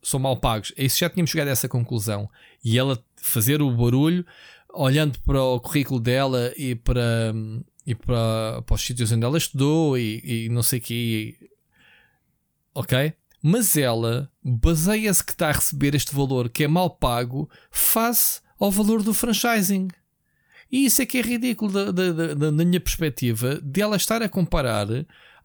são 0.03 0.19
mal 0.19 0.37
pagos. 0.37 0.71
É 0.77 0.85
isso 0.85 0.99
já 0.99 1.09
tínhamos 1.09 1.31
chegado 1.31 1.47
a 1.47 1.51
essa 1.51 1.67
conclusão. 1.67 2.29
E 2.63 2.77
ela 2.77 3.03
fazer 3.15 3.61
o 3.61 3.71
barulho, 3.71 4.25
olhando 4.73 5.19
para 5.21 5.41
o 5.41 5.59
currículo 5.59 5.99
dela 5.99 6.53
e 6.55 6.75
para, 6.75 7.33
e 7.85 7.95
para, 7.95 8.61
para 8.61 8.75
os 8.75 8.81
sítios 8.81 9.11
onde 9.11 9.25
ela 9.25 9.37
estudou 9.37 9.97
e, 9.97 10.45
e 10.45 10.49
não 10.49 10.63
sei 10.63 10.79
o 10.79 10.81
que. 10.81 11.49
Ok? 12.73 13.13
Mas 13.41 13.75
ela 13.75 14.31
baseia-se 14.43 15.23
que 15.23 15.31
está 15.31 15.49
a 15.49 15.53
receber 15.53 15.95
este 15.95 16.13
valor 16.13 16.49
que 16.49 16.63
é 16.63 16.67
mal 16.67 16.89
pago 16.89 17.49
face 17.71 18.41
ao 18.59 18.71
valor 18.71 19.01
do 19.03 19.13
franchising. 19.13 19.87
E 20.71 20.85
isso 20.85 21.01
é 21.01 21.05
que 21.05 21.17
é 21.17 21.21
ridículo 21.21 21.71
da, 21.71 21.91
da, 21.91 22.11
da, 22.11 22.51
da 22.51 22.65
minha 22.65 22.79
perspectiva 22.79 23.59
de 23.61 23.81
ela 23.81 23.95
estar 23.95 24.21
a 24.21 24.29
comparar. 24.29 24.87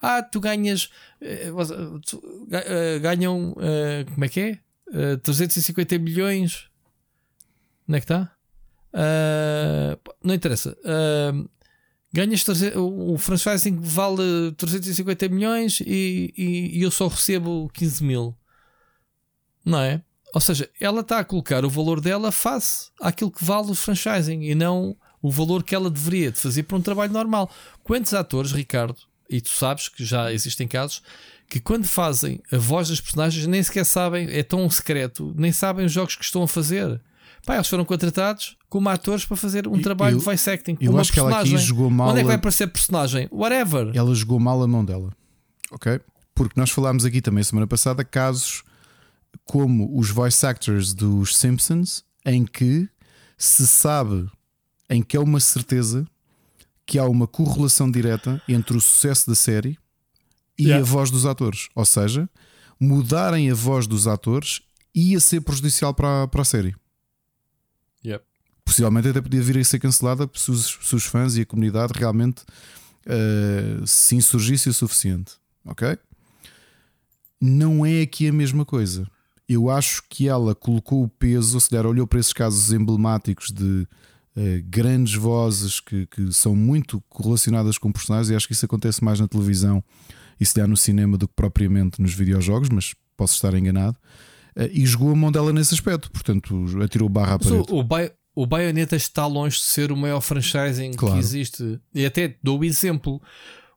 Ah, 0.01 0.21
tu 0.21 0.41
ganhas. 0.41 0.91
Eh, 1.21 1.51
tu, 2.05 2.49
eh, 2.51 2.99
ganham. 2.99 3.55
Eh, 3.61 4.05
como 4.13 4.25
é 4.25 4.29
que 4.29 4.41
é? 4.41 4.59
350 5.23 5.99
milhões. 5.99 6.69
Onde 7.89 7.99
é 7.99 8.01
que 8.01 8.05
está? 8.05 8.33
não 10.23 10.35
interessa. 10.35 10.77
ganhas 12.13 12.45
o 12.77 13.17
franchising 13.17 13.81
vale 13.81 14.53
350 14.59 15.29
milhões 15.31 15.81
e, 15.81 16.35
e, 16.37 16.79
e 16.79 16.83
eu 16.83 16.91
só 16.91 17.09
recebo 17.09 17.71
15 17.73 18.05
mil. 18.05 18.37
Não 19.65 19.79
é? 19.79 20.03
Ou 20.35 20.41
seja, 20.41 20.69
ela 20.81 21.01
está 21.01 21.21
a 21.21 21.25
colocar 21.25 21.65
o 21.65 21.71
valor 21.71 22.01
dela 22.01 22.31
face 22.33 22.91
àquilo 23.01 23.31
que 23.31 23.45
vale 23.45 23.71
o 23.71 23.75
franchising 23.75 24.43
e 24.43 24.55
não 24.55 24.97
o 25.23 25.31
valor 25.31 25.63
que 25.63 25.75
ela 25.75 25.89
deveria 25.89 26.33
de 26.33 26.39
fazer 26.39 26.65
para 26.65 26.77
um 26.77 26.83
trabalho 26.83 27.13
normal. 27.13 27.51
Quantos 27.85 28.13
atores, 28.13 28.53
Ricardo, 28.53 28.97
e 29.31 29.41
tu 29.41 29.51
sabes 29.51 29.89
que 29.89 30.05
já 30.05 30.33
existem 30.33 30.67
casos, 30.67 31.03
que 31.49 31.61
quando 31.61 31.87
fazem 31.87 32.41
a 32.51 32.59
voz 32.59 32.89
dos 32.89 33.01
personagens 33.01 33.47
nem 33.47 33.63
sequer 33.63 33.85
sabem, 33.85 34.29
é 34.31 34.43
tão 34.43 34.69
secreto, 34.69 35.33
nem 35.37 35.53
sabem 35.53 35.87
os 35.87 35.93
jogos 35.93 36.17
que 36.17 36.25
estão 36.25 36.43
a 36.43 36.49
fazer. 36.49 37.01
Pá, 37.47 37.55
eles 37.55 37.69
foram 37.69 37.85
contratados 37.85 38.57
como 38.69 38.89
atores 38.89 39.25
para 39.25 39.37
fazer 39.37 39.67
um 39.69 39.81
trabalho 39.81 40.15
eu, 40.15 40.19
de 40.19 40.25
voice 40.25 40.49
acting. 40.49 40.77
Eu 40.81 40.97
acho 40.99 41.13
personagem. 41.13 41.43
que 41.43 41.49
ela 41.51 41.59
aqui 41.59 41.67
jogou 41.67 41.91
mal. 41.91 42.09
Onde 42.09 42.21
é 42.21 42.23
que 42.23 42.27
vai 42.27 42.37
aparecer 42.37 42.69
personagem? 42.69 43.29
Whatever. 43.31 43.91
Ela 43.95 44.15
jogou 44.15 44.39
mal 44.39 44.63
a 44.63 44.67
mão 44.67 44.85
dela. 44.85 45.11
Ok? 45.71 46.01
Porque 46.35 46.59
nós 46.59 46.71
falámos 46.71 47.05
aqui 47.05 47.21
também 47.21 47.43
semana 47.43 47.67
passada 47.67 48.05
casos 48.05 48.63
como 49.45 49.99
os 49.99 50.11
voice 50.11 50.45
actors 50.47 50.95
dos 50.95 51.37
Simpsons, 51.37 52.05
em 52.25 52.45
que 52.45 52.89
se 53.37 53.67
sabe 53.67 54.31
em 54.89 55.03
que 55.03 55.17
é 55.17 55.21
uma 55.21 55.41
certeza 55.41 56.07
que 56.87 56.99
há 56.99 57.05
uma 57.05 57.27
correlação 57.27 57.91
direta 57.91 58.43
entre 58.49 58.77
o 58.77 58.81
sucesso 58.81 59.29
da 59.29 59.35
série 59.35 59.79
e 60.59 60.65
yeah. 60.65 60.83
a 60.83 60.85
voz 60.85 61.11
dos 61.11 61.25
atores. 61.25 61.69
Ou 61.75 61.85
seja, 61.85 62.29
mudarem 62.79 63.51
a 63.51 63.55
voz 63.55 63.87
dos 63.87 64.07
atores 64.07 64.61
ia 64.95 65.19
ser 65.21 65.41
prejudicial 65.41 65.95
para 65.95 66.25
a, 66.25 66.29
para 66.29 66.43
a 66.43 66.45
série. 66.45 66.75
Yep. 68.05 68.25
Possivelmente 68.65 69.09
até 69.09 69.21
podia 69.21 69.43
vir 69.43 69.59
a 69.59 69.65
ser 69.65 69.79
cancelada 69.79 70.29
se 70.35 70.51
os, 70.51 70.79
se 70.83 70.95
os 70.95 71.05
fãs 71.05 71.37
e 71.37 71.43
a 71.43 71.47
comunidade 71.47 71.93
realmente 71.97 72.43
uh, 73.07 73.87
se 73.87 74.17
insurgisse 74.17 74.69
o 74.69 74.75
suficiente. 74.75 75.35
Ok? 75.65 75.97
Não 77.41 77.85
é 77.87 78.03
aqui 78.03 78.29
a 78.29 78.33
mesma 78.33 78.65
coisa. 78.65 79.09
Eu 79.49 79.71
acho 79.71 80.03
que 80.09 80.29
ela 80.29 80.55
colocou 80.55 81.03
o 81.03 81.09
peso, 81.09 81.57
ou 81.57 81.61
se 81.61 81.69
calhar 81.69 81.87
olhou 81.87 82.07
para 82.07 82.21
esses 82.21 82.33
casos 82.33 82.73
emblemáticos 82.73 83.51
de 83.51 83.87
uh, 84.37 84.63
grandes 84.65 85.15
vozes 85.15 85.81
que, 85.81 86.07
que 86.07 86.33
são 86.33 86.55
muito 86.55 87.03
correlacionadas 87.09 87.79
com 87.79 87.93
personagens, 87.93 88.31
e 88.31 88.35
acho 88.35 88.47
que 88.47 88.53
isso 88.53 88.65
acontece 88.65 89.03
mais 89.03 89.21
na 89.21 89.29
televisão 89.29 89.83
e 90.41 90.47
se 90.47 90.55
calhar 90.55 90.69
no 90.69 90.77
cinema 90.77 91.17
do 91.17 91.29
que 91.29 91.35
propriamente 91.35 92.01
nos 92.01 92.15
videojogos, 92.15 92.69
mas 92.69 92.95
posso 93.17 93.35
estar 93.35 93.55
enganado. 93.55 93.97
Uh, 94.57 94.69
e 94.73 94.85
jogou 94.85 95.11
a 95.11 95.17
mão 95.17 95.33
dela 95.33 95.53
nesse 95.53 95.75
aspecto, 95.75 96.11
portanto, 96.11 96.67
atirou 96.83 97.09
barra 97.09 97.35
à 97.35 97.39
parede. 97.39 97.65
O, 97.71 97.81
o, 97.81 97.85
o 98.35 98.47
Bayonetta 98.47 98.97
está 98.97 99.27
longe 99.27 99.59
de 99.59 99.65
ser 99.65 99.93
o 99.93 99.97
maior 99.97 100.21
franchising 100.21 100.93
claro. 100.93 101.15
que 101.15 101.21
existe. 101.21 101.81
E 101.95 102.05
até 102.07 102.37
dou 102.43 102.61
o 102.61 102.65
exemplo. 102.65 103.21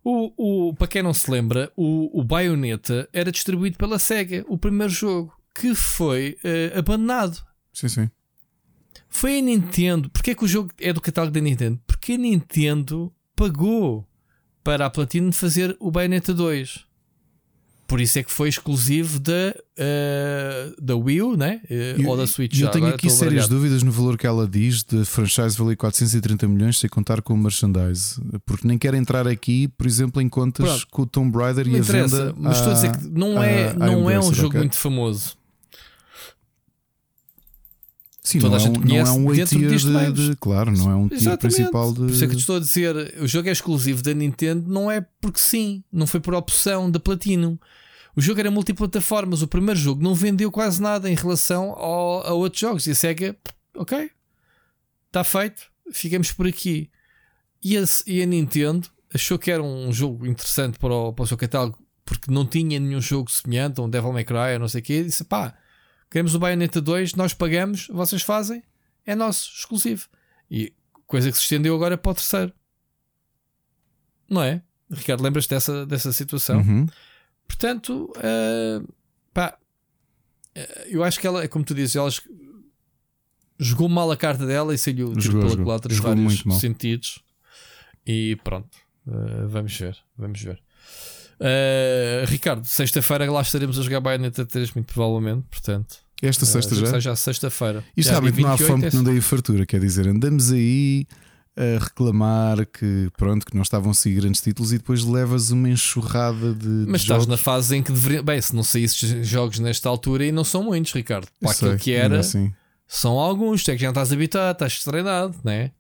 O, 0.04 0.70
o, 0.70 0.74
para 0.76 0.88
quem 0.88 1.02
não 1.02 1.14
se 1.14 1.30
lembra, 1.30 1.72
o, 1.76 2.20
o 2.20 2.24
Bayonetta 2.24 3.10
era 3.12 3.32
distribuído 3.32 3.78
pela 3.78 3.98
Sega, 3.98 4.46
o 4.48 4.58
primeiro 4.58 4.94
jogo, 4.94 5.34
que 5.54 5.74
foi 5.74 6.38
uh, 6.44 6.78
abandonado. 6.78 7.44
Sim, 7.74 7.88
sim. 7.88 8.10
Foi 9.16 9.40
a 9.40 9.42
Nintendo. 9.42 10.10
Porquê 10.10 10.32
é 10.32 10.36
que 10.36 10.44
o 10.44 10.48
jogo 10.48 10.72
é 10.78 10.92
do 10.92 11.00
catálogo 11.00 11.34
da 11.34 11.40
Nintendo? 11.40 11.80
Porque 11.88 12.12
a 12.12 12.18
Nintendo 12.18 13.10
pagou 13.34 14.06
para 14.62 14.86
a 14.86 14.90
Platinum 14.90 15.32
fazer 15.32 15.74
o 15.80 15.90
Bayonetta 15.90 16.34
2. 16.34 16.84
Por 17.88 18.02
isso 18.02 18.20
é 18.20 18.24
que 18.24 18.32
foi 18.32 18.50
exclusivo 18.50 19.18
da, 19.20 19.56
uh, 19.80 20.82
da 20.82 20.98
Wii 20.98 21.22
U, 21.22 21.38
né? 21.38 21.62
Uh, 21.98 22.10
ou 22.10 22.18
da 22.18 22.28
Switch. 22.28 22.60
Eu 22.60 22.70
tenho 22.70 22.88
aqui 22.88 23.10
sérias 23.10 23.48
dúvidas 23.48 23.84
no 23.84 23.92
valor 23.92 24.18
que 24.18 24.28
ela 24.28 24.46
diz 24.46 24.84
de 24.84 25.06
franchise 25.06 25.56
valer 25.58 25.78
430 25.78 26.46
milhões 26.50 26.78
sem 26.78 26.90
contar 26.90 27.22
com 27.22 27.36
o 27.36 27.38
merchandise. 27.38 28.20
Porque 28.46 28.68
nem 28.68 28.78
quero 28.78 28.98
entrar 28.98 29.26
aqui, 29.30 29.70
por 29.78 29.88
exemplo, 29.88 30.22
em 30.22 30.28
contas 30.28 30.66
Pronto. 30.66 30.88
com 30.92 31.02
o 31.04 31.06
Tomb 31.06 31.38
Raider 31.38 31.66
e 31.70 31.80
a 31.80 31.82
venda. 31.82 32.36
Mas 32.38 32.58
estou 32.58 32.72
a 32.72 32.76
dizer 32.76 32.98
que 32.98 33.08
não 33.08 33.42
é, 33.42 33.74
não 33.76 34.10
é 34.10 34.20
um 34.20 34.34
jogo 34.34 34.50
okay? 34.50 34.60
muito 34.60 34.78
famoso. 34.78 35.38
Sim, 38.26 38.40
Toda 38.40 38.58
não, 38.58 38.58
a 38.58 38.60
é 38.60 38.66
gente 38.66 38.78
é 38.78 38.80
um, 38.80 38.88
não 38.88 38.98
é 38.98 39.12
um 39.12 39.46
de, 39.46 39.46
de, 39.46 40.30
de, 40.30 40.36
Claro, 40.38 40.72
não 40.72 40.90
é 40.90 40.96
um 40.96 41.08
tier 41.08 41.38
principal 41.38 41.94
de. 41.94 42.00
Por 42.00 42.10
isso 42.10 42.24
é 42.24 42.28
que 42.28 42.36
te 42.36 42.40
estou 42.40 42.56
a 42.56 42.60
dizer, 42.60 43.14
o 43.22 43.28
jogo 43.28 43.48
é 43.48 43.52
exclusivo 43.52 44.02
da 44.02 44.16
Nintendo, 44.16 44.68
não 44.68 44.90
é 44.90 45.06
porque 45.22 45.38
sim, 45.40 45.84
não 45.94 46.08
foi 46.08 46.20
por 46.20 46.34
opção 46.34 46.90
da 46.90 47.00
Platinum. 47.00 47.56
O 48.16 48.22
jogo 48.22 48.40
era 48.40 48.50
multiplataformas, 48.50 49.44
o 49.44 49.48
primeiro 49.48 49.80
jogo 49.80 50.02
não 50.02 50.16
vendeu 50.16 50.52
quase 50.52 50.82
nada 50.82 51.08
em 51.08 51.14
relação 51.14 51.70
ao, 51.74 52.26
a 52.26 52.34
outros 52.34 52.62
jogos. 52.62 52.88
E 52.88 52.92
a 52.92 52.96
SEGA, 52.96 53.38
ok, 53.76 54.10
está 55.06 55.24
feito, 55.24 55.62
ficamos 55.92 56.32
por 56.32 56.48
aqui. 56.48 56.90
E 57.64 57.78
a, 57.78 57.84
e 58.08 58.24
a, 58.24 58.26
Nintendo 58.26 58.90
achou 59.14 59.38
que 59.38 59.52
era 59.52 59.62
um 59.62 59.94
jogo 59.94 60.26
interessante 60.26 60.80
para 60.80 60.92
o, 60.92 61.14
para 61.14 61.24
o 61.24 61.28
seu 61.28 61.38
catálogo 61.38 61.78
porque 62.04 62.32
não 62.32 62.46
tinha 62.46 62.80
nenhum 62.80 63.02
jogo 63.02 63.30
semelhante, 63.30 63.82
um 63.82 63.90
Devil 63.90 64.14
May 64.14 64.24
Cry, 64.24 64.58
não 64.60 64.68
sei 64.68 64.82
o 64.82 64.84
quê, 64.84 65.02
e 65.02 65.04
disse: 65.06 65.24
pá, 65.24 65.56
Queremos 66.16 66.34
o 66.34 66.40
Bayonetta 66.40 66.80
2, 66.80 67.16
nós 67.16 67.34
pagamos, 67.34 67.90
vocês 67.90 68.22
fazem, 68.22 68.64
é 69.06 69.14
nosso, 69.14 69.52
exclusivo. 69.54 70.08
E 70.50 70.72
coisa 71.06 71.30
que 71.30 71.36
se 71.36 71.44
estendeu 71.44 71.76
agora 71.76 71.98
para 71.98 72.10
o 72.10 72.16
terceiro. 72.16 72.54
Não 74.30 74.42
é? 74.42 74.62
Ricardo, 74.90 75.22
lembras 75.22 75.46
dessa, 75.46 75.86
dessa 75.86 76.14
situação? 76.14 76.62
Uhum. 76.62 76.86
Portanto, 77.46 78.14
uh, 78.16 78.94
pá, 79.34 79.58
uh, 80.56 80.60
eu 80.88 81.04
acho 81.04 81.20
que 81.20 81.28
ela, 81.28 81.44
é 81.44 81.50
como 81.50 81.66
tu 81.66 81.76
dizes, 81.76 81.98
ela 81.98 82.10
jogou 83.60 83.90
mal 83.90 84.10
a 84.10 84.16
carta 84.16 84.46
dela 84.48 84.74
e 84.74 84.78
saiu 84.78 85.14
tiro 85.18 85.42
pela 85.42 85.58
culatra 85.58 85.94
em 85.94 85.98
vários 85.98 86.44
sentidos. 86.62 87.20
E 88.08 88.38
pronto, 88.42 88.74
uh, 89.06 89.50
vamos 89.50 89.78
ver, 89.78 89.98
vamos 90.18 90.42
ver. 90.42 90.64
Ricardo, 92.28 92.64
sexta-feira 92.64 93.30
lá 93.30 93.42
estaremos 93.42 93.78
a 93.78 93.82
jogar 93.82 94.00
Bayonetta 94.00 94.46
3, 94.46 94.72
muito 94.76 94.94
provavelmente, 94.94 95.46
portanto. 95.50 96.05
Esta 96.22 96.46
sexta 96.46 96.76
uh, 96.76 96.78
já? 96.78 97.00
Já 97.00 97.16
sexta-feira. 97.16 97.84
Isto 97.96 98.10
realmente 98.10 98.42
não 98.42 98.52
há 98.52 98.58
fome 98.58 98.90
que 98.90 98.96
não 98.96 99.04
dê 99.04 99.20
fartura, 99.22 99.66
quer 99.66 99.80
dizer, 99.80 100.08
andamos 100.08 100.52
aí 100.52 101.06
a 101.58 101.82
reclamar 101.82 102.66
que 102.66 103.10
pronto, 103.18 103.46
que 103.46 103.56
não 103.56 103.62
estavam 103.62 103.92
a 103.92 103.94
seguir 103.94 104.22
grandes 104.22 104.42
títulos 104.42 104.74
e 104.74 104.78
depois 104.78 105.04
levas 105.04 105.52
uma 105.52 105.70
enxurrada 105.70 106.54
de. 106.54 106.68
Mas 106.68 107.02
de 107.02 107.06
estás 107.06 107.24
jogos. 107.24 107.28
na 107.28 107.38
fase 107.38 107.78
em 107.78 107.84
que 107.84 107.92
deveria. 107.92 108.22
Bem, 108.22 108.42
se 108.42 108.54
não 108.54 108.64
saísse 108.64 109.24
jogos 109.24 109.60
nesta 109.60 109.88
altura 109.88 110.26
e 110.26 110.32
não 110.32 110.44
são 110.44 110.64
muitos, 110.64 110.92
Ricardo. 110.92 111.28
Para 111.40 111.52
aquilo 111.52 111.72
sei, 111.72 111.80
que 111.80 111.92
era, 111.94 112.20
assim. 112.20 112.54
são 112.88 113.18
alguns. 113.18 113.64
Tu 113.64 113.72
é 113.72 113.76
que 113.76 113.82
já 113.82 113.90
estás 113.90 114.12
habituado, 114.12 114.54
estás 114.54 114.84
treinado, 114.84 115.36
né? 115.44 115.72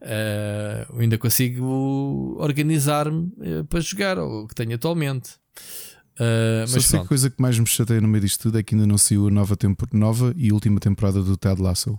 Uh, 0.00 1.00
ainda 1.00 1.18
consigo 1.18 2.36
organizar-me 2.38 3.32
uh, 3.38 3.64
para 3.68 3.80
jogar 3.80 4.18
o 4.18 4.46
que 4.46 4.54
tenho 4.54 4.74
atualmente. 4.74 5.30
Uh, 6.14 6.66
Só 6.68 6.80
sei 6.80 7.00
que 7.00 7.04
a 7.04 7.08
coisa 7.08 7.28
que 7.28 7.42
mais 7.42 7.58
me 7.58 7.66
chateia 7.66 8.00
no 8.00 8.06
meio 8.06 8.22
disto 8.22 8.42
tudo 8.42 8.58
é 8.58 8.62
que 8.62 8.74
ainda 8.74 8.86
não 8.86 8.96
saiu 8.96 9.26
a 9.26 9.30
nova, 9.30 9.56
nova 9.92 10.32
e 10.36 10.52
última 10.52 10.78
temporada 10.78 11.22
do 11.22 11.36
Ted 11.36 11.60
Lasso. 11.60 11.98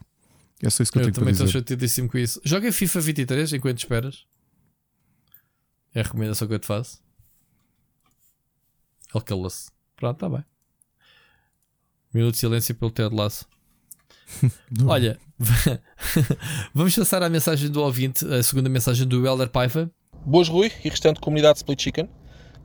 É 0.62 0.70
só 0.70 0.84
isso 0.84 0.92
que 0.92 0.98
eu, 0.98 1.02
eu 1.02 1.06
tenho 1.08 1.16
também 1.16 1.34
estou 1.34 1.48
chateadíssimo 1.48 2.10
com 2.10 2.18
isso. 2.18 2.40
Joga 2.44 2.72
FIFA 2.72 3.02
23 3.02 3.54
enquanto 3.54 3.78
esperas. 3.80 4.26
É 5.94 6.00
a 6.00 6.04
recomendação 6.04 6.48
que 6.48 6.54
eu 6.54 6.60
te 6.60 6.66
faço. 6.66 7.02
Ele 9.14 9.24
calou-se. 9.24 9.70
Pronto, 9.96 10.16
está 10.16 10.30
bem. 10.30 10.46
Minuto 12.14 12.34
de 12.34 12.40
silêncio 12.40 12.74
pelo 12.76 12.92
Ted 12.92 13.14
Lasso. 13.14 13.46
Olha, 14.88 15.20
vamos 16.74 16.96
passar 16.96 17.22
à 17.22 17.30
mensagem 17.30 17.70
do 17.70 17.82
ouvinte, 17.82 18.26
a 18.26 18.42
segunda 18.42 18.70
mensagem 18.70 19.06
do 19.08 19.28
Elder 19.28 19.50
Paiva. 19.50 19.92
Boas, 20.26 20.48
Rui 20.48 20.72
e 20.84 20.90
restante 20.90 21.20
comunidade 21.20 21.58
Split 21.58 21.82
Chicken. 21.82 22.10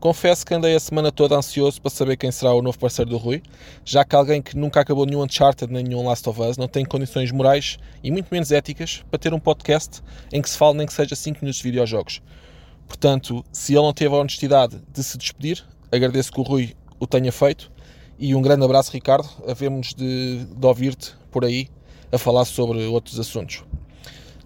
Confesso 0.00 0.46
que 0.46 0.54
andei 0.54 0.74
a 0.74 0.80
semana 0.80 1.12
toda 1.12 1.36
ansioso 1.36 1.78
para 1.78 1.90
saber 1.90 2.16
quem 2.16 2.32
será 2.32 2.54
o 2.54 2.62
novo 2.62 2.78
parceiro 2.78 3.10
do 3.10 3.18
Rui, 3.18 3.42
já 3.84 4.02
que 4.02 4.16
alguém 4.16 4.40
que 4.40 4.56
nunca 4.56 4.80
acabou 4.80 5.04
nenhum 5.04 5.22
Uncharted 5.22 5.70
nem 5.70 5.84
nenhum 5.84 6.06
Last 6.06 6.26
of 6.26 6.40
Us 6.40 6.56
não 6.56 6.66
tem 6.66 6.86
condições 6.86 7.30
morais 7.30 7.76
e 8.02 8.10
muito 8.10 8.28
menos 8.32 8.50
éticas 8.50 9.04
para 9.10 9.18
ter 9.18 9.34
um 9.34 9.38
podcast 9.38 10.00
em 10.32 10.40
que 10.40 10.48
se 10.48 10.56
fale 10.56 10.78
nem 10.78 10.86
que 10.86 10.94
seja 10.94 11.14
5 11.14 11.40
minutos 11.42 11.58
de 11.58 11.64
videojogos. 11.64 12.22
Portanto, 12.88 13.44
se 13.52 13.74
ele 13.74 13.82
não 13.82 13.92
teve 13.92 14.14
a 14.14 14.18
honestidade 14.18 14.80
de 14.90 15.04
se 15.04 15.18
despedir, 15.18 15.62
agradeço 15.92 16.32
que 16.32 16.40
o 16.40 16.44
Rui 16.44 16.74
o 16.98 17.06
tenha 17.06 17.30
feito 17.30 17.70
e 18.18 18.34
um 18.34 18.40
grande 18.40 18.64
abraço, 18.64 18.92
Ricardo. 18.92 19.28
Havemos 19.46 19.92
de, 19.92 20.46
de 20.46 20.66
ouvir-te 20.66 21.12
por 21.30 21.44
aí 21.44 21.68
a 22.10 22.16
falar 22.16 22.46
sobre 22.46 22.86
outros 22.86 23.20
assuntos. 23.20 23.64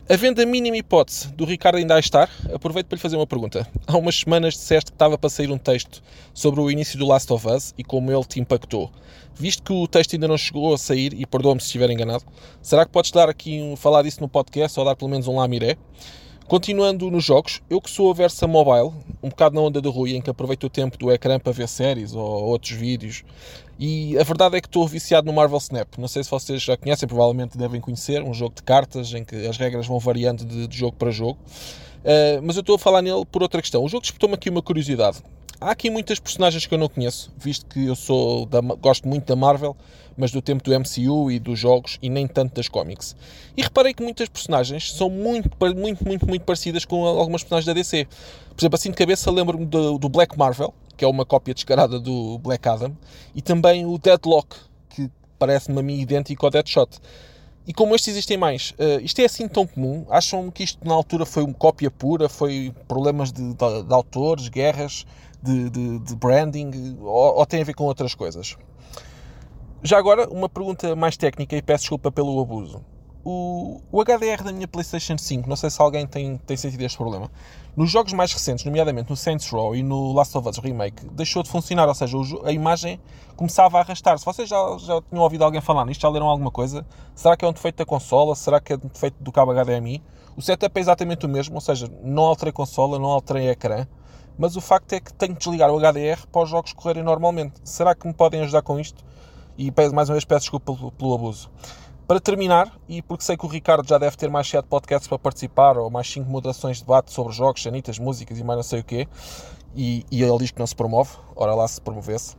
Havendo 0.06 0.42
a 0.42 0.44
mínima 0.44 0.76
hipótese 0.76 1.32
do 1.32 1.46
Ricardo 1.46 1.78
ainda 1.78 1.98
estar, 1.98 2.30
aproveito 2.52 2.88
para 2.88 2.96
lhe 2.96 3.00
fazer 3.00 3.16
uma 3.16 3.26
pergunta. 3.26 3.66
Há 3.86 3.96
umas 3.96 4.16
semanas 4.16 4.52
disseste 4.52 4.90
que 4.90 4.94
estava 4.94 5.16
para 5.16 5.30
sair 5.30 5.50
um 5.50 5.56
texto 5.56 6.02
sobre 6.34 6.60
o 6.60 6.70
início 6.70 6.98
do 6.98 7.06
Last 7.06 7.32
of 7.32 7.48
Us 7.48 7.72
e 7.78 7.82
como 7.82 8.12
ele 8.12 8.24
te 8.24 8.38
impactou. 8.38 8.90
Visto 9.34 9.62
que 9.62 9.72
o 9.72 9.88
texto 9.88 10.12
ainda 10.12 10.28
não 10.28 10.36
chegou 10.36 10.74
a 10.74 10.78
sair, 10.78 11.14
e 11.14 11.24
perdoa-me 11.24 11.58
se 11.58 11.68
estiver 11.68 11.88
enganado, 11.88 12.22
será 12.60 12.84
que 12.84 12.92
podes 12.92 13.12
dar 13.12 13.30
aqui 13.30 13.62
um, 13.62 13.76
falar 13.76 14.02
disso 14.02 14.20
no 14.20 14.28
podcast 14.28 14.78
ou 14.78 14.84
dar 14.84 14.94
pelo 14.94 15.10
menos 15.10 15.26
um 15.26 15.36
lamiré? 15.36 15.78
Continuando 16.46 17.10
nos 17.10 17.24
jogos, 17.24 17.62
eu 17.70 17.80
que 17.80 17.90
sou 17.90 18.10
a 18.10 18.14
versa 18.14 18.46
mobile, 18.46 18.92
um 19.22 19.30
bocado 19.30 19.54
na 19.54 19.62
onda 19.62 19.80
do 19.80 19.90
Rui, 19.90 20.14
em 20.14 20.20
que 20.20 20.28
aproveito 20.28 20.64
o 20.64 20.68
tempo 20.68 20.98
do 20.98 21.10
ecrã 21.10 21.40
para 21.40 21.50
ver 21.50 21.66
séries 21.66 22.14
ou 22.14 22.22
outros 22.22 22.72
vídeos, 22.72 23.24
e 23.78 24.16
a 24.18 24.22
verdade 24.22 24.56
é 24.56 24.60
que 24.60 24.68
estou 24.68 24.86
viciado 24.86 25.26
no 25.26 25.32
Marvel 25.32 25.58
Snap. 25.58 25.98
Não 25.98 26.08
sei 26.08 26.22
se 26.22 26.30
vocês 26.30 26.62
já 26.62 26.76
conhecem, 26.76 27.08
provavelmente 27.08 27.58
devem 27.58 27.80
conhecer, 27.80 28.22
um 28.22 28.32
jogo 28.32 28.54
de 28.54 28.62
cartas 28.62 29.12
em 29.12 29.24
que 29.24 29.46
as 29.46 29.56
regras 29.56 29.86
vão 29.86 29.98
variando 29.98 30.44
de, 30.44 30.66
de 30.66 30.76
jogo 30.76 30.96
para 30.96 31.10
jogo. 31.10 31.38
Uh, 32.04 32.42
mas 32.42 32.56
eu 32.56 32.60
estou 32.60 32.76
a 32.76 32.78
falar 32.78 33.02
nele 33.02 33.24
por 33.24 33.42
outra 33.42 33.60
questão. 33.60 33.82
O 33.82 33.88
jogo 33.88 34.02
despertou-me 34.02 34.34
aqui 34.34 34.50
uma 34.50 34.62
curiosidade. 34.62 35.18
Há 35.64 35.70
aqui 35.70 35.88
muitas 35.88 36.20
personagens 36.20 36.66
que 36.66 36.74
eu 36.74 36.78
não 36.78 36.90
conheço, 36.90 37.32
visto 37.38 37.64
que 37.64 37.86
eu 37.86 37.96
sou 37.96 38.44
da, 38.44 38.60
gosto 38.60 39.08
muito 39.08 39.24
da 39.24 39.34
Marvel, 39.34 39.74
mas 40.14 40.30
do 40.30 40.42
tempo 40.42 40.62
do 40.62 40.78
MCU 40.78 41.30
e 41.30 41.38
dos 41.38 41.58
jogos 41.58 41.98
e 42.02 42.10
nem 42.10 42.26
tanto 42.26 42.56
das 42.56 42.68
cómics. 42.68 43.16
E 43.56 43.62
reparei 43.62 43.94
que 43.94 44.02
muitas 44.02 44.28
personagens 44.28 44.92
são 44.92 45.08
muito, 45.08 45.48
muito, 45.74 46.04
muito, 46.06 46.28
muito 46.28 46.42
parecidas 46.44 46.84
com 46.84 47.06
algumas 47.06 47.42
personagens 47.42 47.64
da 47.64 47.72
DC. 47.72 48.06
Por 48.54 48.60
exemplo, 48.60 48.74
assim 48.76 48.90
de 48.90 48.96
cabeça 48.98 49.30
lembro-me 49.30 49.64
do, 49.64 49.96
do 49.96 50.06
Black 50.06 50.36
Marvel, 50.36 50.74
que 50.98 51.02
é 51.02 51.08
uma 51.08 51.24
cópia 51.24 51.54
descarada 51.54 51.98
do 51.98 52.38
Black 52.40 52.68
Adam, 52.68 52.94
e 53.34 53.40
também 53.40 53.86
o 53.86 53.96
Deadlock, 53.96 54.54
que 54.90 55.10
parece-me 55.38 55.80
a 55.80 55.82
mim 55.82 55.98
idêntico 55.98 56.44
ao 56.44 56.50
Deadshot. 56.50 57.00
E 57.66 57.72
como 57.72 57.94
estes 57.94 58.08
existem 58.08 58.36
mais, 58.36 58.72
uh, 58.72 59.00
isto 59.02 59.18
é 59.20 59.24
assim 59.24 59.48
tão 59.48 59.66
comum? 59.66 60.04
Acham 60.10 60.50
que 60.50 60.62
isto 60.62 60.86
na 60.86 60.92
altura 60.92 61.24
foi 61.24 61.42
uma 61.42 61.54
cópia 61.54 61.90
pura? 61.90 62.28
Foi 62.28 62.70
problemas 62.86 63.32
de, 63.32 63.42
de, 63.42 63.82
de 63.82 63.94
autores, 63.94 64.48
guerras? 64.48 65.06
De, 65.44 65.70
de, 65.70 65.98
de 65.98 66.16
branding 66.16 66.96
ou, 67.00 67.38
ou 67.38 67.46
tem 67.46 67.60
a 67.60 67.64
ver 67.64 67.74
com 67.74 67.84
outras 67.84 68.14
coisas? 68.14 68.56
Já 69.82 69.98
agora, 69.98 70.28
uma 70.30 70.48
pergunta 70.48 70.96
mais 70.96 71.16
técnica 71.16 71.54
e 71.56 71.62
peço 71.62 71.82
desculpa 71.82 72.10
pelo 72.10 72.40
abuso. 72.40 72.82
o, 73.24 73.80
o 73.90 74.02
HDR 74.02 74.42
da 74.44 74.52
minha 74.52 74.68
PlayStation 74.68 75.16
5, 75.16 75.48
não 75.48 75.56
sei 75.56 75.70
se 75.70 75.80
alguém 75.80 76.06
tem, 76.06 76.36
tem 76.38 76.56
sentido 76.56 76.82
este 76.82 76.96
problema. 76.98 77.30
Nos 77.74 77.90
jogos 77.90 78.12
mais 78.12 78.32
recentes, 78.32 78.64
nomeadamente 78.64 79.10
no 79.10 79.16
Saints 79.16 79.48
Row 79.50 79.74
e 79.74 79.82
no 79.82 80.12
Last 80.12 80.36
of 80.36 80.48
Us 80.48 80.58
Remake, 80.58 81.06
deixou 81.10 81.42
de 81.42 81.50
funcionar, 81.50 81.88
ou 81.88 81.94
seja, 81.94 82.16
a 82.44 82.52
imagem 82.52 83.00
começava 83.34 83.78
a 83.78 83.80
arrastar-se. 83.80 84.24
Vocês 84.24 84.48
já, 84.48 84.56
já 84.78 85.02
tinham 85.02 85.22
ouvido 85.22 85.42
alguém 85.42 85.60
falar 85.60 85.84
nisto? 85.86 86.02
Já 86.02 86.08
leram 86.08 86.28
alguma 86.28 86.50
coisa? 86.50 86.86
Será 87.14 87.36
que 87.36 87.44
é 87.44 87.48
um 87.48 87.52
defeito 87.52 87.76
da 87.76 87.84
consola? 87.86 88.34
Será 88.34 88.60
que 88.60 88.74
é 88.74 88.76
um 88.76 88.88
defeito 88.88 89.16
do 89.20 89.32
cabo 89.32 89.52
HDMI? 89.52 90.02
O 90.36 90.42
setup 90.42 90.78
é 90.78 90.80
exatamente 90.80 91.24
o 91.26 91.28
mesmo, 91.28 91.54
ou 91.54 91.60
seja, 91.60 91.90
não 92.02 92.24
alterei 92.24 92.52
consola, 92.52 92.98
não 92.98 93.08
alterei 93.08 93.48
ecrã, 93.48 93.86
mas 94.38 94.56
o 94.56 94.60
facto 94.60 94.92
é 94.92 95.00
que 95.00 95.12
tenho 95.12 95.34
que 95.34 95.40
desligar 95.40 95.70
o 95.70 95.78
HDR 95.78 96.26
para 96.30 96.42
os 96.42 96.48
jogos 96.48 96.72
correrem 96.72 97.02
normalmente. 97.02 97.54
Será 97.64 97.94
que 97.94 98.06
me 98.06 98.14
podem 98.14 98.40
ajudar 98.42 98.62
com 98.62 98.78
isto? 98.78 99.04
E 99.56 99.72
mais 99.92 100.08
uma 100.08 100.14
vez 100.14 100.24
peço 100.24 100.42
desculpa 100.42 100.74
pelo, 100.74 100.92
pelo 100.92 101.14
abuso. 101.14 101.50
Para 102.06 102.20
terminar, 102.20 102.70
e 102.86 103.00
porque 103.00 103.24
sei 103.24 103.36
que 103.36 103.46
o 103.46 103.48
Ricardo 103.48 103.88
já 103.88 103.96
deve 103.96 104.16
ter 104.16 104.28
mais 104.28 104.46
7 104.46 104.66
podcasts 104.66 105.08
para 105.08 105.18
participar, 105.18 105.78
ou 105.78 105.88
mais 105.88 106.10
5 106.10 106.28
moderações 106.28 106.76
de 106.76 106.82
debate 106.82 107.10
sobre 107.10 107.32
jogos, 107.32 107.62
sanitas, 107.62 107.98
músicas 107.98 108.38
e 108.38 108.44
mais 108.44 108.58
não 108.58 108.62
sei 108.62 108.80
o 108.80 108.84
quê, 108.84 109.08
e, 109.74 110.04
e 110.10 110.22
ele 110.22 110.38
diz 110.38 110.50
que 110.50 110.58
não 110.58 110.66
se 110.66 110.76
promove, 110.76 111.12
ora 111.34 111.54
lá 111.54 111.66
se 111.66 111.80
promovesse, 111.80 112.36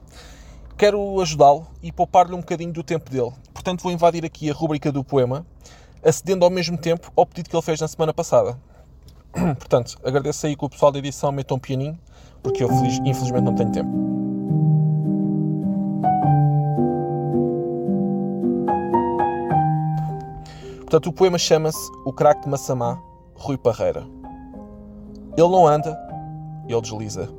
quero 0.78 1.20
ajudá-lo 1.20 1.66
e 1.82 1.92
poupar-lhe 1.92 2.36
um 2.36 2.42
bocadinho 2.42 2.72
do 2.72 2.84
tempo 2.84 3.10
dele. 3.10 3.32
Portanto, 3.54 3.82
vou 3.82 3.92
invadir 3.92 4.24
aqui 4.24 4.52
a 4.52 4.54
rubrica 4.54 4.92
do 4.92 5.04
poema, 5.04 5.44
acedendo 6.04 6.46
ao 6.46 6.52
mesmo 6.52 6.78
tempo 6.78 7.12
ao 7.16 7.26
pedido 7.26 7.50
que 7.50 7.56
ele 7.56 7.64
fez 7.64 7.82
na 7.82 7.88
semana 7.88 8.14
passada. 8.14 8.60
Portanto, 9.60 9.98
agradeço 10.03 10.45
aí 10.45 10.56
que 10.56 10.66
o 10.66 10.70
pessoal 10.70 10.91
da 10.91 10.99
edição 10.99 11.32
meta 11.32 11.53
um 11.53 11.60
pianinho, 11.60 11.98
porque 12.41 12.64
eu 12.64 12.70
infelizmente 13.06 13.44
não 13.44 13.56
tenho 13.56 13.72
tempo. 13.72 13.90
Portanto, 20.80 21.07
o 21.07 21.14
poema 21.14 21.38
chama-se 21.38 21.91
O 22.06 22.14
Craque 22.14 22.44
de 22.44 22.49
Massamá, 22.49 23.02
Rui 23.36 23.57
Parreira. 23.57 24.07
Ele 25.36 25.49
não 25.49 25.68
anda, 25.68 25.98
ele 26.68 26.80
desliza. 26.80 27.30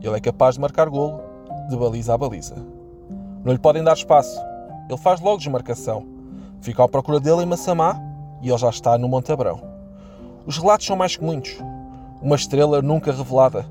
Ele 0.00 0.16
é 0.16 0.20
capaz 0.20 0.56
de 0.56 0.60
marcar 0.60 0.88
golo, 0.88 1.20
de 1.68 1.76
baliza 1.76 2.14
a 2.14 2.18
baliza. 2.18 2.56
Não 3.44 3.52
lhe 3.52 3.58
podem 3.58 3.84
dar 3.84 3.92
espaço. 3.92 4.40
Ele 4.88 4.98
faz 4.98 5.20
logo 5.20 5.38
desmarcação. 5.38 6.06
Fica 6.60 6.82
à 6.82 6.88
procura 6.88 7.20
dele 7.20 7.42
em 7.42 7.46
Massamá 7.46 8.00
e 8.42 8.48
ele 8.48 8.58
já 8.58 8.70
está 8.70 8.98
no 8.98 9.06
Monte 9.08 9.30
Abrão. 9.30 9.73
Os 10.46 10.58
relatos 10.58 10.86
são 10.86 10.96
mais 10.96 11.16
que 11.16 11.24
muitos. 11.24 11.56
Uma 12.20 12.36
estrela 12.36 12.82
nunca 12.82 13.12
revelada. 13.12 13.66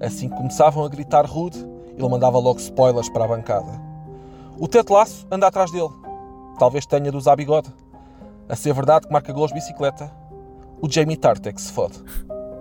Assim 0.00 0.28
que 0.28 0.36
começavam 0.36 0.84
a 0.84 0.88
gritar 0.88 1.24
rude, 1.24 1.58
ele 1.96 2.08
mandava 2.08 2.38
logo 2.38 2.58
spoilers 2.58 3.08
para 3.08 3.24
a 3.24 3.28
bancada. 3.28 3.80
O 4.58 4.68
Laço 4.92 5.26
anda 5.30 5.46
atrás 5.46 5.70
dele. 5.70 5.90
Talvez 6.58 6.84
tenha 6.86 7.10
de 7.10 7.16
usar 7.16 7.36
bigode. 7.36 7.72
A 8.48 8.56
ser 8.56 8.72
verdade 8.72 9.06
que 9.06 9.12
marca 9.12 9.32
gols 9.32 9.50
de 9.50 9.54
bicicleta, 9.54 10.10
o 10.80 10.90
Jamie 10.90 11.16
Tartek 11.16 11.60
se 11.60 11.72
fode. 11.72 12.02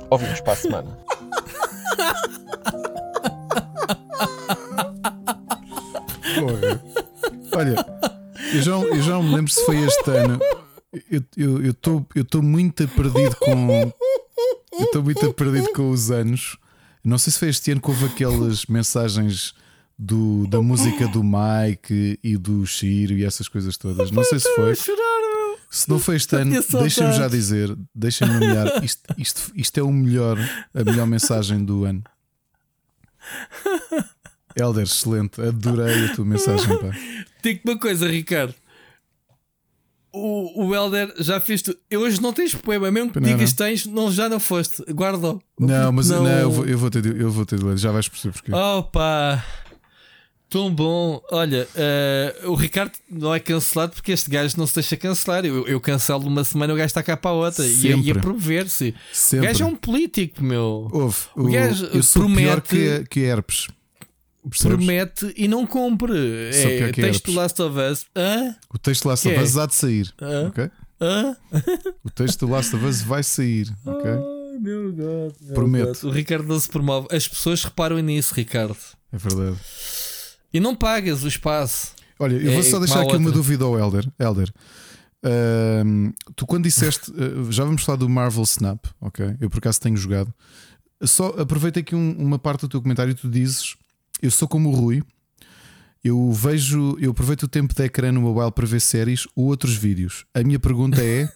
Ouvimos 0.09 0.41
para 0.41 0.53
a 0.53 0.55
semana. 0.55 0.97
Olha, 7.55 7.85
eu 8.53 8.61
já, 8.61 8.71
eu 8.71 9.01
já 9.01 9.19
me 9.19 9.35
lembro 9.35 9.51
se 9.51 9.65
foi 9.65 9.77
este 9.77 10.11
ano. 10.11 10.39
Eu 11.09 11.71
estou 11.71 12.05
eu, 12.15 12.25
eu 12.33 12.43
muito 12.43 12.87
perdido 12.89 13.35
com. 13.35 13.93
Eu 14.79 14.85
estou 14.85 15.01
muito 15.01 15.33
perdido 15.33 15.71
com 15.73 15.89
os 15.89 16.11
anos. 16.11 16.55
Não 17.03 17.17
sei 17.17 17.33
se 17.33 17.39
foi 17.39 17.49
este 17.49 17.71
ano 17.71 17.81
que 17.81 17.89
houve 17.89 18.05
aquelas 18.05 18.67
mensagens 18.67 19.55
do, 19.97 20.45
da 20.47 20.61
música 20.61 21.07
do 21.07 21.23
Mike 21.23 22.19
e 22.23 22.37
do 22.37 22.65
Shiro 22.65 23.13
e 23.13 23.23
essas 23.23 23.47
coisas 23.47 23.75
todas. 23.77 24.11
Não 24.11 24.23
sei 24.23 24.39
se 24.39 24.53
foi. 24.53 24.75
Se 25.69 25.89
não 25.89 25.99
foi 25.99 26.15
este 26.15 26.35
ano, 26.35 26.63
deixem-me 26.79 27.13
já 27.13 27.27
dizer, 27.27 27.75
deixem-me 27.93 28.33
nomear. 28.33 28.67
Isto, 28.85 29.01
isto, 29.17 29.51
isto 29.53 29.79
é 29.79 29.83
o 29.83 29.91
melhor, 29.91 30.37
a 30.73 30.83
melhor 30.83 31.05
mensagem 31.05 31.63
do 31.63 31.83
ano. 31.83 32.03
Helder, 34.55 34.83
excelente, 34.83 35.41
adorei 35.41 36.05
a 36.05 36.15
tua 36.15 36.25
mensagem. 36.25 36.77
Pá. 36.77 36.89
Digo 37.43 37.61
uma 37.65 37.77
coisa, 37.77 38.07
Ricardo. 38.07 38.55
O, 40.17 40.67
o 40.67 40.75
Helder 40.75 41.13
já 41.19 41.39
fez 41.39 41.61
tu. 41.61 41.75
Eu 41.89 42.01
hoje 42.01 42.21
não 42.21 42.33
tens 42.33 42.53
poema, 42.55 42.89
mesmo 42.91 43.11
que 43.11 43.19
não, 43.19 43.29
digas 43.29 43.51
não. 43.51 43.57
tens, 43.57 43.85
não, 43.85 44.11
já 44.11 44.27
não 44.27 44.39
foste. 44.39 44.83
Guarda. 44.91 45.37
Não, 45.59 45.91
mas 45.91 46.09
não. 46.09 46.23
não 46.23 46.31
eu, 46.31 46.51
vou, 46.51 46.65
eu, 46.65 46.77
vou 46.77 46.89
ter, 46.89 47.05
eu 47.05 47.31
vou 47.31 47.45
ter 47.45 47.59
de 47.59 47.65
ler, 47.65 47.77
já 47.77 47.91
vais 47.91 48.07
perceber 48.07 48.33
porquê. 48.33 48.53
Opa! 48.53 49.43
Tão 50.49 50.73
bom. 50.73 51.21
Olha, 51.29 51.67
uh, 52.43 52.51
o 52.51 52.55
Ricardo 52.55 52.93
não 53.09 53.35
é 53.35 53.39
cancelado 53.39 53.93
porque 53.93 54.13
este 54.13 54.29
gajo 54.29 54.57
não 54.57 54.65
se 54.65 54.75
deixa 54.75 54.95
cancelar. 54.95 55.45
Eu, 55.45 55.67
eu 55.67 55.79
cancelo 55.79 56.25
uma 56.25 56.43
semana, 56.43 56.73
o 56.73 56.77
gajo 56.77 56.87
está 56.87 57.03
cá 57.03 57.17
para 57.17 57.31
a 57.31 57.33
outra 57.33 57.65
e, 57.65 58.01
e 58.03 58.11
a 58.11 58.15
promover-se. 58.15 58.95
O 59.33 59.41
gajo 59.41 59.63
é 59.63 59.67
um 59.67 59.75
político, 59.75 60.41
meu. 60.41 60.87
O, 60.91 61.41
o 61.43 61.51
gajo 61.51 61.85
eu 61.87 62.01
promete. 62.13 62.43
Pior 62.43 62.61
que, 62.61 63.03
que 63.09 63.19
herpes. 63.19 63.67
Percebes? 64.49 64.77
Promete 64.77 65.33
e 65.35 65.47
não 65.47 65.65
cumpre. 65.65 66.13
É, 66.53 66.91
texto 66.91 67.31
Last 67.33 67.61
of 67.61 67.77
Us. 67.79 68.05
Hã? 68.15 68.55
O 68.73 68.77
texto 68.77 69.07
Last 69.07 69.27
of 69.27 69.39
Us 69.39 69.57
há 69.57 69.65
de 69.65 69.75
sair. 69.75 70.13
Hã? 70.21 70.47
Okay? 70.47 70.69
Hã? 71.01 71.35
O 72.03 72.09
texto 72.09 72.45
do 72.45 72.51
Last 72.51 72.75
of 72.75 72.85
Us 72.85 73.01
vai 73.01 73.23
sair. 73.23 73.67
Ok? 73.85 74.11
Meu 74.59 74.91
Deus. 74.91 75.33
Prometo. 75.53 76.07
O 76.07 76.11
Ricardo 76.11 76.47
não 76.47 76.59
se 76.59 76.67
promove. 76.67 77.07
As 77.11 77.27
pessoas 77.27 77.63
reparam 77.63 77.99
nisso, 77.99 78.33
Ricardo. 78.33 78.77
É 79.11 79.17
verdade. 79.17 79.57
E 80.51 80.59
não 80.59 80.75
pagas 80.75 81.23
o 81.23 81.27
espaço. 81.27 81.93
Olha, 82.19 82.35
eu 82.35 82.51
vou 82.51 82.61
é, 82.61 82.63
só 82.63 82.79
deixar 82.79 83.01
aqui 83.01 83.11
outra. 83.11 83.19
uma 83.19 83.31
dúvida 83.31 83.63
ao 83.63 83.77
Elder. 83.77 84.11
Elder, 84.17 84.51
uh, 85.23 86.13
tu 86.35 86.47
quando 86.47 86.63
disseste, 86.63 87.11
uh, 87.11 87.49
já 87.53 87.63
vamos 87.63 87.83
falar 87.83 87.97
do 87.97 88.09
Marvel 88.09 88.43
Snap, 88.43 88.83
ok? 88.99 89.35
Eu 89.39 89.49
por 89.49 89.59
acaso 89.59 89.79
tenho 89.79 89.95
jogado. 89.95 90.33
Só 91.03 91.27
aproveita 91.37 91.79
aqui 91.79 91.95
um, 91.95 92.15
uma 92.17 92.39
parte 92.39 92.61
do 92.61 92.69
teu 92.69 92.81
comentário. 92.81 93.13
Tu 93.13 93.29
dizes: 93.29 93.75
Eu 94.21 94.31
sou 94.31 94.47
como 94.47 94.69
o 94.69 94.75
Rui, 94.75 95.03
eu 96.03 96.31
vejo, 96.31 96.97
eu 96.99 97.11
aproveito 97.11 97.43
o 97.43 97.47
tempo 97.47 97.73
de 97.73 97.83
ecrã 97.83 98.11
no 98.11 98.21
mobile 98.21 98.51
para 98.51 98.65
ver 98.65 98.81
séries 98.81 99.27
ou 99.35 99.45
outros 99.45 99.75
vídeos. 99.75 100.25
A 100.33 100.43
minha 100.43 100.59
pergunta 100.59 101.01
é: 101.03 101.29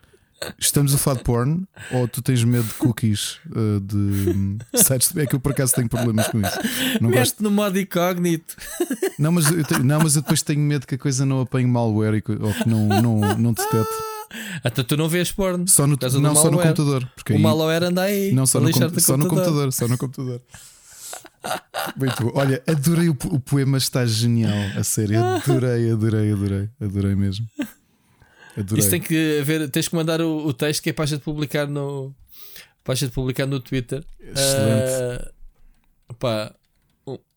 Estamos 0.58 0.94
a 0.94 0.98
falar 0.98 1.18
de 1.18 1.24
porn 1.24 1.64
ou 1.90 2.08
tu 2.08 2.22
tens 2.22 2.42
medo 2.44 2.64
de 2.64 2.74
cookies 2.74 3.38
uh, 3.46 3.80
de 3.80 4.58
sites? 4.82 5.16
É 5.16 5.26
que 5.26 5.34
eu 5.34 5.40
por 5.40 5.52
acaso 5.52 5.74
tenho 5.74 5.88
problemas 5.88 6.28
com 6.28 6.40
isso. 6.40 6.58
Não 7.00 7.10
Mete 7.10 7.18
gosto 7.18 7.42
no 7.42 7.50
modo 7.50 7.78
incógnito. 7.78 8.56
Não 9.18 9.32
mas, 9.32 9.50
eu 9.50 9.64
te... 9.64 9.78
não, 9.82 10.00
mas 10.00 10.16
eu 10.16 10.22
depois 10.22 10.42
tenho 10.42 10.60
medo 10.60 10.86
que 10.86 10.94
a 10.94 10.98
coisa 10.98 11.24
não 11.24 11.40
apanhe 11.40 11.66
malware 11.66 12.22
ou 12.40 12.52
que 12.54 12.68
não, 12.68 12.86
não, 12.86 13.38
não 13.38 13.52
detete. 13.52 13.88
Até 14.64 14.82
tu 14.82 14.96
não 14.96 15.08
vês 15.08 15.30
porno. 15.30 15.68
Só 15.68 15.86
no, 15.86 15.96
não, 16.20 16.34
só 16.34 16.50
no 16.50 16.58
computador. 16.58 17.02
O 17.02 17.32
aí... 17.32 17.38
malware 17.38 17.84
anda 17.84 18.02
aí. 18.02 18.32
Não, 18.32 18.46
só 18.46 18.60
no, 18.60 18.70
com... 18.70 19.00
só 19.00 19.16
no 19.16 19.28
computador. 19.28 19.72
Só 19.72 19.86
no 19.86 19.98
computador. 19.98 20.40
Muito 21.96 22.24
bom. 22.24 22.32
Olha, 22.34 22.62
adorei 22.66 23.08
o, 23.08 23.12
o 23.12 23.40
poema, 23.40 23.78
está 23.78 24.06
genial. 24.06 24.52
A 24.76 24.84
sério, 24.84 25.22
adorei, 25.22 25.90
adorei, 25.90 26.32
adorei, 26.32 26.68
adorei 26.80 27.14
mesmo. 27.14 27.46
Adorei. 28.56 28.80
Isso 28.80 28.90
tem 28.90 29.00
que 29.00 29.42
ver, 29.42 29.68
tens 29.70 29.88
que 29.88 29.94
mandar 29.94 30.20
o, 30.20 30.46
o 30.46 30.52
texto 30.52 30.82
que 30.82 30.90
é 30.90 30.92
para 30.92 31.04
a 31.04 31.06
gente 31.06 31.22
publicar 31.22 31.66
no, 31.66 32.14
para 32.84 32.92
a 32.92 32.96
gente 32.96 33.12
publicar 33.12 33.46
no 33.46 33.60
Twitter. 33.60 34.04
Excelente. 34.20 35.30
Uh, 36.10 36.14
pá, 36.14 36.54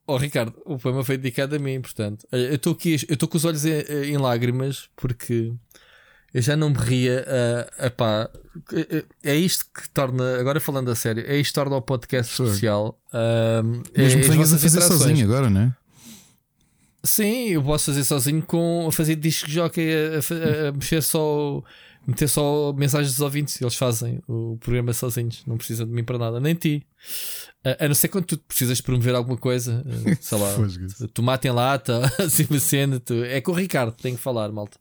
oh, 0.07 0.17
Ricardo, 0.17 0.53
o 0.65 0.77
poema 0.77 1.03
foi 1.03 1.17
dedicado 1.17 1.55
a 1.55 1.59
mim, 1.59 1.79
portanto. 1.81 2.27
Eu 2.31 2.55
estou 2.55 2.73
aqui, 2.73 2.95
eu 3.07 3.13
estou 3.13 3.29
com 3.29 3.37
os 3.37 3.45
olhos 3.45 3.65
em, 3.65 3.81
em, 4.05 4.17
lágrimas 4.17 4.89
porque 4.95 5.53
eu 6.35 6.41
já 6.41 6.57
não 6.57 6.69
me 6.69 6.77
ria. 6.77 7.25
Uh, 7.25 7.85
epá, 7.85 8.29
é 9.23 9.35
isto 9.37 9.65
que 9.73 9.87
torna, 9.91 10.37
agora 10.37 10.59
falando 10.59 10.91
a 10.91 10.95
sério, 10.95 11.23
é 11.25 11.37
isto 11.37 11.51
que 11.51 11.55
torna 11.55 11.77
o 11.77 11.81
podcast 11.81 12.35
Foi. 12.35 12.47
especial. 12.47 12.99
Uh, 13.07 13.63
Mesmo 13.97 14.19
é, 14.19 14.23
que 14.23 14.29
venhas 14.29 14.53
a 14.53 14.57
fazer 14.57 14.81
sozinho 14.81 15.23
agora, 15.23 15.49
não 15.49 15.61
é? 15.61 15.75
Sim, 17.05 17.51
eu 17.51 17.63
posso 17.63 17.85
fazer 17.85 18.03
sozinho 18.03 18.41
com 18.41 18.85
a 18.85 18.91
fazer 18.91 19.15
disco 19.15 19.49
jockey, 19.49 19.89
a, 19.89 20.65
a, 20.65 20.69
a, 20.69 20.71
mexer 20.73 21.01
só, 21.01 21.63
meter 22.05 22.27
só 22.27 22.73
mensagens 22.73 23.13
dos 23.13 23.21
ouvintes. 23.21 23.61
Eles 23.61 23.75
fazem 23.75 24.21
o 24.27 24.57
programa 24.59 24.91
sozinhos, 24.91 25.41
não 25.47 25.55
precisam 25.55 25.87
de 25.87 25.93
mim 25.93 26.03
para 26.03 26.17
nada, 26.17 26.41
nem 26.41 26.53
ti. 26.53 26.85
A, 27.63 27.85
a 27.85 27.87
não 27.87 27.95
ser 27.95 28.09
quando 28.09 28.25
tu 28.25 28.37
precisas 28.39 28.81
promover 28.81 29.15
alguma 29.15 29.37
coisa, 29.37 29.85
eh, 30.05 30.17
sei 30.19 30.37
lá, 30.37 30.53
tomate 31.13 31.47
em 31.47 31.51
lata, 31.51 32.11
assim 32.19 32.45
uma 32.49 32.59
cena. 32.59 32.99
Tu, 32.99 33.23
é 33.23 33.39
com 33.39 33.53
o 33.53 33.55
Ricardo, 33.55 33.93
tenho 33.93 34.17
que 34.17 34.21
falar, 34.21 34.51
malta. 34.51 34.77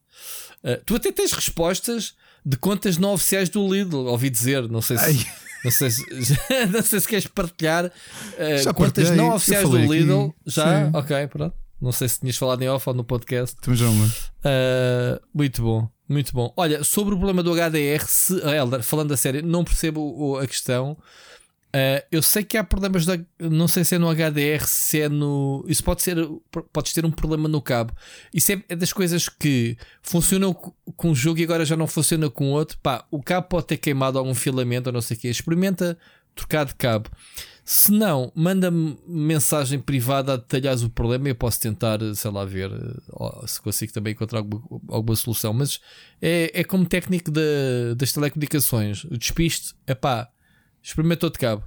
Uh, 0.65 0.83
tu 0.87 0.97
até 0.97 1.13
tens 1.13 1.33
respostas 1.33 2.15
de 2.45 2.57
contas 2.57 2.97
não 2.97 3.13
oficiais 3.13 3.49
do 3.49 3.73
Lidl, 3.73 4.07
ouvi 4.07 4.31
dizer, 4.31 4.69
não 4.69 4.81
sei 4.81 4.99
se. 4.99 5.27
Não 5.65 5.71
sei, 5.71 5.91
se, 5.91 6.05
não 6.71 6.83
sei 6.83 7.01
se 7.01 7.09
queres 7.09 7.27
partilhar 7.27 7.87
uh, 7.87 8.75
contas 8.75 9.11
não 9.11 9.35
oficiais 9.35 9.69
do 9.69 9.77
Lidl. 9.77 10.25
Aqui. 10.25 10.35
Já? 10.47 10.87
Sim. 10.87 10.91
Ok, 10.95 11.27
pronto. 11.29 11.57
Não 11.81 11.93
sei 11.93 12.09
se 12.09 12.21
tinhas 12.21 12.37
falado 12.37 12.63
em 12.63 12.69
off 12.69 12.89
ou 12.89 12.95
no 12.95 13.05
podcast. 13.05 13.57
Também 13.61 13.79
já 13.79 13.89
uh, 13.89 15.21
Muito 15.35 15.63
bom, 15.63 15.89
muito 16.09 16.33
bom. 16.33 16.53
Olha, 16.57 16.83
sobre 16.85 17.15
o 17.15 17.19
problema 17.19 17.43
do 17.43 17.53
HDR, 17.53 18.05
se, 18.07 18.35
Elder, 18.41 18.83
falando 18.83 19.13
a 19.13 19.17
sério, 19.17 19.43
não 19.43 19.65
percebo 19.65 20.39
a 20.39 20.47
questão. 20.47 20.97
Uh, 21.75 22.07
eu 22.13 22.23
sei 22.23 22.45
que 22.45 22.57
há 22.57 22.63
problemas 22.63 23.05
da. 23.05 23.19
Não 23.37 23.67
sei 23.67 23.83
se 23.83 23.97
é 23.97 23.99
no 23.99 24.09
HDR, 24.09 24.65
se 24.65 25.01
é 25.01 25.09
no. 25.09 25.65
Isso 25.67 25.83
pode 25.83 26.03
ser. 26.03 26.17
Podes 26.73 26.93
ter 26.93 27.05
um 27.05 27.11
problema 27.11 27.49
no 27.49 27.61
cabo. 27.61 27.93
Isso 28.33 28.53
é, 28.53 28.63
é 28.69 28.77
das 28.77 28.93
coisas 28.93 29.29
que 29.29 29.77
funcionam 30.01 30.55
com 30.55 31.11
um 31.11 31.15
jogo 31.17 31.41
e 31.41 31.43
agora 31.43 31.65
já 31.65 31.77
não 31.77 31.89
funciona 31.89 32.31
com 32.31 32.53
outro. 32.53 32.79
Pá, 32.81 33.05
o 33.11 33.21
cabo 33.21 33.49
pode 33.49 33.67
ter 33.67 33.79
queimado 33.79 34.17
algum 34.17 34.37
filamento 34.37 34.89
ou 34.89 34.93
não 34.93 35.01
sei 35.01 35.17
o 35.17 35.21
quê. 35.21 35.29
Experimenta 35.29 35.99
trocar 36.37 36.65
de 36.65 36.77
cabo. 36.77 37.11
Se 37.65 37.91
não, 37.91 38.31
manda-me 38.37 38.97
mensagem 39.05 39.81
privada 39.81 40.35
a 40.35 40.37
detalhar 40.37 40.77
o 40.77 40.91
problema 40.91 41.27
e 41.27 41.31
eu 41.33 41.35
posso 41.35 41.59
tentar, 41.59 41.99
sei 42.15 42.31
lá, 42.31 42.45
ver 42.45 42.71
se 43.47 43.61
consigo 43.61 43.93
também 43.93 44.13
encontrar 44.13 44.41
alguma, 44.41 44.63
alguma 44.89 45.17
solução. 45.17 45.53
Mas 45.53 45.81
é, 46.23 46.53
é 46.61 46.63
como 46.63 46.87
técnico 46.87 47.33
de, 47.33 47.97
das 47.97 48.13
telecomunicações. 48.13 49.03
O 49.05 49.19
despiste, 49.19 49.75
é 49.89 49.95
pá 49.95 50.31
experimentou 50.85 51.31
de 51.31 51.39
cabo. 51.39 51.65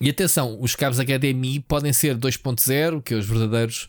E 0.00 0.10
atenção, 0.10 0.58
os 0.60 0.76
cabos 0.76 0.98
HDMI 0.98 1.60
podem 1.60 1.92
ser 1.92 2.16
2.0, 2.16 3.02
que 3.02 3.14
é 3.14 3.16
os 3.16 3.26
verdadeiros, 3.26 3.84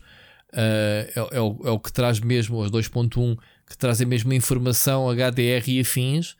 uh, 0.52 0.56
é, 0.56 1.12
é, 1.32 1.40
o, 1.40 1.60
é, 1.64 1.70
o, 1.70 1.78
que 1.78 1.92
traz 1.92 2.18
mesmo, 2.20 2.58
os 2.58 2.70
2.1, 2.70 3.36
que 3.68 3.76
trazem 3.76 4.06
mesmo 4.06 4.32
informação 4.32 5.08
HDR 5.10 5.68
e 5.68 5.80
afins, 5.80 6.36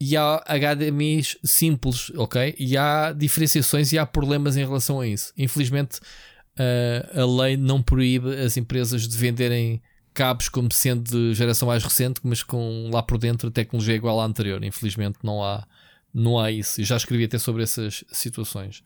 e 0.00 0.16
há 0.16 0.44
HDMIs 0.46 1.38
simples, 1.42 2.12
ok? 2.14 2.54
E 2.58 2.76
há 2.76 3.12
diferenciações 3.12 3.92
e 3.92 3.98
há 3.98 4.06
problemas 4.06 4.56
em 4.56 4.64
relação 4.64 5.00
a 5.00 5.06
isso. 5.06 5.32
Infelizmente, 5.36 5.98
uh, 5.98 7.20
a 7.20 7.42
lei 7.42 7.56
não 7.56 7.82
proíbe 7.82 8.32
as 8.36 8.56
empresas 8.56 9.08
de 9.08 9.16
venderem 9.16 9.82
cabos 10.14 10.48
como 10.48 10.72
sendo 10.72 11.02
de 11.02 11.34
geração 11.34 11.66
mais 11.66 11.82
recente, 11.82 12.20
mas 12.22 12.42
com 12.42 12.90
lá 12.92 13.02
por 13.02 13.18
dentro 13.18 13.48
a 13.48 13.52
tecnologia 13.52 13.94
igual 13.94 14.20
à 14.20 14.24
anterior. 14.24 14.62
Infelizmente, 14.62 15.18
não 15.22 15.42
há 15.42 15.66
não 16.12 16.38
há 16.38 16.50
isso. 16.50 16.82
Já 16.82 16.96
escrevi 16.96 17.24
até 17.24 17.38
sobre 17.38 17.62
essas 17.62 18.04
situações. 18.10 18.82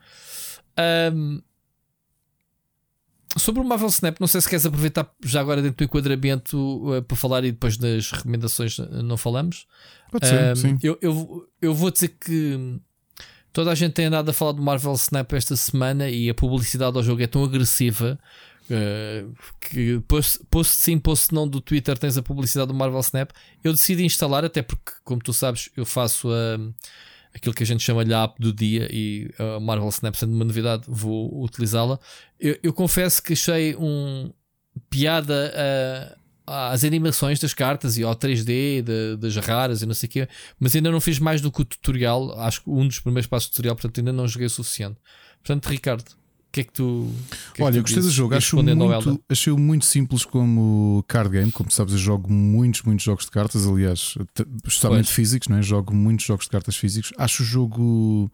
Um, 1.15 1.41
sobre 3.37 3.61
o 3.61 3.65
Marvel 3.65 3.89
Snap, 3.89 4.21
não 4.21 4.27
sei 4.27 4.41
se 4.41 4.49
queres 4.49 4.67
aproveitar 4.67 5.11
já 5.25 5.41
agora 5.41 5.63
dentro 5.63 5.79
do 5.79 5.85
enquadramento 5.85 6.59
uh, 6.59 7.03
para 7.03 7.17
falar 7.17 7.45
e 7.45 7.53
depois 7.53 7.77
das 7.77 8.11
recomendações 8.11 8.79
uh, 8.79 9.03
não 9.03 9.17
falamos. 9.17 9.67
Pode 10.11 10.27
ser, 10.27 10.53
um, 10.53 10.57
sim. 10.57 10.79
Eu, 10.83 10.99
eu, 11.01 11.49
eu 11.61 11.75
vou 11.75 11.91
dizer 11.91 12.09
que 12.09 12.79
toda 13.53 13.71
a 13.71 13.75
gente 13.75 13.93
tem 13.93 14.07
andado 14.07 14.29
a 14.29 14.33
falar 14.33 14.53
do 14.53 14.63
Marvel 14.63 14.93
Snap 14.95 15.33
esta 15.33 15.57
semana 15.57 16.09
e 16.09 16.29
a 16.29 16.35
publicidade 16.35 16.97
ao 16.97 17.03
jogo 17.03 17.23
é 17.23 17.27
tão 17.27 17.45
agressiva 17.45 18.19
uh, 18.71 19.35
que 19.61 20.01
post, 20.07 20.41
post 20.51 20.77
sim, 20.77 20.99
post 20.99 21.33
não 21.33 21.49
do 21.49 21.61
Twitter 21.61 21.97
tens 21.99 22.17
a 22.17 22.23
publicidade 22.23 22.69
do 22.69 22.75
Marvel 22.75 23.01
Snap. 23.01 23.31
Eu 23.63 23.73
decidi 23.73 24.05
instalar, 24.05 24.45
até 24.45 24.63
porque, 24.63 24.93
como 25.05 25.23
tu 25.23 25.33
sabes, 25.33 25.71
eu 25.77 25.87
faço 25.87 26.29
a. 26.31 26.59
Uh, 27.33 27.37
aquilo 27.37 27.55
que 27.55 27.63
a 27.63 27.67
gente 27.67 27.83
chama 27.83 28.05
de 28.05 28.13
app 28.13 28.41
do 28.41 28.53
dia 28.53 28.89
e 28.91 29.31
a 29.39 29.59
Marvel 29.61 29.89
Snap 29.89 30.15
sendo 30.15 30.35
uma 30.35 30.45
novidade, 30.45 30.85
vou 30.87 31.43
utilizá-la. 31.43 31.99
Eu, 32.39 32.59
eu, 32.63 32.73
confesso 32.73 33.23
que 33.23 33.33
achei 33.33 33.75
um 33.77 34.31
piada 34.89 35.53
a, 36.47 36.73
às 36.73 36.85
animações 36.85 37.39
das 37.39 37.55
cartas 37.55 37.97
e 37.97 38.03
ao 38.03 38.15
3D 38.15 38.83
de, 38.83 39.17
das 39.17 39.37
raras 39.37 39.83
e 39.83 39.87
não 39.87 39.95
sei 39.95 40.09
o 40.09 40.11
quê, 40.11 40.29
mas 40.59 40.75
ainda 40.77 40.91
não 40.91 41.01
fiz 41.01 41.19
mais 41.19 41.41
do 41.41 41.51
que 41.51 41.63
o 41.63 41.65
tutorial. 41.65 42.39
Acho 42.41 42.63
que 42.63 42.71
um 42.71 42.87
dos 42.87 43.01
primeiros 43.01 43.27
passos 43.27 43.49
do 43.49 43.53
tutorial, 43.53 43.77
portanto, 43.77 43.99
ainda 43.99 44.13
não 44.13 44.29
joguei 44.29 44.47
o 44.47 44.51
suficiente. 44.51 44.99
Portanto, 45.43 45.67
Ricardo, 45.67 46.05
que 46.53 46.61
é 46.61 46.65
que 46.65 46.73
tu. 46.73 47.11
Que 47.55 47.63
é 47.63 47.65
Olha, 47.65 47.73
que 47.73 47.79
eu 47.79 47.83
gostei 47.83 48.03
do 48.03 48.11
jogo, 48.11 48.35
acho 48.35 48.63
muito, 48.63 49.25
achei 49.29 49.53
muito 49.55 49.87
simples 49.87 50.25
como 50.25 51.03
card 51.09 51.31
game. 51.31 51.51
Como 51.51 51.71
sabes, 51.71 51.95
eu 51.95 51.99
jogo 51.99 52.31
muitos, 52.31 52.83
muitos 52.83 53.05
jogos 53.05 53.25
de 53.25 53.31
cartas, 53.31 53.67
aliás, 53.67 54.15
especialmente 54.65 55.07
pois. 55.07 55.17
físicos, 55.17 55.49
não 55.49 55.57
é? 55.57 55.63
jogo 55.63 55.95
muitos 55.95 56.27
jogos 56.27 56.45
de 56.45 56.51
cartas 56.51 56.77
físicos. 56.77 57.13
Acho 57.17 57.43
o 57.43 57.47
jogo 57.47 58.31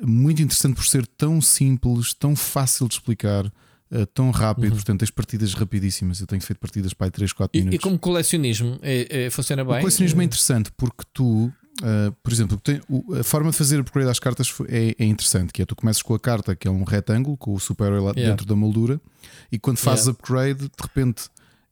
muito 0.00 0.40
interessante 0.40 0.76
por 0.76 0.86
ser 0.86 1.04
tão 1.04 1.40
simples, 1.40 2.14
tão 2.14 2.36
fácil 2.36 2.86
de 2.86 2.94
explicar. 2.94 3.52
Uh, 3.90 4.04
tão 4.04 4.30
rápido, 4.30 4.64
uhum. 4.64 4.72
portanto, 4.72 4.98
tens 4.98 5.10
partidas 5.10 5.54
rapidíssimas. 5.54 6.20
Eu 6.20 6.26
tenho 6.26 6.42
feito 6.42 6.58
partidas 6.58 6.92
para 6.92 7.06
aí 7.06 7.10
3, 7.10 7.32
4 7.32 7.58
minutos. 7.58 7.74
E, 7.74 7.78
como 7.80 7.98
colecionismo, 7.98 8.78
é, 8.82 9.24
é, 9.24 9.30
funciona 9.30 9.64
bem? 9.64 9.76
O 9.76 9.80
colecionismo 9.80 10.20
é 10.20 10.24
interessante 10.26 10.70
porque 10.76 11.04
tu 11.10 11.50
Uh, 11.80 12.10
por 12.22 12.32
exemplo, 12.32 12.58
tem, 12.58 12.80
o, 12.88 13.14
a 13.14 13.22
forma 13.22 13.50
de 13.50 13.56
fazer 13.56 13.78
upgrade 13.78 14.10
às 14.10 14.18
cartas 14.18 14.52
é, 14.68 14.96
é, 14.98 15.04
interessante, 15.04 15.52
que 15.52 15.62
é 15.62 15.66
tu 15.66 15.76
começas 15.76 16.02
com 16.02 16.12
a 16.12 16.18
carta 16.18 16.56
que 16.56 16.66
é 16.66 16.70
um 16.70 16.82
retângulo 16.82 17.36
com 17.36 17.54
o 17.54 17.60
super-herói 17.60 18.00
lá 18.00 18.10
yeah. 18.10 18.30
dentro 18.30 18.44
da 18.44 18.56
moldura 18.56 19.00
e 19.52 19.58
quando 19.60 19.78
fazes 19.78 20.06
yeah. 20.06 20.18
upgrade, 20.18 20.60
de 20.62 20.82
repente 20.82 21.28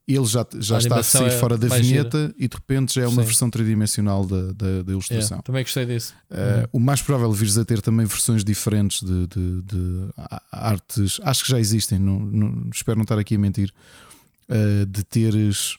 ele 0.06 0.24
já, 0.24 0.46
já 0.60 0.78
está 0.78 1.00
a 1.00 1.02
sair 1.02 1.26
é 1.26 1.30
fora 1.30 1.58
da 1.58 1.66
vinheta 1.66 2.18
gira. 2.18 2.34
e 2.38 2.46
de 2.46 2.54
repente 2.54 2.94
já 2.94 3.02
é 3.02 3.08
uma 3.08 3.22
Sim. 3.22 3.26
versão 3.26 3.50
tridimensional 3.50 4.24
da, 4.24 4.52
da, 4.52 4.82
da 4.84 4.92
ilustração. 4.92 5.38
Yeah. 5.38 5.42
Também 5.42 5.64
gostei 5.64 5.84
disso. 5.84 6.14
Uh, 6.30 6.34
uhum. 6.34 6.66
O 6.74 6.78
mais 6.78 7.02
provável 7.02 7.32
vires 7.32 7.58
a 7.58 7.64
ter 7.64 7.82
também 7.82 8.06
versões 8.06 8.44
diferentes 8.44 9.00
de, 9.00 9.26
de, 9.26 9.62
de 9.62 10.08
artes, 10.52 11.18
acho 11.24 11.42
que 11.42 11.50
já 11.50 11.58
existem, 11.58 11.98
não, 11.98 12.20
não, 12.20 12.70
espero 12.72 12.96
não 12.96 13.02
estar 13.02 13.18
aqui 13.18 13.34
a 13.34 13.38
mentir, 13.38 13.74
uh, 14.48 14.86
de 14.86 15.02
teres 15.02 15.78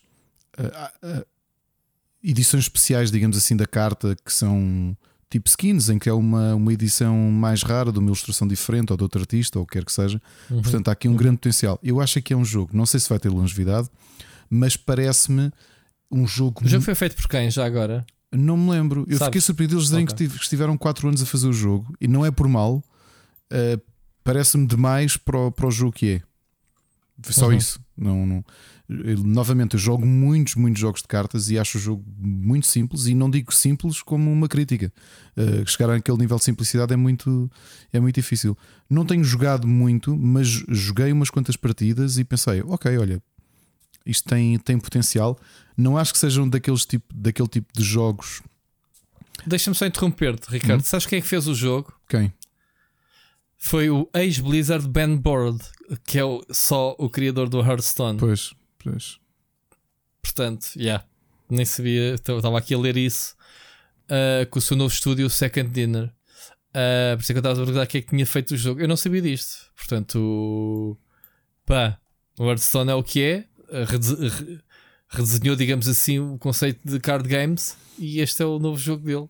edições 2.23 2.63
especiais, 2.63 3.11
digamos 3.11 3.37
assim, 3.37 3.55
da 3.55 3.65
carta 3.65 4.15
que 4.23 4.33
são 4.33 4.95
tipo 5.29 5.49
skins, 5.49 5.89
em 5.89 5.99
que 5.99 6.09
é 6.09 6.13
uma, 6.13 6.55
uma 6.55 6.73
edição 6.73 7.15
mais 7.31 7.61
rara, 7.61 7.91
de 7.91 7.99
uma 7.99 8.07
ilustração 8.07 8.47
diferente, 8.47 8.91
ou 8.91 8.97
de 8.97 9.03
outro 9.03 9.19
artista, 9.19 9.59
ou 9.59 9.63
o 9.63 9.67
que 9.67 9.73
quer 9.73 9.85
que 9.85 9.91
seja. 9.91 10.21
Uhum. 10.49 10.61
Portanto, 10.61 10.87
há 10.87 10.91
aqui 10.93 11.07
um 11.07 11.11
uhum. 11.11 11.17
grande 11.17 11.37
potencial. 11.37 11.79
Eu 11.83 11.99
acho 11.99 12.21
que 12.21 12.33
é 12.33 12.37
um 12.37 12.45
jogo, 12.45 12.71
não 12.73 12.85
sei 12.85 12.99
se 12.99 13.09
vai 13.09 13.19
ter 13.19 13.29
longevidade, 13.29 13.89
mas 14.49 14.77
parece-me 14.77 15.51
um 16.11 16.25
jogo. 16.25 16.63
O 16.63 16.67
jogo 16.67 16.83
foi 16.83 16.95
feito 16.95 17.15
por 17.15 17.27
quem 17.27 17.51
já 17.51 17.65
agora? 17.65 18.05
Não 18.31 18.57
me 18.57 18.71
lembro. 18.71 19.05
Eu 19.07 19.17
Sabes? 19.17 19.27
fiquei 19.27 19.41
surpreendido 19.41 19.77
eles 19.77 19.85
dizerem 19.85 20.05
okay. 20.05 20.27
que 20.27 20.35
estiveram 20.35 20.77
4 20.77 21.07
anos 21.07 21.21
a 21.21 21.25
fazer 21.25 21.47
o 21.47 21.53
jogo 21.53 21.93
e 21.99 22.07
não 22.07 22.25
é 22.25 22.31
por 22.31 22.47
mal. 22.47 22.83
Uh, 23.51 23.81
parece-me 24.23 24.67
demais 24.67 25.15
para 25.15 25.37
o, 25.37 25.51
para 25.51 25.67
o 25.67 25.71
jogo 25.71 25.93
que 25.93 26.15
é. 26.15 26.21
Só 27.23 27.47
uhum. 27.47 27.53
isso. 27.53 27.79
Não, 27.97 28.25
não, 28.25 28.45
eu, 28.89 29.17
novamente, 29.17 29.73
eu 29.73 29.79
jogo 29.79 30.05
muitos, 30.05 30.55
muitos 30.55 30.79
jogos 30.79 31.01
de 31.01 31.07
cartas 31.07 31.49
e 31.49 31.57
acho 31.57 31.77
o 31.77 31.81
jogo 31.81 32.03
muito 32.17 32.67
simples. 32.67 33.07
E 33.07 33.13
não 33.13 33.29
digo 33.29 33.53
simples 33.53 34.01
como 34.01 34.31
uma 34.31 34.47
crítica. 34.47 34.93
Uh, 35.35 35.67
chegar 35.67 35.89
àquele 35.89 36.17
nível 36.17 36.37
de 36.37 36.43
simplicidade 36.43 36.93
é 36.93 36.97
muito, 36.97 37.51
é 37.91 37.99
muito 37.99 38.15
difícil. 38.15 38.57
Não 38.89 39.05
tenho 39.05 39.23
jogado 39.23 39.67
muito, 39.67 40.15
mas 40.15 40.47
joguei 40.47 41.11
umas 41.11 41.29
quantas 41.29 41.57
partidas 41.57 42.17
e 42.17 42.23
pensei: 42.23 42.61
ok, 42.61 42.97
olha, 42.97 43.21
isto 44.05 44.27
tem, 44.29 44.57
tem 44.59 44.79
potencial. 44.79 45.37
Não 45.75 45.97
acho 45.97 46.13
que 46.13 46.19
sejam 46.19 46.47
daqueles 46.47 46.85
tipo, 46.85 47.05
daquele 47.13 47.49
tipo 47.49 47.67
de 47.73 47.83
jogos. 47.83 48.41
Deixa-me 49.45 49.75
só 49.75 49.85
interromper-te, 49.85 50.49
Ricardo. 50.49 50.81
Hum? 50.81 50.85
Sabes 50.85 51.05
quem 51.05 51.19
é 51.19 51.21
que 51.21 51.27
fez 51.27 51.47
o 51.47 51.53
jogo? 51.53 51.93
Quem? 52.07 52.33
Foi 53.57 53.89
o 53.89 54.07
ex-Blizzard 54.13 54.87
Ben 54.87 55.17
Board, 55.17 55.63
que 56.05 56.19
é 56.19 56.23
o, 56.23 56.45
só 56.51 56.95
o 56.97 57.09
criador 57.09 57.49
do 57.49 57.59
Hearthstone. 57.59 58.19
Pois, 58.19 58.53
pois. 58.77 59.19
Portanto, 60.21 60.67
já. 60.75 60.81
Yeah, 60.81 61.05
nem 61.49 61.65
sabia. 61.65 62.13
Estava 62.13 62.57
aqui 62.57 62.73
a 62.73 62.77
ler 62.77 62.97
isso. 62.97 63.35
Uh, 64.05 64.45
com 64.49 64.59
o 64.59 64.61
seu 64.61 64.77
novo 64.77 64.93
estúdio, 64.93 65.29
Second 65.29 65.69
Dinner. 65.69 66.13
Uh, 66.69 67.17
por 67.17 67.23
isso 67.23 67.31
é 67.31 67.33
que 67.33 67.37
eu 67.37 67.39
estava 67.39 67.53
a 67.53 67.65
perguntar 67.65 67.87
quem 67.87 67.99
é 67.99 68.01
que 68.03 68.09
tinha 68.09 68.25
feito 68.25 68.51
o 68.53 68.57
jogo. 68.57 68.79
Eu 68.79 68.87
não 68.87 68.95
sabia 68.95 69.21
disto. 69.21 69.71
Portanto, 69.75 70.97
pá, 71.65 71.99
o 72.37 72.47
Hearthstone 72.47 72.91
é 72.91 72.93
o 72.93 73.03
que 73.03 73.23
é. 73.23 73.45
Redesenhou, 75.09 75.55
digamos 75.55 75.87
assim, 75.87 76.19
o 76.19 76.37
conceito 76.37 76.79
de 76.85 76.99
card 76.99 77.27
games. 77.27 77.75
E 77.97 78.19
este 78.19 78.43
é 78.43 78.45
o 78.45 78.59
novo 78.59 78.77
jogo 78.77 79.03
dele. 79.03 79.27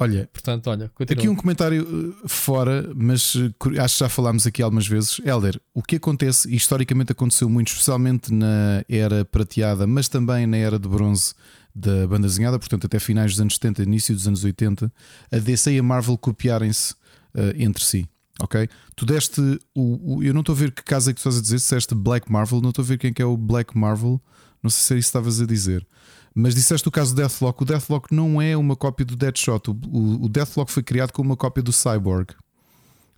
Olha, 0.00 0.28
portanto, 0.32 0.68
olha, 0.68 0.88
continua. 0.94 1.18
aqui 1.18 1.28
um 1.28 1.34
comentário 1.34 2.14
eh, 2.24 2.28
fora, 2.28 2.88
mas 2.94 3.34
eh, 3.34 3.80
acho 3.80 3.96
que 3.96 4.00
já 4.04 4.08
falámos 4.08 4.46
aqui 4.46 4.62
algumas 4.62 4.86
vezes. 4.86 5.20
Helder, 5.24 5.60
o 5.74 5.82
que 5.82 5.96
acontece, 5.96 6.48
e 6.48 6.54
historicamente 6.54 7.10
aconteceu 7.10 7.48
muito, 7.48 7.68
especialmente 7.68 8.32
na 8.32 8.84
era 8.88 9.24
prateada, 9.24 9.86
mas 9.86 10.08
também 10.08 10.46
na 10.46 10.56
era 10.56 10.78
de 10.78 10.88
bronze 10.88 11.34
da 11.74 12.06
banda 12.06 12.28
desenhada, 12.28 12.58
portanto, 12.58 12.86
até 12.86 12.98
finais 12.98 13.32
dos 13.32 13.40
anos 13.40 13.54
70, 13.54 13.82
início 13.82 14.14
dos 14.14 14.26
anos 14.26 14.44
80, 14.44 14.92
a 15.32 15.38
DC 15.38 15.72
e 15.72 15.78
a 15.78 15.82
Marvel 15.82 16.16
copiarem-se 16.16 16.92
uh, 16.92 17.54
entre 17.56 17.84
si. 17.84 18.08
Ok? 18.40 18.68
Tu 18.94 19.04
deste 19.04 19.40
o, 19.74 20.16
o, 20.16 20.22
Eu 20.22 20.32
não 20.32 20.40
estou 20.40 20.54
a 20.54 20.58
ver 20.58 20.70
que 20.70 20.82
caso 20.82 21.10
é 21.10 21.12
que 21.12 21.20
tu 21.20 21.28
estás 21.28 21.38
a 21.38 21.42
dizer, 21.42 21.58
se 21.58 21.74
deste 21.74 21.94
Black 21.94 22.30
Marvel, 22.30 22.60
não 22.60 22.70
estou 22.70 22.84
a 22.84 22.86
ver 22.86 22.98
quem 22.98 23.10
é 23.10 23.12
que 23.12 23.22
é 23.22 23.24
o 23.24 23.36
Black 23.36 23.76
Marvel, 23.76 24.20
não 24.62 24.70
sei 24.70 24.80
se 24.80 24.92
era 24.92 24.98
isso 25.00 25.06
que 25.06 25.08
estavas 25.08 25.40
a 25.40 25.46
dizer. 25.46 25.86
Mas 26.40 26.54
disseste 26.54 26.86
o 26.86 26.90
caso 26.92 27.12
do 27.12 27.16
Deathlock. 27.16 27.60
O 27.60 27.66
Deathlock 27.66 28.14
não 28.14 28.40
é 28.40 28.56
uma 28.56 28.76
cópia 28.76 29.04
do 29.04 29.16
Deadshot. 29.16 29.70
O, 29.70 30.24
o 30.24 30.28
Deathlock 30.28 30.70
foi 30.70 30.84
criado 30.84 31.10
como 31.10 31.30
uma 31.30 31.36
cópia 31.36 31.60
do 31.60 31.72
Cyborg. 31.72 32.28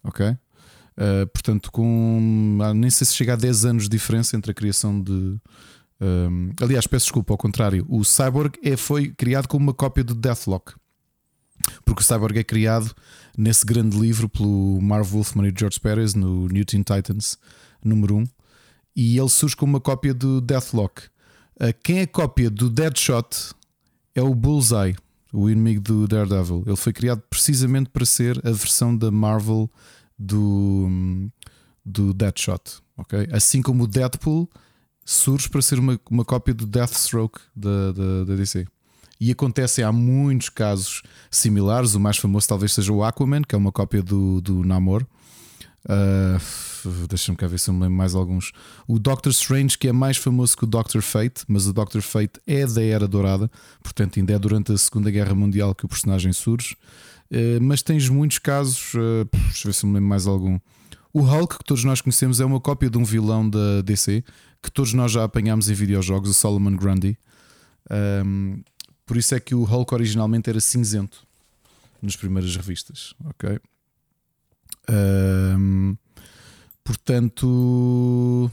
Ok? 0.03 0.27
Uh, 0.27 1.27
portanto, 1.31 1.71
com 1.71 2.59
nem 2.75 2.89
sei 2.89 3.07
se 3.07 3.15
chega 3.15 3.35
a 3.35 3.37
10 3.37 3.65
anos 3.67 3.83
de 3.83 3.91
diferença 3.91 4.39
entre 4.39 4.53
a 4.53 4.55
criação 4.55 4.99
de. 4.99 5.39
Um, 6.01 6.55
aliás, 6.63 6.87
peço 6.87 7.05
desculpa, 7.05 7.35
ao 7.35 7.37
contrário, 7.37 7.85
o 7.91 8.03
Cyborg 8.03 8.59
é, 8.65 8.75
foi 8.75 9.11
criado 9.11 9.49
como 9.49 9.65
uma 9.65 9.75
cópia 9.75 10.03
do 10.03 10.15
Deathlock. 10.15 10.73
Porque 11.85 12.01
o 12.01 12.05
Cyborg 12.05 12.39
é 12.39 12.45
criado 12.45 12.91
nesse 13.37 13.67
grande 13.67 13.99
livro 13.99 14.31
pelo 14.31 14.81
Marv 14.81 15.07
Wolfman 15.13 15.47
e 15.47 15.55
George 15.55 15.79
Perez 15.79 16.15
no 16.15 16.49
New 16.49 16.65
Teen 16.65 16.83
Titans 16.83 17.37
número 17.85 18.17
1 18.17 18.25
e 18.97 19.19
ele 19.19 19.29
surge 19.29 19.55
como 19.55 19.75
uma 19.75 19.81
cópia 19.81 20.15
do 20.15 20.41
Deathlock. 20.41 21.03
Quem 21.83 22.01
é 22.01 22.07
cópia 22.07 22.49
do 22.51 22.71
Deadshot 22.71 23.55
é 24.15 24.23
o 24.23 24.35
Bullseye. 24.35 24.97
o 25.33 25.49
inimigo 25.49 25.81
do 25.81 26.09
Daredevil. 26.09 26.65
Ele 26.67 26.77
foi 26.77 26.93
criado 26.93 27.23
precisamente 27.31 27.91
para 27.91 28.05
ser 28.05 28.39
a 28.45 28.51
versão 28.51 28.97
da 28.97 29.11
Marvel 29.11 29.71
do, 30.19 30.89
do 31.85 32.13
Deadshot. 32.13 32.81
Okay? 32.97 33.29
Assim 33.33 33.63
como 33.63 33.85
o 33.85 33.87
Deadpool 33.87 34.49
surge 35.05 35.49
para 35.49 35.63
ser 35.63 35.79
uma, 35.79 35.99
uma 36.11 36.25
cópia 36.25 36.55
do 36.55 36.67
Deathstroke 36.67 37.41
da, 37.55 37.93
da, 37.93 38.25
da 38.25 38.37
DC. 38.37 38.67
E 39.21 39.31
acontecem 39.31 39.85
há 39.85 39.93
muitos 39.93 40.49
casos 40.49 41.03
similares. 41.31 41.95
O 41.95 42.01
mais 42.01 42.17
famoso 42.17 42.49
talvez 42.49 42.73
seja 42.73 42.93
o 42.93 43.05
Aquaman, 43.05 43.43
que 43.43 43.55
é 43.55 43.59
uma 43.59 43.71
cópia 43.71 44.03
do, 44.03 44.41
do 44.41 44.65
Namor. 44.65 45.07
Uh, 45.85 46.41
Deixa-me 47.09 47.37
cá 47.37 47.47
ver 47.47 47.59
se 47.59 47.71
eu 47.71 47.75
me 47.75 47.83
lembro 47.83 47.97
mais 47.97 48.15
alguns. 48.15 48.53
O 48.87 48.99
Doctor 48.99 49.31
Strange, 49.33 49.77
que 49.77 49.89
é 49.89 49.93
mais 49.93 50.17
famoso 50.17 50.57
que 50.57 50.65
o 50.65 50.67
Doctor 50.67 51.03
Fate, 51.03 51.43
mas 51.49 51.67
o 51.67 51.73
Doctor 51.73 52.03
Fate 52.03 52.41
é 52.47 52.67
da 52.67 52.83
Era 52.83 53.07
Dourada, 53.07 53.51
portanto, 53.83 54.19
ainda 54.19 54.33
é 54.33 54.39
durante 54.39 54.73
a 54.73 54.79
Segunda 54.79 55.11
Guerra 55.11 55.35
Mundial 55.35 55.75
que 55.75 55.85
o 55.85 55.89
personagem 55.89 56.33
surge. 56.33 56.77
Uh, 57.31 57.63
mas 57.63 57.83
tens 57.83 58.09
muitos 58.09 58.39
casos, 58.39 58.95
uh, 58.95 59.29
deixa 59.33 59.69
eu 59.69 59.71
ver 59.71 59.75
se 59.75 59.87
me 59.87 59.95
lembro 59.95 60.09
mais 60.09 60.27
algum. 60.27 60.59
O 61.13 61.23
Hulk, 61.23 61.59
que 61.59 61.65
todos 61.65 61.85
nós 61.85 62.01
conhecemos, 62.01 62.41
é 62.41 62.45
uma 62.45 62.61
cópia 62.61 62.89
de 62.89 62.99
um 62.99 63.05
vilão 63.05 63.49
da 63.49 63.83
DC 63.83 64.25
que 64.63 64.71
todos 64.71 64.93
nós 64.93 65.13
já 65.13 65.25
apanhámos 65.25 65.69
em 65.69 65.75
videojogos, 65.75 66.31
o 66.31 66.35
Solomon 66.35 66.77
Grundy. 66.77 67.17
Um, 68.25 68.63
por 69.07 69.17
isso 69.17 69.35
é 69.35 69.41
que 69.41 69.55
o 69.55 69.65
Hulk 69.65 69.93
originalmente 69.95 70.49
era 70.49 70.61
cinzento 70.61 71.27
nas 72.01 72.17
primeiras 72.17 72.55
revistas, 72.55 73.15
ok? 73.25 73.59
Um, 74.89 75.97
portanto, 76.85 78.51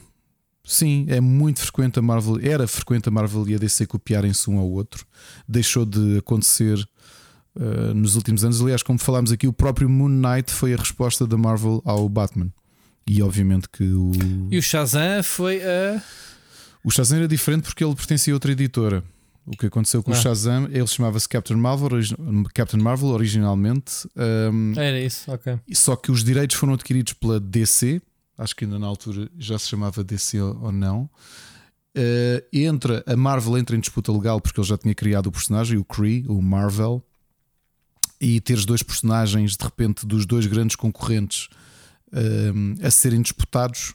sim, 0.64 1.06
é 1.08 1.20
muito 1.20 1.60
frequente 1.60 1.98
a 1.98 2.02
Marvel, 2.02 2.38
era 2.42 2.66
frequente 2.66 3.08
a 3.08 3.12
Marvel 3.12 3.48
e 3.48 3.54
a 3.54 3.58
DC 3.58 3.86
copiarem-se 3.86 4.50
um 4.50 4.58
ao 4.58 4.70
outro. 4.70 5.06
Deixou 5.46 5.84
de 5.84 6.18
acontecer 6.18 6.78
uh, 7.56 7.94
nos 7.94 8.16
últimos 8.16 8.44
anos. 8.44 8.60
Aliás, 8.60 8.82
como 8.82 8.98
falámos 8.98 9.32
aqui, 9.32 9.46
o 9.46 9.52
próprio 9.52 9.88
Moon 9.88 10.08
Knight 10.08 10.52
foi 10.52 10.74
a 10.74 10.76
resposta 10.76 11.26
da 11.26 11.36
Marvel 11.36 11.82
ao 11.84 12.08
Batman. 12.08 12.52
E 13.06 13.22
obviamente 13.22 13.68
que 13.70 13.84
o. 13.84 14.12
E 14.50 14.58
o 14.58 14.62
Shazam 14.62 15.22
foi 15.22 15.62
a. 15.62 16.02
O 16.84 16.90
Shazam 16.90 17.18
era 17.18 17.28
diferente 17.28 17.64
porque 17.64 17.82
ele 17.82 17.94
pertencia 17.94 18.32
a 18.32 18.36
outra 18.36 18.52
editora. 18.52 19.02
O 19.46 19.56
que 19.56 19.66
aconteceu 19.66 20.02
com 20.02 20.12
ah. 20.12 20.14
o 20.14 20.16
Shazam, 20.16 20.68
ele 20.70 20.86
chamava-se 20.86 21.26
Captain 21.26 21.56
Marvel, 21.56 21.88
Captain 22.54 22.80
Marvel 22.80 23.08
originalmente. 23.08 24.06
Um, 24.14 24.74
Era 24.76 25.00
isso, 25.00 25.30
ok. 25.32 25.58
Só 25.72 25.96
que 25.96 26.12
os 26.12 26.22
direitos 26.22 26.54
foram 26.56 26.74
adquiridos 26.74 27.14
pela 27.14 27.40
DC, 27.40 28.02
acho 28.38 28.54
que 28.54 28.64
ainda 28.64 28.78
na 28.78 28.86
altura 28.86 29.28
já 29.36 29.58
se 29.58 29.68
chamava 29.68 30.02
DC 30.02 30.40
ou 30.40 30.72
não. 30.72 31.10
Uh, 31.96 32.40
entra, 32.52 33.02
a 33.06 33.16
Marvel 33.16 33.58
entra 33.58 33.76
em 33.76 33.80
disputa 33.80 34.12
legal 34.12 34.40
porque 34.40 34.60
ele 34.60 34.68
já 34.68 34.78
tinha 34.78 34.94
criado 34.94 35.26
o 35.26 35.32
personagem, 35.32 35.76
o 35.76 35.84
Kree, 35.84 36.24
o 36.28 36.40
Marvel, 36.40 37.02
e 38.20 38.40
teres 38.40 38.64
dois 38.64 38.82
personagens 38.82 39.56
de 39.56 39.64
repente 39.64 40.06
dos 40.06 40.24
dois 40.24 40.46
grandes 40.46 40.76
concorrentes 40.76 41.48
um, 42.12 42.74
a 42.82 42.90
serem 42.90 43.20
disputados. 43.20 43.94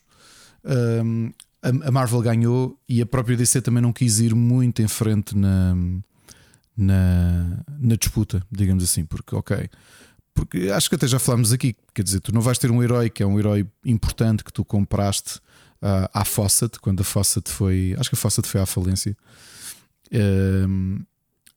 Um, 0.65 1.31
a 1.61 1.91
Marvel 1.91 2.22
ganhou 2.22 2.77
e 2.89 3.01
a 3.01 3.05
própria 3.05 3.38
DC 3.38 3.61
também 3.61 3.81
não 3.81 3.93
quis 3.93 4.19
ir 4.19 4.35
muito 4.35 4.81
em 4.81 4.88
frente 4.88 5.35
na, 5.35 5.73
na, 6.75 7.63
na 7.80 7.95
disputa, 7.95 8.45
digamos 8.51 8.83
assim, 8.83 9.05
porque, 9.05 9.33
ok. 9.33 9.69
Porque 10.34 10.70
acho 10.70 10.90
que 10.90 10.95
até 10.95 11.08
já 11.08 11.20
falámos 11.20 11.53
aqui, 11.53 11.76
quer 11.94 12.03
dizer, 12.03 12.20
tu 12.20 12.34
não 12.34 12.42
vais 12.42 12.58
ter 12.58 12.72
um 12.72 12.82
herói 12.82 13.10
que 13.10 13.22
é 13.22 13.26
um 13.26 13.40
herói 13.40 13.68
importante 13.86 14.44
que 14.44 14.52
tu 14.52 14.66
compraste 14.66 15.38
uh, 15.82 16.10
à 16.14 16.26
Fawcett, 16.26 16.80
quando 16.80 17.02
a 17.02 17.03
Fawcett 17.03 17.50
foi. 17.50 17.95
Acho 18.00 18.10
que 18.10 18.16
a 18.16 18.18
Fawcett 18.18 18.48
foi 18.48 18.62
à 18.62 18.66
falência. 18.66 19.16
Uh, 20.08 21.03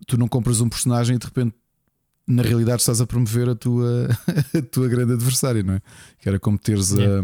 tu 0.07 0.19
não 0.19 0.29
compras 0.29 0.61
um 0.61 0.69
personagem 0.69 1.17
e 1.17 1.19
de 1.19 1.27
repente, 1.27 1.55
na 2.27 2.43
realidade, 2.43 2.83
estás 2.83 3.01
a 3.01 3.07
promover 3.07 3.49
a 3.49 3.55
tua, 3.55 4.09
a 4.55 4.63
tua 4.63 4.89
grande 4.89 5.13
adversária, 5.13 5.63
não 5.63 5.75
é? 5.75 5.83
Que 6.19 6.29
era 6.29 6.39
como 6.39 6.59
teres 6.59 6.93
a. 6.93 7.23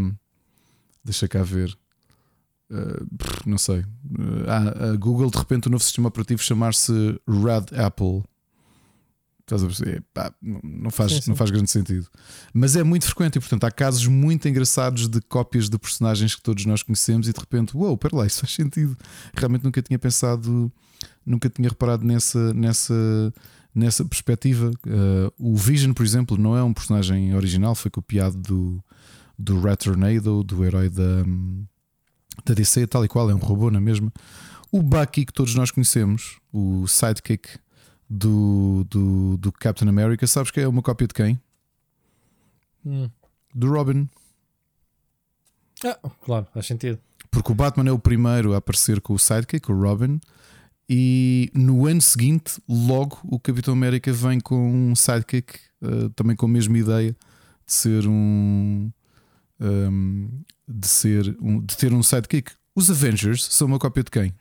Deixa 1.05 1.27
cá 1.27 1.43
ver. 1.43 1.77
Uh, 2.71 3.07
não 3.45 3.59
sei. 3.59 3.81
Uh, 3.81 4.93
a 4.93 4.97
Google, 4.97 5.31
de 5.31 5.37
repente, 5.37 5.67
o 5.67 5.71
novo 5.71 5.83
sistema 5.83 6.09
operativo 6.09 6.43
chamar-se 6.43 6.93
Red 7.27 7.77
Apple. 7.77 8.23
Estás 9.43 9.63
a 9.63 9.67
perceber? 9.67 10.03
Pá, 10.15 10.33
não, 10.41 10.91
faz, 10.91 11.13
sim, 11.13 11.21
sim. 11.23 11.31
não 11.31 11.37
faz 11.37 11.51
grande 11.51 11.71
sentido. 11.71 12.09
Mas 12.55 12.77
é 12.77 12.83
muito 12.83 13.05
frequente 13.07 13.37
e, 13.37 13.41
portanto, 13.41 13.65
há 13.65 13.71
casos 13.71 14.07
muito 14.07 14.49
engraçados 14.49 15.09
de 15.09 15.21
cópias 15.21 15.69
de 15.69 15.77
personagens 15.79 16.35
que 16.35 16.43
todos 16.43 16.65
nós 16.65 16.83
conhecemos 16.83 17.29
e 17.29 17.33
de 17.33 17.39
repente, 17.39 17.77
uou, 17.77 17.89
wow, 17.89 17.99
pera 17.99 18.17
lá, 18.17 18.27
isso 18.27 18.41
faz 18.41 18.55
sentido. 18.55 18.97
Realmente 19.37 19.65
nunca 19.65 19.83
tinha 19.83 19.99
pensado, 19.99 20.73
nunca 21.27 21.51
tinha 21.51 21.69
reparado 21.69 22.05
nessa, 22.05 22.55
nessa, 22.55 23.35
nessa 23.75 24.05
perspectiva. 24.05 24.71
Uh, 24.87 25.33
o 25.37 25.57
Vision, 25.57 25.93
por 25.93 26.05
exemplo, 26.05 26.39
não 26.39 26.57
é 26.57 26.63
um 26.63 26.73
personagem 26.73 27.35
original, 27.35 27.75
foi 27.75 27.91
copiado 27.91 28.39
do, 28.39 28.85
do 29.39 29.61
Tornado, 29.77 30.43
do 30.45 30.65
herói 30.65 30.89
da. 30.89 31.25
Da 32.47 32.55
DC, 32.55 32.87
tal 32.87 33.05
e 33.05 33.09
qual, 33.09 33.31
é 33.31 33.35
um 33.35 33.39
robô 33.39 33.71
na 33.71 33.81
mesma. 33.81 34.11
O 34.71 34.83
Bucky 34.83 35.27
que 35.27 35.33
todos 35.35 35.55
nós 35.55 35.71
conhecemos, 35.71 36.39
o 36.51 36.89
sidekick 36.89 37.59
do, 38.13 38.85
do, 38.91 39.37
do 39.39 39.51
Captain 39.53 39.89
America, 39.89 40.27
sabes 40.27 40.51
que 40.51 40.61
é 40.61 40.69
uma 40.69 40.83
cópia 40.83 41.09
de 41.09 41.15
quem? 41.15 41.41
Hum. 42.85 43.09
Do 43.55 43.71
Robin. 43.71 44.07
Ah, 45.83 45.99
claro, 46.23 46.47
faz 46.53 46.67
sentido. 46.67 46.99
Porque 47.31 47.51
o 47.51 47.55
Batman 47.55 47.89
é 47.89 47.93
o 47.93 47.99
primeiro 47.99 48.53
a 48.53 48.59
aparecer 48.59 49.01
com 49.01 49.15
o 49.15 49.19
sidekick, 49.19 49.71
o 49.73 49.81
Robin, 49.81 50.21
e 50.89 51.51
no 51.55 51.87
ano 51.87 52.03
seguinte, 52.03 52.61
logo, 52.69 53.19
o 53.25 53.41
Capitão 53.41 53.73
América 53.73 54.13
vem 54.13 54.39
com 54.39 54.91
um 54.91 54.95
sidekick, 54.95 55.59
uh, 55.81 56.11
também 56.11 56.37
com 56.37 56.45
a 56.45 56.51
mesma 56.51 56.77
ideia 56.77 57.17
de 57.67 57.73
ser 57.73 58.07
um, 58.07 58.93
um, 59.59 60.29
de, 60.69 60.87
ser 60.87 61.35
um, 61.41 61.65
de 61.65 61.77
ter 61.79 61.95
um 61.95 62.03
sidekick. 62.03 62.53
Os 62.75 62.91
Avengers 62.91 63.45
são 63.45 63.69
uma 63.69 63.79
cópia 63.79 64.05
de 64.05 64.11
quem? 64.11 64.35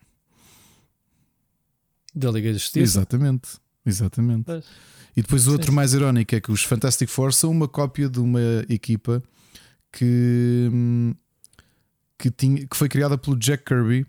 Da 2.13 2.29
Liga 2.29 2.49
da 2.49 2.57
Justiça. 2.57 2.79
Exatamente. 2.79 3.60
Exatamente. 3.85 4.45
Pois. 4.45 4.65
E 5.15 5.21
depois 5.21 5.47
o 5.47 5.51
outro 5.51 5.73
mais 5.73 5.93
irónico 5.93 6.35
é 6.35 6.39
que 6.39 6.51
os 6.51 6.63
Fantastic 6.63 7.09
Four 7.09 7.33
são 7.33 7.51
uma 7.51 7.67
cópia 7.67 8.09
de 8.09 8.19
uma 8.19 8.39
equipa 8.69 9.21
que, 9.91 10.69
hum, 10.71 11.13
que, 12.17 12.31
tinha, 12.31 12.65
que 12.65 12.77
foi 12.77 12.87
criada 12.87 13.17
pelo 13.17 13.37
Jack 13.37 13.65
Kirby, 13.65 14.05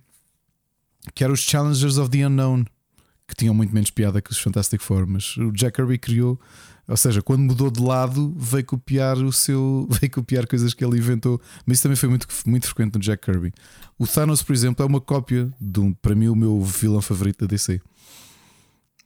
que 1.14 1.24
era 1.24 1.32
os 1.32 1.40
Challengers 1.40 1.98
of 1.98 2.08
the 2.10 2.24
Unknown, 2.24 2.64
que 3.26 3.34
tinham 3.34 3.54
muito 3.54 3.74
menos 3.74 3.90
piada 3.90 4.22
que 4.22 4.30
os 4.30 4.38
Fantastic 4.38 4.80
Four, 4.80 5.06
mas 5.08 5.36
o 5.36 5.50
Jack 5.50 5.76
Kirby 5.76 5.98
criou 5.98 6.40
ou 6.86 6.96
seja, 6.96 7.22
quando 7.22 7.40
mudou 7.42 7.70
de 7.70 7.80
lado, 7.80 8.34
veio 8.36 8.64
copiar 8.64 9.16
o 9.16 9.32
seu. 9.32 9.88
veio 10.00 10.10
copiar 10.10 10.46
coisas 10.46 10.74
que 10.74 10.84
ele 10.84 10.98
inventou. 10.98 11.40
Mas 11.64 11.76
isso 11.76 11.84
também 11.84 11.96
foi 11.96 12.08
muito, 12.08 12.26
muito 12.44 12.66
frequente 12.66 12.94
no 12.94 13.00
Jack 13.00 13.24
Kirby. 13.24 13.52
O 13.98 14.06
Thanos, 14.06 14.42
por 14.42 14.52
exemplo, 14.52 14.84
é 14.84 14.86
uma 14.86 15.00
cópia 15.00 15.50
de 15.60 15.80
um, 15.80 15.92
para 15.92 16.14
mim, 16.14 16.28
o 16.28 16.34
meu 16.34 16.60
vilão 16.60 17.00
favorito 17.00 17.40
da 17.40 17.46
DC. 17.46 17.80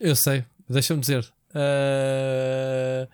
Eu 0.01 0.17
sei, 0.17 0.45
deixa-me 0.69 1.01
dizer. 1.01 1.25
Uh, 1.51 3.09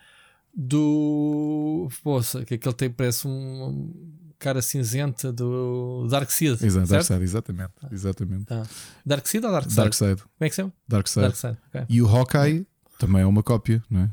do. 0.54 1.88
Poxa, 2.02 2.44
que 2.44 2.54
aquele 2.54 2.74
tem 2.74 2.90
parece 2.90 3.26
um 3.26 3.92
cara 4.38 4.60
cinzenta 4.60 5.32
do 5.32 6.06
Darkseid. 6.10 6.64
Exato, 6.64 6.88
Darkseid, 6.88 7.22
exatamente. 7.22 7.72
exatamente. 7.92 8.46
Ah. 8.50 8.64
Darkseid 9.06 9.46
ou 9.46 9.52
Darkseid? 9.52 9.76
Darkseid. 9.76 10.16
Como 10.16 10.30
é 10.40 10.48
que 10.48 10.54
se 10.54 10.62
chama? 10.62 10.72
Darkseid. 10.88 11.22
Darkseid. 11.26 11.58
Okay. 11.68 11.86
E 11.88 12.02
o 12.02 12.08
Hawkeye 12.08 12.66
também 12.98 13.22
é 13.22 13.26
uma 13.26 13.42
cópia, 13.42 13.82
não 13.88 14.00
é? 14.00 14.10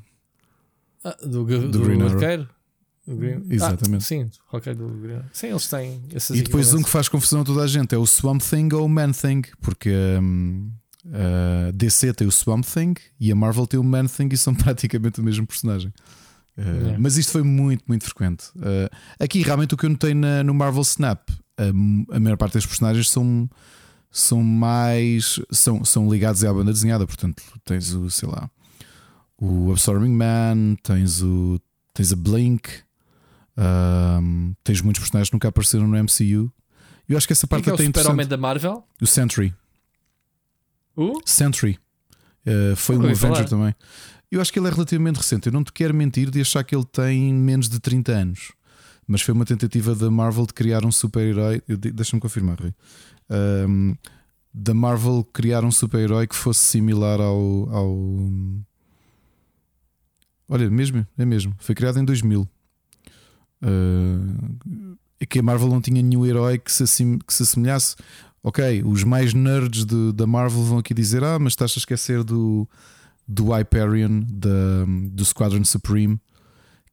Ah, 1.03 1.18
do, 1.22 1.45
do, 1.45 1.69
do 1.69 1.80
Green 1.82 2.01
Arqueiro? 2.01 2.48
Green... 3.08 3.43
Exatamente. 3.50 4.03
Ah, 4.03 4.06
sim, 4.06 4.30
ok, 4.51 4.76
do 4.76 4.88
Green. 4.88 5.22
Sim, 5.34 5.48
eles 5.48 5.68
têm 5.68 6.03
essas 6.14 6.38
E 6.38 6.43
depois 6.43 6.74
um 6.74 6.84
que 6.84 6.90
faz 6.90 7.09
confusão 7.09 7.42
a 7.42 7.43
toda 7.43 7.64
a 7.64 7.68
gente 7.68 7.95
é 7.95 7.98
o 7.98 8.06
Swamp 8.06 8.42
Thing 8.42 8.69
ou 8.74 8.85
o 8.85 8.90
Man 8.90 9.11
Thing, 9.11 9.42
porque 9.61 9.92
um, 10.22 10.72
a 11.12 11.72
DC 11.72 12.14
tem 12.14 12.28
o 12.28 12.32
Swamp 12.32 12.64
Thing 12.66 12.96
e 13.20 13.32
a 13.32 13.36
Marvel 13.36 13.66
tem 13.66 13.80
o 13.80 13.84
Man 13.84 14.06
Thing 14.06 14.30
e 14.32 14.38
são 14.38 14.54
praticamente 14.56 15.20
o 15.20 15.24
mesmo 15.24 15.46
personagem. 15.46 15.94
Uh, 16.58 17.00
Mas 17.00 17.18
isto 17.18 17.32
foi 17.32 17.44
muito, 17.44 17.84
muito 17.88 18.04
frequente. 18.04 18.46
Uh, 18.56 18.90
aqui, 19.20 19.42
realmente, 19.42 19.74
o 19.74 19.78
que 19.78 19.86
eu 19.86 19.90
notei 19.90 20.14
na, 20.14 20.44
no 20.44 20.54
Marvel 20.54 20.82
Snap, 20.82 21.30
a, 21.58 22.16
a 22.16 22.20
maior 22.20 22.38
parte 22.38 22.54
dos 22.54 22.66
personagens 22.66 23.10
são, 23.10 23.50
são 24.12 24.44
mais. 24.44 25.40
São, 25.52 25.86
são 25.86 26.10
ligados 26.12 26.44
à 26.44 26.54
banda 26.54 26.74
desenhada. 26.74 27.08
Portanto, 27.08 27.42
tens 27.64 27.94
o, 27.94 28.10
sei 28.10 28.28
lá, 28.28 28.50
o 29.38 29.72
Absorbing 29.72 30.14
Man, 30.14 30.76
tens, 30.84 31.22
o, 31.22 31.60
tens 31.94 32.12
a 32.12 32.16
Blink, 32.16 32.70
um, 33.58 34.54
tens 34.64 34.82
muitos 34.82 35.00
personagens 35.00 35.30
que 35.30 35.36
nunca 35.36 35.48
apareceram 35.48 35.88
no 35.88 35.98
MCU. 35.98 36.52
Eu 37.08 37.18
acho 37.18 37.26
que 37.26 37.34
essa 37.34 37.48
parte 37.48 37.64
que 37.64 37.70
é 37.70 37.74
até 37.74 37.84
o 37.84 37.86
interessante. 37.86 38.28
da 38.28 38.38
Marvel? 38.38 38.84
O 39.02 39.08
Sentry. 39.08 39.54
O? 41.00 41.22
Sentry. 41.26 41.80
Uh, 42.45 42.76
foi 42.76 42.98
um 42.98 43.03
Avenger 43.03 43.48
também. 43.48 43.74
Eu 44.30 44.42
acho 44.42 44.52
que 44.52 44.60
ele 44.60 44.68
é 44.68 44.72
relativamente 44.72 45.16
recente. 45.16 45.48
Eu 45.48 45.53
não 45.53 45.64
te 45.64 45.72
quero 45.72 45.94
mentir 45.94 46.30
de 46.30 46.42
achar 46.42 46.61
que 46.61 46.76
ele 46.76 46.84
tem 46.84 47.34
menos 47.34 47.69
de 47.69 47.80
30 47.80 48.11
anos. 48.11 48.52
Mas 49.08 49.22
foi 49.22 49.34
uma 49.34 49.45
tentativa 49.45 49.95
da 49.95 50.11
Marvel 50.11 50.45
de 50.45 50.53
criar 50.53 50.86
um 50.86 50.92
super-herói. 50.92 51.64
Deixa-me 51.68 52.22
confirmar, 52.22 52.60
Rui. 52.60 52.74
Um, 53.30 53.95
da 54.53 54.74
Marvel 54.74 55.24
criar 55.34 55.64
um 55.64 55.72
super-herói 55.72 56.28
que 56.28 56.36
fosse 56.36 56.60
similar 56.60 57.22
ao, 57.22 57.69
ao, 57.74 57.98
Olha, 60.50 60.69
mesmo, 60.69 61.08
é 61.18 61.26
mesmo. 61.26 61.56
Foi 61.60 61.74
criado 61.74 61.98
em 61.98 62.03
2000. 62.03 62.42
Uh, 63.61 64.98
é 65.18 65.26
que 65.26 65.40
a 65.40 65.44
Marvel 65.44 65.69
não 65.69 65.82
tinha 65.82 66.02
nenhum 66.02 66.26
herói 66.26 66.60
que 66.60 66.72
se, 66.72 66.84
assim, 66.84 67.19
que 67.19 67.34
se 67.34 67.44
assemelhasse. 67.44 67.95
Ok, 68.43 68.84
os 68.85 69.03
mais 69.03 69.34
nerds 69.34 69.85
de, 69.85 70.14
da 70.14 70.26
Marvel 70.26 70.64
vão 70.64 70.77
aqui 70.77 70.93
dizer: 70.93 71.24
Ah, 71.24 71.38
mas 71.38 71.53
estás 71.53 71.74
a 71.76 71.80
esquecer 71.80 72.24
do, 72.24 72.68
do 73.27 73.53
Hyperion, 73.53 74.24
da, 74.27 74.85
do 75.11 75.26
Squadron 75.26 75.64
Supreme, 75.66 76.19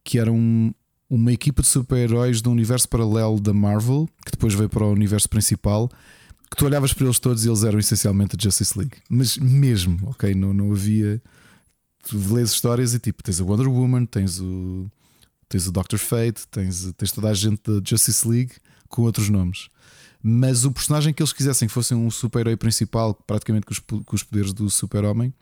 que 0.02 0.18
era 0.18 0.33
um, 0.33 0.73
uma 1.08 1.33
equipa 1.33 1.62
de 1.62 1.68
super-heróis 1.68 2.42
do 2.42 2.50
universo 2.50 2.89
paralelo 2.89 3.41
da 3.41 3.52
Marvel, 3.52 4.08
que 4.25 4.33
depois 4.33 4.55
veio 4.55 4.68
para 4.68 4.84
o 4.84 4.92
universo 4.92 5.28
principal. 5.28 5.89
Que 6.50 6.57
tu 6.57 6.65
olhavas 6.65 6.92
para 6.92 7.05
eles 7.05 7.18
todos 7.18 7.44
e 7.44 7.49
eles 7.49 7.65
eram 7.65 7.78
essencialmente 7.78 8.36
a 8.36 8.39
Justice 8.41 8.78
League, 8.78 8.99
mas 9.10 9.36
mesmo, 9.36 9.99
ok, 10.10 10.33
não, 10.34 10.55
não 10.55 10.70
havia. 10.70 11.20
Tu 12.08 12.16
lês 12.33 12.50
histórias 12.50 12.94
e 12.94 13.00
tipo, 13.00 13.20
tens 13.20 13.41
a 13.41 13.44
Wonder 13.44 13.68
Woman, 13.68 14.07
tens 14.07 14.39
o 14.41 14.89
Tens 15.49 15.66
o 15.66 15.73
Doctor 15.73 15.99
Fate, 15.99 16.47
tens, 16.50 16.92
tens 16.97 17.12
toda 17.12 17.28
a 17.28 17.34
gente 17.34 17.60
da 17.62 17.81
Justice 17.84 18.26
League 18.26 18.52
com 18.89 19.02
outros 19.02 19.28
nomes. 19.28 19.68
Mas 20.29 20.65
o 20.65 20.73
personagem 20.73 21.15
que 21.15 21.23
eles 21.23 21.33
quisessem 21.33 21.69
que 21.69 21.73
fosse 21.73 21.95
um 21.95 22.11
super-herói 22.11 22.57
principal, 22.57 23.15
praticamente 23.15 23.65
com 23.65 23.73
os, 23.73 23.79
com 23.79 24.17
os 24.17 24.25
poderes 24.25 24.53
do 24.53 24.69
super-homem, 24.69 25.33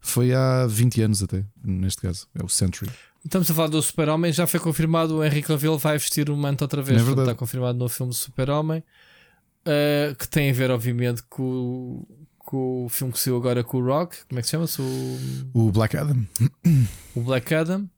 foi 0.00 0.32
há 0.32 0.68
20 0.68 1.02
anos 1.02 1.20
até, 1.20 1.44
neste 1.64 2.02
caso. 2.02 2.28
É 2.32 2.44
o 2.44 2.48
Sentry. 2.48 2.88
Estamos 3.24 3.50
a 3.50 3.54
falar 3.54 3.66
do 3.66 3.82
Super-Homem, 3.82 4.32
já 4.32 4.46
foi 4.46 4.60
confirmado 4.60 5.16
o 5.16 5.24
Henry 5.24 5.42
Cavill 5.42 5.76
vai 5.76 5.98
vestir 5.98 6.30
o 6.30 6.36
manto 6.36 6.62
outra 6.62 6.80
vez. 6.80 7.02
É 7.04 7.10
está 7.10 7.34
confirmado 7.34 7.76
no 7.76 7.88
filme 7.88 8.12
do 8.12 8.16
Super-Homem, 8.16 8.84
uh, 9.66 10.14
que 10.14 10.28
tem 10.28 10.48
a 10.48 10.52
ver, 10.52 10.70
obviamente, 10.70 11.24
com, 11.28 12.06
com 12.38 12.86
o 12.86 12.88
filme 12.88 13.12
que 13.12 13.18
saiu 13.18 13.36
agora 13.36 13.64
com 13.64 13.78
o 13.78 13.84
Rock. 13.84 14.16
Como 14.28 14.38
é 14.38 14.42
que 14.42 14.46
se 14.46 14.52
chama-se? 14.52 14.80
O... 14.80 15.18
o 15.54 15.72
Black 15.72 15.96
Adam. 15.96 16.24
O 17.16 17.20
Black 17.20 17.52
Adam. 17.52 17.90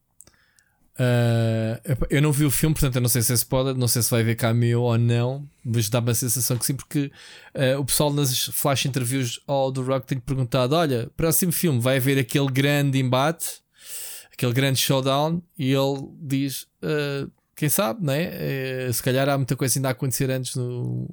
Uh, 0.95 2.07
eu 2.11 2.21
não 2.21 2.31
vi 2.31 2.45
o 2.45 2.51
filme, 2.51 2.75
portanto 2.75 2.97
eu 2.97 3.01
não 3.01 3.09
sei 3.09 3.23
se 3.23 3.33
é 3.33 3.35
spoiler, 3.35 3.75
não 3.75 3.89
sei 3.89 4.03
se 4.03 4.11
vai 4.11 4.21
haver 4.21 4.37
cameo 4.37 4.83
ou 4.83 4.99
não, 4.99 5.49
mas 5.65 5.89
dá-me 5.89 6.11
a 6.11 6.15
sensação 6.15 6.59
que 6.59 6.67
sim, 6.67 6.75
porque 6.75 7.11
uh, 7.55 7.81
o 7.81 7.85
pessoal 7.85 8.13
nas 8.13 8.45
flash 8.47 8.85
interviews 8.85 9.41
ao 9.47 9.73
do 9.73 9.83
Rock 9.83 10.07
tem 10.07 10.19
perguntado: 10.19 10.75
olha, 10.75 11.11
próximo 11.17 11.51
filme 11.51 11.81
vai 11.81 11.97
haver 11.97 12.19
aquele 12.19 12.49
grande 12.49 12.99
embate, 12.99 13.63
aquele 14.33 14.53
grande 14.53 14.79
showdown, 14.79 15.43
e 15.59 15.73
ele 15.73 16.09
diz: 16.21 16.67
uh, 16.83 17.31
quem 17.57 17.71
sabe, 17.71 18.05
né? 18.05 18.93
se 18.93 19.03
calhar 19.03 19.29
há 19.29 19.37
muita 19.37 19.57
coisa 19.57 19.79
ainda 19.79 19.89
a 19.89 19.93
acontecer 19.93 20.31
antes 20.31 20.57
no, 20.57 21.09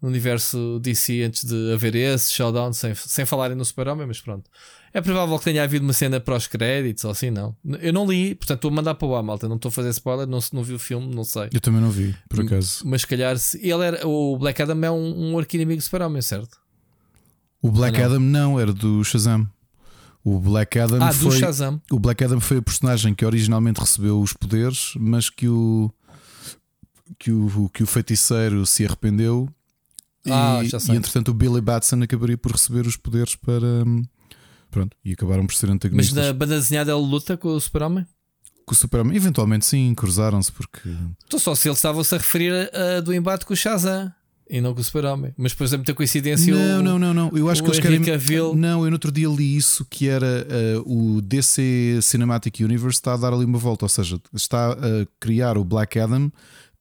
no 0.00 0.08
universo 0.08 0.78
DC 0.80 1.22
antes 1.22 1.44
de 1.44 1.72
haver 1.72 1.94
esse 1.96 2.32
showdown, 2.32 2.72
sem, 2.72 2.94
sem 2.94 3.26
falarem 3.26 3.56
no 3.56 3.64
Super-Homem, 3.64 4.06
mas 4.06 4.20
pronto. 4.20 4.48
É 4.92 5.00
provável 5.00 5.38
que 5.38 5.44
tenha 5.44 5.62
havido 5.62 5.84
uma 5.84 5.92
cena 5.92 6.18
para 6.18 6.36
os 6.36 6.46
créditos 6.46 7.04
ou 7.04 7.10
assim, 7.10 7.30
não. 7.30 7.54
Eu 7.80 7.92
não 7.92 8.06
li, 8.06 8.34
portanto 8.34 8.58
estou 8.58 8.70
a 8.70 8.74
mandar 8.74 8.94
para 8.94 9.08
o 9.08 9.16
ar, 9.16 9.22
malta. 9.22 9.48
Não 9.48 9.56
estou 9.56 9.68
a 9.68 9.72
fazer 9.72 9.90
spoiler, 9.90 10.26
não, 10.26 10.38
não 10.52 10.62
vi 10.62 10.74
o 10.74 10.78
filme, 10.78 11.14
não 11.14 11.24
sei. 11.24 11.48
Eu 11.52 11.60
também 11.60 11.80
não 11.80 11.90
vi, 11.90 12.14
por 12.28 12.40
acaso. 12.40 12.82
Mas 12.84 13.04
calhar, 13.04 13.36
se, 13.38 13.58
ele 13.58 13.84
era, 13.84 14.06
o 14.06 14.36
Black 14.38 14.62
Adam 14.62 14.82
é 14.82 14.90
um, 14.90 15.32
um 15.32 15.38
arqui-inimigo 15.38 15.80
do 15.80 15.84
Super-Homem, 15.84 16.22
certo? 16.22 16.58
O 17.60 17.70
Black 17.70 17.98
não? 17.98 18.06
Adam 18.06 18.20
não, 18.20 18.60
era 18.60 18.72
do 18.72 19.02
Shazam. 19.04 19.46
O 20.24 20.38
Black 20.38 20.78
Adam 20.78 21.02
ah, 21.02 21.12
foi, 21.12 21.30
do 21.30 21.36
Shazam. 21.36 21.80
O 21.90 21.98
Black 21.98 22.24
Adam 22.24 22.40
foi 22.40 22.58
o 22.58 22.62
personagem 22.62 23.14
que 23.14 23.24
originalmente 23.24 23.80
recebeu 23.80 24.20
os 24.20 24.32
poderes, 24.32 24.92
mas 24.96 25.28
que 25.30 25.48
o 25.48 25.90
que 27.18 27.32
o, 27.32 27.70
que 27.72 27.82
o 27.82 27.86
feiticeiro 27.86 28.64
se 28.66 28.84
arrependeu 28.84 29.48
ah, 30.26 30.60
e, 30.62 30.92
e 30.92 30.96
entretanto 30.96 31.30
o 31.30 31.34
Billy 31.34 31.60
Batson 31.60 32.02
acabaria 32.02 32.36
por 32.36 32.52
receber 32.52 32.86
os 32.86 32.96
poderes 32.96 33.34
para 33.34 33.84
Pronto, 34.70 34.96
e 35.04 35.12
acabaram 35.12 35.46
por 35.46 35.54
ser 35.54 35.70
antagonistas. 35.70 36.16
Mas 36.16 36.26
na 36.26 36.32
banda 36.32 36.56
desenhada 36.56 36.92
ele 36.92 37.00
luta 37.00 37.36
com 37.36 37.48
o 37.48 37.60
Super-Homem? 37.60 38.06
Com 38.66 38.74
o 38.74 38.76
Super-Homem, 38.76 39.16
eventualmente 39.16 39.64
sim, 39.64 39.94
cruzaram-se 39.94 40.52
porque. 40.52 40.90
Então 41.26 41.38
só 41.38 41.54
se 41.54 41.68
eles 41.68 41.78
estavam-se 41.78 42.14
a 42.14 42.18
referir 42.18 42.52
a, 42.52 42.98
a, 42.98 43.00
do 43.00 43.14
embate 43.14 43.46
com 43.46 43.54
o 43.54 43.56
Shazam. 43.56 44.12
E 44.50 44.62
não 44.62 44.74
com 44.74 44.80
o 44.80 44.84
Super-Homem. 44.84 45.34
Mas 45.36 45.52
depois 45.52 45.72
é 45.74 45.76
muita 45.76 45.92
coincidência. 45.92 46.54
Não, 46.54 46.80
o, 46.80 46.82
não, 46.82 46.98
não, 46.98 47.14
não. 47.14 47.36
Eu 47.36 47.50
acho 47.50 47.62
que 47.62 47.68
eles 47.68 47.80
querem. 47.80 48.02
Cavill... 48.02 48.54
Não, 48.56 48.82
eu 48.82 48.90
no 48.90 48.94
outro 48.94 49.12
dia 49.12 49.28
li 49.28 49.56
isso 49.56 49.84
que 49.90 50.08
era 50.08 50.46
uh, 50.76 51.16
o 51.16 51.20
DC 51.20 51.98
Cinematic 52.00 52.60
Universe 52.60 52.98
está 52.98 53.12
a 53.12 53.16
dar 53.18 53.34
ali 53.34 53.44
uma 53.44 53.58
volta. 53.58 53.84
Ou 53.84 53.88
seja, 53.90 54.18
está 54.32 54.72
a 54.72 55.06
criar 55.20 55.58
o 55.58 55.64
Black 55.64 55.98
Adam 55.98 56.32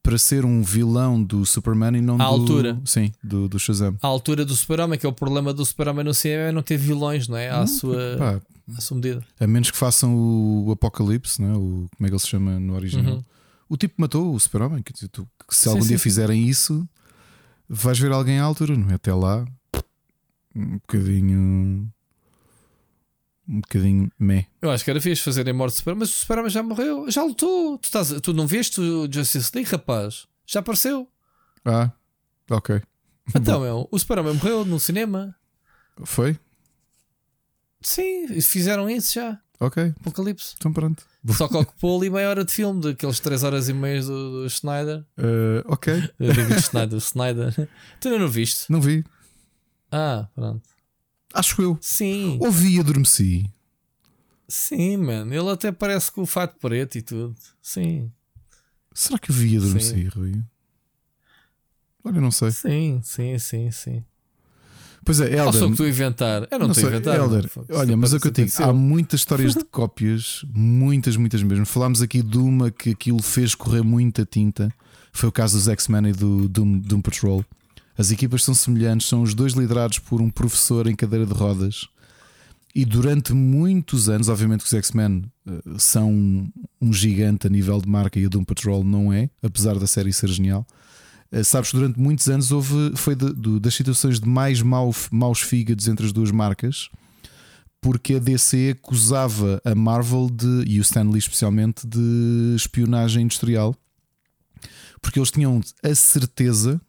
para 0.08 0.18
ser 0.18 0.46
um 0.46 0.62
vilão 0.62 1.22
do 1.22 1.46
Superman 1.46 1.98
e 1.98 2.02
não 2.02 2.16
à 2.16 2.20
do, 2.20 2.24
altura. 2.24 2.82
Sim, 2.86 3.12
do, 3.22 3.50
do 3.50 3.60
Shazam. 3.60 3.98
À 4.02 4.08
altura 4.08 4.46
do 4.46 4.56
Super-Homem, 4.56 4.98
que 4.98 5.06
é 5.06 5.10
o 5.10 5.12
problema 5.12 5.54
do 5.54 5.66
Super-Homem 5.66 6.06
no 6.06 6.14
cinema 6.14 6.44
é 6.44 6.52
não 6.54 6.64
ter 6.64 6.78
vilões, 6.78 7.28
não 7.28 7.36
é? 7.36 7.50
À, 7.50 7.60
não, 7.60 7.68
sua, 7.68 8.16
pá, 8.18 8.42
à 8.78 8.80
sua 8.80 8.96
medida. 8.96 9.22
A 9.38 9.46
menos 9.46 9.70
que 9.70 9.76
façam 9.76 10.16
o 10.16 10.72
Apocalipse, 10.72 11.42
não 11.42 11.50
é? 11.50 11.58
o, 11.58 11.90
como 11.98 12.06
é 12.06 12.08
que 12.08 12.14
ele 12.14 12.20
se 12.20 12.28
chama 12.28 12.58
no 12.58 12.74
original? 12.76 13.16
Uhum. 13.16 13.24
O 13.68 13.76
tipo 13.76 13.96
matou 13.98 14.34
o 14.34 14.40
Super-Homem. 14.40 14.82
Que, 14.82 14.98
se 14.98 15.10
sim, 15.50 15.70
algum 15.70 15.82
sim, 15.82 15.90
dia 15.90 15.98
sim. 15.98 16.04
fizerem 16.04 16.48
isso, 16.48 16.88
vais 17.68 18.00
ver 18.00 18.14
alguém 18.14 18.40
à 18.40 18.46
altura, 18.46 18.78
não 18.78 18.90
é? 18.90 18.94
Até 18.94 19.14
lá, 19.14 19.46
um 20.56 20.76
bocadinho 20.76 21.92
um 23.48 23.62
bocadinho 23.62 24.12
meh. 24.20 24.46
Eu 24.62 24.72
acho 24.72 24.84
que 24.84 24.90
era 24.90 25.00
fixe 25.00 25.22
fazerem 25.22 25.54
morte 25.54 25.74
de 25.74 25.78
Superman, 25.80 26.00
mas 26.02 26.10
o 26.10 26.18
Superman 26.18 26.50
já 26.50 26.64
morreu, 26.64 27.10
já 27.10 27.24
lutou. 27.24 27.78
Tu, 27.78 27.86
estás, 27.86 28.10
tu 28.22 28.34
não 28.34 28.46
veste 28.46 28.82
o 28.82 29.12
Justice 29.12 29.52
League, 29.54 29.72
rapaz? 29.72 30.28
Já 30.46 30.60
apareceu. 30.60 31.08
Ah, 31.66 31.92
ok. 32.50 32.82
Então, 33.36 33.62
meu, 33.62 33.88
o 33.92 34.00
Superman 34.00 34.34
morreu 34.34 34.66
no 34.66 34.80
cinema. 34.80 35.36
Foi? 36.04 36.38
Sim, 37.82 38.42
fizeram 38.42 38.90
isso 38.90 39.14
já. 39.16 39.40
Ok. 39.60 39.94
Apocalipse. 40.00 40.56
Então 40.58 40.72
pronto. 40.72 41.04
Só 41.30 41.48
que 41.48 41.58
ocupou 41.58 41.98
ali 41.98 42.10
meia 42.10 42.30
hora 42.30 42.46
de 42.46 42.52
filme, 42.52 42.82
daqueles 42.82 43.20
3 43.20 43.44
horas 43.44 43.70
e 43.70 43.74
meia 43.74 44.02
do, 44.02 44.44
do 44.44 44.50
Schneider. 44.50 45.00
Uh, 45.18 45.64
ok. 45.66 45.94
Digo 46.20 46.62
Schneider, 46.62 47.00
Schneider. 47.00 47.54
Tu 48.00 48.08
ainda 48.08 48.20
não 48.20 48.28
viste? 48.28 48.72
Não 48.72 48.80
vi. 48.80 49.04
Ah, 49.92 50.28
pronto. 50.36 50.70
Acho 51.34 51.62
eu. 51.62 51.78
Sim. 51.82 52.38
Ouvi 52.42 52.76
e 52.76 52.80
adormeci. 52.80 53.52
Sim, 54.48 54.98
mano. 54.98 55.34
Ele 55.34 55.50
até 55.50 55.72
parece 55.72 56.12
com 56.12 56.22
o 56.22 56.26
fato 56.26 56.58
preto 56.60 56.98
e 56.98 57.02
tudo. 57.02 57.36
Sim. 57.62 58.12
Será 58.94 59.20
que 59.20 59.30
eu 59.30 59.36
vi 59.36 59.54
e 59.54 59.58
adormeci, 59.58 60.06
Rui? 60.06 60.42
Olha, 62.04 62.22
não 62.22 62.32
sei. 62.32 62.52
Sim, 62.52 63.02
sim, 63.04 63.38
sim, 63.38 63.72
sim. 63.72 64.04
Pois 65.04 65.20
é, 65.20 65.26
Elder. 65.26 65.46
Ou 65.46 65.54
sou 65.54 65.72
que 65.72 65.78
tu 65.78 65.88
inventar. 65.88 66.48
Eu 66.50 66.60
não, 66.60 66.72
estou 66.72 66.86
a 66.86 66.92
inventar. 66.92 67.16
Elder, 67.16 67.50
olha, 67.72 67.96
mas 67.96 68.14
é 68.14 68.18
o 68.18 68.20
que 68.20 68.28
eu 68.28 68.32
digo. 68.32 68.52
Há 68.62 68.74
muitas 68.74 69.22
histórias 69.22 69.54
de 69.54 69.64
cópias, 69.72 70.46
muitas, 70.54 71.16
muitas 71.16 71.44
mesmo. 71.44 71.66
Falámos 71.66 72.02
aqui 72.02 72.22
de 72.22 72.38
uma 72.38 72.72
que 72.72 72.92
aquilo 72.92 73.22
fez 73.22 73.54
correr 73.56 73.84
muita 73.84 74.26
tinta. 74.26 74.74
Foi 75.14 75.30
o 75.30 75.32
caso 75.32 75.58
dos 75.58 75.68
X-Men 75.68 76.10
e 76.10 76.12
do 76.12 76.50
Doom, 76.50 76.80
Doom 76.80 77.02
Patrol. 77.02 77.46
As 77.98 78.12
equipas 78.12 78.44
são 78.44 78.54
semelhantes, 78.54 79.08
são 79.08 79.24
os 79.24 79.34
dois 79.34 79.54
liderados 79.54 79.98
por 79.98 80.22
um 80.22 80.30
professor 80.30 80.86
em 80.86 80.96
cadeira 80.96 81.26
de 81.26 81.34
rodas. 81.34 81.88
E 82.76 82.86
durante 82.86 83.34
muitos 83.34 84.08
anos, 84.08 84.30
obviamente 84.30 84.60
que 84.60 84.68
os 84.68 84.74
X-Men 84.74 85.24
uh, 85.48 85.80
são 85.80 86.48
um 86.80 86.94
gigante 86.94 87.48
a 87.48 87.50
nível 87.50 87.82
de 87.82 87.90
marca 87.90 88.20
e 88.20 88.26
o 88.28 88.30
Doom 88.30 88.44
Patrol 88.44 88.84
não 88.84 89.12
é, 89.12 89.32
apesar 89.42 89.80
da 89.80 89.88
série 89.88 90.14
ser 90.14 90.30
genial. 90.30 90.64
Uh, 91.32 91.44
sabes 91.44 91.72
que 91.72 91.78
durante 91.78 92.00
muitos 92.00 92.30
anos 92.30 92.52
houve, 92.52 92.92
foi 92.96 93.16
de, 93.16 93.34
de, 93.34 93.60
das 93.60 93.74
situações 93.74 94.20
de 94.20 94.30
mais 94.30 94.62
mau, 94.62 94.94
maus 95.12 95.42
fígados 95.42 95.88
entre 95.88 96.06
as 96.06 96.14
duas 96.14 96.30
marcas, 96.30 96.90
porque 97.82 98.14
a 98.14 98.20
DC 98.20 98.78
acusava 98.78 99.60
a 99.66 99.74
Marvel 99.74 100.30
de, 100.30 100.66
e 100.68 100.78
o 100.78 100.84
Stan 100.84 101.10
Lee 101.10 101.18
especialmente, 101.18 101.88
de 101.88 102.54
espionagem 102.56 103.24
industrial, 103.24 103.76
porque 105.02 105.18
eles 105.18 105.32
tinham 105.32 105.62
a 105.84 105.96
certeza 105.96 106.80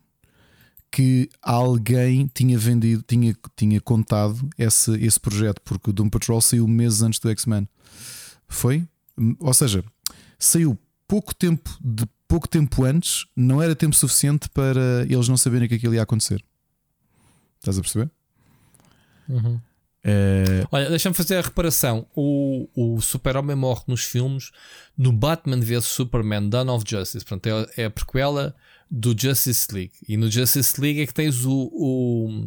que 0.91 1.29
alguém 1.43 2.31
tinha 2.33 2.59
vendido, 2.59 3.03
tinha, 3.07 3.37
tinha 3.57 3.81
contado 3.81 4.49
esse, 4.59 4.93
esse 5.05 5.21
projeto, 5.21 5.61
porque 5.63 5.91
o 5.91 5.93
Doom 5.93 6.09
Patrol 6.09 6.41
saiu 6.41 6.67
meses 6.67 7.03
antes 7.03 7.21
do 7.21 7.29
X-Men. 7.31 7.69
Foi? 8.47 8.87
Ou 9.39 9.53
seja, 9.53 9.85
saiu 10.39 10.79
pouco 11.07 11.35
tempo 11.35 11.71
de 11.81 12.07
pouco 12.27 12.47
tempo 12.47 12.85
antes, 12.85 13.27
não 13.35 13.63
era 13.63 13.75
tempo 13.75 13.97
suficiente 13.97 14.49
para 14.51 15.07
eles 15.09 15.29
não 15.29 15.37
saberem 15.37 15.67
que 15.67 15.75
aquilo 15.75 15.95
ia 15.95 16.03
acontecer. 16.03 16.45
Estás 17.59 17.79
a 17.79 17.81
perceber? 17.81 18.11
Uhum. 19.29 19.59
É... 20.05 20.65
Olha, 20.71 20.89
deixa-me 20.91 21.15
fazer 21.15 21.39
a 21.39 21.41
reparação. 21.41 22.07
O, 22.15 22.69
o 22.77 23.01
Super-Homem 23.01 23.57
morre 23.57 23.83
nos 23.87 24.05
filmes 24.05 24.51
no 24.97 25.13
Batman 25.13 25.61
vs 25.61 25.87
Superman 25.87 26.49
Dawn 26.49 26.69
of 26.69 26.85
Justice. 26.87 27.25
Portanto, 27.25 27.69
é, 27.77 27.83
é 27.83 27.85
a 27.87 27.91
prequela 27.91 28.55
do 28.91 29.15
Justice 29.19 29.73
League. 29.73 29.93
E 30.09 30.17
no 30.17 30.31
Justice 30.31 30.81
League 30.81 31.01
é 31.01 31.07
que 31.07 31.15
tens 31.15 31.45
o, 31.45 31.71
o 31.73 32.47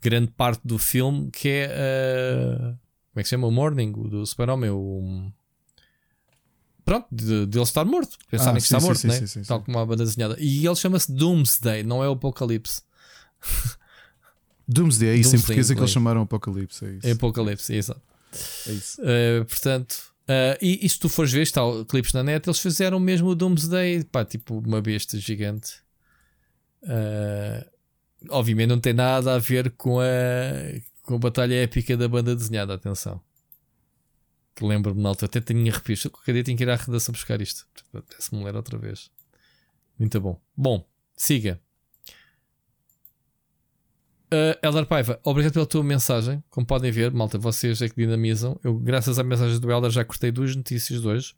grande 0.00 0.30
parte 0.32 0.60
do 0.64 0.78
filme 0.78 1.30
que 1.30 1.48
é 1.48 2.74
como 3.10 3.20
é 3.20 3.22
que 3.22 3.24
se 3.24 3.30
chama? 3.30 3.46
O 3.48 3.50
Morning, 3.50 3.92
o 3.96 4.08
do 4.08 4.24
Super-Homem, 4.24 4.70
o 4.70 5.32
pronto, 6.84 7.06
de, 7.10 7.46
de, 7.46 7.58
ele 7.58 7.62
estar 7.62 7.84
morto, 7.84 8.16
pensarem 8.30 8.54
ah, 8.54 8.60
que 8.60 8.62
sim, 8.62 8.76
está 8.76 8.86
morto, 8.86 8.98
sim, 8.98 9.08
né? 9.08 9.26
sim, 9.26 9.42
tal 9.42 9.62
como 9.62 9.76
uma 9.76 9.86
banda 9.86 10.04
desenhada. 10.04 10.36
E 10.38 10.64
ele 10.64 10.76
chama-se 10.76 11.12
Doomsday, 11.12 11.82
não 11.82 12.02
é 12.02 12.08
o 12.08 12.12
Apocalipse. 12.12 12.82
Doomsday, 14.66 15.08
é 15.08 15.14
isso, 15.14 15.30
Doomsday, 15.30 15.38
em 15.38 15.40
português 15.40 15.70
é 15.70 15.74
que 15.74 15.80
eles 15.80 15.90
chamaram 15.90 16.22
Apocalipse. 16.22 16.84
É, 16.84 16.90
isso. 16.90 17.06
é 17.06 17.10
Apocalipse, 17.10 17.74
exato. 17.74 18.02
É 18.66 18.72
isso. 18.72 19.02
Uh, 19.02 19.44
portanto, 19.44 20.09
uh, 20.30 20.58
e, 20.60 20.84
e, 20.84 20.88
se 20.88 20.98
tu 20.98 21.08
fores 21.08 21.32
ver, 21.32 21.42
está 21.42 21.60
clipes 21.88 22.12
na 22.12 22.22
net, 22.22 22.46
eles 22.48 22.60
fizeram 22.60 23.00
mesmo 23.00 23.28
o 23.28 23.34
Doomsday, 23.34 24.04
pá, 24.04 24.24
tipo 24.24 24.58
uma 24.58 24.80
besta 24.80 25.18
gigante. 25.18 25.74
Uh, 26.82 27.68
obviamente 28.30 28.68
não 28.68 28.80
tem 28.80 28.92
nada 28.92 29.34
a 29.34 29.38
ver 29.38 29.70
com 29.72 30.00
a, 30.00 30.04
com 31.02 31.14
a 31.16 31.18
batalha 31.18 31.54
épica 31.62 31.96
da 31.96 32.08
banda 32.08 32.34
desenhada, 32.34 32.74
atenção. 32.74 33.20
Que 34.54 34.64
lembro-me 34.64 35.02
na 35.02 35.10
altura, 35.10 35.26
até 35.26 35.40
tenho 35.40 35.70
arrepios. 35.70 36.02
Qualquer 36.02 36.34
dia 36.34 36.44
tenho 36.44 36.56
que 36.56 36.64
ir 36.64 36.70
à 36.70 36.76
redação 36.76 37.12
buscar 37.12 37.40
isto. 37.40 37.66
Apetece-me 37.94 38.44
ler 38.44 38.56
outra 38.56 38.76
vez. 38.78 39.10
Muito 39.98 40.20
bom. 40.20 40.40
Bom, 40.56 40.86
siga. 41.16 41.60
Uh, 44.32 44.54
Elder 44.62 44.86
Paiva, 44.86 45.18
obrigado 45.24 45.52
pela 45.52 45.66
tua 45.66 45.82
mensagem. 45.82 46.42
Como 46.50 46.64
podem 46.64 46.92
ver, 46.92 47.10
malta, 47.10 47.36
vocês 47.36 47.82
é 47.82 47.88
que 47.88 47.96
dinamizam. 47.96 48.58
Eu, 48.62 48.78
graças 48.78 49.18
à 49.18 49.24
mensagem 49.24 49.58
do 49.58 49.70
Elder, 49.70 49.90
já 49.90 50.04
cortei 50.04 50.30
duas 50.30 50.54
notícias 50.54 51.00
de 51.00 51.08
hoje. 51.08 51.34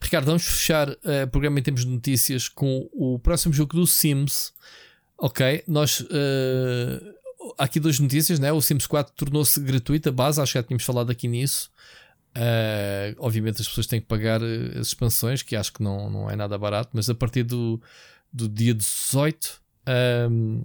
Ricardo, 0.00 0.26
vamos 0.26 0.44
fechar 0.44 0.90
uh, 0.90 1.24
o 1.24 1.28
programa 1.28 1.58
em 1.58 1.62
termos 1.62 1.86
de 1.86 1.90
notícias 1.90 2.46
com 2.48 2.88
o 2.92 3.18
próximo 3.18 3.54
jogo 3.54 3.74
do 3.74 3.86
Sims. 3.86 4.52
Ok, 5.16 5.64
nós. 5.66 6.00
Uh, 6.00 7.14
aqui 7.56 7.80
duas 7.80 7.98
notícias, 7.98 8.38
né? 8.38 8.52
O 8.52 8.60
Sims 8.60 8.86
4 8.86 9.14
tornou-se 9.16 9.58
gratuito, 9.60 10.10
a 10.10 10.12
base, 10.12 10.40
acho 10.40 10.52
que 10.52 10.58
já 10.58 10.62
tínhamos 10.62 10.84
falado 10.84 11.10
aqui 11.10 11.26
nisso. 11.26 11.70
Uh, 12.36 13.16
obviamente 13.18 13.62
as 13.62 13.68
pessoas 13.68 13.86
têm 13.86 13.98
que 13.98 14.06
pagar 14.06 14.42
as 14.42 14.88
expansões, 14.88 15.42
que 15.42 15.56
acho 15.56 15.72
que 15.72 15.82
não, 15.82 16.10
não 16.10 16.30
é 16.30 16.36
nada 16.36 16.58
barato, 16.58 16.90
mas 16.92 17.08
a 17.08 17.14
partir 17.14 17.44
do, 17.44 17.80
do 18.30 18.46
dia 18.46 18.74
18 18.74 19.58
um, 20.30 20.62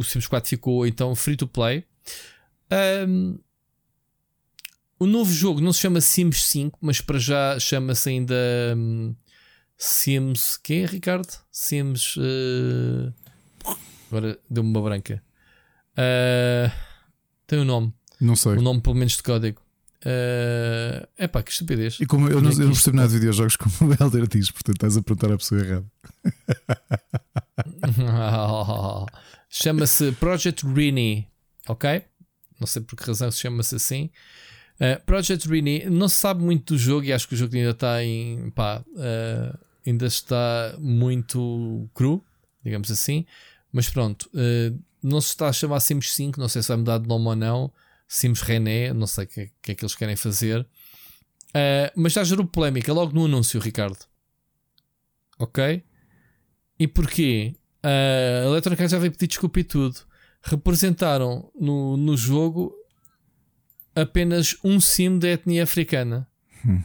o 0.00 0.04
Sims 0.04 0.26
4 0.26 0.48
ficou 0.48 0.86
então 0.86 1.14
free 1.14 1.36
to 1.36 1.46
play. 1.46 1.84
Um, 3.06 3.38
o 4.98 5.06
novo 5.06 5.30
jogo 5.30 5.60
não 5.60 5.74
se 5.74 5.80
chama 5.80 6.00
Sims 6.00 6.46
5, 6.46 6.78
mas 6.80 7.02
para 7.02 7.18
já 7.18 7.60
chama-se 7.60 8.08
ainda 8.08 8.34
um, 8.76 9.14
Sims. 9.76 10.56
Quem 10.56 10.84
é, 10.84 10.86
Ricardo? 10.86 11.28
Sims. 11.52 12.16
Uh, 12.16 13.12
agora 14.08 14.38
deu-me 14.48 14.70
uma 14.70 14.80
branca. 14.80 15.22
Uh, 15.92 16.72
tem 17.46 17.58
um 17.58 17.64
nome. 17.64 17.92
Não 18.18 18.34
sei. 18.34 18.52
Um 18.52 18.62
nome, 18.62 18.80
pelo 18.80 18.96
menos, 18.96 19.16
de 19.16 19.22
código. 19.22 19.60
É 20.02 21.06
uh, 21.18 21.28
pá, 21.28 21.42
que 21.42 21.50
estupidez. 21.50 21.98
E 22.00 22.06
como 22.06 22.26
eu 22.26 22.40
não, 22.40 22.50
eu 22.50 22.58
não 22.58 22.68
percebo 22.68 22.96
nada 22.96 23.08
de 23.08 23.18
videojogos 23.18 23.56
como 23.56 23.90
o 23.90 23.96
Helder 24.00 24.26
diz, 24.26 24.50
portanto 24.50 24.76
estás 24.76 24.96
a 24.96 25.02
perguntar 25.02 25.30
à 25.30 25.36
pessoa 25.36 25.60
errada. 25.60 25.84
Chama-se 29.52 30.12
Project 30.12 30.64
Greenie, 30.64 31.26
ok? 31.66 32.04
Não 32.60 32.68
sei 32.68 32.82
por 32.82 32.94
que 32.94 33.04
razão 33.04 33.32
se 33.32 33.40
chama-se 33.40 33.74
assim. 33.74 34.08
Uh, 34.76 35.04
Project 35.04 35.48
Greenie 35.48 35.90
não 35.90 36.08
se 36.08 36.14
sabe 36.14 36.40
muito 36.40 36.74
do 36.74 36.78
jogo 36.78 37.04
e 37.04 37.12
acho 37.12 37.26
que 37.26 37.34
o 37.34 37.36
jogo 37.36 37.56
ainda 37.56 37.70
está 37.70 38.02
em. 38.04 38.48
Pá, 38.50 38.84
uh, 38.86 39.58
ainda 39.84 40.06
está 40.06 40.76
muito 40.78 41.90
cru, 41.92 42.24
digamos 42.62 42.92
assim. 42.92 43.26
Mas 43.72 43.90
pronto, 43.90 44.30
uh, 44.34 44.78
não 45.02 45.20
se 45.20 45.28
está 45.30 45.48
a 45.48 45.52
chamar 45.52 45.80
Sims 45.80 46.12
5, 46.12 46.38
não 46.38 46.48
sei 46.48 46.62
se 46.62 46.68
vai 46.68 46.76
mudar 46.76 46.98
de 46.98 47.08
nome 47.08 47.26
ou 47.26 47.36
não. 47.36 47.72
Sims 48.06 48.42
René, 48.42 48.92
não 48.92 49.08
sei 49.08 49.24
o 49.24 49.28
que, 49.28 49.50
que, 49.60 49.72
é 49.72 49.74
que 49.74 49.84
eles 49.84 49.96
querem 49.96 50.16
fazer. 50.16 50.66
Mas 51.96 52.12
já 52.12 52.24
gerou 52.24 52.44
polémica 52.44 52.92
logo 52.92 53.12
no 53.12 53.24
anúncio, 53.24 53.60
Ricardo. 53.60 53.98
Ok? 55.38 55.84
E 56.78 56.88
porquê? 56.88 57.54
Uh, 57.82 58.46
a 58.46 58.50
Electronic 58.50 58.82
Arts 58.82 58.92
já 58.92 58.98
veio 58.98 59.12
pedir 59.12 59.26
desculpa 59.26 59.60
e 59.60 59.64
tudo. 59.64 59.96
Representaram 60.42 61.50
no, 61.58 61.96
no 61.96 62.16
jogo 62.16 62.74
apenas 63.94 64.56
um 64.62 64.80
sim 64.80 65.18
da 65.18 65.28
etnia 65.28 65.64
africana. 65.64 66.26
Hum. 66.64 66.82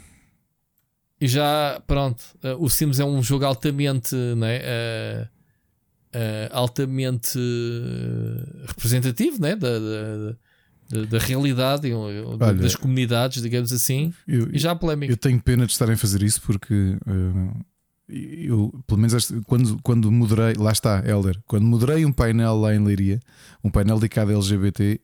E 1.20 1.28
já, 1.28 1.82
pronto, 1.88 2.22
uh, 2.44 2.62
o 2.64 2.70
Sims 2.70 3.00
é 3.00 3.06
um 3.06 3.24
jogo 3.24 3.46
altamente, 3.46 4.16
né, 4.16 4.60
uh, 4.60 5.28
uh, 6.16 6.50
altamente 6.52 7.40
representativo, 8.68 9.42
né, 9.42 9.56
da, 9.56 9.80
da, 9.80 10.36
da, 10.90 11.06
da 11.06 11.18
realidade 11.18 11.92
Olha, 11.94 12.54
das 12.54 12.76
comunidades, 12.76 13.42
digamos 13.42 13.72
assim, 13.72 14.14
eu, 14.28 14.50
e 14.54 14.60
já 14.60 14.72
há 14.72 14.76
polémica. 14.76 15.14
Eu 15.14 15.18
tenho 15.18 15.42
pena 15.42 15.66
de 15.66 15.72
estarem 15.72 15.96
a 15.96 15.98
fazer 15.98 16.22
isso 16.22 16.42
porque 16.42 16.98
eu, 18.08 18.72
pelo 18.86 19.00
menos 19.00 19.32
quando, 19.48 19.80
quando 19.82 20.12
moderei, 20.12 20.54
lá 20.56 20.72
está, 20.72 21.04
Helder, 21.06 21.42
quando 21.48 21.66
moderei 21.66 22.06
um 22.06 22.12
painel 22.12 22.56
lá 22.56 22.74
em 22.74 22.84
Leiria, 22.84 23.20
um 23.64 23.70
painel 23.70 23.96
dedicado 23.98 24.32
a 24.32 24.36
LGBT, 24.36 25.02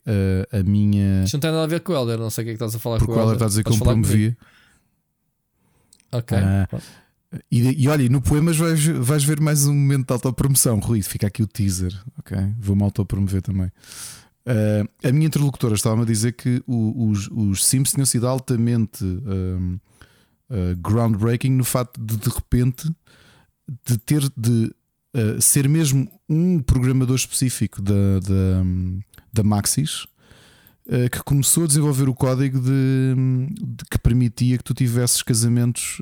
a, 0.52 0.60
a 0.60 0.64
minha. 0.64 1.24
Isto 1.24 1.34
não 1.34 1.42
tem 1.42 1.52
nada 1.52 1.64
a 1.64 1.68
ver 1.68 1.80
com 1.80 1.94
o 1.94 1.96
Helder, 1.96 2.20
não 2.20 2.30
sei 2.30 2.44
o 2.44 2.46
que 2.46 2.50
é 2.52 2.54
que 2.54 2.56
estás 2.64 2.76
a 2.76 2.80
falar 2.80 2.98
porque 3.00 3.12
com 3.12 3.18
o 3.18 3.22
Helder 3.22 3.36
está 3.36 3.46
a 3.46 3.50
dizer 3.50 3.64
que 3.64 3.72
eu 3.72 3.78
promovia. 3.78 4.38
Ok. 6.12 6.38
Ah, 6.38 6.68
e, 7.50 7.84
e 7.84 7.88
olha, 7.88 8.08
no 8.10 8.22
Poemas 8.22 8.58
vais, 8.58 8.86
vais 8.86 9.24
ver 9.24 9.40
mais 9.40 9.66
um 9.66 9.74
momento 9.74 10.08
de 10.08 10.14
autopromoção, 10.14 10.80
Rui. 10.80 11.02
Fica 11.02 11.28
aqui 11.28 11.42
o 11.42 11.48
teaser, 11.48 11.98
ok? 12.20 12.38
Vou-me 12.60 12.84
autopromover 12.84 13.42
também. 13.42 13.72
Uh, 14.46 15.08
a 15.08 15.12
minha 15.12 15.28
interlocutora 15.28 15.76
estava-me 15.76 16.02
a 16.02 16.06
dizer 16.06 16.34
que 16.34 16.62
os, 16.68 17.30
os 17.32 17.66
Sims 17.66 17.92
tinham 17.92 18.06
sido 18.06 18.28
altamente. 18.28 19.04
Uh, 19.06 19.80
uh, 20.52 20.76
groundbreaking 20.78 21.52
no 21.52 21.64
facto 21.64 22.00
de 22.00 22.18
de 22.18 22.30
repente 22.30 22.92
de 23.86 23.98
ter 23.98 24.22
de 24.38 24.74
uh, 25.16 25.42
ser 25.42 25.68
mesmo 25.68 26.10
um 26.30 26.60
programador 26.60 27.16
específico 27.16 27.82
da, 27.82 28.20
da, 28.20 28.64
da 29.32 29.44
Maxis 29.44 30.04
uh, 30.86 31.10
que 31.10 31.24
começou 31.24 31.64
a 31.64 31.68
desenvolver 31.68 32.10
o 32.10 32.14
código 32.14 32.60
de, 32.60 33.16
de 33.62 33.86
que 33.90 33.98
permitia 33.98 34.58
que 34.58 34.64
tu 34.64 34.74
tivesses 34.74 35.22
casamentos 35.24 36.02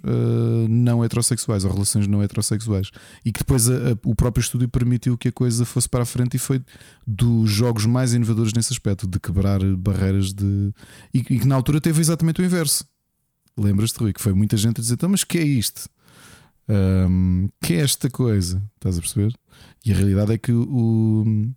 não 0.68 1.04
heterossexuais 1.04 1.64
ou 1.64 1.72
relações 1.72 2.08
não 2.08 2.22
heterossexuais. 2.24 2.90
E 3.24 3.32
que 3.32 3.40
depois 3.40 3.70
a, 3.70 3.74
a, 3.74 3.98
o 4.04 4.16
próprio 4.16 4.42
estúdio 4.42 4.68
permitiu 4.68 5.18
que 5.18 5.28
a 5.28 5.32
coisa 5.32 5.64
fosse 5.66 5.88
para 5.88 6.04
a 6.04 6.06
frente 6.06 6.36
e 6.36 6.40
foi 6.40 6.62
dos 7.06 7.50
jogos 7.50 7.86
mais 7.86 8.14
inovadores 8.14 8.54
nesse 8.54 8.74
aspecto 8.74 9.08
de 9.08 9.20
quebrar 9.20 9.60
barreiras 9.76 10.34
de 10.34 10.74
e, 11.14 11.20
e 11.20 11.40
que 11.40 11.48
na 11.48 11.56
altura 11.56 11.80
teve 11.80 12.02
exatamente 12.02 12.42
o 12.42 12.46
inverso 12.46 12.84
Lembras-te, 13.60 14.00
Rui, 14.00 14.14
que 14.14 14.22
foi 14.22 14.34
muita 14.34 14.56
gente 14.58 14.80
a 14.80 14.82
dizer: 14.82 14.94
então, 14.94 15.10
mas 15.10 15.24
que 15.24 15.38
é 15.38 15.44
isto? 15.44 15.90
Um, 16.68 17.50
que 17.62 17.74
é 17.74 17.78
esta 17.78 18.10
coisa? 18.10 18.62
Estás 18.76 18.98
a 18.98 19.02
perceber? 19.02 19.34
E 19.86 19.92
a 19.92 19.96
realidade 19.96 20.34
é 20.34 20.38
que 20.38 20.52
o, 20.52 21.52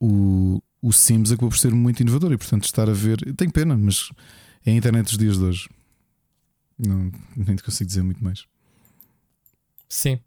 o, 0.00 0.62
o 0.80 0.92
Sims 0.92 1.32
acabou 1.32 1.50
por 1.50 1.58
ser 1.58 1.74
muito 1.74 2.00
inovador 2.00 2.32
e, 2.32 2.38
portanto, 2.38 2.64
estar 2.64 2.88
a 2.88 2.92
ver. 2.92 3.18
Tenho 3.34 3.52
pena, 3.52 3.76
mas 3.76 4.10
é 4.64 4.70
a 4.70 4.74
internet 4.74 5.06
dos 5.06 5.18
dias 5.18 5.36
de 5.36 5.44
hoje. 5.44 5.68
Não, 6.78 7.12
nem 7.36 7.56
te 7.56 7.62
consigo 7.62 7.88
dizer 7.88 8.02
muito 8.02 8.22
mais. 8.22 8.46
Sim. 9.88 10.20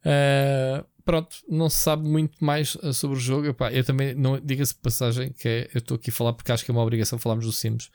Uh, 0.00 0.86
pronto, 1.04 1.36
não 1.48 1.68
se 1.68 1.78
sabe 1.78 2.08
muito 2.08 2.42
mais 2.44 2.76
eh, 2.82 2.92
sobre 2.92 3.16
o 3.16 3.20
jogo. 3.20 3.48
Epá, 3.48 3.72
eu 3.72 3.84
também, 3.84 4.14
não 4.14 4.40
diga-se 4.40 4.74
passagem, 4.74 5.32
que 5.32 5.48
é, 5.48 5.70
eu 5.74 5.78
estou 5.78 5.96
aqui 5.96 6.10
a 6.10 6.12
falar 6.12 6.32
porque 6.32 6.52
acho 6.52 6.64
que 6.64 6.70
é 6.70 6.74
uma 6.74 6.82
obrigação 6.82 7.18
falarmos 7.18 7.44
do 7.44 7.52
Sims. 7.52 7.90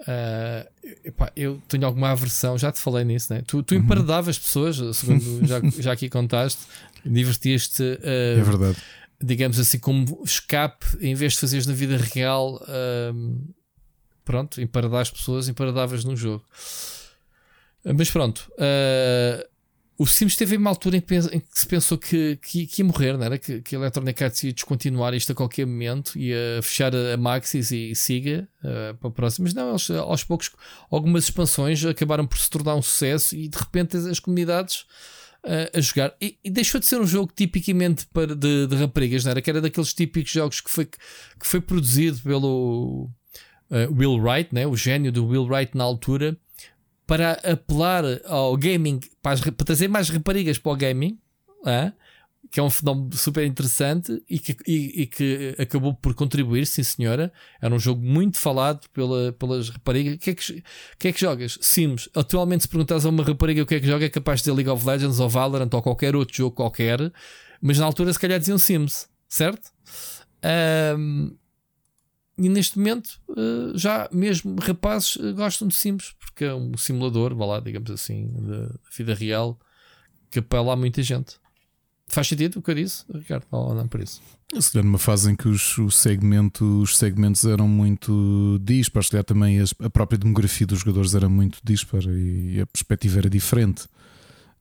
Uh, 0.00 0.94
epá, 1.04 1.32
eu 1.34 1.60
tenho 1.66 1.84
alguma 1.84 2.10
aversão, 2.10 2.56
já 2.56 2.70
te 2.70 2.78
falei 2.78 3.04
nisso, 3.04 3.32
né? 3.32 3.42
tu, 3.44 3.62
tu 3.62 3.74
uhum. 3.74 3.80
emparedavas 3.80 4.38
pessoas, 4.38 4.96
segundo 4.96 5.44
já, 5.46 5.60
já 5.78 5.92
aqui 5.92 6.08
contaste, 6.08 6.62
divertias-te, 7.04 7.82
uh, 7.82 8.38
é 8.38 8.42
verdade. 8.42 8.76
digamos 9.20 9.58
assim, 9.58 9.78
como 9.78 10.22
escape, 10.24 10.86
em 11.00 11.14
vez 11.14 11.32
de 11.32 11.40
fazeres 11.40 11.66
na 11.66 11.74
vida 11.74 11.96
real, 11.96 12.62
uh, 12.62 13.54
pronto, 14.24 14.60
emparedar 14.60 15.00
as 15.00 15.10
pessoas, 15.10 15.48
emparedavas 15.48 16.04
no 16.04 16.14
jogo. 16.14 16.44
Mas 17.84 18.10
pronto, 18.10 18.50
uh, 18.54 19.48
o 19.98 20.06
Sims 20.06 20.36
teve 20.36 20.56
uma 20.56 20.70
altura 20.70 20.96
em 20.96 21.00
que, 21.00 21.16
em 21.16 21.40
que 21.40 21.58
se 21.58 21.66
pensou 21.66 21.98
que, 21.98 22.38
que, 22.40 22.68
que, 22.68 22.82
ia 22.82 22.86
morrer, 22.86 23.18
não 23.18 23.24
era? 23.24 23.36
Que, 23.36 23.60
que 23.60 23.74
a 23.74 23.80
Electronic 23.80 24.22
Arts 24.22 24.44
ia 24.44 24.52
descontinuar 24.52 25.12
isto 25.12 25.32
a 25.32 25.34
qualquer 25.34 25.66
momento, 25.66 26.16
ia 26.16 26.60
fechar 26.62 26.94
a, 26.94 27.16
Maxis 27.16 27.72
e, 27.72 27.90
e 27.90 27.96
siga 27.96 28.48
uh, 28.62 28.96
para 28.96 29.08
o 29.08 29.10
próximo. 29.10 29.44
Mas 29.44 29.54
não, 29.54 29.70
eles, 29.70 29.90
aos 29.90 30.22
poucos, 30.22 30.52
algumas 30.88 31.24
expansões 31.24 31.84
acabaram 31.84 32.28
por 32.28 32.38
se 32.38 32.48
tornar 32.48 32.76
um 32.76 32.82
sucesso 32.82 33.34
e 33.34 33.48
de 33.48 33.58
repente 33.58 33.96
as 33.96 34.20
comunidades 34.20 34.82
uh, 35.44 35.76
a 35.76 35.80
jogar. 35.80 36.14
E, 36.20 36.38
e, 36.44 36.48
deixou 36.48 36.78
de 36.78 36.86
ser 36.86 37.00
um 37.00 37.06
jogo 37.06 37.32
tipicamente 37.34 38.06
para, 38.06 38.36
de, 38.36 38.68
de 38.68 38.76
raparigas, 38.76 39.24
não 39.24 39.32
era? 39.32 39.42
Que 39.42 39.50
era 39.50 39.60
daqueles 39.60 39.92
típicos 39.92 40.30
jogos 40.30 40.60
que 40.60 40.70
foi, 40.70 40.84
que 40.86 40.98
foi 41.42 41.60
produzido 41.60 42.20
pelo 42.20 43.10
uh, 43.68 43.92
Will 43.92 44.14
Wright, 44.14 44.54
né? 44.54 44.64
o 44.64 44.76
gênio 44.76 45.10
do 45.10 45.26
Will 45.26 45.44
Wright 45.44 45.76
na 45.76 45.82
altura 45.82 46.38
para 47.08 47.32
apelar 47.42 48.04
ao 48.26 48.54
gaming, 48.54 49.00
para, 49.22 49.32
as, 49.32 49.40
para 49.40 49.64
trazer 49.64 49.88
mais 49.88 50.10
raparigas 50.10 50.58
para 50.58 50.72
o 50.72 50.76
gaming, 50.76 51.18
é? 51.64 51.90
que 52.50 52.60
é 52.60 52.62
um 52.62 52.68
fenómeno 52.68 53.14
super 53.16 53.46
interessante 53.46 54.22
e 54.28 54.38
que, 54.38 54.54
e, 54.66 55.02
e, 55.02 55.06
que 55.06 55.56
acabou 55.58 55.94
por 55.94 56.14
contribuir, 56.14 56.66
sim 56.66 56.82
senhora. 56.82 57.32
Era 57.62 57.74
um 57.74 57.78
jogo 57.78 58.02
muito 58.02 58.36
falado 58.36 58.86
pela, 58.90 59.32
pelas 59.32 59.70
raparigas. 59.70 60.16
O 60.16 60.18
que, 60.18 60.30
é 60.30 60.34
que, 60.34 60.64
que 60.98 61.08
é 61.08 61.12
que 61.12 61.20
jogas? 61.20 61.58
Sims. 61.62 62.10
Atualmente, 62.14 62.62
se 62.62 62.68
perguntas 62.68 63.06
a 63.06 63.08
uma 63.08 63.24
rapariga 63.24 63.62
o 63.62 63.66
que 63.66 63.76
é 63.76 63.80
que 63.80 63.86
joga, 63.86 64.04
é 64.04 64.10
capaz 64.10 64.40
de 64.40 64.44
dizer 64.44 64.52
League 64.52 64.70
of 64.70 64.86
Legends 64.86 65.18
ou 65.18 65.30
Valorant 65.30 65.72
ou 65.72 65.82
qualquer 65.82 66.14
outro 66.14 66.36
jogo 66.36 66.54
qualquer, 66.54 67.10
mas 67.60 67.78
na 67.78 67.86
altura 67.86 68.12
se 68.12 68.18
calhar 68.18 68.38
diziam 68.38 68.58
Sims, 68.58 69.08
certo? 69.26 69.70
Um, 70.96 71.34
e 72.38 72.48
neste 72.48 72.78
momento, 72.78 73.20
uh, 73.28 73.76
já 73.76 74.08
mesmo 74.12 74.56
rapazes 74.60 75.16
uh, 75.16 75.34
gostam 75.34 75.66
de 75.66 75.74
Sims, 75.74 76.14
porque 76.20 76.44
é 76.44 76.54
um 76.54 76.76
simulador, 76.76 77.34
vá 77.34 77.44
lá, 77.44 77.60
digamos 77.60 77.90
assim, 77.90 78.30
da 78.32 78.70
vida 78.96 79.14
real, 79.14 79.58
que 80.30 80.38
apela 80.38 80.72
a 80.72 80.76
muita 80.76 81.02
gente. 81.02 81.36
Faz 82.06 82.28
sentido 82.28 82.58
o 82.58 82.62
que 82.62 82.70
eu 82.70 82.74
disse, 82.74 83.04
Ricardo? 83.12 83.44
Ou 83.50 83.74
não 83.74 83.86
por 83.86 84.00
isso? 84.00 84.22
Se 84.58 84.72
calhar 84.72 84.84
numa 84.86 84.98
fase 84.98 85.30
em 85.30 85.36
que 85.36 85.46
os, 85.46 85.76
segmentos, 85.90 86.66
os 86.90 86.96
segmentos 86.96 87.44
eram 87.44 87.68
muito 87.68 88.58
dispares, 88.62 89.08
se 89.08 89.10
calhar 89.10 89.24
também 89.24 89.58
a 89.60 89.90
própria 89.90 90.18
demografia 90.18 90.66
dos 90.66 90.78
jogadores 90.78 91.14
era 91.14 91.28
muito 91.28 91.58
dispara 91.62 92.10
e 92.10 92.60
a 92.60 92.66
perspectiva 92.66 93.18
era 93.18 93.28
diferente. 93.28 93.86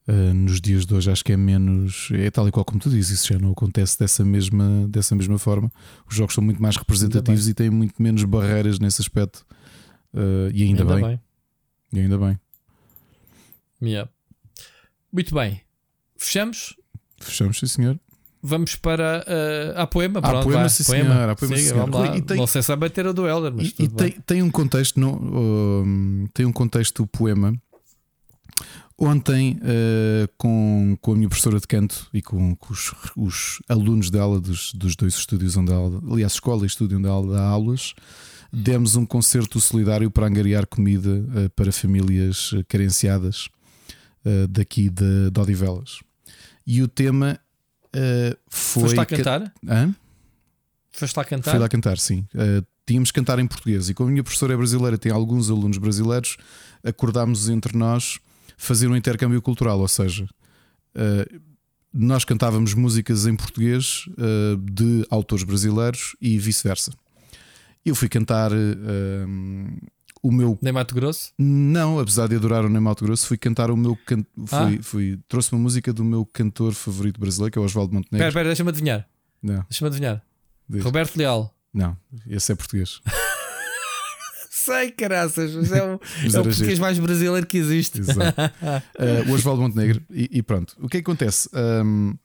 Uh, 0.07 0.33
nos 0.33 0.61
dias 0.61 0.85
de 0.85 0.95
hoje 0.95 1.11
acho 1.11 1.23
que 1.23 1.33
é 1.33 1.37
menos. 1.37 2.09
É 2.13 2.31
tal 2.31 2.47
e 2.47 2.51
qual 2.51 2.63
como 2.63 2.79
tu 2.79 2.89
dizes, 2.89 3.19
isso 3.19 3.33
já 3.33 3.39
não 3.39 3.51
acontece 3.51 3.99
dessa 3.99 4.23
mesma, 4.23 4.87
dessa 4.87 5.13
mesma 5.15 5.37
forma. 5.37 5.69
Os 6.09 6.15
jogos 6.15 6.33
são 6.33 6.43
muito 6.43 6.61
mais 6.61 6.77
representativos 6.77 7.47
e 7.49 7.53
têm 7.53 7.69
muito 7.69 8.01
menos 8.01 8.23
barreiras 8.23 8.79
nesse 8.79 9.01
aspecto. 9.01 9.45
Uh, 10.13 10.49
e 10.53 10.63
ainda, 10.63 10.83
ainda 10.83 10.95
bem. 10.95 11.03
bem. 11.03 11.19
E 11.91 11.99
ainda 11.99 12.17
bem. 12.17 12.39
Yeah. 13.81 14.09
Muito 15.11 15.35
bem. 15.35 15.61
Fechamos? 16.15 16.75
Fechamos, 17.19 17.59
sim, 17.59 17.67
senhor. 17.67 17.99
Vamos 18.41 18.75
para 18.75 19.25
uh, 19.27 19.81
a 19.81 19.87
poema. 19.87 20.21
Pronto, 20.21 20.37
a 20.37 20.43
poema, 20.43 20.59
vai, 20.61 20.69
sim, 20.69 20.83
poema. 20.85 21.13
Senhor, 21.13 21.29
a 21.29 21.35
poema, 21.35 21.57
Siga, 21.57 21.69
sim, 21.69 21.91
senhor. 21.91 22.15
E 22.15 22.21
tem, 22.21 22.37
não 22.37 22.47
sei 22.47 22.61
se 22.61 22.67
vai 22.69 22.77
bater 22.77 23.07
o 23.07 23.13
do 23.13 23.27
Elder, 23.27 23.53
mas. 23.53 23.73
E, 23.77 23.83
e 23.83 23.87
tem, 23.89 24.11
tem, 24.25 24.41
um 24.41 24.49
contexto, 24.49 24.99
no, 24.99 25.15
uh, 25.15 26.29
tem 26.33 26.45
um 26.45 26.53
contexto 26.53 27.03
o 27.03 27.07
poema 27.07 27.53
Ontem, 28.99 29.59
uh, 29.61 30.27
com, 30.39 30.97
com 30.99 31.11
a 31.11 31.15
minha 31.15 31.29
professora 31.29 31.59
de 31.59 31.67
canto 31.67 32.07
e 32.11 32.19
com, 32.19 32.55
com 32.55 32.73
os, 32.73 32.95
os, 33.15 33.61
alunos 33.69 34.09
dela, 34.09 34.41
dos, 34.41 34.73
dos 34.73 34.95
dois 34.95 35.13
estúdios 35.13 35.55
onde 35.55 35.71
ela, 35.71 36.01
aliás, 36.11 36.33
escola 36.33 36.63
e 36.63 36.65
estúdio 36.65 36.97
onde 36.97 37.07
ela 37.07 37.35
dá 37.35 37.43
aulas, 37.43 37.93
demos 38.51 38.95
um 38.95 39.05
concerto 39.05 39.59
solidário 39.61 40.09
para 40.09 40.25
angariar 40.25 40.65
comida 40.65 41.11
uh, 41.11 41.49
para 41.51 41.71
famílias 41.71 42.51
eh, 42.55 42.63
carenciadas 42.67 43.49
uh, 44.25 44.47
daqui 44.49 44.89
de, 44.89 45.29
de 45.29 45.39
Odivelas. 45.39 45.99
E 46.65 46.81
o 46.81 46.87
tema 46.87 47.39
foi. 48.49 48.81
Foste 48.83 48.95
lá 48.95 49.05
cantar? 49.05 49.53
Hã? 49.67 49.95
Foste 50.91 51.15
lá 51.15 51.23
cantar? 51.23 51.51
Fui 51.51 51.59
lá 51.59 51.69
cantar, 51.69 51.97
sim. 51.97 52.27
tínhamos 52.85 53.11
que 53.11 53.19
cantar 53.19 53.39
em 53.39 53.47
português. 53.47 53.89
E 53.89 53.93
como 53.93 54.09
a 54.09 54.11
minha 54.11 54.23
professora 54.23 54.53
é 54.53 54.57
brasileira, 54.57 54.97
tem 54.97 55.11
alguns 55.11 55.49
alunos 55.49 55.77
brasileiros, 55.77 56.37
acordámos 56.83 57.47
entre 57.47 57.77
nós 57.77 58.19
fazer 58.57 58.87
um 58.87 58.95
intercâmbio 58.95 59.41
cultural, 59.41 59.79
ou 59.79 59.87
seja, 59.87 60.25
uh, 60.25 61.41
nós 61.93 62.25
cantávamos 62.25 62.73
músicas 62.73 63.25
em 63.25 63.35
português 63.35 64.05
uh, 64.09 64.57
de 64.57 65.05
autores 65.09 65.43
brasileiros 65.43 66.15
e 66.19 66.37
vice-versa. 66.37 66.91
Eu 67.85 67.95
fui 67.95 68.09
cantar 68.09 68.51
uh, 68.51 69.87
o 70.21 70.31
meu. 70.31 70.57
Nem 70.61 70.73
Mato 70.73 70.93
Grosso? 70.93 71.31
Não, 71.37 71.99
apesar 71.99 72.27
de 72.27 72.35
adorar 72.35 72.65
o 72.65 72.69
Nem 72.69 72.81
Mato 72.81 73.05
Grosso, 73.05 73.27
fui 73.27 73.37
cantar 73.37 73.71
o 73.71 73.77
meu. 73.77 73.95
Can... 74.05 74.25
Fui, 74.45 74.79
ah. 74.79 74.83
fui... 74.83 75.19
Trouxe 75.29 75.53
uma 75.53 75.61
música 75.61 75.93
do 75.93 76.03
meu 76.03 76.25
cantor 76.25 76.73
favorito 76.73 77.19
brasileiro, 77.19 77.51
que 77.51 77.59
é 77.59 77.61
o 77.61 77.65
Oswaldo 77.65 77.93
Montenegro. 77.93 78.17
Espera, 78.17 78.29
espera, 78.29 78.49
deixa-me 78.49 78.69
adivinhar. 78.69 79.07
Não. 79.41 79.65
Deixa-me 79.69 79.87
adivinhar. 79.87 80.21
Diz. 80.67 80.83
Roberto 80.83 81.15
Leal. 81.15 81.53
Não, 81.73 81.95
esse 82.27 82.51
é 82.51 82.55
português. 82.55 82.99
sei, 84.67 84.91
caraças. 84.91 85.53
Mas 85.53 85.71
é 85.71 85.83
o, 85.83 85.99
é 86.35 86.39
o 86.39 86.43
português 86.43 86.79
mais 86.79 86.99
brasileiro 86.99 87.45
que 87.45 87.57
existe. 87.57 87.99
Exato. 87.99 88.41
uh, 88.41 89.29
o 89.31 89.33
Osvaldo 89.33 89.61
Montenegro. 89.61 90.01
E, 90.11 90.29
e, 90.31 90.43
pronto, 90.43 90.75
o 90.79 90.87
que 90.87 90.97
é 90.97 91.01
que 91.01 91.09
acontece? 91.09 91.49
Um, 91.53 92.15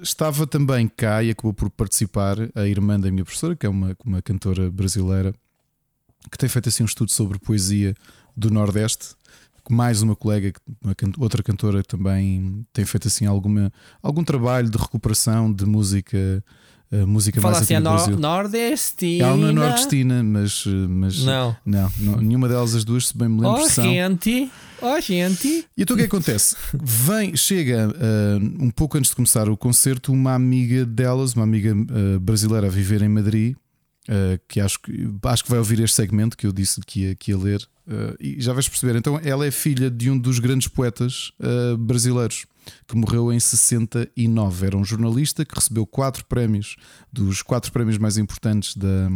estava 0.00 0.46
também 0.46 0.88
cá 0.88 1.22
e 1.22 1.30
acabou 1.30 1.52
por 1.52 1.70
participar 1.70 2.36
a 2.54 2.66
irmã 2.66 2.98
da 2.98 3.10
minha 3.10 3.24
professora, 3.24 3.54
que 3.54 3.66
é 3.66 3.68
uma, 3.68 3.96
uma 4.04 4.22
cantora 4.22 4.70
brasileira, 4.70 5.34
que 6.30 6.38
tem 6.38 6.48
feito 6.48 6.68
assim 6.68 6.82
um 6.82 6.86
estudo 6.86 7.10
sobre 7.10 7.38
poesia 7.38 7.94
do 8.36 8.50
Nordeste. 8.50 9.14
Mais 9.70 10.02
uma 10.02 10.14
colega, 10.14 10.52
uma, 10.82 10.94
outra 11.18 11.42
cantora 11.42 11.82
também 11.82 12.66
tem 12.72 12.84
feito 12.84 13.08
assim 13.08 13.24
alguma, 13.24 13.72
algum 14.02 14.22
trabalho 14.22 14.68
de 14.68 14.76
recuperação 14.76 15.50
de 15.50 15.64
música 15.64 16.44
a 16.92 17.06
música 17.06 17.40
Fala 17.40 17.54
mais 17.54 17.64
assim, 17.64 17.74
antiga 17.74 17.88
a 17.88 17.92
do 17.92 17.96
Brasil. 17.96 18.18
nordestina. 18.20 19.24
Ela 19.24 19.36
não 19.36 19.48
é 19.48 19.52
nordestina, 19.52 20.22
mas, 20.22 20.64
mas 20.88 21.24
não. 21.24 21.56
não. 21.64 21.92
não, 21.98 22.16
nenhuma 22.16 22.48
delas 22.48 22.74
as 22.74 22.84
duas, 22.84 23.08
se 23.08 23.16
bem 23.16 23.28
me 23.28 23.40
lembro, 23.40 23.62
oh, 23.62 23.68
são. 23.68 23.84
gente, 23.84 24.50
oh, 24.80 25.00
gente. 25.00 25.48
E 25.76 25.82
então 25.82 25.96
o 25.96 25.98
que 25.98 26.04
acontece? 26.04 26.56
Vem, 26.72 27.36
chega 27.36 27.88
uh, 27.88 28.64
um 28.64 28.70
pouco 28.70 28.96
antes 28.96 29.10
de 29.10 29.16
começar 29.16 29.48
o 29.48 29.56
concerto, 29.56 30.12
uma 30.12 30.34
amiga 30.34 30.84
delas, 30.84 31.34
uma 31.34 31.44
amiga 31.44 31.74
uh, 31.74 32.20
brasileira 32.20 32.68
a 32.68 32.70
viver 32.70 33.02
em 33.02 33.08
Madrid, 33.08 33.56
uh, 34.08 34.40
que 34.46 34.60
acho 34.60 34.80
que 34.80 35.08
acho 35.24 35.44
que 35.44 35.50
vai 35.50 35.58
ouvir 35.58 35.80
este 35.80 35.96
segmento 35.96 36.36
que 36.36 36.46
eu 36.46 36.52
disse 36.52 36.80
que 36.80 37.00
ia, 37.00 37.14
que 37.14 37.32
ia 37.32 37.38
ler. 37.38 37.66
e 38.20 38.40
já 38.40 38.52
vais 38.52 38.68
perceber. 38.68 38.96
Então, 38.96 39.20
ela 39.24 39.44
é 39.46 39.50
filha 39.50 39.90
de 39.90 40.10
um 40.10 40.18
dos 40.18 40.38
grandes 40.38 40.68
poetas 40.68 41.32
brasileiros 41.78 42.46
que 42.86 42.96
morreu 42.96 43.32
em 43.32 43.40
69. 43.40 44.66
Era 44.66 44.76
um 44.76 44.84
jornalista 44.84 45.44
que 45.44 45.54
recebeu 45.54 45.86
quatro 45.86 46.24
prémios, 46.24 46.76
dos 47.12 47.42
quatro 47.42 47.72
prémios 47.72 47.98
mais 47.98 48.18
importantes 48.18 48.76
da, 48.76 49.08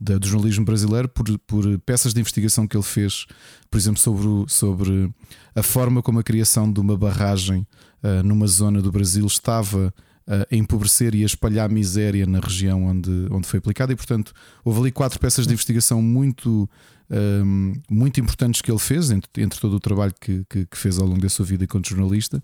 da, 0.00 0.18
do 0.18 0.26
jornalismo 0.26 0.64
brasileiro, 0.64 1.08
por, 1.08 1.38
por 1.40 1.78
peças 1.80 2.14
de 2.14 2.20
investigação 2.20 2.66
que 2.66 2.76
ele 2.76 2.84
fez, 2.84 3.26
por 3.70 3.78
exemplo, 3.78 4.00
sobre, 4.00 4.28
sobre 4.48 5.12
a 5.54 5.62
forma 5.62 6.02
como 6.02 6.18
a 6.18 6.22
criação 6.22 6.72
de 6.72 6.80
uma 6.80 6.96
barragem 6.96 7.66
uh, 8.02 8.22
numa 8.22 8.46
zona 8.46 8.80
do 8.80 8.92
Brasil 8.92 9.26
estava 9.26 9.92
a 10.28 10.54
empobrecer 10.54 11.14
e 11.14 11.22
a 11.22 11.26
espalhar 11.26 11.70
miséria 11.70 12.26
na 12.26 12.38
região 12.38 12.84
onde, 12.84 13.10
onde 13.30 13.46
foi 13.46 13.58
aplicada, 13.58 13.92
e 13.92 13.96
portanto 13.96 14.32
houve 14.62 14.80
ali 14.80 14.92
quatro 14.92 15.18
peças 15.18 15.46
de 15.46 15.54
investigação 15.54 16.02
muito 16.02 16.68
um, 17.10 17.74
muito 17.90 18.20
importantes 18.20 18.60
que 18.60 18.70
ele 18.70 18.78
fez, 18.78 19.10
entre, 19.10 19.42
entre 19.42 19.58
todo 19.58 19.74
o 19.74 19.80
trabalho 19.80 20.14
que, 20.20 20.44
que, 20.48 20.66
que, 20.66 20.76
fez 20.76 20.98
ao 20.98 21.06
longo 21.06 21.20
da 21.20 21.28
sua 21.28 21.44
vida 21.44 21.64
enquanto 21.64 21.88
jornalista. 21.88 22.42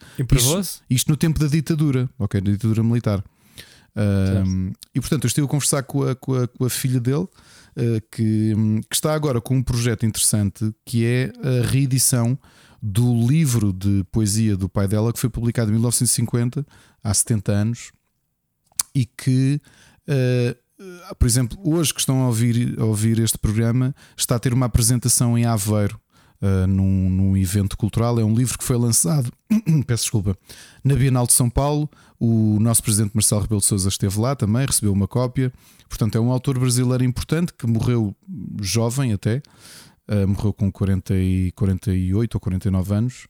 Isto, 0.69 0.85
isto 0.91 1.11
no 1.11 1.17
tempo 1.17 1.39
da 1.39 1.47
ditadura, 1.47 2.09
ok? 2.19 2.41
Da 2.41 2.51
ditadura 2.51 2.83
militar. 2.83 3.25
Um, 3.97 4.73
e 4.95 5.01
portanto, 5.01 5.25
eu 5.25 5.29
estive 5.29 5.47
a 5.47 5.51
conversar 5.51 5.83
com 5.85 6.03
a, 6.03 6.15
com 6.17 6.35
a, 6.35 6.49
com 6.49 6.65
a 6.65 6.71
filha 6.71 6.99
dele, 6.99 7.25
uh, 7.25 8.01
que, 8.11 8.55
que, 8.89 8.95
está 8.95 9.15
agora 9.15 9.41
com 9.41 9.57
um 9.57 9.63
projeto 9.63 10.05
interessante 10.05 10.75
que 10.85 11.05
é 11.05 11.33
a 11.43 11.67
reedição 11.67 12.39
do 12.83 13.27
livro 13.27 13.73
de 13.73 14.05
poesia 14.11 14.57
do 14.57 14.69
pai 14.69 14.89
dela, 14.89 15.13
que 15.13 15.19
foi 15.19 15.31
publicado 15.31 15.71
em 15.71 15.75
1950, 15.75 16.67
há 17.03 17.15
70 17.15 17.53
anos, 17.53 17.93
e 18.95 19.07
que 19.07 19.61
uh, 20.09 20.64
por 21.19 21.27
exemplo, 21.27 21.59
hoje 21.65 21.93
que 21.93 22.01
estão 22.01 22.23
a 22.23 22.27
ouvir, 22.27 22.79
a 22.79 22.85
ouvir 22.85 23.19
este 23.19 23.39
programa, 23.39 23.95
está 24.17 24.37
a 24.37 24.39
ter 24.39 24.53
uma 24.53 24.67
apresentação 24.67 25.37
em 25.39 25.45
Aveiro. 25.45 26.01
Uh, 26.43 26.67
num, 26.67 27.09
num, 27.09 27.37
evento 27.39 27.75
cultural. 27.75 28.21
É 28.21 28.25
um 28.25 28.35
livro 28.35 28.59
que 28.59 28.65
foi 28.65 28.77
lançado, 28.77 29.33
peço 29.87 30.03
desculpa, 30.03 30.37
na 30.83 30.95
Bienal 30.95 31.27
de 31.27 31.33
São 31.33 31.49
Paulo. 31.49 31.89
O 32.21 32.59
nosso 32.61 32.83
presidente 32.83 33.13
Marcelo 33.15 33.41
Rebelo 33.41 33.61
de 33.61 33.67
Souza 33.67 33.89
esteve 33.89 34.21
lá 34.21 34.37
também, 34.37 34.67
recebeu 34.67 34.93
uma 34.93 35.09
cópia. 35.09 35.51
Portanto, 35.89 36.19
é 36.19 36.21
um 36.21 36.31
autor 36.31 36.59
brasileiro 36.59 37.03
importante 37.03 37.55
que 37.55 37.67
morreu 37.67 38.15
jovem 38.61 39.15
até, 39.15 39.41
uh, 40.11 40.29
morreu 40.29 40.53
com 40.53 40.71
40 40.71 41.15
e 41.15 41.53
48 41.53 42.35
ou 42.35 42.41
49 42.41 42.95
anos, 42.95 43.27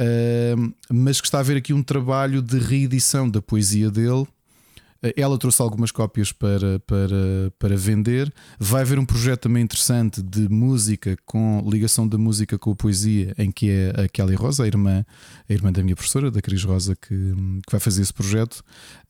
uh, 0.00 0.74
mas 0.90 1.20
que 1.20 1.28
está 1.28 1.38
a 1.38 1.44
ver 1.44 1.56
aqui 1.56 1.72
um 1.72 1.84
trabalho 1.84 2.42
de 2.42 2.58
reedição 2.58 3.30
da 3.30 3.40
poesia 3.40 3.92
dele 3.92 4.26
ela 5.16 5.38
trouxe 5.38 5.62
algumas 5.62 5.90
cópias 5.90 6.30
para, 6.30 6.78
para, 6.80 7.52
para 7.58 7.76
vender. 7.76 8.32
Vai 8.58 8.82
haver 8.82 8.98
um 8.98 9.04
projeto 9.04 9.42
também 9.42 9.62
interessante 9.62 10.22
de 10.22 10.48
música 10.48 11.16
com 11.24 11.66
ligação 11.66 12.06
da 12.06 12.18
música 12.18 12.58
com 12.58 12.72
a 12.72 12.76
poesia, 12.76 13.34
em 13.38 13.50
que 13.50 13.70
é 13.70 14.04
a 14.04 14.08
Kelly 14.08 14.34
Rosa, 14.34 14.64
a 14.64 14.66
irmã, 14.66 15.04
a 15.48 15.52
irmã 15.52 15.72
da 15.72 15.82
minha 15.82 15.96
professora, 15.96 16.30
da 16.30 16.42
Cris 16.42 16.64
Rosa, 16.64 16.94
que, 16.94 17.08
que 17.08 17.70
vai 17.70 17.80
fazer 17.80 18.02
esse 18.02 18.12
projeto. 18.12 18.62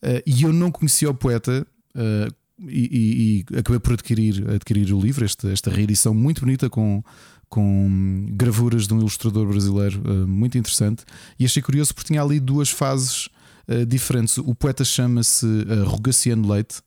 Eh, 0.03 0.23
e 0.27 0.43
eu 0.45 0.53
não 0.53 0.71
conhecia 0.71 1.11
o 1.11 1.15
poeta. 1.15 1.67
Eh, 1.95 2.29
e, 2.69 3.45
e, 3.49 3.55
e, 3.55 3.59
acabei 3.59 3.81
por 3.81 3.95
adquirir, 3.95 4.49
adquirir 4.51 4.93
o 4.93 5.01
livro, 5.01 5.25
esta, 5.25 5.51
esta 5.51 5.71
reedição 5.71 6.13
muito 6.13 6.43
bonita 6.43 6.69
com, 6.69 7.03
com 7.49 8.27
gravuras 8.33 8.87
de 8.87 8.93
um 8.93 8.99
ilustrador 8.99 9.47
brasileiro 9.47 10.03
uh, 10.05 10.27
muito 10.27 10.59
interessante. 10.59 11.05
E 11.39 11.47
achei 11.47 11.63
curioso 11.63 11.95
porque 11.95 12.09
tinha 12.09 12.23
ali 12.23 12.39
duas 12.39 12.69
fases 12.69 13.30
uh, 13.71 13.87
diferentes. 13.87 14.39
O 14.39 14.55
poeta 14.55 14.85
chama-se 14.85 15.47
uh, 15.47 15.85
Rogaciano 15.85 16.53
Leite, 16.53 16.81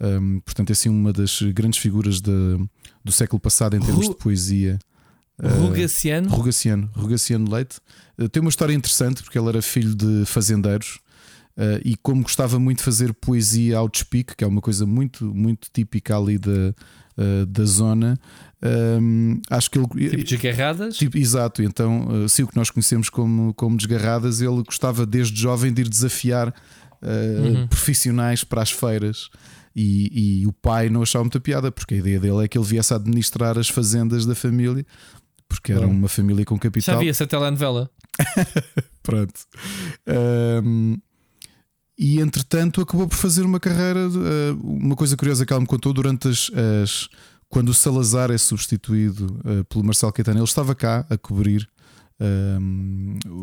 um, 0.00 0.40
portanto, 0.40 0.70
é 0.70 0.72
assim 0.72 0.88
uma 0.88 1.12
das 1.12 1.40
grandes 1.54 1.78
figuras 1.78 2.20
de, 2.20 2.30
do 3.04 3.12
século 3.12 3.38
passado 3.38 3.76
em 3.76 3.80
termos 3.80 4.06
Ru 4.06 4.12
de 4.12 4.18
poesia. 4.18 4.78
Rogaciano? 5.40 6.28
Rogaciano, 6.28 6.90
Rogaciano 6.94 7.50
Leite. 7.50 7.78
tem 8.30 8.40
uma 8.40 8.50
história 8.50 8.72
interessante 8.72 9.22
porque 9.22 9.38
ele 9.38 9.48
era 9.48 9.62
filho 9.62 9.94
de 9.94 10.24
fazendeiros. 10.26 10.98
Uh, 11.56 11.78
e 11.84 11.96
como 11.96 12.22
gostava 12.22 12.58
muito 12.58 12.78
de 12.78 12.84
fazer 12.84 13.14
poesia 13.14 13.78
outspeak, 13.78 14.34
que 14.36 14.42
é 14.42 14.46
uma 14.46 14.60
coisa 14.60 14.84
muito, 14.84 15.24
muito 15.32 15.68
típica 15.72 16.16
ali 16.16 16.36
da, 16.36 16.74
uh, 17.18 17.46
da 17.46 17.64
zona, 17.64 18.18
um, 18.64 19.42
acho 19.50 19.70
que 19.70 19.78
ele. 19.78 19.86
Tipo 19.86 20.24
desgarradas? 20.24 20.96
Tipo, 20.96 21.18
exato, 21.18 21.62
então, 21.62 22.24
uh, 22.24 22.28
sim, 22.28 22.44
o 22.44 22.48
que 22.48 22.56
nós 22.56 22.70
conhecemos 22.70 23.10
como, 23.10 23.52
como 23.54 23.76
desgarradas, 23.76 24.40
ele 24.40 24.62
gostava 24.62 25.04
desde 25.04 25.38
jovem 25.38 25.72
de 25.72 25.82
ir 25.82 25.88
desafiar 25.88 26.48
uh, 26.48 27.42
uhum. 27.42 27.68
profissionais 27.68 28.42
para 28.42 28.62
as 28.62 28.70
feiras. 28.70 29.28
E, 29.76 30.42
e, 30.42 30.46
o 30.46 30.52
pai 30.52 30.88
não 30.88 31.02
achava 31.02 31.24
muita 31.24 31.40
piada, 31.40 31.70
porque 31.70 31.94
a 31.94 31.98
ideia 31.98 32.20
dele 32.20 32.44
é 32.44 32.48
que 32.48 32.56
ele 32.56 32.64
viesse 32.64 32.92
a 32.92 32.96
administrar 32.96 33.58
as 33.58 33.68
fazendas 33.68 34.24
da 34.24 34.34
família, 34.34 34.86
porque 35.48 35.72
era 35.72 35.86
uma 35.86 36.08
família 36.08 36.44
com 36.44 36.56
capital. 36.56 36.94
Já 36.94 37.00
vi 37.00 37.08
essa 37.08 37.26
telenovela. 37.26 37.90
Pronto. 39.02 39.34
Um, 40.64 40.96
e 41.96 42.20
entretanto 42.20 42.80
acabou 42.80 43.08
por 43.08 43.16
fazer 43.16 43.42
uma 43.42 43.60
carreira. 43.60 44.08
Uh, 44.08 44.60
uma 44.62 44.96
coisa 44.96 45.16
curiosa 45.16 45.46
que 45.46 45.52
ela 45.52 45.60
me 45.60 45.66
contou 45.66 45.92
durante 45.92 46.28
as, 46.28 46.50
as 46.82 47.08
quando 47.48 47.68
o 47.68 47.74
Salazar 47.74 48.30
é 48.30 48.38
substituído 48.38 49.40
uh, 49.44 49.64
pelo 49.64 49.84
Marcelo 49.84 50.12
Caetano, 50.12 50.38
ele 50.38 50.44
estava 50.44 50.74
cá 50.74 51.06
a 51.08 51.16
cobrir 51.16 51.68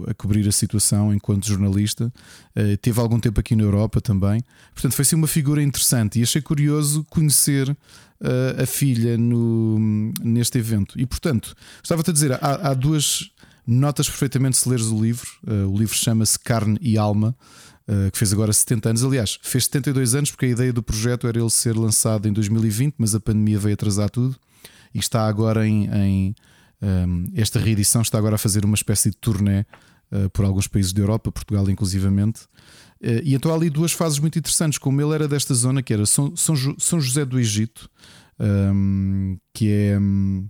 a 0.07 0.13
cobrir 0.13 0.47
a 0.47 0.51
situação 0.51 1.13
enquanto 1.13 1.47
jornalista. 1.47 2.11
Uh, 2.55 2.77
teve 2.77 2.99
algum 2.99 3.19
tempo 3.19 3.39
aqui 3.39 3.55
na 3.55 3.63
Europa 3.63 3.99
também. 3.99 4.43
Portanto, 4.73 4.93
foi 4.93 5.03
assim 5.03 5.15
uma 5.15 5.27
figura 5.27 5.61
interessante 5.61 6.19
e 6.19 6.23
achei 6.23 6.41
curioso 6.41 7.05
conhecer 7.09 7.69
uh, 7.69 8.61
a 8.61 8.65
filha 8.65 9.17
no, 9.17 10.13
neste 10.21 10.57
evento. 10.57 10.99
E 10.99 11.05
portanto, 11.05 11.55
estava-te 11.83 12.09
a 12.09 12.13
dizer, 12.13 12.33
há, 12.33 12.69
há, 12.69 12.73
duas 12.73 13.29
notas 13.67 14.09
perfeitamente 14.09 14.57
se 14.57 14.69
leres 14.69 14.85
o 14.85 15.01
livro. 15.01 15.29
Uh, 15.45 15.69
o 15.69 15.77
livro 15.77 15.95
chama-se 15.95 16.39
Carne 16.39 16.77
e 16.81 16.97
Alma. 16.97 17.35
Que 18.11 18.17
fez 18.17 18.31
agora 18.31 18.53
70 18.53 18.89
anos, 18.89 19.03
aliás, 19.03 19.39
fez 19.41 19.65
72 19.65 20.15
anos 20.15 20.31
porque 20.31 20.45
a 20.45 20.49
ideia 20.49 20.71
do 20.71 20.81
projeto 20.81 21.27
era 21.27 21.39
ele 21.39 21.49
ser 21.49 21.75
lançado 21.75 22.27
em 22.27 22.33
2020, 22.33 22.95
mas 22.97 23.13
a 23.13 23.19
pandemia 23.19 23.59
veio 23.59 23.73
atrasar 23.73 24.09
tudo 24.09 24.35
e 24.93 24.99
está 24.99 25.27
agora 25.27 25.67
em, 25.67 25.89
em 25.93 26.35
um, 26.81 27.25
esta 27.35 27.59
reedição 27.59 28.01
está 28.01 28.17
agora 28.17 28.35
a 28.35 28.39
fazer 28.39 28.65
uma 28.65 28.75
espécie 28.75 29.11
de 29.11 29.17
turnê 29.17 29.65
uh, 30.11 30.29
por 30.31 30.45
alguns 30.45 30.67
países 30.67 30.91
da 30.91 31.01
Europa, 31.01 31.31
Portugal 31.31 31.69
inclusivamente. 31.69 32.41
Uh, 33.01 33.21
e 33.23 33.35
então 33.35 33.51
há 33.51 33.55
ali 33.55 33.69
duas 33.69 33.91
fases 33.91 34.17
muito 34.19 34.39
interessantes. 34.39 34.79
Como 34.79 34.99
ele 34.99 35.13
era 35.13 35.27
desta 35.27 35.53
zona, 35.53 35.83
que 35.83 35.93
era 35.93 36.05
São, 36.05 36.35
São, 36.35 36.55
São 36.79 36.99
José 36.99 37.23
do 37.23 37.39
Egito, 37.39 37.89
um, 38.39 39.37
que 39.53 39.69
é 39.69 39.99
um, 39.99 40.47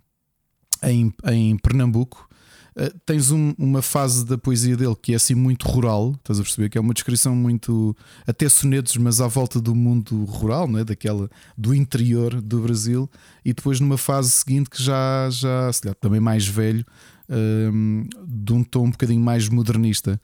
em, 0.83 1.13
em 1.25 1.57
Pernambuco, 1.57 2.29
Uh, 2.75 2.97
tens 3.05 3.31
um, 3.31 3.53
uma 3.57 3.81
fase 3.81 4.25
da 4.25 4.37
poesia 4.37 4.77
dele 4.77 4.95
que 4.95 5.11
é 5.13 5.15
assim 5.15 5.35
muito 5.35 5.67
rural, 5.67 6.13
estás 6.17 6.39
a 6.39 6.43
perceber? 6.43 6.69
Que 6.69 6.77
é 6.77 6.81
uma 6.81 6.93
descrição 6.93 7.35
muito 7.35 7.95
até 8.25 8.47
sonetos, 8.47 8.95
mas 8.97 9.19
à 9.19 9.27
volta 9.27 9.59
do 9.59 9.75
mundo 9.75 10.23
rural, 10.25 10.67
não 10.67 10.79
é? 10.79 10.83
daquela 10.85 11.29
do 11.57 11.75
interior 11.75 12.41
do 12.41 12.61
Brasil, 12.61 13.09
e 13.43 13.53
depois 13.53 13.79
numa 13.79 13.97
fase 13.97 14.31
seguinte 14.31 14.69
que 14.69 14.81
já, 14.81 15.29
já 15.29 15.69
lá, 15.85 15.93
também 15.95 16.21
mais 16.21 16.47
velho, 16.47 16.85
um, 17.29 18.07
de 18.25 18.53
um 18.53 18.63
tom 18.63 18.85
um 18.85 18.91
bocadinho 18.91 19.21
mais 19.21 19.47
modernista. 19.47 20.19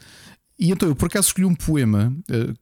E 0.60 0.72
então 0.72 0.90
eu 0.90 0.95
por 0.95 1.06
acaso 1.06 1.27
escolhi 1.27 1.45
um 1.45 1.53
poema, 1.53 2.16
eh, 2.30 2.53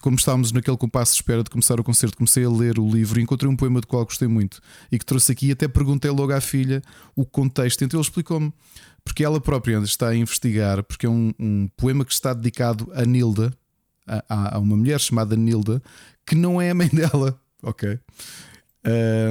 como 0.00 0.16
estávamos 0.16 0.50
naquele 0.50 0.76
compasso 0.76 1.12
de 1.12 1.18
espera 1.18 1.44
de 1.44 1.50
começar 1.50 1.78
o 1.78 1.84
concerto, 1.84 2.16
comecei 2.16 2.44
a 2.44 2.50
ler 2.50 2.78
o 2.78 2.88
livro 2.88 3.20
e 3.20 3.22
encontrei 3.22 3.48
um 3.48 3.54
poema 3.54 3.80
do 3.80 3.86
qual 3.86 4.04
gostei 4.04 4.26
muito 4.26 4.60
e 4.90 4.98
que 4.98 5.06
trouxe 5.06 5.30
aqui 5.30 5.52
até 5.52 5.68
perguntei 5.68 6.10
logo 6.10 6.32
à 6.32 6.40
filha 6.40 6.82
o 7.14 7.24
contexto. 7.24 7.84
Então 7.84 8.00
ele 8.00 8.04
explicou-me 8.04 8.52
porque 9.04 9.24
ela 9.24 9.40
própria 9.40 9.78
está 9.78 10.08
a 10.08 10.16
investigar, 10.16 10.82
porque 10.82 11.06
é 11.06 11.08
um, 11.08 11.32
um 11.38 11.68
poema 11.76 12.04
que 12.04 12.12
está 12.12 12.34
dedicado 12.34 12.90
a 12.92 13.04
Nilda, 13.04 13.56
a, 14.04 14.56
a, 14.56 14.58
uma 14.58 14.76
mulher 14.76 14.98
chamada 14.98 15.36
Nilda, 15.36 15.80
que 16.26 16.34
não 16.34 16.60
é 16.60 16.70
a 16.70 16.74
mãe 16.74 16.88
dela, 16.92 17.40
ok? 17.62 17.96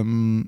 Um, 0.06 0.46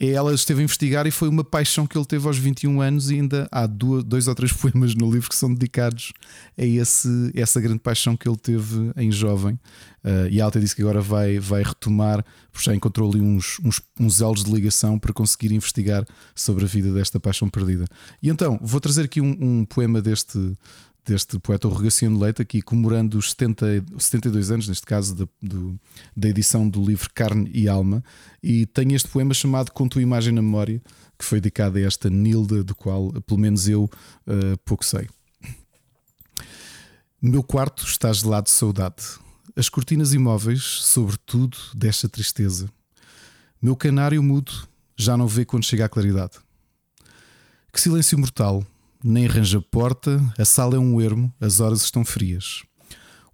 ela 0.00 0.32
esteve 0.32 0.60
a 0.60 0.64
investigar 0.64 1.06
e 1.08 1.10
foi 1.10 1.28
uma 1.28 1.42
paixão 1.42 1.86
que 1.86 1.98
ele 1.98 2.04
teve 2.04 2.26
aos 2.26 2.38
21 2.38 2.80
anos, 2.80 3.10
e 3.10 3.14
ainda 3.14 3.48
há 3.50 3.66
duas, 3.66 4.04
dois 4.04 4.28
ou 4.28 4.34
três 4.34 4.52
poemas 4.54 4.94
no 4.94 5.10
livro 5.10 5.28
que 5.28 5.34
são 5.34 5.52
dedicados 5.52 6.12
a 6.56 6.64
esse, 6.64 7.32
essa 7.34 7.60
grande 7.60 7.80
paixão 7.80 8.16
que 8.16 8.28
ele 8.28 8.36
teve 8.36 8.92
em 8.96 9.10
jovem. 9.10 9.58
Uh, 10.04 10.28
e 10.30 10.40
ela 10.40 10.48
até 10.48 10.60
disse 10.60 10.76
que 10.76 10.82
agora 10.82 11.00
vai, 11.00 11.40
vai 11.40 11.62
retomar, 11.64 12.24
porque 12.52 12.64
já 12.64 12.74
encontrou 12.74 13.10
ali 13.10 13.20
uns, 13.20 13.58
uns, 13.64 13.80
uns 13.98 14.20
elos 14.20 14.44
de 14.44 14.52
ligação 14.52 14.98
para 14.98 15.12
conseguir 15.12 15.52
investigar 15.52 16.06
sobre 16.34 16.64
a 16.64 16.68
vida 16.68 16.92
desta 16.92 17.18
paixão 17.18 17.48
perdida. 17.48 17.84
E 18.22 18.28
então, 18.28 18.58
vou 18.62 18.80
trazer 18.80 19.04
aqui 19.04 19.20
um, 19.20 19.36
um 19.40 19.64
poema 19.64 20.00
deste, 20.00 20.38
deste 21.08 21.38
poeta 21.38 21.66
Rogaciano 21.66 22.20
Leite, 22.20 22.42
aqui 22.42 22.60
comemorando 22.60 23.16
os 23.16 23.30
70, 23.30 23.84
72 23.98 24.50
anos, 24.50 24.68
neste 24.68 24.84
caso, 24.84 25.14
da, 25.14 25.26
do, 25.40 25.80
da 26.14 26.28
edição 26.28 26.68
do 26.68 26.84
livro 26.84 27.08
Carne 27.14 27.50
e 27.52 27.66
Alma. 27.66 28.04
E 28.42 28.66
tem 28.66 28.94
este 28.94 29.08
poema 29.08 29.32
chamado 29.32 29.72
Com 29.72 29.88
Tua 29.88 30.02
Imagem 30.02 30.34
na 30.34 30.42
Memória, 30.42 30.82
que 31.18 31.24
foi 31.24 31.40
dedicado 31.40 31.78
a 31.78 31.80
esta 31.80 32.10
Nilda, 32.10 32.62
do 32.62 32.74
qual, 32.74 33.10
pelo 33.22 33.40
menos 33.40 33.66
eu, 33.68 33.84
uh, 33.84 34.58
pouco 34.64 34.84
sei. 34.84 35.08
Meu 37.20 37.42
quarto 37.42 37.84
está 37.84 38.12
gelado 38.12 38.44
de 38.44 38.50
saudade. 38.50 39.02
As 39.56 39.68
cortinas 39.68 40.12
imóveis, 40.12 40.62
sobretudo, 40.62 41.56
desta 41.74 42.08
tristeza. 42.08 42.70
Meu 43.60 43.74
canário 43.74 44.22
mudo 44.22 44.52
já 44.96 45.16
não 45.16 45.26
vê 45.26 45.44
quando 45.44 45.64
chega 45.64 45.86
a 45.86 45.88
claridade. 45.88 46.34
Que 47.72 47.80
silêncio 47.80 48.18
mortal 48.18 48.64
nem 49.02 49.26
arranja 49.26 49.60
porta, 49.60 50.20
a 50.38 50.44
sala 50.44 50.76
é 50.76 50.78
um 50.78 51.00
ermo, 51.00 51.32
as 51.40 51.60
horas 51.60 51.82
estão 51.82 52.04
frias. 52.04 52.62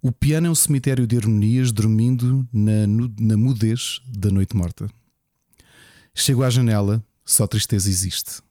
O 0.01 0.11
piano 0.11 0.47
é 0.47 0.49
um 0.49 0.55
cemitério 0.55 1.07
de 1.07 1.17
harmonias 1.17 1.71
dormindo 1.71 2.47
na, 2.53 2.85
na 3.19 3.35
mudez 3.35 4.01
da 4.07 4.29
noite 4.29 4.55
morta. 4.55 4.87
Chego 6.13 6.43
à 6.43 6.49
janela, 6.49 7.03
só 7.25 7.47
tristeza 7.47 7.89
existe. 7.89 8.41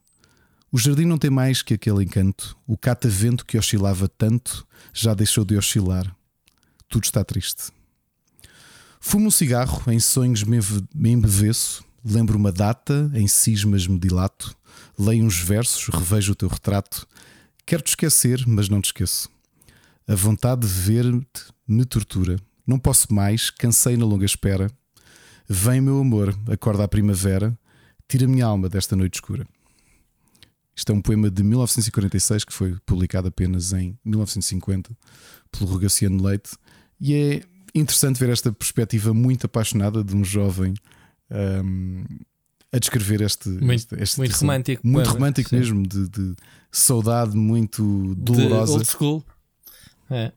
O 0.72 0.78
jardim 0.78 1.04
não 1.04 1.16
tem 1.16 1.30
mais 1.30 1.62
que 1.62 1.74
aquele 1.74 2.02
encanto. 2.02 2.56
O 2.66 2.76
catavento 2.76 3.46
que 3.46 3.56
oscilava 3.56 4.08
tanto 4.08 4.66
já 4.92 5.14
deixou 5.14 5.44
de 5.44 5.56
oscilar. 5.56 6.12
Tudo 6.88 7.04
está 7.04 7.22
triste. 7.22 7.70
Fumo 8.98 9.28
um 9.28 9.30
cigarro, 9.30 9.80
em 9.86 10.00
sonhos 10.00 10.42
me 10.42 11.10
embeveço. 11.10 11.84
Lembro 12.04 12.36
uma 12.36 12.50
data, 12.50 13.08
em 13.14 13.28
cismas 13.28 13.86
me 13.86 13.98
dilato. 13.98 14.56
Leio 14.98 15.24
uns 15.24 15.38
versos, 15.38 15.88
revejo 15.88 16.32
o 16.32 16.34
teu 16.34 16.48
retrato. 16.48 17.06
Quero 17.66 17.82
te 17.82 17.88
esquecer, 17.88 18.44
mas 18.46 18.68
não 18.68 18.80
te 18.80 18.86
esqueço. 18.86 19.28
A 20.06 20.14
vontade 20.14 20.62
de 20.62 20.66
ver-te 20.66 21.52
me 21.66 21.84
tortura. 21.84 22.36
Não 22.66 22.78
posso 22.78 23.12
mais, 23.12 23.50
cansei 23.50 23.96
na 23.96 24.04
longa 24.04 24.24
espera. 24.24 24.70
Vem, 25.48 25.80
meu 25.80 26.00
amor, 26.00 26.38
acorda 26.48 26.84
a 26.84 26.88
primavera, 26.88 27.56
tira 28.08 28.26
minha 28.26 28.46
alma 28.46 28.68
desta 28.68 28.96
noite 28.96 29.14
escura. 29.14 29.46
Isto 30.76 30.92
é 30.92 30.94
um 30.94 31.00
poema 31.00 31.30
de 31.30 31.42
1946 31.42 32.44
que 32.44 32.52
foi 32.52 32.76
publicado 32.84 33.28
apenas 33.28 33.72
em 33.72 33.98
1950 34.04 34.96
pelo 35.52 35.70
Rogaciano 35.70 36.22
Leite 36.22 36.56
e 37.00 37.14
é 37.14 37.42
interessante 37.74 38.18
ver 38.18 38.30
esta 38.30 38.52
perspectiva 38.52 39.14
muito 39.14 39.46
apaixonada 39.46 40.02
de 40.02 40.16
um 40.16 40.24
jovem 40.24 40.74
um, 41.30 42.04
a 42.74 42.78
descrever 42.78 43.22
este. 43.22 43.48
Muito, 43.48 43.72
este, 43.74 44.02
este 44.02 44.18
muito 44.18 44.36
romântico. 44.36 44.86
Muito 44.86 45.10
romântico 45.10 45.50
sim. 45.50 45.56
mesmo, 45.56 45.86
de, 45.86 46.08
de, 46.08 46.34
saudade 46.72 47.36
muito 47.36 48.14
dolorosa. 48.16 48.72
De 48.72 48.78
old 48.78 48.86
school. 48.88 49.24
É. 50.10 50.32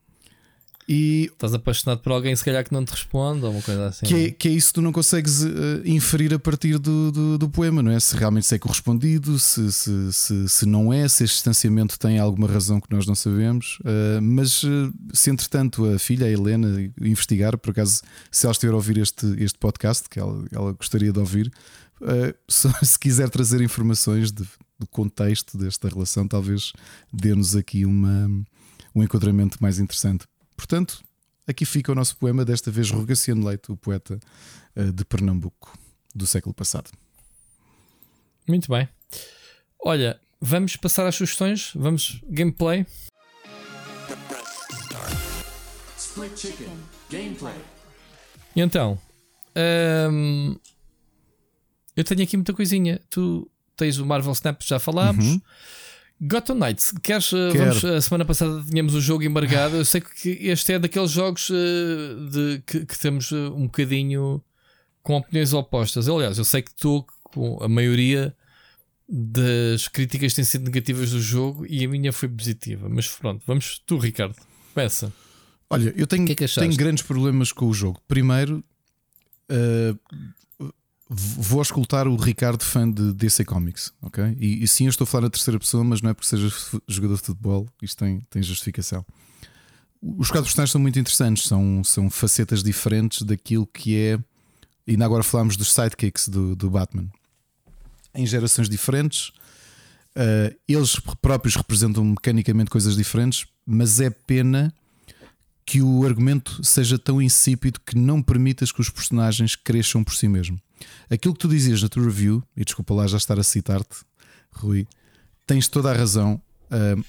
E 0.89 1.29
estás 1.33 1.53
apaixonado 1.53 1.99
por 1.99 2.13
alguém, 2.13 2.33
se 2.33 2.45
calhar 2.45 2.63
que 2.63 2.71
não 2.71 2.85
te 2.85 2.91
responde, 2.91 3.43
ou 3.43 3.51
uma 3.51 3.61
coisa 3.61 3.87
assim. 3.87 4.05
Que 4.05 4.15
é, 4.15 4.31
que 4.31 4.47
é 4.47 4.51
isso 4.51 4.69
que 4.69 4.75
tu 4.75 4.81
não 4.81 4.93
consegues 4.93 5.43
uh, 5.43 5.81
inferir 5.83 6.33
a 6.33 6.39
partir 6.39 6.79
do, 6.79 7.11
do, 7.11 7.37
do, 7.37 7.49
poema, 7.49 7.83
não 7.83 7.91
é? 7.91 7.99
Se 7.99 8.15
realmente 8.15 8.47
se 8.47 8.55
é 8.55 8.59
correspondido, 8.59 9.37
se, 9.37 9.69
se, 9.73 10.13
se, 10.13 10.47
se, 10.47 10.65
não 10.65 10.93
é, 10.93 11.05
se 11.09 11.25
este 11.25 11.33
distanciamento 11.35 11.99
tem 11.99 12.19
alguma 12.19 12.47
razão 12.47 12.79
que 12.79 12.89
nós 12.89 13.05
não 13.05 13.15
sabemos. 13.15 13.79
Uh, 13.81 14.21
mas 14.21 14.63
uh, 14.63 14.93
se 15.11 15.29
entretanto 15.29 15.83
a 15.93 15.99
filha, 15.99 16.25
a 16.25 16.29
Helena, 16.29 16.89
investigar, 17.01 17.57
por 17.57 17.71
acaso, 17.71 18.01
se 18.31 18.45
ela 18.45 18.53
estiver 18.53 18.71
a 18.71 18.75
ouvir 18.77 18.97
este, 18.99 19.25
este 19.43 19.59
podcast, 19.59 20.07
que 20.07 20.17
ela, 20.17 20.45
ela 20.53 20.71
gostaria 20.71 21.11
de 21.11 21.19
ouvir, 21.19 21.51
Uh, 22.07 22.31
se 22.85 22.99
quiser 22.99 23.27
trazer 23.27 23.59
informações 23.59 24.31
de, 24.31 24.47
do 24.77 24.85
contexto 24.85 25.57
desta 25.57 25.89
relação, 25.89 26.27
talvez 26.27 26.71
dê-nos 27.11 27.55
aqui 27.55 27.85
uma, 27.85 28.29
um 28.93 29.01
enquadramento 29.01 29.57
mais 29.59 29.79
interessante. 29.79 30.25
Portanto, 30.55 31.03
aqui 31.47 31.65
fica 31.65 31.91
o 31.91 31.95
nosso 31.95 32.15
poema, 32.17 32.45
desta 32.45 32.69
vez 32.69 32.91
Rogaciano 32.91 33.43
Leite, 33.47 33.71
o 33.71 33.75
poeta 33.75 34.19
uh, 34.75 34.91
de 34.91 35.03
Pernambuco 35.05 35.75
do 36.13 36.27
século 36.27 36.53
passado. 36.53 36.91
Muito 38.47 38.71
bem. 38.71 38.87
Olha, 39.83 40.19
vamos 40.39 40.75
passar 40.75 41.07
às 41.07 41.15
sugestões. 41.15 41.71
Vamos 41.75 42.21
gameplay. 42.29 42.85
Split 45.97 46.37
Chicken 46.37 46.77
Gameplay. 47.09 47.55
Então, 48.55 48.99
um, 50.11 50.57
eu 51.97 52.03
tenho 52.03 52.21
aqui 52.23 52.37
muita 52.37 52.53
coisinha. 52.53 53.01
Tu 53.09 53.49
tens 53.75 53.97
o 53.97 54.05
Marvel 54.05 54.31
Snap, 54.31 54.61
já 54.63 54.79
falámos. 54.79 55.25
Uhum. 55.25 55.41
Gotham 56.21 56.55
Knights, 56.55 56.93
queres? 57.03 57.31
Eh, 57.31 57.51
vamos, 57.53 57.85
a 57.85 58.01
semana 58.01 58.25
passada 58.25 58.63
tínhamos 58.67 58.95
o 58.95 59.01
jogo 59.01 59.23
embargado. 59.23 59.75
Eu 59.75 59.85
sei 59.85 60.01
que 60.01 60.29
este 60.29 60.73
é 60.73 60.79
daqueles 60.79 61.11
jogos 61.11 61.49
uh, 61.49 62.29
de, 62.31 62.63
que, 62.65 62.85
que, 62.85 62.99
temos 62.99 63.31
um 63.31 63.65
bocadinho 63.65 64.41
com 65.03 65.17
opiniões 65.17 65.53
opostas. 65.53 66.09
Aliás, 66.09 66.37
eu 66.37 66.43
sei 66.43 66.61
que 66.63 66.73
tu, 66.73 67.05
com 67.23 67.61
a 67.61 67.67
maioria 67.67 68.35
das 69.07 69.87
críticas 69.87 70.33
têm 70.33 70.43
sido 70.43 70.65
negativas 70.65 71.11
do 71.11 71.21
jogo 71.21 71.65
e 71.67 71.85
a 71.85 71.87
minha 71.87 72.11
foi 72.11 72.29
positiva. 72.29 72.89
Mas 72.89 73.07
pronto, 73.07 73.43
vamos 73.45 73.81
tu, 73.85 73.97
Ricardo. 73.97 74.35
Começa. 74.73 75.13
Olha, 75.69 75.93
eu 75.95 76.07
tenho, 76.07 76.25
que 76.25 76.31
é 76.31 76.35
que 76.35 76.47
tenho 76.47 76.75
grandes 76.75 77.03
problemas 77.03 77.51
com 77.51 77.67
o 77.67 77.73
jogo. 77.73 78.01
Primeiro, 78.07 78.63
uh, 79.51 79.99
vou 81.09 81.61
escutar 81.61 82.07
o 82.07 82.15
Ricardo, 82.15 82.63
fã 82.63 82.89
de 82.89 83.13
DC 83.13 83.45
Comics, 83.45 83.93
ok? 84.01 84.35
E, 84.39 84.63
e 84.63 84.67
sim, 84.67 84.85
eu 84.85 84.89
estou 84.89 85.05
a 85.05 85.07
falar 85.07 85.23
na 85.23 85.29
terceira 85.29 85.59
pessoa, 85.59 85.83
mas 85.83 86.01
não 86.01 86.09
é 86.09 86.13
porque 86.13 86.27
seja 86.27 86.53
jogador 86.87 87.15
de 87.15 87.21
futebol, 87.21 87.67
isto 87.81 87.97
tem, 87.97 88.21
tem 88.29 88.43
justificação. 88.43 89.05
Os 90.01 90.29
quatro 90.29 90.45
personagens 90.45 90.71
são 90.71 90.81
muito 90.81 90.99
interessantes, 90.99 91.47
são, 91.47 91.83
são 91.83 92.09
facetas 92.09 92.61
diferentes 92.61 93.21
daquilo 93.21 93.65
que 93.65 93.97
é. 93.97 94.19
Ainda 94.87 95.05
agora 95.05 95.23
falámos 95.23 95.57
dos 95.57 95.73
sidekicks 95.73 96.27
do, 96.27 96.55
do 96.55 96.69
Batman. 96.69 97.09
Em 98.13 98.25
gerações 98.25 98.69
diferentes, 98.69 99.29
uh, 100.15 100.55
eles 100.67 100.99
próprios 101.21 101.55
representam 101.55 102.03
mecanicamente 102.05 102.69
coisas 102.69 102.95
diferentes, 102.95 103.45
mas 103.65 103.99
é 103.99 104.09
pena 104.09 104.73
que 105.65 105.81
o 105.81 106.05
argumento 106.05 106.63
seja 106.63 106.97
tão 106.97 107.21
insípido 107.21 107.79
que 107.85 107.97
não 107.97 108.21
permitas 108.21 108.71
que 108.71 108.79
os 108.79 108.89
personagens 108.89 109.55
cresçam 109.55 110.03
por 110.03 110.15
si 110.15 110.27
mesmo. 110.27 110.59
Aquilo 111.09 111.33
que 111.33 111.39
tu 111.39 111.47
dizias 111.47 111.81
na 111.81 111.89
tua 111.89 112.03
review, 112.03 112.43
e 112.55 112.63
desculpa 112.63 112.93
lá 112.93 113.07
já 113.07 113.17
estar 113.17 113.39
a 113.39 113.43
citar-te, 113.43 113.97
Rui, 114.51 114.87
tens 115.45 115.67
toda 115.67 115.91
a 115.91 115.93
razão. 115.93 116.41
Uh, 116.65 117.03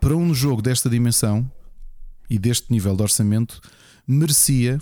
para 0.00 0.16
um 0.16 0.34
jogo 0.34 0.62
desta 0.62 0.88
dimensão 0.88 1.50
e 2.28 2.38
deste 2.38 2.70
nível 2.70 2.94
de 2.96 3.02
orçamento, 3.02 3.60
merecia 4.06 4.78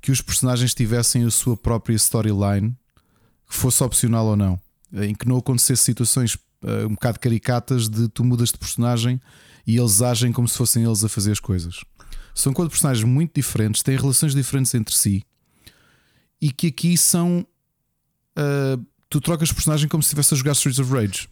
que 0.00 0.10
os 0.10 0.20
personagens 0.20 0.74
tivessem 0.74 1.24
a 1.24 1.30
sua 1.30 1.56
própria 1.56 1.94
storyline, 1.96 2.76
que 3.48 3.54
fosse 3.54 3.82
opcional 3.82 4.26
ou 4.26 4.36
não, 4.36 4.60
em 4.92 5.14
que 5.14 5.26
não 5.26 5.38
acontecesse 5.38 5.82
situações 5.82 6.34
uh, 6.34 6.86
um 6.86 6.90
bocado 6.90 7.18
caricatas 7.18 7.88
de 7.88 8.08
tu 8.08 8.24
mudas 8.24 8.50
de 8.50 8.58
personagem 8.58 9.20
e 9.66 9.76
eles 9.76 10.02
agem 10.02 10.32
como 10.32 10.48
se 10.48 10.56
fossem 10.56 10.84
eles 10.84 11.04
a 11.04 11.08
fazer 11.08 11.32
as 11.32 11.40
coisas. 11.40 11.80
São 12.34 12.52
quatro 12.52 12.70
personagens 12.70 13.04
muito 13.04 13.34
diferentes, 13.34 13.82
têm 13.82 13.96
relações 13.96 14.34
diferentes 14.34 14.74
entre 14.74 14.94
si 14.94 15.24
e 16.40 16.50
que 16.50 16.68
aqui 16.68 16.96
são. 16.96 17.46
Uh, 18.38 18.84
tu 19.10 19.20
trocas 19.20 19.52
personagem 19.52 19.88
como 19.88 20.02
se 20.02 20.08
estivesse 20.08 20.34
a 20.34 20.36
jogar 20.36 20.52
Streets 20.52 20.78
of 20.78 20.92
Rage. 20.92 21.28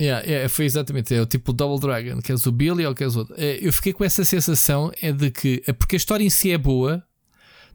Yeah, 0.00 0.24
yeah, 0.24 0.48
foi 0.48 0.64
exatamente. 0.64 1.14
É 1.14 1.20
o 1.20 1.26
tipo 1.26 1.52
Double 1.52 1.80
Dragon, 1.80 2.20
queres 2.22 2.46
o 2.46 2.52
Billy 2.52 2.86
ou 2.86 2.94
queres 2.94 3.16
outro. 3.16 3.34
É, 3.36 3.58
eu 3.60 3.72
fiquei 3.72 3.92
com 3.92 4.04
essa 4.04 4.24
sensação 4.24 4.92
é 5.02 5.12
de 5.12 5.30
que, 5.30 5.62
é 5.66 5.72
porque 5.72 5.96
a 5.96 5.98
história 5.98 6.24
em 6.24 6.30
si 6.30 6.52
é 6.52 6.58
boa, 6.58 7.02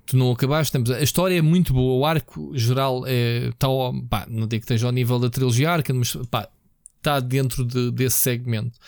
tu 0.05 0.15
não 0.15 0.31
acabaste, 0.31 0.77
a 0.77 1.01
história 1.01 1.37
é 1.37 1.41
muito 1.41 1.73
boa, 1.73 1.99
o 1.99 2.05
arco 2.05 2.51
geral 2.57 3.03
é, 3.05 3.51
tá, 3.59 3.67
pá, 4.09 4.25
não 4.29 4.47
digo 4.47 4.61
que 4.61 4.65
esteja 4.65 4.85
ao 4.85 4.93
nível 4.93 5.19
da 5.19 5.29
trilogia 5.29 5.69
arca, 5.69 5.93
mas 5.93 6.15
pá, 6.31 6.47
está 6.97 7.19
dentro 7.19 7.65
de, 7.65 7.91
desse 7.91 8.17
segmento. 8.17 8.79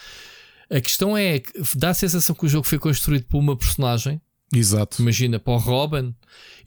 A 0.70 0.80
questão 0.80 1.16
é 1.16 1.40
que 1.40 1.52
dá 1.76 1.90
a 1.90 1.94
sensação 1.94 2.36
que 2.36 2.46
o 2.46 2.50
jogo 2.50 2.66
foi 2.66 2.80
construído 2.80 3.26
por 3.26 3.38
uma 3.38 3.56
personagem. 3.56 4.20
Exato. 4.54 5.02
Imagina, 5.02 5.40
para 5.40 5.54
o 5.54 5.58
Robin. 5.58 6.14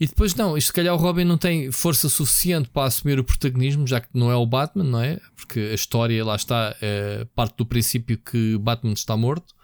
E 0.01 0.07
depois, 0.07 0.35
não, 0.35 0.57
isto 0.57 0.69
se 0.69 0.73
calhar 0.73 0.95
o 0.95 0.99
Robin 0.99 1.25
não 1.25 1.39
tem 1.39 1.71
força 1.71 2.09
suficiente 2.09 2.69
para 2.69 2.87
assumir 2.87 3.19
o 3.19 3.25
protagonismo, 3.25 3.87
já 3.87 4.01
que 4.01 4.09
não 4.13 4.31
é 4.31 4.37
o 4.37 4.47
Batman, 4.47 4.85
não 4.85 5.01
é? 5.01 5.19
Porque 5.37 5.61
a 5.61 5.75
história, 5.75 6.25
lá 6.25 6.37
está, 6.37 6.77
é 6.81 7.27
parte 7.35 7.57
do 7.57 7.67
princípio 7.67 8.19
que 8.19 8.59
Batman 8.59 8.93
está 8.93 9.17
morto. 9.17 9.55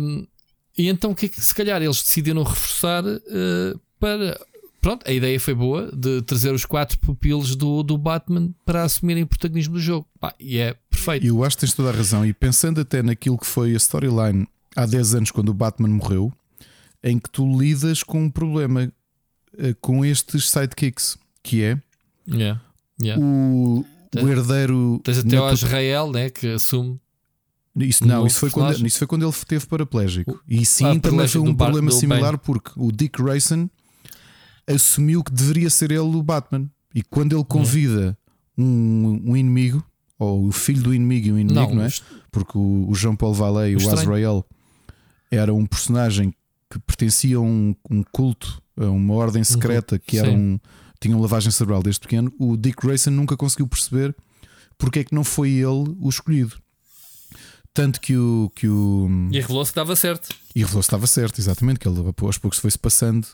Um, 0.00 0.26
e 0.76 0.88
então 0.88 1.10
o 1.10 1.14
que 1.14 1.26
é 1.26 1.28
que 1.28 1.40
se 1.40 1.54
calhar 1.54 1.82
eles 1.82 2.00
decidiram 2.00 2.42
reforçar 2.42 3.04
uh, 3.04 3.80
para 3.98 4.40
pronto, 4.80 5.06
a 5.08 5.12
ideia 5.12 5.38
foi 5.40 5.54
boa 5.54 5.90
de 5.92 6.22
trazer 6.22 6.52
os 6.52 6.64
quatro 6.64 6.98
pupilos 6.98 7.56
do, 7.56 7.82
do 7.82 7.98
Batman 7.98 8.54
para 8.64 8.84
assumirem 8.84 9.24
o 9.24 9.26
protagonismo 9.26 9.74
do 9.74 9.80
jogo. 9.80 10.06
Pá, 10.20 10.32
e 10.38 10.58
é 10.58 10.76
perfeito. 10.88 11.24
E 11.24 11.28
eu 11.28 11.44
acho 11.44 11.56
que 11.56 11.60
tens 11.62 11.74
toda 11.74 11.90
a 11.90 11.92
razão. 11.92 12.24
E 12.24 12.32
pensando 12.32 12.80
até 12.80 13.02
naquilo 13.02 13.36
que 13.36 13.46
foi 13.46 13.74
a 13.74 13.76
storyline 13.76 14.46
há 14.76 14.86
10 14.86 15.14
anos, 15.16 15.30
quando 15.30 15.48
o 15.48 15.54
Batman 15.54 15.88
morreu, 15.88 16.32
em 17.02 17.18
que 17.18 17.30
tu 17.30 17.58
lidas 17.58 18.02
com 18.02 18.24
um 18.24 18.30
problema 18.30 18.92
uh, 19.54 19.74
com 19.80 20.04
estes 20.04 20.50
sidekicks, 20.50 21.16
que 21.42 21.62
é 21.62 21.80
yeah, 22.28 22.60
yeah. 23.00 23.22
O, 23.22 23.84
o 24.16 24.28
herdeiro. 24.28 25.00
Tens 25.04 25.18
até 25.18 25.40
o 25.40 25.52
Israel, 25.52 26.10
né, 26.10 26.30
que 26.30 26.46
assume. 26.48 27.00
Isso, 27.76 28.04
não, 28.04 28.26
isso 28.26 28.40
foi, 28.40 28.50
quando, 28.50 28.86
isso 28.86 28.98
foi 28.98 29.06
quando 29.06 29.24
ele 29.24 29.32
teve 29.46 29.66
paraplégico. 29.66 30.42
E 30.48 30.64
sim, 30.66 30.84
ah, 30.84 30.98
também 30.98 31.28
foi 31.28 31.40
um 31.40 31.54
problema 31.54 31.90
similar, 31.92 32.36
porque 32.38 32.72
o 32.76 32.90
Dick 32.90 33.22
Grayson 33.22 33.68
assumiu 34.66 35.22
que 35.22 35.32
deveria 35.32 35.70
ser 35.70 35.92
ele 35.92 36.00
o 36.00 36.22
Batman. 36.22 36.68
E 36.94 37.02
quando 37.02 37.36
ele 37.36 37.44
convida 37.44 38.18
um, 38.56 39.22
um 39.26 39.36
inimigo, 39.36 39.84
ou 40.18 40.46
o 40.46 40.52
filho 40.52 40.82
do 40.82 40.94
inimigo 40.94 41.28
e 41.28 41.32
um 41.32 41.38
inimigo, 41.38 41.68
não, 41.68 41.74
não 41.76 41.84
é? 41.84 41.88
Porque 42.32 42.58
o, 42.58 42.88
o 42.88 42.94
Jean 42.94 43.14
Paul 43.14 43.32
Vallée, 43.32 43.76
o, 43.76 43.78
o 43.78 43.90
Azrael, 43.90 44.44
era 45.30 45.54
um 45.54 45.64
personagem 45.64 46.34
que 46.70 46.78
pertencia 46.80 47.36
a 47.36 47.40
um, 47.40 47.74
um 47.90 48.02
culto, 48.02 48.62
a 48.76 48.86
uma 48.86 49.14
ordem 49.14 49.42
secreta 49.42 49.96
uhum. 49.96 50.00
que 50.06 50.18
era 50.18 50.30
um, 50.30 50.58
tinha 51.00 51.14
uma 51.14 51.22
lavagem 51.22 51.50
cerebral 51.50 51.82
desde 51.82 52.00
pequeno. 52.00 52.32
O 52.38 52.56
Dick 52.56 52.84
Grayson 52.84 53.10
nunca 53.10 53.36
conseguiu 53.36 53.66
perceber 53.66 54.14
porque 54.76 55.00
é 55.00 55.04
que 55.04 55.14
não 55.14 55.24
foi 55.24 55.50
ele 55.50 55.96
o 56.00 56.08
escolhido. 56.08 56.56
Tanto 57.74 58.00
que 58.00 58.16
o. 58.16 58.50
Que 58.54 58.66
o 58.66 59.08
e 59.30 59.40
revelou-se 59.40 59.70
que 59.70 59.78
estava 59.78 59.94
certo. 59.94 60.28
E 60.54 60.60
revelou-se 60.60 60.88
que 60.88 60.94
estava 60.94 61.06
certo, 61.06 61.38
exatamente. 61.38 61.78
Que 61.78 61.88
ele 61.88 61.98
aos 62.22 62.38
poucos 62.38 62.58
foi-se 62.58 62.78
passando 62.78 63.26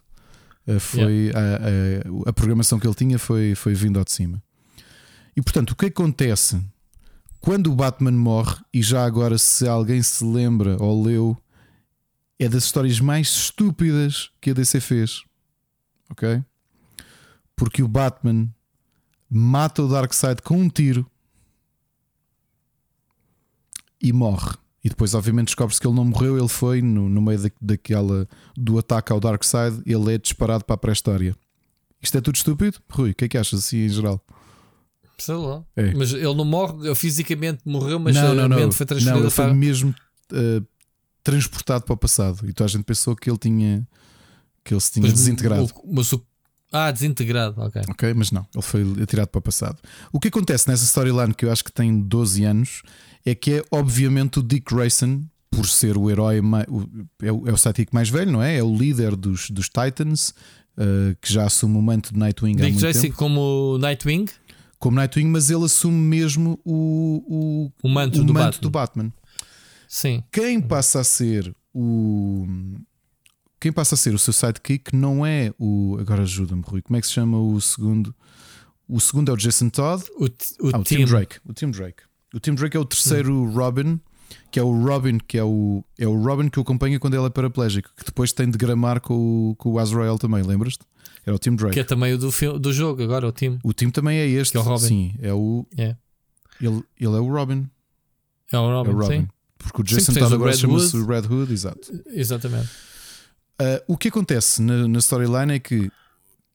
eh, 0.66 0.78
foi 0.78 1.26
yeah. 1.26 1.40
a, 1.40 2.26
a, 2.26 2.30
a, 2.30 2.32
programação 2.32 2.78
que 2.78 2.86
ele 2.86 2.94
tinha 2.94 3.18
foi, 3.18 3.54
foi 3.54 3.74
vindo 3.74 3.98
ao 3.98 4.04
de 4.04 4.12
cima. 4.12 4.42
E 5.36 5.42
portanto, 5.42 5.70
o 5.70 5.76
que 5.76 5.86
acontece 5.86 6.60
quando 7.40 7.70
o 7.70 7.74
Batman 7.74 8.12
morre, 8.12 8.56
e 8.72 8.82
já 8.82 9.04
agora, 9.04 9.36
se 9.36 9.68
alguém 9.68 10.02
se 10.02 10.24
lembra 10.24 10.82
ou 10.82 11.04
leu, 11.04 11.36
é 12.38 12.48
das 12.48 12.64
histórias 12.64 13.00
mais 13.00 13.28
estúpidas 13.28 14.30
que 14.40 14.50
a 14.50 14.54
DC 14.54 14.80
fez. 14.80 15.22
Ok? 16.10 16.42
Porque 17.56 17.82
o 17.82 17.88
Batman 17.88 18.48
mata 19.30 19.82
o 19.82 19.88
Darkseid 19.88 20.42
com 20.42 20.58
um 20.58 20.68
tiro 20.68 21.08
e 24.00 24.12
morre. 24.12 24.56
E 24.82 24.88
depois, 24.88 25.14
obviamente, 25.14 25.46
descobre-se 25.46 25.80
que 25.80 25.86
ele 25.86 25.96
não 25.96 26.04
morreu, 26.04 26.36
ele 26.38 26.48
foi 26.48 26.82
no, 26.82 27.08
no 27.08 27.22
meio 27.22 27.40
da, 27.40 27.50
daquela 27.60 28.28
do 28.54 28.78
ataque 28.78 29.12
ao 29.12 29.20
Darkseid, 29.20 29.82
ele 29.86 30.14
é 30.14 30.18
disparado 30.18 30.64
para 30.64 30.74
a 30.74 30.78
pré-história. 30.78 31.34
Isto 32.02 32.18
é 32.18 32.20
tudo 32.20 32.34
estúpido? 32.34 32.78
Rui, 32.90 33.12
o 33.12 33.14
que 33.14 33.24
é 33.24 33.28
que 33.28 33.38
achas 33.38 33.60
assim 33.60 33.78
em 33.78 33.88
geral? 33.88 34.22
Sei 35.16 35.34
lá. 35.34 35.64
É. 35.74 35.94
Mas 35.94 36.12
ele 36.12 36.34
não 36.34 36.44
morre, 36.44 36.86
ele 36.86 36.94
fisicamente 36.94 37.60
morreu, 37.64 37.98
mas 37.98 38.14
não, 38.14 38.34
não, 38.34 38.48
não. 38.48 38.72
foi 38.72 38.84
transferido. 38.84 39.18
Não, 39.18 39.24
ele 39.24 39.30
foi 39.30 39.44
para... 39.46 39.54
mesmo 39.54 39.94
uh, 40.32 40.66
transportado 41.24 41.84
para 41.84 41.94
o 41.94 41.96
passado. 41.96 42.48
E 42.48 42.52
toda 42.52 42.66
a 42.66 42.70
gente 42.70 42.84
pensou 42.84 43.16
que 43.16 43.28
ele 43.28 43.38
tinha 43.38 43.86
que 44.62 44.72
ele 44.72 44.80
se 44.80 44.92
tinha 44.92 45.02
mas, 45.02 45.12
desintegrado. 45.14 45.70
O, 45.82 45.94
mas 45.94 46.12
o 46.12 46.24
ah, 46.72 46.90
desintegrado, 46.90 47.60
ok. 47.60 47.82
Ok, 47.88 48.14
mas 48.14 48.32
não, 48.32 48.44
ele 48.52 48.62
foi 48.62 48.82
atirado 49.00 49.28
para 49.28 49.38
o 49.38 49.42
passado. 49.42 49.78
O 50.12 50.18
que 50.18 50.26
acontece 50.26 50.68
nessa 50.68 50.84
storyline 50.84 51.32
que 51.32 51.44
eu 51.44 51.52
acho 51.52 51.62
que 51.62 51.70
tem 51.70 52.00
12 52.00 52.42
anos 52.42 52.82
é 53.24 53.32
que 53.32 53.54
é 53.54 53.64
obviamente 53.70 54.40
o 54.40 54.42
Dick 54.42 54.74
Grayson, 54.74 55.22
por 55.52 55.68
ser 55.68 55.96
o 55.96 56.10
herói, 56.10 56.38
é 57.22 57.30
o, 57.32 57.48
é 57.48 57.52
o 57.52 57.56
sidekick 57.56 57.94
mais 57.94 58.08
velho, 58.08 58.32
não 58.32 58.42
é? 58.42 58.56
É 58.56 58.62
o 58.62 58.76
líder 58.76 59.14
dos, 59.14 59.50
dos 59.50 59.68
Titans, 59.68 60.30
uh, 60.76 61.14
que 61.20 61.32
já 61.32 61.44
assume 61.44 61.78
o 61.78 61.82
manto 61.82 62.12
de 62.12 62.18
Nightwing 62.18 62.56
Dick 62.56 62.62
há 62.62 62.68
muito 62.68 62.80
Grayson 62.80 63.00
tempo. 63.02 63.16
como 63.16 63.78
Nightwing? 63.78 64.26
Como 64.80 64.96
Nightwing, 64.96 65.28
mas 65.28 65.50
ele 65.50 65.64
assume 65.64 65.96
mesmo 65.96 66.58
o, 66.64 67.70
o, 67.82 67.86
o 67.86 67.88
manto, 67.88 68.20
o 68.20 68.24
do, 68.24 68.34
manto 68.34 68.44
Batman. 68.44 68.60
do 68.60 68.70
Batman. 68.70 69.12
Sim. 69.94 70.24
Quem 70.32 70.60
passa 70.60 70.98
a 70.98 71.05
ser 71.05 71.55
o. 71.73 72.48
Quem 73.60 73.73
passa 73.73 73.94
a 73.94 73.97
ser 73.97 74.12
o 74.12 74.18
seu 74.18 74.32
sidekick 74.32 74.92
não 74.92 75.24
é 75.24 75.55
o. 75.56 75.97
Agora 76.00 76.23
ajuda-me, 76.23 76.64
Rui. 76.66 76.82
Como 76.82 76.97
é 76.97 77.00
que 77.00 77.06
se 77.06 77.12
chama 77.12 77.39
o 77.40 77.60
segundo? 77.60 78.12
O 78.89 78.98
segundo 78.98 79.31
é 79.31 79.34
o 79.34 79.36
Jason 79.36 79.68
Todd. 79.68 80.02
O, 80.16 80.24
o, 80.24 80.28
ah, 80.74 80.78
o 80.81 80.82
Tim. 80.82 80.97
Tim 80.97 81.05
Drake. 81.05 81.36
O 81.48 81.52
Tim 81.52 81.70
Drake. 81.70 82.02
O 82.34 82.40
Tim 82.40 82.55
Drake 82.55 82.76
é 82.76 82.81
o 82.81 82.84
terceiro 82.84 83.32
hum. 83.32 83.52
Robin, 83.52 84.00
que 84.50 84.58
é 84.58 84.64
o 84.64 84.84
Robin, 84.84 85.18
que 85.18 85.39
é 85.39 85.44
o, 85.44 85.84
é 85.97 86.08
o 86.08 86.20
Robin 86.20 86.48
que 86.48 86.58
o 86.58 86.62
acompanha 86.62 86.98
quando 86.98 87.14
ele 87.14 87.26
é 87.26 87.31
paraplégico, 87.31 87.89
que 87.97 88.05
depois 88.05 88.32
tem 88.32 88.50
de 88.50 88.58
gramar 88.58 89.00
com 89.00 89.50
o, 89.50 89.55
com 89.55 89.74
o 89.74 89.78
Azrael 89.78 90.18
também, 90.18 90.42
lembras-te? 90.42 90.84
Era 91.24 91.36
o 91.36 91.39
Tim 91.39 91.55
Drake. 91.55 91.74
Que 91.74 91.81
é 91.81 91.84
também 91.84 92.12
o 92.14 92.18
do, 92.18 92.58
do 92.58 92.73
jogo, 92.73 93.00
agora 93.00 93.28
o 93.28 93.32
Tim. 93.32 93.60
O 93.62 93.73
Tim 93.73 93.90
também 93.90 94.18
é 94.18 94.26
este. 94.26 94.50
Que 94.50 94.58
é 94.58 94.60
o 94.60 94.64
Robin. 94.64 94.89
Sim, 94.89 95.14
é 95.23 95.32
o. 95.32 95.64
É. 95.78 95.94
Ele, 96.60 96.82
ele 96.98 97.16
é 97.16 97.20
o 97.20 97.32
Robin. 97.32 97.70
É 98.50 98.58
o 98.58 98.68
Robin, 98.68 98.90
é 98.90 98.92
o 98.92 98.98
Robin. 98.98 99.20
Sim. 99.20 99.28
Porque 99.58 99.81
o 99.81 99.84
Jason 99.84 100.12
Todd 100.12 100.34
agora 100.34 100.52
chama-se 100.52 100.97
Red 101.05 101.26
Hood, 101.31 101.52
exato. 101.52 101.92
Exatamente. 102.07 102.68
Uh, 103.60 103.81
o 103.86 103.97
que 103.97 104.08
acontece 104.08 104.60
na, 104.60 104.89
na 104.89 104.99
storyline 104.99 105.55
é 105.55 105.58
que 105.58 105.91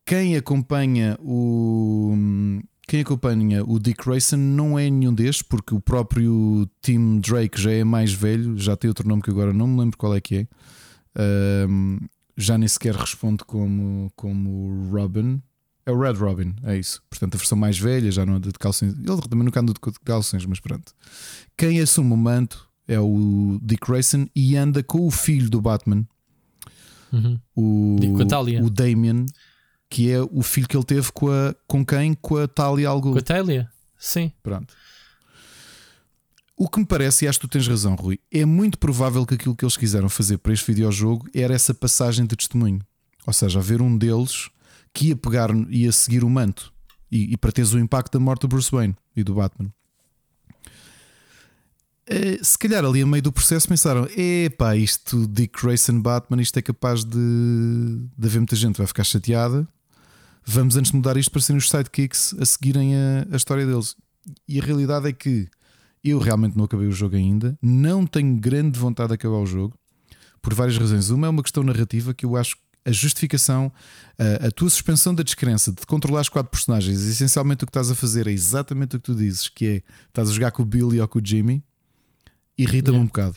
quem 0.05 0.35
acompanha 0.35 1.17
o 1.21 2.15
quem 2.89 3.01
acompanha 3.01 3.63
o 3.63 3.77
Dick 3.77 4.03
Grayson 4.03 4.37
não 4.37 4.77
é 4.77 4.89
nenhum 4.89 5.13
destes, 5.13 5.43
porque 5.43 5.75
o 5.75 5.79
próprio 5.79 6.67
Tim 6.81 7.19
Drake 7.19 7.61
já 7.61 7.71
é 7.71 7.83
mais 7.83 8.11
velho, 8.11 8.57
já 8.57 8.75
tem 8.75 8.87
outro 8.87 9.07
nome 9.07 9.21
que 9.21 9.29
agora 9.29 9.53
não 9.53 9.67
me 9.67 9.79
lembro 9.79 9.95
qual 9.95 10.15
é 10.15 10.19
que 10.19 10.37
é. 10.37 10.47
Já 12.35 12.57
nem 12.57 12.67
sequer 12.67 12.95
responde 12.95 13.43
como, 13.45 14.11
como 14.15 14.89
Robin. 14.91 15.39
É 15.85 15.91
o 15.91 15.99
Red 15.99 16.13
Robin, 16.13 16.55
é 16.63 16.77
isso. 16.77 17.03
Portanto, 17.09 17.35
a 17.35 17.37
versão 17.37 17.57
mais 17.57 17.77
velha 17.77 18.11
já 18.11 18.25
não 18.25 18.35
anda 18.35 18.51
de 18.51 18.57
calções. 18.57 18.93
Ele 18.93 19.21
também 19.29 19.45
nunca 19.45 19.59
anda 19.59 19.71
de 19.71 19.79
calções, 20.03 20.45
mas 20.47 20.59
pronto. 20.59 20.91
Quem 21.55 21.79
assume 21.79 22.13
o 22.13 22.17
manto 22.17 22.68
é 22.89 22.99
o 22.99 23.59
Dick 23.61 23.85
Grayson 23.87 24.27
e 24.35 24.57
anda 24.57 24.83
com 24.83 25.05
o 25.05 25.11
filho 25.11 25.49
do 25.49 25.61
Batman, 25.61 26.05
uhum. 27.13 27.39
o, 27.55 27.95
o 28.63 28.69
Damien 28.69 29.25
que 29.89 30.11
é 30.11 30.21
o 30.21 30.43
filho 30.43 30.67
que 30.67 30.77
ele 30.77 30.85
teve 30.85 31.11
com, 31.11 31.29
a, 31.31 31.55
com 31.67 31.83
quem? 31.83 32.13
Com 32.13 32.37
a 32.37 32.47
Talia 32.47 32.89
Al 32.89 33.01
Ghul. 33.01 33.13
Com 33.13 33.19
a 33.19 33.23
Talia? 33.23 33.69
Sim. 33.97 34.31
Pronto. 34.43 34.73
O 36.55 36.69
que 36.69 36.79
me 36.79 36.85
parece, 36.85 37.25
e 37.25 37.27
acho 37.27 37.39
que 37.39 37.47
tu 37.47 37.51
tens 37.51 37.67
razão, 37.67 37.95
Rui, 37.95 38.19
é 38.31 38.45
muito 38.45 38.77
provável 38.77 39.25
que 39.25 39.33
aquilo 39.33 39.55
que 39.55 39.63
eles 39.63 39.77
quiseram 39.77 40.09
fazer 40.09 40.37
para 40.37 40.53
este 40.53 40.69
videojogo 40.71 41.27
era 41.33 41.53
essa 41.53 41.73
passagem 41.73 42.25
de 42.25 42.35
testemunho. 42.35 42.81
Ou 43.25 43.33
seja, 43.33 43.59
haver 43.59 43.81
um 43.81 43.97
deles 43.97 44.49
que 44.93 45.07
ia 45.07 45.15
pegar 45.15 45.49
e 45.69 45.83
ia 45.83 45.91
seguir 45.91 46.23
o 46.23 46.29
manto. 46.29 46.71
E, 47.11 47.33
e 47.33 47.37
para 47.37 47.51
teres 47.51 47.73
o 47.73 47.79
impacto 47.79 48.13
da 48.13 48.19
morte 48.19 48.41
do 48.41 48.49
Bruce 48.49 48.69
Wayne 48.71 48.95
e 49.15 49.23
do 49.23 49.35
Batman. 49.35 49.71
Eh, 52.09 52.39
se 52.41 52.57
calhar 52.57 52.83
ali 52.83 53.03
a 53.03 53.05
meio 53.05 53.21
do 53.21 53.31
processo 53.31 53.67
pensaram: 53.67 54.07
epá, 54.17 54.75
isto 54.75 55.27
Dick 55.27 55.61
Grayson 55.61 56.01
Batman, 56.01 56.41
isto 56.41 56.57
é 56.57 56.61
capaz 56.61 57.05
de, 57.05 57.17
de 58.17 58.27
haver 58.27 58.39
muita 58.39 58.55
gente 58.55 58.77
vai 58.77 58.87
ficar 58.87 59.03
chateada. 59.03 59.67
Vamos 60.43 60.75
antes 60.75 60.91
mudar 60.91 61.15
isto 61.17 61.29
para 61.29 61.41
serem 61.41 61.59
os 61.59 61.69
sidekicks 61.69 62.33
a 62.39 62.45
seguirem 62.45 62.95
a, 62.95 63.27
a 63.31 63.35
história 63.35 63.65
deles. 63.65 63.95
E 64.47 64.59
a 64.59 64.63
realidade 64.63 65.07
é 65.07 65.13
que 65.13 65.47
eu 66.03 66.17
realmente 66.17 66.57
não 66.57 66.65
acabei 66.65 66.87
o 66.87 66.91
jogo 66.91 67.15
ainda, 67.15 67.57
não 67.61 68.07
tenho 68.07 68.35
grande 68.37 68.79
vontade 68.79 69.09
de 69.09 69.15
acabar 69.15 69.37
o 69.37 69.45
jogo 69.45 69.77
por 70.41 70.53
várias 70.53 70.77
razões. 70.77 71.11
Uma 71.11 71.27
é 71.27 71.29
uma 71.29 71.43
questão 71.43 71.63
narrativa 71.63 72.13
que 72.13 72.25
eu 72.25 72.35
acho 72.35 72.57
a 72.85 72.91
justificação, 72.91 73.71
a, 74.17 74.47
a, 74.47 74.51
tua 74.51 74.69
suspensão 74.69 75.13
da 75.13 75.21
descrença 75.21 75.71
de 75.71 75.85
controlar 75.85 76.21
os 76.21 76.29
quatro 76.29 76.49
personagens, 76.49 77.01
essencialmente 77.05 77.63
o 77.63 77.67
que 77.67 77.71
estás 77.71 77.91
a 77.91 77.95
fazer 77.95 78.25
é 78.25 78.31
exatamente 78.31 78.95
o 78.95 78.99
que 78.99 79.05
tu 79.05 79.13
dizes, 79.13 79.49
que 79.49 79.67
é 79.67 79.83
estás 80.07 80.29
a 80.29 80.33
jogar 80.33 80.51
com 80.51 80.63
o 80.63 80.65
Billy 80.65 80.99
ou 80.99 81.07
com 81.07 81.19
o 81.19 81.21
Jimmy, 81.23 81.61
irrita-me 82.63 82.97
yeah. 82.97 83.03
um 83.03 83.07
bocado. 83.07 83.35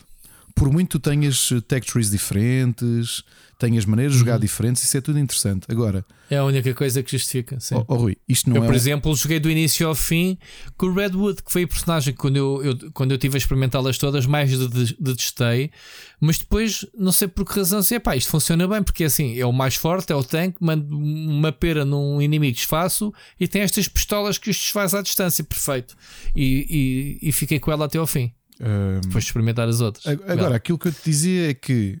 Por 0.55 0.71
muito 0.71 0.99
tu 0.99 1.09
tenhas 1.09 1.49
tech 1.67 1.85
trees 1.91 2.11
diferentes, 2.11 3.23
tenhas 3.57 3.85
maneiras 3.85 4.13
de 4.13 4.19
jogar 4.19 4.35
uhum. 4.35 4.39
diferentes, 4.39 4.83
isso 4.83 4.97
é 4.97 5.01
tudo 5.01 5.17
interessante. 5.17 5.65
Agora, 5.69 6.05
é 6.29 6.37
a 6.37 6.43
única 6.43 6.73
coisa 6.73 7.01
que 7.01 7.11
justifica. 7.11 7.59
Sim. 7.59 7.75
Oh, 7.75 7.85
oh 7.87 7.95
Rui, 7.95 8.17
isto 8.27 8.49
não 8.49 8.57
eu, 8.57 8.63
é. 8.63 8.65
Por 8.65 8.75
exemplo, 8.75 9.15
joguei 9.15 9.39
do 9.39 9.49
início 9.49 9.87
ao 9.87 9.95
fim 9.95 10.37
com 10.77 10.87
o 10.87 10.93
Redwood, 10.93 11.41
que 11.41 11.51
foi 11.51 11.63
a 11.63 11.67
personagem 11.67 12.13
que 12.13 12.19
quando 12.19 12.35
eu, 12.35 12.63
eu 12.63 12.91
quando 12.91 13.11
eu 13.11 13.17
tive 13.17 13.35
a 13.35 13.39
experimentá-las 13.39 13.97
todas, 13.97 14.25
mais 14.25 14.51
detestei. 14.99 15.71
Mas 16.19 16.37
depois, 16.37 16.85
não 16.97 17.11
sei 17.11 17.27
por 17.27 17.45
que 17.45 17.55
razão, 17.55 17.79
assim, 17.79 17.99
pá, 17.99 18.15
isto 18.15 18.29
funciona 18.29 18.67
bem, 18.67 18.83
porque 18.83 19.05
assim 19.05 19.39
é 19.39 19.45
o 19.45 19.53
mais 19.53 19.75
forte, 19.75 20.11
é 20.11 20.15
o 20.15 20.23
tanque, 20.23 20.57
manda 20.59 20.85
uma 20.93 21.51
pera 21.51 21.85
num 21.85 22.21
inimigo 22.21 22.55
desfaço 22.55 23.13
e 23.39 23.47
tem 23.47 23.61
estas 23.61 23.87
pistolas 23.87 24.37
que 24.37 24.49
os 24.49 24.57
desfaz 24.57 24.93
à 24.93 25.01
distância, 25.01 25.43
perfeito. 25.43 25.95
E, 26.35 27.19
e, 27.21 27.29
e 27.29 27.31
fiquei 27.31 27.59
com 27.59 27.71
ela 27.71 27.85
até 27.85 27.97
ao 27.97 28.07
fim. 28.07 28.31
Um, 28.63 29.01
Depois 29.01 29.23
de 29.23 29.29
experimentar 29.29 29.67
as 29.67 29.81
outras. 29.81 30.05
Agora, 30.07 30.55
aquilo 30.55 30.77
que 30.77 30.87
eu 30.87 30.91
te 30.93 31.01
dizia 31.03 31.49
é 31.49 31.53
que 31.53 31.99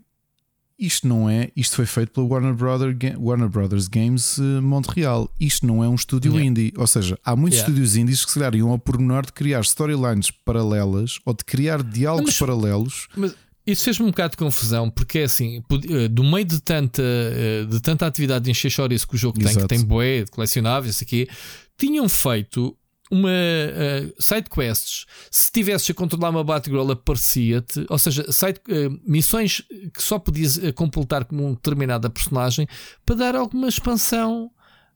isto 0.79 1.07
não 1.07 1.29
é, 1.29 1.51
isto 1.55 1.75
foi 1.75 1.85
feito 1.85 2.11
pela 2.11 2.25
Warner, 2.25 2.53
Brother, 2.53 2.95
Warner 3.19 3.49
Brothers 3.49 3.87
Games 3.87 4.37
uh, 4.37 4.61
Montreal. 4.61 5.29
Isto 5.39 5.65
não 5.67 5.83
é 5.83 5.87
um 5.87 5.95
estúdio 5.95 6.31
yeah. 6.31 6.49
indie. 6.49 6.73
Ou 6.77 6.87
seja, 6.87 7.19
há 7.23 7.35
muitos 7.35 7.59
yeah. 7.59 7.71
estúdios 7.71 7.95
indies 7.95 8.23
que 8.23 8.31
se 8.31 8.39
calhar 8.39 8.55
iam 8.55 8.69
ao 8.69 8.79
pormenor 8.79 9.25
de 9.25 9.33
criar 9.33 9.61
storylines 9.61 10.31
paralelas 10.31 11.19
ou 11.25 11.33
de 11.33 11.43
criar 11.43 11.83
diálogos 11.83 12.31
mas, 12.31 12.39
paralelos. 12.39 13.07
Mas 13.15 13.35
isso 13.65 13.85
fez-me 13.85 14.05
um 14.05 14.09
bocado 14.09 14.31
de 14.31 14.37
confusão, 14.37 14.89
porque 14.89 15.19
é 15.19 15.23
assim, 15.23 15.63
eh, 15.89 16.07
do 16.09 16.23
meio 16.23 16.43
de 16.43 16.59
tanta, 16.59 17.01
eh, 17.01 17.65
de 17.65 17.79
tanta 17.79 18.05
atividade 18.05 18.43
de 18.43 18.51
encher 18.51 18.69
chouriço 18.69 19.07
que 19.07 19.15
o 19.15 19.17
jogo 19.17 19.39
Exato. 19.39 19.55
tem, 19.55 19.63
que 19.63 19.83
tem 19.83 19.87
boé, 19.87 20.25
colecionáveis, 20.29 21.01
aqui, 21.01 21.29
tinham 21.77 22.09
feito 22.09 22.77
uma 23.13 23.29
uh, 23.29 24.21
side 24.21 24.49
quests, 24.49 25.05
se 25.29 25.51
tivesses 25.51 25.89
a 25.89 25.93
controlar 25.93 26.29
uma 26.29 26.43
Batgirl, 26.43 26.91
aparecia-te, 26.91 27.85
ou 27.89 27.97
seja, 27.97 28.31
side, 28.31 28.59
uh, 28.69 28.99
missões 29.05 29.61
que 29.93 30.01
só 30.01 30.19
podias 30.19 30.57
uh, 30.57 30.73
completar 30.73 31.25
com 31.25 31.35
uma 31.35 31.51
determinada 31.51 32.09
personagem 32.09 32.67
para 33.05 33.15
dar 33.15 33.35
alguma 33.35 33.67
expansão 33.67 34.51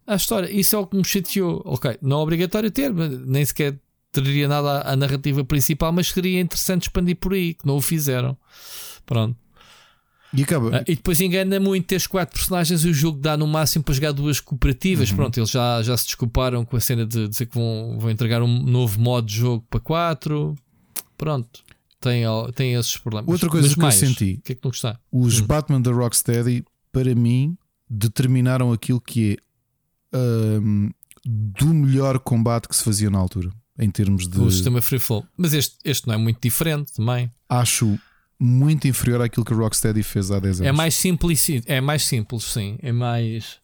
à 0.05 0.15
história. 0.15 0.51
Isso 0.51 0.75
é 0.75 0.79
o 0.79 0.87
que 0.87 0.97
me 0.97 1.05
chateou. 1.05 1.61
Ok, 1.65 1.97
não 2.01 2.19
é 2.19 2.23
obrigatório 2.23 2.71
ter, 2.71 2.93
nem 2.93 3.45
sequer 3.45 3.79
teria 4.11 4.47
nada 4.47 4.81
à, 4.81 4.93
à 4.93 4.95
narrativa 4.95 5.43
principal, 5.45 5.91
mas 5.91 6.09
seria 6.09 6.39
interessante 6.39 6.83
expandir 6.83 7.17
por 7.17 7.33
aí, 7.33 7.53
que 7.53 7.65
não 7.65 7.77
o 7.77 7.81
fizeram. 7.81 8.37
Pronto. 9.05 9.46
E, 10.33 10.43
acaba. 10.43 10.77
Ah, 10.77 10.83
e 10.87 10.95
depois 10.95 11.19
engana 11.21 11.59
muito 11.59 11.85
ter 11.85 12.05
quatro 12.07 12.35
personagens 12.35 12.83
e 12.83 12.89
o 12.89 12.93
jogo 12.93 13.19
dá 13.19 13.37
no 13.37 13.47
máximo 13.47 13.83
para 13.83 13.93
jogar 13.93 14.11
duas 14.11 14.39
cooperativas. 14.39 15.09
Uhum. 15.09 15.15
Pronto, 15.15 15.39
eles 15.39 15.49
já, 15.49 15.81
já 15.81 15.95
se 15.95 16.05
desculparam 16.05 16.65
com 16.65 16.75
a 16.75 16.79
cena 16.79 17.05
de 17.05 17.27
dizer 17.27 17.45
que 17.45 17.55
vão, 17.55 17.97
vão 17.99 18.09
entregar 18.09 18.41
um 18.41 18.63
novo 18.63 18.99
modo 18.99 19.27
de 19.27 19.35
jogo 19.35 19.65
para 19.69 19.79
quatro. 19.79 20.55
Pronto, 21.17 21.63
tem, 21.99 22.23
tem 22.55 22.73
esses 22.73 22.97
problemas. 22.97 23.29
Outra 23.29 23.49
coisa 23.49 23.67
Mas 23.67 23.75
que 23.75 23.81
mais, 23.81 24.01
eu 24.01 24.07
senti: 24.09 24.41
que 24.43 24.51
é 24.51 24.55
que 24.55 24.61
não 24.63 24.71
está? 24.71 24.99
os 25.11 25.39
hum. 25.39 25.45
Batman 25.45 25.81
da 25.81 25.91
Rocksteady, 25.91 26.63
para 26.91 27.15
mim, 27.15 27.57
determinaram 27.89 28.71
aquilo 28.71 28.99
que 28.99 29.37
é 30.11 30.17
um, 30.17 30.89
do 31.25 31.67
melhor 31.67 32.19
combate 32.19 32.67
que 32.67 32.75
se 32.75 32.83
fazia 32.83 33.09
na 33.09 33.17
altura. 33.17 33.51
Em 33.79 33.91
termos 33.91 34.27
de. 34.27 34.39
O 34.39 34.49
sistema 34.49 34.81
free 34.81 34.97
flow. 34.97 35.23
Mas 35.37 35.53
este, 35.53 35.77
este 35.83 36.07
não 36.07 36.15
é 36.15 36.17
muito 36.17 36.39
diferente 36.41 36.91
também. 36.93 37.29
Acho 37.47 37.97
muito 38.39 38.87
inferior 38.87 39.21
àquilo 39.21 39.45
que 39.45 39.53
o 39.53 39.57
Rocksteady 39.57 40.03
fez 40.03 40.31
há 40.31 40.39
10 40.39 40.61
é 40.61 40.63
anos. 40.63 40.69
É 40.69 40.71
mais 40.71 40.95
simples, 40.95 41.47
é 41.65 41.81
mais 41.81 42.03
simples, 42.03 42.43
sim. 42.43 42.77
É 42.81 42.91
mais. 42.91 43.59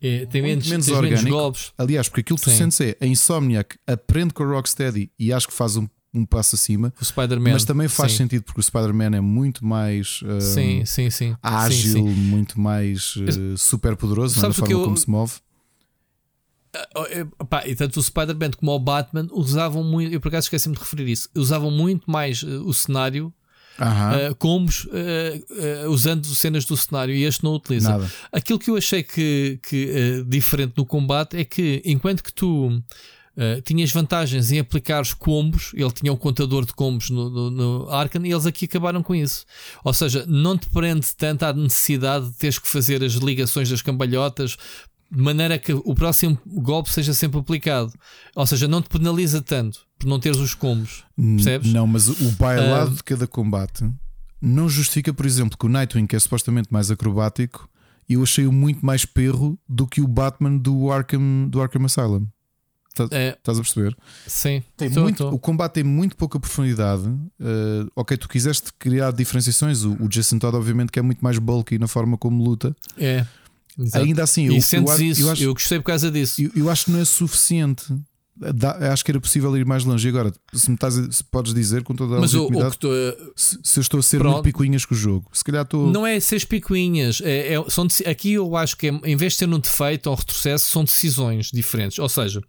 É, 0.00 0.26
tem 0.26 0.42
menos, 0.42 0.68
menos 0.68 0.88
orgânico. 0.88 1.22
Menos 1.22 1.30
golpes. 1.30 1.72
Aliás, 1.78 2.08
porque 2.08 2.20
aquilo 2.20 2.38
que 2.38 2.44
tu 2.44 2.50
sentes 2.50 2.80
é 2.80 2.96
a 3.00 3.06
Insomniac 3.06 3.76
aprende 3.86 4.34
com 4.34 4.44
o 4.44 4.50
Rocksteady 4.50 5.10
e 5.18 5.32
acho 5.32 5.48
que 5.48 5.54
faz 5.54 5.76
um, 5.76 5.88
um 6.12 6.24
passo 6.24 6.54
acima. 6.54 6.92
O 7.00 7.04
Spider-Man. 7.04 7.52
Mas 7.52 7.64
também 7.64 7.88
faz 7.88 8.12
sim. 8.12 8.18
sentido 8.18 8.44
porque 8.44 8.60
o 8.60 8.62
Spider-Man 8.62 9.16
é 9.16 9.20
muito 9.20 9.64
mais 9.64 10.20
um, 10.22 10.40
sim, 10.40 10.84
sim, 10.84 11.10
sim. 11.10 11.36
ágil, 11.42 11.92
sim, 11.92 12.02
muito 12.02 12.60
mais 12.60 13.16
uh, 13.16 13.58
super 13.58 13.96
poderoso 13.96 14.40
na 14.40 14.52
forma 14.52 14.72
eu... 14.72 14.84
como 14.84 14.96
se 14.96 15.08
move. 15.10 15.32
Uh, 16.76 17.44
pá, 17.46 17.66
e 17.66 17.74
tanto 17.74 18.00
o 18.00 18.02
Spider-Man 18.02 18.50
como 18.52 18.72
o 18.72 18.78
Batman 18.78 19.28
usavam 19.32 19.84
muito, 19.84 20.12
eu 20.12 20.20
por 20.20 20.28
acaso 20.28 20.46
esqueci-me 20.46 20.74
de 20.74 20.80
referir 20.80 21.08
isso, 21.08 21.28
usavam 21.34 21.70
muito 21.70 22.10
mais 22.10 22.42
uh, 22.42 22.64
o 22.66 22.74
cenário 22.74 23.32
Uhum. 23.78 24.30
Uh, 24.30 24.34
combos 24.36 24.84
uh, 24.84 24.88
uh, 25.86 25.90
usando 25.90 26.26
cenas 26.26 26.64
do 26.64 26.76
cenário 26.76 27.14
e 27.14 27.24
este 27.24 27.42
não 27.42 27.54
utiliza. 27.54 27.90
Nada. 27.90 28.10
Aquilo 28.32 28.58
que 28.58 28.70
eu 28.70 28.76
achei 28.76 29.02
que, 29.02 29.58
que 29.62 30.24
diferente 30.26 30.74
no 30.76 30.86
combate 30.86 31.36
é 31.36 31.44
que 31.44 31.82
enquanto 31.84 32.22
que 32.22 32.32
tu 32.32 32.82
tinhas 33.64 33.90
vantagens 33.90 34.52
em 34.52 34.60
aplicar 34.60 35.02
os 35.02 35.12
combos, 35.12 35.72
ele 35.74 35.90
tinha 35.90 36.12
um 36.12 36.16
contador 36.16 36.64
de 36.64 36.72
combos 36.72 37.10
no, 37.10 37.28
no, 37.28 37.50
no 37.50 37.90
Arcan 37.90 38.24
e 38.24 38.30
eles 38.30 38.46
aqui 38.46 38.66
acabaram 38.66 39.02
com 39.02 39.12
isso. 39.12 39.44
Ou 39.82 39.92
seja, 39.92 40.24
não 40.28 40.56
te 40.56 40.70
prende 40.70 41.08
tanto 41.16 41.42
à 41.42 41.52
necessidade 41.52 42.30
de 42.30 42.36
teres 42.36 42.60
que 42.60 42.68
fazer 42.68 43.02
as 43.02 43.14
ligações 43.14 43.68
das 43.68 43.82
cambalhotas 43.82 44.56
de 45.10 45.22
maneira 45.22 45.58
que 45.58 45.72
o 45.72 45.94
próximo 45.94 46.38
golpe 46.46 46.90
seja 46.90 47.14
sempre 47.14 47.38
aplicado. 47.38 47.92
Ou 48.34 48.46
seja, 48.46 48.66
não 48.66 48.82
te 48.82 48.88
penaliza 48.88 49.40
tanto 49.40 49.86
por 49.98 50.08
não 50.08 50.18
teres 50.18 50.38
os 50.38 50.54
combos. 50.54 51.04
Percebes? 51.16 51.72
Não, 51.72 51.86
mas 51.86 52.08
o 52.08 52.30
bailado 52.32 52.92
uh, 52.92 52.94
de 52.96 53.02
cada 53.02 53.26
combate 53.26 53.88
não 54.40 54.68
justifica, 54.68 55.12
por 55.12 55.24
exemplo, 55.24 55.56
que 55.56 55.66
o 55.66 55.68
Nightwing, 55.68 56.06
que 56.06 56.16
é 56.16 56.18
supostamente 56.18 56.68
mais 56.70 56.90
acrobático, 56.90 57.68
eu 58.08 58.22
achei-o 58.22 58.52
muito 58.52 58.84
mais 58.84 59.04
perro 59.04 59.58
do 59.68 59.86
que 59.86 60.00
o 60.02 60.06
Batman 60.06 60.58
do 60.58 60.90
Arkham, 60.92 61.48
do 61.48 61.62
Arkham 61.62 61.84
Asylum. 61.84 62.26
Estás, 62.90 63.10
é, 63.10 63.30
estás 63.30 63.58
a 63.58 63.60
perceber? 63.60 63.96
Sim. 64.26 64.62
Tem 64.76 64.88
tô, 64.88 65.02
muito, 65.02 65.18
tô. 65.18 65.30
O 65.30 65.38
combate 65.38 65.72
tem 65.72 65.84
muito 65.84 66.16
pouca 66.16 66.38
profundidade. 66.38 67.02
Uh, 67.02 67.90
ok, 67.96 68.16
tu 68.16 68.28
quiseste 68.28 68.72
criar 68.78 69.12
diferenciações. 69.12 69.82
O, 69.82 69.94
o 70.00 70.08
Jason 70.08 70.38
Todd, 70.38 70.56
obviamente, 70.56 70.92
que 70.92 70.98
é 71.00 71.02
muito 71.02 71.18
mais 71.18 71.38
bulky 71.38 71.76
na 71.76 71.88
forma 71.88 72.16
como 72.16 72.44
luta. 72.44 72.76
É. 72.96 73.26
Exato. 73.78 74.04
Ainda 74.04 74.22
assim, 74.22 74.46
eu, 74.46 74.52
eu, 74.52 74.58
isso, 74.58 74.76
eu, 74.76 75.30
acho, 75.30 75.42
eu 75.42 75.52
gostei 75.52 75.78
por 75.78 75.86
causa 75.86 76.10
disso. 76.10 76.40
Eu, 76.42 76.50
eu 76.54 76.70
acho 76.70 76.86
que 76.86 76.90
não 76.90 77.00
é 77.00 77.04
suficiente. 77.04 77.84
Acho 78.92 79.04
que 79.04 79.12
era 79.12 79.20
possível 79.20 79.56
ir 79.56 79.64
mais 79.64 79.84
longe. 79.84 80.08
E 80.08 80.10
agora, 80.10 80.32
se 80.52 80.68
me 80.68 80.74
estás, 80.74 80.94
se 80.94 81.22
podes 81.24 81.54
dizer 81.54 81.84
com 81.84 81.94
toda 81.94 82.16
a 82.16 82.20
Mas 82.20 82.34
o, 82.34 82.46
o 82.46 82.70
tô, 82.72 82.88
se, 83.36 83.58
se, 83.62 83.78
eu 83.78 83.80
estou 83.80 84.00
a 84.00 84.02
ser 84.02 84.18
pronto. 84.18 84.34
muito 84.34 84.44
picuinhas 84.44 84.84
com 84.84 84.94
o 84.94 84.98
jogo, 84.98 85.28
se 85.32 85.44
calhar 85.44 85.62
estou. 85.62 85.90
Não 85.90 86.04
é 86.04 86.18
ser 86.18 86.44
picuinhas. 86.46 87.20
É, 87.22 87.54
é, 87.54 87.70
são, 87.70 87.86
aqui 88.06 88.32
eu 88.32 88.56
acho 88.56 88.76
que 88.76 88.88
é, 88.88 89.00
em 89.04 89.16
vez 89.16 89.34
de 89.34 89.40
ter 89.40 89.48
um 89.48 89.58
defeito 89.58 90.10
ou 90.10 90.16
retrocesso, 90.16 90.68
são 90.68 90.82
decisões 90.82 91.50
diferentes. 91.52 91.98
Ou 92.00 92.08
seja, 92.08 92.42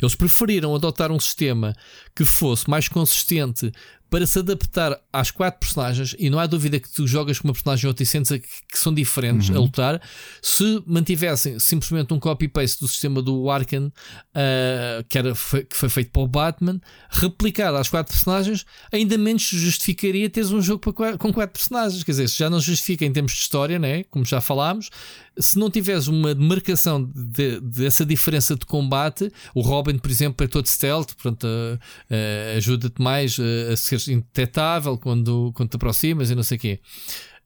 eles 0.00 0.14
preferiram 0.14 0.74
adotar 0.74 1.10
um 1.10 1.20
sistema 1.20 1.74
que 2.14 2.24
fosse 2.24 2.68
mais 2.68 2.86
consistente 2.86 3.72
para 4.14 4.28
se 4.28 4.38
adaptar 4.38 4.96
às 5.12 5.32
quatro 5.32 5.58
personagens, 5.58 6.14
e 6.16 6.30
não 6.30 6.38
há 6.38 6.46
dúvida 6.46 6.78
que 6.78 6.88
tu 6.88 7.04
jogas 7.04 7.40
com 7.40 7.48
uma 7.48 7.52
personagem 7.52 7.88
ou 7.88 7.92
te 7.92 8.06
sentes 8.06 8.30
que 8.38 8.78
são 8.78 8.94
diferentes 8.94 9.48
uhum. 9.48 9.56
a 9.56 9.58
lutar, 9.58 10.00
se 10.40 10.80
mantivessem 10.86 11.58
simplesmente 11.58 12.14
um 12.14 12.20
copy-paste 12.20 12.78
do 12.78 12.86
sistema 12.86 13.20
do 13.20 13.50
Arkan, 13.50 13.86
uh, 13.88 15.04
que, 15.08 15.18
era, 15.18 15.32
que 15.32 15.76
foi 15.76 15.88
feito 15.88 16.12
para 16.12 16.22
o 16.22 16.28
Batman, 16.28 16.80
replicado 17.10 17.76
às 17.76 17.88
quatro 17.88 18.12
personagens, 18.12 18.64
ainda 18.92 19.18
menos 19.18 19.42
justificaria 19.42 20.30
teres 20.30 20.52
um 20.52 20.62
jogo 20.62 20.92
para, 20.92 21.18
com 21.18 21.32
quatro 21.32 21.58
personagens. 21.58 22.04
Quer 22.04 22.12
dizer, 22.12 22.28
já 22.28 22.48
não 22.48 22.60
justifica 22.60 23.04
em 23.04 23.12
termos 23.12 23.32
de 23.32 23.38
história, 23.38 23.80
né? 23.80 24.04
como 24.04 24.24
já 24.24 24.40
falámos, 24.40 24.90
se 25.38 25.58
não 25.58 25.70
tiveres 25.70 26.06
uma 26.06 26.34
demarcação 26.34 27.04
de, 27.14 27.60
dessa 27.60 28.04
diferença 28.06 28.54
de 28.56 28.64
combate, 28.66 29.30
o 29.54 29.60
Robin, 29.60 29.98
por 29.98 30.10
exemplo, 30.10 30.44
é 30.44 30.48
todo 30.48 30.66
stealth, 30.66 31.14
portanto, 31.14 31.44
uh, 31.44 31.74
uh, 31.76 32.56
ajuda-te 32.56 33.00
mais 33.02 33.36
a 33.72 33.76
ser 33.76 34.00
indetetável 34.12 34.96
quando, 34.98 35.52
quando 35.54 35.70
te 35.70 35.76
aproximas 35.76 36.30
e 36.30 36.34
não 36.34 36.42
sei 36.42 36.56
o 36.56 36.60
quê. 36.60 36.80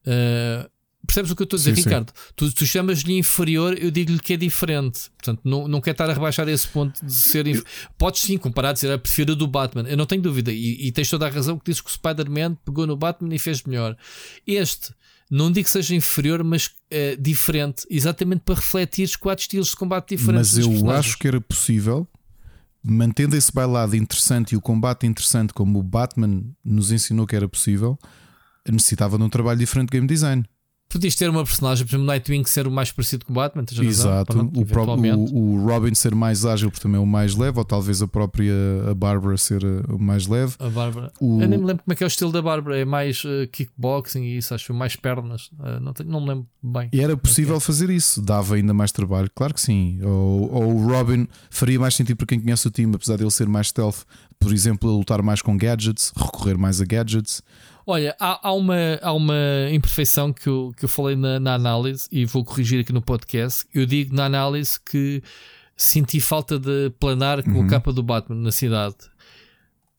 Uh, 0.07 0.69
Percebes 1.07 1.31
o 1.31 1.37
que 1.37 1.43
eu 1.43 1.45
estou 1.45 1.57
a 1.57 1.61
dizer, 1.61 1.71
Sim, 1.77 1.83
sim. 1.83 1.89
Ricardo? 1.89 2.13
Tu, 2.37 2.53
tu 2.53 2.67
chamas-lhe 2.67 3.17
inferior, 3.17 3.79
eu 3.81 3.91
digo-lhe 3.91 4.19
que 4.19 4.35
é 4.35 4.37
diferente. 4.37 5.09
Portanto, 5.17 5.41
não, 5.45 5.67
não 5.67 5.81
quero 5.81 5.95
estar 5.95 6.11
a 6.11 6.13
rebaixar 6.13 6.47
esse 6.49 6.67
ponto 6.69 7.03
de 7.07 7.15
ser. 7.15 7.47
inf- 7.47 7.63
Podes 7.97 8.21
sim 8.21 8.37
comparar, 8.37 8.73
dizer, 8.73 8.91
eu 8.91 8.99
prefiro 8.99 9.33
a 9.33 9.35
do 9.35 9.47
Batman. 9.47 9.85
Eu 9.89 9.97
não 9.97 10.05
tenho 10.05 10.21
dúvida. 10.21 10.53
E, 10.53 10.87
e 10.89 10.93
tens 10.93 11.09
toda 11.09 11.27
a 11.27 11.31
razão 11.31 11.57
que 11.57 11.65
dizes 11.67 11.81
que 11.81 11.89
o 11.89 11.93
Spider-Man 11.93 12.57
pegou 12.63 12.87
no 12.87 12.97
Batman 12.97 13.33
e 13.35 13.39
fez 13.39 13.63
melhor. 13.63 13.97
Este, 14.47 14.93
não 15.31 15.53
digo 15.53 15.65
que 15.65 15.71
seja 15.71 15.95
inferior, 15.95 16.43
mas 16.43 16.71
é 16.91 17.17
diferente. 17.17 17.87
Exatamente 17.91 18.43
para 18.45 18.55
refletir 18.55 19.05
os 19.05 19.17
quatro 19.17 19.43
estilos 19.43 19.69
de 19.69 19.77
combate 19.77 20.17
diferentes. 20.17 20.55
Mas 20.55 20.65
eu 20.65 20.71
personagens. 20.71 21.07
acho 21.07 21.19
que 21.19 21.29
era 21.29 21.41
possível, 21.41 22.09
mantendo 22.83 23.37
esse 23.37 23.53
bailado 23.53 23.95
interessante 23.95 24.53
e 24.53 24.57
o 24.57 24.61
combate 24.61 25.07
interessante, 25.07 25.53
como 25.53 25.79
o 25.79 25.83
Batman 25.83 26.43
nos 26.65 26.91
ensinou 26.91 27.27
que 27.27 27.37
era 27.37 27.49
possível, 27.49 27.99
necessitava 28.67 29.19
de 29.19 29.25
um 29.25 29.29
trabalho 29.29 29.59
diferente 29.59 29.91
de 29.91 29.99
game 29.99 30.07
design. 30.07 30.45
Podias 30.91 31.15
ter 31.15 31.29
uma 31.29 31.45
personagem, 31.45 31.85
por 31.85 31.91
exemplo, 31.91 32.07
Nightwing 32.07 32.45
ser 32.47 32.67
o 32.67 32.71
mais 32.71 32.91
parecido 32.91 33.27
com 33.27 33.33
o 33.33 33.35
Batman. 33.35 33.63
razão. 33.71 33.85
Exato. 33.85 34.33
Pronto, 34.33 34.59
o, 34.61 34.65
próprio, 34.65 35.19
o, 35.19 35.57
o 35.57 35.67
Robin 35.67 35.95
ser 35.95 36.15
mais 36.15 36.47
ágil, 36.47 36.71
porque 36.71 36.83
também 36.83 36.97
é 36.99 37.03
o 37.03 37.07
mais 37.07 37.35
leve, 37.35 37.59
ou 37.59 37.65
talvez 37.65 38.01
a 38.01 38.09
própria 38.09 38.55
a 38.91 38.95
Bárbara 38.95 39.37
ser 39.37 39.63
uh, 39.63 39.85
o 39.95 39.99
mais 39.99 40.27
leve. 40.27 40.55
A 40.59 40.71
Bárbara. 40.71 41.13
O- 41.21 41.43
Eu 41.43 41.47
nem 41.49 41.59
me 41.59 41.67
lembro 41.67 41.83
como 41.85 41.93
é 41.93 41.95
que 41.95 42.03
é 42.03 42.07
o 42.07 42.09
estilo 42.09 42.33
da 42.33 42.41
Bárbara. 42.41 42.79
É 42.79 42.87
mais 42.87 43.23
uh, 43.25 43.47
kickboxing 43.53 44.23
e 44.23 44.39
isso, 44.39 44.55
acho. 44.55 44.73
Mais 44.73 44.97
pernas. 44.97 45.51
Uh, 45.59 45.79
não, 45.81 45.93
tenho- 45.93 46.09
não 46.09 46.23
me 46.23 46.29
lembro 46.29 46.47
bem. 46.63 46.89
E 46.91 47.01
era 47.03 47.15
possível 47.19 47.61
fazer 47.61 47.91
isso, 47.91 48.23
dava 48.23 48.55
ainda 48.55 48.73
mais 48.73 48.91
trabalho, 48.91 49.31
claro 49.35 49.53
que 49.53 49.61
sim. 49.61 50.01
Ou, 50.03 50.51
ou 50.55 50.75
o 50.75 50.89
Robin 50.89 51.29
faria 51.51 51.79
mais 51.79 51.95
sentido 51.97 52.17
para 52.17 52.27
quem 52.29 52.41
conhece 52.41 52.67
o 52.67 52.71
time, 52.71 52.95
apesar 52.95 53.17
dele 53.19 53.31
ser 53.31 53.47
mais 53.47 53.69
stealth, 53.69 54.05
por 54.41 54.53
exemplo, 54.55 54.89
a 54.89 54.93
lutar 54.95 55.21
mais 55.21 55.43
com 55.43 55.55
gadgets, 55.57 56.13
recorrer 56.17 56.57
mais 56.57 56.81
a 56.81 56.87
gadgets. 56.87 57.43
Olha, 57.91 58.15
há, 58.21 58.49
há 58.49 58.53
uma, 58.53 58.77
há 59.01 59.15
uma 59.15 59.35
imperfeição 59.73 60.31
que 60.31 60.47
eu, 60.47 60.75
que 60.77 60.85
eu 60.85 60.89
falei 60.91 61.17
na, 61.17 61.41
na 61.41 61.55
análise 61.55 62.07
e 62.13 62.27
vou 62.27 62.45
corrigir 62.45 62.83
aqui 62.83 62.93
no 62.93 63.01
podcast. 63.01 63.65
Eu 63.73 63.87
digo 63.87 64.15
na 64.15 64.27
análise 64.27 64.79
que 64.79 65.23
senti 65.75 66.21
falta 66.21 66.59
de 66.59 66.91
planar 67.01 67.43
com 67.43 67.63
a 67.63 67.67
capa 67.67 67.91
do 67.91 68.03
Batman 68.03 68.43
na 68.43 68.53
cidade. 68.53 68.97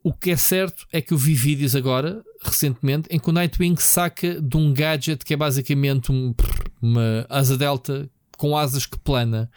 O 0.04 0.14
que 0.14 0.30
é 0.30 0.38
certo 0.38 0.86
é 0.92 1.02
que 1.02 1.16
eu 1.16 1.18
vi 1.18 1.34
vídeos 1.34 1.76
agora, 1.76 2.24
recentemente, 2.44 3.08
em 3.10 3.18
que 3.18 3.28
o 3.28 3.34
Nightwing 3.34 3.78
saca 3.78 4.40
de 4.40 4.56
um 4.56 4.72
gadget 4.72 5.26
que 5.26 5.34
é 5.34 5.38
basicamente 5.38 6.12
um, 6.12 6.36
uma 6.80 7.26
asa 7.28 7.58
delta 7.58 8.08
com 8.38 8.56
asas 8.56 8.86
que 8.86 9.00
plana. 9.00 9.50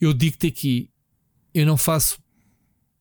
Eu 0.00 0.14
digo-te 0.14 0.46
aqui, 0.46 0.88
eu 1.52 1.66
não 1.66 1.76
faço, 1.76 2.18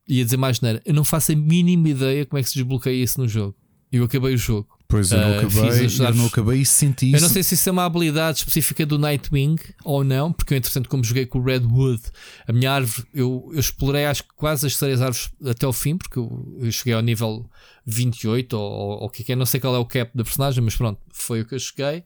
ia 0.05 0.25
dizer 0.25 0.35
mais 0.35 0.59
neira, 0.59 0.81
eu 0.85 0.93
não 0.93 1.05
faço 1.05 1.31
a 1.31 1.35
mínima 1.35 1.87
ideia 1.87 2.25
como 2.25 2.37
é 2.37 2.43
que 2.43 2.49
se 2.49 2.55
desbloqueia 2.55 3.01
isso 3.01 3.21
no 3.21 3.25
jogo. 3.25 3.55
Eu 3.91 4.03
acabei 4.03 4.33
o 4.33 4.37
jogo. 4.37 4.67
Pois 4.87 5.11
eu 5.11 5.19
não 5.19 5.33
Ah, 5.33 5.37
acabei, 5.41 5.85
as 5.85 5.99
eu 5.99 6.13
não 6.15 6.25
acabei 6.25 6.61
e 6.61 6.65
senti 6.65 7.11
Eu 7.11 7.17
isso. 7.17 7.21
não 7.21 7.29
sei 7.31 7.43
se 7.43 7.53
isso 7.53 7.69
é 7.69 7.71
uma 7.71 7.85
habilidade 7.85 8.39
específica 8.39 8.87
do 8.87 8.97
Nightwing 8.97 9.55
ou 9.83 10.03
não, 10.03 10.33
porque 10.33 10.55
eu, 10.55 10.57
entretanto, 10.57 10.89
como 10.89 11.03
joguei 11.03 11.27
com 11.27 11.37
o 11.37 11.43
Redwood, 11.43 12.01
a 12.47 12.51
minha 12.51 12.71
árvore, 12.71 13.05
eu, 13.13 13.51
eu 13.53 13.59
explorei 13.59 14.05
acho 14.05 14.23
que 14.23 14.33
quase 14.35 14.65
as 14.65 14.75
três 14.77 14.99
árvores 14.99 15.29
até 15.45 15.67
ao 15.67 15.73
fim, 15.73 15.95
porque 15.95 16.17
eu, 16.17 16.57
eu 16.59 16.71
cheguei 16.71 16.93
ao 16.93 17.01
nível 17.03 17.47
28 17.85 18.53
ou, 18.57 19.03
o 19.05 19.11
é 19.13 19.23
que 19.23 19.31
é, 19.31 19.35
não 19.35 19.45
sei 19.45 19.59
qual 19.59 19.75
é 19.75 19.77
o 19.77 19.85
cap 19.85 20.09
da 20.15 20.23
personagem, 20.23 20.63
mas 20.63 20.75
pronto, 20.75 20.99
foi 21.13 21.41
o 21.41 21.45
que 21.45 21.53
eu 21.53 21.59
cheguei. 21.59 22.03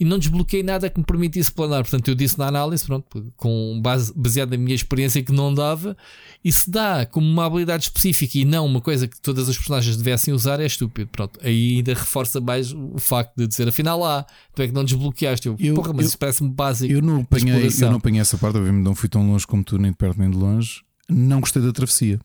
E 0.00 0.04
não 0.04 0.18
desbloqueei 0.18 0.62
nada 0.62 0.90
que 0.90 0.98
me 0.98 1.04
permitisse 1.04 1.52
planar. 1.52 1.82
Portanto, 1.82 2.08
eu 2.08 2.14
disse 2.14 2.36
na 2.38 2.46
análise, 2.48 2.84
pronto, 2.84 3.32
com 3.36 3.78
base, 3.80 4.12
baseado 4.16 4.50
na 4.50 4.56
minha 4.56 4.74
experiência 4.74 5.22
que 5.22 5.30
não 5.32 5.54
dava, 5.54 5.96
e 6.44 6.50
se 6.50 6.68
dá 6.70 7.06
como 7.06 7.26
uma 7.26 7.46
habilidade 7.46 7.84
específica 7.84 8.36
e 8.38 8.44
não 8.44 8.66
uma 8.66 8.80
coisa 8.80 9.06
que 9.06 9.20
todas 9.20 9.48
as 9.48 9.56
personagens 9.56 9.96
devessem 9.96 10.34
usar, 10.34 10.58
é 10.60 10.66
estúpido. 10.66 11.08
Pronto, 11.12 11.38
aí 11.42 11.76
ainda 11.76 11.94
reforça 11.94 12.40
mais 12.40 12.72
o 12.72 12.98
facto 12.98 13.32
de 13.36 13.46
dizer, 13.46 13.68
afinal 13.68 14.00
lá, 14.00 14.26
tu 14.54 14.62
é 14.62 14.66
que 14.66 14.72
não 14.74 14.82
desbloqueaste. 14.84 15.46
Eu, 15.46 15.56
Eu- 15.60 15.74
porra, 15.74 15.92
mas 15.92 16.06
eu- 16.06 16.08
isso 16.08 16.18
parece-me 16.18 16.50
básico. 16.50 16.92
Eu 16.92 17.00
não 17.02 17.20
apanhei, 17.20 17.54
eu 17.86 17.90
não 17.90 17.96
apanhei 17.98 18.20
essa 18.20 18.36
parte, 18.38 18.56
obviamente 18.58 18.82
não 18.82 18.94
fui 18.94 19.08
tão 19.08 19.30
longe 19.30 19.46
como 19.46 19.62
tu, 19.62 19.78
nem 19.78 19.92
de 19.92 19.96
perto 19.96 20.18
nem 20.18 20.30
de 20.30 20.36
longe. 20.36 20.80
Não 21.08 21.40
gostei 21.40 21.62
da 21.62 21.72
travessia. 21.72 22.18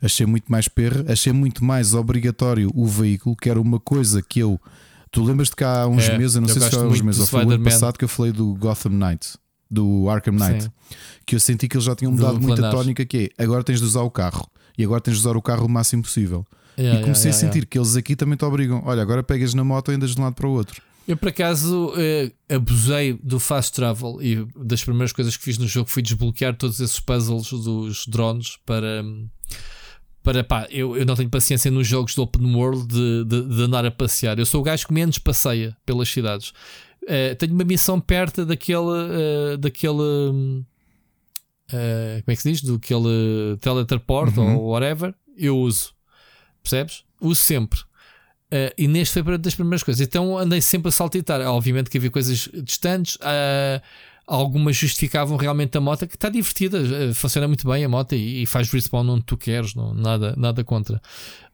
Achei 0.00 0.26
muito 0.26 0.50
mais 0.50 0.68
perra, 0.68 1.04
achei 1.08 1.32
muito 1.32 1.64
mais 1.64 1.94
obrigatório 1.94 2.70
o 2.74 2.86
veículo, 2.86 3.36
que 3.36 3.48
era 3.50 3.60
uma 3.60 3.80
coisa 3.80 4.22
que 4.22 4.38
eu. 4.40 4.60
Tu 5.14 5.24
lembras-te 5.24 5.54
que 5.54 5.62
há 5.62 5.86
uns 5.86 6.08
É, 6.08 6.18
meses, 6.18 6.34
eu 6.34 6.40
não 6.40 6.48
sei 6.48 6.60
se 6.60 6.70
foi 6.70 6.78
há 6.80 6.82
uns 6.86 7.00
meses 7.00 7.20
ou 7.20 7.26
foi 7.26 7.44
o 7.44 7.50
ano 7.50 7.64
passado 7.64 7.96
que 7.96 8.04
eu 8.04 8.08
falei 8.08 8.32
do 8.32 8.54
Gotham 8.54 8.90
Knight, 8.90 9.38
do 9.70 10.08
Arkham 10.10 10.32
Knight, 10.34 10.64
Sim. 10.64 10.70
que 11.24 11.36
eu 11.36 11.40
senti 11.40 11.68
que 11.68 11.76
eles 11.76 11.84
já 11.84 11.94
tinham 11.94 12.12
Do 12.12 12.20
mudado 12.20 12.40
muito 12.40 12.64
a 12.64 12.70
tónica, 12.70 13.04
que 13.06 13.30
é 13.38 13.44
agora 13.44 13.62
tens 13.62 13.78
de 13.78 13.86
usar 13.86 14.02
o 14.02 14.10
carro 14.10 14.50
e 14.76 14.84
agora 14.84 15.00
tens 15.00 15.14
de 15.14 15.20
usar 15.20 15.36
o 15.36 15.42
carro 15.42 15.66
o 15.66 15.68
máximo 15.68 16.02
possível. 16.02 16.44
Yeah, 16.76 16.98
e 16.98 17.02
comecei 17.04 17.30
yeah, 17.30 17.36
a 17.36 17.40
yeah, 17.40 17.52
sentir 17.54 17.66
que 17.66 17.78
eles 17.78 17.94
aqui 17.94 18.16
também 18.16 18.36
te 18.36 18.44
obrigam. 18.44 18.82
Olha, 18.84 19.00
agora 19.00 19.22
pegas 19.22 19.54
na 19.54 19.62
moto 19.62 19.92
e 19.92 19.94
andas 19.94 20.12
de 20.14 20.20
um 20.20 20.24
lado 20.24 20.34
para 20.34 20.48
o 20.48 20.50
outro. 20.50 20.82
Eu, 21.06 21.16
por 21.16 21.28
acaso, 21.28 21.92
eh, 21.96 22.32
abusei 22.48 23.12
do 23.22 23.38
fast 23.38 23.72
travel 23.74 24.20
e 24.20 24.44
das 24.56 24.82
primeiras 24.82 25.12
coisas 25.12 25.36
que 25.36 25.44
fiz 25.44 25.58
no 25.58 25.68
jogo 25.68 25.88
foi 25.88 26.02
desbloquear 26.02 26.56
todos 26.56 26.80
esses 26.80 26.98
puzzles 26.98 27.50
dos 27.50 28.06
drones 28.08 28.58
para. 28.66 29.04
Para 30.24 30.42
pá, 30.42 30.66
eu, 30.70 30.96
eu 30.96 31.04
não 31.06 31.14
tenho 31.14 31.28
paciência 31.30 31.70
nos 31.70 31.86
jogos 31.86 32.14
do 32.14 32.22
Open 32.22 32.54
World 32.56 32.86
de, 32.86 33.24
de, 33.24 33.42
de 33.56 33.62
andar 33.62 33.84
a 33.84 33.90
passear. 33.90 34.38
Eu 34.38 34.46
sou 34.46 34.62
o 34.62 34.64
gajo 34.64 34.86
que 34.88 34.92
menos 34.92 35.18
passeia 35.18 35.76
pelas 35.86 36.08
cidades. 36.08 36.52
Eh, 37.06 37.34
tenho 37.34 37.52
uma 37.52 37.62
missão 37.64 38.00
perto 38.00 38.46
daquele. 38.46 38.78
eh, 39.12 39.56
daquele 39.58 39.92
hum, 40.00 40.64
eh, 41.70 42.22
como 42.24 42.32
é 42.32 42.36
que 42.36 42.42
se 42.42 42.50
diz? 42.52 42.62
Do 42.62 42.76
aquele 42.76 43.56
teletransporte 43.60 44.40
Uhum. 44.40 44.56
ou 44.56 44.70
whatever. 44.70 45.14
Eu 45.36 45.58
uso. 45.58 45.92
Percebes? 46.62 47.04
Uso 47.20 47.40
sempre. 47.42 47.80
Uh, 48.52 48.70
e 48.78 48.86
neste 48.86 49.20
foi 49.22 49.36
das 49.36 49.54
primeiras 49.54 49.82
coisas. 49.82 50.06
Então 50.06 50.38
andei 50.38 50.60
sempre 50.60 50.88
a 50.88 50.92
saltitar. 50.92 51.40
Obviamente 51.42 51.90
que 51.90 51.98
havia 51.98 52.10
coisas 52.10 52.48
distantes. 52.62 53.16
uh, 53.16 53.82
algumas 54.26 54.76
justificavam 54.76 55.36
realmente 55.36 55.76
a 55.76 55.80
moto, 55.80 56.06
que 56.06 56.14
está 56.14 56.28
divertida, 56.28 56.80
uh, 56.80 57.14
funciona 57.14 57.46
muito 57.46 57.68
bem 57.68 57.84
a 57.84 57.88
moto 57.88 58.14
e, 58.14 58.46
faz 58.46 58.70
respawn 58.70 59.08
onde 59.08 59.24
tu 59.24 59.36
queres, 59.36 59.74
não, 59.74 59.94
nada, 59.94 60.34
nada 60.36 60.64
contra. 60.64 61.00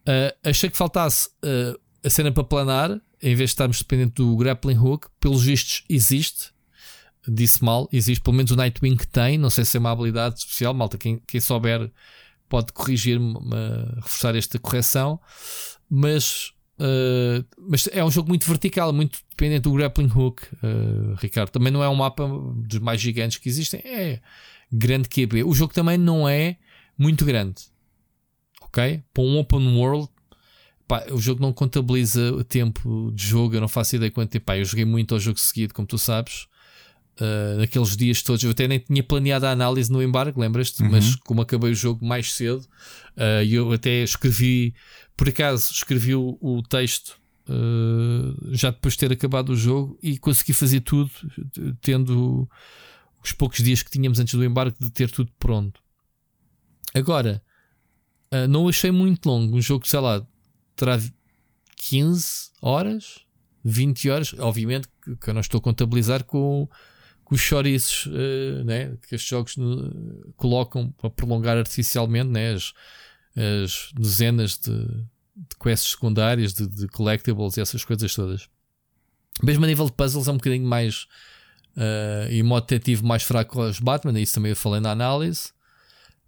Uh, 0.03 0.49
achei 0.49 0.71
que 0.71 0.77
faltasse 0.77 1.29
uh, 1.45 1.79
a 2.05 2.11
cena 2.11 2.33
para 2.33 2.45
planar, 2.45 2.91
em 3.23 3.35
vez 3.35 3.51
de 3.51 3.55
estarmos 3.55 3.79
dependentes 3.79 4.15
do 4.15 4.37
grappling 4.37 4.79
hook. 4.79 5.09
Pelos 5.21 5.43
vistos, 5.43 5.85
existe. 5.89 6.53
Disse 7.29 7.63
mal, 7.63 7.89
existe. 7.93 8.23
Pelo 8.23 8.37
menos 8.37 8.51
o 8.51 8.57
Nightwing 8.57 8.97
que 8.97 9.07
tem. 9.07 9.37
Não 9.37 9.51
sei 9.51 9.65
se 9.65 9.77
é 9.77 9.81
uma 9.81 9.91
habilidade 9.91 10.39
especial, 10.39 10.73
malta. 10.73 10.97
Quem, 10.97 11.21
quem 11.27 11.39
souber 11.39 11.91
pode 12.49 12.73
corrigir-me, 12.73 13.35
reforçar 13.97 14.35
esta 14.35 14.59
correção. 14.59 15.21
Mas 15.89 16.55
Uh, 16.81 17.45
mas 17.59 17.87
é 17.93 18.03
um 18.03 18.11
jogo 18.11 18.31
muito 18.31 18.47
vertical, 18.47 18.91
muito 18.91 19.19
dependente 19.29 19.63
do 19.63 19.73
grappling 19.75 20.11
hook, 20.15 20.43
uh, 20.45 21.15
Ricardo. 21.17 21.51
Também 21.51 21.71
não 21.71 21.85
é 21.85 21.89
um 21.91 21.95
mapa 21.95 22.27
dos 22.27 22.79
mais 22.79 22.99
gigantes 22.99 23.37
que 23.37 23.51
existem, 23.51 23.83
é 23.85 24.21
grande 24.73 25.07
QB. 25.07 25.45
O 25.45 25.53
jogo 25.53 25.75
também 25.75 25.99
não 25.99 26.27
é 26.27 26.57
muito 26.97 27.27
grande, 27.27 27.65
ok? 28.63 29.03
Para 29.13 29.23
um 29.23 29.39
open 29.39 29.77
world, 29.77 30.09
pá, 30.89 31.05
o 31.11 31.19
jogo 31.19 31.43
não 31.43 31.53
contabiliza 31.53 32.33
o 32.33 32.43
tempo 32.43 33.13
de 33.15 33.27
jogo. 33.27 33.57
Eu 33.57 33.61
não 33.61 33.69
faço 33.69 33.97
ideia 33.97 34.11
quanto 34.11 34.31
tempo. 34.31 34.47
Pá, 34.47 34.57
eu 34.57 34.65
joguei 34.65 34.87
muito 34.87 35.15
ao 35.15 35.21
jogo 35.21 35.39
seguido, 35.39 35.75
como 35.75 35.87
tu 35.87 35.99
sabes. 35.99 36.47
Uh, 37.19 37.59
naqueles 37.59 37.97
dias 37.97 38.23
todos, 38.23 38.43
eu 38.43 38.51
até 38.51 38.67
nem 38.67 38.79
tinha 38.79 39.03
planeado 39.03 39.45
a 39.45 39.51
análise 39.51 39.93
no 39.93 40.03
embargo, 40.03 40.41
lembras-te? 40.41 40.83
Uhum. 40.83 40.91
Mas 40.91 41.15
como 41.17 41.43
acabei 41.43 41.71
o 41.71 41.75
jogo 41.75 42.05
mais 42.05 42.33
cedo, 42.33 42.61
uh, 43.17 43.45
eu 43.47 43.71
até 43.73 44.03
escrevi, 44.03 44.75
por 45.17 45.29
acaso, 45.29 45.71
escrevi 45.71 46.15
o, 46.15 46.39
o 46.41 46.63
texto 46.63 47.21
uh, 47.47 48.55
já 48.55 48.71
depois 48.71 48.95
de 48.95 49.01
ter 49.01 49.13
acabado 49.13 49.51
o 49.51 49.57
jogo 49.57 49.99
e 50.03 50.19
consegui 50.19 50.53
fazer 50.53 50.81
tudo, 50.81 51.11
tendo 51.83 52.49
os 53.23 53.33
poucos 53.33 53.63
dias 53.63 53.83
que 53.83 53.91
tínhamos 53.91 54.19
antes 54.19 54.35
do 54.35 54.45
embarque 54.45 54.83
de 54.83 54.91
ter 54.91 55.11
tudo 55.11 55.31
pronto. 55.39 55.81
Agora, 56.95 57.43
uh, 58.33 58.49
não 58.49 58.69
achei 58.69 58.91
muito 58.91 59.29
longo. 59.29 59.57
Um 59.57 59.63
jogo, 59.63 59.87
sei 59.87 60.01
lá, 60.01 60.27
terá 60.75 60.99
15 61.77 62.51
horas, 62.61 63.21
20 63.65 64.11
horas. 64.11 64.35
Obviamente 64.39 64.89
que, 65.03 65.17
que 65.17 65.31
eu 65.31 65.35
não 65.35 65.41
estou 65.41 65.59
a 65.59 65.63
contabilizar 65.63 66.25
com 66.25 66.69
os 67.31 67.41
chouriços 67.41 68.07
uh, 68.07 68.65
né, 68.65 68.97
que 69.09 69.15
estes 69.15 69.29
jogos 69.29 69.57
uh, 69.57 70.33
colocam 70.37 70.91
para 70.93 71.09
prolongar 71.09 71.57
artificialmente 71.57 72.29
né, 72.29 72.55
as, 72.55 72.73
as 73.37 73.91
dezenas 73.95 74.59
de, 74.59 74.73
de 74.77 75.57
quests 75.63 75.93
secundárias, 75.93 76.53
de, 76.53 76.67
de, 76.67 76.89
collectibles 76.89 77.57
e 77.57 77.61
essas 77.61 77.85
coisas 77.85 78.13
todas. 78.15 78.49
Mesmo 79.43 79.65
a 79.65 79.69
nível 79.69 79.87
de 79.87 79.93
puzzles 79.93 80.27
é 80.27 80.33
um 80.33 80.37
bocadinho 80.37 80.67
mais 80.67 81.07
uh, 81.77 82.31
e 82.31 82.43
modo 82.43 82.67
detetive 82.67 83.05
mais 83.05 83.23
fraco 83.23 83.63
aos 83.63 83.79
Batman, 83.79 84.19
isso 84.21 84.35
também 84.35 84.51
eu 84.51 84.57
falei 84.57 84.81
na 84.81 84.91
análise. 84.91 85.53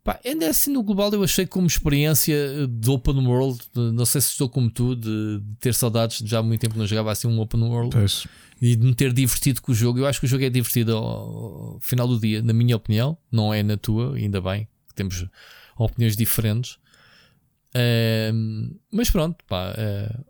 Pá, 0.05 0.19
ainda 0.25 0.51
assim 0.51 0.73
no 0.73 0.83
global 0.83 1.13
eu 1.13 1.23
achei 1.23 1.47
como 1.47 1.67
experiência 1.67 2.67
de 2.67 2.91
open 2.91 3.25
world, 3.25 3.61
de, 3.73 3.93
não 3.93 4.05
sei 4.05 4.21
se 4.21 4.31
estou 4.31 4.49
como 4.49 4.69
tu, 4.69 4.97
de, 4.97 5.39
de, 5.39 5.57
ter 5.61 5.73
saudades, 5.75 6.19
de 6.19 6.29
já 6.29 6.41
há 6.41 6.43
muito 6.43 6.61
tempo 6.61 6.77
não 6.77 6.87
jogava 6.87 7.13
assim 7.13 7.29
um 7.29 7.39
open 7.39 7.63
world 7.63 7.91
Pois. 7.91 8.27
e 8.61 8.75
de 8.75 8.85
me 8.85 8.95
ter 8.95 9.13
divertido 9.13 9.63
com 9.63 9.71
o 9.71 9.75
jogo. 9.75 10.01
Eu 10.01 10.07
acho 10.07 10.19
que 10.19 10.27
o 10.27 10.29
jogo 10.29 10.43
é 10.43 10.51
divertido 10.51 10.97
ao, 10.97 11.05
ao 11.05 11.81
final 11.81 12.09
do 12.09 12.19
dia, 12.19 12.43
na 12.43 12.53
minha 12.53 12.77
opinião, 12.77 13.17
não 13.31 13.55
é 13.55 13.63
na 13.63 13.77
tua, 13.77 14.17
ainda 14.17 14.41
bem 14.41 14.67
que 14.89 14.95
temos 14.95 15.25
opiniões 15.79 16.17
diferentes. 16.17 16.79
Mas 18.91 19.11
pronto, 19.11 19.45
pá, 19.49 19.73
uh, 19.73 20.25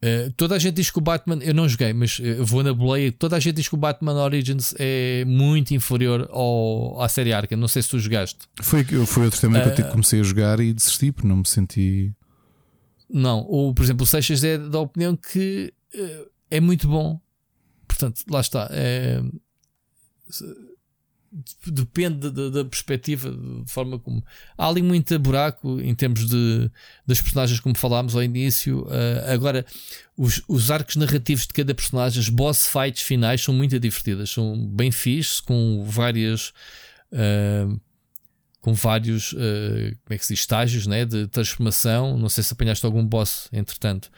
Uh, 0.00 0.32
toda 0.36 0.54
a 0.54 0.58
gente 0.58 0.74
diz 0.74 0.90
que 0.90 0.98
o 0.98 1.00
Batman, 1.00 1.38
eu 1.42 1.52
não 1.52 1.68
joguei, 1.68 1.92
mas 1.92 2.20
uh, 2.20 2.44
vou 2.44 2.62
na 2.62 2.72
boleia. 2.72 3.10
Toda 3.10 3.36
a 3.36 3.40
gente 3.40 3.56
diz 3.56 3.68
que 3.68 3.74
o 3.74 3.78
Batman 3.78 4.14
Origins 4.14 4.74
é 4.78 5.24
muito 5.24 5.74
inferior 5.74 6.28
ao, 6.30 7.00
à 7.02 7.08
série 7.08 7.32
Arkham. 7.32 7.56
Não 7.58 7.68
sei 7.68 7.82
se 7.82 7.88
tu 7.88 7.98
jogaste. 7.98 8.38
Foi, 8.62 8.84
foi 8.84 9.24
outro 9.24 9.40
tema 9.40 9.58
uh, 9.58 9.74
que 9.74 9.82
eu 9.82 9.88
comecei 9.88 10.20
a 10.20 10.22
jogar 10.22 10.60
e 10.60 10.72
desisti 10.72 11.10
porque 11.10 11.26
não 11.26 11.38
me 11.38 11.46
senti. 11.46 12.12
Não, 13.10 13.40
o, 13.40 13.74
por 13.74 13.82
exemplo, 13.82 14.04
o 14.04 14.06
Seixas 14.06 14.44
é 14.44 14.56
da 14.56 14.78
opinião 14.78 15.16
que 15.16 15.72
é 16.50 16.60
muito 16.60 16.86
bom. 16.86 17.20
Portanto, 17.88 18.22
lá 18.30 18.40
está. 18.40 18.68
É, 18.70 19.20
depende 21.66 22.30
da, 22.30 22.64
perspectiva, 22.64 23.30
de 23.30 23.70
forma 23.70 23.98
como. 23.98 24.24
Há 24.56 24.68
ali 24.68 24.82
muito 24.82 25.18
buraco 25.18 25.80
em 25.80 25.94
termos 25.94 26.26
de, 26.26 26.70
das 27.06 27.20
personagens, 27.20 27.60
como 27.60 27.76
falámos 27.76 28.14
ao 28.14 28.22
início. 28.22 28.82
Uh, 28.82 29.32
agora, 29.32 29.64
os, 30.16 30.42
os 30.48 30.70
arcos 30.70 30.96
narrativos 30.96 31.46
de 31.46 31.52
cada 31.52 31.74
personagem, 31.74 32.20
as 32.20 32.28
boss 32.28 32.66
fights 32.66 33.02
finais, 33.02 33.42
são 33.42 33.54
muito 33.54 33.78
divertidas, 33.78 34.30
são 34.30 34.66
bem 34.66 34.90
fixes, 34.90 35.40
com 35.40 35.84
várias. 35.84 36.52
Uh, 37.12 37.80
com 38.60 38.74
vários 38.74 39.32
uh, 39.32 39.96
como 40.04 40.14
é 40.14 40.18
que 40.18 40.26
se 40.26 40.34
diz, 40.34 40.40
estágios 40.40 40.86
né, 40.86 41.04
de 41.04 41.26
transformação. 41.28 42.18
Não 42.18 42.28
sei 42.28 42.42
se 42.42 42.52
apanhaste 42.52 42.84
algum 42.84 43.06
boss, 43.06 43.48
entretanto. 43.52 44.10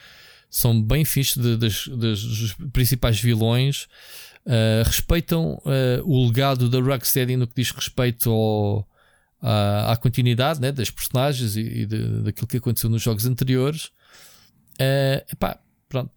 São 0.49 0.83
bem 0.83 1.05
das, 1.05 1.87
das, 1.87 2.25
dos 2.25 2.55
principais 2.73 3.21
vilões. 3.21 3.87
Uh, 4.51 4.83
respeitam 4.85 5.63
uh, 5.65 6.03
o 6.05 6.27
legado 6.27 6.69
da 6.69 6.81
Rocksteady 6.81 7.37
no 7.37 7.47
que 7.47 7.55
diz 7.55 7.71
respeito 7.71 8.33
ao, 8.33 8.89
à, 9.41 9.93
à 9.93 9.97
continuidade 9.97 10.61
né, 10.61 10.73
das 10.73 10.91
personagens 10.91 11.55
e, 11.55 11.61
e 11.61 11.87
de, 11.87 12.23
daquilo 12.25 12.49
que 12.49 12.57
aconteceu 12.57 12.91
nos 12.91 13.01
jogos 13.01 13.27
anteriores. 13.27 13.93
Uh, 14.75 15.23
epá, 15.31 15.61
pronto. 15.89 16.11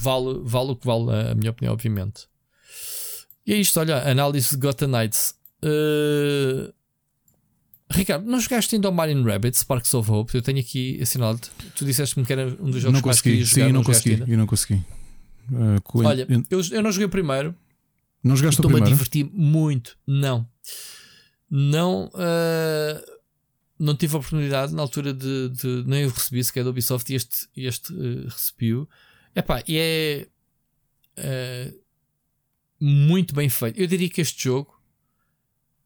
Vale, 0.00 0.40
vale 0.44 0.70
o 0.70 0.76
que 0.76 0.86
vale, 0.86 1.10
a 1.32 1.34
minha 1.34 1.50
opinião, 1.50 1.74
obviamente. 1.74 2.28
E 3.44 3.52
é 3.52 3.56
isto, 3.56 3.80
olha, 3.80 4.08
análise 4.08 4.50
de 4.50 4.56
Gotham 4.56 4.86
Knights. 4.86 5.34
Uh, 5.64 6.72
Ricardo, 7.90 8.30
não 8.30 8.38
jogaste 8.38 8.76
ainda 8.76 8.86
ao 8.86 8.94
Mario 8.94 9.20
Rabbit, 9.24 9.58
Sparks 9.58 9.92
of 9.94 10.08
Hope? 10.08 10.36
Eu 10.36 10.42
tenho 10.42 10.60
aqui 10.60 11.00
assinalado. 11.02 11.40
Tu 11.74 11.84
disseste-me 11.84 12.24
que 12.24 12.32
era 12.32 12.46
um 12.60 12.70
dos 12.70 12.80
jogos 12.80 12.94
não 12.94 13.02
consegui, 13.02 13.38
mais 13.38 13.48
que 13.48 13.54
Sim, 13.56 13.72
não 13.72 13.82
consegui, 13.82 14.22
eu 14.30 14.38
não 14.38 14.46
consegui. 14.46 14.80
Uh, 15.48 16.04
Olha, 16.04 16.26
eu, 16.50 16.60
eu 16.70 16.82
não 16.82 16.92
joguei 16.92 17.06
o 17.06 17.10
primeiro. 17.10 17.54
Não 18.22 18.36
jogaste 18.36 18.60
o 18.60 18.64
primeiro? 18.64 18.84
Estou-me 18.84 18.92
a 18.92 18.94
divertir 18.94 19.30
muito. 19.32 19.96
Não. 20.06 20.46
Não. 21.50 22.06
Uh, 22.14 23.20
não 23.78 23.96
tive 23.96 24.14
a 24.14 24.18
oportunidade 24.18 24.74
na 24.74 24.82
altura 24.82 25.12
de. 25.14 25.48
de 25.48 25.84
nem 25.86 26.02
eu 26.02 26.10
recebi 26.10 26.44
sequer 26.44 26.64
da 26.64 26.70
Ubisoft 26.70 27.10
e 27.10 27.16
este, 27.16 27.48
este 27.56 27.92
uh, 27.92 28.24
recebi-o. 28.24 28.88
Epá, 29.34 29.62
e 29.66 29.76
é. 29.78 30.28
Uh, 31.18 31.80
muito 32.80 33.34
bem 33.34 33.48
feito. 33.48 33.78
Eu 33.78 33.86
diria 33.86 34.08
que 34.08 34.20
este 34.20 34.44
jogo 34.44 34.74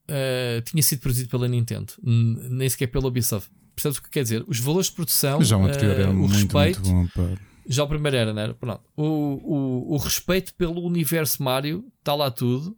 uh, 0.08 0.60
tinha 0.62 0.83
sido 0.83 1.00
produzido 1.00 1.28
pela 1.28 1.49
Nintendo, 1.49 1.92
nem 2.02 2.68
sequer 2.68 2.89
pela 2.89 3.08
Ubisoft. 3.08 3.50
Percebes 3.74 3.99
o 3.99 4.02
que 4.02 4.10
quer 4.10 4.23
dizer? 4.23 4.44
Os 4.47 4.60
valores 4.60 4.89
de 4.89 4.94
produção, 4.94 5.42
já 5.42 5.57
o 5.57 5.65
anterior 5.65 5.99
era 5.99 6.12
muito, 6.12 6.33
respeito, 6.33 6.86
muito 6.86 7.12
bom. 7.16 7.36
Já 7.66 7.84
o 7.84 7.88
primeiro 7.88 8.16
era, 8.16 8.32
não 8.32 8.42
era? 8.42 8.54
Pronto. 8.54 8.82
O, 8.96 9.04
o, 9.04 9.94
o 9.94 9.96
respeito 9.96 10.54
pelo 10.54 10.82
universo 10.82 11.42
Mario 11.42 11.84
está 11.98 12.14
lá 12.14 12.30
tudo. 12.30 12.76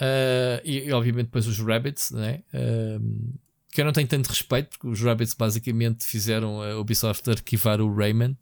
Uh, 0.00 0.60
e, 0.64 0.80
e, 0.88 0.92
obviamente 0.92 1.26
depois 1.26 1.46
os 1.46 1.58
Rabbits, 1.58 2.10
né? 2.10 2.42
Uh, 2.52 3.38
que 3.70 3.80
eu 3.80 3.84
não 3.84 3.92
tenho 3.92 4.08
tanto 4.08 4.28
respeito, 4.28 4.70
porque 4.70 4.88
os 4.88 5.00
Rabbits 5.00 5.34
basicamente 5.34 6.04
fizeram 6.04 6.60
a 6.60 6.78
Ubisoft 6.78 7.28
arquivar 7.30 7.80
o 7.80 7.94
Rayman. 7.94 8.36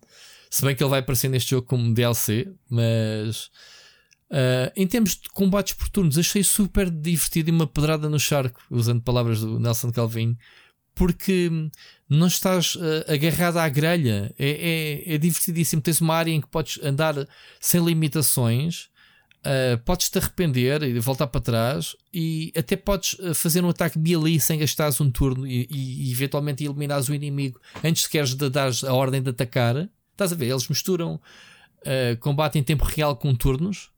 Se 0.51 0.65
bem 0.65 0.75
que 0.75 0.83
ele 0.83 0.91
vai 0.91 0.99
aparecer 0.99 1.29
neste 1.29 1.51
jogo 1.51 1.67
como 1.67 1.95
DLC, 1.95 2.53
mas 2.69 3.47
uh, 4.31 4.73
em 4.75 4.87
termos 4.89 5.15
de 5.15 5.29
combates 5.29 5.75
por 5.75 5.89
turnos, 5.89 6.19
achei 6.19 6.43
super 6.43 6.91
divertido 6.91 7.51
e 7.51 7.53
uma 7.53 7.67
pedrada 7.67 8.09
no 8.09 8.19
charco, 8.19 8.61
usando 8.69 9.03
palavras 9.03 9.41
do 9.41 9.61
Nelson 9.61 9.93
Calvin, 9.93 10.37
porque 11.01 11.51
não 12.11 12.27
estás 12.27 12.75
uh, 12.75 13.11
agarrado 13.11 13.57
à 13.57 13.67
grelha. 13.71 14.35
É, 14.39 14.51
é, 15.07 15.15
é, 15.15 15.19
divertidíssimo. 15.19 15.81
Tens 15.81 15.99
uma 16.03 16.15
área 16.15 16.31
em 16.31 16.43
que 16.43 16.47
podes 16.47 16.79
andar 16.83 17.27
sem 17.59 17.83
limitações, 17.83 18.91
uh, 19.39 19.79
podes 19.83 20.11
te 20.11 20.19
arrepender 20.19 20.83
e 20.83 21.01
voltar 21.01 21.29
para 21.29 21.41
trás, 21.41 21.97
e 22.13 22.53
até 22.55 22.77
podes 22.77 23.17
eh, 23.19 23.33
fazer 23.33 23.65
um 23.65 23.71
ataque 23.71 23.99
melee 23.99 24.39
sem 24.39 24.59
gastares 24.59 25.01
um 25.01 25.11
turno 25.11 25.47
e, 25.47 25.67
e, 25.71 26.13
eventualmente 26.13 26.65
eliminares 26.65 27.09
o 27.09 27.15
inimigo 27.15 27.59
antes 27.83 28.03
de 28.03 28.11
queres 28.11 28.35
de 28.35 28.51
dar 28.51 28.71
a 28.87 28.93
ordem 28.93 29.23
de 29.23 29.31
atacar. 29.31 29.89
Estás 30.13 30.35
a 30.35 30.37
ver? 30.37 30.51
Eles 30.51 30.69
misturam 30.69 31.15
uh, 31.15 32.19
combate 32.21 32.59
em 32.59 32.63
tempo 32.63 32.85
real 32.85 33.17
com 33.17 33.35
turnos. 33.35 33.91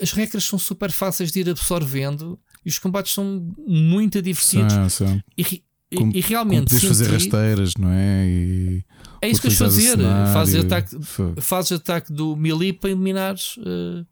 as 0.00 0.12
regras 0.12 0.44
são 0.44 0.60
super 0.60 0.92
fáceis 0.92 1.32
de 1.32 1.40
ir 1.40 1.50
absorvendo 1.50 2.38
e 2.64 2.68
os 2.68 2.78
combates 2.78 3.12
são 3.12 3.54
muito 3.66 4.20
divertidos. 4.22 4.72
Sim, 4.72 4.88
sim. 4.88 5.22
E, 5.36 5.62
como, 5.96 6.16
e, 6.16 6.20
realmente. 6.20 6.70
Como 6.70 6.80
fazer 6.80 7.10
rasteiras, 7.10 7.74
não 7.78 7.90
é? 7.90 8.26
E 8.26 8.84
é 9.20 9.28
isso 9.28 9.40
que 9.40 9.48
vais 9.48 9.58
fazer. 9.58 9.98
Fazes 10.32 10.64
ataque, 10.64 10.96
fazes 11.40 11.72
ataque 11.72 12.12
do 12.12 12.36
melee 12.36 12.72
para 12.72 12.90
eliminares. 12.90 13.56
Uh, 13.58 14.06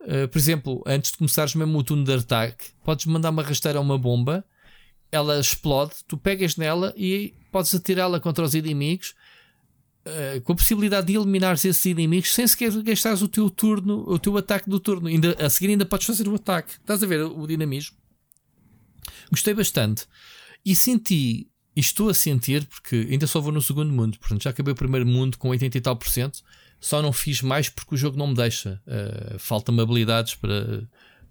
uh, 0.00 0.28
por 0.28 0.38
exemplo, 0.38 0.82
antes 0.86 1.12
de 1.12 1.18
começares 1.18 1.54
mesmo 1.54 1.78
o 1.78 1.82
turno 1.82 2.04
de 2.04 2.12
ataque, 2.12 2.66
podes 2.84 3.06
mandar 3.06 3.30
uma 3.30 3.42
rasteira 3.42 3.78
a 3.78 3.82
uma 3.82 3.96
bomba, 3.96 4.44
ela 5.10 5.38
explode, 5.38 5.94
tu 6.06 6.16
pegas 6.16 6.56
nela 6.56 6.92
e 6.96 7.34
podes 7.50 7.74
atirá-la 7.74 8.18
contra 8.18 8.44
os 8.44 8.54
inimigos. 8.54 9.14
Uh, 10.04 10.40
com 10.40 10.52
a 10.52 10.56
possibilidade 10.56 11.06
de 11.06 11.14
eliminar 11.14 11.54
esses 11.54 11.84
inimigos 11.84 12.34
sem 12.34 12.44
sequer 12.44 12.72
gastares 12.82 13.22
o 13.22 13.28
teu 13.28 13.48
turno, 13.48 14.04
o 14.08 14.18
teu 14.18 14.36
ataque 14.36 14.68
do 14.68 14.80
turno. 14.80 15.06
Ainda, 15.06 15.36
a 15.38 15.48
seguir, 15.48 15.70
ainda 15.70 15.86
podes 15.86 16.08
fazer 16.08 16.26
o 16.26 16.34
ataque. 16.34 16.72
Estás 16.72 17.04
a 17.04 17.06
ver 17.06 17.20
o 17.24 17.46
dinamismo? 17.46 17.96
Gostei 19.30 19.54
bastante. 19.54 20.06
E 20.64 20.74
senti, 20.74 21.48
e 21.74 21.80
estou 21.80 22.08
a 22.08 22.14
sentir, 22.14 22.66
porque 22.66 23.06
ainda 23.10 23.26
só 23.26 23.40
vou 23.40 23.52
no 23.52 23.62
segundo 23.62 23.92
mundo, 23.92 24.18
portanto 24.18 24.42
já 24.42 24.50
acabei 24.50 24.72
o 24.72 24.76
primeiro 24.76 25.06
mundo 25.06 25.38
com 25.38 25.48
80 25.48 25.78
e 25.78 25.80
tal 25.80 25.96
por 25.96 26.08
cento, 26.08 26.42
só 26.80 27.00
não 27.00 27.12
fiz 27.12 27.40
mais 27.40 27.68
porque 27.68 27.94
o 27.94 27.98
jogo 27.98 28.18
não 28.18 28.26
me 28.26 28.34
deixa. 28.34 28.82
Uh, 28.86 29.38
Falta-me 29.38 29.80
habilidades 29.80 30.34
para. 30.34 30.82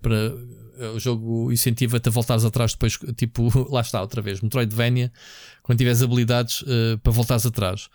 para 0.01 0.33
uh, 0.33 0.95
o 0.95 0.99
jogo 0.99 1.51
incentiva-te 1.51 2.07
a 2.07 2.11
voltares 2.11 2.45
atrás 2.45 2.71
depois, 2.71 2.97
tipo, 3.15 3.51
lá 3.69 3.81
está, 3.81 4.01
outra 4.01 4.21
vez, 4.21 4.41
Metroidvania, 4.41 5.11
quando 5.61 5.77
tiveres 5.77 6.01
habilidades 6.01 6.63
para 7.03 7.11
voltares 7.11 7.45
atrás. 7.45 7.89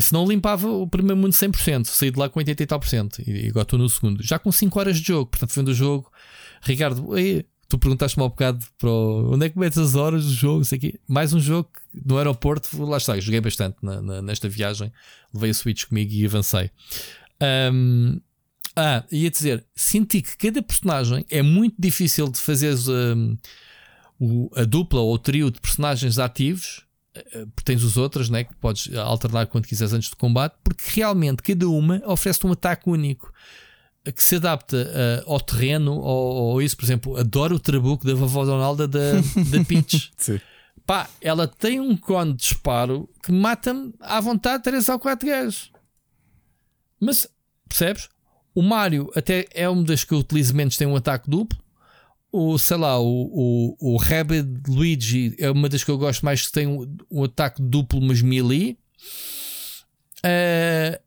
Se 0.00 0.12
não 0.12 0.26
limpava 0.26 0.68
o 0.68 0.86
primeiro 0.86 1.16
mundo 1.16 1.32
100%, 1.32 1.86
saí 1.86 2.10
de 2.10 2.18
lá 2.18 2.28
com 2.28 2.38
80 2.38 2.62
e 2.62 2.66
tal 2.66 2.80
por 2.80 2.88
cento, 2.88 3.22
e 3.26 3.48
agora 3.48 3.62
estou 3.62 3.78
no 3.78 3.88
segundo, 3.88 4.22
já 4.22 4.38
com 4.38 4.50
5 4.50 4.78
horas 4.78 4.98
de 4.98 5.06
jogo, 5.06 5.30
portanto, 5.30 5.54
vendo 5.54 5.68
o 5.68 5.74
jogo, 5.74 6.10
Ricardo, 6.62 7.14
Tu 7.68 7.78
perguntaste-me 7.78 8.22
há 8.22 8.26
um 8.26 8.30
bocado 8.30 8.64
para 8.78 8.90
onde 8.90 9.46
é 9.46 9.48
que 9.48 9.58
metes 9.58 9.76
as 9.76 9.96
horas 9.96 10.24
do 10.24 10.32
jogo, 10.32 10.64
sei 10.64 10.78
aqui. 10.78 11.00
Mais 11.08 11.32
um 11.32 11.40
jogo 11.40 11.68
no 11.92 12.16
aeroporto, 12.16 12.84
lá 12.84 12.96
está, 12.96 13.18
joguei 13.18 13.40
bastante 13.40 13.76
na, 13.82 14.00
na, 14.00 14.22
nesta 14.22 14.48
viagem, 14.48 14.92
levei 15.34 15.50
a 15.50 15.54
Switch 15.54 15.84
comigo 15.86 16.12
e 16.12 16.24
avancei. 16.24 16.70
Um, 17.72 18.20
ah, 18.76 19.04
ia 19.10 19.30
dizer, 19.30 19.64
senti 19.74 20.22
que 20.22 20.36
cada 20.36 20.62
personagem 20.62 21.26
é 21.28 21.42
muito 21.42 21.74
difícil 21.76 22.28
de 22.28 22.38
fazer 22.38 22.76
um, 22.88 23.36
o, 24.20 24.48
a 24.54 24.64
dupla 24.64 25.00
ou 25.00 25.14
o 25.14 25.18
trio 25.18 25.50
de 25.50 25.60
personagens 25.60 26.20
ativos, 26.20 26.85
porque 27.54 27.64
tens 27.64 27.82
os 27.82 27.96
outros, 27.96 28.28
né, 28.28 28.44
que 28.44 28.54
podes 28.56 28.94
alternar 28.96 29.46
quando 29.46 29.66
quiseres 29.66 29.92
antes 29.92 30.10
do 30.10 30.16
combate, 30.16 30.54
porque 30.62 30.82
realmente 30.94 31.42
cada 31.42 31.68
uma 31.68 32.02
oferece 32.06 32.46
um 32.46 32.52
ataque 32.52 32.88
único 32.88 33.32
que 34.12 34.22
se 34.22 34.36
adapta 34.36 34.76
uh, 34.76 35.32
ao 35.32 35.40
terreno, 35.40 35.94
ou, 35.94 36.34
ou, 36.34 36.62
isso, 36.62 36.76
por 36.76 36.84
exemplo, 36.84 37.16
adoro 37.16 37.56
o 37.56 37.60
trabuco 37.60 38.06
da 38.06 38.14
vovó 38.14 38.44
Donalda 38.44 38.86
da, 38.86 39.14
da 39.50 39.64
Peach. 39.64 40.12
Sim. 40.16 40.40
Pá, 40.86 41.08
ela 41.20 41.48
tem 41.48 41.80
um 41.80 41.96
cone 41.96 42.32
de 42.32 42.38
disparo 42.38 43.08
que 43.22 43.32
mata-me 43.32 43.92
à 44.00 44.20
vontade 44.20 44.62
3 44.62 44.88
ou 44.88 44.98
4 44.98 45.28
gajos. 45.28 45.72
Mas, 47.00 47.28
percebes? 47.68 48.08
O 48.54 48.62
Mario 48.62 49.10
até 49.14 49.46
é 49.52 49.68
uma 49.68 49.82
das 49.82 50.04
que 50.04 50.14
eu 50.14 50.18
utilizo 50.18 50.54
menos, 50.54 50.76
tem 50.76 50.86
um 50.86 50.96
ataque 50.96 51.28
duplo. 51.28 51.58
O, 52.38 52.58
sei 52.58 52.76
lá, 52.76 53.00
o, 53.00 53.76
o, 53.80 53.96
o 53.96 53.98
Luigi 54.68 55.34
é 55.38 55.50
uma 55.50 55.70
das 55.70 55.82
que 55.82 55.90
eu 55.90 55.96
gosto 55.96 56.22
mais 56.22 56.46
que 56.46 56.52
tem 56.52 56.66
um, 56.66 56.96
um 57.10 57.24
ataque 57.24 57.62
duplo, 57.62 57.98
mas 58.02 58.20
melee. 58.20 58.76
Uh, 60.18 61.00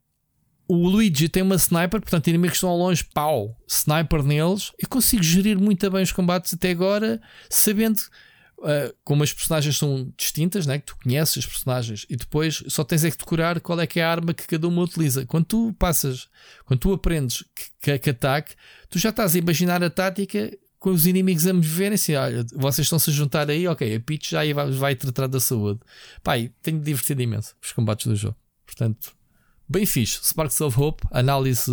o 0.67 0.87
Luigi 0.87 1.29
tem 1.29 1.43
uma 1.43 1.53
sniper, 1.53 2.01
portanto, 2.01 2.27
inimigos 2.29 2.57
estão 2.57 2.75
longe, 2.75 3.03
pau, 3.03 3.55
sniper 3.67 4.23
neles. 4.23 4.71
Eu 4.79 4.89
consigo 4.89 5.21
gerir 5.21 5.59
muito 5.59 5.87
bem 5.91 6.01
os 6.01 6.11
combates 6.11 6.51
até 6.51 6.71
agora, 6.71 7.21
sabendo 7.47 7.99
uh, 8.57 8.91
como 9.03 9.21
as 9.21 9.31
personagens 9.31 9.77
são 9.77 10.11
distintas, 10.17 10.65
né? 10.65 10.79
que 10.79 10.85
tu 10.85 10.97
conheces 10.97 11.37
as 11.37 11.45
personagens 11.45 12.07
e 12.09 12.15
depois 12.15 12.63
só 12.69 12.83
tens 12.83 13.03
é 13.03 13.11
que 13.11 13.17
decorar 13.17 13.59
qual 13.59 13.79
é 13.79 13.85
que 13.85 13.99
é 13.99 14.03
a 14.03 14.09
arma 14.09 14.33
que 14.33 14.47
cada 14.47 14.67
uma 14.67 14.81
utiliza. 14.81 15.27
Quando 15.27 15.45
tu 15.45 15.75
passas, 15.77 16.27
quando 16.65 16.79
tu 16.79 16.91
aprendes 16.91 17.43
que, 17.55 17.65
que, 17.81 17.99
que 17.99 18.09
ataque, 18.09 18.55
tu 18.89 18.97
já 18.97 19.09
estás 19.09 19.35
a 19.35 19.37
imaginar 19.37 19.83
a 19.83 19.91
tática 19.91 20.51
com 20.79 20.91
os 20.91 21.05
inimigos 21.05 21.45
a 21.45 21.53
me 21.53 21.61
verem 21.61 21.95
assim, 21.95 22.15
olha, 22.15 22.45
vocês 22.55 22.85
estão-se 22.85 23.09
a 23.09 23.13
juntar 23.13 23.49
aí, 23.49 23.67
ok, 23.67 23.95
a 23.95 23.99
Peach 23.99 24.31
já 24.31 24.53
vai, 24.53 24.71
vai 24.71 24.95
tratar 24.95 25.27
da 25.27 25.39
saúde. 25.39 25.81
Pai, 26.23 26.51
tenho 26.61 26.79
divertido 26.79 27.21
imenso 27.21 27.53
os 27.61 27.71
combates 27.71 28.07
do 28.07 28.15
jogo. 28.15 28.37
Portanto, 28.65 29.11
bem 29.67 29.85
fixe. 29.85 30.19
Sparks 30.23 30.61
of 30.61 30.79
Hope, 30.79 31.03
análise 31.11 31.71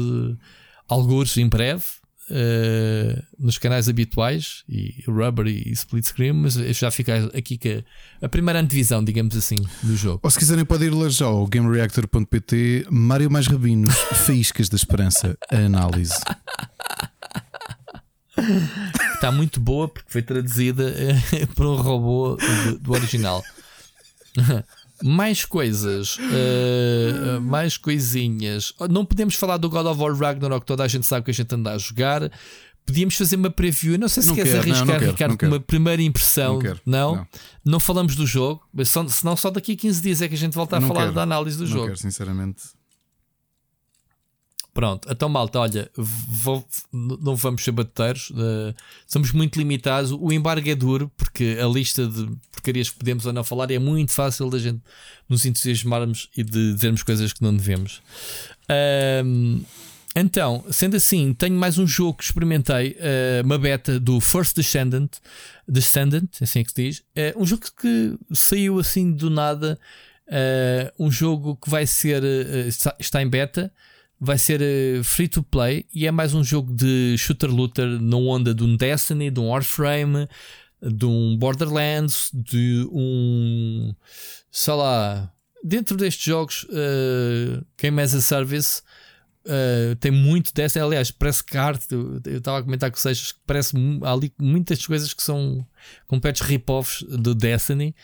alguns 0.89 1.37
em 1.37 1.49
breve. 1.49 1.85
Uh, 2.29 3.23
nos 3.39 3.57
canais 3.57 3.89
habituais 3.89 4.65
e 4.69 5.05
Rubber 5.07 5.47
e 5.47 5.71
Split 5.71 6.07
Screen, 6.07 6.33
mas 6.33 6.55
já 6.55 6.91
fica 6.91 7.31
aqui 7.33 7.57
que 7.57 7.85
a, 8.21 8.27
a 8.27 8.29
primeira 8.29 8.59
antevisão, 8.59 9.05
digamos 9.05 9.37
assim, 9.37 9.55
do 9.81 9.95
jogo. 9.95 10.19
Ou 10.25 10.31
se 10.33 10.37
quiserem, 10.37 10.65
podem 10.65 10.89
ir 10.89 10.91
ler 10.93 11.11
já 11.11 11.27
ao 11.27 11.47
gamereactor.pt 11.47 12.89
Mário 12.91 13.31
Mais 13.31 13.47
Rabinos, 13.47 13.95
Faíscas 14.27 14.69
da 14.69 14.75
Esperança, 14.75 15.39
a 15.49 15.57
análise. 15.57 16.15
Está 19.15 19.31
muito 19.33 19.61
boa 19.61 19.89
porque 19.89 20.11
foi 20.11 20.23
traduzida 20.23 20.95
eh, 20.97 21.47
por 21.55 21.67
um 21.67 21.77
robô 21.77 22.37
do, 22.37 22.79
do 22.79 22.93
original. 22.93 23.43
mais 25.03 25.45
coisas, 25.45 26.17
uh, 26.19 27.41
mais 27.41 27.77
coisinhas. 27.77 28.73
Não 28.91 29.05
podemos 29.05 29.35
falar 29.35 29.57
do 29.57 29.69
God 29.69 29.87
of 29.87 30.01
War 30.01 30.15
Ragnarok, 30.15 30.65
toda 30.67 30.85
a 30.85 30.89
gente 30.89 31.07
sabe 31.07 31.25
que 31.25 31.31
a 31.31 31.35
gente 31.35 31.55
anda 31.55 31.73
a 31.73 31.79
jogar. 31.79 32.31
Podíamos 32.85 33.17
fazer 33.17 33.35
uma 33.35 33.51
preview. 33.51 33.99
Não 33.99 34.09
sei 34.09 34.23
se 34.23 34.29
não 34.29 34.37
queres 34.37 34.53
quero, 34.53 34.63
arriscar, 34.63 34.87
não, 34.87 34.93
não 34.93 35.01
quero, 35.01 35.11
Ricardo, 35.13 35.39
com 35.39 35.47
uma 35.47 35.61
primeira 35.61 36.01
impressão. 36.03 36.55
Não, 36.55 36.61
quero, 36.61 37.27
não? 37.65 37.81
falamos 37.81 38.15
do 38.15 38.25
jogo, 38.27 38.63
só, 38.85 39.07
senão 39.09 39.37
só 39.37 39.51
daqui 39.51 39.73
a 39.73 39.77
15 39.77 40.03
dias 40.03 40.23
é 40.23 40.29
que 40.29 40.35
a 40.35 40.39
gente 40.39 40.55
volta 40.55 40.79
a 40.79 40.81
falar 40.81 41.01
quero, 41.01 41.13
da 41.13 41.23
análise 41.23 41.59
do 41.59 41.67
jogo. 41.67 41.87
Quero, 41.87 41.99
sinceramente. 41.99 42.63
Pronto, 44.77 45.09
então 45.11 45.27
malta, 45.27 45.59
olha, 45.59 45.91
vou, 45.97 46.63
não 46.93 47.35
vamos 47.35 47.65
ser 47.65 47.73
batuteiros, 47.73 48.29
uh, 48.29 48.75
somos 49.07 49.33
muito 49.33 49.59
limitados. 49.59 50.13
O 50.13 50.31
embargo 50.31 50.69
é 50.69 50.75
duro, 50.75 51.11
porque 51.17 51.57
a 51.59 51.67
lista 51.67 52.07
de 52.07 52.29
porcarias 52.53 52.91
que 52.91 52.99
podemos 52.99 53.25
ou 53.25 53.33
não 53.33 53.43
falar 53.43 53.71
é 53.71 53.79
muito 53.79 54.13
fácil 54.13 54.51
da 54.51 54.59
gente 54.59 54.83
nos 55.27 55.47
entusiasmarmos 55.47 56.29
e 56.37 56.45
de 56.45 56.75
dizermos 56.75 57.03
coisas 57.03 57.33
que 57.33 57.43
não 57.43 57.57
devemos. 57.57 58.03
Um, 59.25 59.63
então, 60.15 60.63
sendo 60.71 60.97
assim, 60.97 61.33
tenho 61.33 61.57
mais 61.57 61.79
um 61.79 61.87
jogo 61.87 62.19
que 62.19 62.25
experimentei, 62.25 62.99
uh, 63.01 63.47
uma 63.47 63.59
beta 63.59 63.99
do 63.99 64.21
First 64.21 64.57
Descendant, 64.57 65.11
Descendant, 65.67 66.29
assim 66.43 66.59
é 66.59 66.65
que 66.65 66.73
se 66.73 66.83
diz. 66.83 66.99
Uh, 66.99 67.43
um 67.43 67.47
jogo 67.47 67.63
que 67.81 68.15
saiu 68.35 68.79
assim 68.79 69.11
do 69.11 69.31
nada, 69.31 69.79
uh, 70.29 71.03
um 71.03 71.11
jogo 71.11 71.57
que 71.57 71.71
vai 71.71 71.87
ser, 71.87 72.23
está 72.99 73.23
em 73.23 73.27
beta 73.27 73.73
vai 74.21 74.39
ser 74.39 74.61
uh, 74.61 75.05
free 75.05 75.29
to 75.29 75.43
play 75.43 75.87
e 75.93 76.07
é 76.07 76.11
mais 76.11 76.35
um 76.35 76.43
jogo 76.43 76.73
de 76.73 77.17
shooter 77.19 77.51
looter 77.51 77.87
na 78.01 78.17
onda 78.17 78.55
de 78.55 78.65
um 78.65 78.77
Destiny, 78.77 79.31
de 79.31 79.41
um 79.41 79.49
Warframe, 79.49 80.29
de 80.83 81.05
um 81.05 81.37
Borderlands, 81.37 82.31
de 82.33 82.87
um 82.91 83.95
sei 84.51 84.75
lá. 84.75 85.33
Dentro 85.63 85.97
destes 85.97 86.25
jogos, 86.25 86.65
uh, 86.65 87.65
Game 87.77 88.01
as 88.01 88.15
a 88.15 88.21
Service 88.21 88.83
uh, 89.47 89.97
tem 89.97 90.13
muito 90.13 90.55
Destiny. 90.55 90.85
Aliás, 90.85 91.11
parece 91.11 91.43
arte, 91.57 91.93
eu 91.93 92.21
estava 92.25 92.59
a 92.59 92.63
comentar 92.63 92.91
com 92.91 92.97
vocês, 92.97 93.33
que 93.33 93.41
parece 93.47 93.75
há 94.03 94.13
ali 94.13 94.33
muitas 94.39 94.87
coisas 94.87 95.13
que 95.13 95.23
são 95.23 95.67
completos 96.07 96.43
rip-offs 96.43 97.03
do 97.03 97.35
Destiny. 97.35 97.95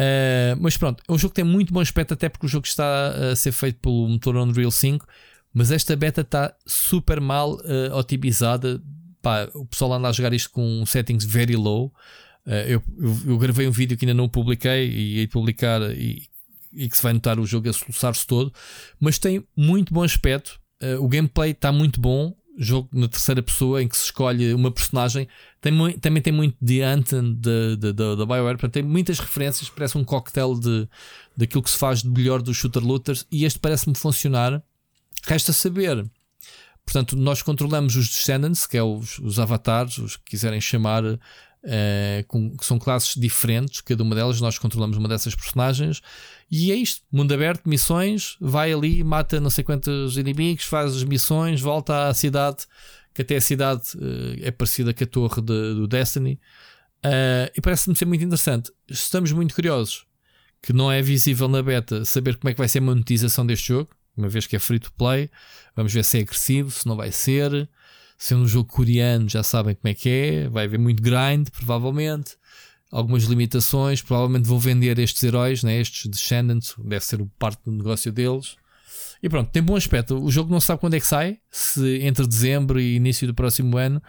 Uh, 0.00 0.56
mas 0.58 0.76
pronto, 0.76 1.02
é 1.06 1.12
um 1.12 1.18
jogo 1.18 1.34
que 1.34 1.42
tem 1.42 1.44
muito 1.44 1.74
bom 1.74 1.80
aspecto, 1.80 2.14
até 2.14 2.28
porque 2.28 2.46
o 2.46 2.48
jogo 2.48 2.66
está 2.66 3.08
a 3.32 3.36
ser 3.36 3.52
feito 3.52 3.80
pelo 3.80 4.08
motor 4.08 4.36
Unreal 4.36 4.70
5 4.70 5.06
mas 5.52 5.70
esta 5.70 5.96
beta 5.96 6.20
está 6.20 6.54
super 6.66 7.20
mal 7.20 7.54
uh, 7.54 7.94
otimizada. 7.96 8.80
Pá, 9.20 9.48
o 9.54 9.66
pessoal 9.66 9.94
anda 9.94 10.08
a 10.08 10.12
jogar 10.12 10.32
isto 10.32 10.50
com 10.50 10.84
settings 10.86 11.24
very 11.24 11.56
low. 11.56 11.92
Uh, 12.46 12.50
eu, 12.66 12.82
eu, 12.98 13.18
eu, 13.26 13.38
gravei 13.38 13.66
um 13.66 13.72
vídeo 13.72 13.96
que 13.96 14.04
ainda 14.04 14.14
não 14.14 14.28
publiquei 14.28 14.88
e 14.88 15.20
ia 15.20 15.28
publicar 15.28 15.82
e, 15.90 16.28
e 16.72 16.88
que 16.88 16.96
se 16.96 17.02
vai 17.02 17.12
notar 17.12 17.38
o 17.38 17.46
jogo 17.46 17.68
a 17.68 17.72
soluçar-se 17.72 18.26
todo. 18.26 18.52
Mas 18.98 19.18
tem 19.18 19.44
muito 19.56 19.92
bom 19.92 20.02
aspecto. 20.02 20.60
Uh, 20.82 21.02
o 21.04 21.08
gameplay 21.08 21.50
está 21.50 21.72
muito 21.72 22.00
bom. 22.00 22.34
Jogo 22.56 22.88
na 22.92 23.08
terceira 23.08 23.42
pessoa 23.42 23.82
em 23.82 23.88
que 23.88 23.96
se 23.96 24.04
escolhe 24.04 24.52
uma 24.54 24.70
personagem. 24.70 25.26
Tem, 25.60 25.72
também 25.98 26.22
tem 26.22 26.32
muito 26.32 26.56
de 26.60 26.82
Anthem 26.82 27.34
da 27.34 28.26
BioWare. 28.26 28.56
Portanto, 28.56 28.72
tem 28.74 28.82
muitas 28.82 29.18
referências. 29.18 29.68
Parece 29.68 29.96
um 29.96 30.04
cocktail 30.04 30.58
de, 30.58 30.88
daquilo 31.36 31.62
que 31.62 31.70
se 31.70 31.78
faz 31.78 32.02
de 32.02 32.10
melhor 32.10 32.42
dos 32.42 32.56
shooter 32.56 32.84
looters. 32.84 33.26
E 33.32 33.44
este 33.44 33.58
parece-me 33.58 33.96
funcionar 33.96 34.62
Resta 35.26 35.52
saber. 35.52 36.04
Portanto, 36.84 37.16
nós 37.16 37.42
controlamos 37.42 37.94
os 37.96 38.08
Descendants, 38.08 38.66
que 38.66 38.76
é 38.76 38.82
os, 38.82 39.18
os 39.20 39.38
avatares, 39.38 39.98
os 39.98 40.16
que 40.16 40.30
quiserem 40.30 40.60
chamar, 40.60 41.04
uh, 41.04 41.18
com, 42.26 42.56
que 42.56 42.64
são 42.64 42.78
classes 42.78 43.14
diferentes, 43.14 43.80
cada 43.80 44.02
uma 44.02 44.14
delas, 44.14 44.40
nós 44.40 44.58
controlamos 44.58 44.96
uma 44.96 45.08
dessas 45.08 45.34
personagens. 45.34 46.00
E 46.50 46.72
é 46.72 46.74
isto: 46.74 47.02
mundo 47.12 47.32
aberto, 47.32 47.68
missões, 47.68 48.36
vai 48.40 48.72
ali, 48.72 49.04
mata 49.04 49.40
não 49.40 49.50
sei 49.50 49.62
quantos 49.62 50.16
inimigos, 50.16 50.64
faz 50.64 50.96
as 50.96 51.04
missões, 51.04 51.60
volta 51.60 52.08
à 52.08 52.14
cidade, 52.14 52.66
que 53.14 53.22
até 53.22 53.36
a 53.36 53.40
cidade 53.40 53.96
uh, 53.96 54.36
é 54.42 54.50
parecida 54.50 54.92
com 54.92 55.04
a 55.04 55.06
torre 55.06 55.40
de, 55.40 55.74
do 55.74 55.86
Destiny. 55.86 56.40
Uh, 57.04 57.48
e 57.56 57.60
parece-me 57.60 57.96
ser 57.96 58.04
muito 58.04 58.24
interessante. 58.24 58.70
Estamos 58.88 59.32
muito 59.32 59.54
curiosos, 59.54 60.06
que 60.60 60.72
não 60.72 60.90
é 60.90 61.00
visível 61.00 61.48
na 61.48 61.62
beta, 61.62 62.04
saber 62.04 62.36
como 62.36 62.50
é 62.50 62.52
que 62.52 62.58
vai 62.58 62.68
ser 62.68 62.78
a 62.78 62.82
monetização 62.82 63.46
deste 63.46 63.68
jogo 63.68 63.90
uma 64.20 64.28
vez 64.28 64.46
que 64.46 64.54
é 64.54 64.58
free 64.58 64.78
to 64.78 64.92
play. 64.92 65.30
Vamos 65.74 65.92
ver 65.92 66.04
se 66.04 66.18
é 66.18 66.20
agressivo, 66.20 66.70
se 66.70 66.86
não 66.86 66.96
vai 66.96 67.10
ser. 67.10 67.68
Se 68.18 68.34
é 68.34 68.36
um 68.36 68.46
jogo 68.46 68.68
coreano, 68.68 69.28
já 69.28 69.42
sabem 69.42 69.74
como 69.74 69.90
é 69.90 69.94
que 69.94 70.08
é. 70.08 70.48
Vai 70.48 70.66
haver 70.66 70.78
muito 70.78 71.02
grind, 71.02 71.48
provavelmente. 71.50 72.36
Algumas 72.90 73.24
limitações. 73.24 74.02
Provavelmente 74.02 74.46
vão 74.46 74.58
vender 74.58 74.98
estes 74.98 75.22
heróis, 75.22 75.62
né? 75.62 75.80
estes 75.80 76.06
Descendants. 76.06 76.74
Deve 76.78 77.04
ser 77.04 77.24
parte 77.38 77.62
do 77.64 77.72
negócio 77.72 78.12
deles. 78.12 78.56
E 79.22 79.28
pronto, 79.28 79.50
tem 79.50 79.62
bom 79.62 79.76
aspecto. 79.76 80.22
O 80.22 80.30
jogo 80.30 80.50
não 80.50 80.60
sabe 80.60 80.80
quando 80.80 80.94
é 80.94 81.00
que 81.00 81.06
sai. 81.06 81.38
Se 81.50 82.00
entre 82.02 82.26
dezembro 82.26 82.78
e 82.78 82.96
início 82.96 83.26
do 83.26 83.34
próximo 83.34 83.76
ano. 83.76 84.02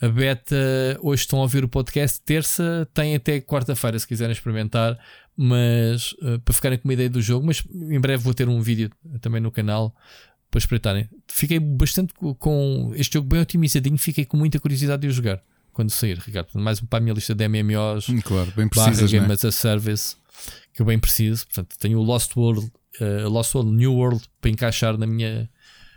A 0.00 0.08
beta, 0.08 0.56
hoje 1.02 1.22
estão 1.22 1.40
a 1.40 1.42
ouvir 1.42 1.62
o 1.62 1.68
podcast, 1.68 2.22
terça, 2.22 2.88
tem 2.94 3.14
até 3.14 3.38
quarta-feira 3.38 3.98
se 3.98 4.08
quiserem 4.08 4.32
experimentar 4.32 4.98
mas 5.42 6.12
uh, 6.20 6.38
para 6.44 6.54
ficarem 6.54 6.76
com 6.76 6.86
uma 6.86 6.92
ideia 6.92 7.08
do 7.08 7.22
jogo, 7.22 7.46
mas 7.46 7.62
em 7.74 7.98
breve 7.98 8.22
vou 8.22 8.34
ter 8.34 8.46
um 8.46 8.60
vídeo 8.60 8.90
também 9.22 9.40
no 9.40 9.50
canal 9.50 9.96
para 10.50 10.58
espreitarem. 10.58 11.08
Fiquei 11.26 11.58
bastante 11.58 12.12
com 12.38 12.92
este 12.94 13.14
jogo 13.14 13.26
bem 13.26 13.40
otimizadinho, 13.40 13.96
fiquei 13.96 14.26
com 14.26 14.36
muita 14.36 14.60
curiosidade 14.60 15.00
de 15.00 15.08
o 15.08 15.10
jogar 15.10 15.42
quando 15.72 15.88
sair, 15.88 16.18
Ricardo. 16.18 16.48
Mais 16.56 16.82
um 16.82 16.84
para 16.84 16.98
a 16.98 17.00
minha 17.00 17.14
lista 17.14 17.34
de 17.34 17.48
MMOs, 17.48 18.10
hum, 18.10 18.20
claro, 18.20 18.52
bem 18.54 18.68
precisas, 18.68 19.10
Game 19.10 19.26
né? 19.26 19.32
as 19.32 19.42
a 19.46 19.50
Service, 19.50 20.14
que 20.74 20.82
eu 20.82 20.84
bem 20.84 20.98
preciso. 20.98 21.46
Portanto, 21.46 21.74
tenho 21.78 21.98
o 21.98 22.02
Lost 22.02 22.36
World, 22.36 22.70
uh, 23.00 23.26
Lost 23.30 23.54
World, 23.54 23.72
New 23.72 23.94
World 23.94 24.22
para 24.42 24.50
encaixar 24.50 24.98
na 24.98 25.06
minha. 25.06 25.48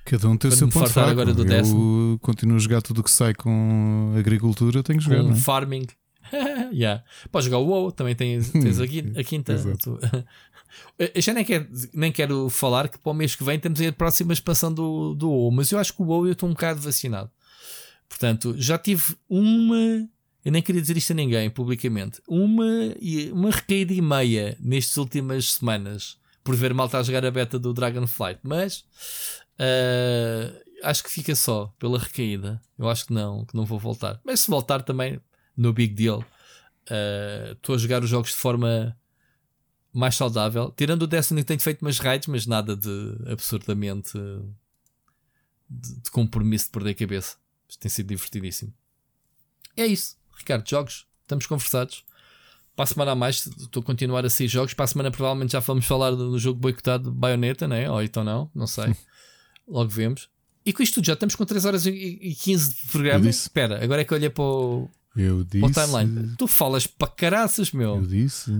Cada 0.05 0.29
um 0.29 0.37
tem 0.37 0.51
o 0.51 0.55
seu 0.55 0.69
ponto 0.69 0.89
fraco. 0.89 1.09
Agora 1.09 1.33
do 1.33 1.41
eu 1.41 1.45
décimo. 1.45 2.17
continuo 2.21 2.55
a 2.55 2.59
jogar 2.59 2.81
tudo 2.81 3.01
o 3.01 3.03
que 3.03 3.11
sai 3.11 3.33
com 3.33 4.15
agricultura, 4.17 4.81
tenho 4.81 4.99
que 4.99 5.05
jogar. 5.05 5.21
Com 5.21 5.31
é? 5.31 5.35
farming. 5.35 5.87
yeah. 6.71 7.03
Podes 7.31 7.45
jogar 7.45 7.59
o 7.59 7.67
WoW, 7.67 7.91
também 7.91 8.15
tens, 8.15 8.51
tens 8.51 8.79
a 8.79 8.87
quinta. 9.23 9.53
eu 10.97 11.21
já 11.21 11.33
nem 11.33 11.45
quero, 11.45 11.67
nem 11.93 12.11
quero 12.11 12.49
falar 12.49 12.87
que 12.87 12.97
para 12.97 13.11
o 13.11 13.15
mês 13.15 13.35
que 13.35 13.43
vem 13.43 13.59
temos 13.59 13.81
a 13.81 13.91
próxima 13.91 14.33
expansão 14.33 14.73
do, 14.73 15.13
do 15.15 15.29
WoW, 15.29 15.51
mas 15.51 15.71
eu 15.71 15.79
acho 15.79 15.93
que 15.93 16.01
o 16.01 16.05
WoW 16.05 16.27
eu 16.27 16.33
estou 16.33 16.49
um 16.49 16.53
bocado 16.53 16.81
vacinado. 16.81 17.29
Portanto, 18.07 18.55
já 18.57 18.77
tive 18.77 19.15
uma. 19.27 20.07
Eu 20.45 20.51
nem 20.51 20.61
queria 20.61 20.81
dizer 20.81 20.97
isto 20.97 21.11
a 21.11 21.15
ninguém 21.15 21.49
publicamente. 21.49 22.21
Uma, 22.27 22.65
uma 23.31 23.49
recaída 23.49 23.93
e 23.93 24.01
meia 24.01 24.57
nestas 24.59 24.97
últimas 24.97 25.53
semanas 25.53 26.17
por 26.43 26.55
ver 26.55 26.73
mal 26.73 26.87
estar 26.87 26.99
a 26.99 27.03
jogar 27.03 27.25
a 27.25 27.31
beta 27.31 27.57
do 27.57 27.73
Dragonflight, 27.73 28.39
mas 28.43 28.83
uh, 29.59 30.61
acho 30.83 31.03
que 31.03 31.09
fica 31.09 31.33
só 31.33 31.73
pela 31.79 31.97
recaída. 31.97 32.61
Eu 32.77 32.89
acho 32.89 33.07
que 33.07 33.13
não, 33.13 33.45
que 33.45 33.55
não 33.55 33.65
vou 33.65 33.79
voltar. 33.79 34.19
Mas 34.23 34.41
se 34.41 34.49
voltar 34.49 34.81
também 34.81 35.19
no 35.55 35.73
Big 35.73 35.93
Deal. 35.93 36.25
Estou 37.51 37.75
uh, 37.75 37.77
a 37.77 37.81
jogar 37.81 38.03
os 38.03 38.09
jogos 38.09 38.31
de 38.31 38.35
forma 38.35 38.97
mais 39.93 40.15
saudável. 40.15 40.73
Tirando 40.75 41.03
o 41.03 41.07
Destiny 41.07 41.41
que 41.41 41.47
tenho 41.47 41.59
feito 41.59 41.81
umas 41.81 41.99
raids, 41.99 42.27
mas 42.27 42.47
nada 42.47 42.75
de 42.75 43.15
absurdamente 43.27 44.13
de, 45.69 46.01
de 46.01 46.11
compromisso 46.11 46.65
de 46.65 46.71
perder 46.71 46.91
a 46.91 46.95
cabeça. 46.95 47.37
Isto 47.69 47.79
tem 47.79 47.89
sido 47.89 48.07
divertidíssimo. 48.07 48.73
É 49.77 49.85
isso, 49.85 50.17
Ricardo. 50.37 50.67
Jogos, 50.67 51.07
estamos 51.21 51.45
conversados. 51.45 52.03
Para 52.75 52.83
a 52.83 52.87
semana 52.87 53.11
a 53.11 53.15
mais, 53.15 53.45
estou 53.45 53.81
a 53.81 53.85
continuar 53.85 54.25
a 54.25 54.29
sair 54.29 54.47
jogos. 54.47 54.73
Para 54.73 54.85
a 54.85 54.87
semana, 54.87 55.11
provavelmente, 55.11 55.51
já 55.51 55.59
vamos 55.59 55.85
falar 55.85 56.11
do 56.11 56.37
jogo 56.39 56.59
boicotado 56.59 57.11
de 57.11 57.15
Bayonetta, 57.15 57.67
né? 57.67 57.89
ou 57.89 58.01
então 58.01 58.23
não, 58.23 58.49
não 58.53 58.65
sei. 58.65 58.95
Logo 59.67 59.89
vemos. 59.89 60.27
E 60.65 60.73
com 60.73 60.81
isto 60.81 60.95
tudo, 60.95 61.05
já 61.05 61.13
estamos 61.13 61.35
com 61.35 61.45
3 61.45 61.65
horas 61.65 61.85
e 61.85 62.35
15 62.41 62.73
de 62.73 62.91
programa. 62.91 63.29
Espera, 63.29 63.83
agora 63.83 64.01
é 64.01 64.05
que 64.05 64.13
olhei 64.13 64.29
para 64.29 64.43
o, 64.43 64.89
eu 65.15 65.43
disse. 65.43 65.65
O 65.65 65.71
timeline. 65.71 66.35
Tu 66.37 66.47
falas 66.47 66.87
para 66.87 67.07
caraças, 67.07 67.71
meu. 67.71 67.97
Eu 67.97 68.05
disse. 68.05 68.51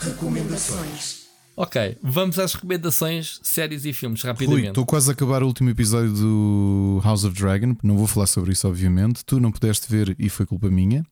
Recomendações. 0.00 1.28
Ok, 1.60 1.98
vamos 2.00 2.38
às 2.38 2.54
recomendações, 2.54 3.40
séries 3.42 3.84
e 3.84 3.92
filmes, 3.92 4.22
rapidamente. 4.22 4.68
estou 4.68 4.86
quase 4.86 5.10
a 5.10 5.12
acabar 5.12 5.42
o 5.42 5.46
último 5.46 5.68
episódio 5.70 6.12
do 6.12 7.00
House 7.02 7.24
of 7.24 7.34
Dragon. 7.34 7.74
Não 7.82 7.96
vou 7.96 8.06
falar 8.06 8.28
sobre 8.28 8.52
isso, 8.52 8.68
obviamente. 8.68 9.24
Tu 9.24 9.40
não 9.40 9.50
pudeste 9.50 9.90
ver 9.90 10.14
e 10.20 10.28
foi 10.28 10.46
culpa 10.46 10.70
minha. 10.70 11.04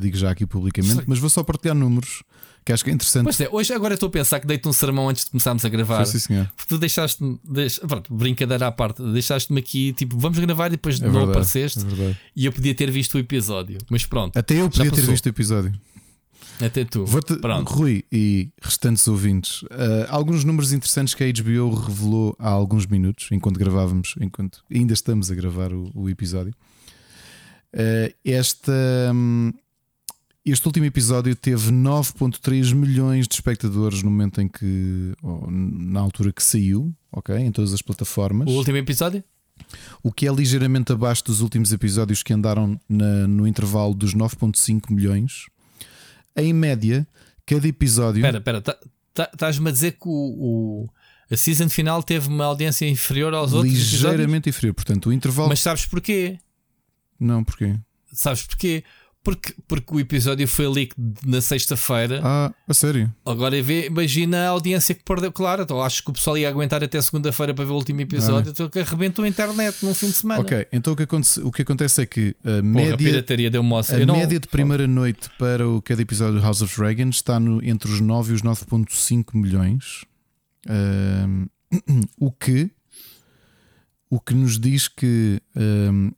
digo 0.00 0.16
já 0.16 0.32
aqui 0.32 0.44
publicamente, 0.44 1.04
mas 1.06 1.20
vou 1.20 1.30
só 1.30 1.44
partilhar 1.44 1.76
números 1.76 2.24
que 2.64 2.72
acho 2.72 2.84
que 2.84 2.90
é 2.90 2.92
interessante. 2.92 3.24
Pois 3.24 3.40
é, 3.40 3.48
hoje 3.50 3.72
agora 3.72 3.94
estou 3.94 4.08
a 4.08 4.10
pensar 4.10 4.40
que 4.40 4.46
deito 4.46 4.68
um 4.68 4.72
sermão 4.72 5.08
antes 5.08 5.24
de 5.24 5.30
começarmos 5.30 5.64
a 5.64 5.68
gravar. 5.68 6.04
Sim, 6.04 6.18
senhor. 6.18 6.46
Porque 6.56 6.68
tu 6.68 6.78
deixaste-me, 6.78 7.38
deix... 7.44 7.78
pronto, 7.78 8.12
brincadeira 8.14 8.66
à 8.66 8.72
parte, 8.72 9.02
deixaste-me 9.02 9.60
aqui, 9.60 9.92
tipo, 9.92 10.18
vamos 10.18 10.38
gravar 10.38 10.66
e 10.68 10.70
depois 10.70 11.00
É 11.00 11.04
não 11.04 11.12
verdade, 11.12 11.30
apareceste 11.32 11.80
é 11.80 12.16
e 12.36 12.44
eu 12.46 12.52
podia 12.52 12.74
ter 12.74 12.90
visto 12.90 13.14
o 13.14 13.18
episódio. 13.18 13.78
Mas 13.90 14.04
pronto, 14.06 14.36
Até 14.38 14.54
eu 14.60 14.68
podia 14.70 14.90
ter 14.90 15.02
visto 15.06 15.26
o 15.26 15.28
episódio. 15.28 15.72
até 16.60 16.84
tu. 16.84 17.06
Vou-te, 17.06 17.36
Pronto. 17.36 17.72
Rui 17.72 18.04
e 18.12 18.50
restantes 18.62 19.08
ouvintes, 19.08 19.64
eh, 19.70 20.06
alguns 20.10 20.44
números 20.44 20.72
interessantes 20.72 21.14
que 21.14 21.24
a 21.24 21.26
HBO 21.32 21.74
revelou 21.74 22.36
há 22.38 22.50
alguns 22.50 22.86
minutos, 22.86 23.28
enquanto 23.32 23.58
gravávamos, 23.58 24.14
enquanto 24.20 24.62
ainda 24.70 24.92
estamos 24.92 25.30
a 25.30 25.34
gravar 25.34 25.72
o, 25.72 25.90
o 25.94 26.08
episódio. 26.10 26.54
Eh, 27.72 28.14
esta, 28.24 28.72
hum, 29.14 29.52
este 30.44 30.66
último 30.66 30.86
episódio 30.86 31.34
teve 31.36 31.70
9,3 31.70 32.74
milhões 32.74 33.28
de 33.28 33.34
espectadores 33.34 34.02
no 34.02 34.10
momento 34.10 34.40
em 34.40 34.48
que, 34.48 35.12
na 35.48 36.00
altura 36.00 36.32
que 36.32 36.42
saiu, 36.42 36.92
ok? 37.12 37.36
Em 37.36 37.52
todas 37.52 37.72
as 37.72 37.82
plataformas. 37.82 38.48
O 38.48 38.52
último 38.52 38.76
episódio? 38.78 39.22
O 40.02 40.10
que 40.10 40.26
é 40.26 40.32
ligeiramente 40.32 40.90
abaixo 40.92 41.22
dos 41.24 41.40
últimos 41.40 41.72
episódios 41.72 42.22
que 42.22 42.32
andaram 42.32 42.80
na- 42.88 43.28
no 43.28 43.46
intervalo 43.46 43.92
dos 43.94 44.14
9,5 44.14 44.90
milhões. 44.90 45.46
Em 46.34 46.52
média, 46.54 47.06
cada 47.44 47.68
episódio. 47.68 48.20
Espera, 48.20 48.38
espera, 48.38 48.62
tá- 48.62 48.78
tá- 49.12 49.30
estás-me 49.32 49.68
a 49.68 49.72
dizer 49.72 49.92
que 49.92 50.08
o, 50.08 50.10
o- 50.86 50.88
a 51.30 51.36
season 51.36 51.68
final 51.68 52.02
teve 52.02 52.28
uma 52.28 52.46
audiência 52.46 52.88
inferior 52.88 53.34
aos 53.34 53.52
outros 53.52 53.74
episódios? 53.74 54.02
ligeiramente 54.02 54.48
inferior. 54.48 54.72
Portanto, 54.74 55.10
o 55.10 55.12
intervalo. 55.12 55.48
Mas 55.50 55.60
sabes 55.60 55.84
porquê? 55.84 56.38
Não, 57.18 57.44
porquê? 57.44 57.78
Sabes 58.12 58.46
porquê? 58.46 58.82
Porque, 59.30 59.54
porque 59.68 59.94
o 59.94 60.00
episódio 60.00 60.48
foi 60.48 60.66
leak 60.66 60.92
na 61.24 61.40
sexta-feira. 61.40 62.20
Ah, 62.24 62.52
a 62.66 62.74
sério? 62.74 63.14
Agora 63.24 63.62
vê, 63.62 63.86
imagina 63.86 64.46
a 64.46 64.48
audiência 64.48 64.92
que 64.92 65.04
perdeu. 65.04 65.30
Claro, 65.30 65.62
então 65.62 65.80
acho 65.80 66.02
que 66.02 66.10
o 66.10 66.12
pessoal 66.12 66.36
ia 66.36 66.48
aguentar 66.48 66.82
até 66.82 67.00
segunda-feira 67.00 67.54
para 67.54 67.64
ver 67.64 67.70
o 67.70 67.76
último 67.76 68.00
episódio. 68.00 68.50
Então 68.50 68.68
que 68.68 68.80
arrebentou 68.80 69.24
a 69.24 69.28
internet 69.28 69.84
num 69.84 69.94
fim 69.94 70.08
de 70.08 70.14
semana. 70.14 70.40
Ok, 70.40 70.66
então 70.72 70.94
o 70.94 70.96
que, 70.96 71.04
acontece, 71.04 71.40
o 71.42 71.52
que 71.52 71.62
acontece 71.62 72.02
é 72.02 72.06
que 72.06 72.34
a 72.40 72.42
Porra, 72.42 72.58
a 72.58 72.62
média, 72.62 72.96
pirataria 72.96 73.50
deu 73.50 73.62
moça. 73.62 73.94
a 73.94 74.04
não- 74.04 74.16
média 74.16 74.40
de 74.40 74.48
primeira 74.48 74.88
noite 74.88 75.30
para 75.38 75.68
o 75.68 75.80
cada 75.80 76.02
episódio 76.02 76.38
de 76.40 76.42
House 76.42 76.60
of 76.62 76.76
Dragon 76.76 77.08
está 77.08 77.38
no, 77.38 77.64
entre 77.64 77.88
os 77.88 78.00
9 78.00 78.32
e 78.32 78.34
os 78.34 78.42
9,5 78.42 79.34
milhões. 79.34 80.04
Ahm, 80.68 81.46
o 82.18 82.32
que 82.32 82.68
o 84.10 84.18
que 84.18 84.34
nos 84.34 84.58
diz 84.58 84.88
que 84.88 85.40
ahm, 85.54 86.10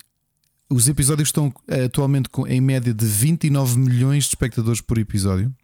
os 0.73 0.89
episódios 0.89 1.29
estão 1.29 1.53
eh, 1.69 1.85
atualmente 1.85 2.29
com, 2.29 2.47
em 2.47 2.61
média 2.61 2.93
de 2.93 3.05
29 3.05 3.79
milhões 3.79 4.25
de 4.25 4.31
espectadores 4.31 4.81
por 4.81 4.99
episódio, 4.99 5.55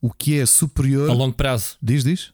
o 0.00 0.12
que 0.12 0.38
é 0.38 0.46
superior. 0.46 1.10
A 1.10 1.12
longo 1.12 1.34
prazo. 1.34 1.76
Diz, 1.82 2.04
diz? 2.04 2.32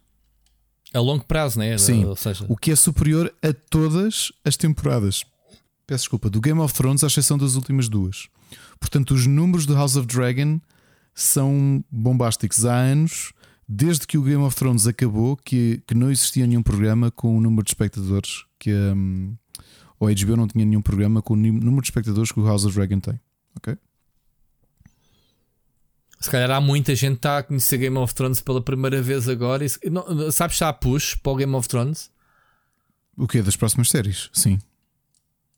A 0.92 1.00
longo 1.00 1.24
prazo, 1.24 1.58
né? 1.58 1.76
Sim. 1.78 2.04
Ou 2.04 2.16
seja, 2.16 2.44
O 2.48 2.56
que 2.56 2.70
é 2.70 2.76
superior 2.76 3.32
a 3.42 3.52
todas 3.52 4.32
as 4.44 4.56
temporadas. 4.56 5.24
Peço 5.86 6.02
desculpa, 6.02 6.28
do 6.28 6.40
Game 6.40 6.60
of 6.60 6.74
Thrones, 6.74 7.04
à 7.04 7.06
exceção 7.06 7.38
das 7.38 7.54
últimas 7.54 7.88
duas. 7.88 8.28
Portanto, 8.80 9.12
os 9.14 9.26
números 9.26 9.66
do 9.66 9.74
House 9.74 9.96
of 9.96 10.06
Dragon 10.06 10.60
são 11.14 11.84
bombásticos. 11.90 12.64
Há 12.64 12.74
anos, 12.74 13.32
desde 13.68 14.06
que 14.06 14.18
o 14.18 14.22
Game 14.22 14.42
of 14.42 14.56
Thrones 14.56 14.86
acabou, 14.86 15.36
que, 15.36 15.82
que 15.86 15.94
não 15.94 16.10
existia 16.10 16.46
nenhum 16.46 16.62
programa 16.62 17.10
com 17.10 17.36
o 17.36 17.40
número 17.40 17.62
de 17.64 17.70
espectadores 17.70 18.44
que 18.58 18.72
hum, 18.72 19.34
ou 19.98 20.08
a 20.08 20.12
HBO 20.12 20.36
não 20.36 20.46
tinha 20.48 20.64
nenhum 20.64 20.82
programa 20.82 21.20
com 21.22 21.34
o 21.34 21.36
número 21.36 21.80
de 21.82 21.86
espectadores 21.88 22.30
que 22.32 22.40
o 22.40 22.46
House 22.46 22.64
of 22.64 22.74
Dragon 22.74 23.00
tem. 23.00 23.18
Ok? 23.56 23.76
se 26.18 26.30
calhar 26.30 26.50
há 26.50 26.60
muita 26.60 26.94
gente 26.94 27.12
que 27.12 27.18
está 27.18 27.38
a 27.38 27.42
conhecer 27.42 27.76
Game 27.78 27.96
of 27.98 28.14
Thrones 28.14 28.40
pela 28.40 28.60
primeira 28.60 29.02
vez 29.02 29.28
agora. 29.28 29.64
E, 29.64 29.68
se- 29.68 29.78
não, 29.90 30.30
sabes 30.32 30.56
se 30.56 30.64
há 30.64 30.72
push 30.72 31.14
para 31.14 31.30
o 31.32 31.36
Game 31.36 31.54
of 31.54 31.68
Thrones? 31.68 32.10
O 33.16 33.28
que 33.28 33.38
é 33.38 33.42
das 33.42 33.54
próximas 33.54 33.90
séries? 33.90 34.30
Sim. 34.32 34.58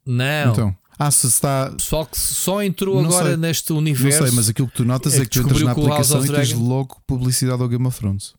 Não. 0.05 0.53
Então. 0.53 0.77
Ah, 0.99 1.11
se 1.13 1.29
está. 1.29 1.71
Pessoal 1.71 2.05
que 2.07 2.19
só 2.19 2.61
entrou 2.63 3.01
Não 3.01 3.09
agora 3.09 3.29
sei. 3.29 3.37
neste 3.37 3.71
Não 3.71 3.79
universo. 3.79 4.25
sei, 4.27 4.33
mas 4.35 4.49
aquilo 4.49 4.67
que 4.69 4.75
tu 4.75 4.85
notas 4.85 5.15
é 5.15 5.19
é, 5.19 5.21
que 5.25 5.29
tu 5.31 5.41
entras 5.41 5.63
na 5.63 5.71
aplicação 5.71 6.25
e 6.25 6.29
tens 6.29 6.53
logo 6.53 7.01
publicidade 7.07 7.63
ao 7.63 7.69
Game 7.69 7.87
of 7.87 7.97
Thrones. 7.99 8.35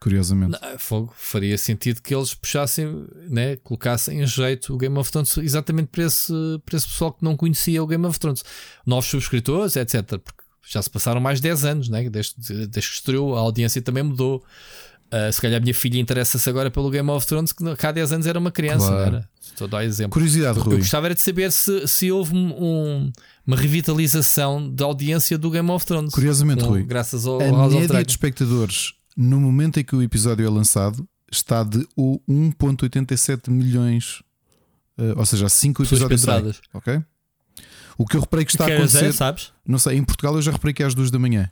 Curiosamente. 0.00 0.58
Não, 0.60 0.78
fogo, 0.78 1.12
faria 1.16 1.56
sentido 1.58 2.00
que 2.02 2.14
eles 2.14 2.34
puxassem, 2.34 3.06
né, 3.28 3.56
colocassem 3.56 4.20
em 4.22 4.26
jeito 4.26 4.74
o 4.74 4.76
Game 4.78 4.96
of 4.98 5.10
Thrones 5.10 5.36
exatamente 5.38 5.88
para 5.88 6.04
esse, 6.04 6.32
para 6.64 6.76
esse 6.76 6.86
pessoal 6.86 7.12
que 7.12 7.24
não 7.24 7.36
conhecia 7.36 7.82
o 7.82 7.86
Game 7.86 8.04
of 8.06 8.18
Thrones. 8.20 8.44
Novos 8.86 9.06
subscritores, 9.06 9.74
etc. 9.76 10.02
Porque 10.18 10.42
já 10.68 10.82
se 10.82 10.90
passaram 10.90 11.20
mais 11.20 11.38
de 11.38 11.42
10 11.48 11.64
anos, 11.64 11.88
né, 11.88 12.08
desde, 12.10 12.34
desde 12.38 12.70
que 12.90 12.96
estreou, 12.96 13.36
a 13.36 13.40
audiência 13.40 13.80
também 13.82 14.02
mudou. 14.02 14.44
Ah, 15.10 15.30
se 15.30 15.40
calhar 15.40 15.58
a 15.58 15.60
minha 15.62 15.72
filha 15.74 16.00
interessa-se 16.00 16.50
agora 16.50 16.68
pelo 16.68 16.90
Game 16.90 17.08
of 17.10 17.24
Thrones, 17.26 17.52
que 17.52 17.86
há 17.86 17.92
10 17.92 18.12
anos 18.12 18.26
era 18.26 18.38
uma 18.38 18.50
criança, 18.50 18.88
Claro. 18.88 19.02
era? 19.16 19.28
Estou 19.40 19.66
a 19.66 19.70
dar 19.70 19.84
exemplo. 19.84 20.10
Curiosidade, 20.12 20.58
Eu 20.58 20.64
Rui. 20.64 20.78
gostava 20.78 21.06
era 21.06 21.14
de 21.14 21.20
saber 21.20 21.52
se, 21.52 21.86
se 21.86 22.10
houve 22.10 22.34
um- 22.34 22.52
um- 22.62 23.12
uma 23.46 23.56
revitalização 23.56 24.68
da 24.68 24.84
audiência 24.84 25.38
do 25.38 25.48
Game 25.50 25.70
of 25.70 25.86
Thrones. 25.86 26.12
Curiosamente, 26.12 26.64
Com- 26.64 26.70
Rui, 26.70 26.82
Graças 26.82 27.24
ao 27.26 27.40
A 27.40 27.66
of 27.66 27.74
média 27.76 28.04
de 28.04 28.10
espectadores 28.10 28.92
no 29.16 29.40
momento 29.40 29.78
em 29.80 29.84
que 29.84 29.96
o 29.96 30.02
episódio 30.02 30.46
é 30.46 30.50
lançado 30.50 31.08
está 31.30 31.62
de 31.64 31.86
o 31.96 32.20
1,87 32.28 33.50
milhões. 33.50 34.22
eh, 34.98 35.12
ou 35.16 35.26
seja, 35.26 35.48
5 35.48 35.82
Pessoas 35.82 36.00
episódios 36.02 36.20
saem, 36.22 36.36
penduradas. 36.42 36.60
ok? 36.72 37.02
O 37.98 38.06
que 38.06 38.16
eu 38.16 38.20
reparei 38.20 38.44
que 38.44 38.52
está 38.52 38.64
a 38.64 38.68
Que 38.68 38.74
horas 38.74 38.94
é, 38.94 38.98
acontecer. 38.98 39.16
sabes? 39.16 39.52
Não 39.66 39.78
sei, 39.78 39.96
em 39.96 40.04
Portugal 40.04 40.34
eu 40.36 40.42
já 40.42 40.52
reparei 40.52 40.72
que 40.74 40.82
é 40.82 40.86
às 40.86 40.94
2 40.94 41.10
da 41.10 41.18
manhã. 41.18 41.50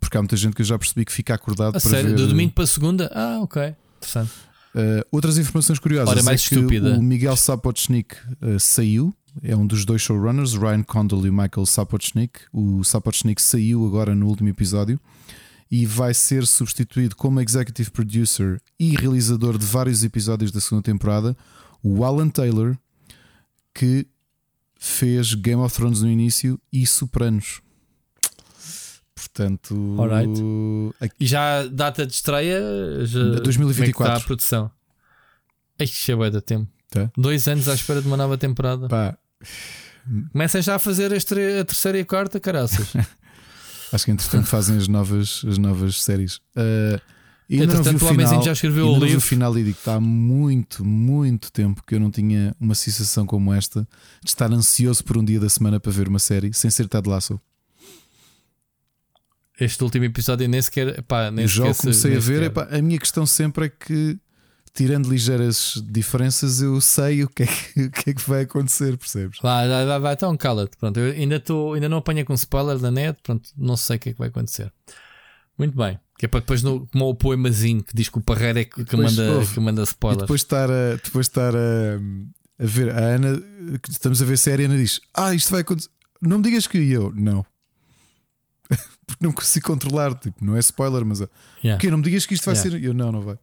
Porque 0.00 0.16
há 0.16 0.22
muita 0.22 0.36
gente 0.36 0.54
que 0.54 0.62
eu 0.62 0.66
já 0.66 0.78
percebi 0.78 1.04
que 1.04 1.12
fica 1.12 1.34
acordado 1.34 1.76
A 1.76 1.80
para 1.80 1.90
sério, 1.90 2.10
ver. 2.10 2.16
do 2.16 2.26
domingo 2.28 2.52
para 2.52 2.66
segunda? 2.66 3.10
Ah, 3.14 3.40
ok. 3.42 3.74
Interessante. 3.98 4.30
Uh, 4.74 5.04
outras 5.12 5.36
informações 5.36 5.78
curiosas 5.78 6.08
Ora, 6.14 6.22
mais 6.22 6.40
é 6.40 6.44
estúpida. 6.54 6.94
o 6.96 7.02
Miguel 7.02 7.36
Sapochnik 7.36 8.14
uh, 8.40 8.58
saiu, 8.58 9.12
é 9.42 9.54
um 9.54 9.66
dos 9.66 9.84
dois 9.84 10.00
showrunners, 10.00 10.54
Ryan 10.54 10.82
Condal 10.82 11.26
e 11.26 11.30
Michael 11.30 11.66
Sapochnik. 11.66 12.40
O 12.52 12.82
Sapochnik 12.82 13.40
saiu 13.42 13.86
agora 13.86 14.14
no 14.14 14.26
último 14.28 14.48
episódio 14.48 14.98
e 15.74 15.86
vai 15.86 16.12
ser 16.12 16.46
substituído 16.46 17.16
como 17.16 17.40
executive 17.40 17.90
producer 17.90 18.60
e 18.78 18.94
realizador 18.94 19.56
de 19.56 19.64
vários 19.64 20.04
episódios 20.04 20.52
da 20.52 20.60
segunda 20.60 20.82
temporada, 20.82 21.34
o 21.82 22.04
Alan 22.04 22.28
Taylor, 22.28 22.76
que 23.74 24.06
fez 24.78 25.32
Game 25.32 25.62
of 25.62 25.74
Thrones 25.74 26.02
no 26.02 26.10
início 26.10 26.60
e 26.70 26.86
Sopranos. 26.86 27.62
Portanto, 29.14 29.74
aqui- 31.00 31.14
E 31.20 31.26
já 31.26 31.60
a 31.60 31.66
data 31.66 32.06
de 32.06 32.12
estreia? 32.12 32.60
Já, 33.06 33.40
2024. 33.40 33.94
Como 33.94 34.08
é 34.08 34.12
está 34.12 34.22
a 34.24 34.26
produção? 34.26 34.70
Eixe, 35.78 36.12
é 36.24 36.30
da 36.30 36.40
tempo. 36.40 36.70
Tá. 36.90 37.10
Dois 37.16 37.48
anos 37.48 37.66
à 37.68 37.74
espera 37.74 38.02
de 38.02 38.08
uma 38.08 38.16
nova 38.16 38.36
temporada. 38.36 38.88
pá, 38.88 39.16
Começam 40.32 40.60
já 40.60 40.74
a 40.74 40.78
fazer 40.78 41.12
tre- 41.24 41.60
a 41.60 41.64
terceira 41.64 41.96
e 41.96 42.02
a 42.02 42.04
quarta, 42.04 42.38
caraças. 42.40 42.92
Acho 43.92 44.04
que 44.06 44.10
entretanto 44.10 44.46
fazem 44.46 44.76
as 44.76 44.88
novas, 44.88 45.44
as 45.46 45.58
novas 45.58 46.02
séries. 46.02 46.36
Uh, 46.56 47.00
e 47.48 47.56
Entretanto, 47.62 47.96
o 47.96 47.98
final, 47.98 48.14
homenzinho 48.14 48.42
já 48.42 48.52
escreveu 48.52 48.86
o 48.88 48.94
vi 48.94 49.00
o 49.00 49.04
livro. 49.04 49.20
final 49.20 49.58
e 49.58 49.62
digo 49.62 49.74
que 49.74 49.80
está 49.82 49.96
há 49.96 50.00
muito, 50.00 50.82
muito 50.84 51.52
tempo 51.52 51.82
que 51.86 51.94
eu 51.94 52.00
não 52.00 52.10
tinha 52.10 52.56
uma 52.58 52.74
sensação 52.74 53.26
como 53.26 53.52
esta 53.52 53.86
de 54.24 54.30
estar 54.30 54.50
ansioso 54.50 55.04
por 55.04 55.18
um 55.18 55.24
dia 55.24 55.38
da 55.38 55.48
semana 55.50 55.78
para 55.78 55.92
ver 55.92 56.08
uma 56.08 56.18
série 56.18 56.54
sem 56.54 56.70
ser 56.70 56.88
Ted 56.88 57.06
Lasso. 57.06 57.38
Este 59.60 59.84
último 59.84 60.04
episódio 60.06 60.48
nem 60.48 60.60
sequer. 60.62 61.02
Pá, 61.02 61.30
nem 61.30 61.44
o 61.44 61.48
sequer- 61.48 61.76
comecei 61.76 62.16
a 62.16 62.20
ver. 62.20 62.42
epá, 62.44 62.68
a 62.70 62.80
minha 62.80 62.98
questão 62.98 63.26
sempre 63.26 63.66
é 63.66 63.68
que, 63.68 64.18
tirando 64.74 65.08
ligeiras 65.08 65.82
diferenças, 65.86 66.62
eu 66.62 66.80
sei 66.80 67.24
o 67.24 67.28
que 67.28 67.42
é 67.42 67.46
que, 67.46 67.82
o 67.84 67.90
que, 67.90 68.10
é 68.10 68.14
que 68.14 68.28
vai 68.28 68.42
acontecer, 68.42 68.96
percebes? 68.96 69.38
Vai, 69.42 69.68
vai, 69.68 69.86
vai, 69.86 70.00
vai, 70.00 70.12
então 70.14 70.36
cala-te. 70.36 70.76
Pronto, 70.76 70.98
eu 70.98 71.12
ainda, 71.12 71.38
tô, 71.38 71.74
ainda 71.74 71.88
não 71.88 71.98
apanha 71.98 72.24
com 72.24 72.32
spoiler 72.34 72.78
da 72.78 72.90
net, 72.90 73.18
pronto, 73.22 73.50
não 73.56 73.76
sei 73.76 73.96
o 73.96 73.98
que 73.98 74.08
é 74.10 74.12
que 74.12 74.18
vai 74.18 74.28
acontecer. 74.28 74.72
Muito 75.58 75.76
bem. 75.76 75.98
Que 76.18 76.26
é 76.26 76.28
para 76.28 76.40
depois, 76.40 76.62
no, 76.62 76.86
como 76.86 77.08
o 77.08 77.14
poemazinho 77.14 77.82
que 77.82 77.94
diz 77.94 78.08
que 78.08 78.16
o 78.18 78.22
Parreira 78.22 78.60
é 78.60 78.64
que, 78.64 78.82
depois, 78.84 79.16
manda, 79.16 79.32
ouve, 79.32 79.54
que 79.54 79.60
manda 79.60 79.82
spoiler. 79.82 80.20
depois 80.20 80.40
estar 80.40 80.70
a, 80.70 80.94
depois 81.02 81.26
estar 81.26 81.54
a, 81.54 81.96
a 82.58 82.64
ver 82.66 82.90
a 82.90 82.98
Ana, 82.98 83.42
estamos 83.88 84.22
a 84.22 84.24
ver 84.24 84.38
série, 84.38 84.62
a 84.64 84.66
Ana 84.66 84.76
diz: 84.76 85.00
Ah, 85.12 85.34
isto 85.34 85.50
vai 85.50 85.60
acontecer. 85.62 85.90
Não 86.20 86.38
me 86.38 86.44
digas 86.44 86.66
que 86.66 86.78
eu, 86.78 87.12
não. 87.14 87.44
Porque 89.06 89.24
não 89.24 89.32
consigo 89.32 89.66
controlar, 89.66 90.14
tipo, 90.14 90.44
não 90.44 90.56
é 90.56 90.60
spoiler, 90.60 91.04
mas. 91.04 91.22
Yeah, 91.62 91.80
Que 91.80 91.90
não 91.90 91.98
me 91.98 92.04
digas 92.04 92.24
que 92.24 92.34
isto 92.34 92.44
vai 92.44 92.54
Yeah. 92.54 92.70
ser. 92.70 92.82
Eu 92.84 92.94
não, 92.94 93.10
não 93.12 93.20
vai. 93.20 93.36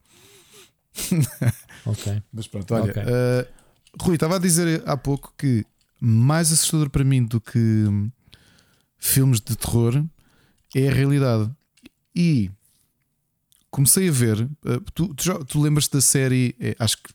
Ok. 1.85 2.21
Mas 2.31 2.47
pronto, 2.47 2.73
olha. 2.73 2.91
Ok. 2.91 3.03
eh, 3.05 3.47
Rui, 4.01 4.15
estava 4.15 4.35
a 4.35 4.39
dizer 4.39 4.83
há 4.85 4.95
pouco 4.97 5.33
que 5.37 5.65
mais 5.99 6.51
assustador 6.51 6.89
para 6.89 7.03
mim 7.03 7.25
do 7.25 7.41
que 7.41 7.85
filmes 8.97 9.39
de 9.41 9.55
terror 9.55 10.03
é 10.75 10.87
a 10.87 10.93
realidade. 10.93 11.49
E 12.15 12.49
comecei 13.71 14.09
a 14.09 14.11
ver. 14.11 14.49
eh, 14.65 14.79
tu, 14.93 15.13
tu, 15.15 15.45
tu 15.45 15.61
lembras-te 15.61 15.93
da 15.93 16.01
série? 16.01 16.55
eh, 16.59 16.75
acho 16.79 16.97
que 16.97 17.13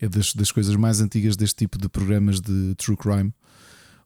é 0.00 0.08
das, 0.08 0.32
das 0.34 0.52
coisas 0.52 0.74
mais 0.76 1.00
antigas 1.00 1.36
deste 1.36 1.56
tipo 1.56 1.76
de 1.78 1.88
programas 1.88 2.40
de 2.40 2.74
true 2.76 2.96
crime. 2.96 3.32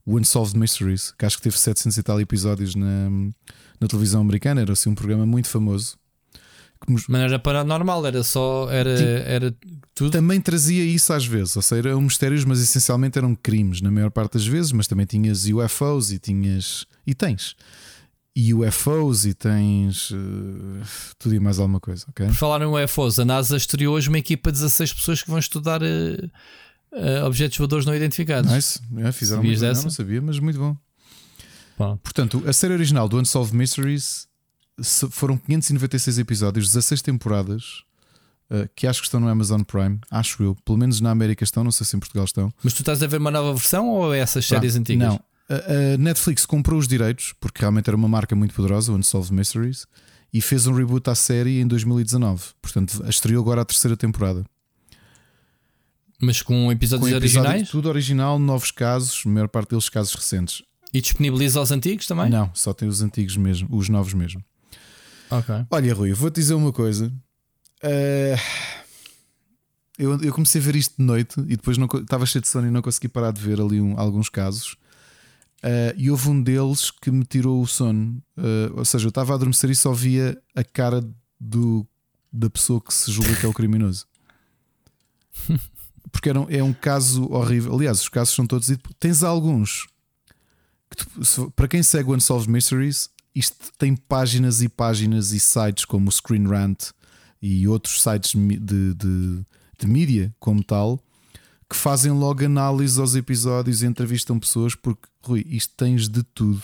o 0.05 0.16
Unsolved 0.16 0.58
Mysteries, 0.58 1.12
que 1.12 1.24
acho 1.26 1.36
que 1.36 1.42
teve 1.42 1.58
700 1.58 1.97
e 1.98 2.02
tal 2.02 2.20
episódios 2.20 2.74
na, 2.74 3.10
na 3.81 3.86
televisão 3.89 4.20
americana, 4.22 4.62
era 4.62 4.72
assim 4.72 4.90
um 4.90 4.94
programa 4.94 5.26
muito 5.26 5.48
famoso. 5.48 5.97
Mas 6.89 7.09
não 7.09 7.19
era 7.19 7.39
paranormal, 7.39 8.07
era 8.07 8.23
só. 8.23 8.70
Era, 8.70 8.91
era 8.91 9.55
tudo. 9.94 10.11
Também 10.11 10.41
trazia 10.41 10.85
isso 10.85 11.12
às 11.12 11.25
vezes, 11.25 11.57
ou 11.57 11.62
seja, 11.62 11.89
eram 11.89 12.01
mistérios, 12.01 12.44
mas 12.44 12.61
essencialmente 12.61 13.19
eram 13.19 13.35
crimes 13.35 13.81
na 13.81 13.91
maior 13.91 14.11
parte 14.11 14.35
das 14.35 14.47
vezes. 14.47 14.73
Mas 14.73 14.86
também 14.86 15.07
tinhas 15.07 15.47
UFOs 15.47 16.12
e 16.12 16.19
tinhas. 16.19 16.86
E 17.07 17.15
tens 17.15 17.57
UFOs 18.36 19.27
e 19.27 19.35
tens 19.35 20.11
uh, 20.11 20.17
tudo 21.19 21.35
e 21.35 21.41
mais 21.41 21.59
alguma 21.59 21.78
coisa, 21.78 22.07
ok? 22.09 22.27
Por 22.27 22.35
falar 22.35 22.62
em 22.62 22.67
UFOs, 22.85 23.19
a 23.19 23.25
NASA 23.25 23.57
estreou 23.57 23.94
hoje 23.94 24.09
uma 24.09 24.19
equipa 24.19 24.51
de 24.51 24.59
16 24.59 24.94
pessoas 24.94 25.23
que 25.23 25.28
vão 25.28 25.39
estudar 25.39 25.83
uh, 25.83 25.86
uh, 25.86 27.27
objetos 27.27 27.59
voadores 27.59 27.85
não 27.85 27.94
identificados. 27.94 28.51
Nice, 28.51 28.81
é, 28.99 29.12
fizeram 29.12 29.43
muito 29.43 29.61
bem, 29.61 29.75
não, 29.75 29.83
não 29.83 29.91
sabia, 29.91 30.23
mas 30.23 30.39
muito 30.39 30.59
bom. 30.59 30.77
bom. 31.77 31.97
Portanto, 31.99 32.43
a 32.47 32.52
série 32.55 32.73
original 32.73 33.07
do 33.07 33.19
Unsolved 33.19 33.55
Mysteries 33.55 34.27
foram 35.11 35.36
596 35.36 36.19
episódios, 36.19 36.67
16 36.69 37.02
temporadas. 37.02 37.85
que 38.75 38.86
acho 38.86 39.01
que 39.01 39.07
estão 39.07 39.20
no 39.20 39.28
Amazon 39.28 39.62
Prime, 39.62 39.99
acho 40.11 40.43
eu, 40.43 40.55
pelo 40.65 40.77
menos 40.77 41.01
na 41.01 41.11
América 41.11 41.43
estão, 41.43 41.65
não 41.65 41.73
sei 41.73 41.86
se 41.86 41.97
em 41.97 41.99
Portugal 41.99 42.25
estão. 42.25 42.52
Mas 42.62 42.75
tu 42.75 42.81
estás 42.81 43.02
a 43.02 43.07
ver 43.07 43.19
uma 43.19 43.31
nova 43.31 43.55
versão 43.55 43.89
ou 43.89 44.15
é 44.15 44.19
essas 44.19 44.44
séries 44.44 44.77
antigas? 44.77 45.09
Não, 45.09 45.20
a 45.49 45.97
Netflix 45.99 46.44
comprou 46.44 46.78
os 46.78 46.86
direitos, 46.86 47.35
porque 47.41 47.61
realmente 47.61 47.89
era 47.89 47.97
uma 47.97 48.09
marca 48.09 48.36
muito 48.36 48.55
poderosa, 48.55 48.93
Unsolved 48.93 49.33
Mysteries, 49.33 49.86
e 50.33 50.41
fez 50.41 50.67
um 50.67 50.75
reboot 50.75 51.09
à 51.09 51.15
série 51.15 51.61
em 51.61 51.67
2019. 51.67 52.43
Portanto, 52.61 53.02
estreou 53.09 53.43
agora 53.43 53.62
a 53.62 53.65
terceira 53.65 53.97
temporada. 53.97 54.44
Mas 56.20 56.41
com 56.41 56.70
episódios 56.70 57.11
com 57.11 57.17
originais? 57.17 57.69
Tudo 57.70 57.89
original, 57.89 58.39
novos 58.39 58.70
casos, 58.70 59.23
a 59.27 59.28
maior 59.28 59.49
parte 59.49 59.70
deles 59.70 59.89
casos 59.89 60.15
recentes. 60.15 60.62
E 60.94 61.01
disponibiliza 61.01 61.61
os 61.61 61.73
antigos 61.73 62.07
também? 62.07 62.28
Não, 62.28 62.51
só 62.55 62.73
tem 62.73 62.86
os 62.86 63.01
antigos 63.01 63.36
mesmo, 63.36 63.67
os 63.75 63.89
novos 63.89 64.12
mesmo. 64.12 64.44
Ok. 65.33 65.67
Olha, 65.70 65.94
Rui, 65.94 66.12
vou-te 66.12 66.35
dizer 66.35 66.52
uma 66.52 66.73
coisa. 66.73 67.11
Uh, 67.83 68.39
eu, 69.99 70.20
eu, 70.20 70.33
comecei 70.33 70.61
a 70.61 70.65
ver 70.65 70.77
isto 70.77 70.94
de 70.99 71.02
noite 71.02 71.41
e 71.41 71.57
depois 71.57 71.78
estava 71.78 72.27
cheio 72.27 72.43
de 72.43 72.49
sono 72.49 72.69
e 72.69 72.70
não 72.70 72.83
consegui 72.83 73.09
parar 73.09 73.33
de 73.33 73.41
ver 73.41 73.59
ali 73.59 73.81
um, 73.81 73.99
alguns 73.99 74.28
casos. 74.28 74.77
Uh, 75.65 75.97
e 75.97 76.11
houve 76.11 76.28
um 76.28 76.43
deles 76.43 76.91
que 76.91 77.11
me 77.11 77.25
tirou 77.25 77.62
o 77.62 77.67
sono. 77.67 78.23
Uh, 78.36 78.77
ou 78.77 78.85
seja, 78.85 79.07
eu 79.07 79.09
estava 79.09 79.33
a 79.33 79.36
adormecer 79.36 79.70
e 79.70 79.75
só 79.75 79.91
via 79.94 80.39
a 80.55 80.62
cara 80.62 81.02
do, 81.41 81.86
da 82.31 82.51
pessoa 82.51 82.78
que 82.78 82.93
se 82.93 83.11
julga 83.11 83.35
que 83.35 83.47
é 83.47 83.49
o 83.49 83.55
criminoso. 83.55 84.07
Porque 86.12 86.28
era 86.28 86.41
um, 86.41 86.47
é 86.51 86.62
um 86.62 86.75
caso 86.75 87.27
horrível. 87.33 87.75
Aliás, 87.75 88.02
os 88.02 88.09
casos 88.11 88.35
são 88.35 88.47
todos. 88.47 88.69
Tens 89.01 89.23
alguns. 89.23 89.86
Que 90.91 90.97
tu, 90.97 91.25
se, 91.25 91.51
para 91.52 91.69
quem 91.69 91.83
segue 91.83 92.11
o 92.11 92.15
Unsolved 92.15 92.51
Mysteries, 92.51 93.09
isto 93.35 93.73
tem 93.78 93.97
páginas 93.97 94.62
e 94.62 94.69
páginas 94.69 95.33
e 95.33 95.41
sites 95.41 95.85
como 95.85 96.09
o 96.09 96.12
Screen 96.12 96.47
Rant 96.47 96.91
e 97.41 97.67
outros 97.67 98.02
sites 98.02 98.33
de, 98.35 98.94
de, 98.94 99.44
de 99.78 99.86
mídia 99.86 100.35
como 100.39 100.62
tal 100.62 101.02
que 101.73 101.77
fazem 101.78 102.12
logo 102.12 102.44
análise 102.44 103.01
aos 103.01 103.15
episódios 103.15 103.83
e 103.83 103.86
entrevistam 103.86 104.39
pessoas, 104.39 104.75
porque, 104.75 105.09
Rui, 105.23 105.47
isto 105.49 105.73
tens 105.75 106.07
de 106.07 106.23
tudo. 106.23 106.62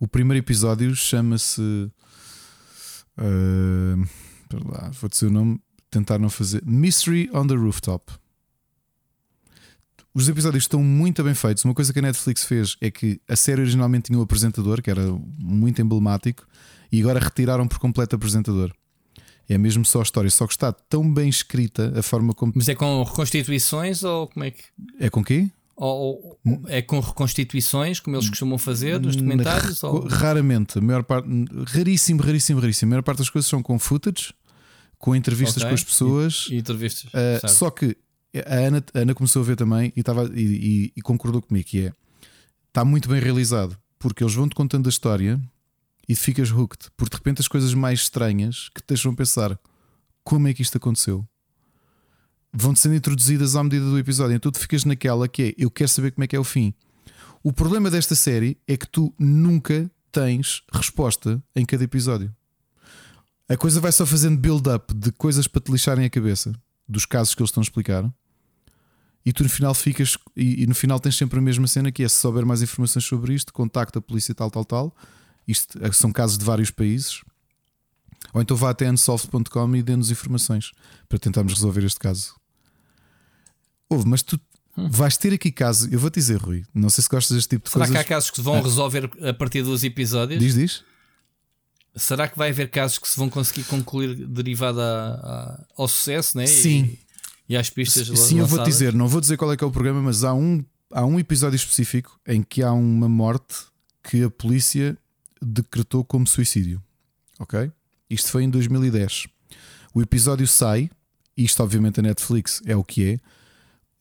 O 0.00 0.08
primeiro 0.08 0.44
episódio 0.44 0.94
chama-se. 0.96 1.62
Uh, 3.16 4.04
lá, 4.68 4.90
vou 5.00 5.08
dizer 5.08 5.26
o 5.26 5.30
nome, 5.30 5.60
tentar 5.88 6.18
não 6.18 6.28
fazer. 6.28 6.60
Mystery 6.66 7.30
on 7.32 7.46
the 7.46 7.54
Rooftop. 7.54 8.12
Os 10.16 10.30
episódios 10.30 10.64
estão 10.64 10.82
muito 10.82 11.22
bem 11.22 11.34
feitos. 11.34 11.62
Uma 11.66 11.74
coisa 11.74 11.92
que 11.92 11.98
a 11.98 12.02
Netflix 12.02 12.42
fez 12.42 12.78
é 12.80 12.90
que 12.90 13.20
a 13.28 13.36
série 13.36 13.60
originalmente 13.60 14.04
tinha 14.04 14.18
um 14.18 14.22
apresentador 14.22 14.80
que 14.80 14.88
era 14.88 15.02
muito 15.38 15.82
emblemático 15.82 16.46
e 16.90 17.02
agora 17.02 17.20
retiraram 17.20 17.68
por 17.68 17.78
completo 17.78 18.14
o 18.14 18.16
apresentador. 18.16 18.72
É 19.46 19.58
mesmo 19.58 19.84
só 19.84 20.00
a 20.00 20.02
história, 20.02 20.30
só 20.30 20.46
que 20.46 20.54
está 20.54 20.72
tão 20.72 21.12
bem 21.12 21.28
escrita 21.28 21.92
a 21.94 22.02
forma 22.02 22.32
como. 22.32 22.50
Mas 22.56 22.66
é 22.66 22.74
com 22.74 23.02
reconstituições 23.02 24.04
ou 24.04 24.26
como 24.28 24.46
é 24.46 24.52
que. 24.52 24.62
É 24.98 25.10
com 25.10 25.22
quê? 25.22 25.50
Ou, 25.76 26.40
ou 26.46 26.62
é 26.68 26.80
com 26.80 26.98
reconstituições, 26.98 28.00
como 28.00 28.16
eles 28.16 28.30
costumam 28.30 28.56
fazer 28.56 28.98
nos 28.98 29.16
documentários? 29.16 29.84
Ou... 29.84 30.08
Raramente, 30.08 30.78
a 30.78 30.80
maior 30.80 31.02
parte, 31.02 31.28
raríssimo, 31.66 32.22
raríssimo, 32.22 32.58
raríssimo. 32.58 32.88
A 32.88 32.92
maior 32.92 33.02
parte 33.02 33.18
das 33.18 33.28
coisas 33.28 33.50
são 33.50 33.62
com 33.62 33.78
footage, 33.78 34.32
com 34.96 35.14
entrevistas 35.14 35.58
okay. 35.58 35.68
com 35.68 35.74
as 35.74 35.84
pessoas. 35.84 36.46
E, 36.48 36.54
e 36.54 36.58
entrevistas. 36.58 37.10
Uh, 37.12 37.46
só 37.50 37.68
que 37.68 37.94
a 38.46 38.66
Ana, 38.66 38.84
a 38.94 38.98
Ana 38.98 39.14
começou 39.14 39.42
a 39.42 39.44
ver 39.44 39.56
também 39.56 39.92
e, 39.96 40.00
estava, 40.00 40.30
e, 40.34 40.40
e, 40.40 40.92
e 40.96 41.02
concordou 41.02 41.40
comigo 41.42 41.66
que 41.66 41.86
é 41.86 41.92
está 42.68 42.84
muito 42.84 43.08
bem 43.08 43.20
realizado, 43.20 43.76
porque 43.98 44.22
eles 44.22 44.34
vão-te 44.34 44.54
contando 44.54 44.86
a 44.86 44.90
história 44.90 45.40
e 46.08 46.14
ficas 46.14 46.50
hooked, 46.50 46.90
porque 46.96 47.10
de 47.10 47.16
repente 47.16 47.40
as 47.40 47.48
coisas 47.48 47.72
mais 47.72 48.00
estranhas 48.00 48.68
que 48.74 48.82
te 48.82 48.88
deixam 48.88 49.14
pensar 49.14 49.58
como 50.22 50.48
é 50.48 50.54
que 50.54 50.62
isto 50.62 50.76
aconteceu 50.76 51.26
vão-te 52.52 52.80
sendo 52.80 52.94
introduzidas 52.94 53.54
à 53.54 53.62
medida 53.62 53.84
do 53.84 53.98
episódio. 53.98 54.34
Então 54.34 54.50
tu 54.50 54.58
ficas 54.58 54.84
naquela 54.84 55.28
que 55.28 55.42
é 55.42 55.54
eu 55.58 55.70
quero 55.70 55.88
saber 55.88 56.12
como 56.12 56.24
é 56.24 56.26
que 56.26 56.34
é 56.34 56.38
o 56.38 56.44
fim. 56.44 56.72
O 57.42 57.52
problema 57.52 57.90
desta 57.90 58.14
série 58.14 58.58
é 58.66 58.76
que 58.76 58.88
tu 58.88 59.14
nunca 59.18 59.90
tens 60.10 60.62
resposta 60.72 61.42
em 61.54 61.64
cada 61.64 61.84
episódio. 61.84 62.34
A 63.48 63.56
coisa 63.56 63.78
vai 63.78 63.92
só 63.92 64.04
fazendo 64.04 64.38
build-up 64.38 64.92
de 64.94 65.12
coisas 65.12 65.46
para 65.46 65.60
te 65.60 65.70
lixarem 65.70 66.04
a 66.04 66.10
cabeça 66.10 66.52
dos 66.88 67.04
casos 67.04 67.34
que 67.34 67.42
eles 67.42 67.50
estão 67.50 67.60
a 67.60 67.64
explicar. 67.64 68.10
E 69.26 69.32
tu 69.32 69.42
no 69.42 69.48
final 69.48 69.74
ficas, 69.74 70.16
e, 70.36 70.62
e 70.62 70.66
no 70.66 70.74
final 70.74 71.00
tens 71.00 71.16
sempre 71.16 71.38
a 71.38 71.42
mesma 71.42 71.66
cena 71.66 71.90
que 71.90 72.04
é 72.04 72.08
se 72.08 72.14
souber 72.16 72.46
mais 72.46 72.62
informações 72.62 73.04
sobre 73.04 73.34
isto, 73.34 73.52
contacta 73.52 73.98
a 73.98 74.02
polícia 74.02 74.32
tal, 74.32 74.50
tal, 74.50 74.64
tal 74.64 74.96
isto 75.46 75.78
é, 75.84 75.92
são 75.92 76.12
casos 76.12 76.36
de 76.36 76.44
vários 76.44 76.70
países. 76.70 77.22
Ou 78.32 78.42
então 78.42 78.56
vá 78.56 78.70
até 78.70 78.90
unsolved.com 78.90 79.76
e 79.76 79.82
dê-nos 79.82 80.10
informações 80.10 80.72
para 81.08 81.18
tentarmos 81.18 81.54
resolver 81.54 81.84
este 81.84 81.98
caso. 81.98 82.34
Houve, 83.88 84.06
mas 84.08 84.22
tu 84.22 84.40
hum. 84.76 84.90
vais 84.90 85.16
ter 85.16 85.32
aqui 85.32 85.52
casos. 85.52 85.90
Eu 85.92 86.00
vou 86.00 86.10
te 86.10 86.14
dizer, 86.14 86.36
Rui, 86.36 86.64
não 86.74 86.90
sei 86.90 87.02
se 87.02 87.08
gostas 87.08 87.36
deste 87.36 87.50
tipo 87.50 87.64
de 87.64 87.70
Será 87.70 87.86
coisas. 87.86 87.92
Será 87.92 88.04
que 88.04 88.12
há 88.12 88.16
casos 88.16 88.30
que 88.30 88.36
se 88.36 88.42
vão 88.42 88.60
resolver 88.60 89.10
a 89.22 89.32
partir 89.32 89.62
dos 89.62 89.84
episódios? 89.84 90.40
Diz, 90.40 90.54
diz. 90.54 90.84
Será 91.94 92.28
que 92.28 92.36
vai 92.36 92.50
haver 92.50 92.70
casos 92.70 92.98
que 92.98 93.08
se 93.08 93.16
vão 93.16 93.30
conseguir 93.30 93.64
concluir 93.64 94.14
derivado 94.26 94.80
a, 94.80 94.84
a, 94.84 95.64
ao 95.78 95.88
sucesso, 95.88 96.36
né? 96.36 96.46
Sim. 96.46 96.84
E, 96.84 97.05
e 97.48 97.56
às 97.56 97.70
pistas 97.70 98.06
Sim, 98.18 98.40
eu 98.40 98.46
vou 98.46 98.62
dizer, 98.62 98.92
não 98.92 99.08
vou 99.08 99.20
dizer 99.20 99.36
qual 99.36 99.52
é 99.52 99.56
que 99.56 99.64
é 99.64 99.66
o 99.66 99.70
programa, 99.70 100.02
mas 100.02 100.24
há 100.24 100.34
um, 100.34 100.64
há 100.90 101.04
um 101.04 101.18
episódio 101.18 101.56
específico 101.56 102.18
em 102.26 102.42
que 102.42 102.62
há 102.62 102.72
uma 102.72 103.08
morte 103.08 103.66
que 104.02 104.24
a 104.24 104.30
polícia 104.30 104.96
decretou 105.40 106.04
como 106.04 106.26
suicídio. 106.26 106.82
Ok? 107.38 107.70
Isto 108.08 108.30
foi 108.30 108.44
em 108.44 108.50
2010. 108.50 109.26
O 109.94 110.02
episódio 110.02 110.46
sai, 110.46 110.90
isto 111.36 111.62
obviamente 111.62 112.00
a 112.00 112.02
Netflix 112.02 112.62
é 112.64 112.76
o 112.76 112.84
que 112.84 113.12
é. 113.12 113.18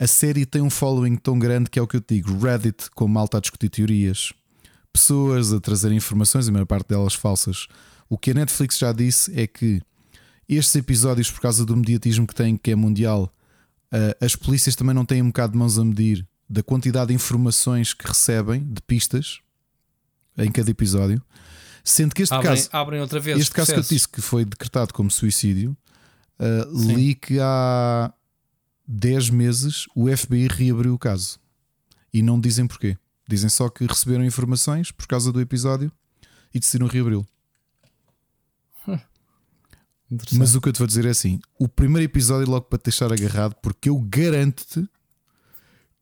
A 0.04 0.08
série 0.08 0.46
tem 0.46 0.62
um 0.62 0.70
following 0.70 1.16
tão 1.16 1.40
grande 1.40 1.70
que 1.70 1.80
é 1.80 1.82
o 1.82 1.88
que 1.88 1.98
eu 1.98 2.04
digo: 2.08 2.38
Reddit 2.38 2.90
com 2.92 3.08
malta 3.08 3.38
a 3.38 3.42
discutir 3.42 3.70
teorias, 3.70 4.34
pessoas 4.92 5.54
a 5.54 5.60
trazer 5.60 5.92
informações, 5.92 6.48
a 6.48 6.52
maior 6.52 6.66
parte 6.66 6.90
delas 6.90 7.14
falsas. 7.14 7.68
O 8.10 8.18
que 8.18 8.32
a 8.32 8.34
Netflix 8.34 8.78
já 8.78 8.92
disse 8.92 9.38
é 9.40 9.48
que 9.48 9.82
estes 10.48 10.76
episódios, 10.76 11.32
por 11.32 11.42
causa 11.42 11.66
do 11.66 11.76
mediatismo 11.76 12.28
que 12.28 12.36
têm, 12.36 12.56
que 12.56 12.72
é 12.72 12.76
mundial, 12.76 13.34
as 14.20 14.36
polícias 14.36 14.76
também 14.76 14.94
não 14.94 15.06
têm 15.06 15.22
um 15.22 15.28
bocado 15.28 15.54
de 15.54 15.60
mãos 15.60 15.78
a 15.78 15.86
medir 15.86 16.28
da 16.50 16.62
quantidade 16.62 17.08
de 17.08 17.14
informações 17.14 17.94
que 17.94 18.08
recebem, 18.08 18.64
de 18.64 18.82
pistas, 18.82 19.40
em 20.38 20.52
cada 20.52 20.70
episódio. 20.70 21.22
Sendo 21.84 22.14
que 22.16 22.24
este 22.24 22.34
abrem, 22.34 22.56
caso, 22.56 22.70
abrem 22.72 23.02
outra 23.02 23.20
vez 23.20 23.40
este 23.40 23.52
caso 23.52 23.72
que 23.72 23.80
eu 23.80 23.84
disse 23.84 24.08
que 24.08 24.22
foi 24.22 24.44
decretado 24.44 24.94
como 24.94 25.10
suicídio, 25.12 25.78
uh, 26.40 26.94
li 26.94 27.14
que 27.14 27.40
há 27.40 28.12
10 28.88 29.30
meses 29.30 29.86
o 29.96 30.08
FBI 30.16 30.48
reabriu 30.48 30.94
o 30.94 31.00
caso 31.00 31.40
e 32.14 32.22
não 32.22 32.40
dizem 32.40 32.68
porquê. 32.68 32.98
Dizem 33.28 33.50
só 33.50 33.70
que 33.70 33.86
receberam 33.86 34.24
informações 34.24 34.92
por 34.92 35.08
causa 35.08 35.32
do 35.32 35.42
episódio 35.42 35.92
e 36.54 36.60
decidiram 36.60 36.88
reabri-lo. 36.88 37.28
Mas 40.34 40.54
o 40.56 40.62
que 40.62 40.70
eu 40.70 40.74
te 40.74 40.80
vou 40.80 40.88
dizer 40.88 41.06
é 41.06 41.10
assim: 41.10 41.40
o 41.60 41.68
primeiro 41.68 42.06
episódio, 42.06 42.50
logo 42.50 42.66
para 42.66 42.78
te 42.78 42.86
deixar 42.86 43.12
agarrado, 43.12 43.56
porque 43.56 43.90
eu 43.90 44.00
garanto-te 44.00 44.88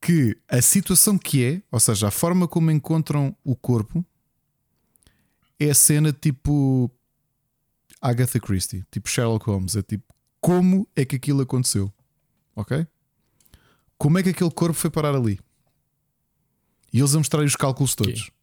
que 0.01 0.37
a 0.49 0.61
situação 0.61 1.17
que 1.17 1.43
é, 1.43 1.61
ou 1.71 1.79
seja, 1.79 2.09
a 2.09 2.11
forma 2.11 2.47
como 2.47 2.69
encontram 2.69 3.35
o 3.43 3.55
corpo, 3.55 4.05
é 5.57 5.69
a 5.69 5.73
cena 5.73 6.11
tipo 6.11 6.91
Agatha 8.01 8.39
Christie, 8.39 8.83
tipo 8.91 9.09
Sherlock 9.09 9.45
Holmes. 9.45 9.77
É 9.77 9.81
tipo, 9.81 10.13
como 10.41 10.85
é 10.93 11.05
que 11.05 11.15
aquilo 11.15 11.41
aconteceu? 11.41 11.91
Ok? 12.53 12.85
Como 13.97 14.19
é 14.19 14.23
que 14.23 14.29
aquele 14.29 14.51
corpo 14.51 14.73
foi 14.73 14.89
parar 14.89 15.15
ali? 15.15 15.39
E 16.91 16.99
eles 16.99 17.11
vão 17.11 17.21
mostrar 17.21 17.41
os 17.41 17.55
cálculos 17.55 17.95
todos 17.95 18.21
okay. 18.21 18.33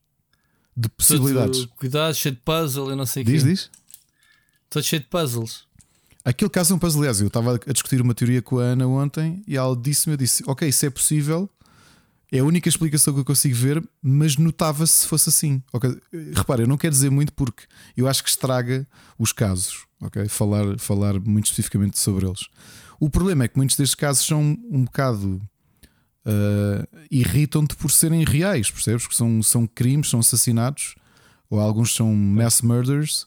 de 0.74 0.88
possibilidades. 0.88 1.60
Todo, 1.60 1.68
cuidado, 1.76 2.14
cheio 2.14 2.34
de 2.34 2.40
puzzle, 2.40 2.88
eu 2.88 2.96
não 2.96 3.04
sei 3.04 3.22
o 3.22 3.26
Diz, 3.26 3.42
quê. 3.42 3.48
diz. 3.50 3.70
Todo 4.70 4.84
cheio 4.84 5.02
de 5.02 5.08
puzzles. 5.08 5.64
Aquele 6.24 6.50
caso 6.50 6.72
é 6.72 6.76
um 6.76 6.78
puzzle. 6.78 7.00
Aliás, 7.02 7.20
eu 7.20 7.26
estava 7.26 7.54
a 7.54 7.72
discutir 7.72 8.00
uma 8.00 8.14
teoria 8.14 8.40
com 8.40 8.58
a 8.58 8.62
Ana 8.62 8.86
ontem 8.86 9.42
e 9.46 9.56
ela 9.56 9.76
disse-me: 9.76 10.16
disse, 10.16 10.44
ok, 10.46 10.68
isso 10.68 10.86
é 10.86 10.90
possível. 10.90 11.50
É 12.32 12.38
a 12.38 12.44
única 12.44 12.68
explicação 12.68 13.12
que 13.12 13.18
eu 13.18 13.24
consigo 13.24 13.56
ver, 13.56 13.82
mas 14.00 14.36
notava-se 14.36 15.00
se 15.00 15.08
fosse 15.08 15.28
assim. 15.28 15.60
Okay? 15.72 15.96
Repara, 16.32 16.62
eu 16.62 16.68
não 16.68 16.76
quero 16.76 16.92
dizer 16.92 17.10
muito 17.10 17.32
porque 17.32 17.64
eu 17.96 18.06
acho 18.06 18.22
que 18.22 18.30
estraga 18.30 18.86
os 19.18 19.32
casos. 19.32 19.84
ok? 20.00 20.28
Falar, 20.28 20.78
falar 20.78 21.18
muito 21.18 21.46
especificamente 21.46 21.98
sobre 21.98 22.26
eles. 22.26 22.46
O 23.00 23.10
problema 23.10 23.44
é 23.44 23.48
que 23.48 23.56
muitos 23.56 23.76
destes 23.76 23.96
casos 23.96 24.24
são 24.24 24.56
um 24.70 24.84
bocado 24.84 25.42
uh, 26.24 26.86
irritam-te 27.10 27.74
por 27.74 27.90
serem 27.90 28.24
reais, 28.24 28.70
percebes? 28.70 29.08
Que 29.08 29.16
são, 29.16 29.42
são 29.42 29.66
crimes, 29.66 30.08
são 30.08 30.20
assassinatos, 30.20 30.94
ou 31.48 31.58
alguns 31.58 31.94
são 31.94 32.14
mass 32.14 32.62
murders, 32.62 33.26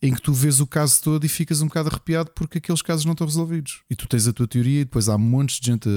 em 0.00 0.14
que 0.14 0.22
tu 0.22 0.32
vês 0.32 0.60
o 0.60 0.66
caso 0.66 1.02
todo 1.02 1.24
e 1.24 1.28
ficas 1.28 1.60
um 1.60 1.66
bocado 1.66 1.88
arrepiado 1.88 2.30
porque 2.30 2.58
aqueles 2.58 2.82
casos 2.82 3.04
não 3.04 3.12
estão 3.12 3.26
resolvidos. 3.26 3.82
E 3.90 3.96
tu 3.96 4.06
tens 4.06 4.28
a 4.28 4.32
tua 4.32 4.46
teoria, 4.46 4.82
e 4.82 4.84
depois 4.84 5.08
há 5.08 5.18
montes 5.18 5.58
de 5.58 5.66
gente 5.66 5.88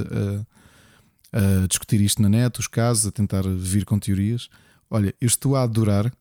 a, 1.32 1.64
a 1.64 1.68
discutir 1.68 2.02
isto 2.02 2.22
na 2.22 2.30
net, 2.30 2.60
os 2.60 2.68
casos, 2.68 3.06
a 3.06 3.12
tentar 3.12 3.44
vir 3.44 3.86
com 3.86 4.00
teorias. 4.00 4.50
Olha, 4.90 5.14
eu 5.22 5.28
estou 5.28 5.56
a 5.56 5.64
adorar. 5.64 6.12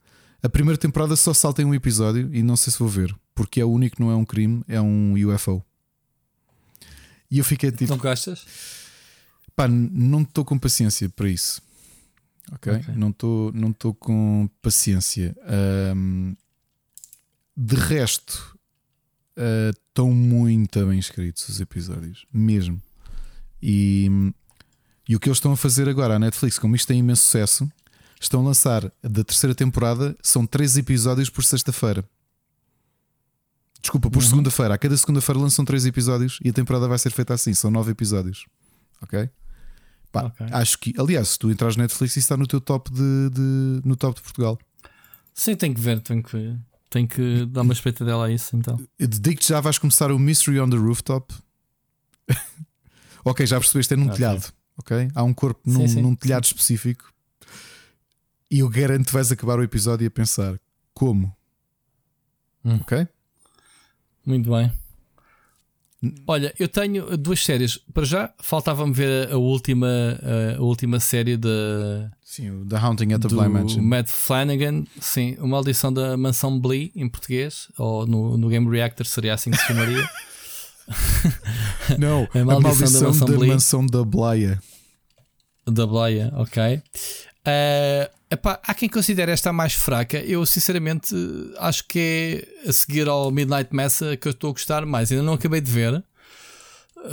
A 0.42 0.48
primeira 0.48 0.78
temporada 0.78 1.16
só 1.16 1.34
salta 1.34 1.62
em 1.62 1.64
um 1.64 1.74
episódio 1.74 2.30
e 2.34 2.42
não 2.42 2.56
sei 2.56 2.72
se 2.72 2.78
vou 2.78 2.88
ver, 2.88 3.14
porque 3.34 3.60
é 3.60 3.64
o 3.64 3.70
único 3.70 3.96
que 3.96 4.02
não 4.02 4.10
é 4.10 4.16
um 4.16 4.24
crime, 4.24 4.62
é 4.68 4.80
um 4.80 5.14
UFO. 5.14 5.64
E 7.30 7.38
eu 7.38 7.44
fiquei 7.44 7.70
tipo. 7.70 7.90
Não 7.90 7.98
gostas? 7.98 8.46
Pá, 9.54 9.68
não 9.68 10.22
estou 10.22 10.44
com 10.44 10.58
paciência 10.58 11.08
para 11.08 11.28
isso. 11.28 11.62
Ok? 12.52 12.72
okay. 12.72 12.94
Não 12.94 13.10
estou 13.10 13.52
não 13.52 13.72
com 13.72 14.48
paciência. 14.60 15.36
Um, 15.94 16.34
de 17.62 17.76
resto, 17.76 18.58
uh, 19.36 19.70
estão 19.70 20.10
muito 20.12 20.86
bem 20.86 20.98
escritos 20.98 21.48
os 21.48 21.60
episódios, 21.60 22.26
mesmo. 22.32 22.80
E 23.62 24.32
e 25.10 25.16
o 25.16 25.18
que 25.18 25.28
eles 25.28 25.38
estão 25.38 25.50
a 25.50 25.56
fazer 25.56 25.88
agora, 25.88 26.14
a 26.14 26.18
Netflix, 26.20 26.56
como 26.56 26.76
isto 26.76 26.86
tem 26.86 27.00
imenso 27.00 27.24
sucesso, 27.24 27.68
estão 28.20 28.42
a 28.42 28.44
lançar 28.44 28.92
da 29.02 29.24
terceira 29.24 29.56
temporada, 29.56 30.16
são 30.22 30.46
três 30.46 30.76
episódios 30.76 31.28
por 31.28 31.42
sexta-feira. 31.42 32.08
Desculpa, 33.80 34.08
por 34.08 34.22
uhum. 34.22 34.28
segunda-feira. 34.28 34.74
A 34.74 34.78
cada 34.78 34.96
segunda-feira 34.96 35.40
lançam 35.40 35.64
três 35.64 35.84
episódios 35.84 36.38
e 36.44 36.50
a 36.50 36.52
temporada 36.52 36.86
vai 36.86 36.96
ser 36.96 37.10
feita 37.10 37.34
assim, 37.34 37.52
são 37.52 37.72
nove 37.72 37.90
episódios. 37.90 38.46
Ok? 39.02 39.28
Pá, 40.12 40.26
okay. 40.26 40.46
Acho 40.52 40.78
que, 40.78 40.94
aliás, 40.96 41.30
se 41.30 41.38
tu 41.40 41.50
entras 41.50 41.74
na 41.74 41.82
Netflix, 41.82 42.12
isso 42.12 42.20
está 42.20 42.36
no 42.36 42.46
teu 42.46 42.60
top 42.60 42.88
de, 42.92 43.30
de, 43.30 43.80
no 43.84 43.96
top 43.96 44.14
de 44.14 44.22
Portugal. 44.22 44.60
Sim, 45.34 45.56
tem 45.56 45.74
que 45.74 45.80
ver, 45.80 46.00
tem 46.00 46.22
que 46.22 46.30
ver. 46.30 46.56
Tem 46.90 47.06
que 47.06 47.46
dar 47.46 47.62
uma 47.62 47.72
espreita 47.72 48.04
dela 48.04 48.26
a 48.26 48.30
isso 48.30 48.56
então. 48.56 48.78
Digo-te 48.98 49.48
já 49.48 49.60
vais 49.60 49.78
começar 49.78 50.10
o 50.10 50.18
Mystery 50.18 50.60
on 50.60 50.68
the 50.68 50.76
Rooftop. 50.76 51.32
ok, 53.24 53.46
já 53.46 53.58
percebeste, 53.58 53.94
é 53.94 53.96
num 53.96 54.06
okay. 54.06 54.16
telhado 54.16 54.52
ok? 54.80 55.08
Há 55.14 55.22
um 55.22 55.32
corpo 55.32 55.60
num, 55.64 55.80
sim, 55.80 55.88
sim, 55.88 56.02
num 56.02 56.14
telhado 56.14 56.46
sim. 56.46 56.54
específico 56.54 57.12
e 58.50 58.58
eu 58.60 58.68
garanto 58.68 59.06
que 59.06 59.12
vais 59.12 59.30
acabar 59.30 59.58
o 59.58 59.62
episódio 59.62 60.08
a 60.08 60.10
pensar 60.10 60.58
como, 60.92 61.34
hum. 62.64 62.76
ok? 62.80 63.06
Muito 64.26 64.50
bem. 64.50 64.72
Olha, 66.26 66.54
eu 66.58 66.66
tenho 66.66 67.16
duas 67.16 67.44
séries. 67.44 67.78
Para 67.92 68.04
já, 68.04 68.32
faltava-me 68.38 68.92
ver 68.92 69.30
a 69.30 69.36
última, 69.36 69.86
a 70.56 70.62
última 70.62 70.98
série 70.98 71.36
da. 71.36 72.10
Sim, 72.24 72.64
The 72.66 72.76
Haunting 72.76 73.12
at 73.12 73.20
the 73.20 73.28
Bly 73.28 73.48
Mansion. 73.48 73.82
Matt 73.82 74.08
Flanagan, 74.08 74.84
sim, 75.00 75.36
uma 75.40 75.58
audição 75.58 75.92
da 75.92 76.16
Mansão 76.16 76.58
Blee 76.58 76.90
em 76.96 77.08
português, 77.08 77.68
ou 77.76 78.06
no, 78.06 78.38
no 78.38 78.48
Game 78.48 78.70
Reactor 78.70 79.04
seria 79.04 79.34
assim 79.34 79.50
que 79.50 79.58
se 79.58 79.66
chamaria. 79.66 80.08
Não, 81.98 82.26
a 82.32 82.44
maldição, 82.44 82.50
a 82.56 82.60
maldição 82.60 83.00
da, 83.00 83.06
mansão, 83.08 83.26
da 83.26 83.46
mansão 83.46 83.86
da 83.86 84.04
Blaia. 84.04 84.62
Da 85.66 85.86
Blaia, 85.86 86.32
ok. 86.36 86.82
Uh, 87.46 88.19
epá, 88.30 88.60
há 88.62 88.74
quem 88.74 88.88
considere 88.88 89.32
esta 89.32 89.50
a 89.50 89.52
mais 89.52 89.74
fraca. 89.74 90.18
Eu, 90.18 90.44
sinceramente, 90.46 91.14
acho 91.58 91.84
que 91.86 92.46
é 92.64 92.68
a 92.68 92.72
seguir 92.72 93.08
ao 93.08 93.30
Midnight 93.30 93.74
Mass 93.74 94.00
que 94.20 94.28
eu 94.28 94.32
estou 94.32 94.50
a 94.50 94.52
gostar 94.52 94.86
mais. 94.86 95.10
Ainda 95.10 95.22
não 95.22 95.34
acabei 95.34 95.60
de 95.60 95.70
ver. 95.70 96.02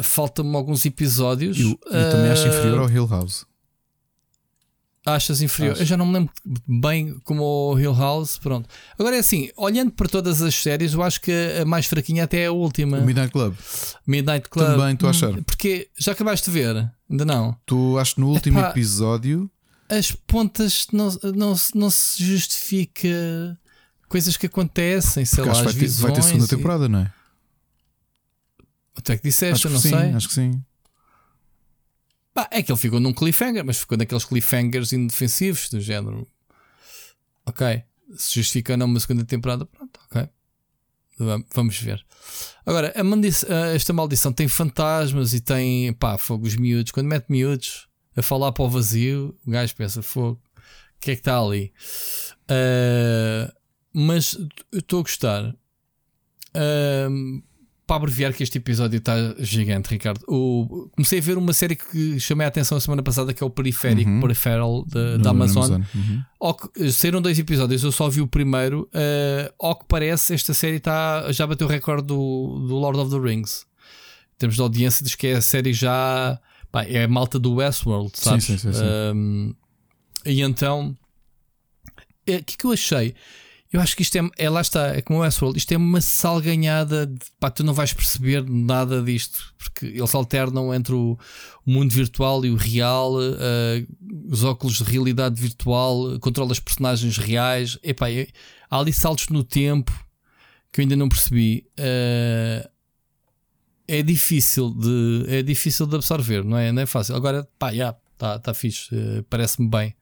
Faltam-me 0.01 0.55
alguns 0.55 0.85
episódios. 0.85 1.59
Eu, 1.59 1.67
eu 1.67 2.07
uh, 2.07 2.11
também 2.11 2.31
acho 2.31 2.47
inferior 2.47 2.79
ao 2.79 2.89
Hill 2.89 3.07
House. 3.07 3.45
Achas 5.05 5.41
inferior? 5.41 5.71
Acho. 5.71 5.83
Eu 5.83 5.85
já 5.85 5.95
não 5.95 6.05
me 6.05 6.13
lembro 6.13 6.33
bem 6.67 7.17
como 7.23 7.41
o 7.43 7.79
Hill 7.79 7.93
House. 7.93 8.37
Pronto. 8.37 8.67
Agora 8.99 9.15
é 9.15 9.19
assim, 9.19 9.49
olhando 9.55 9.91
para 9.91 10.09
todas 10.09 10.41
as 10.41 10.53
séries, 10.53 10.93
eu 10.93 11.01
acho 11.01 11.21
que 11.21 11.31
a 11.61 11.63
mais 11.63 11.85
fraquinha 11.85 12.25
até 12.25 12.39
é 12.41 12.47
a 12.47 12.51
última. 12.51 12.97
O 12.97 13.05
Midnight 13.05 13.31
Club. 13.31 13.55
Midnight 14.05 14.49
Club. 14.49 14.67
Também 14.67 14.93
estou 14.93 15.07
a 15.07 15.11
achar. 15.11 15.29
Hum, 15.29 15.43
porque 15.43 15.89
já 15.97 16.11
acabaste 16.11 16.51
de 16.51 16.59
ver? 16.59 16.91
Ainda 17.09 17.23
não. 17.23 17.55
Tu 17.65 17.97
acho 17.97 18.19
no 18.19 18.27
último 18.27 18.59
Epá, 18.59 18.69
episódio. 18.71 19.49
As 19.89 20.11
pontas 20.11 20.87
não, 20.91 21.09
não, 21.35 21.55
não 21.73 21.89
se 21.89 22.23
justifica 22.23 23.57
coisas 24.09 24.35
que 24.35 24.45
acontecem, 24.45 25.23
sei 25.25 25.43
lá, 25.43 25.53
vai 25.53 25.73
ter, 25.73 25.87
vai 25.87 26.13
ter 26.13 26.23
segunda 26.23 26.47
temporada, 26.47 26.85
e... 26.85 26.89
não 26.89 26.99
é? 26.99 27.13
Até 28.95 29.17
que 29.17 29.23
disseste, 29.23 29.53
acho 29.53 29.67
eu 29.67 29.71
não 29.71 29.79
sim, 29.79 29.89
sei. 29.89 30.11
Acho 30.13 30.27
que 30.27 30.33
sim. 30.33 30.63
Bah, 32.33 32.47
é 32.51 32.61
que 32.61 32.71
ele 32.71 32.79
ficou 32.79 32.99
num 32.99 33.13
cliffhanger, 33.13 33.63
mas 33.63 33.77
ficou 33.77 33.97
naqueles 33.97 34.25
cliffhangers 34.25 34.91
indefensivos 34.93 35.69
do 35.69 35.79
género. 35.79 36.27
Ok, 37.45 37.83
se 38.15 38.35
justifica 38.35 38.75
não 38.75 38.87
uma 38.87 38.99
segunda 38.99 39.23
temporada, 39.23 39.65
pronto, 39.65 39.99
ok. 40.05 40.29
Vamos 41.53 41.79
ver. 41.79 42.05
Agora, 42.65 42.93
maldição, 43.03 43.49
esta 43.73 43.91
maldição 43.91 44.31
tem 44.31 44.47
fantasmas 44.47 45.33
e 45.33 45.39
tem 45.39 45.91
pá, 45.93 46.17
fogos 46.17 46.55
miúdos. 46.55 46.91
Quando 46.91 47.07
mete 47.07 47.25
miúdos 47.29 47.87
a 48.17 48.21
falar 48.21 48.51
para 48.51 48.65
o 48.65 48.69
vazio, 48.69 49.37
o 49.45 49.51
gajo 49.51 49.75
pensa: 49.75 50.01
fogo, 50.01 50.41
o 50.55 50.99
que 50.99 51.11
é 51.11 51.13
que 51.15 51.21
está 51.21 51.39
ali? 51.39 51.71
Uh, 52.49 53.53
mas 53.93 54.37
estou 54.73 54.99
a 54.99 55.03
gostar. 55.03 55.55
Uh, 56.55 57.43
para 57.87 57.95
abreviar 57.95 58.33
que 58.33 58.43
este 58.43 58.57
episódio 58.57 58.97
está 58.97 59.15
gigante, 59.39 59.89
Ricardo. 59.89 60.21
O, 60.27 60.89
comecei 60.93 61.19
a 61.19 61.21
ver 61.21 61.37
uma 61.37 61.53
série 61.53 61.73
que 61.73 62.19
chamei 62.19 62.43
a 62.43 62.49
atenção 62.49 62.77
a 62.77 62.81
semana 62.81 63.01
passada, 63.01 63.33
que 63.33 63.41
é 63.41 63.47
o 63.47 63.49
Periférico, 63.49 64.09
uhum. 64.09 64.19
Peripheral 64.19 64.85
da 64.85 65.29
Amazon. 65.29 65.63
Amazon. 65.63 65.81
Uhum. 65.95 66.53
Que, 66.53 66.91
saíram 66.91 67.21
dois 67.21 67.39
episódios, 67.39 67.83
eu 67.83 67.91
só 67.93 68.09
vi 68.09 68.19
o 68.19 68.27
primeiro. 68.27 68.89
Uh, 68.93 69.53
ao 69.57 69.73
que 69.79 69.85
parece, 69.87 70.33
esta 70.33 70.53
série 70.53 70.81
tá, 70.81 71.31
já 71.31 71.47
bateu 71.47 71.65
o 71.65 71.69
recorde 71.69 72.07
do, 72.07 72.65
do 72.67 72.75
Lord 72.75 72.99
of 72.99 73.09
the 73.09 73.19
Rings. 73.19 73.65
Em 74.35 74.39
termos 74.39 74.57
de 74.57 74.61
audiência, 74.61 75.01
diz 75.01 75.15
que 75.15 75.27
é 75.27 75.35
a 75.37 75.41
série 75.41 75.71
já. 75.71 76.37
Pá, 76.77 76.83
é 76.83 77.05
a 77.05 77.07
malta 77.07 77.39
do 77.39 77.55
Westworld, 77.55 78.11
sabes? 78.13 78.45
Sim, 78.45 78.57
sim, 78.59 78.71
sim. 78.71 78.83
Um, 79.15 79.55
e 80.23 80.43
então. 80.43 80.95
O 82.27 82.31
é, 82.31 82.39
que, 82.39 82.55
que 82.55 82.65
eu 82.65 82.71
achei? 82.71 83.15
Eu 83.73 83.81
acho 83.81 83.95
que 83.95 84.03
isto 84.03 84.15
é, 84.15 84.29
é 84.37 84.47
lá 84.47 84.61
está, 84.61 84.95
é 84.95 85.01
como 85.01 85.17
o 85.17 85.21
Westworld, 85.23 85.57
isto 85.57 85.71
é 85.71 85.77
uma 85.77 85.99
salganhada, 86.01 87.07
de, 87.07 87.17
pá, 87.39 87.49
tu 87.49 87.63
não 87.63 87.73
vais 87.73 87.93
perceber 87.93 88.47
nada 88.47 89.01
disto, 89.01 89.55
porque 89.57 89.87
eles 89.87 90.13
alternam 90.13 90.71
entre 90.71 90.93
o, 90.93 91.17
o 91.65 91.71
mundo 91.71 91.91
virtual 91.91 92.45
e 92.45 92.51
o 92.51 92.55
real, 92.55 93.15
uh, 93.15 94.29
os 94.29 94.43
óculos 94.43 94.77
de 94.77 94.83
realidade 94.83 95.41
virtual, 95.41 96.19
controla 96.19 96.51
as 96.51 96.59
personagens 96.59 97.17
reais, 97.17 97.79
epá, 97.81 98.11
é, 98.11 98.27
há 98.69 98.77
ali 98.77 98.93
saltos 98.93 99.29
no 99.29 99.43
tempo 99.43 99.91
que 100.71 100.79
eu 100.79 100.83
ainda 100.83 100.95
não 100.95 101.09
percebi. 101.09 101.65
Uh, 101.79 102.76
é 103.87 104.01
difícil 104.01 104.71
de 104.71 105.25
é 105.27 105.41
difícil 105.41 105.85
de 105.85 105.95
absorver, 105.95 106.43
não 106.43 106.57
é? 106.57 106.71
Não 106.71 106.81
é 106.81 106.85
fácil. 106.85 107.15
Agora, 107.15 107.47
pá, 107.57 107.73
já, 107.73 107.95
tá, 108.17 108.37
tá 108.39 108.53
fixe, 108.53 108.93
uh, 108.93 109.23
parece-me 109.29 109.69
bem. 109.69 109.95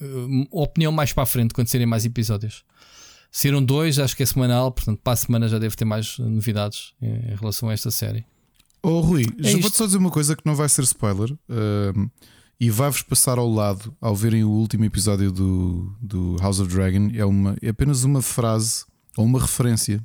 Uh, 0.00 0.46
opinião 0.50 0.92
mais 0.92 1.12
para 1.12 1.24
a 1.24 1.26
frente 1.26 1.52
quando 1.54 1.68
serem 1.68 1.86
mais 1.86 2.04
episódios. 2.04 2.64
Saíram 3.30 3.62
dois, 3.62 3.98
acho 3.98 4.16
que 4.16 4.22
é 4.22 4.26
semanal, 4.26 4.72
portanto, 4.72 5.00
para 5.02 5.12
a 5.12 5.16
semana 5.16 5.48
já 5.48 5.58
deve 5.58 5.76
ter 5.76 5.84
mais 5.84 6.18
novidades 6.18 6.94
em 7.02 7.36
relação 7.36 7.68
a 7.68 7.74
esta 7.74 7.90
série. 7.90 8.24
Oh 8.82 9.00
Rui, 9.00 9.26
é 9.42 9.56
vou-te 9.56 9.76
só 9.76 9.86
dizer 9.86 9.98
uma 9.98 10.10
coisa 10.10 10.36
que 10.36 10.46
não 10.46 10.54
vai 10.54 10.68
ser 10.68 10.82
spoiler 10.82 11.32
uh, 11.32 12.10
e 12.60 12.70
vai-vos 12.70 13.02
passar 13.02 13.38
ao 13.38 13.48
lado 13.48 13.94
ao 14.00 14.14
verem 14.14 14.44
o 14.44 14.50
último 14.50 14.84
episódio 14.84 15.30
do, 15.30 15.94
do 16.00 16.36
House 16.40 16.60
of 16.60 16.72
Dragon. 16.72 17.10
É, 17.14 17.24
uma, 17.24 17.56
é 17.60 17.68
apenas 17.68 18.04
uma 18.04 18.22
frase 18.22 18.84
ou 19.16 19.24
uma 19.24 19.40
referência, 19.40 20.00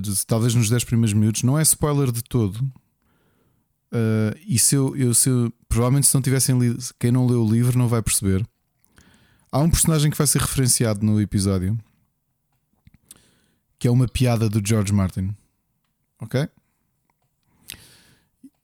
de, 0.00 0.26
talvez 0.26 0.54
nos 0.54 0.68
10 0.68 0.84
primeiros 0.84 1.12
minutos. 1.12 1.42
Não 1.42 1.58
é 1.58 1.62
spoiler 1.62 2.10
de 2.12 2.22
todo. 2.22 2.58
Uh, 3.92 4.36
e 4.46 4.58
se 4.58 4.74
eu, 4.74 4.96
eu, 4.96 5.14
se 5.14 5.28
eu, 5.28 5.52
provavelmente, 5.68 6.06
se 6.06 6.14
não 6.14 6.22
tivessem 6.22 6.58
lido, 6.58 6.78
quem 6.98 7.12
não 7.12 7.26
leu 7.26 7.44
o 7.44 7.50
livro 7.50 7.78
não 7.78 7.88
vai 7.88 8.02
perceber. 8.02 8.46
Há 9.52 9.60
um 9.60 9.70
personagem 9.70 10.10
que 10.10 10.18
vai 10.18 10.26
ser 10.26 10.40
referenciado 10.40 11.04
no 11.04 11.20
episódio 11.20 11.78
que 13.84 13.88
é 13.88 13.90
uma 13.90 14.08
piada 14.08 14.48
do 14.48 14.66
George 14.66 14.94
Martin. 14.94 15.36
Ok? 16.18 16.48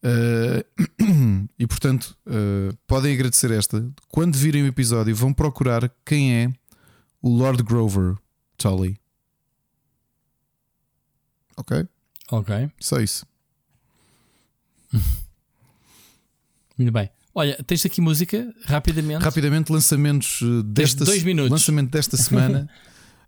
Uh, 0.02 1.46
e 1.58 1.66
portanto, 1.66 2.16
uh, 2.26 2.74
podem 2.86 3.12
agradecer 3.12 3.50
esta. 3.50 3.86
Quando 4.08 4.34
virem 4.36 4.62
o 4.62 4.66
episódio, 4.66 5.14
vão 5.14 5.30
procurar 5.34 5.94
quem 6.06 6.34
é 6.34 6.50
o 7.20 7.28
Lord 7.28 7.62
Grover 7.62 8.16
Tully. 8.56 8.98
Ok? 11.60 11.86
Ok. 12.30 12.70
Só 12.80 12.98
isso. 13.00 13.26
Muito 16.76 16.92
bem. 16.92 17.10
Olha, 17.34 17.62
tens 17.64 17.84
aqui 17.86 18.00
música, 18.00 18.52
rapidamente. 18.64 19.22
Rapidamente, 19.22 19.70
lançamentos 19.70 20.40
uh, 20.40 20.62
desta, 20.62 21.04
dois 21.04 21.22
minutos. 21.22 21.50
lançamento 21.50 21.90
desta 21.90 22.16
semana. 22.18 22.68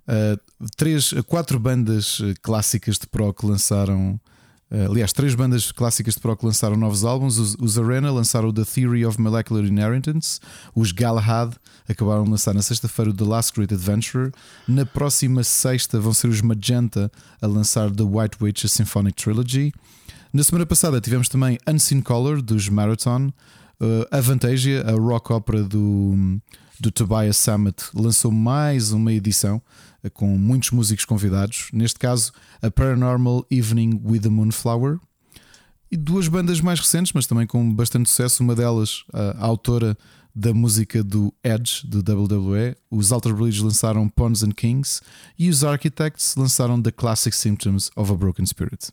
uh, 0.09 0.69
três, 0.77 1.13
quatro 1.27 1.59
bandas 1.59 2.19
clássicas 2.41 2.99
de 2.99 3.07
Pro 3.07 3.33
que 3.33 3.47
lançaram. 3.47 4.19
Uh, 4.73 4.91
aliás, 4.91 5.13
três 5.13 5.35
bandas 5.35 5.71
clássicas 5.71 6.15
de 6.15 6.21
Pro 6.21 6.35
que 6.35 6.47
lançaram 6.47 6.79
novos 6.79 7.05
álbuns. 7.05 7.37
Os, 7.37 7.79
Arena 7.79 8.11
lançaram 8.11 8.51
The 8.51 8.65
Theory 8.65 9.05
of 9.05 9.21
Molecular 9.21 9.63
Inheritance. 9.67 10.41
Os 10.75 10.93
Galahad 10.93 11.53
acabaram 11.87 12.25
de 12.25 12.31
lançar 12.31 12.55
na 12.55 12.63
sexta-feira 12.63 13.11
o 13.11 13.15
The 13.15 13.25
Last 13.25 13.53
Great 13.53 13.75
Adventure. 13.75 14.33
Na 14.67 14.87
próxima 14.87 15.45
sexta 15.45 16.01
vão 16.01 16.15
ser 16.15 16.29
os 16.29 16.41
Magenta 16.41 17.13
a 17.43 17.47
lançar 17.47 17.91
The 17.91 18.03
White 18.03 18.39
Witch, 18.41 18.65
a 18.65 18.69
Symphonic 18.69 19.23
Trilogy. 19.23 19.75
Na 20.33 20.43
semana 20.43 20.65
passada 20.65 20.99
tivemos 21.03 21.29
também 21.29 21.59
Unseen 21.69 22.01
Color 22.01 22.41
dos 22.41 22.71
Marathon. 22.71 23.31
Uh, 23.79 24.07
Avantasia, 24.11 24.85
a 24.89 24.93
rock 24.93 25.35
opera 25.35 25.63
do, 25.65 26.41
do 26.81 26.91
Tobias 26.91 27.37
Summit, 27.37 27.77
lançou 27.95 28.33
mais 28.33 28.91
uma 28.91 29.13
edição 29.13 29.61
com 30.11 30.37
muitos 30.39 30.71
músicos 30.71 31.05
convidados. 31.05 31.69
Neste 31.73 31.99
caso, 31.99 32.33
a 32.61 32.71
Paranormal 32.71 33.47
Evening 33.51 34.01
with 34.05 34.21
the 34.21 34.29
Moonflower. 34.29 34.99
E 35.91 35.97
duas 35.97 36.27
bandas 36.27 36.61
mais 36.61 36.81
recentes, 36.81 37.13
mas 37.13 37.27
também 37.27 37.47
com 37.47 37.73
bastante 37.75 38.09
sucesso. 38.09 38.43
Uma 38.43 38.55
delas, 38.55 39.05
a 39.13 39.45
autora 39.45 39.97
da 40.35 40.55
música 40.55 41.05
do 41.05 41.33
Edge, 41.45 41.87
do 41.87 41.99
WWE. 41.99 42.75
Os 42.91 43.13
Alter 43.13 43.35
Bridge 43.35 43.63
lançaram 43.63 44.09
Pawns 44.09 44.43
and 44.43 44.53
Kings. 44.53 45.03
E 45.39 45.51
os 45.51 45.63
Architects 45.63 46.35
lançaram 46.37 46.81
The 46.81 46.91
Classic 46.91 47.35
Symptoms 47.37 47.91
of 47.95 48.11
a 48.11 48.15
Broken 48.15 48.47
Spirit. 48.47 48.91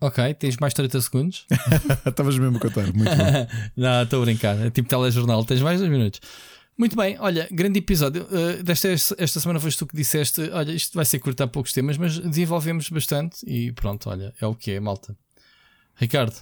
Ok, 0.00 0.34
tens 0.34 0.56
mais 0.56 0.74
30 0.74 1.00
segundos. 1.00 1.46
Estavas 2.04 2.36
mesmo 2.36 2.56
a 2.56 2.60
contar, 2.60 2.92
muito 2.92 3.08
bom. 3.08 3.46
Não, 3.76 4.02
estou 4.02 4.22
a 4.22 4.24
brincar. 4.24 4.58
É 4.58 4.68
tipo 4.68 4.88
telejornal, 4.88 5.44
tens 5.44 5.62
mais 5.62 5.78
dois 5.78 5.92
minutos. 5.92 6.20
Muito 6.76 6.96
bem, 6.96 7.16
olha, 7.20 7.46
grande 7.50 7.78
episódio. 7.78 8.24
Uh, 8.24 8.62
desta 8.62 8.88
esta 8.88 9.40
semana 9.40 9.60
foste 9.60 9.78
tu 9.78 9.86
que 9.86 9.96
disseste: 9.96 10.40
olha, 10.50 10.72
isto 10.72 10.94
vai 10.94 11.04
ser 11.04 11.18
curto 11.18 11.42
a 11.42 11.46
poucos 11.46 11.72
temas, 11.72 11.98
mas 11.98 12.18
desenvolvemos 12.18 12.88
bastante 12.88 13.44
e 13.46 13.72
pronto, 13.72 14.08
olha, 14.08 14.34
é 14.40 14.46
o 14.46 14.54
que 14.54 14.72
é, 14.72 14.80
malta. 14.80 15.16
Ricardo, 15.94 16.36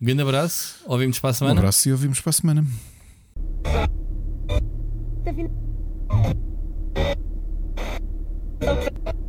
um 0.00 0.06
grande 0.06 0.22
abraço, 0.22 0.76
ouvimos 0.86 1.18
para 1.18 1.30
a 1.30 1.34
semana. 1.34 1.54
Um 1.56 1.58
abraço 1.58 1.88
e 1.88 1.92
ouvimos 1.92 2.20
para 2.20 2.30
a 2.30 2.32
semana. 2.32 2.66
Okay. 8.66 9.24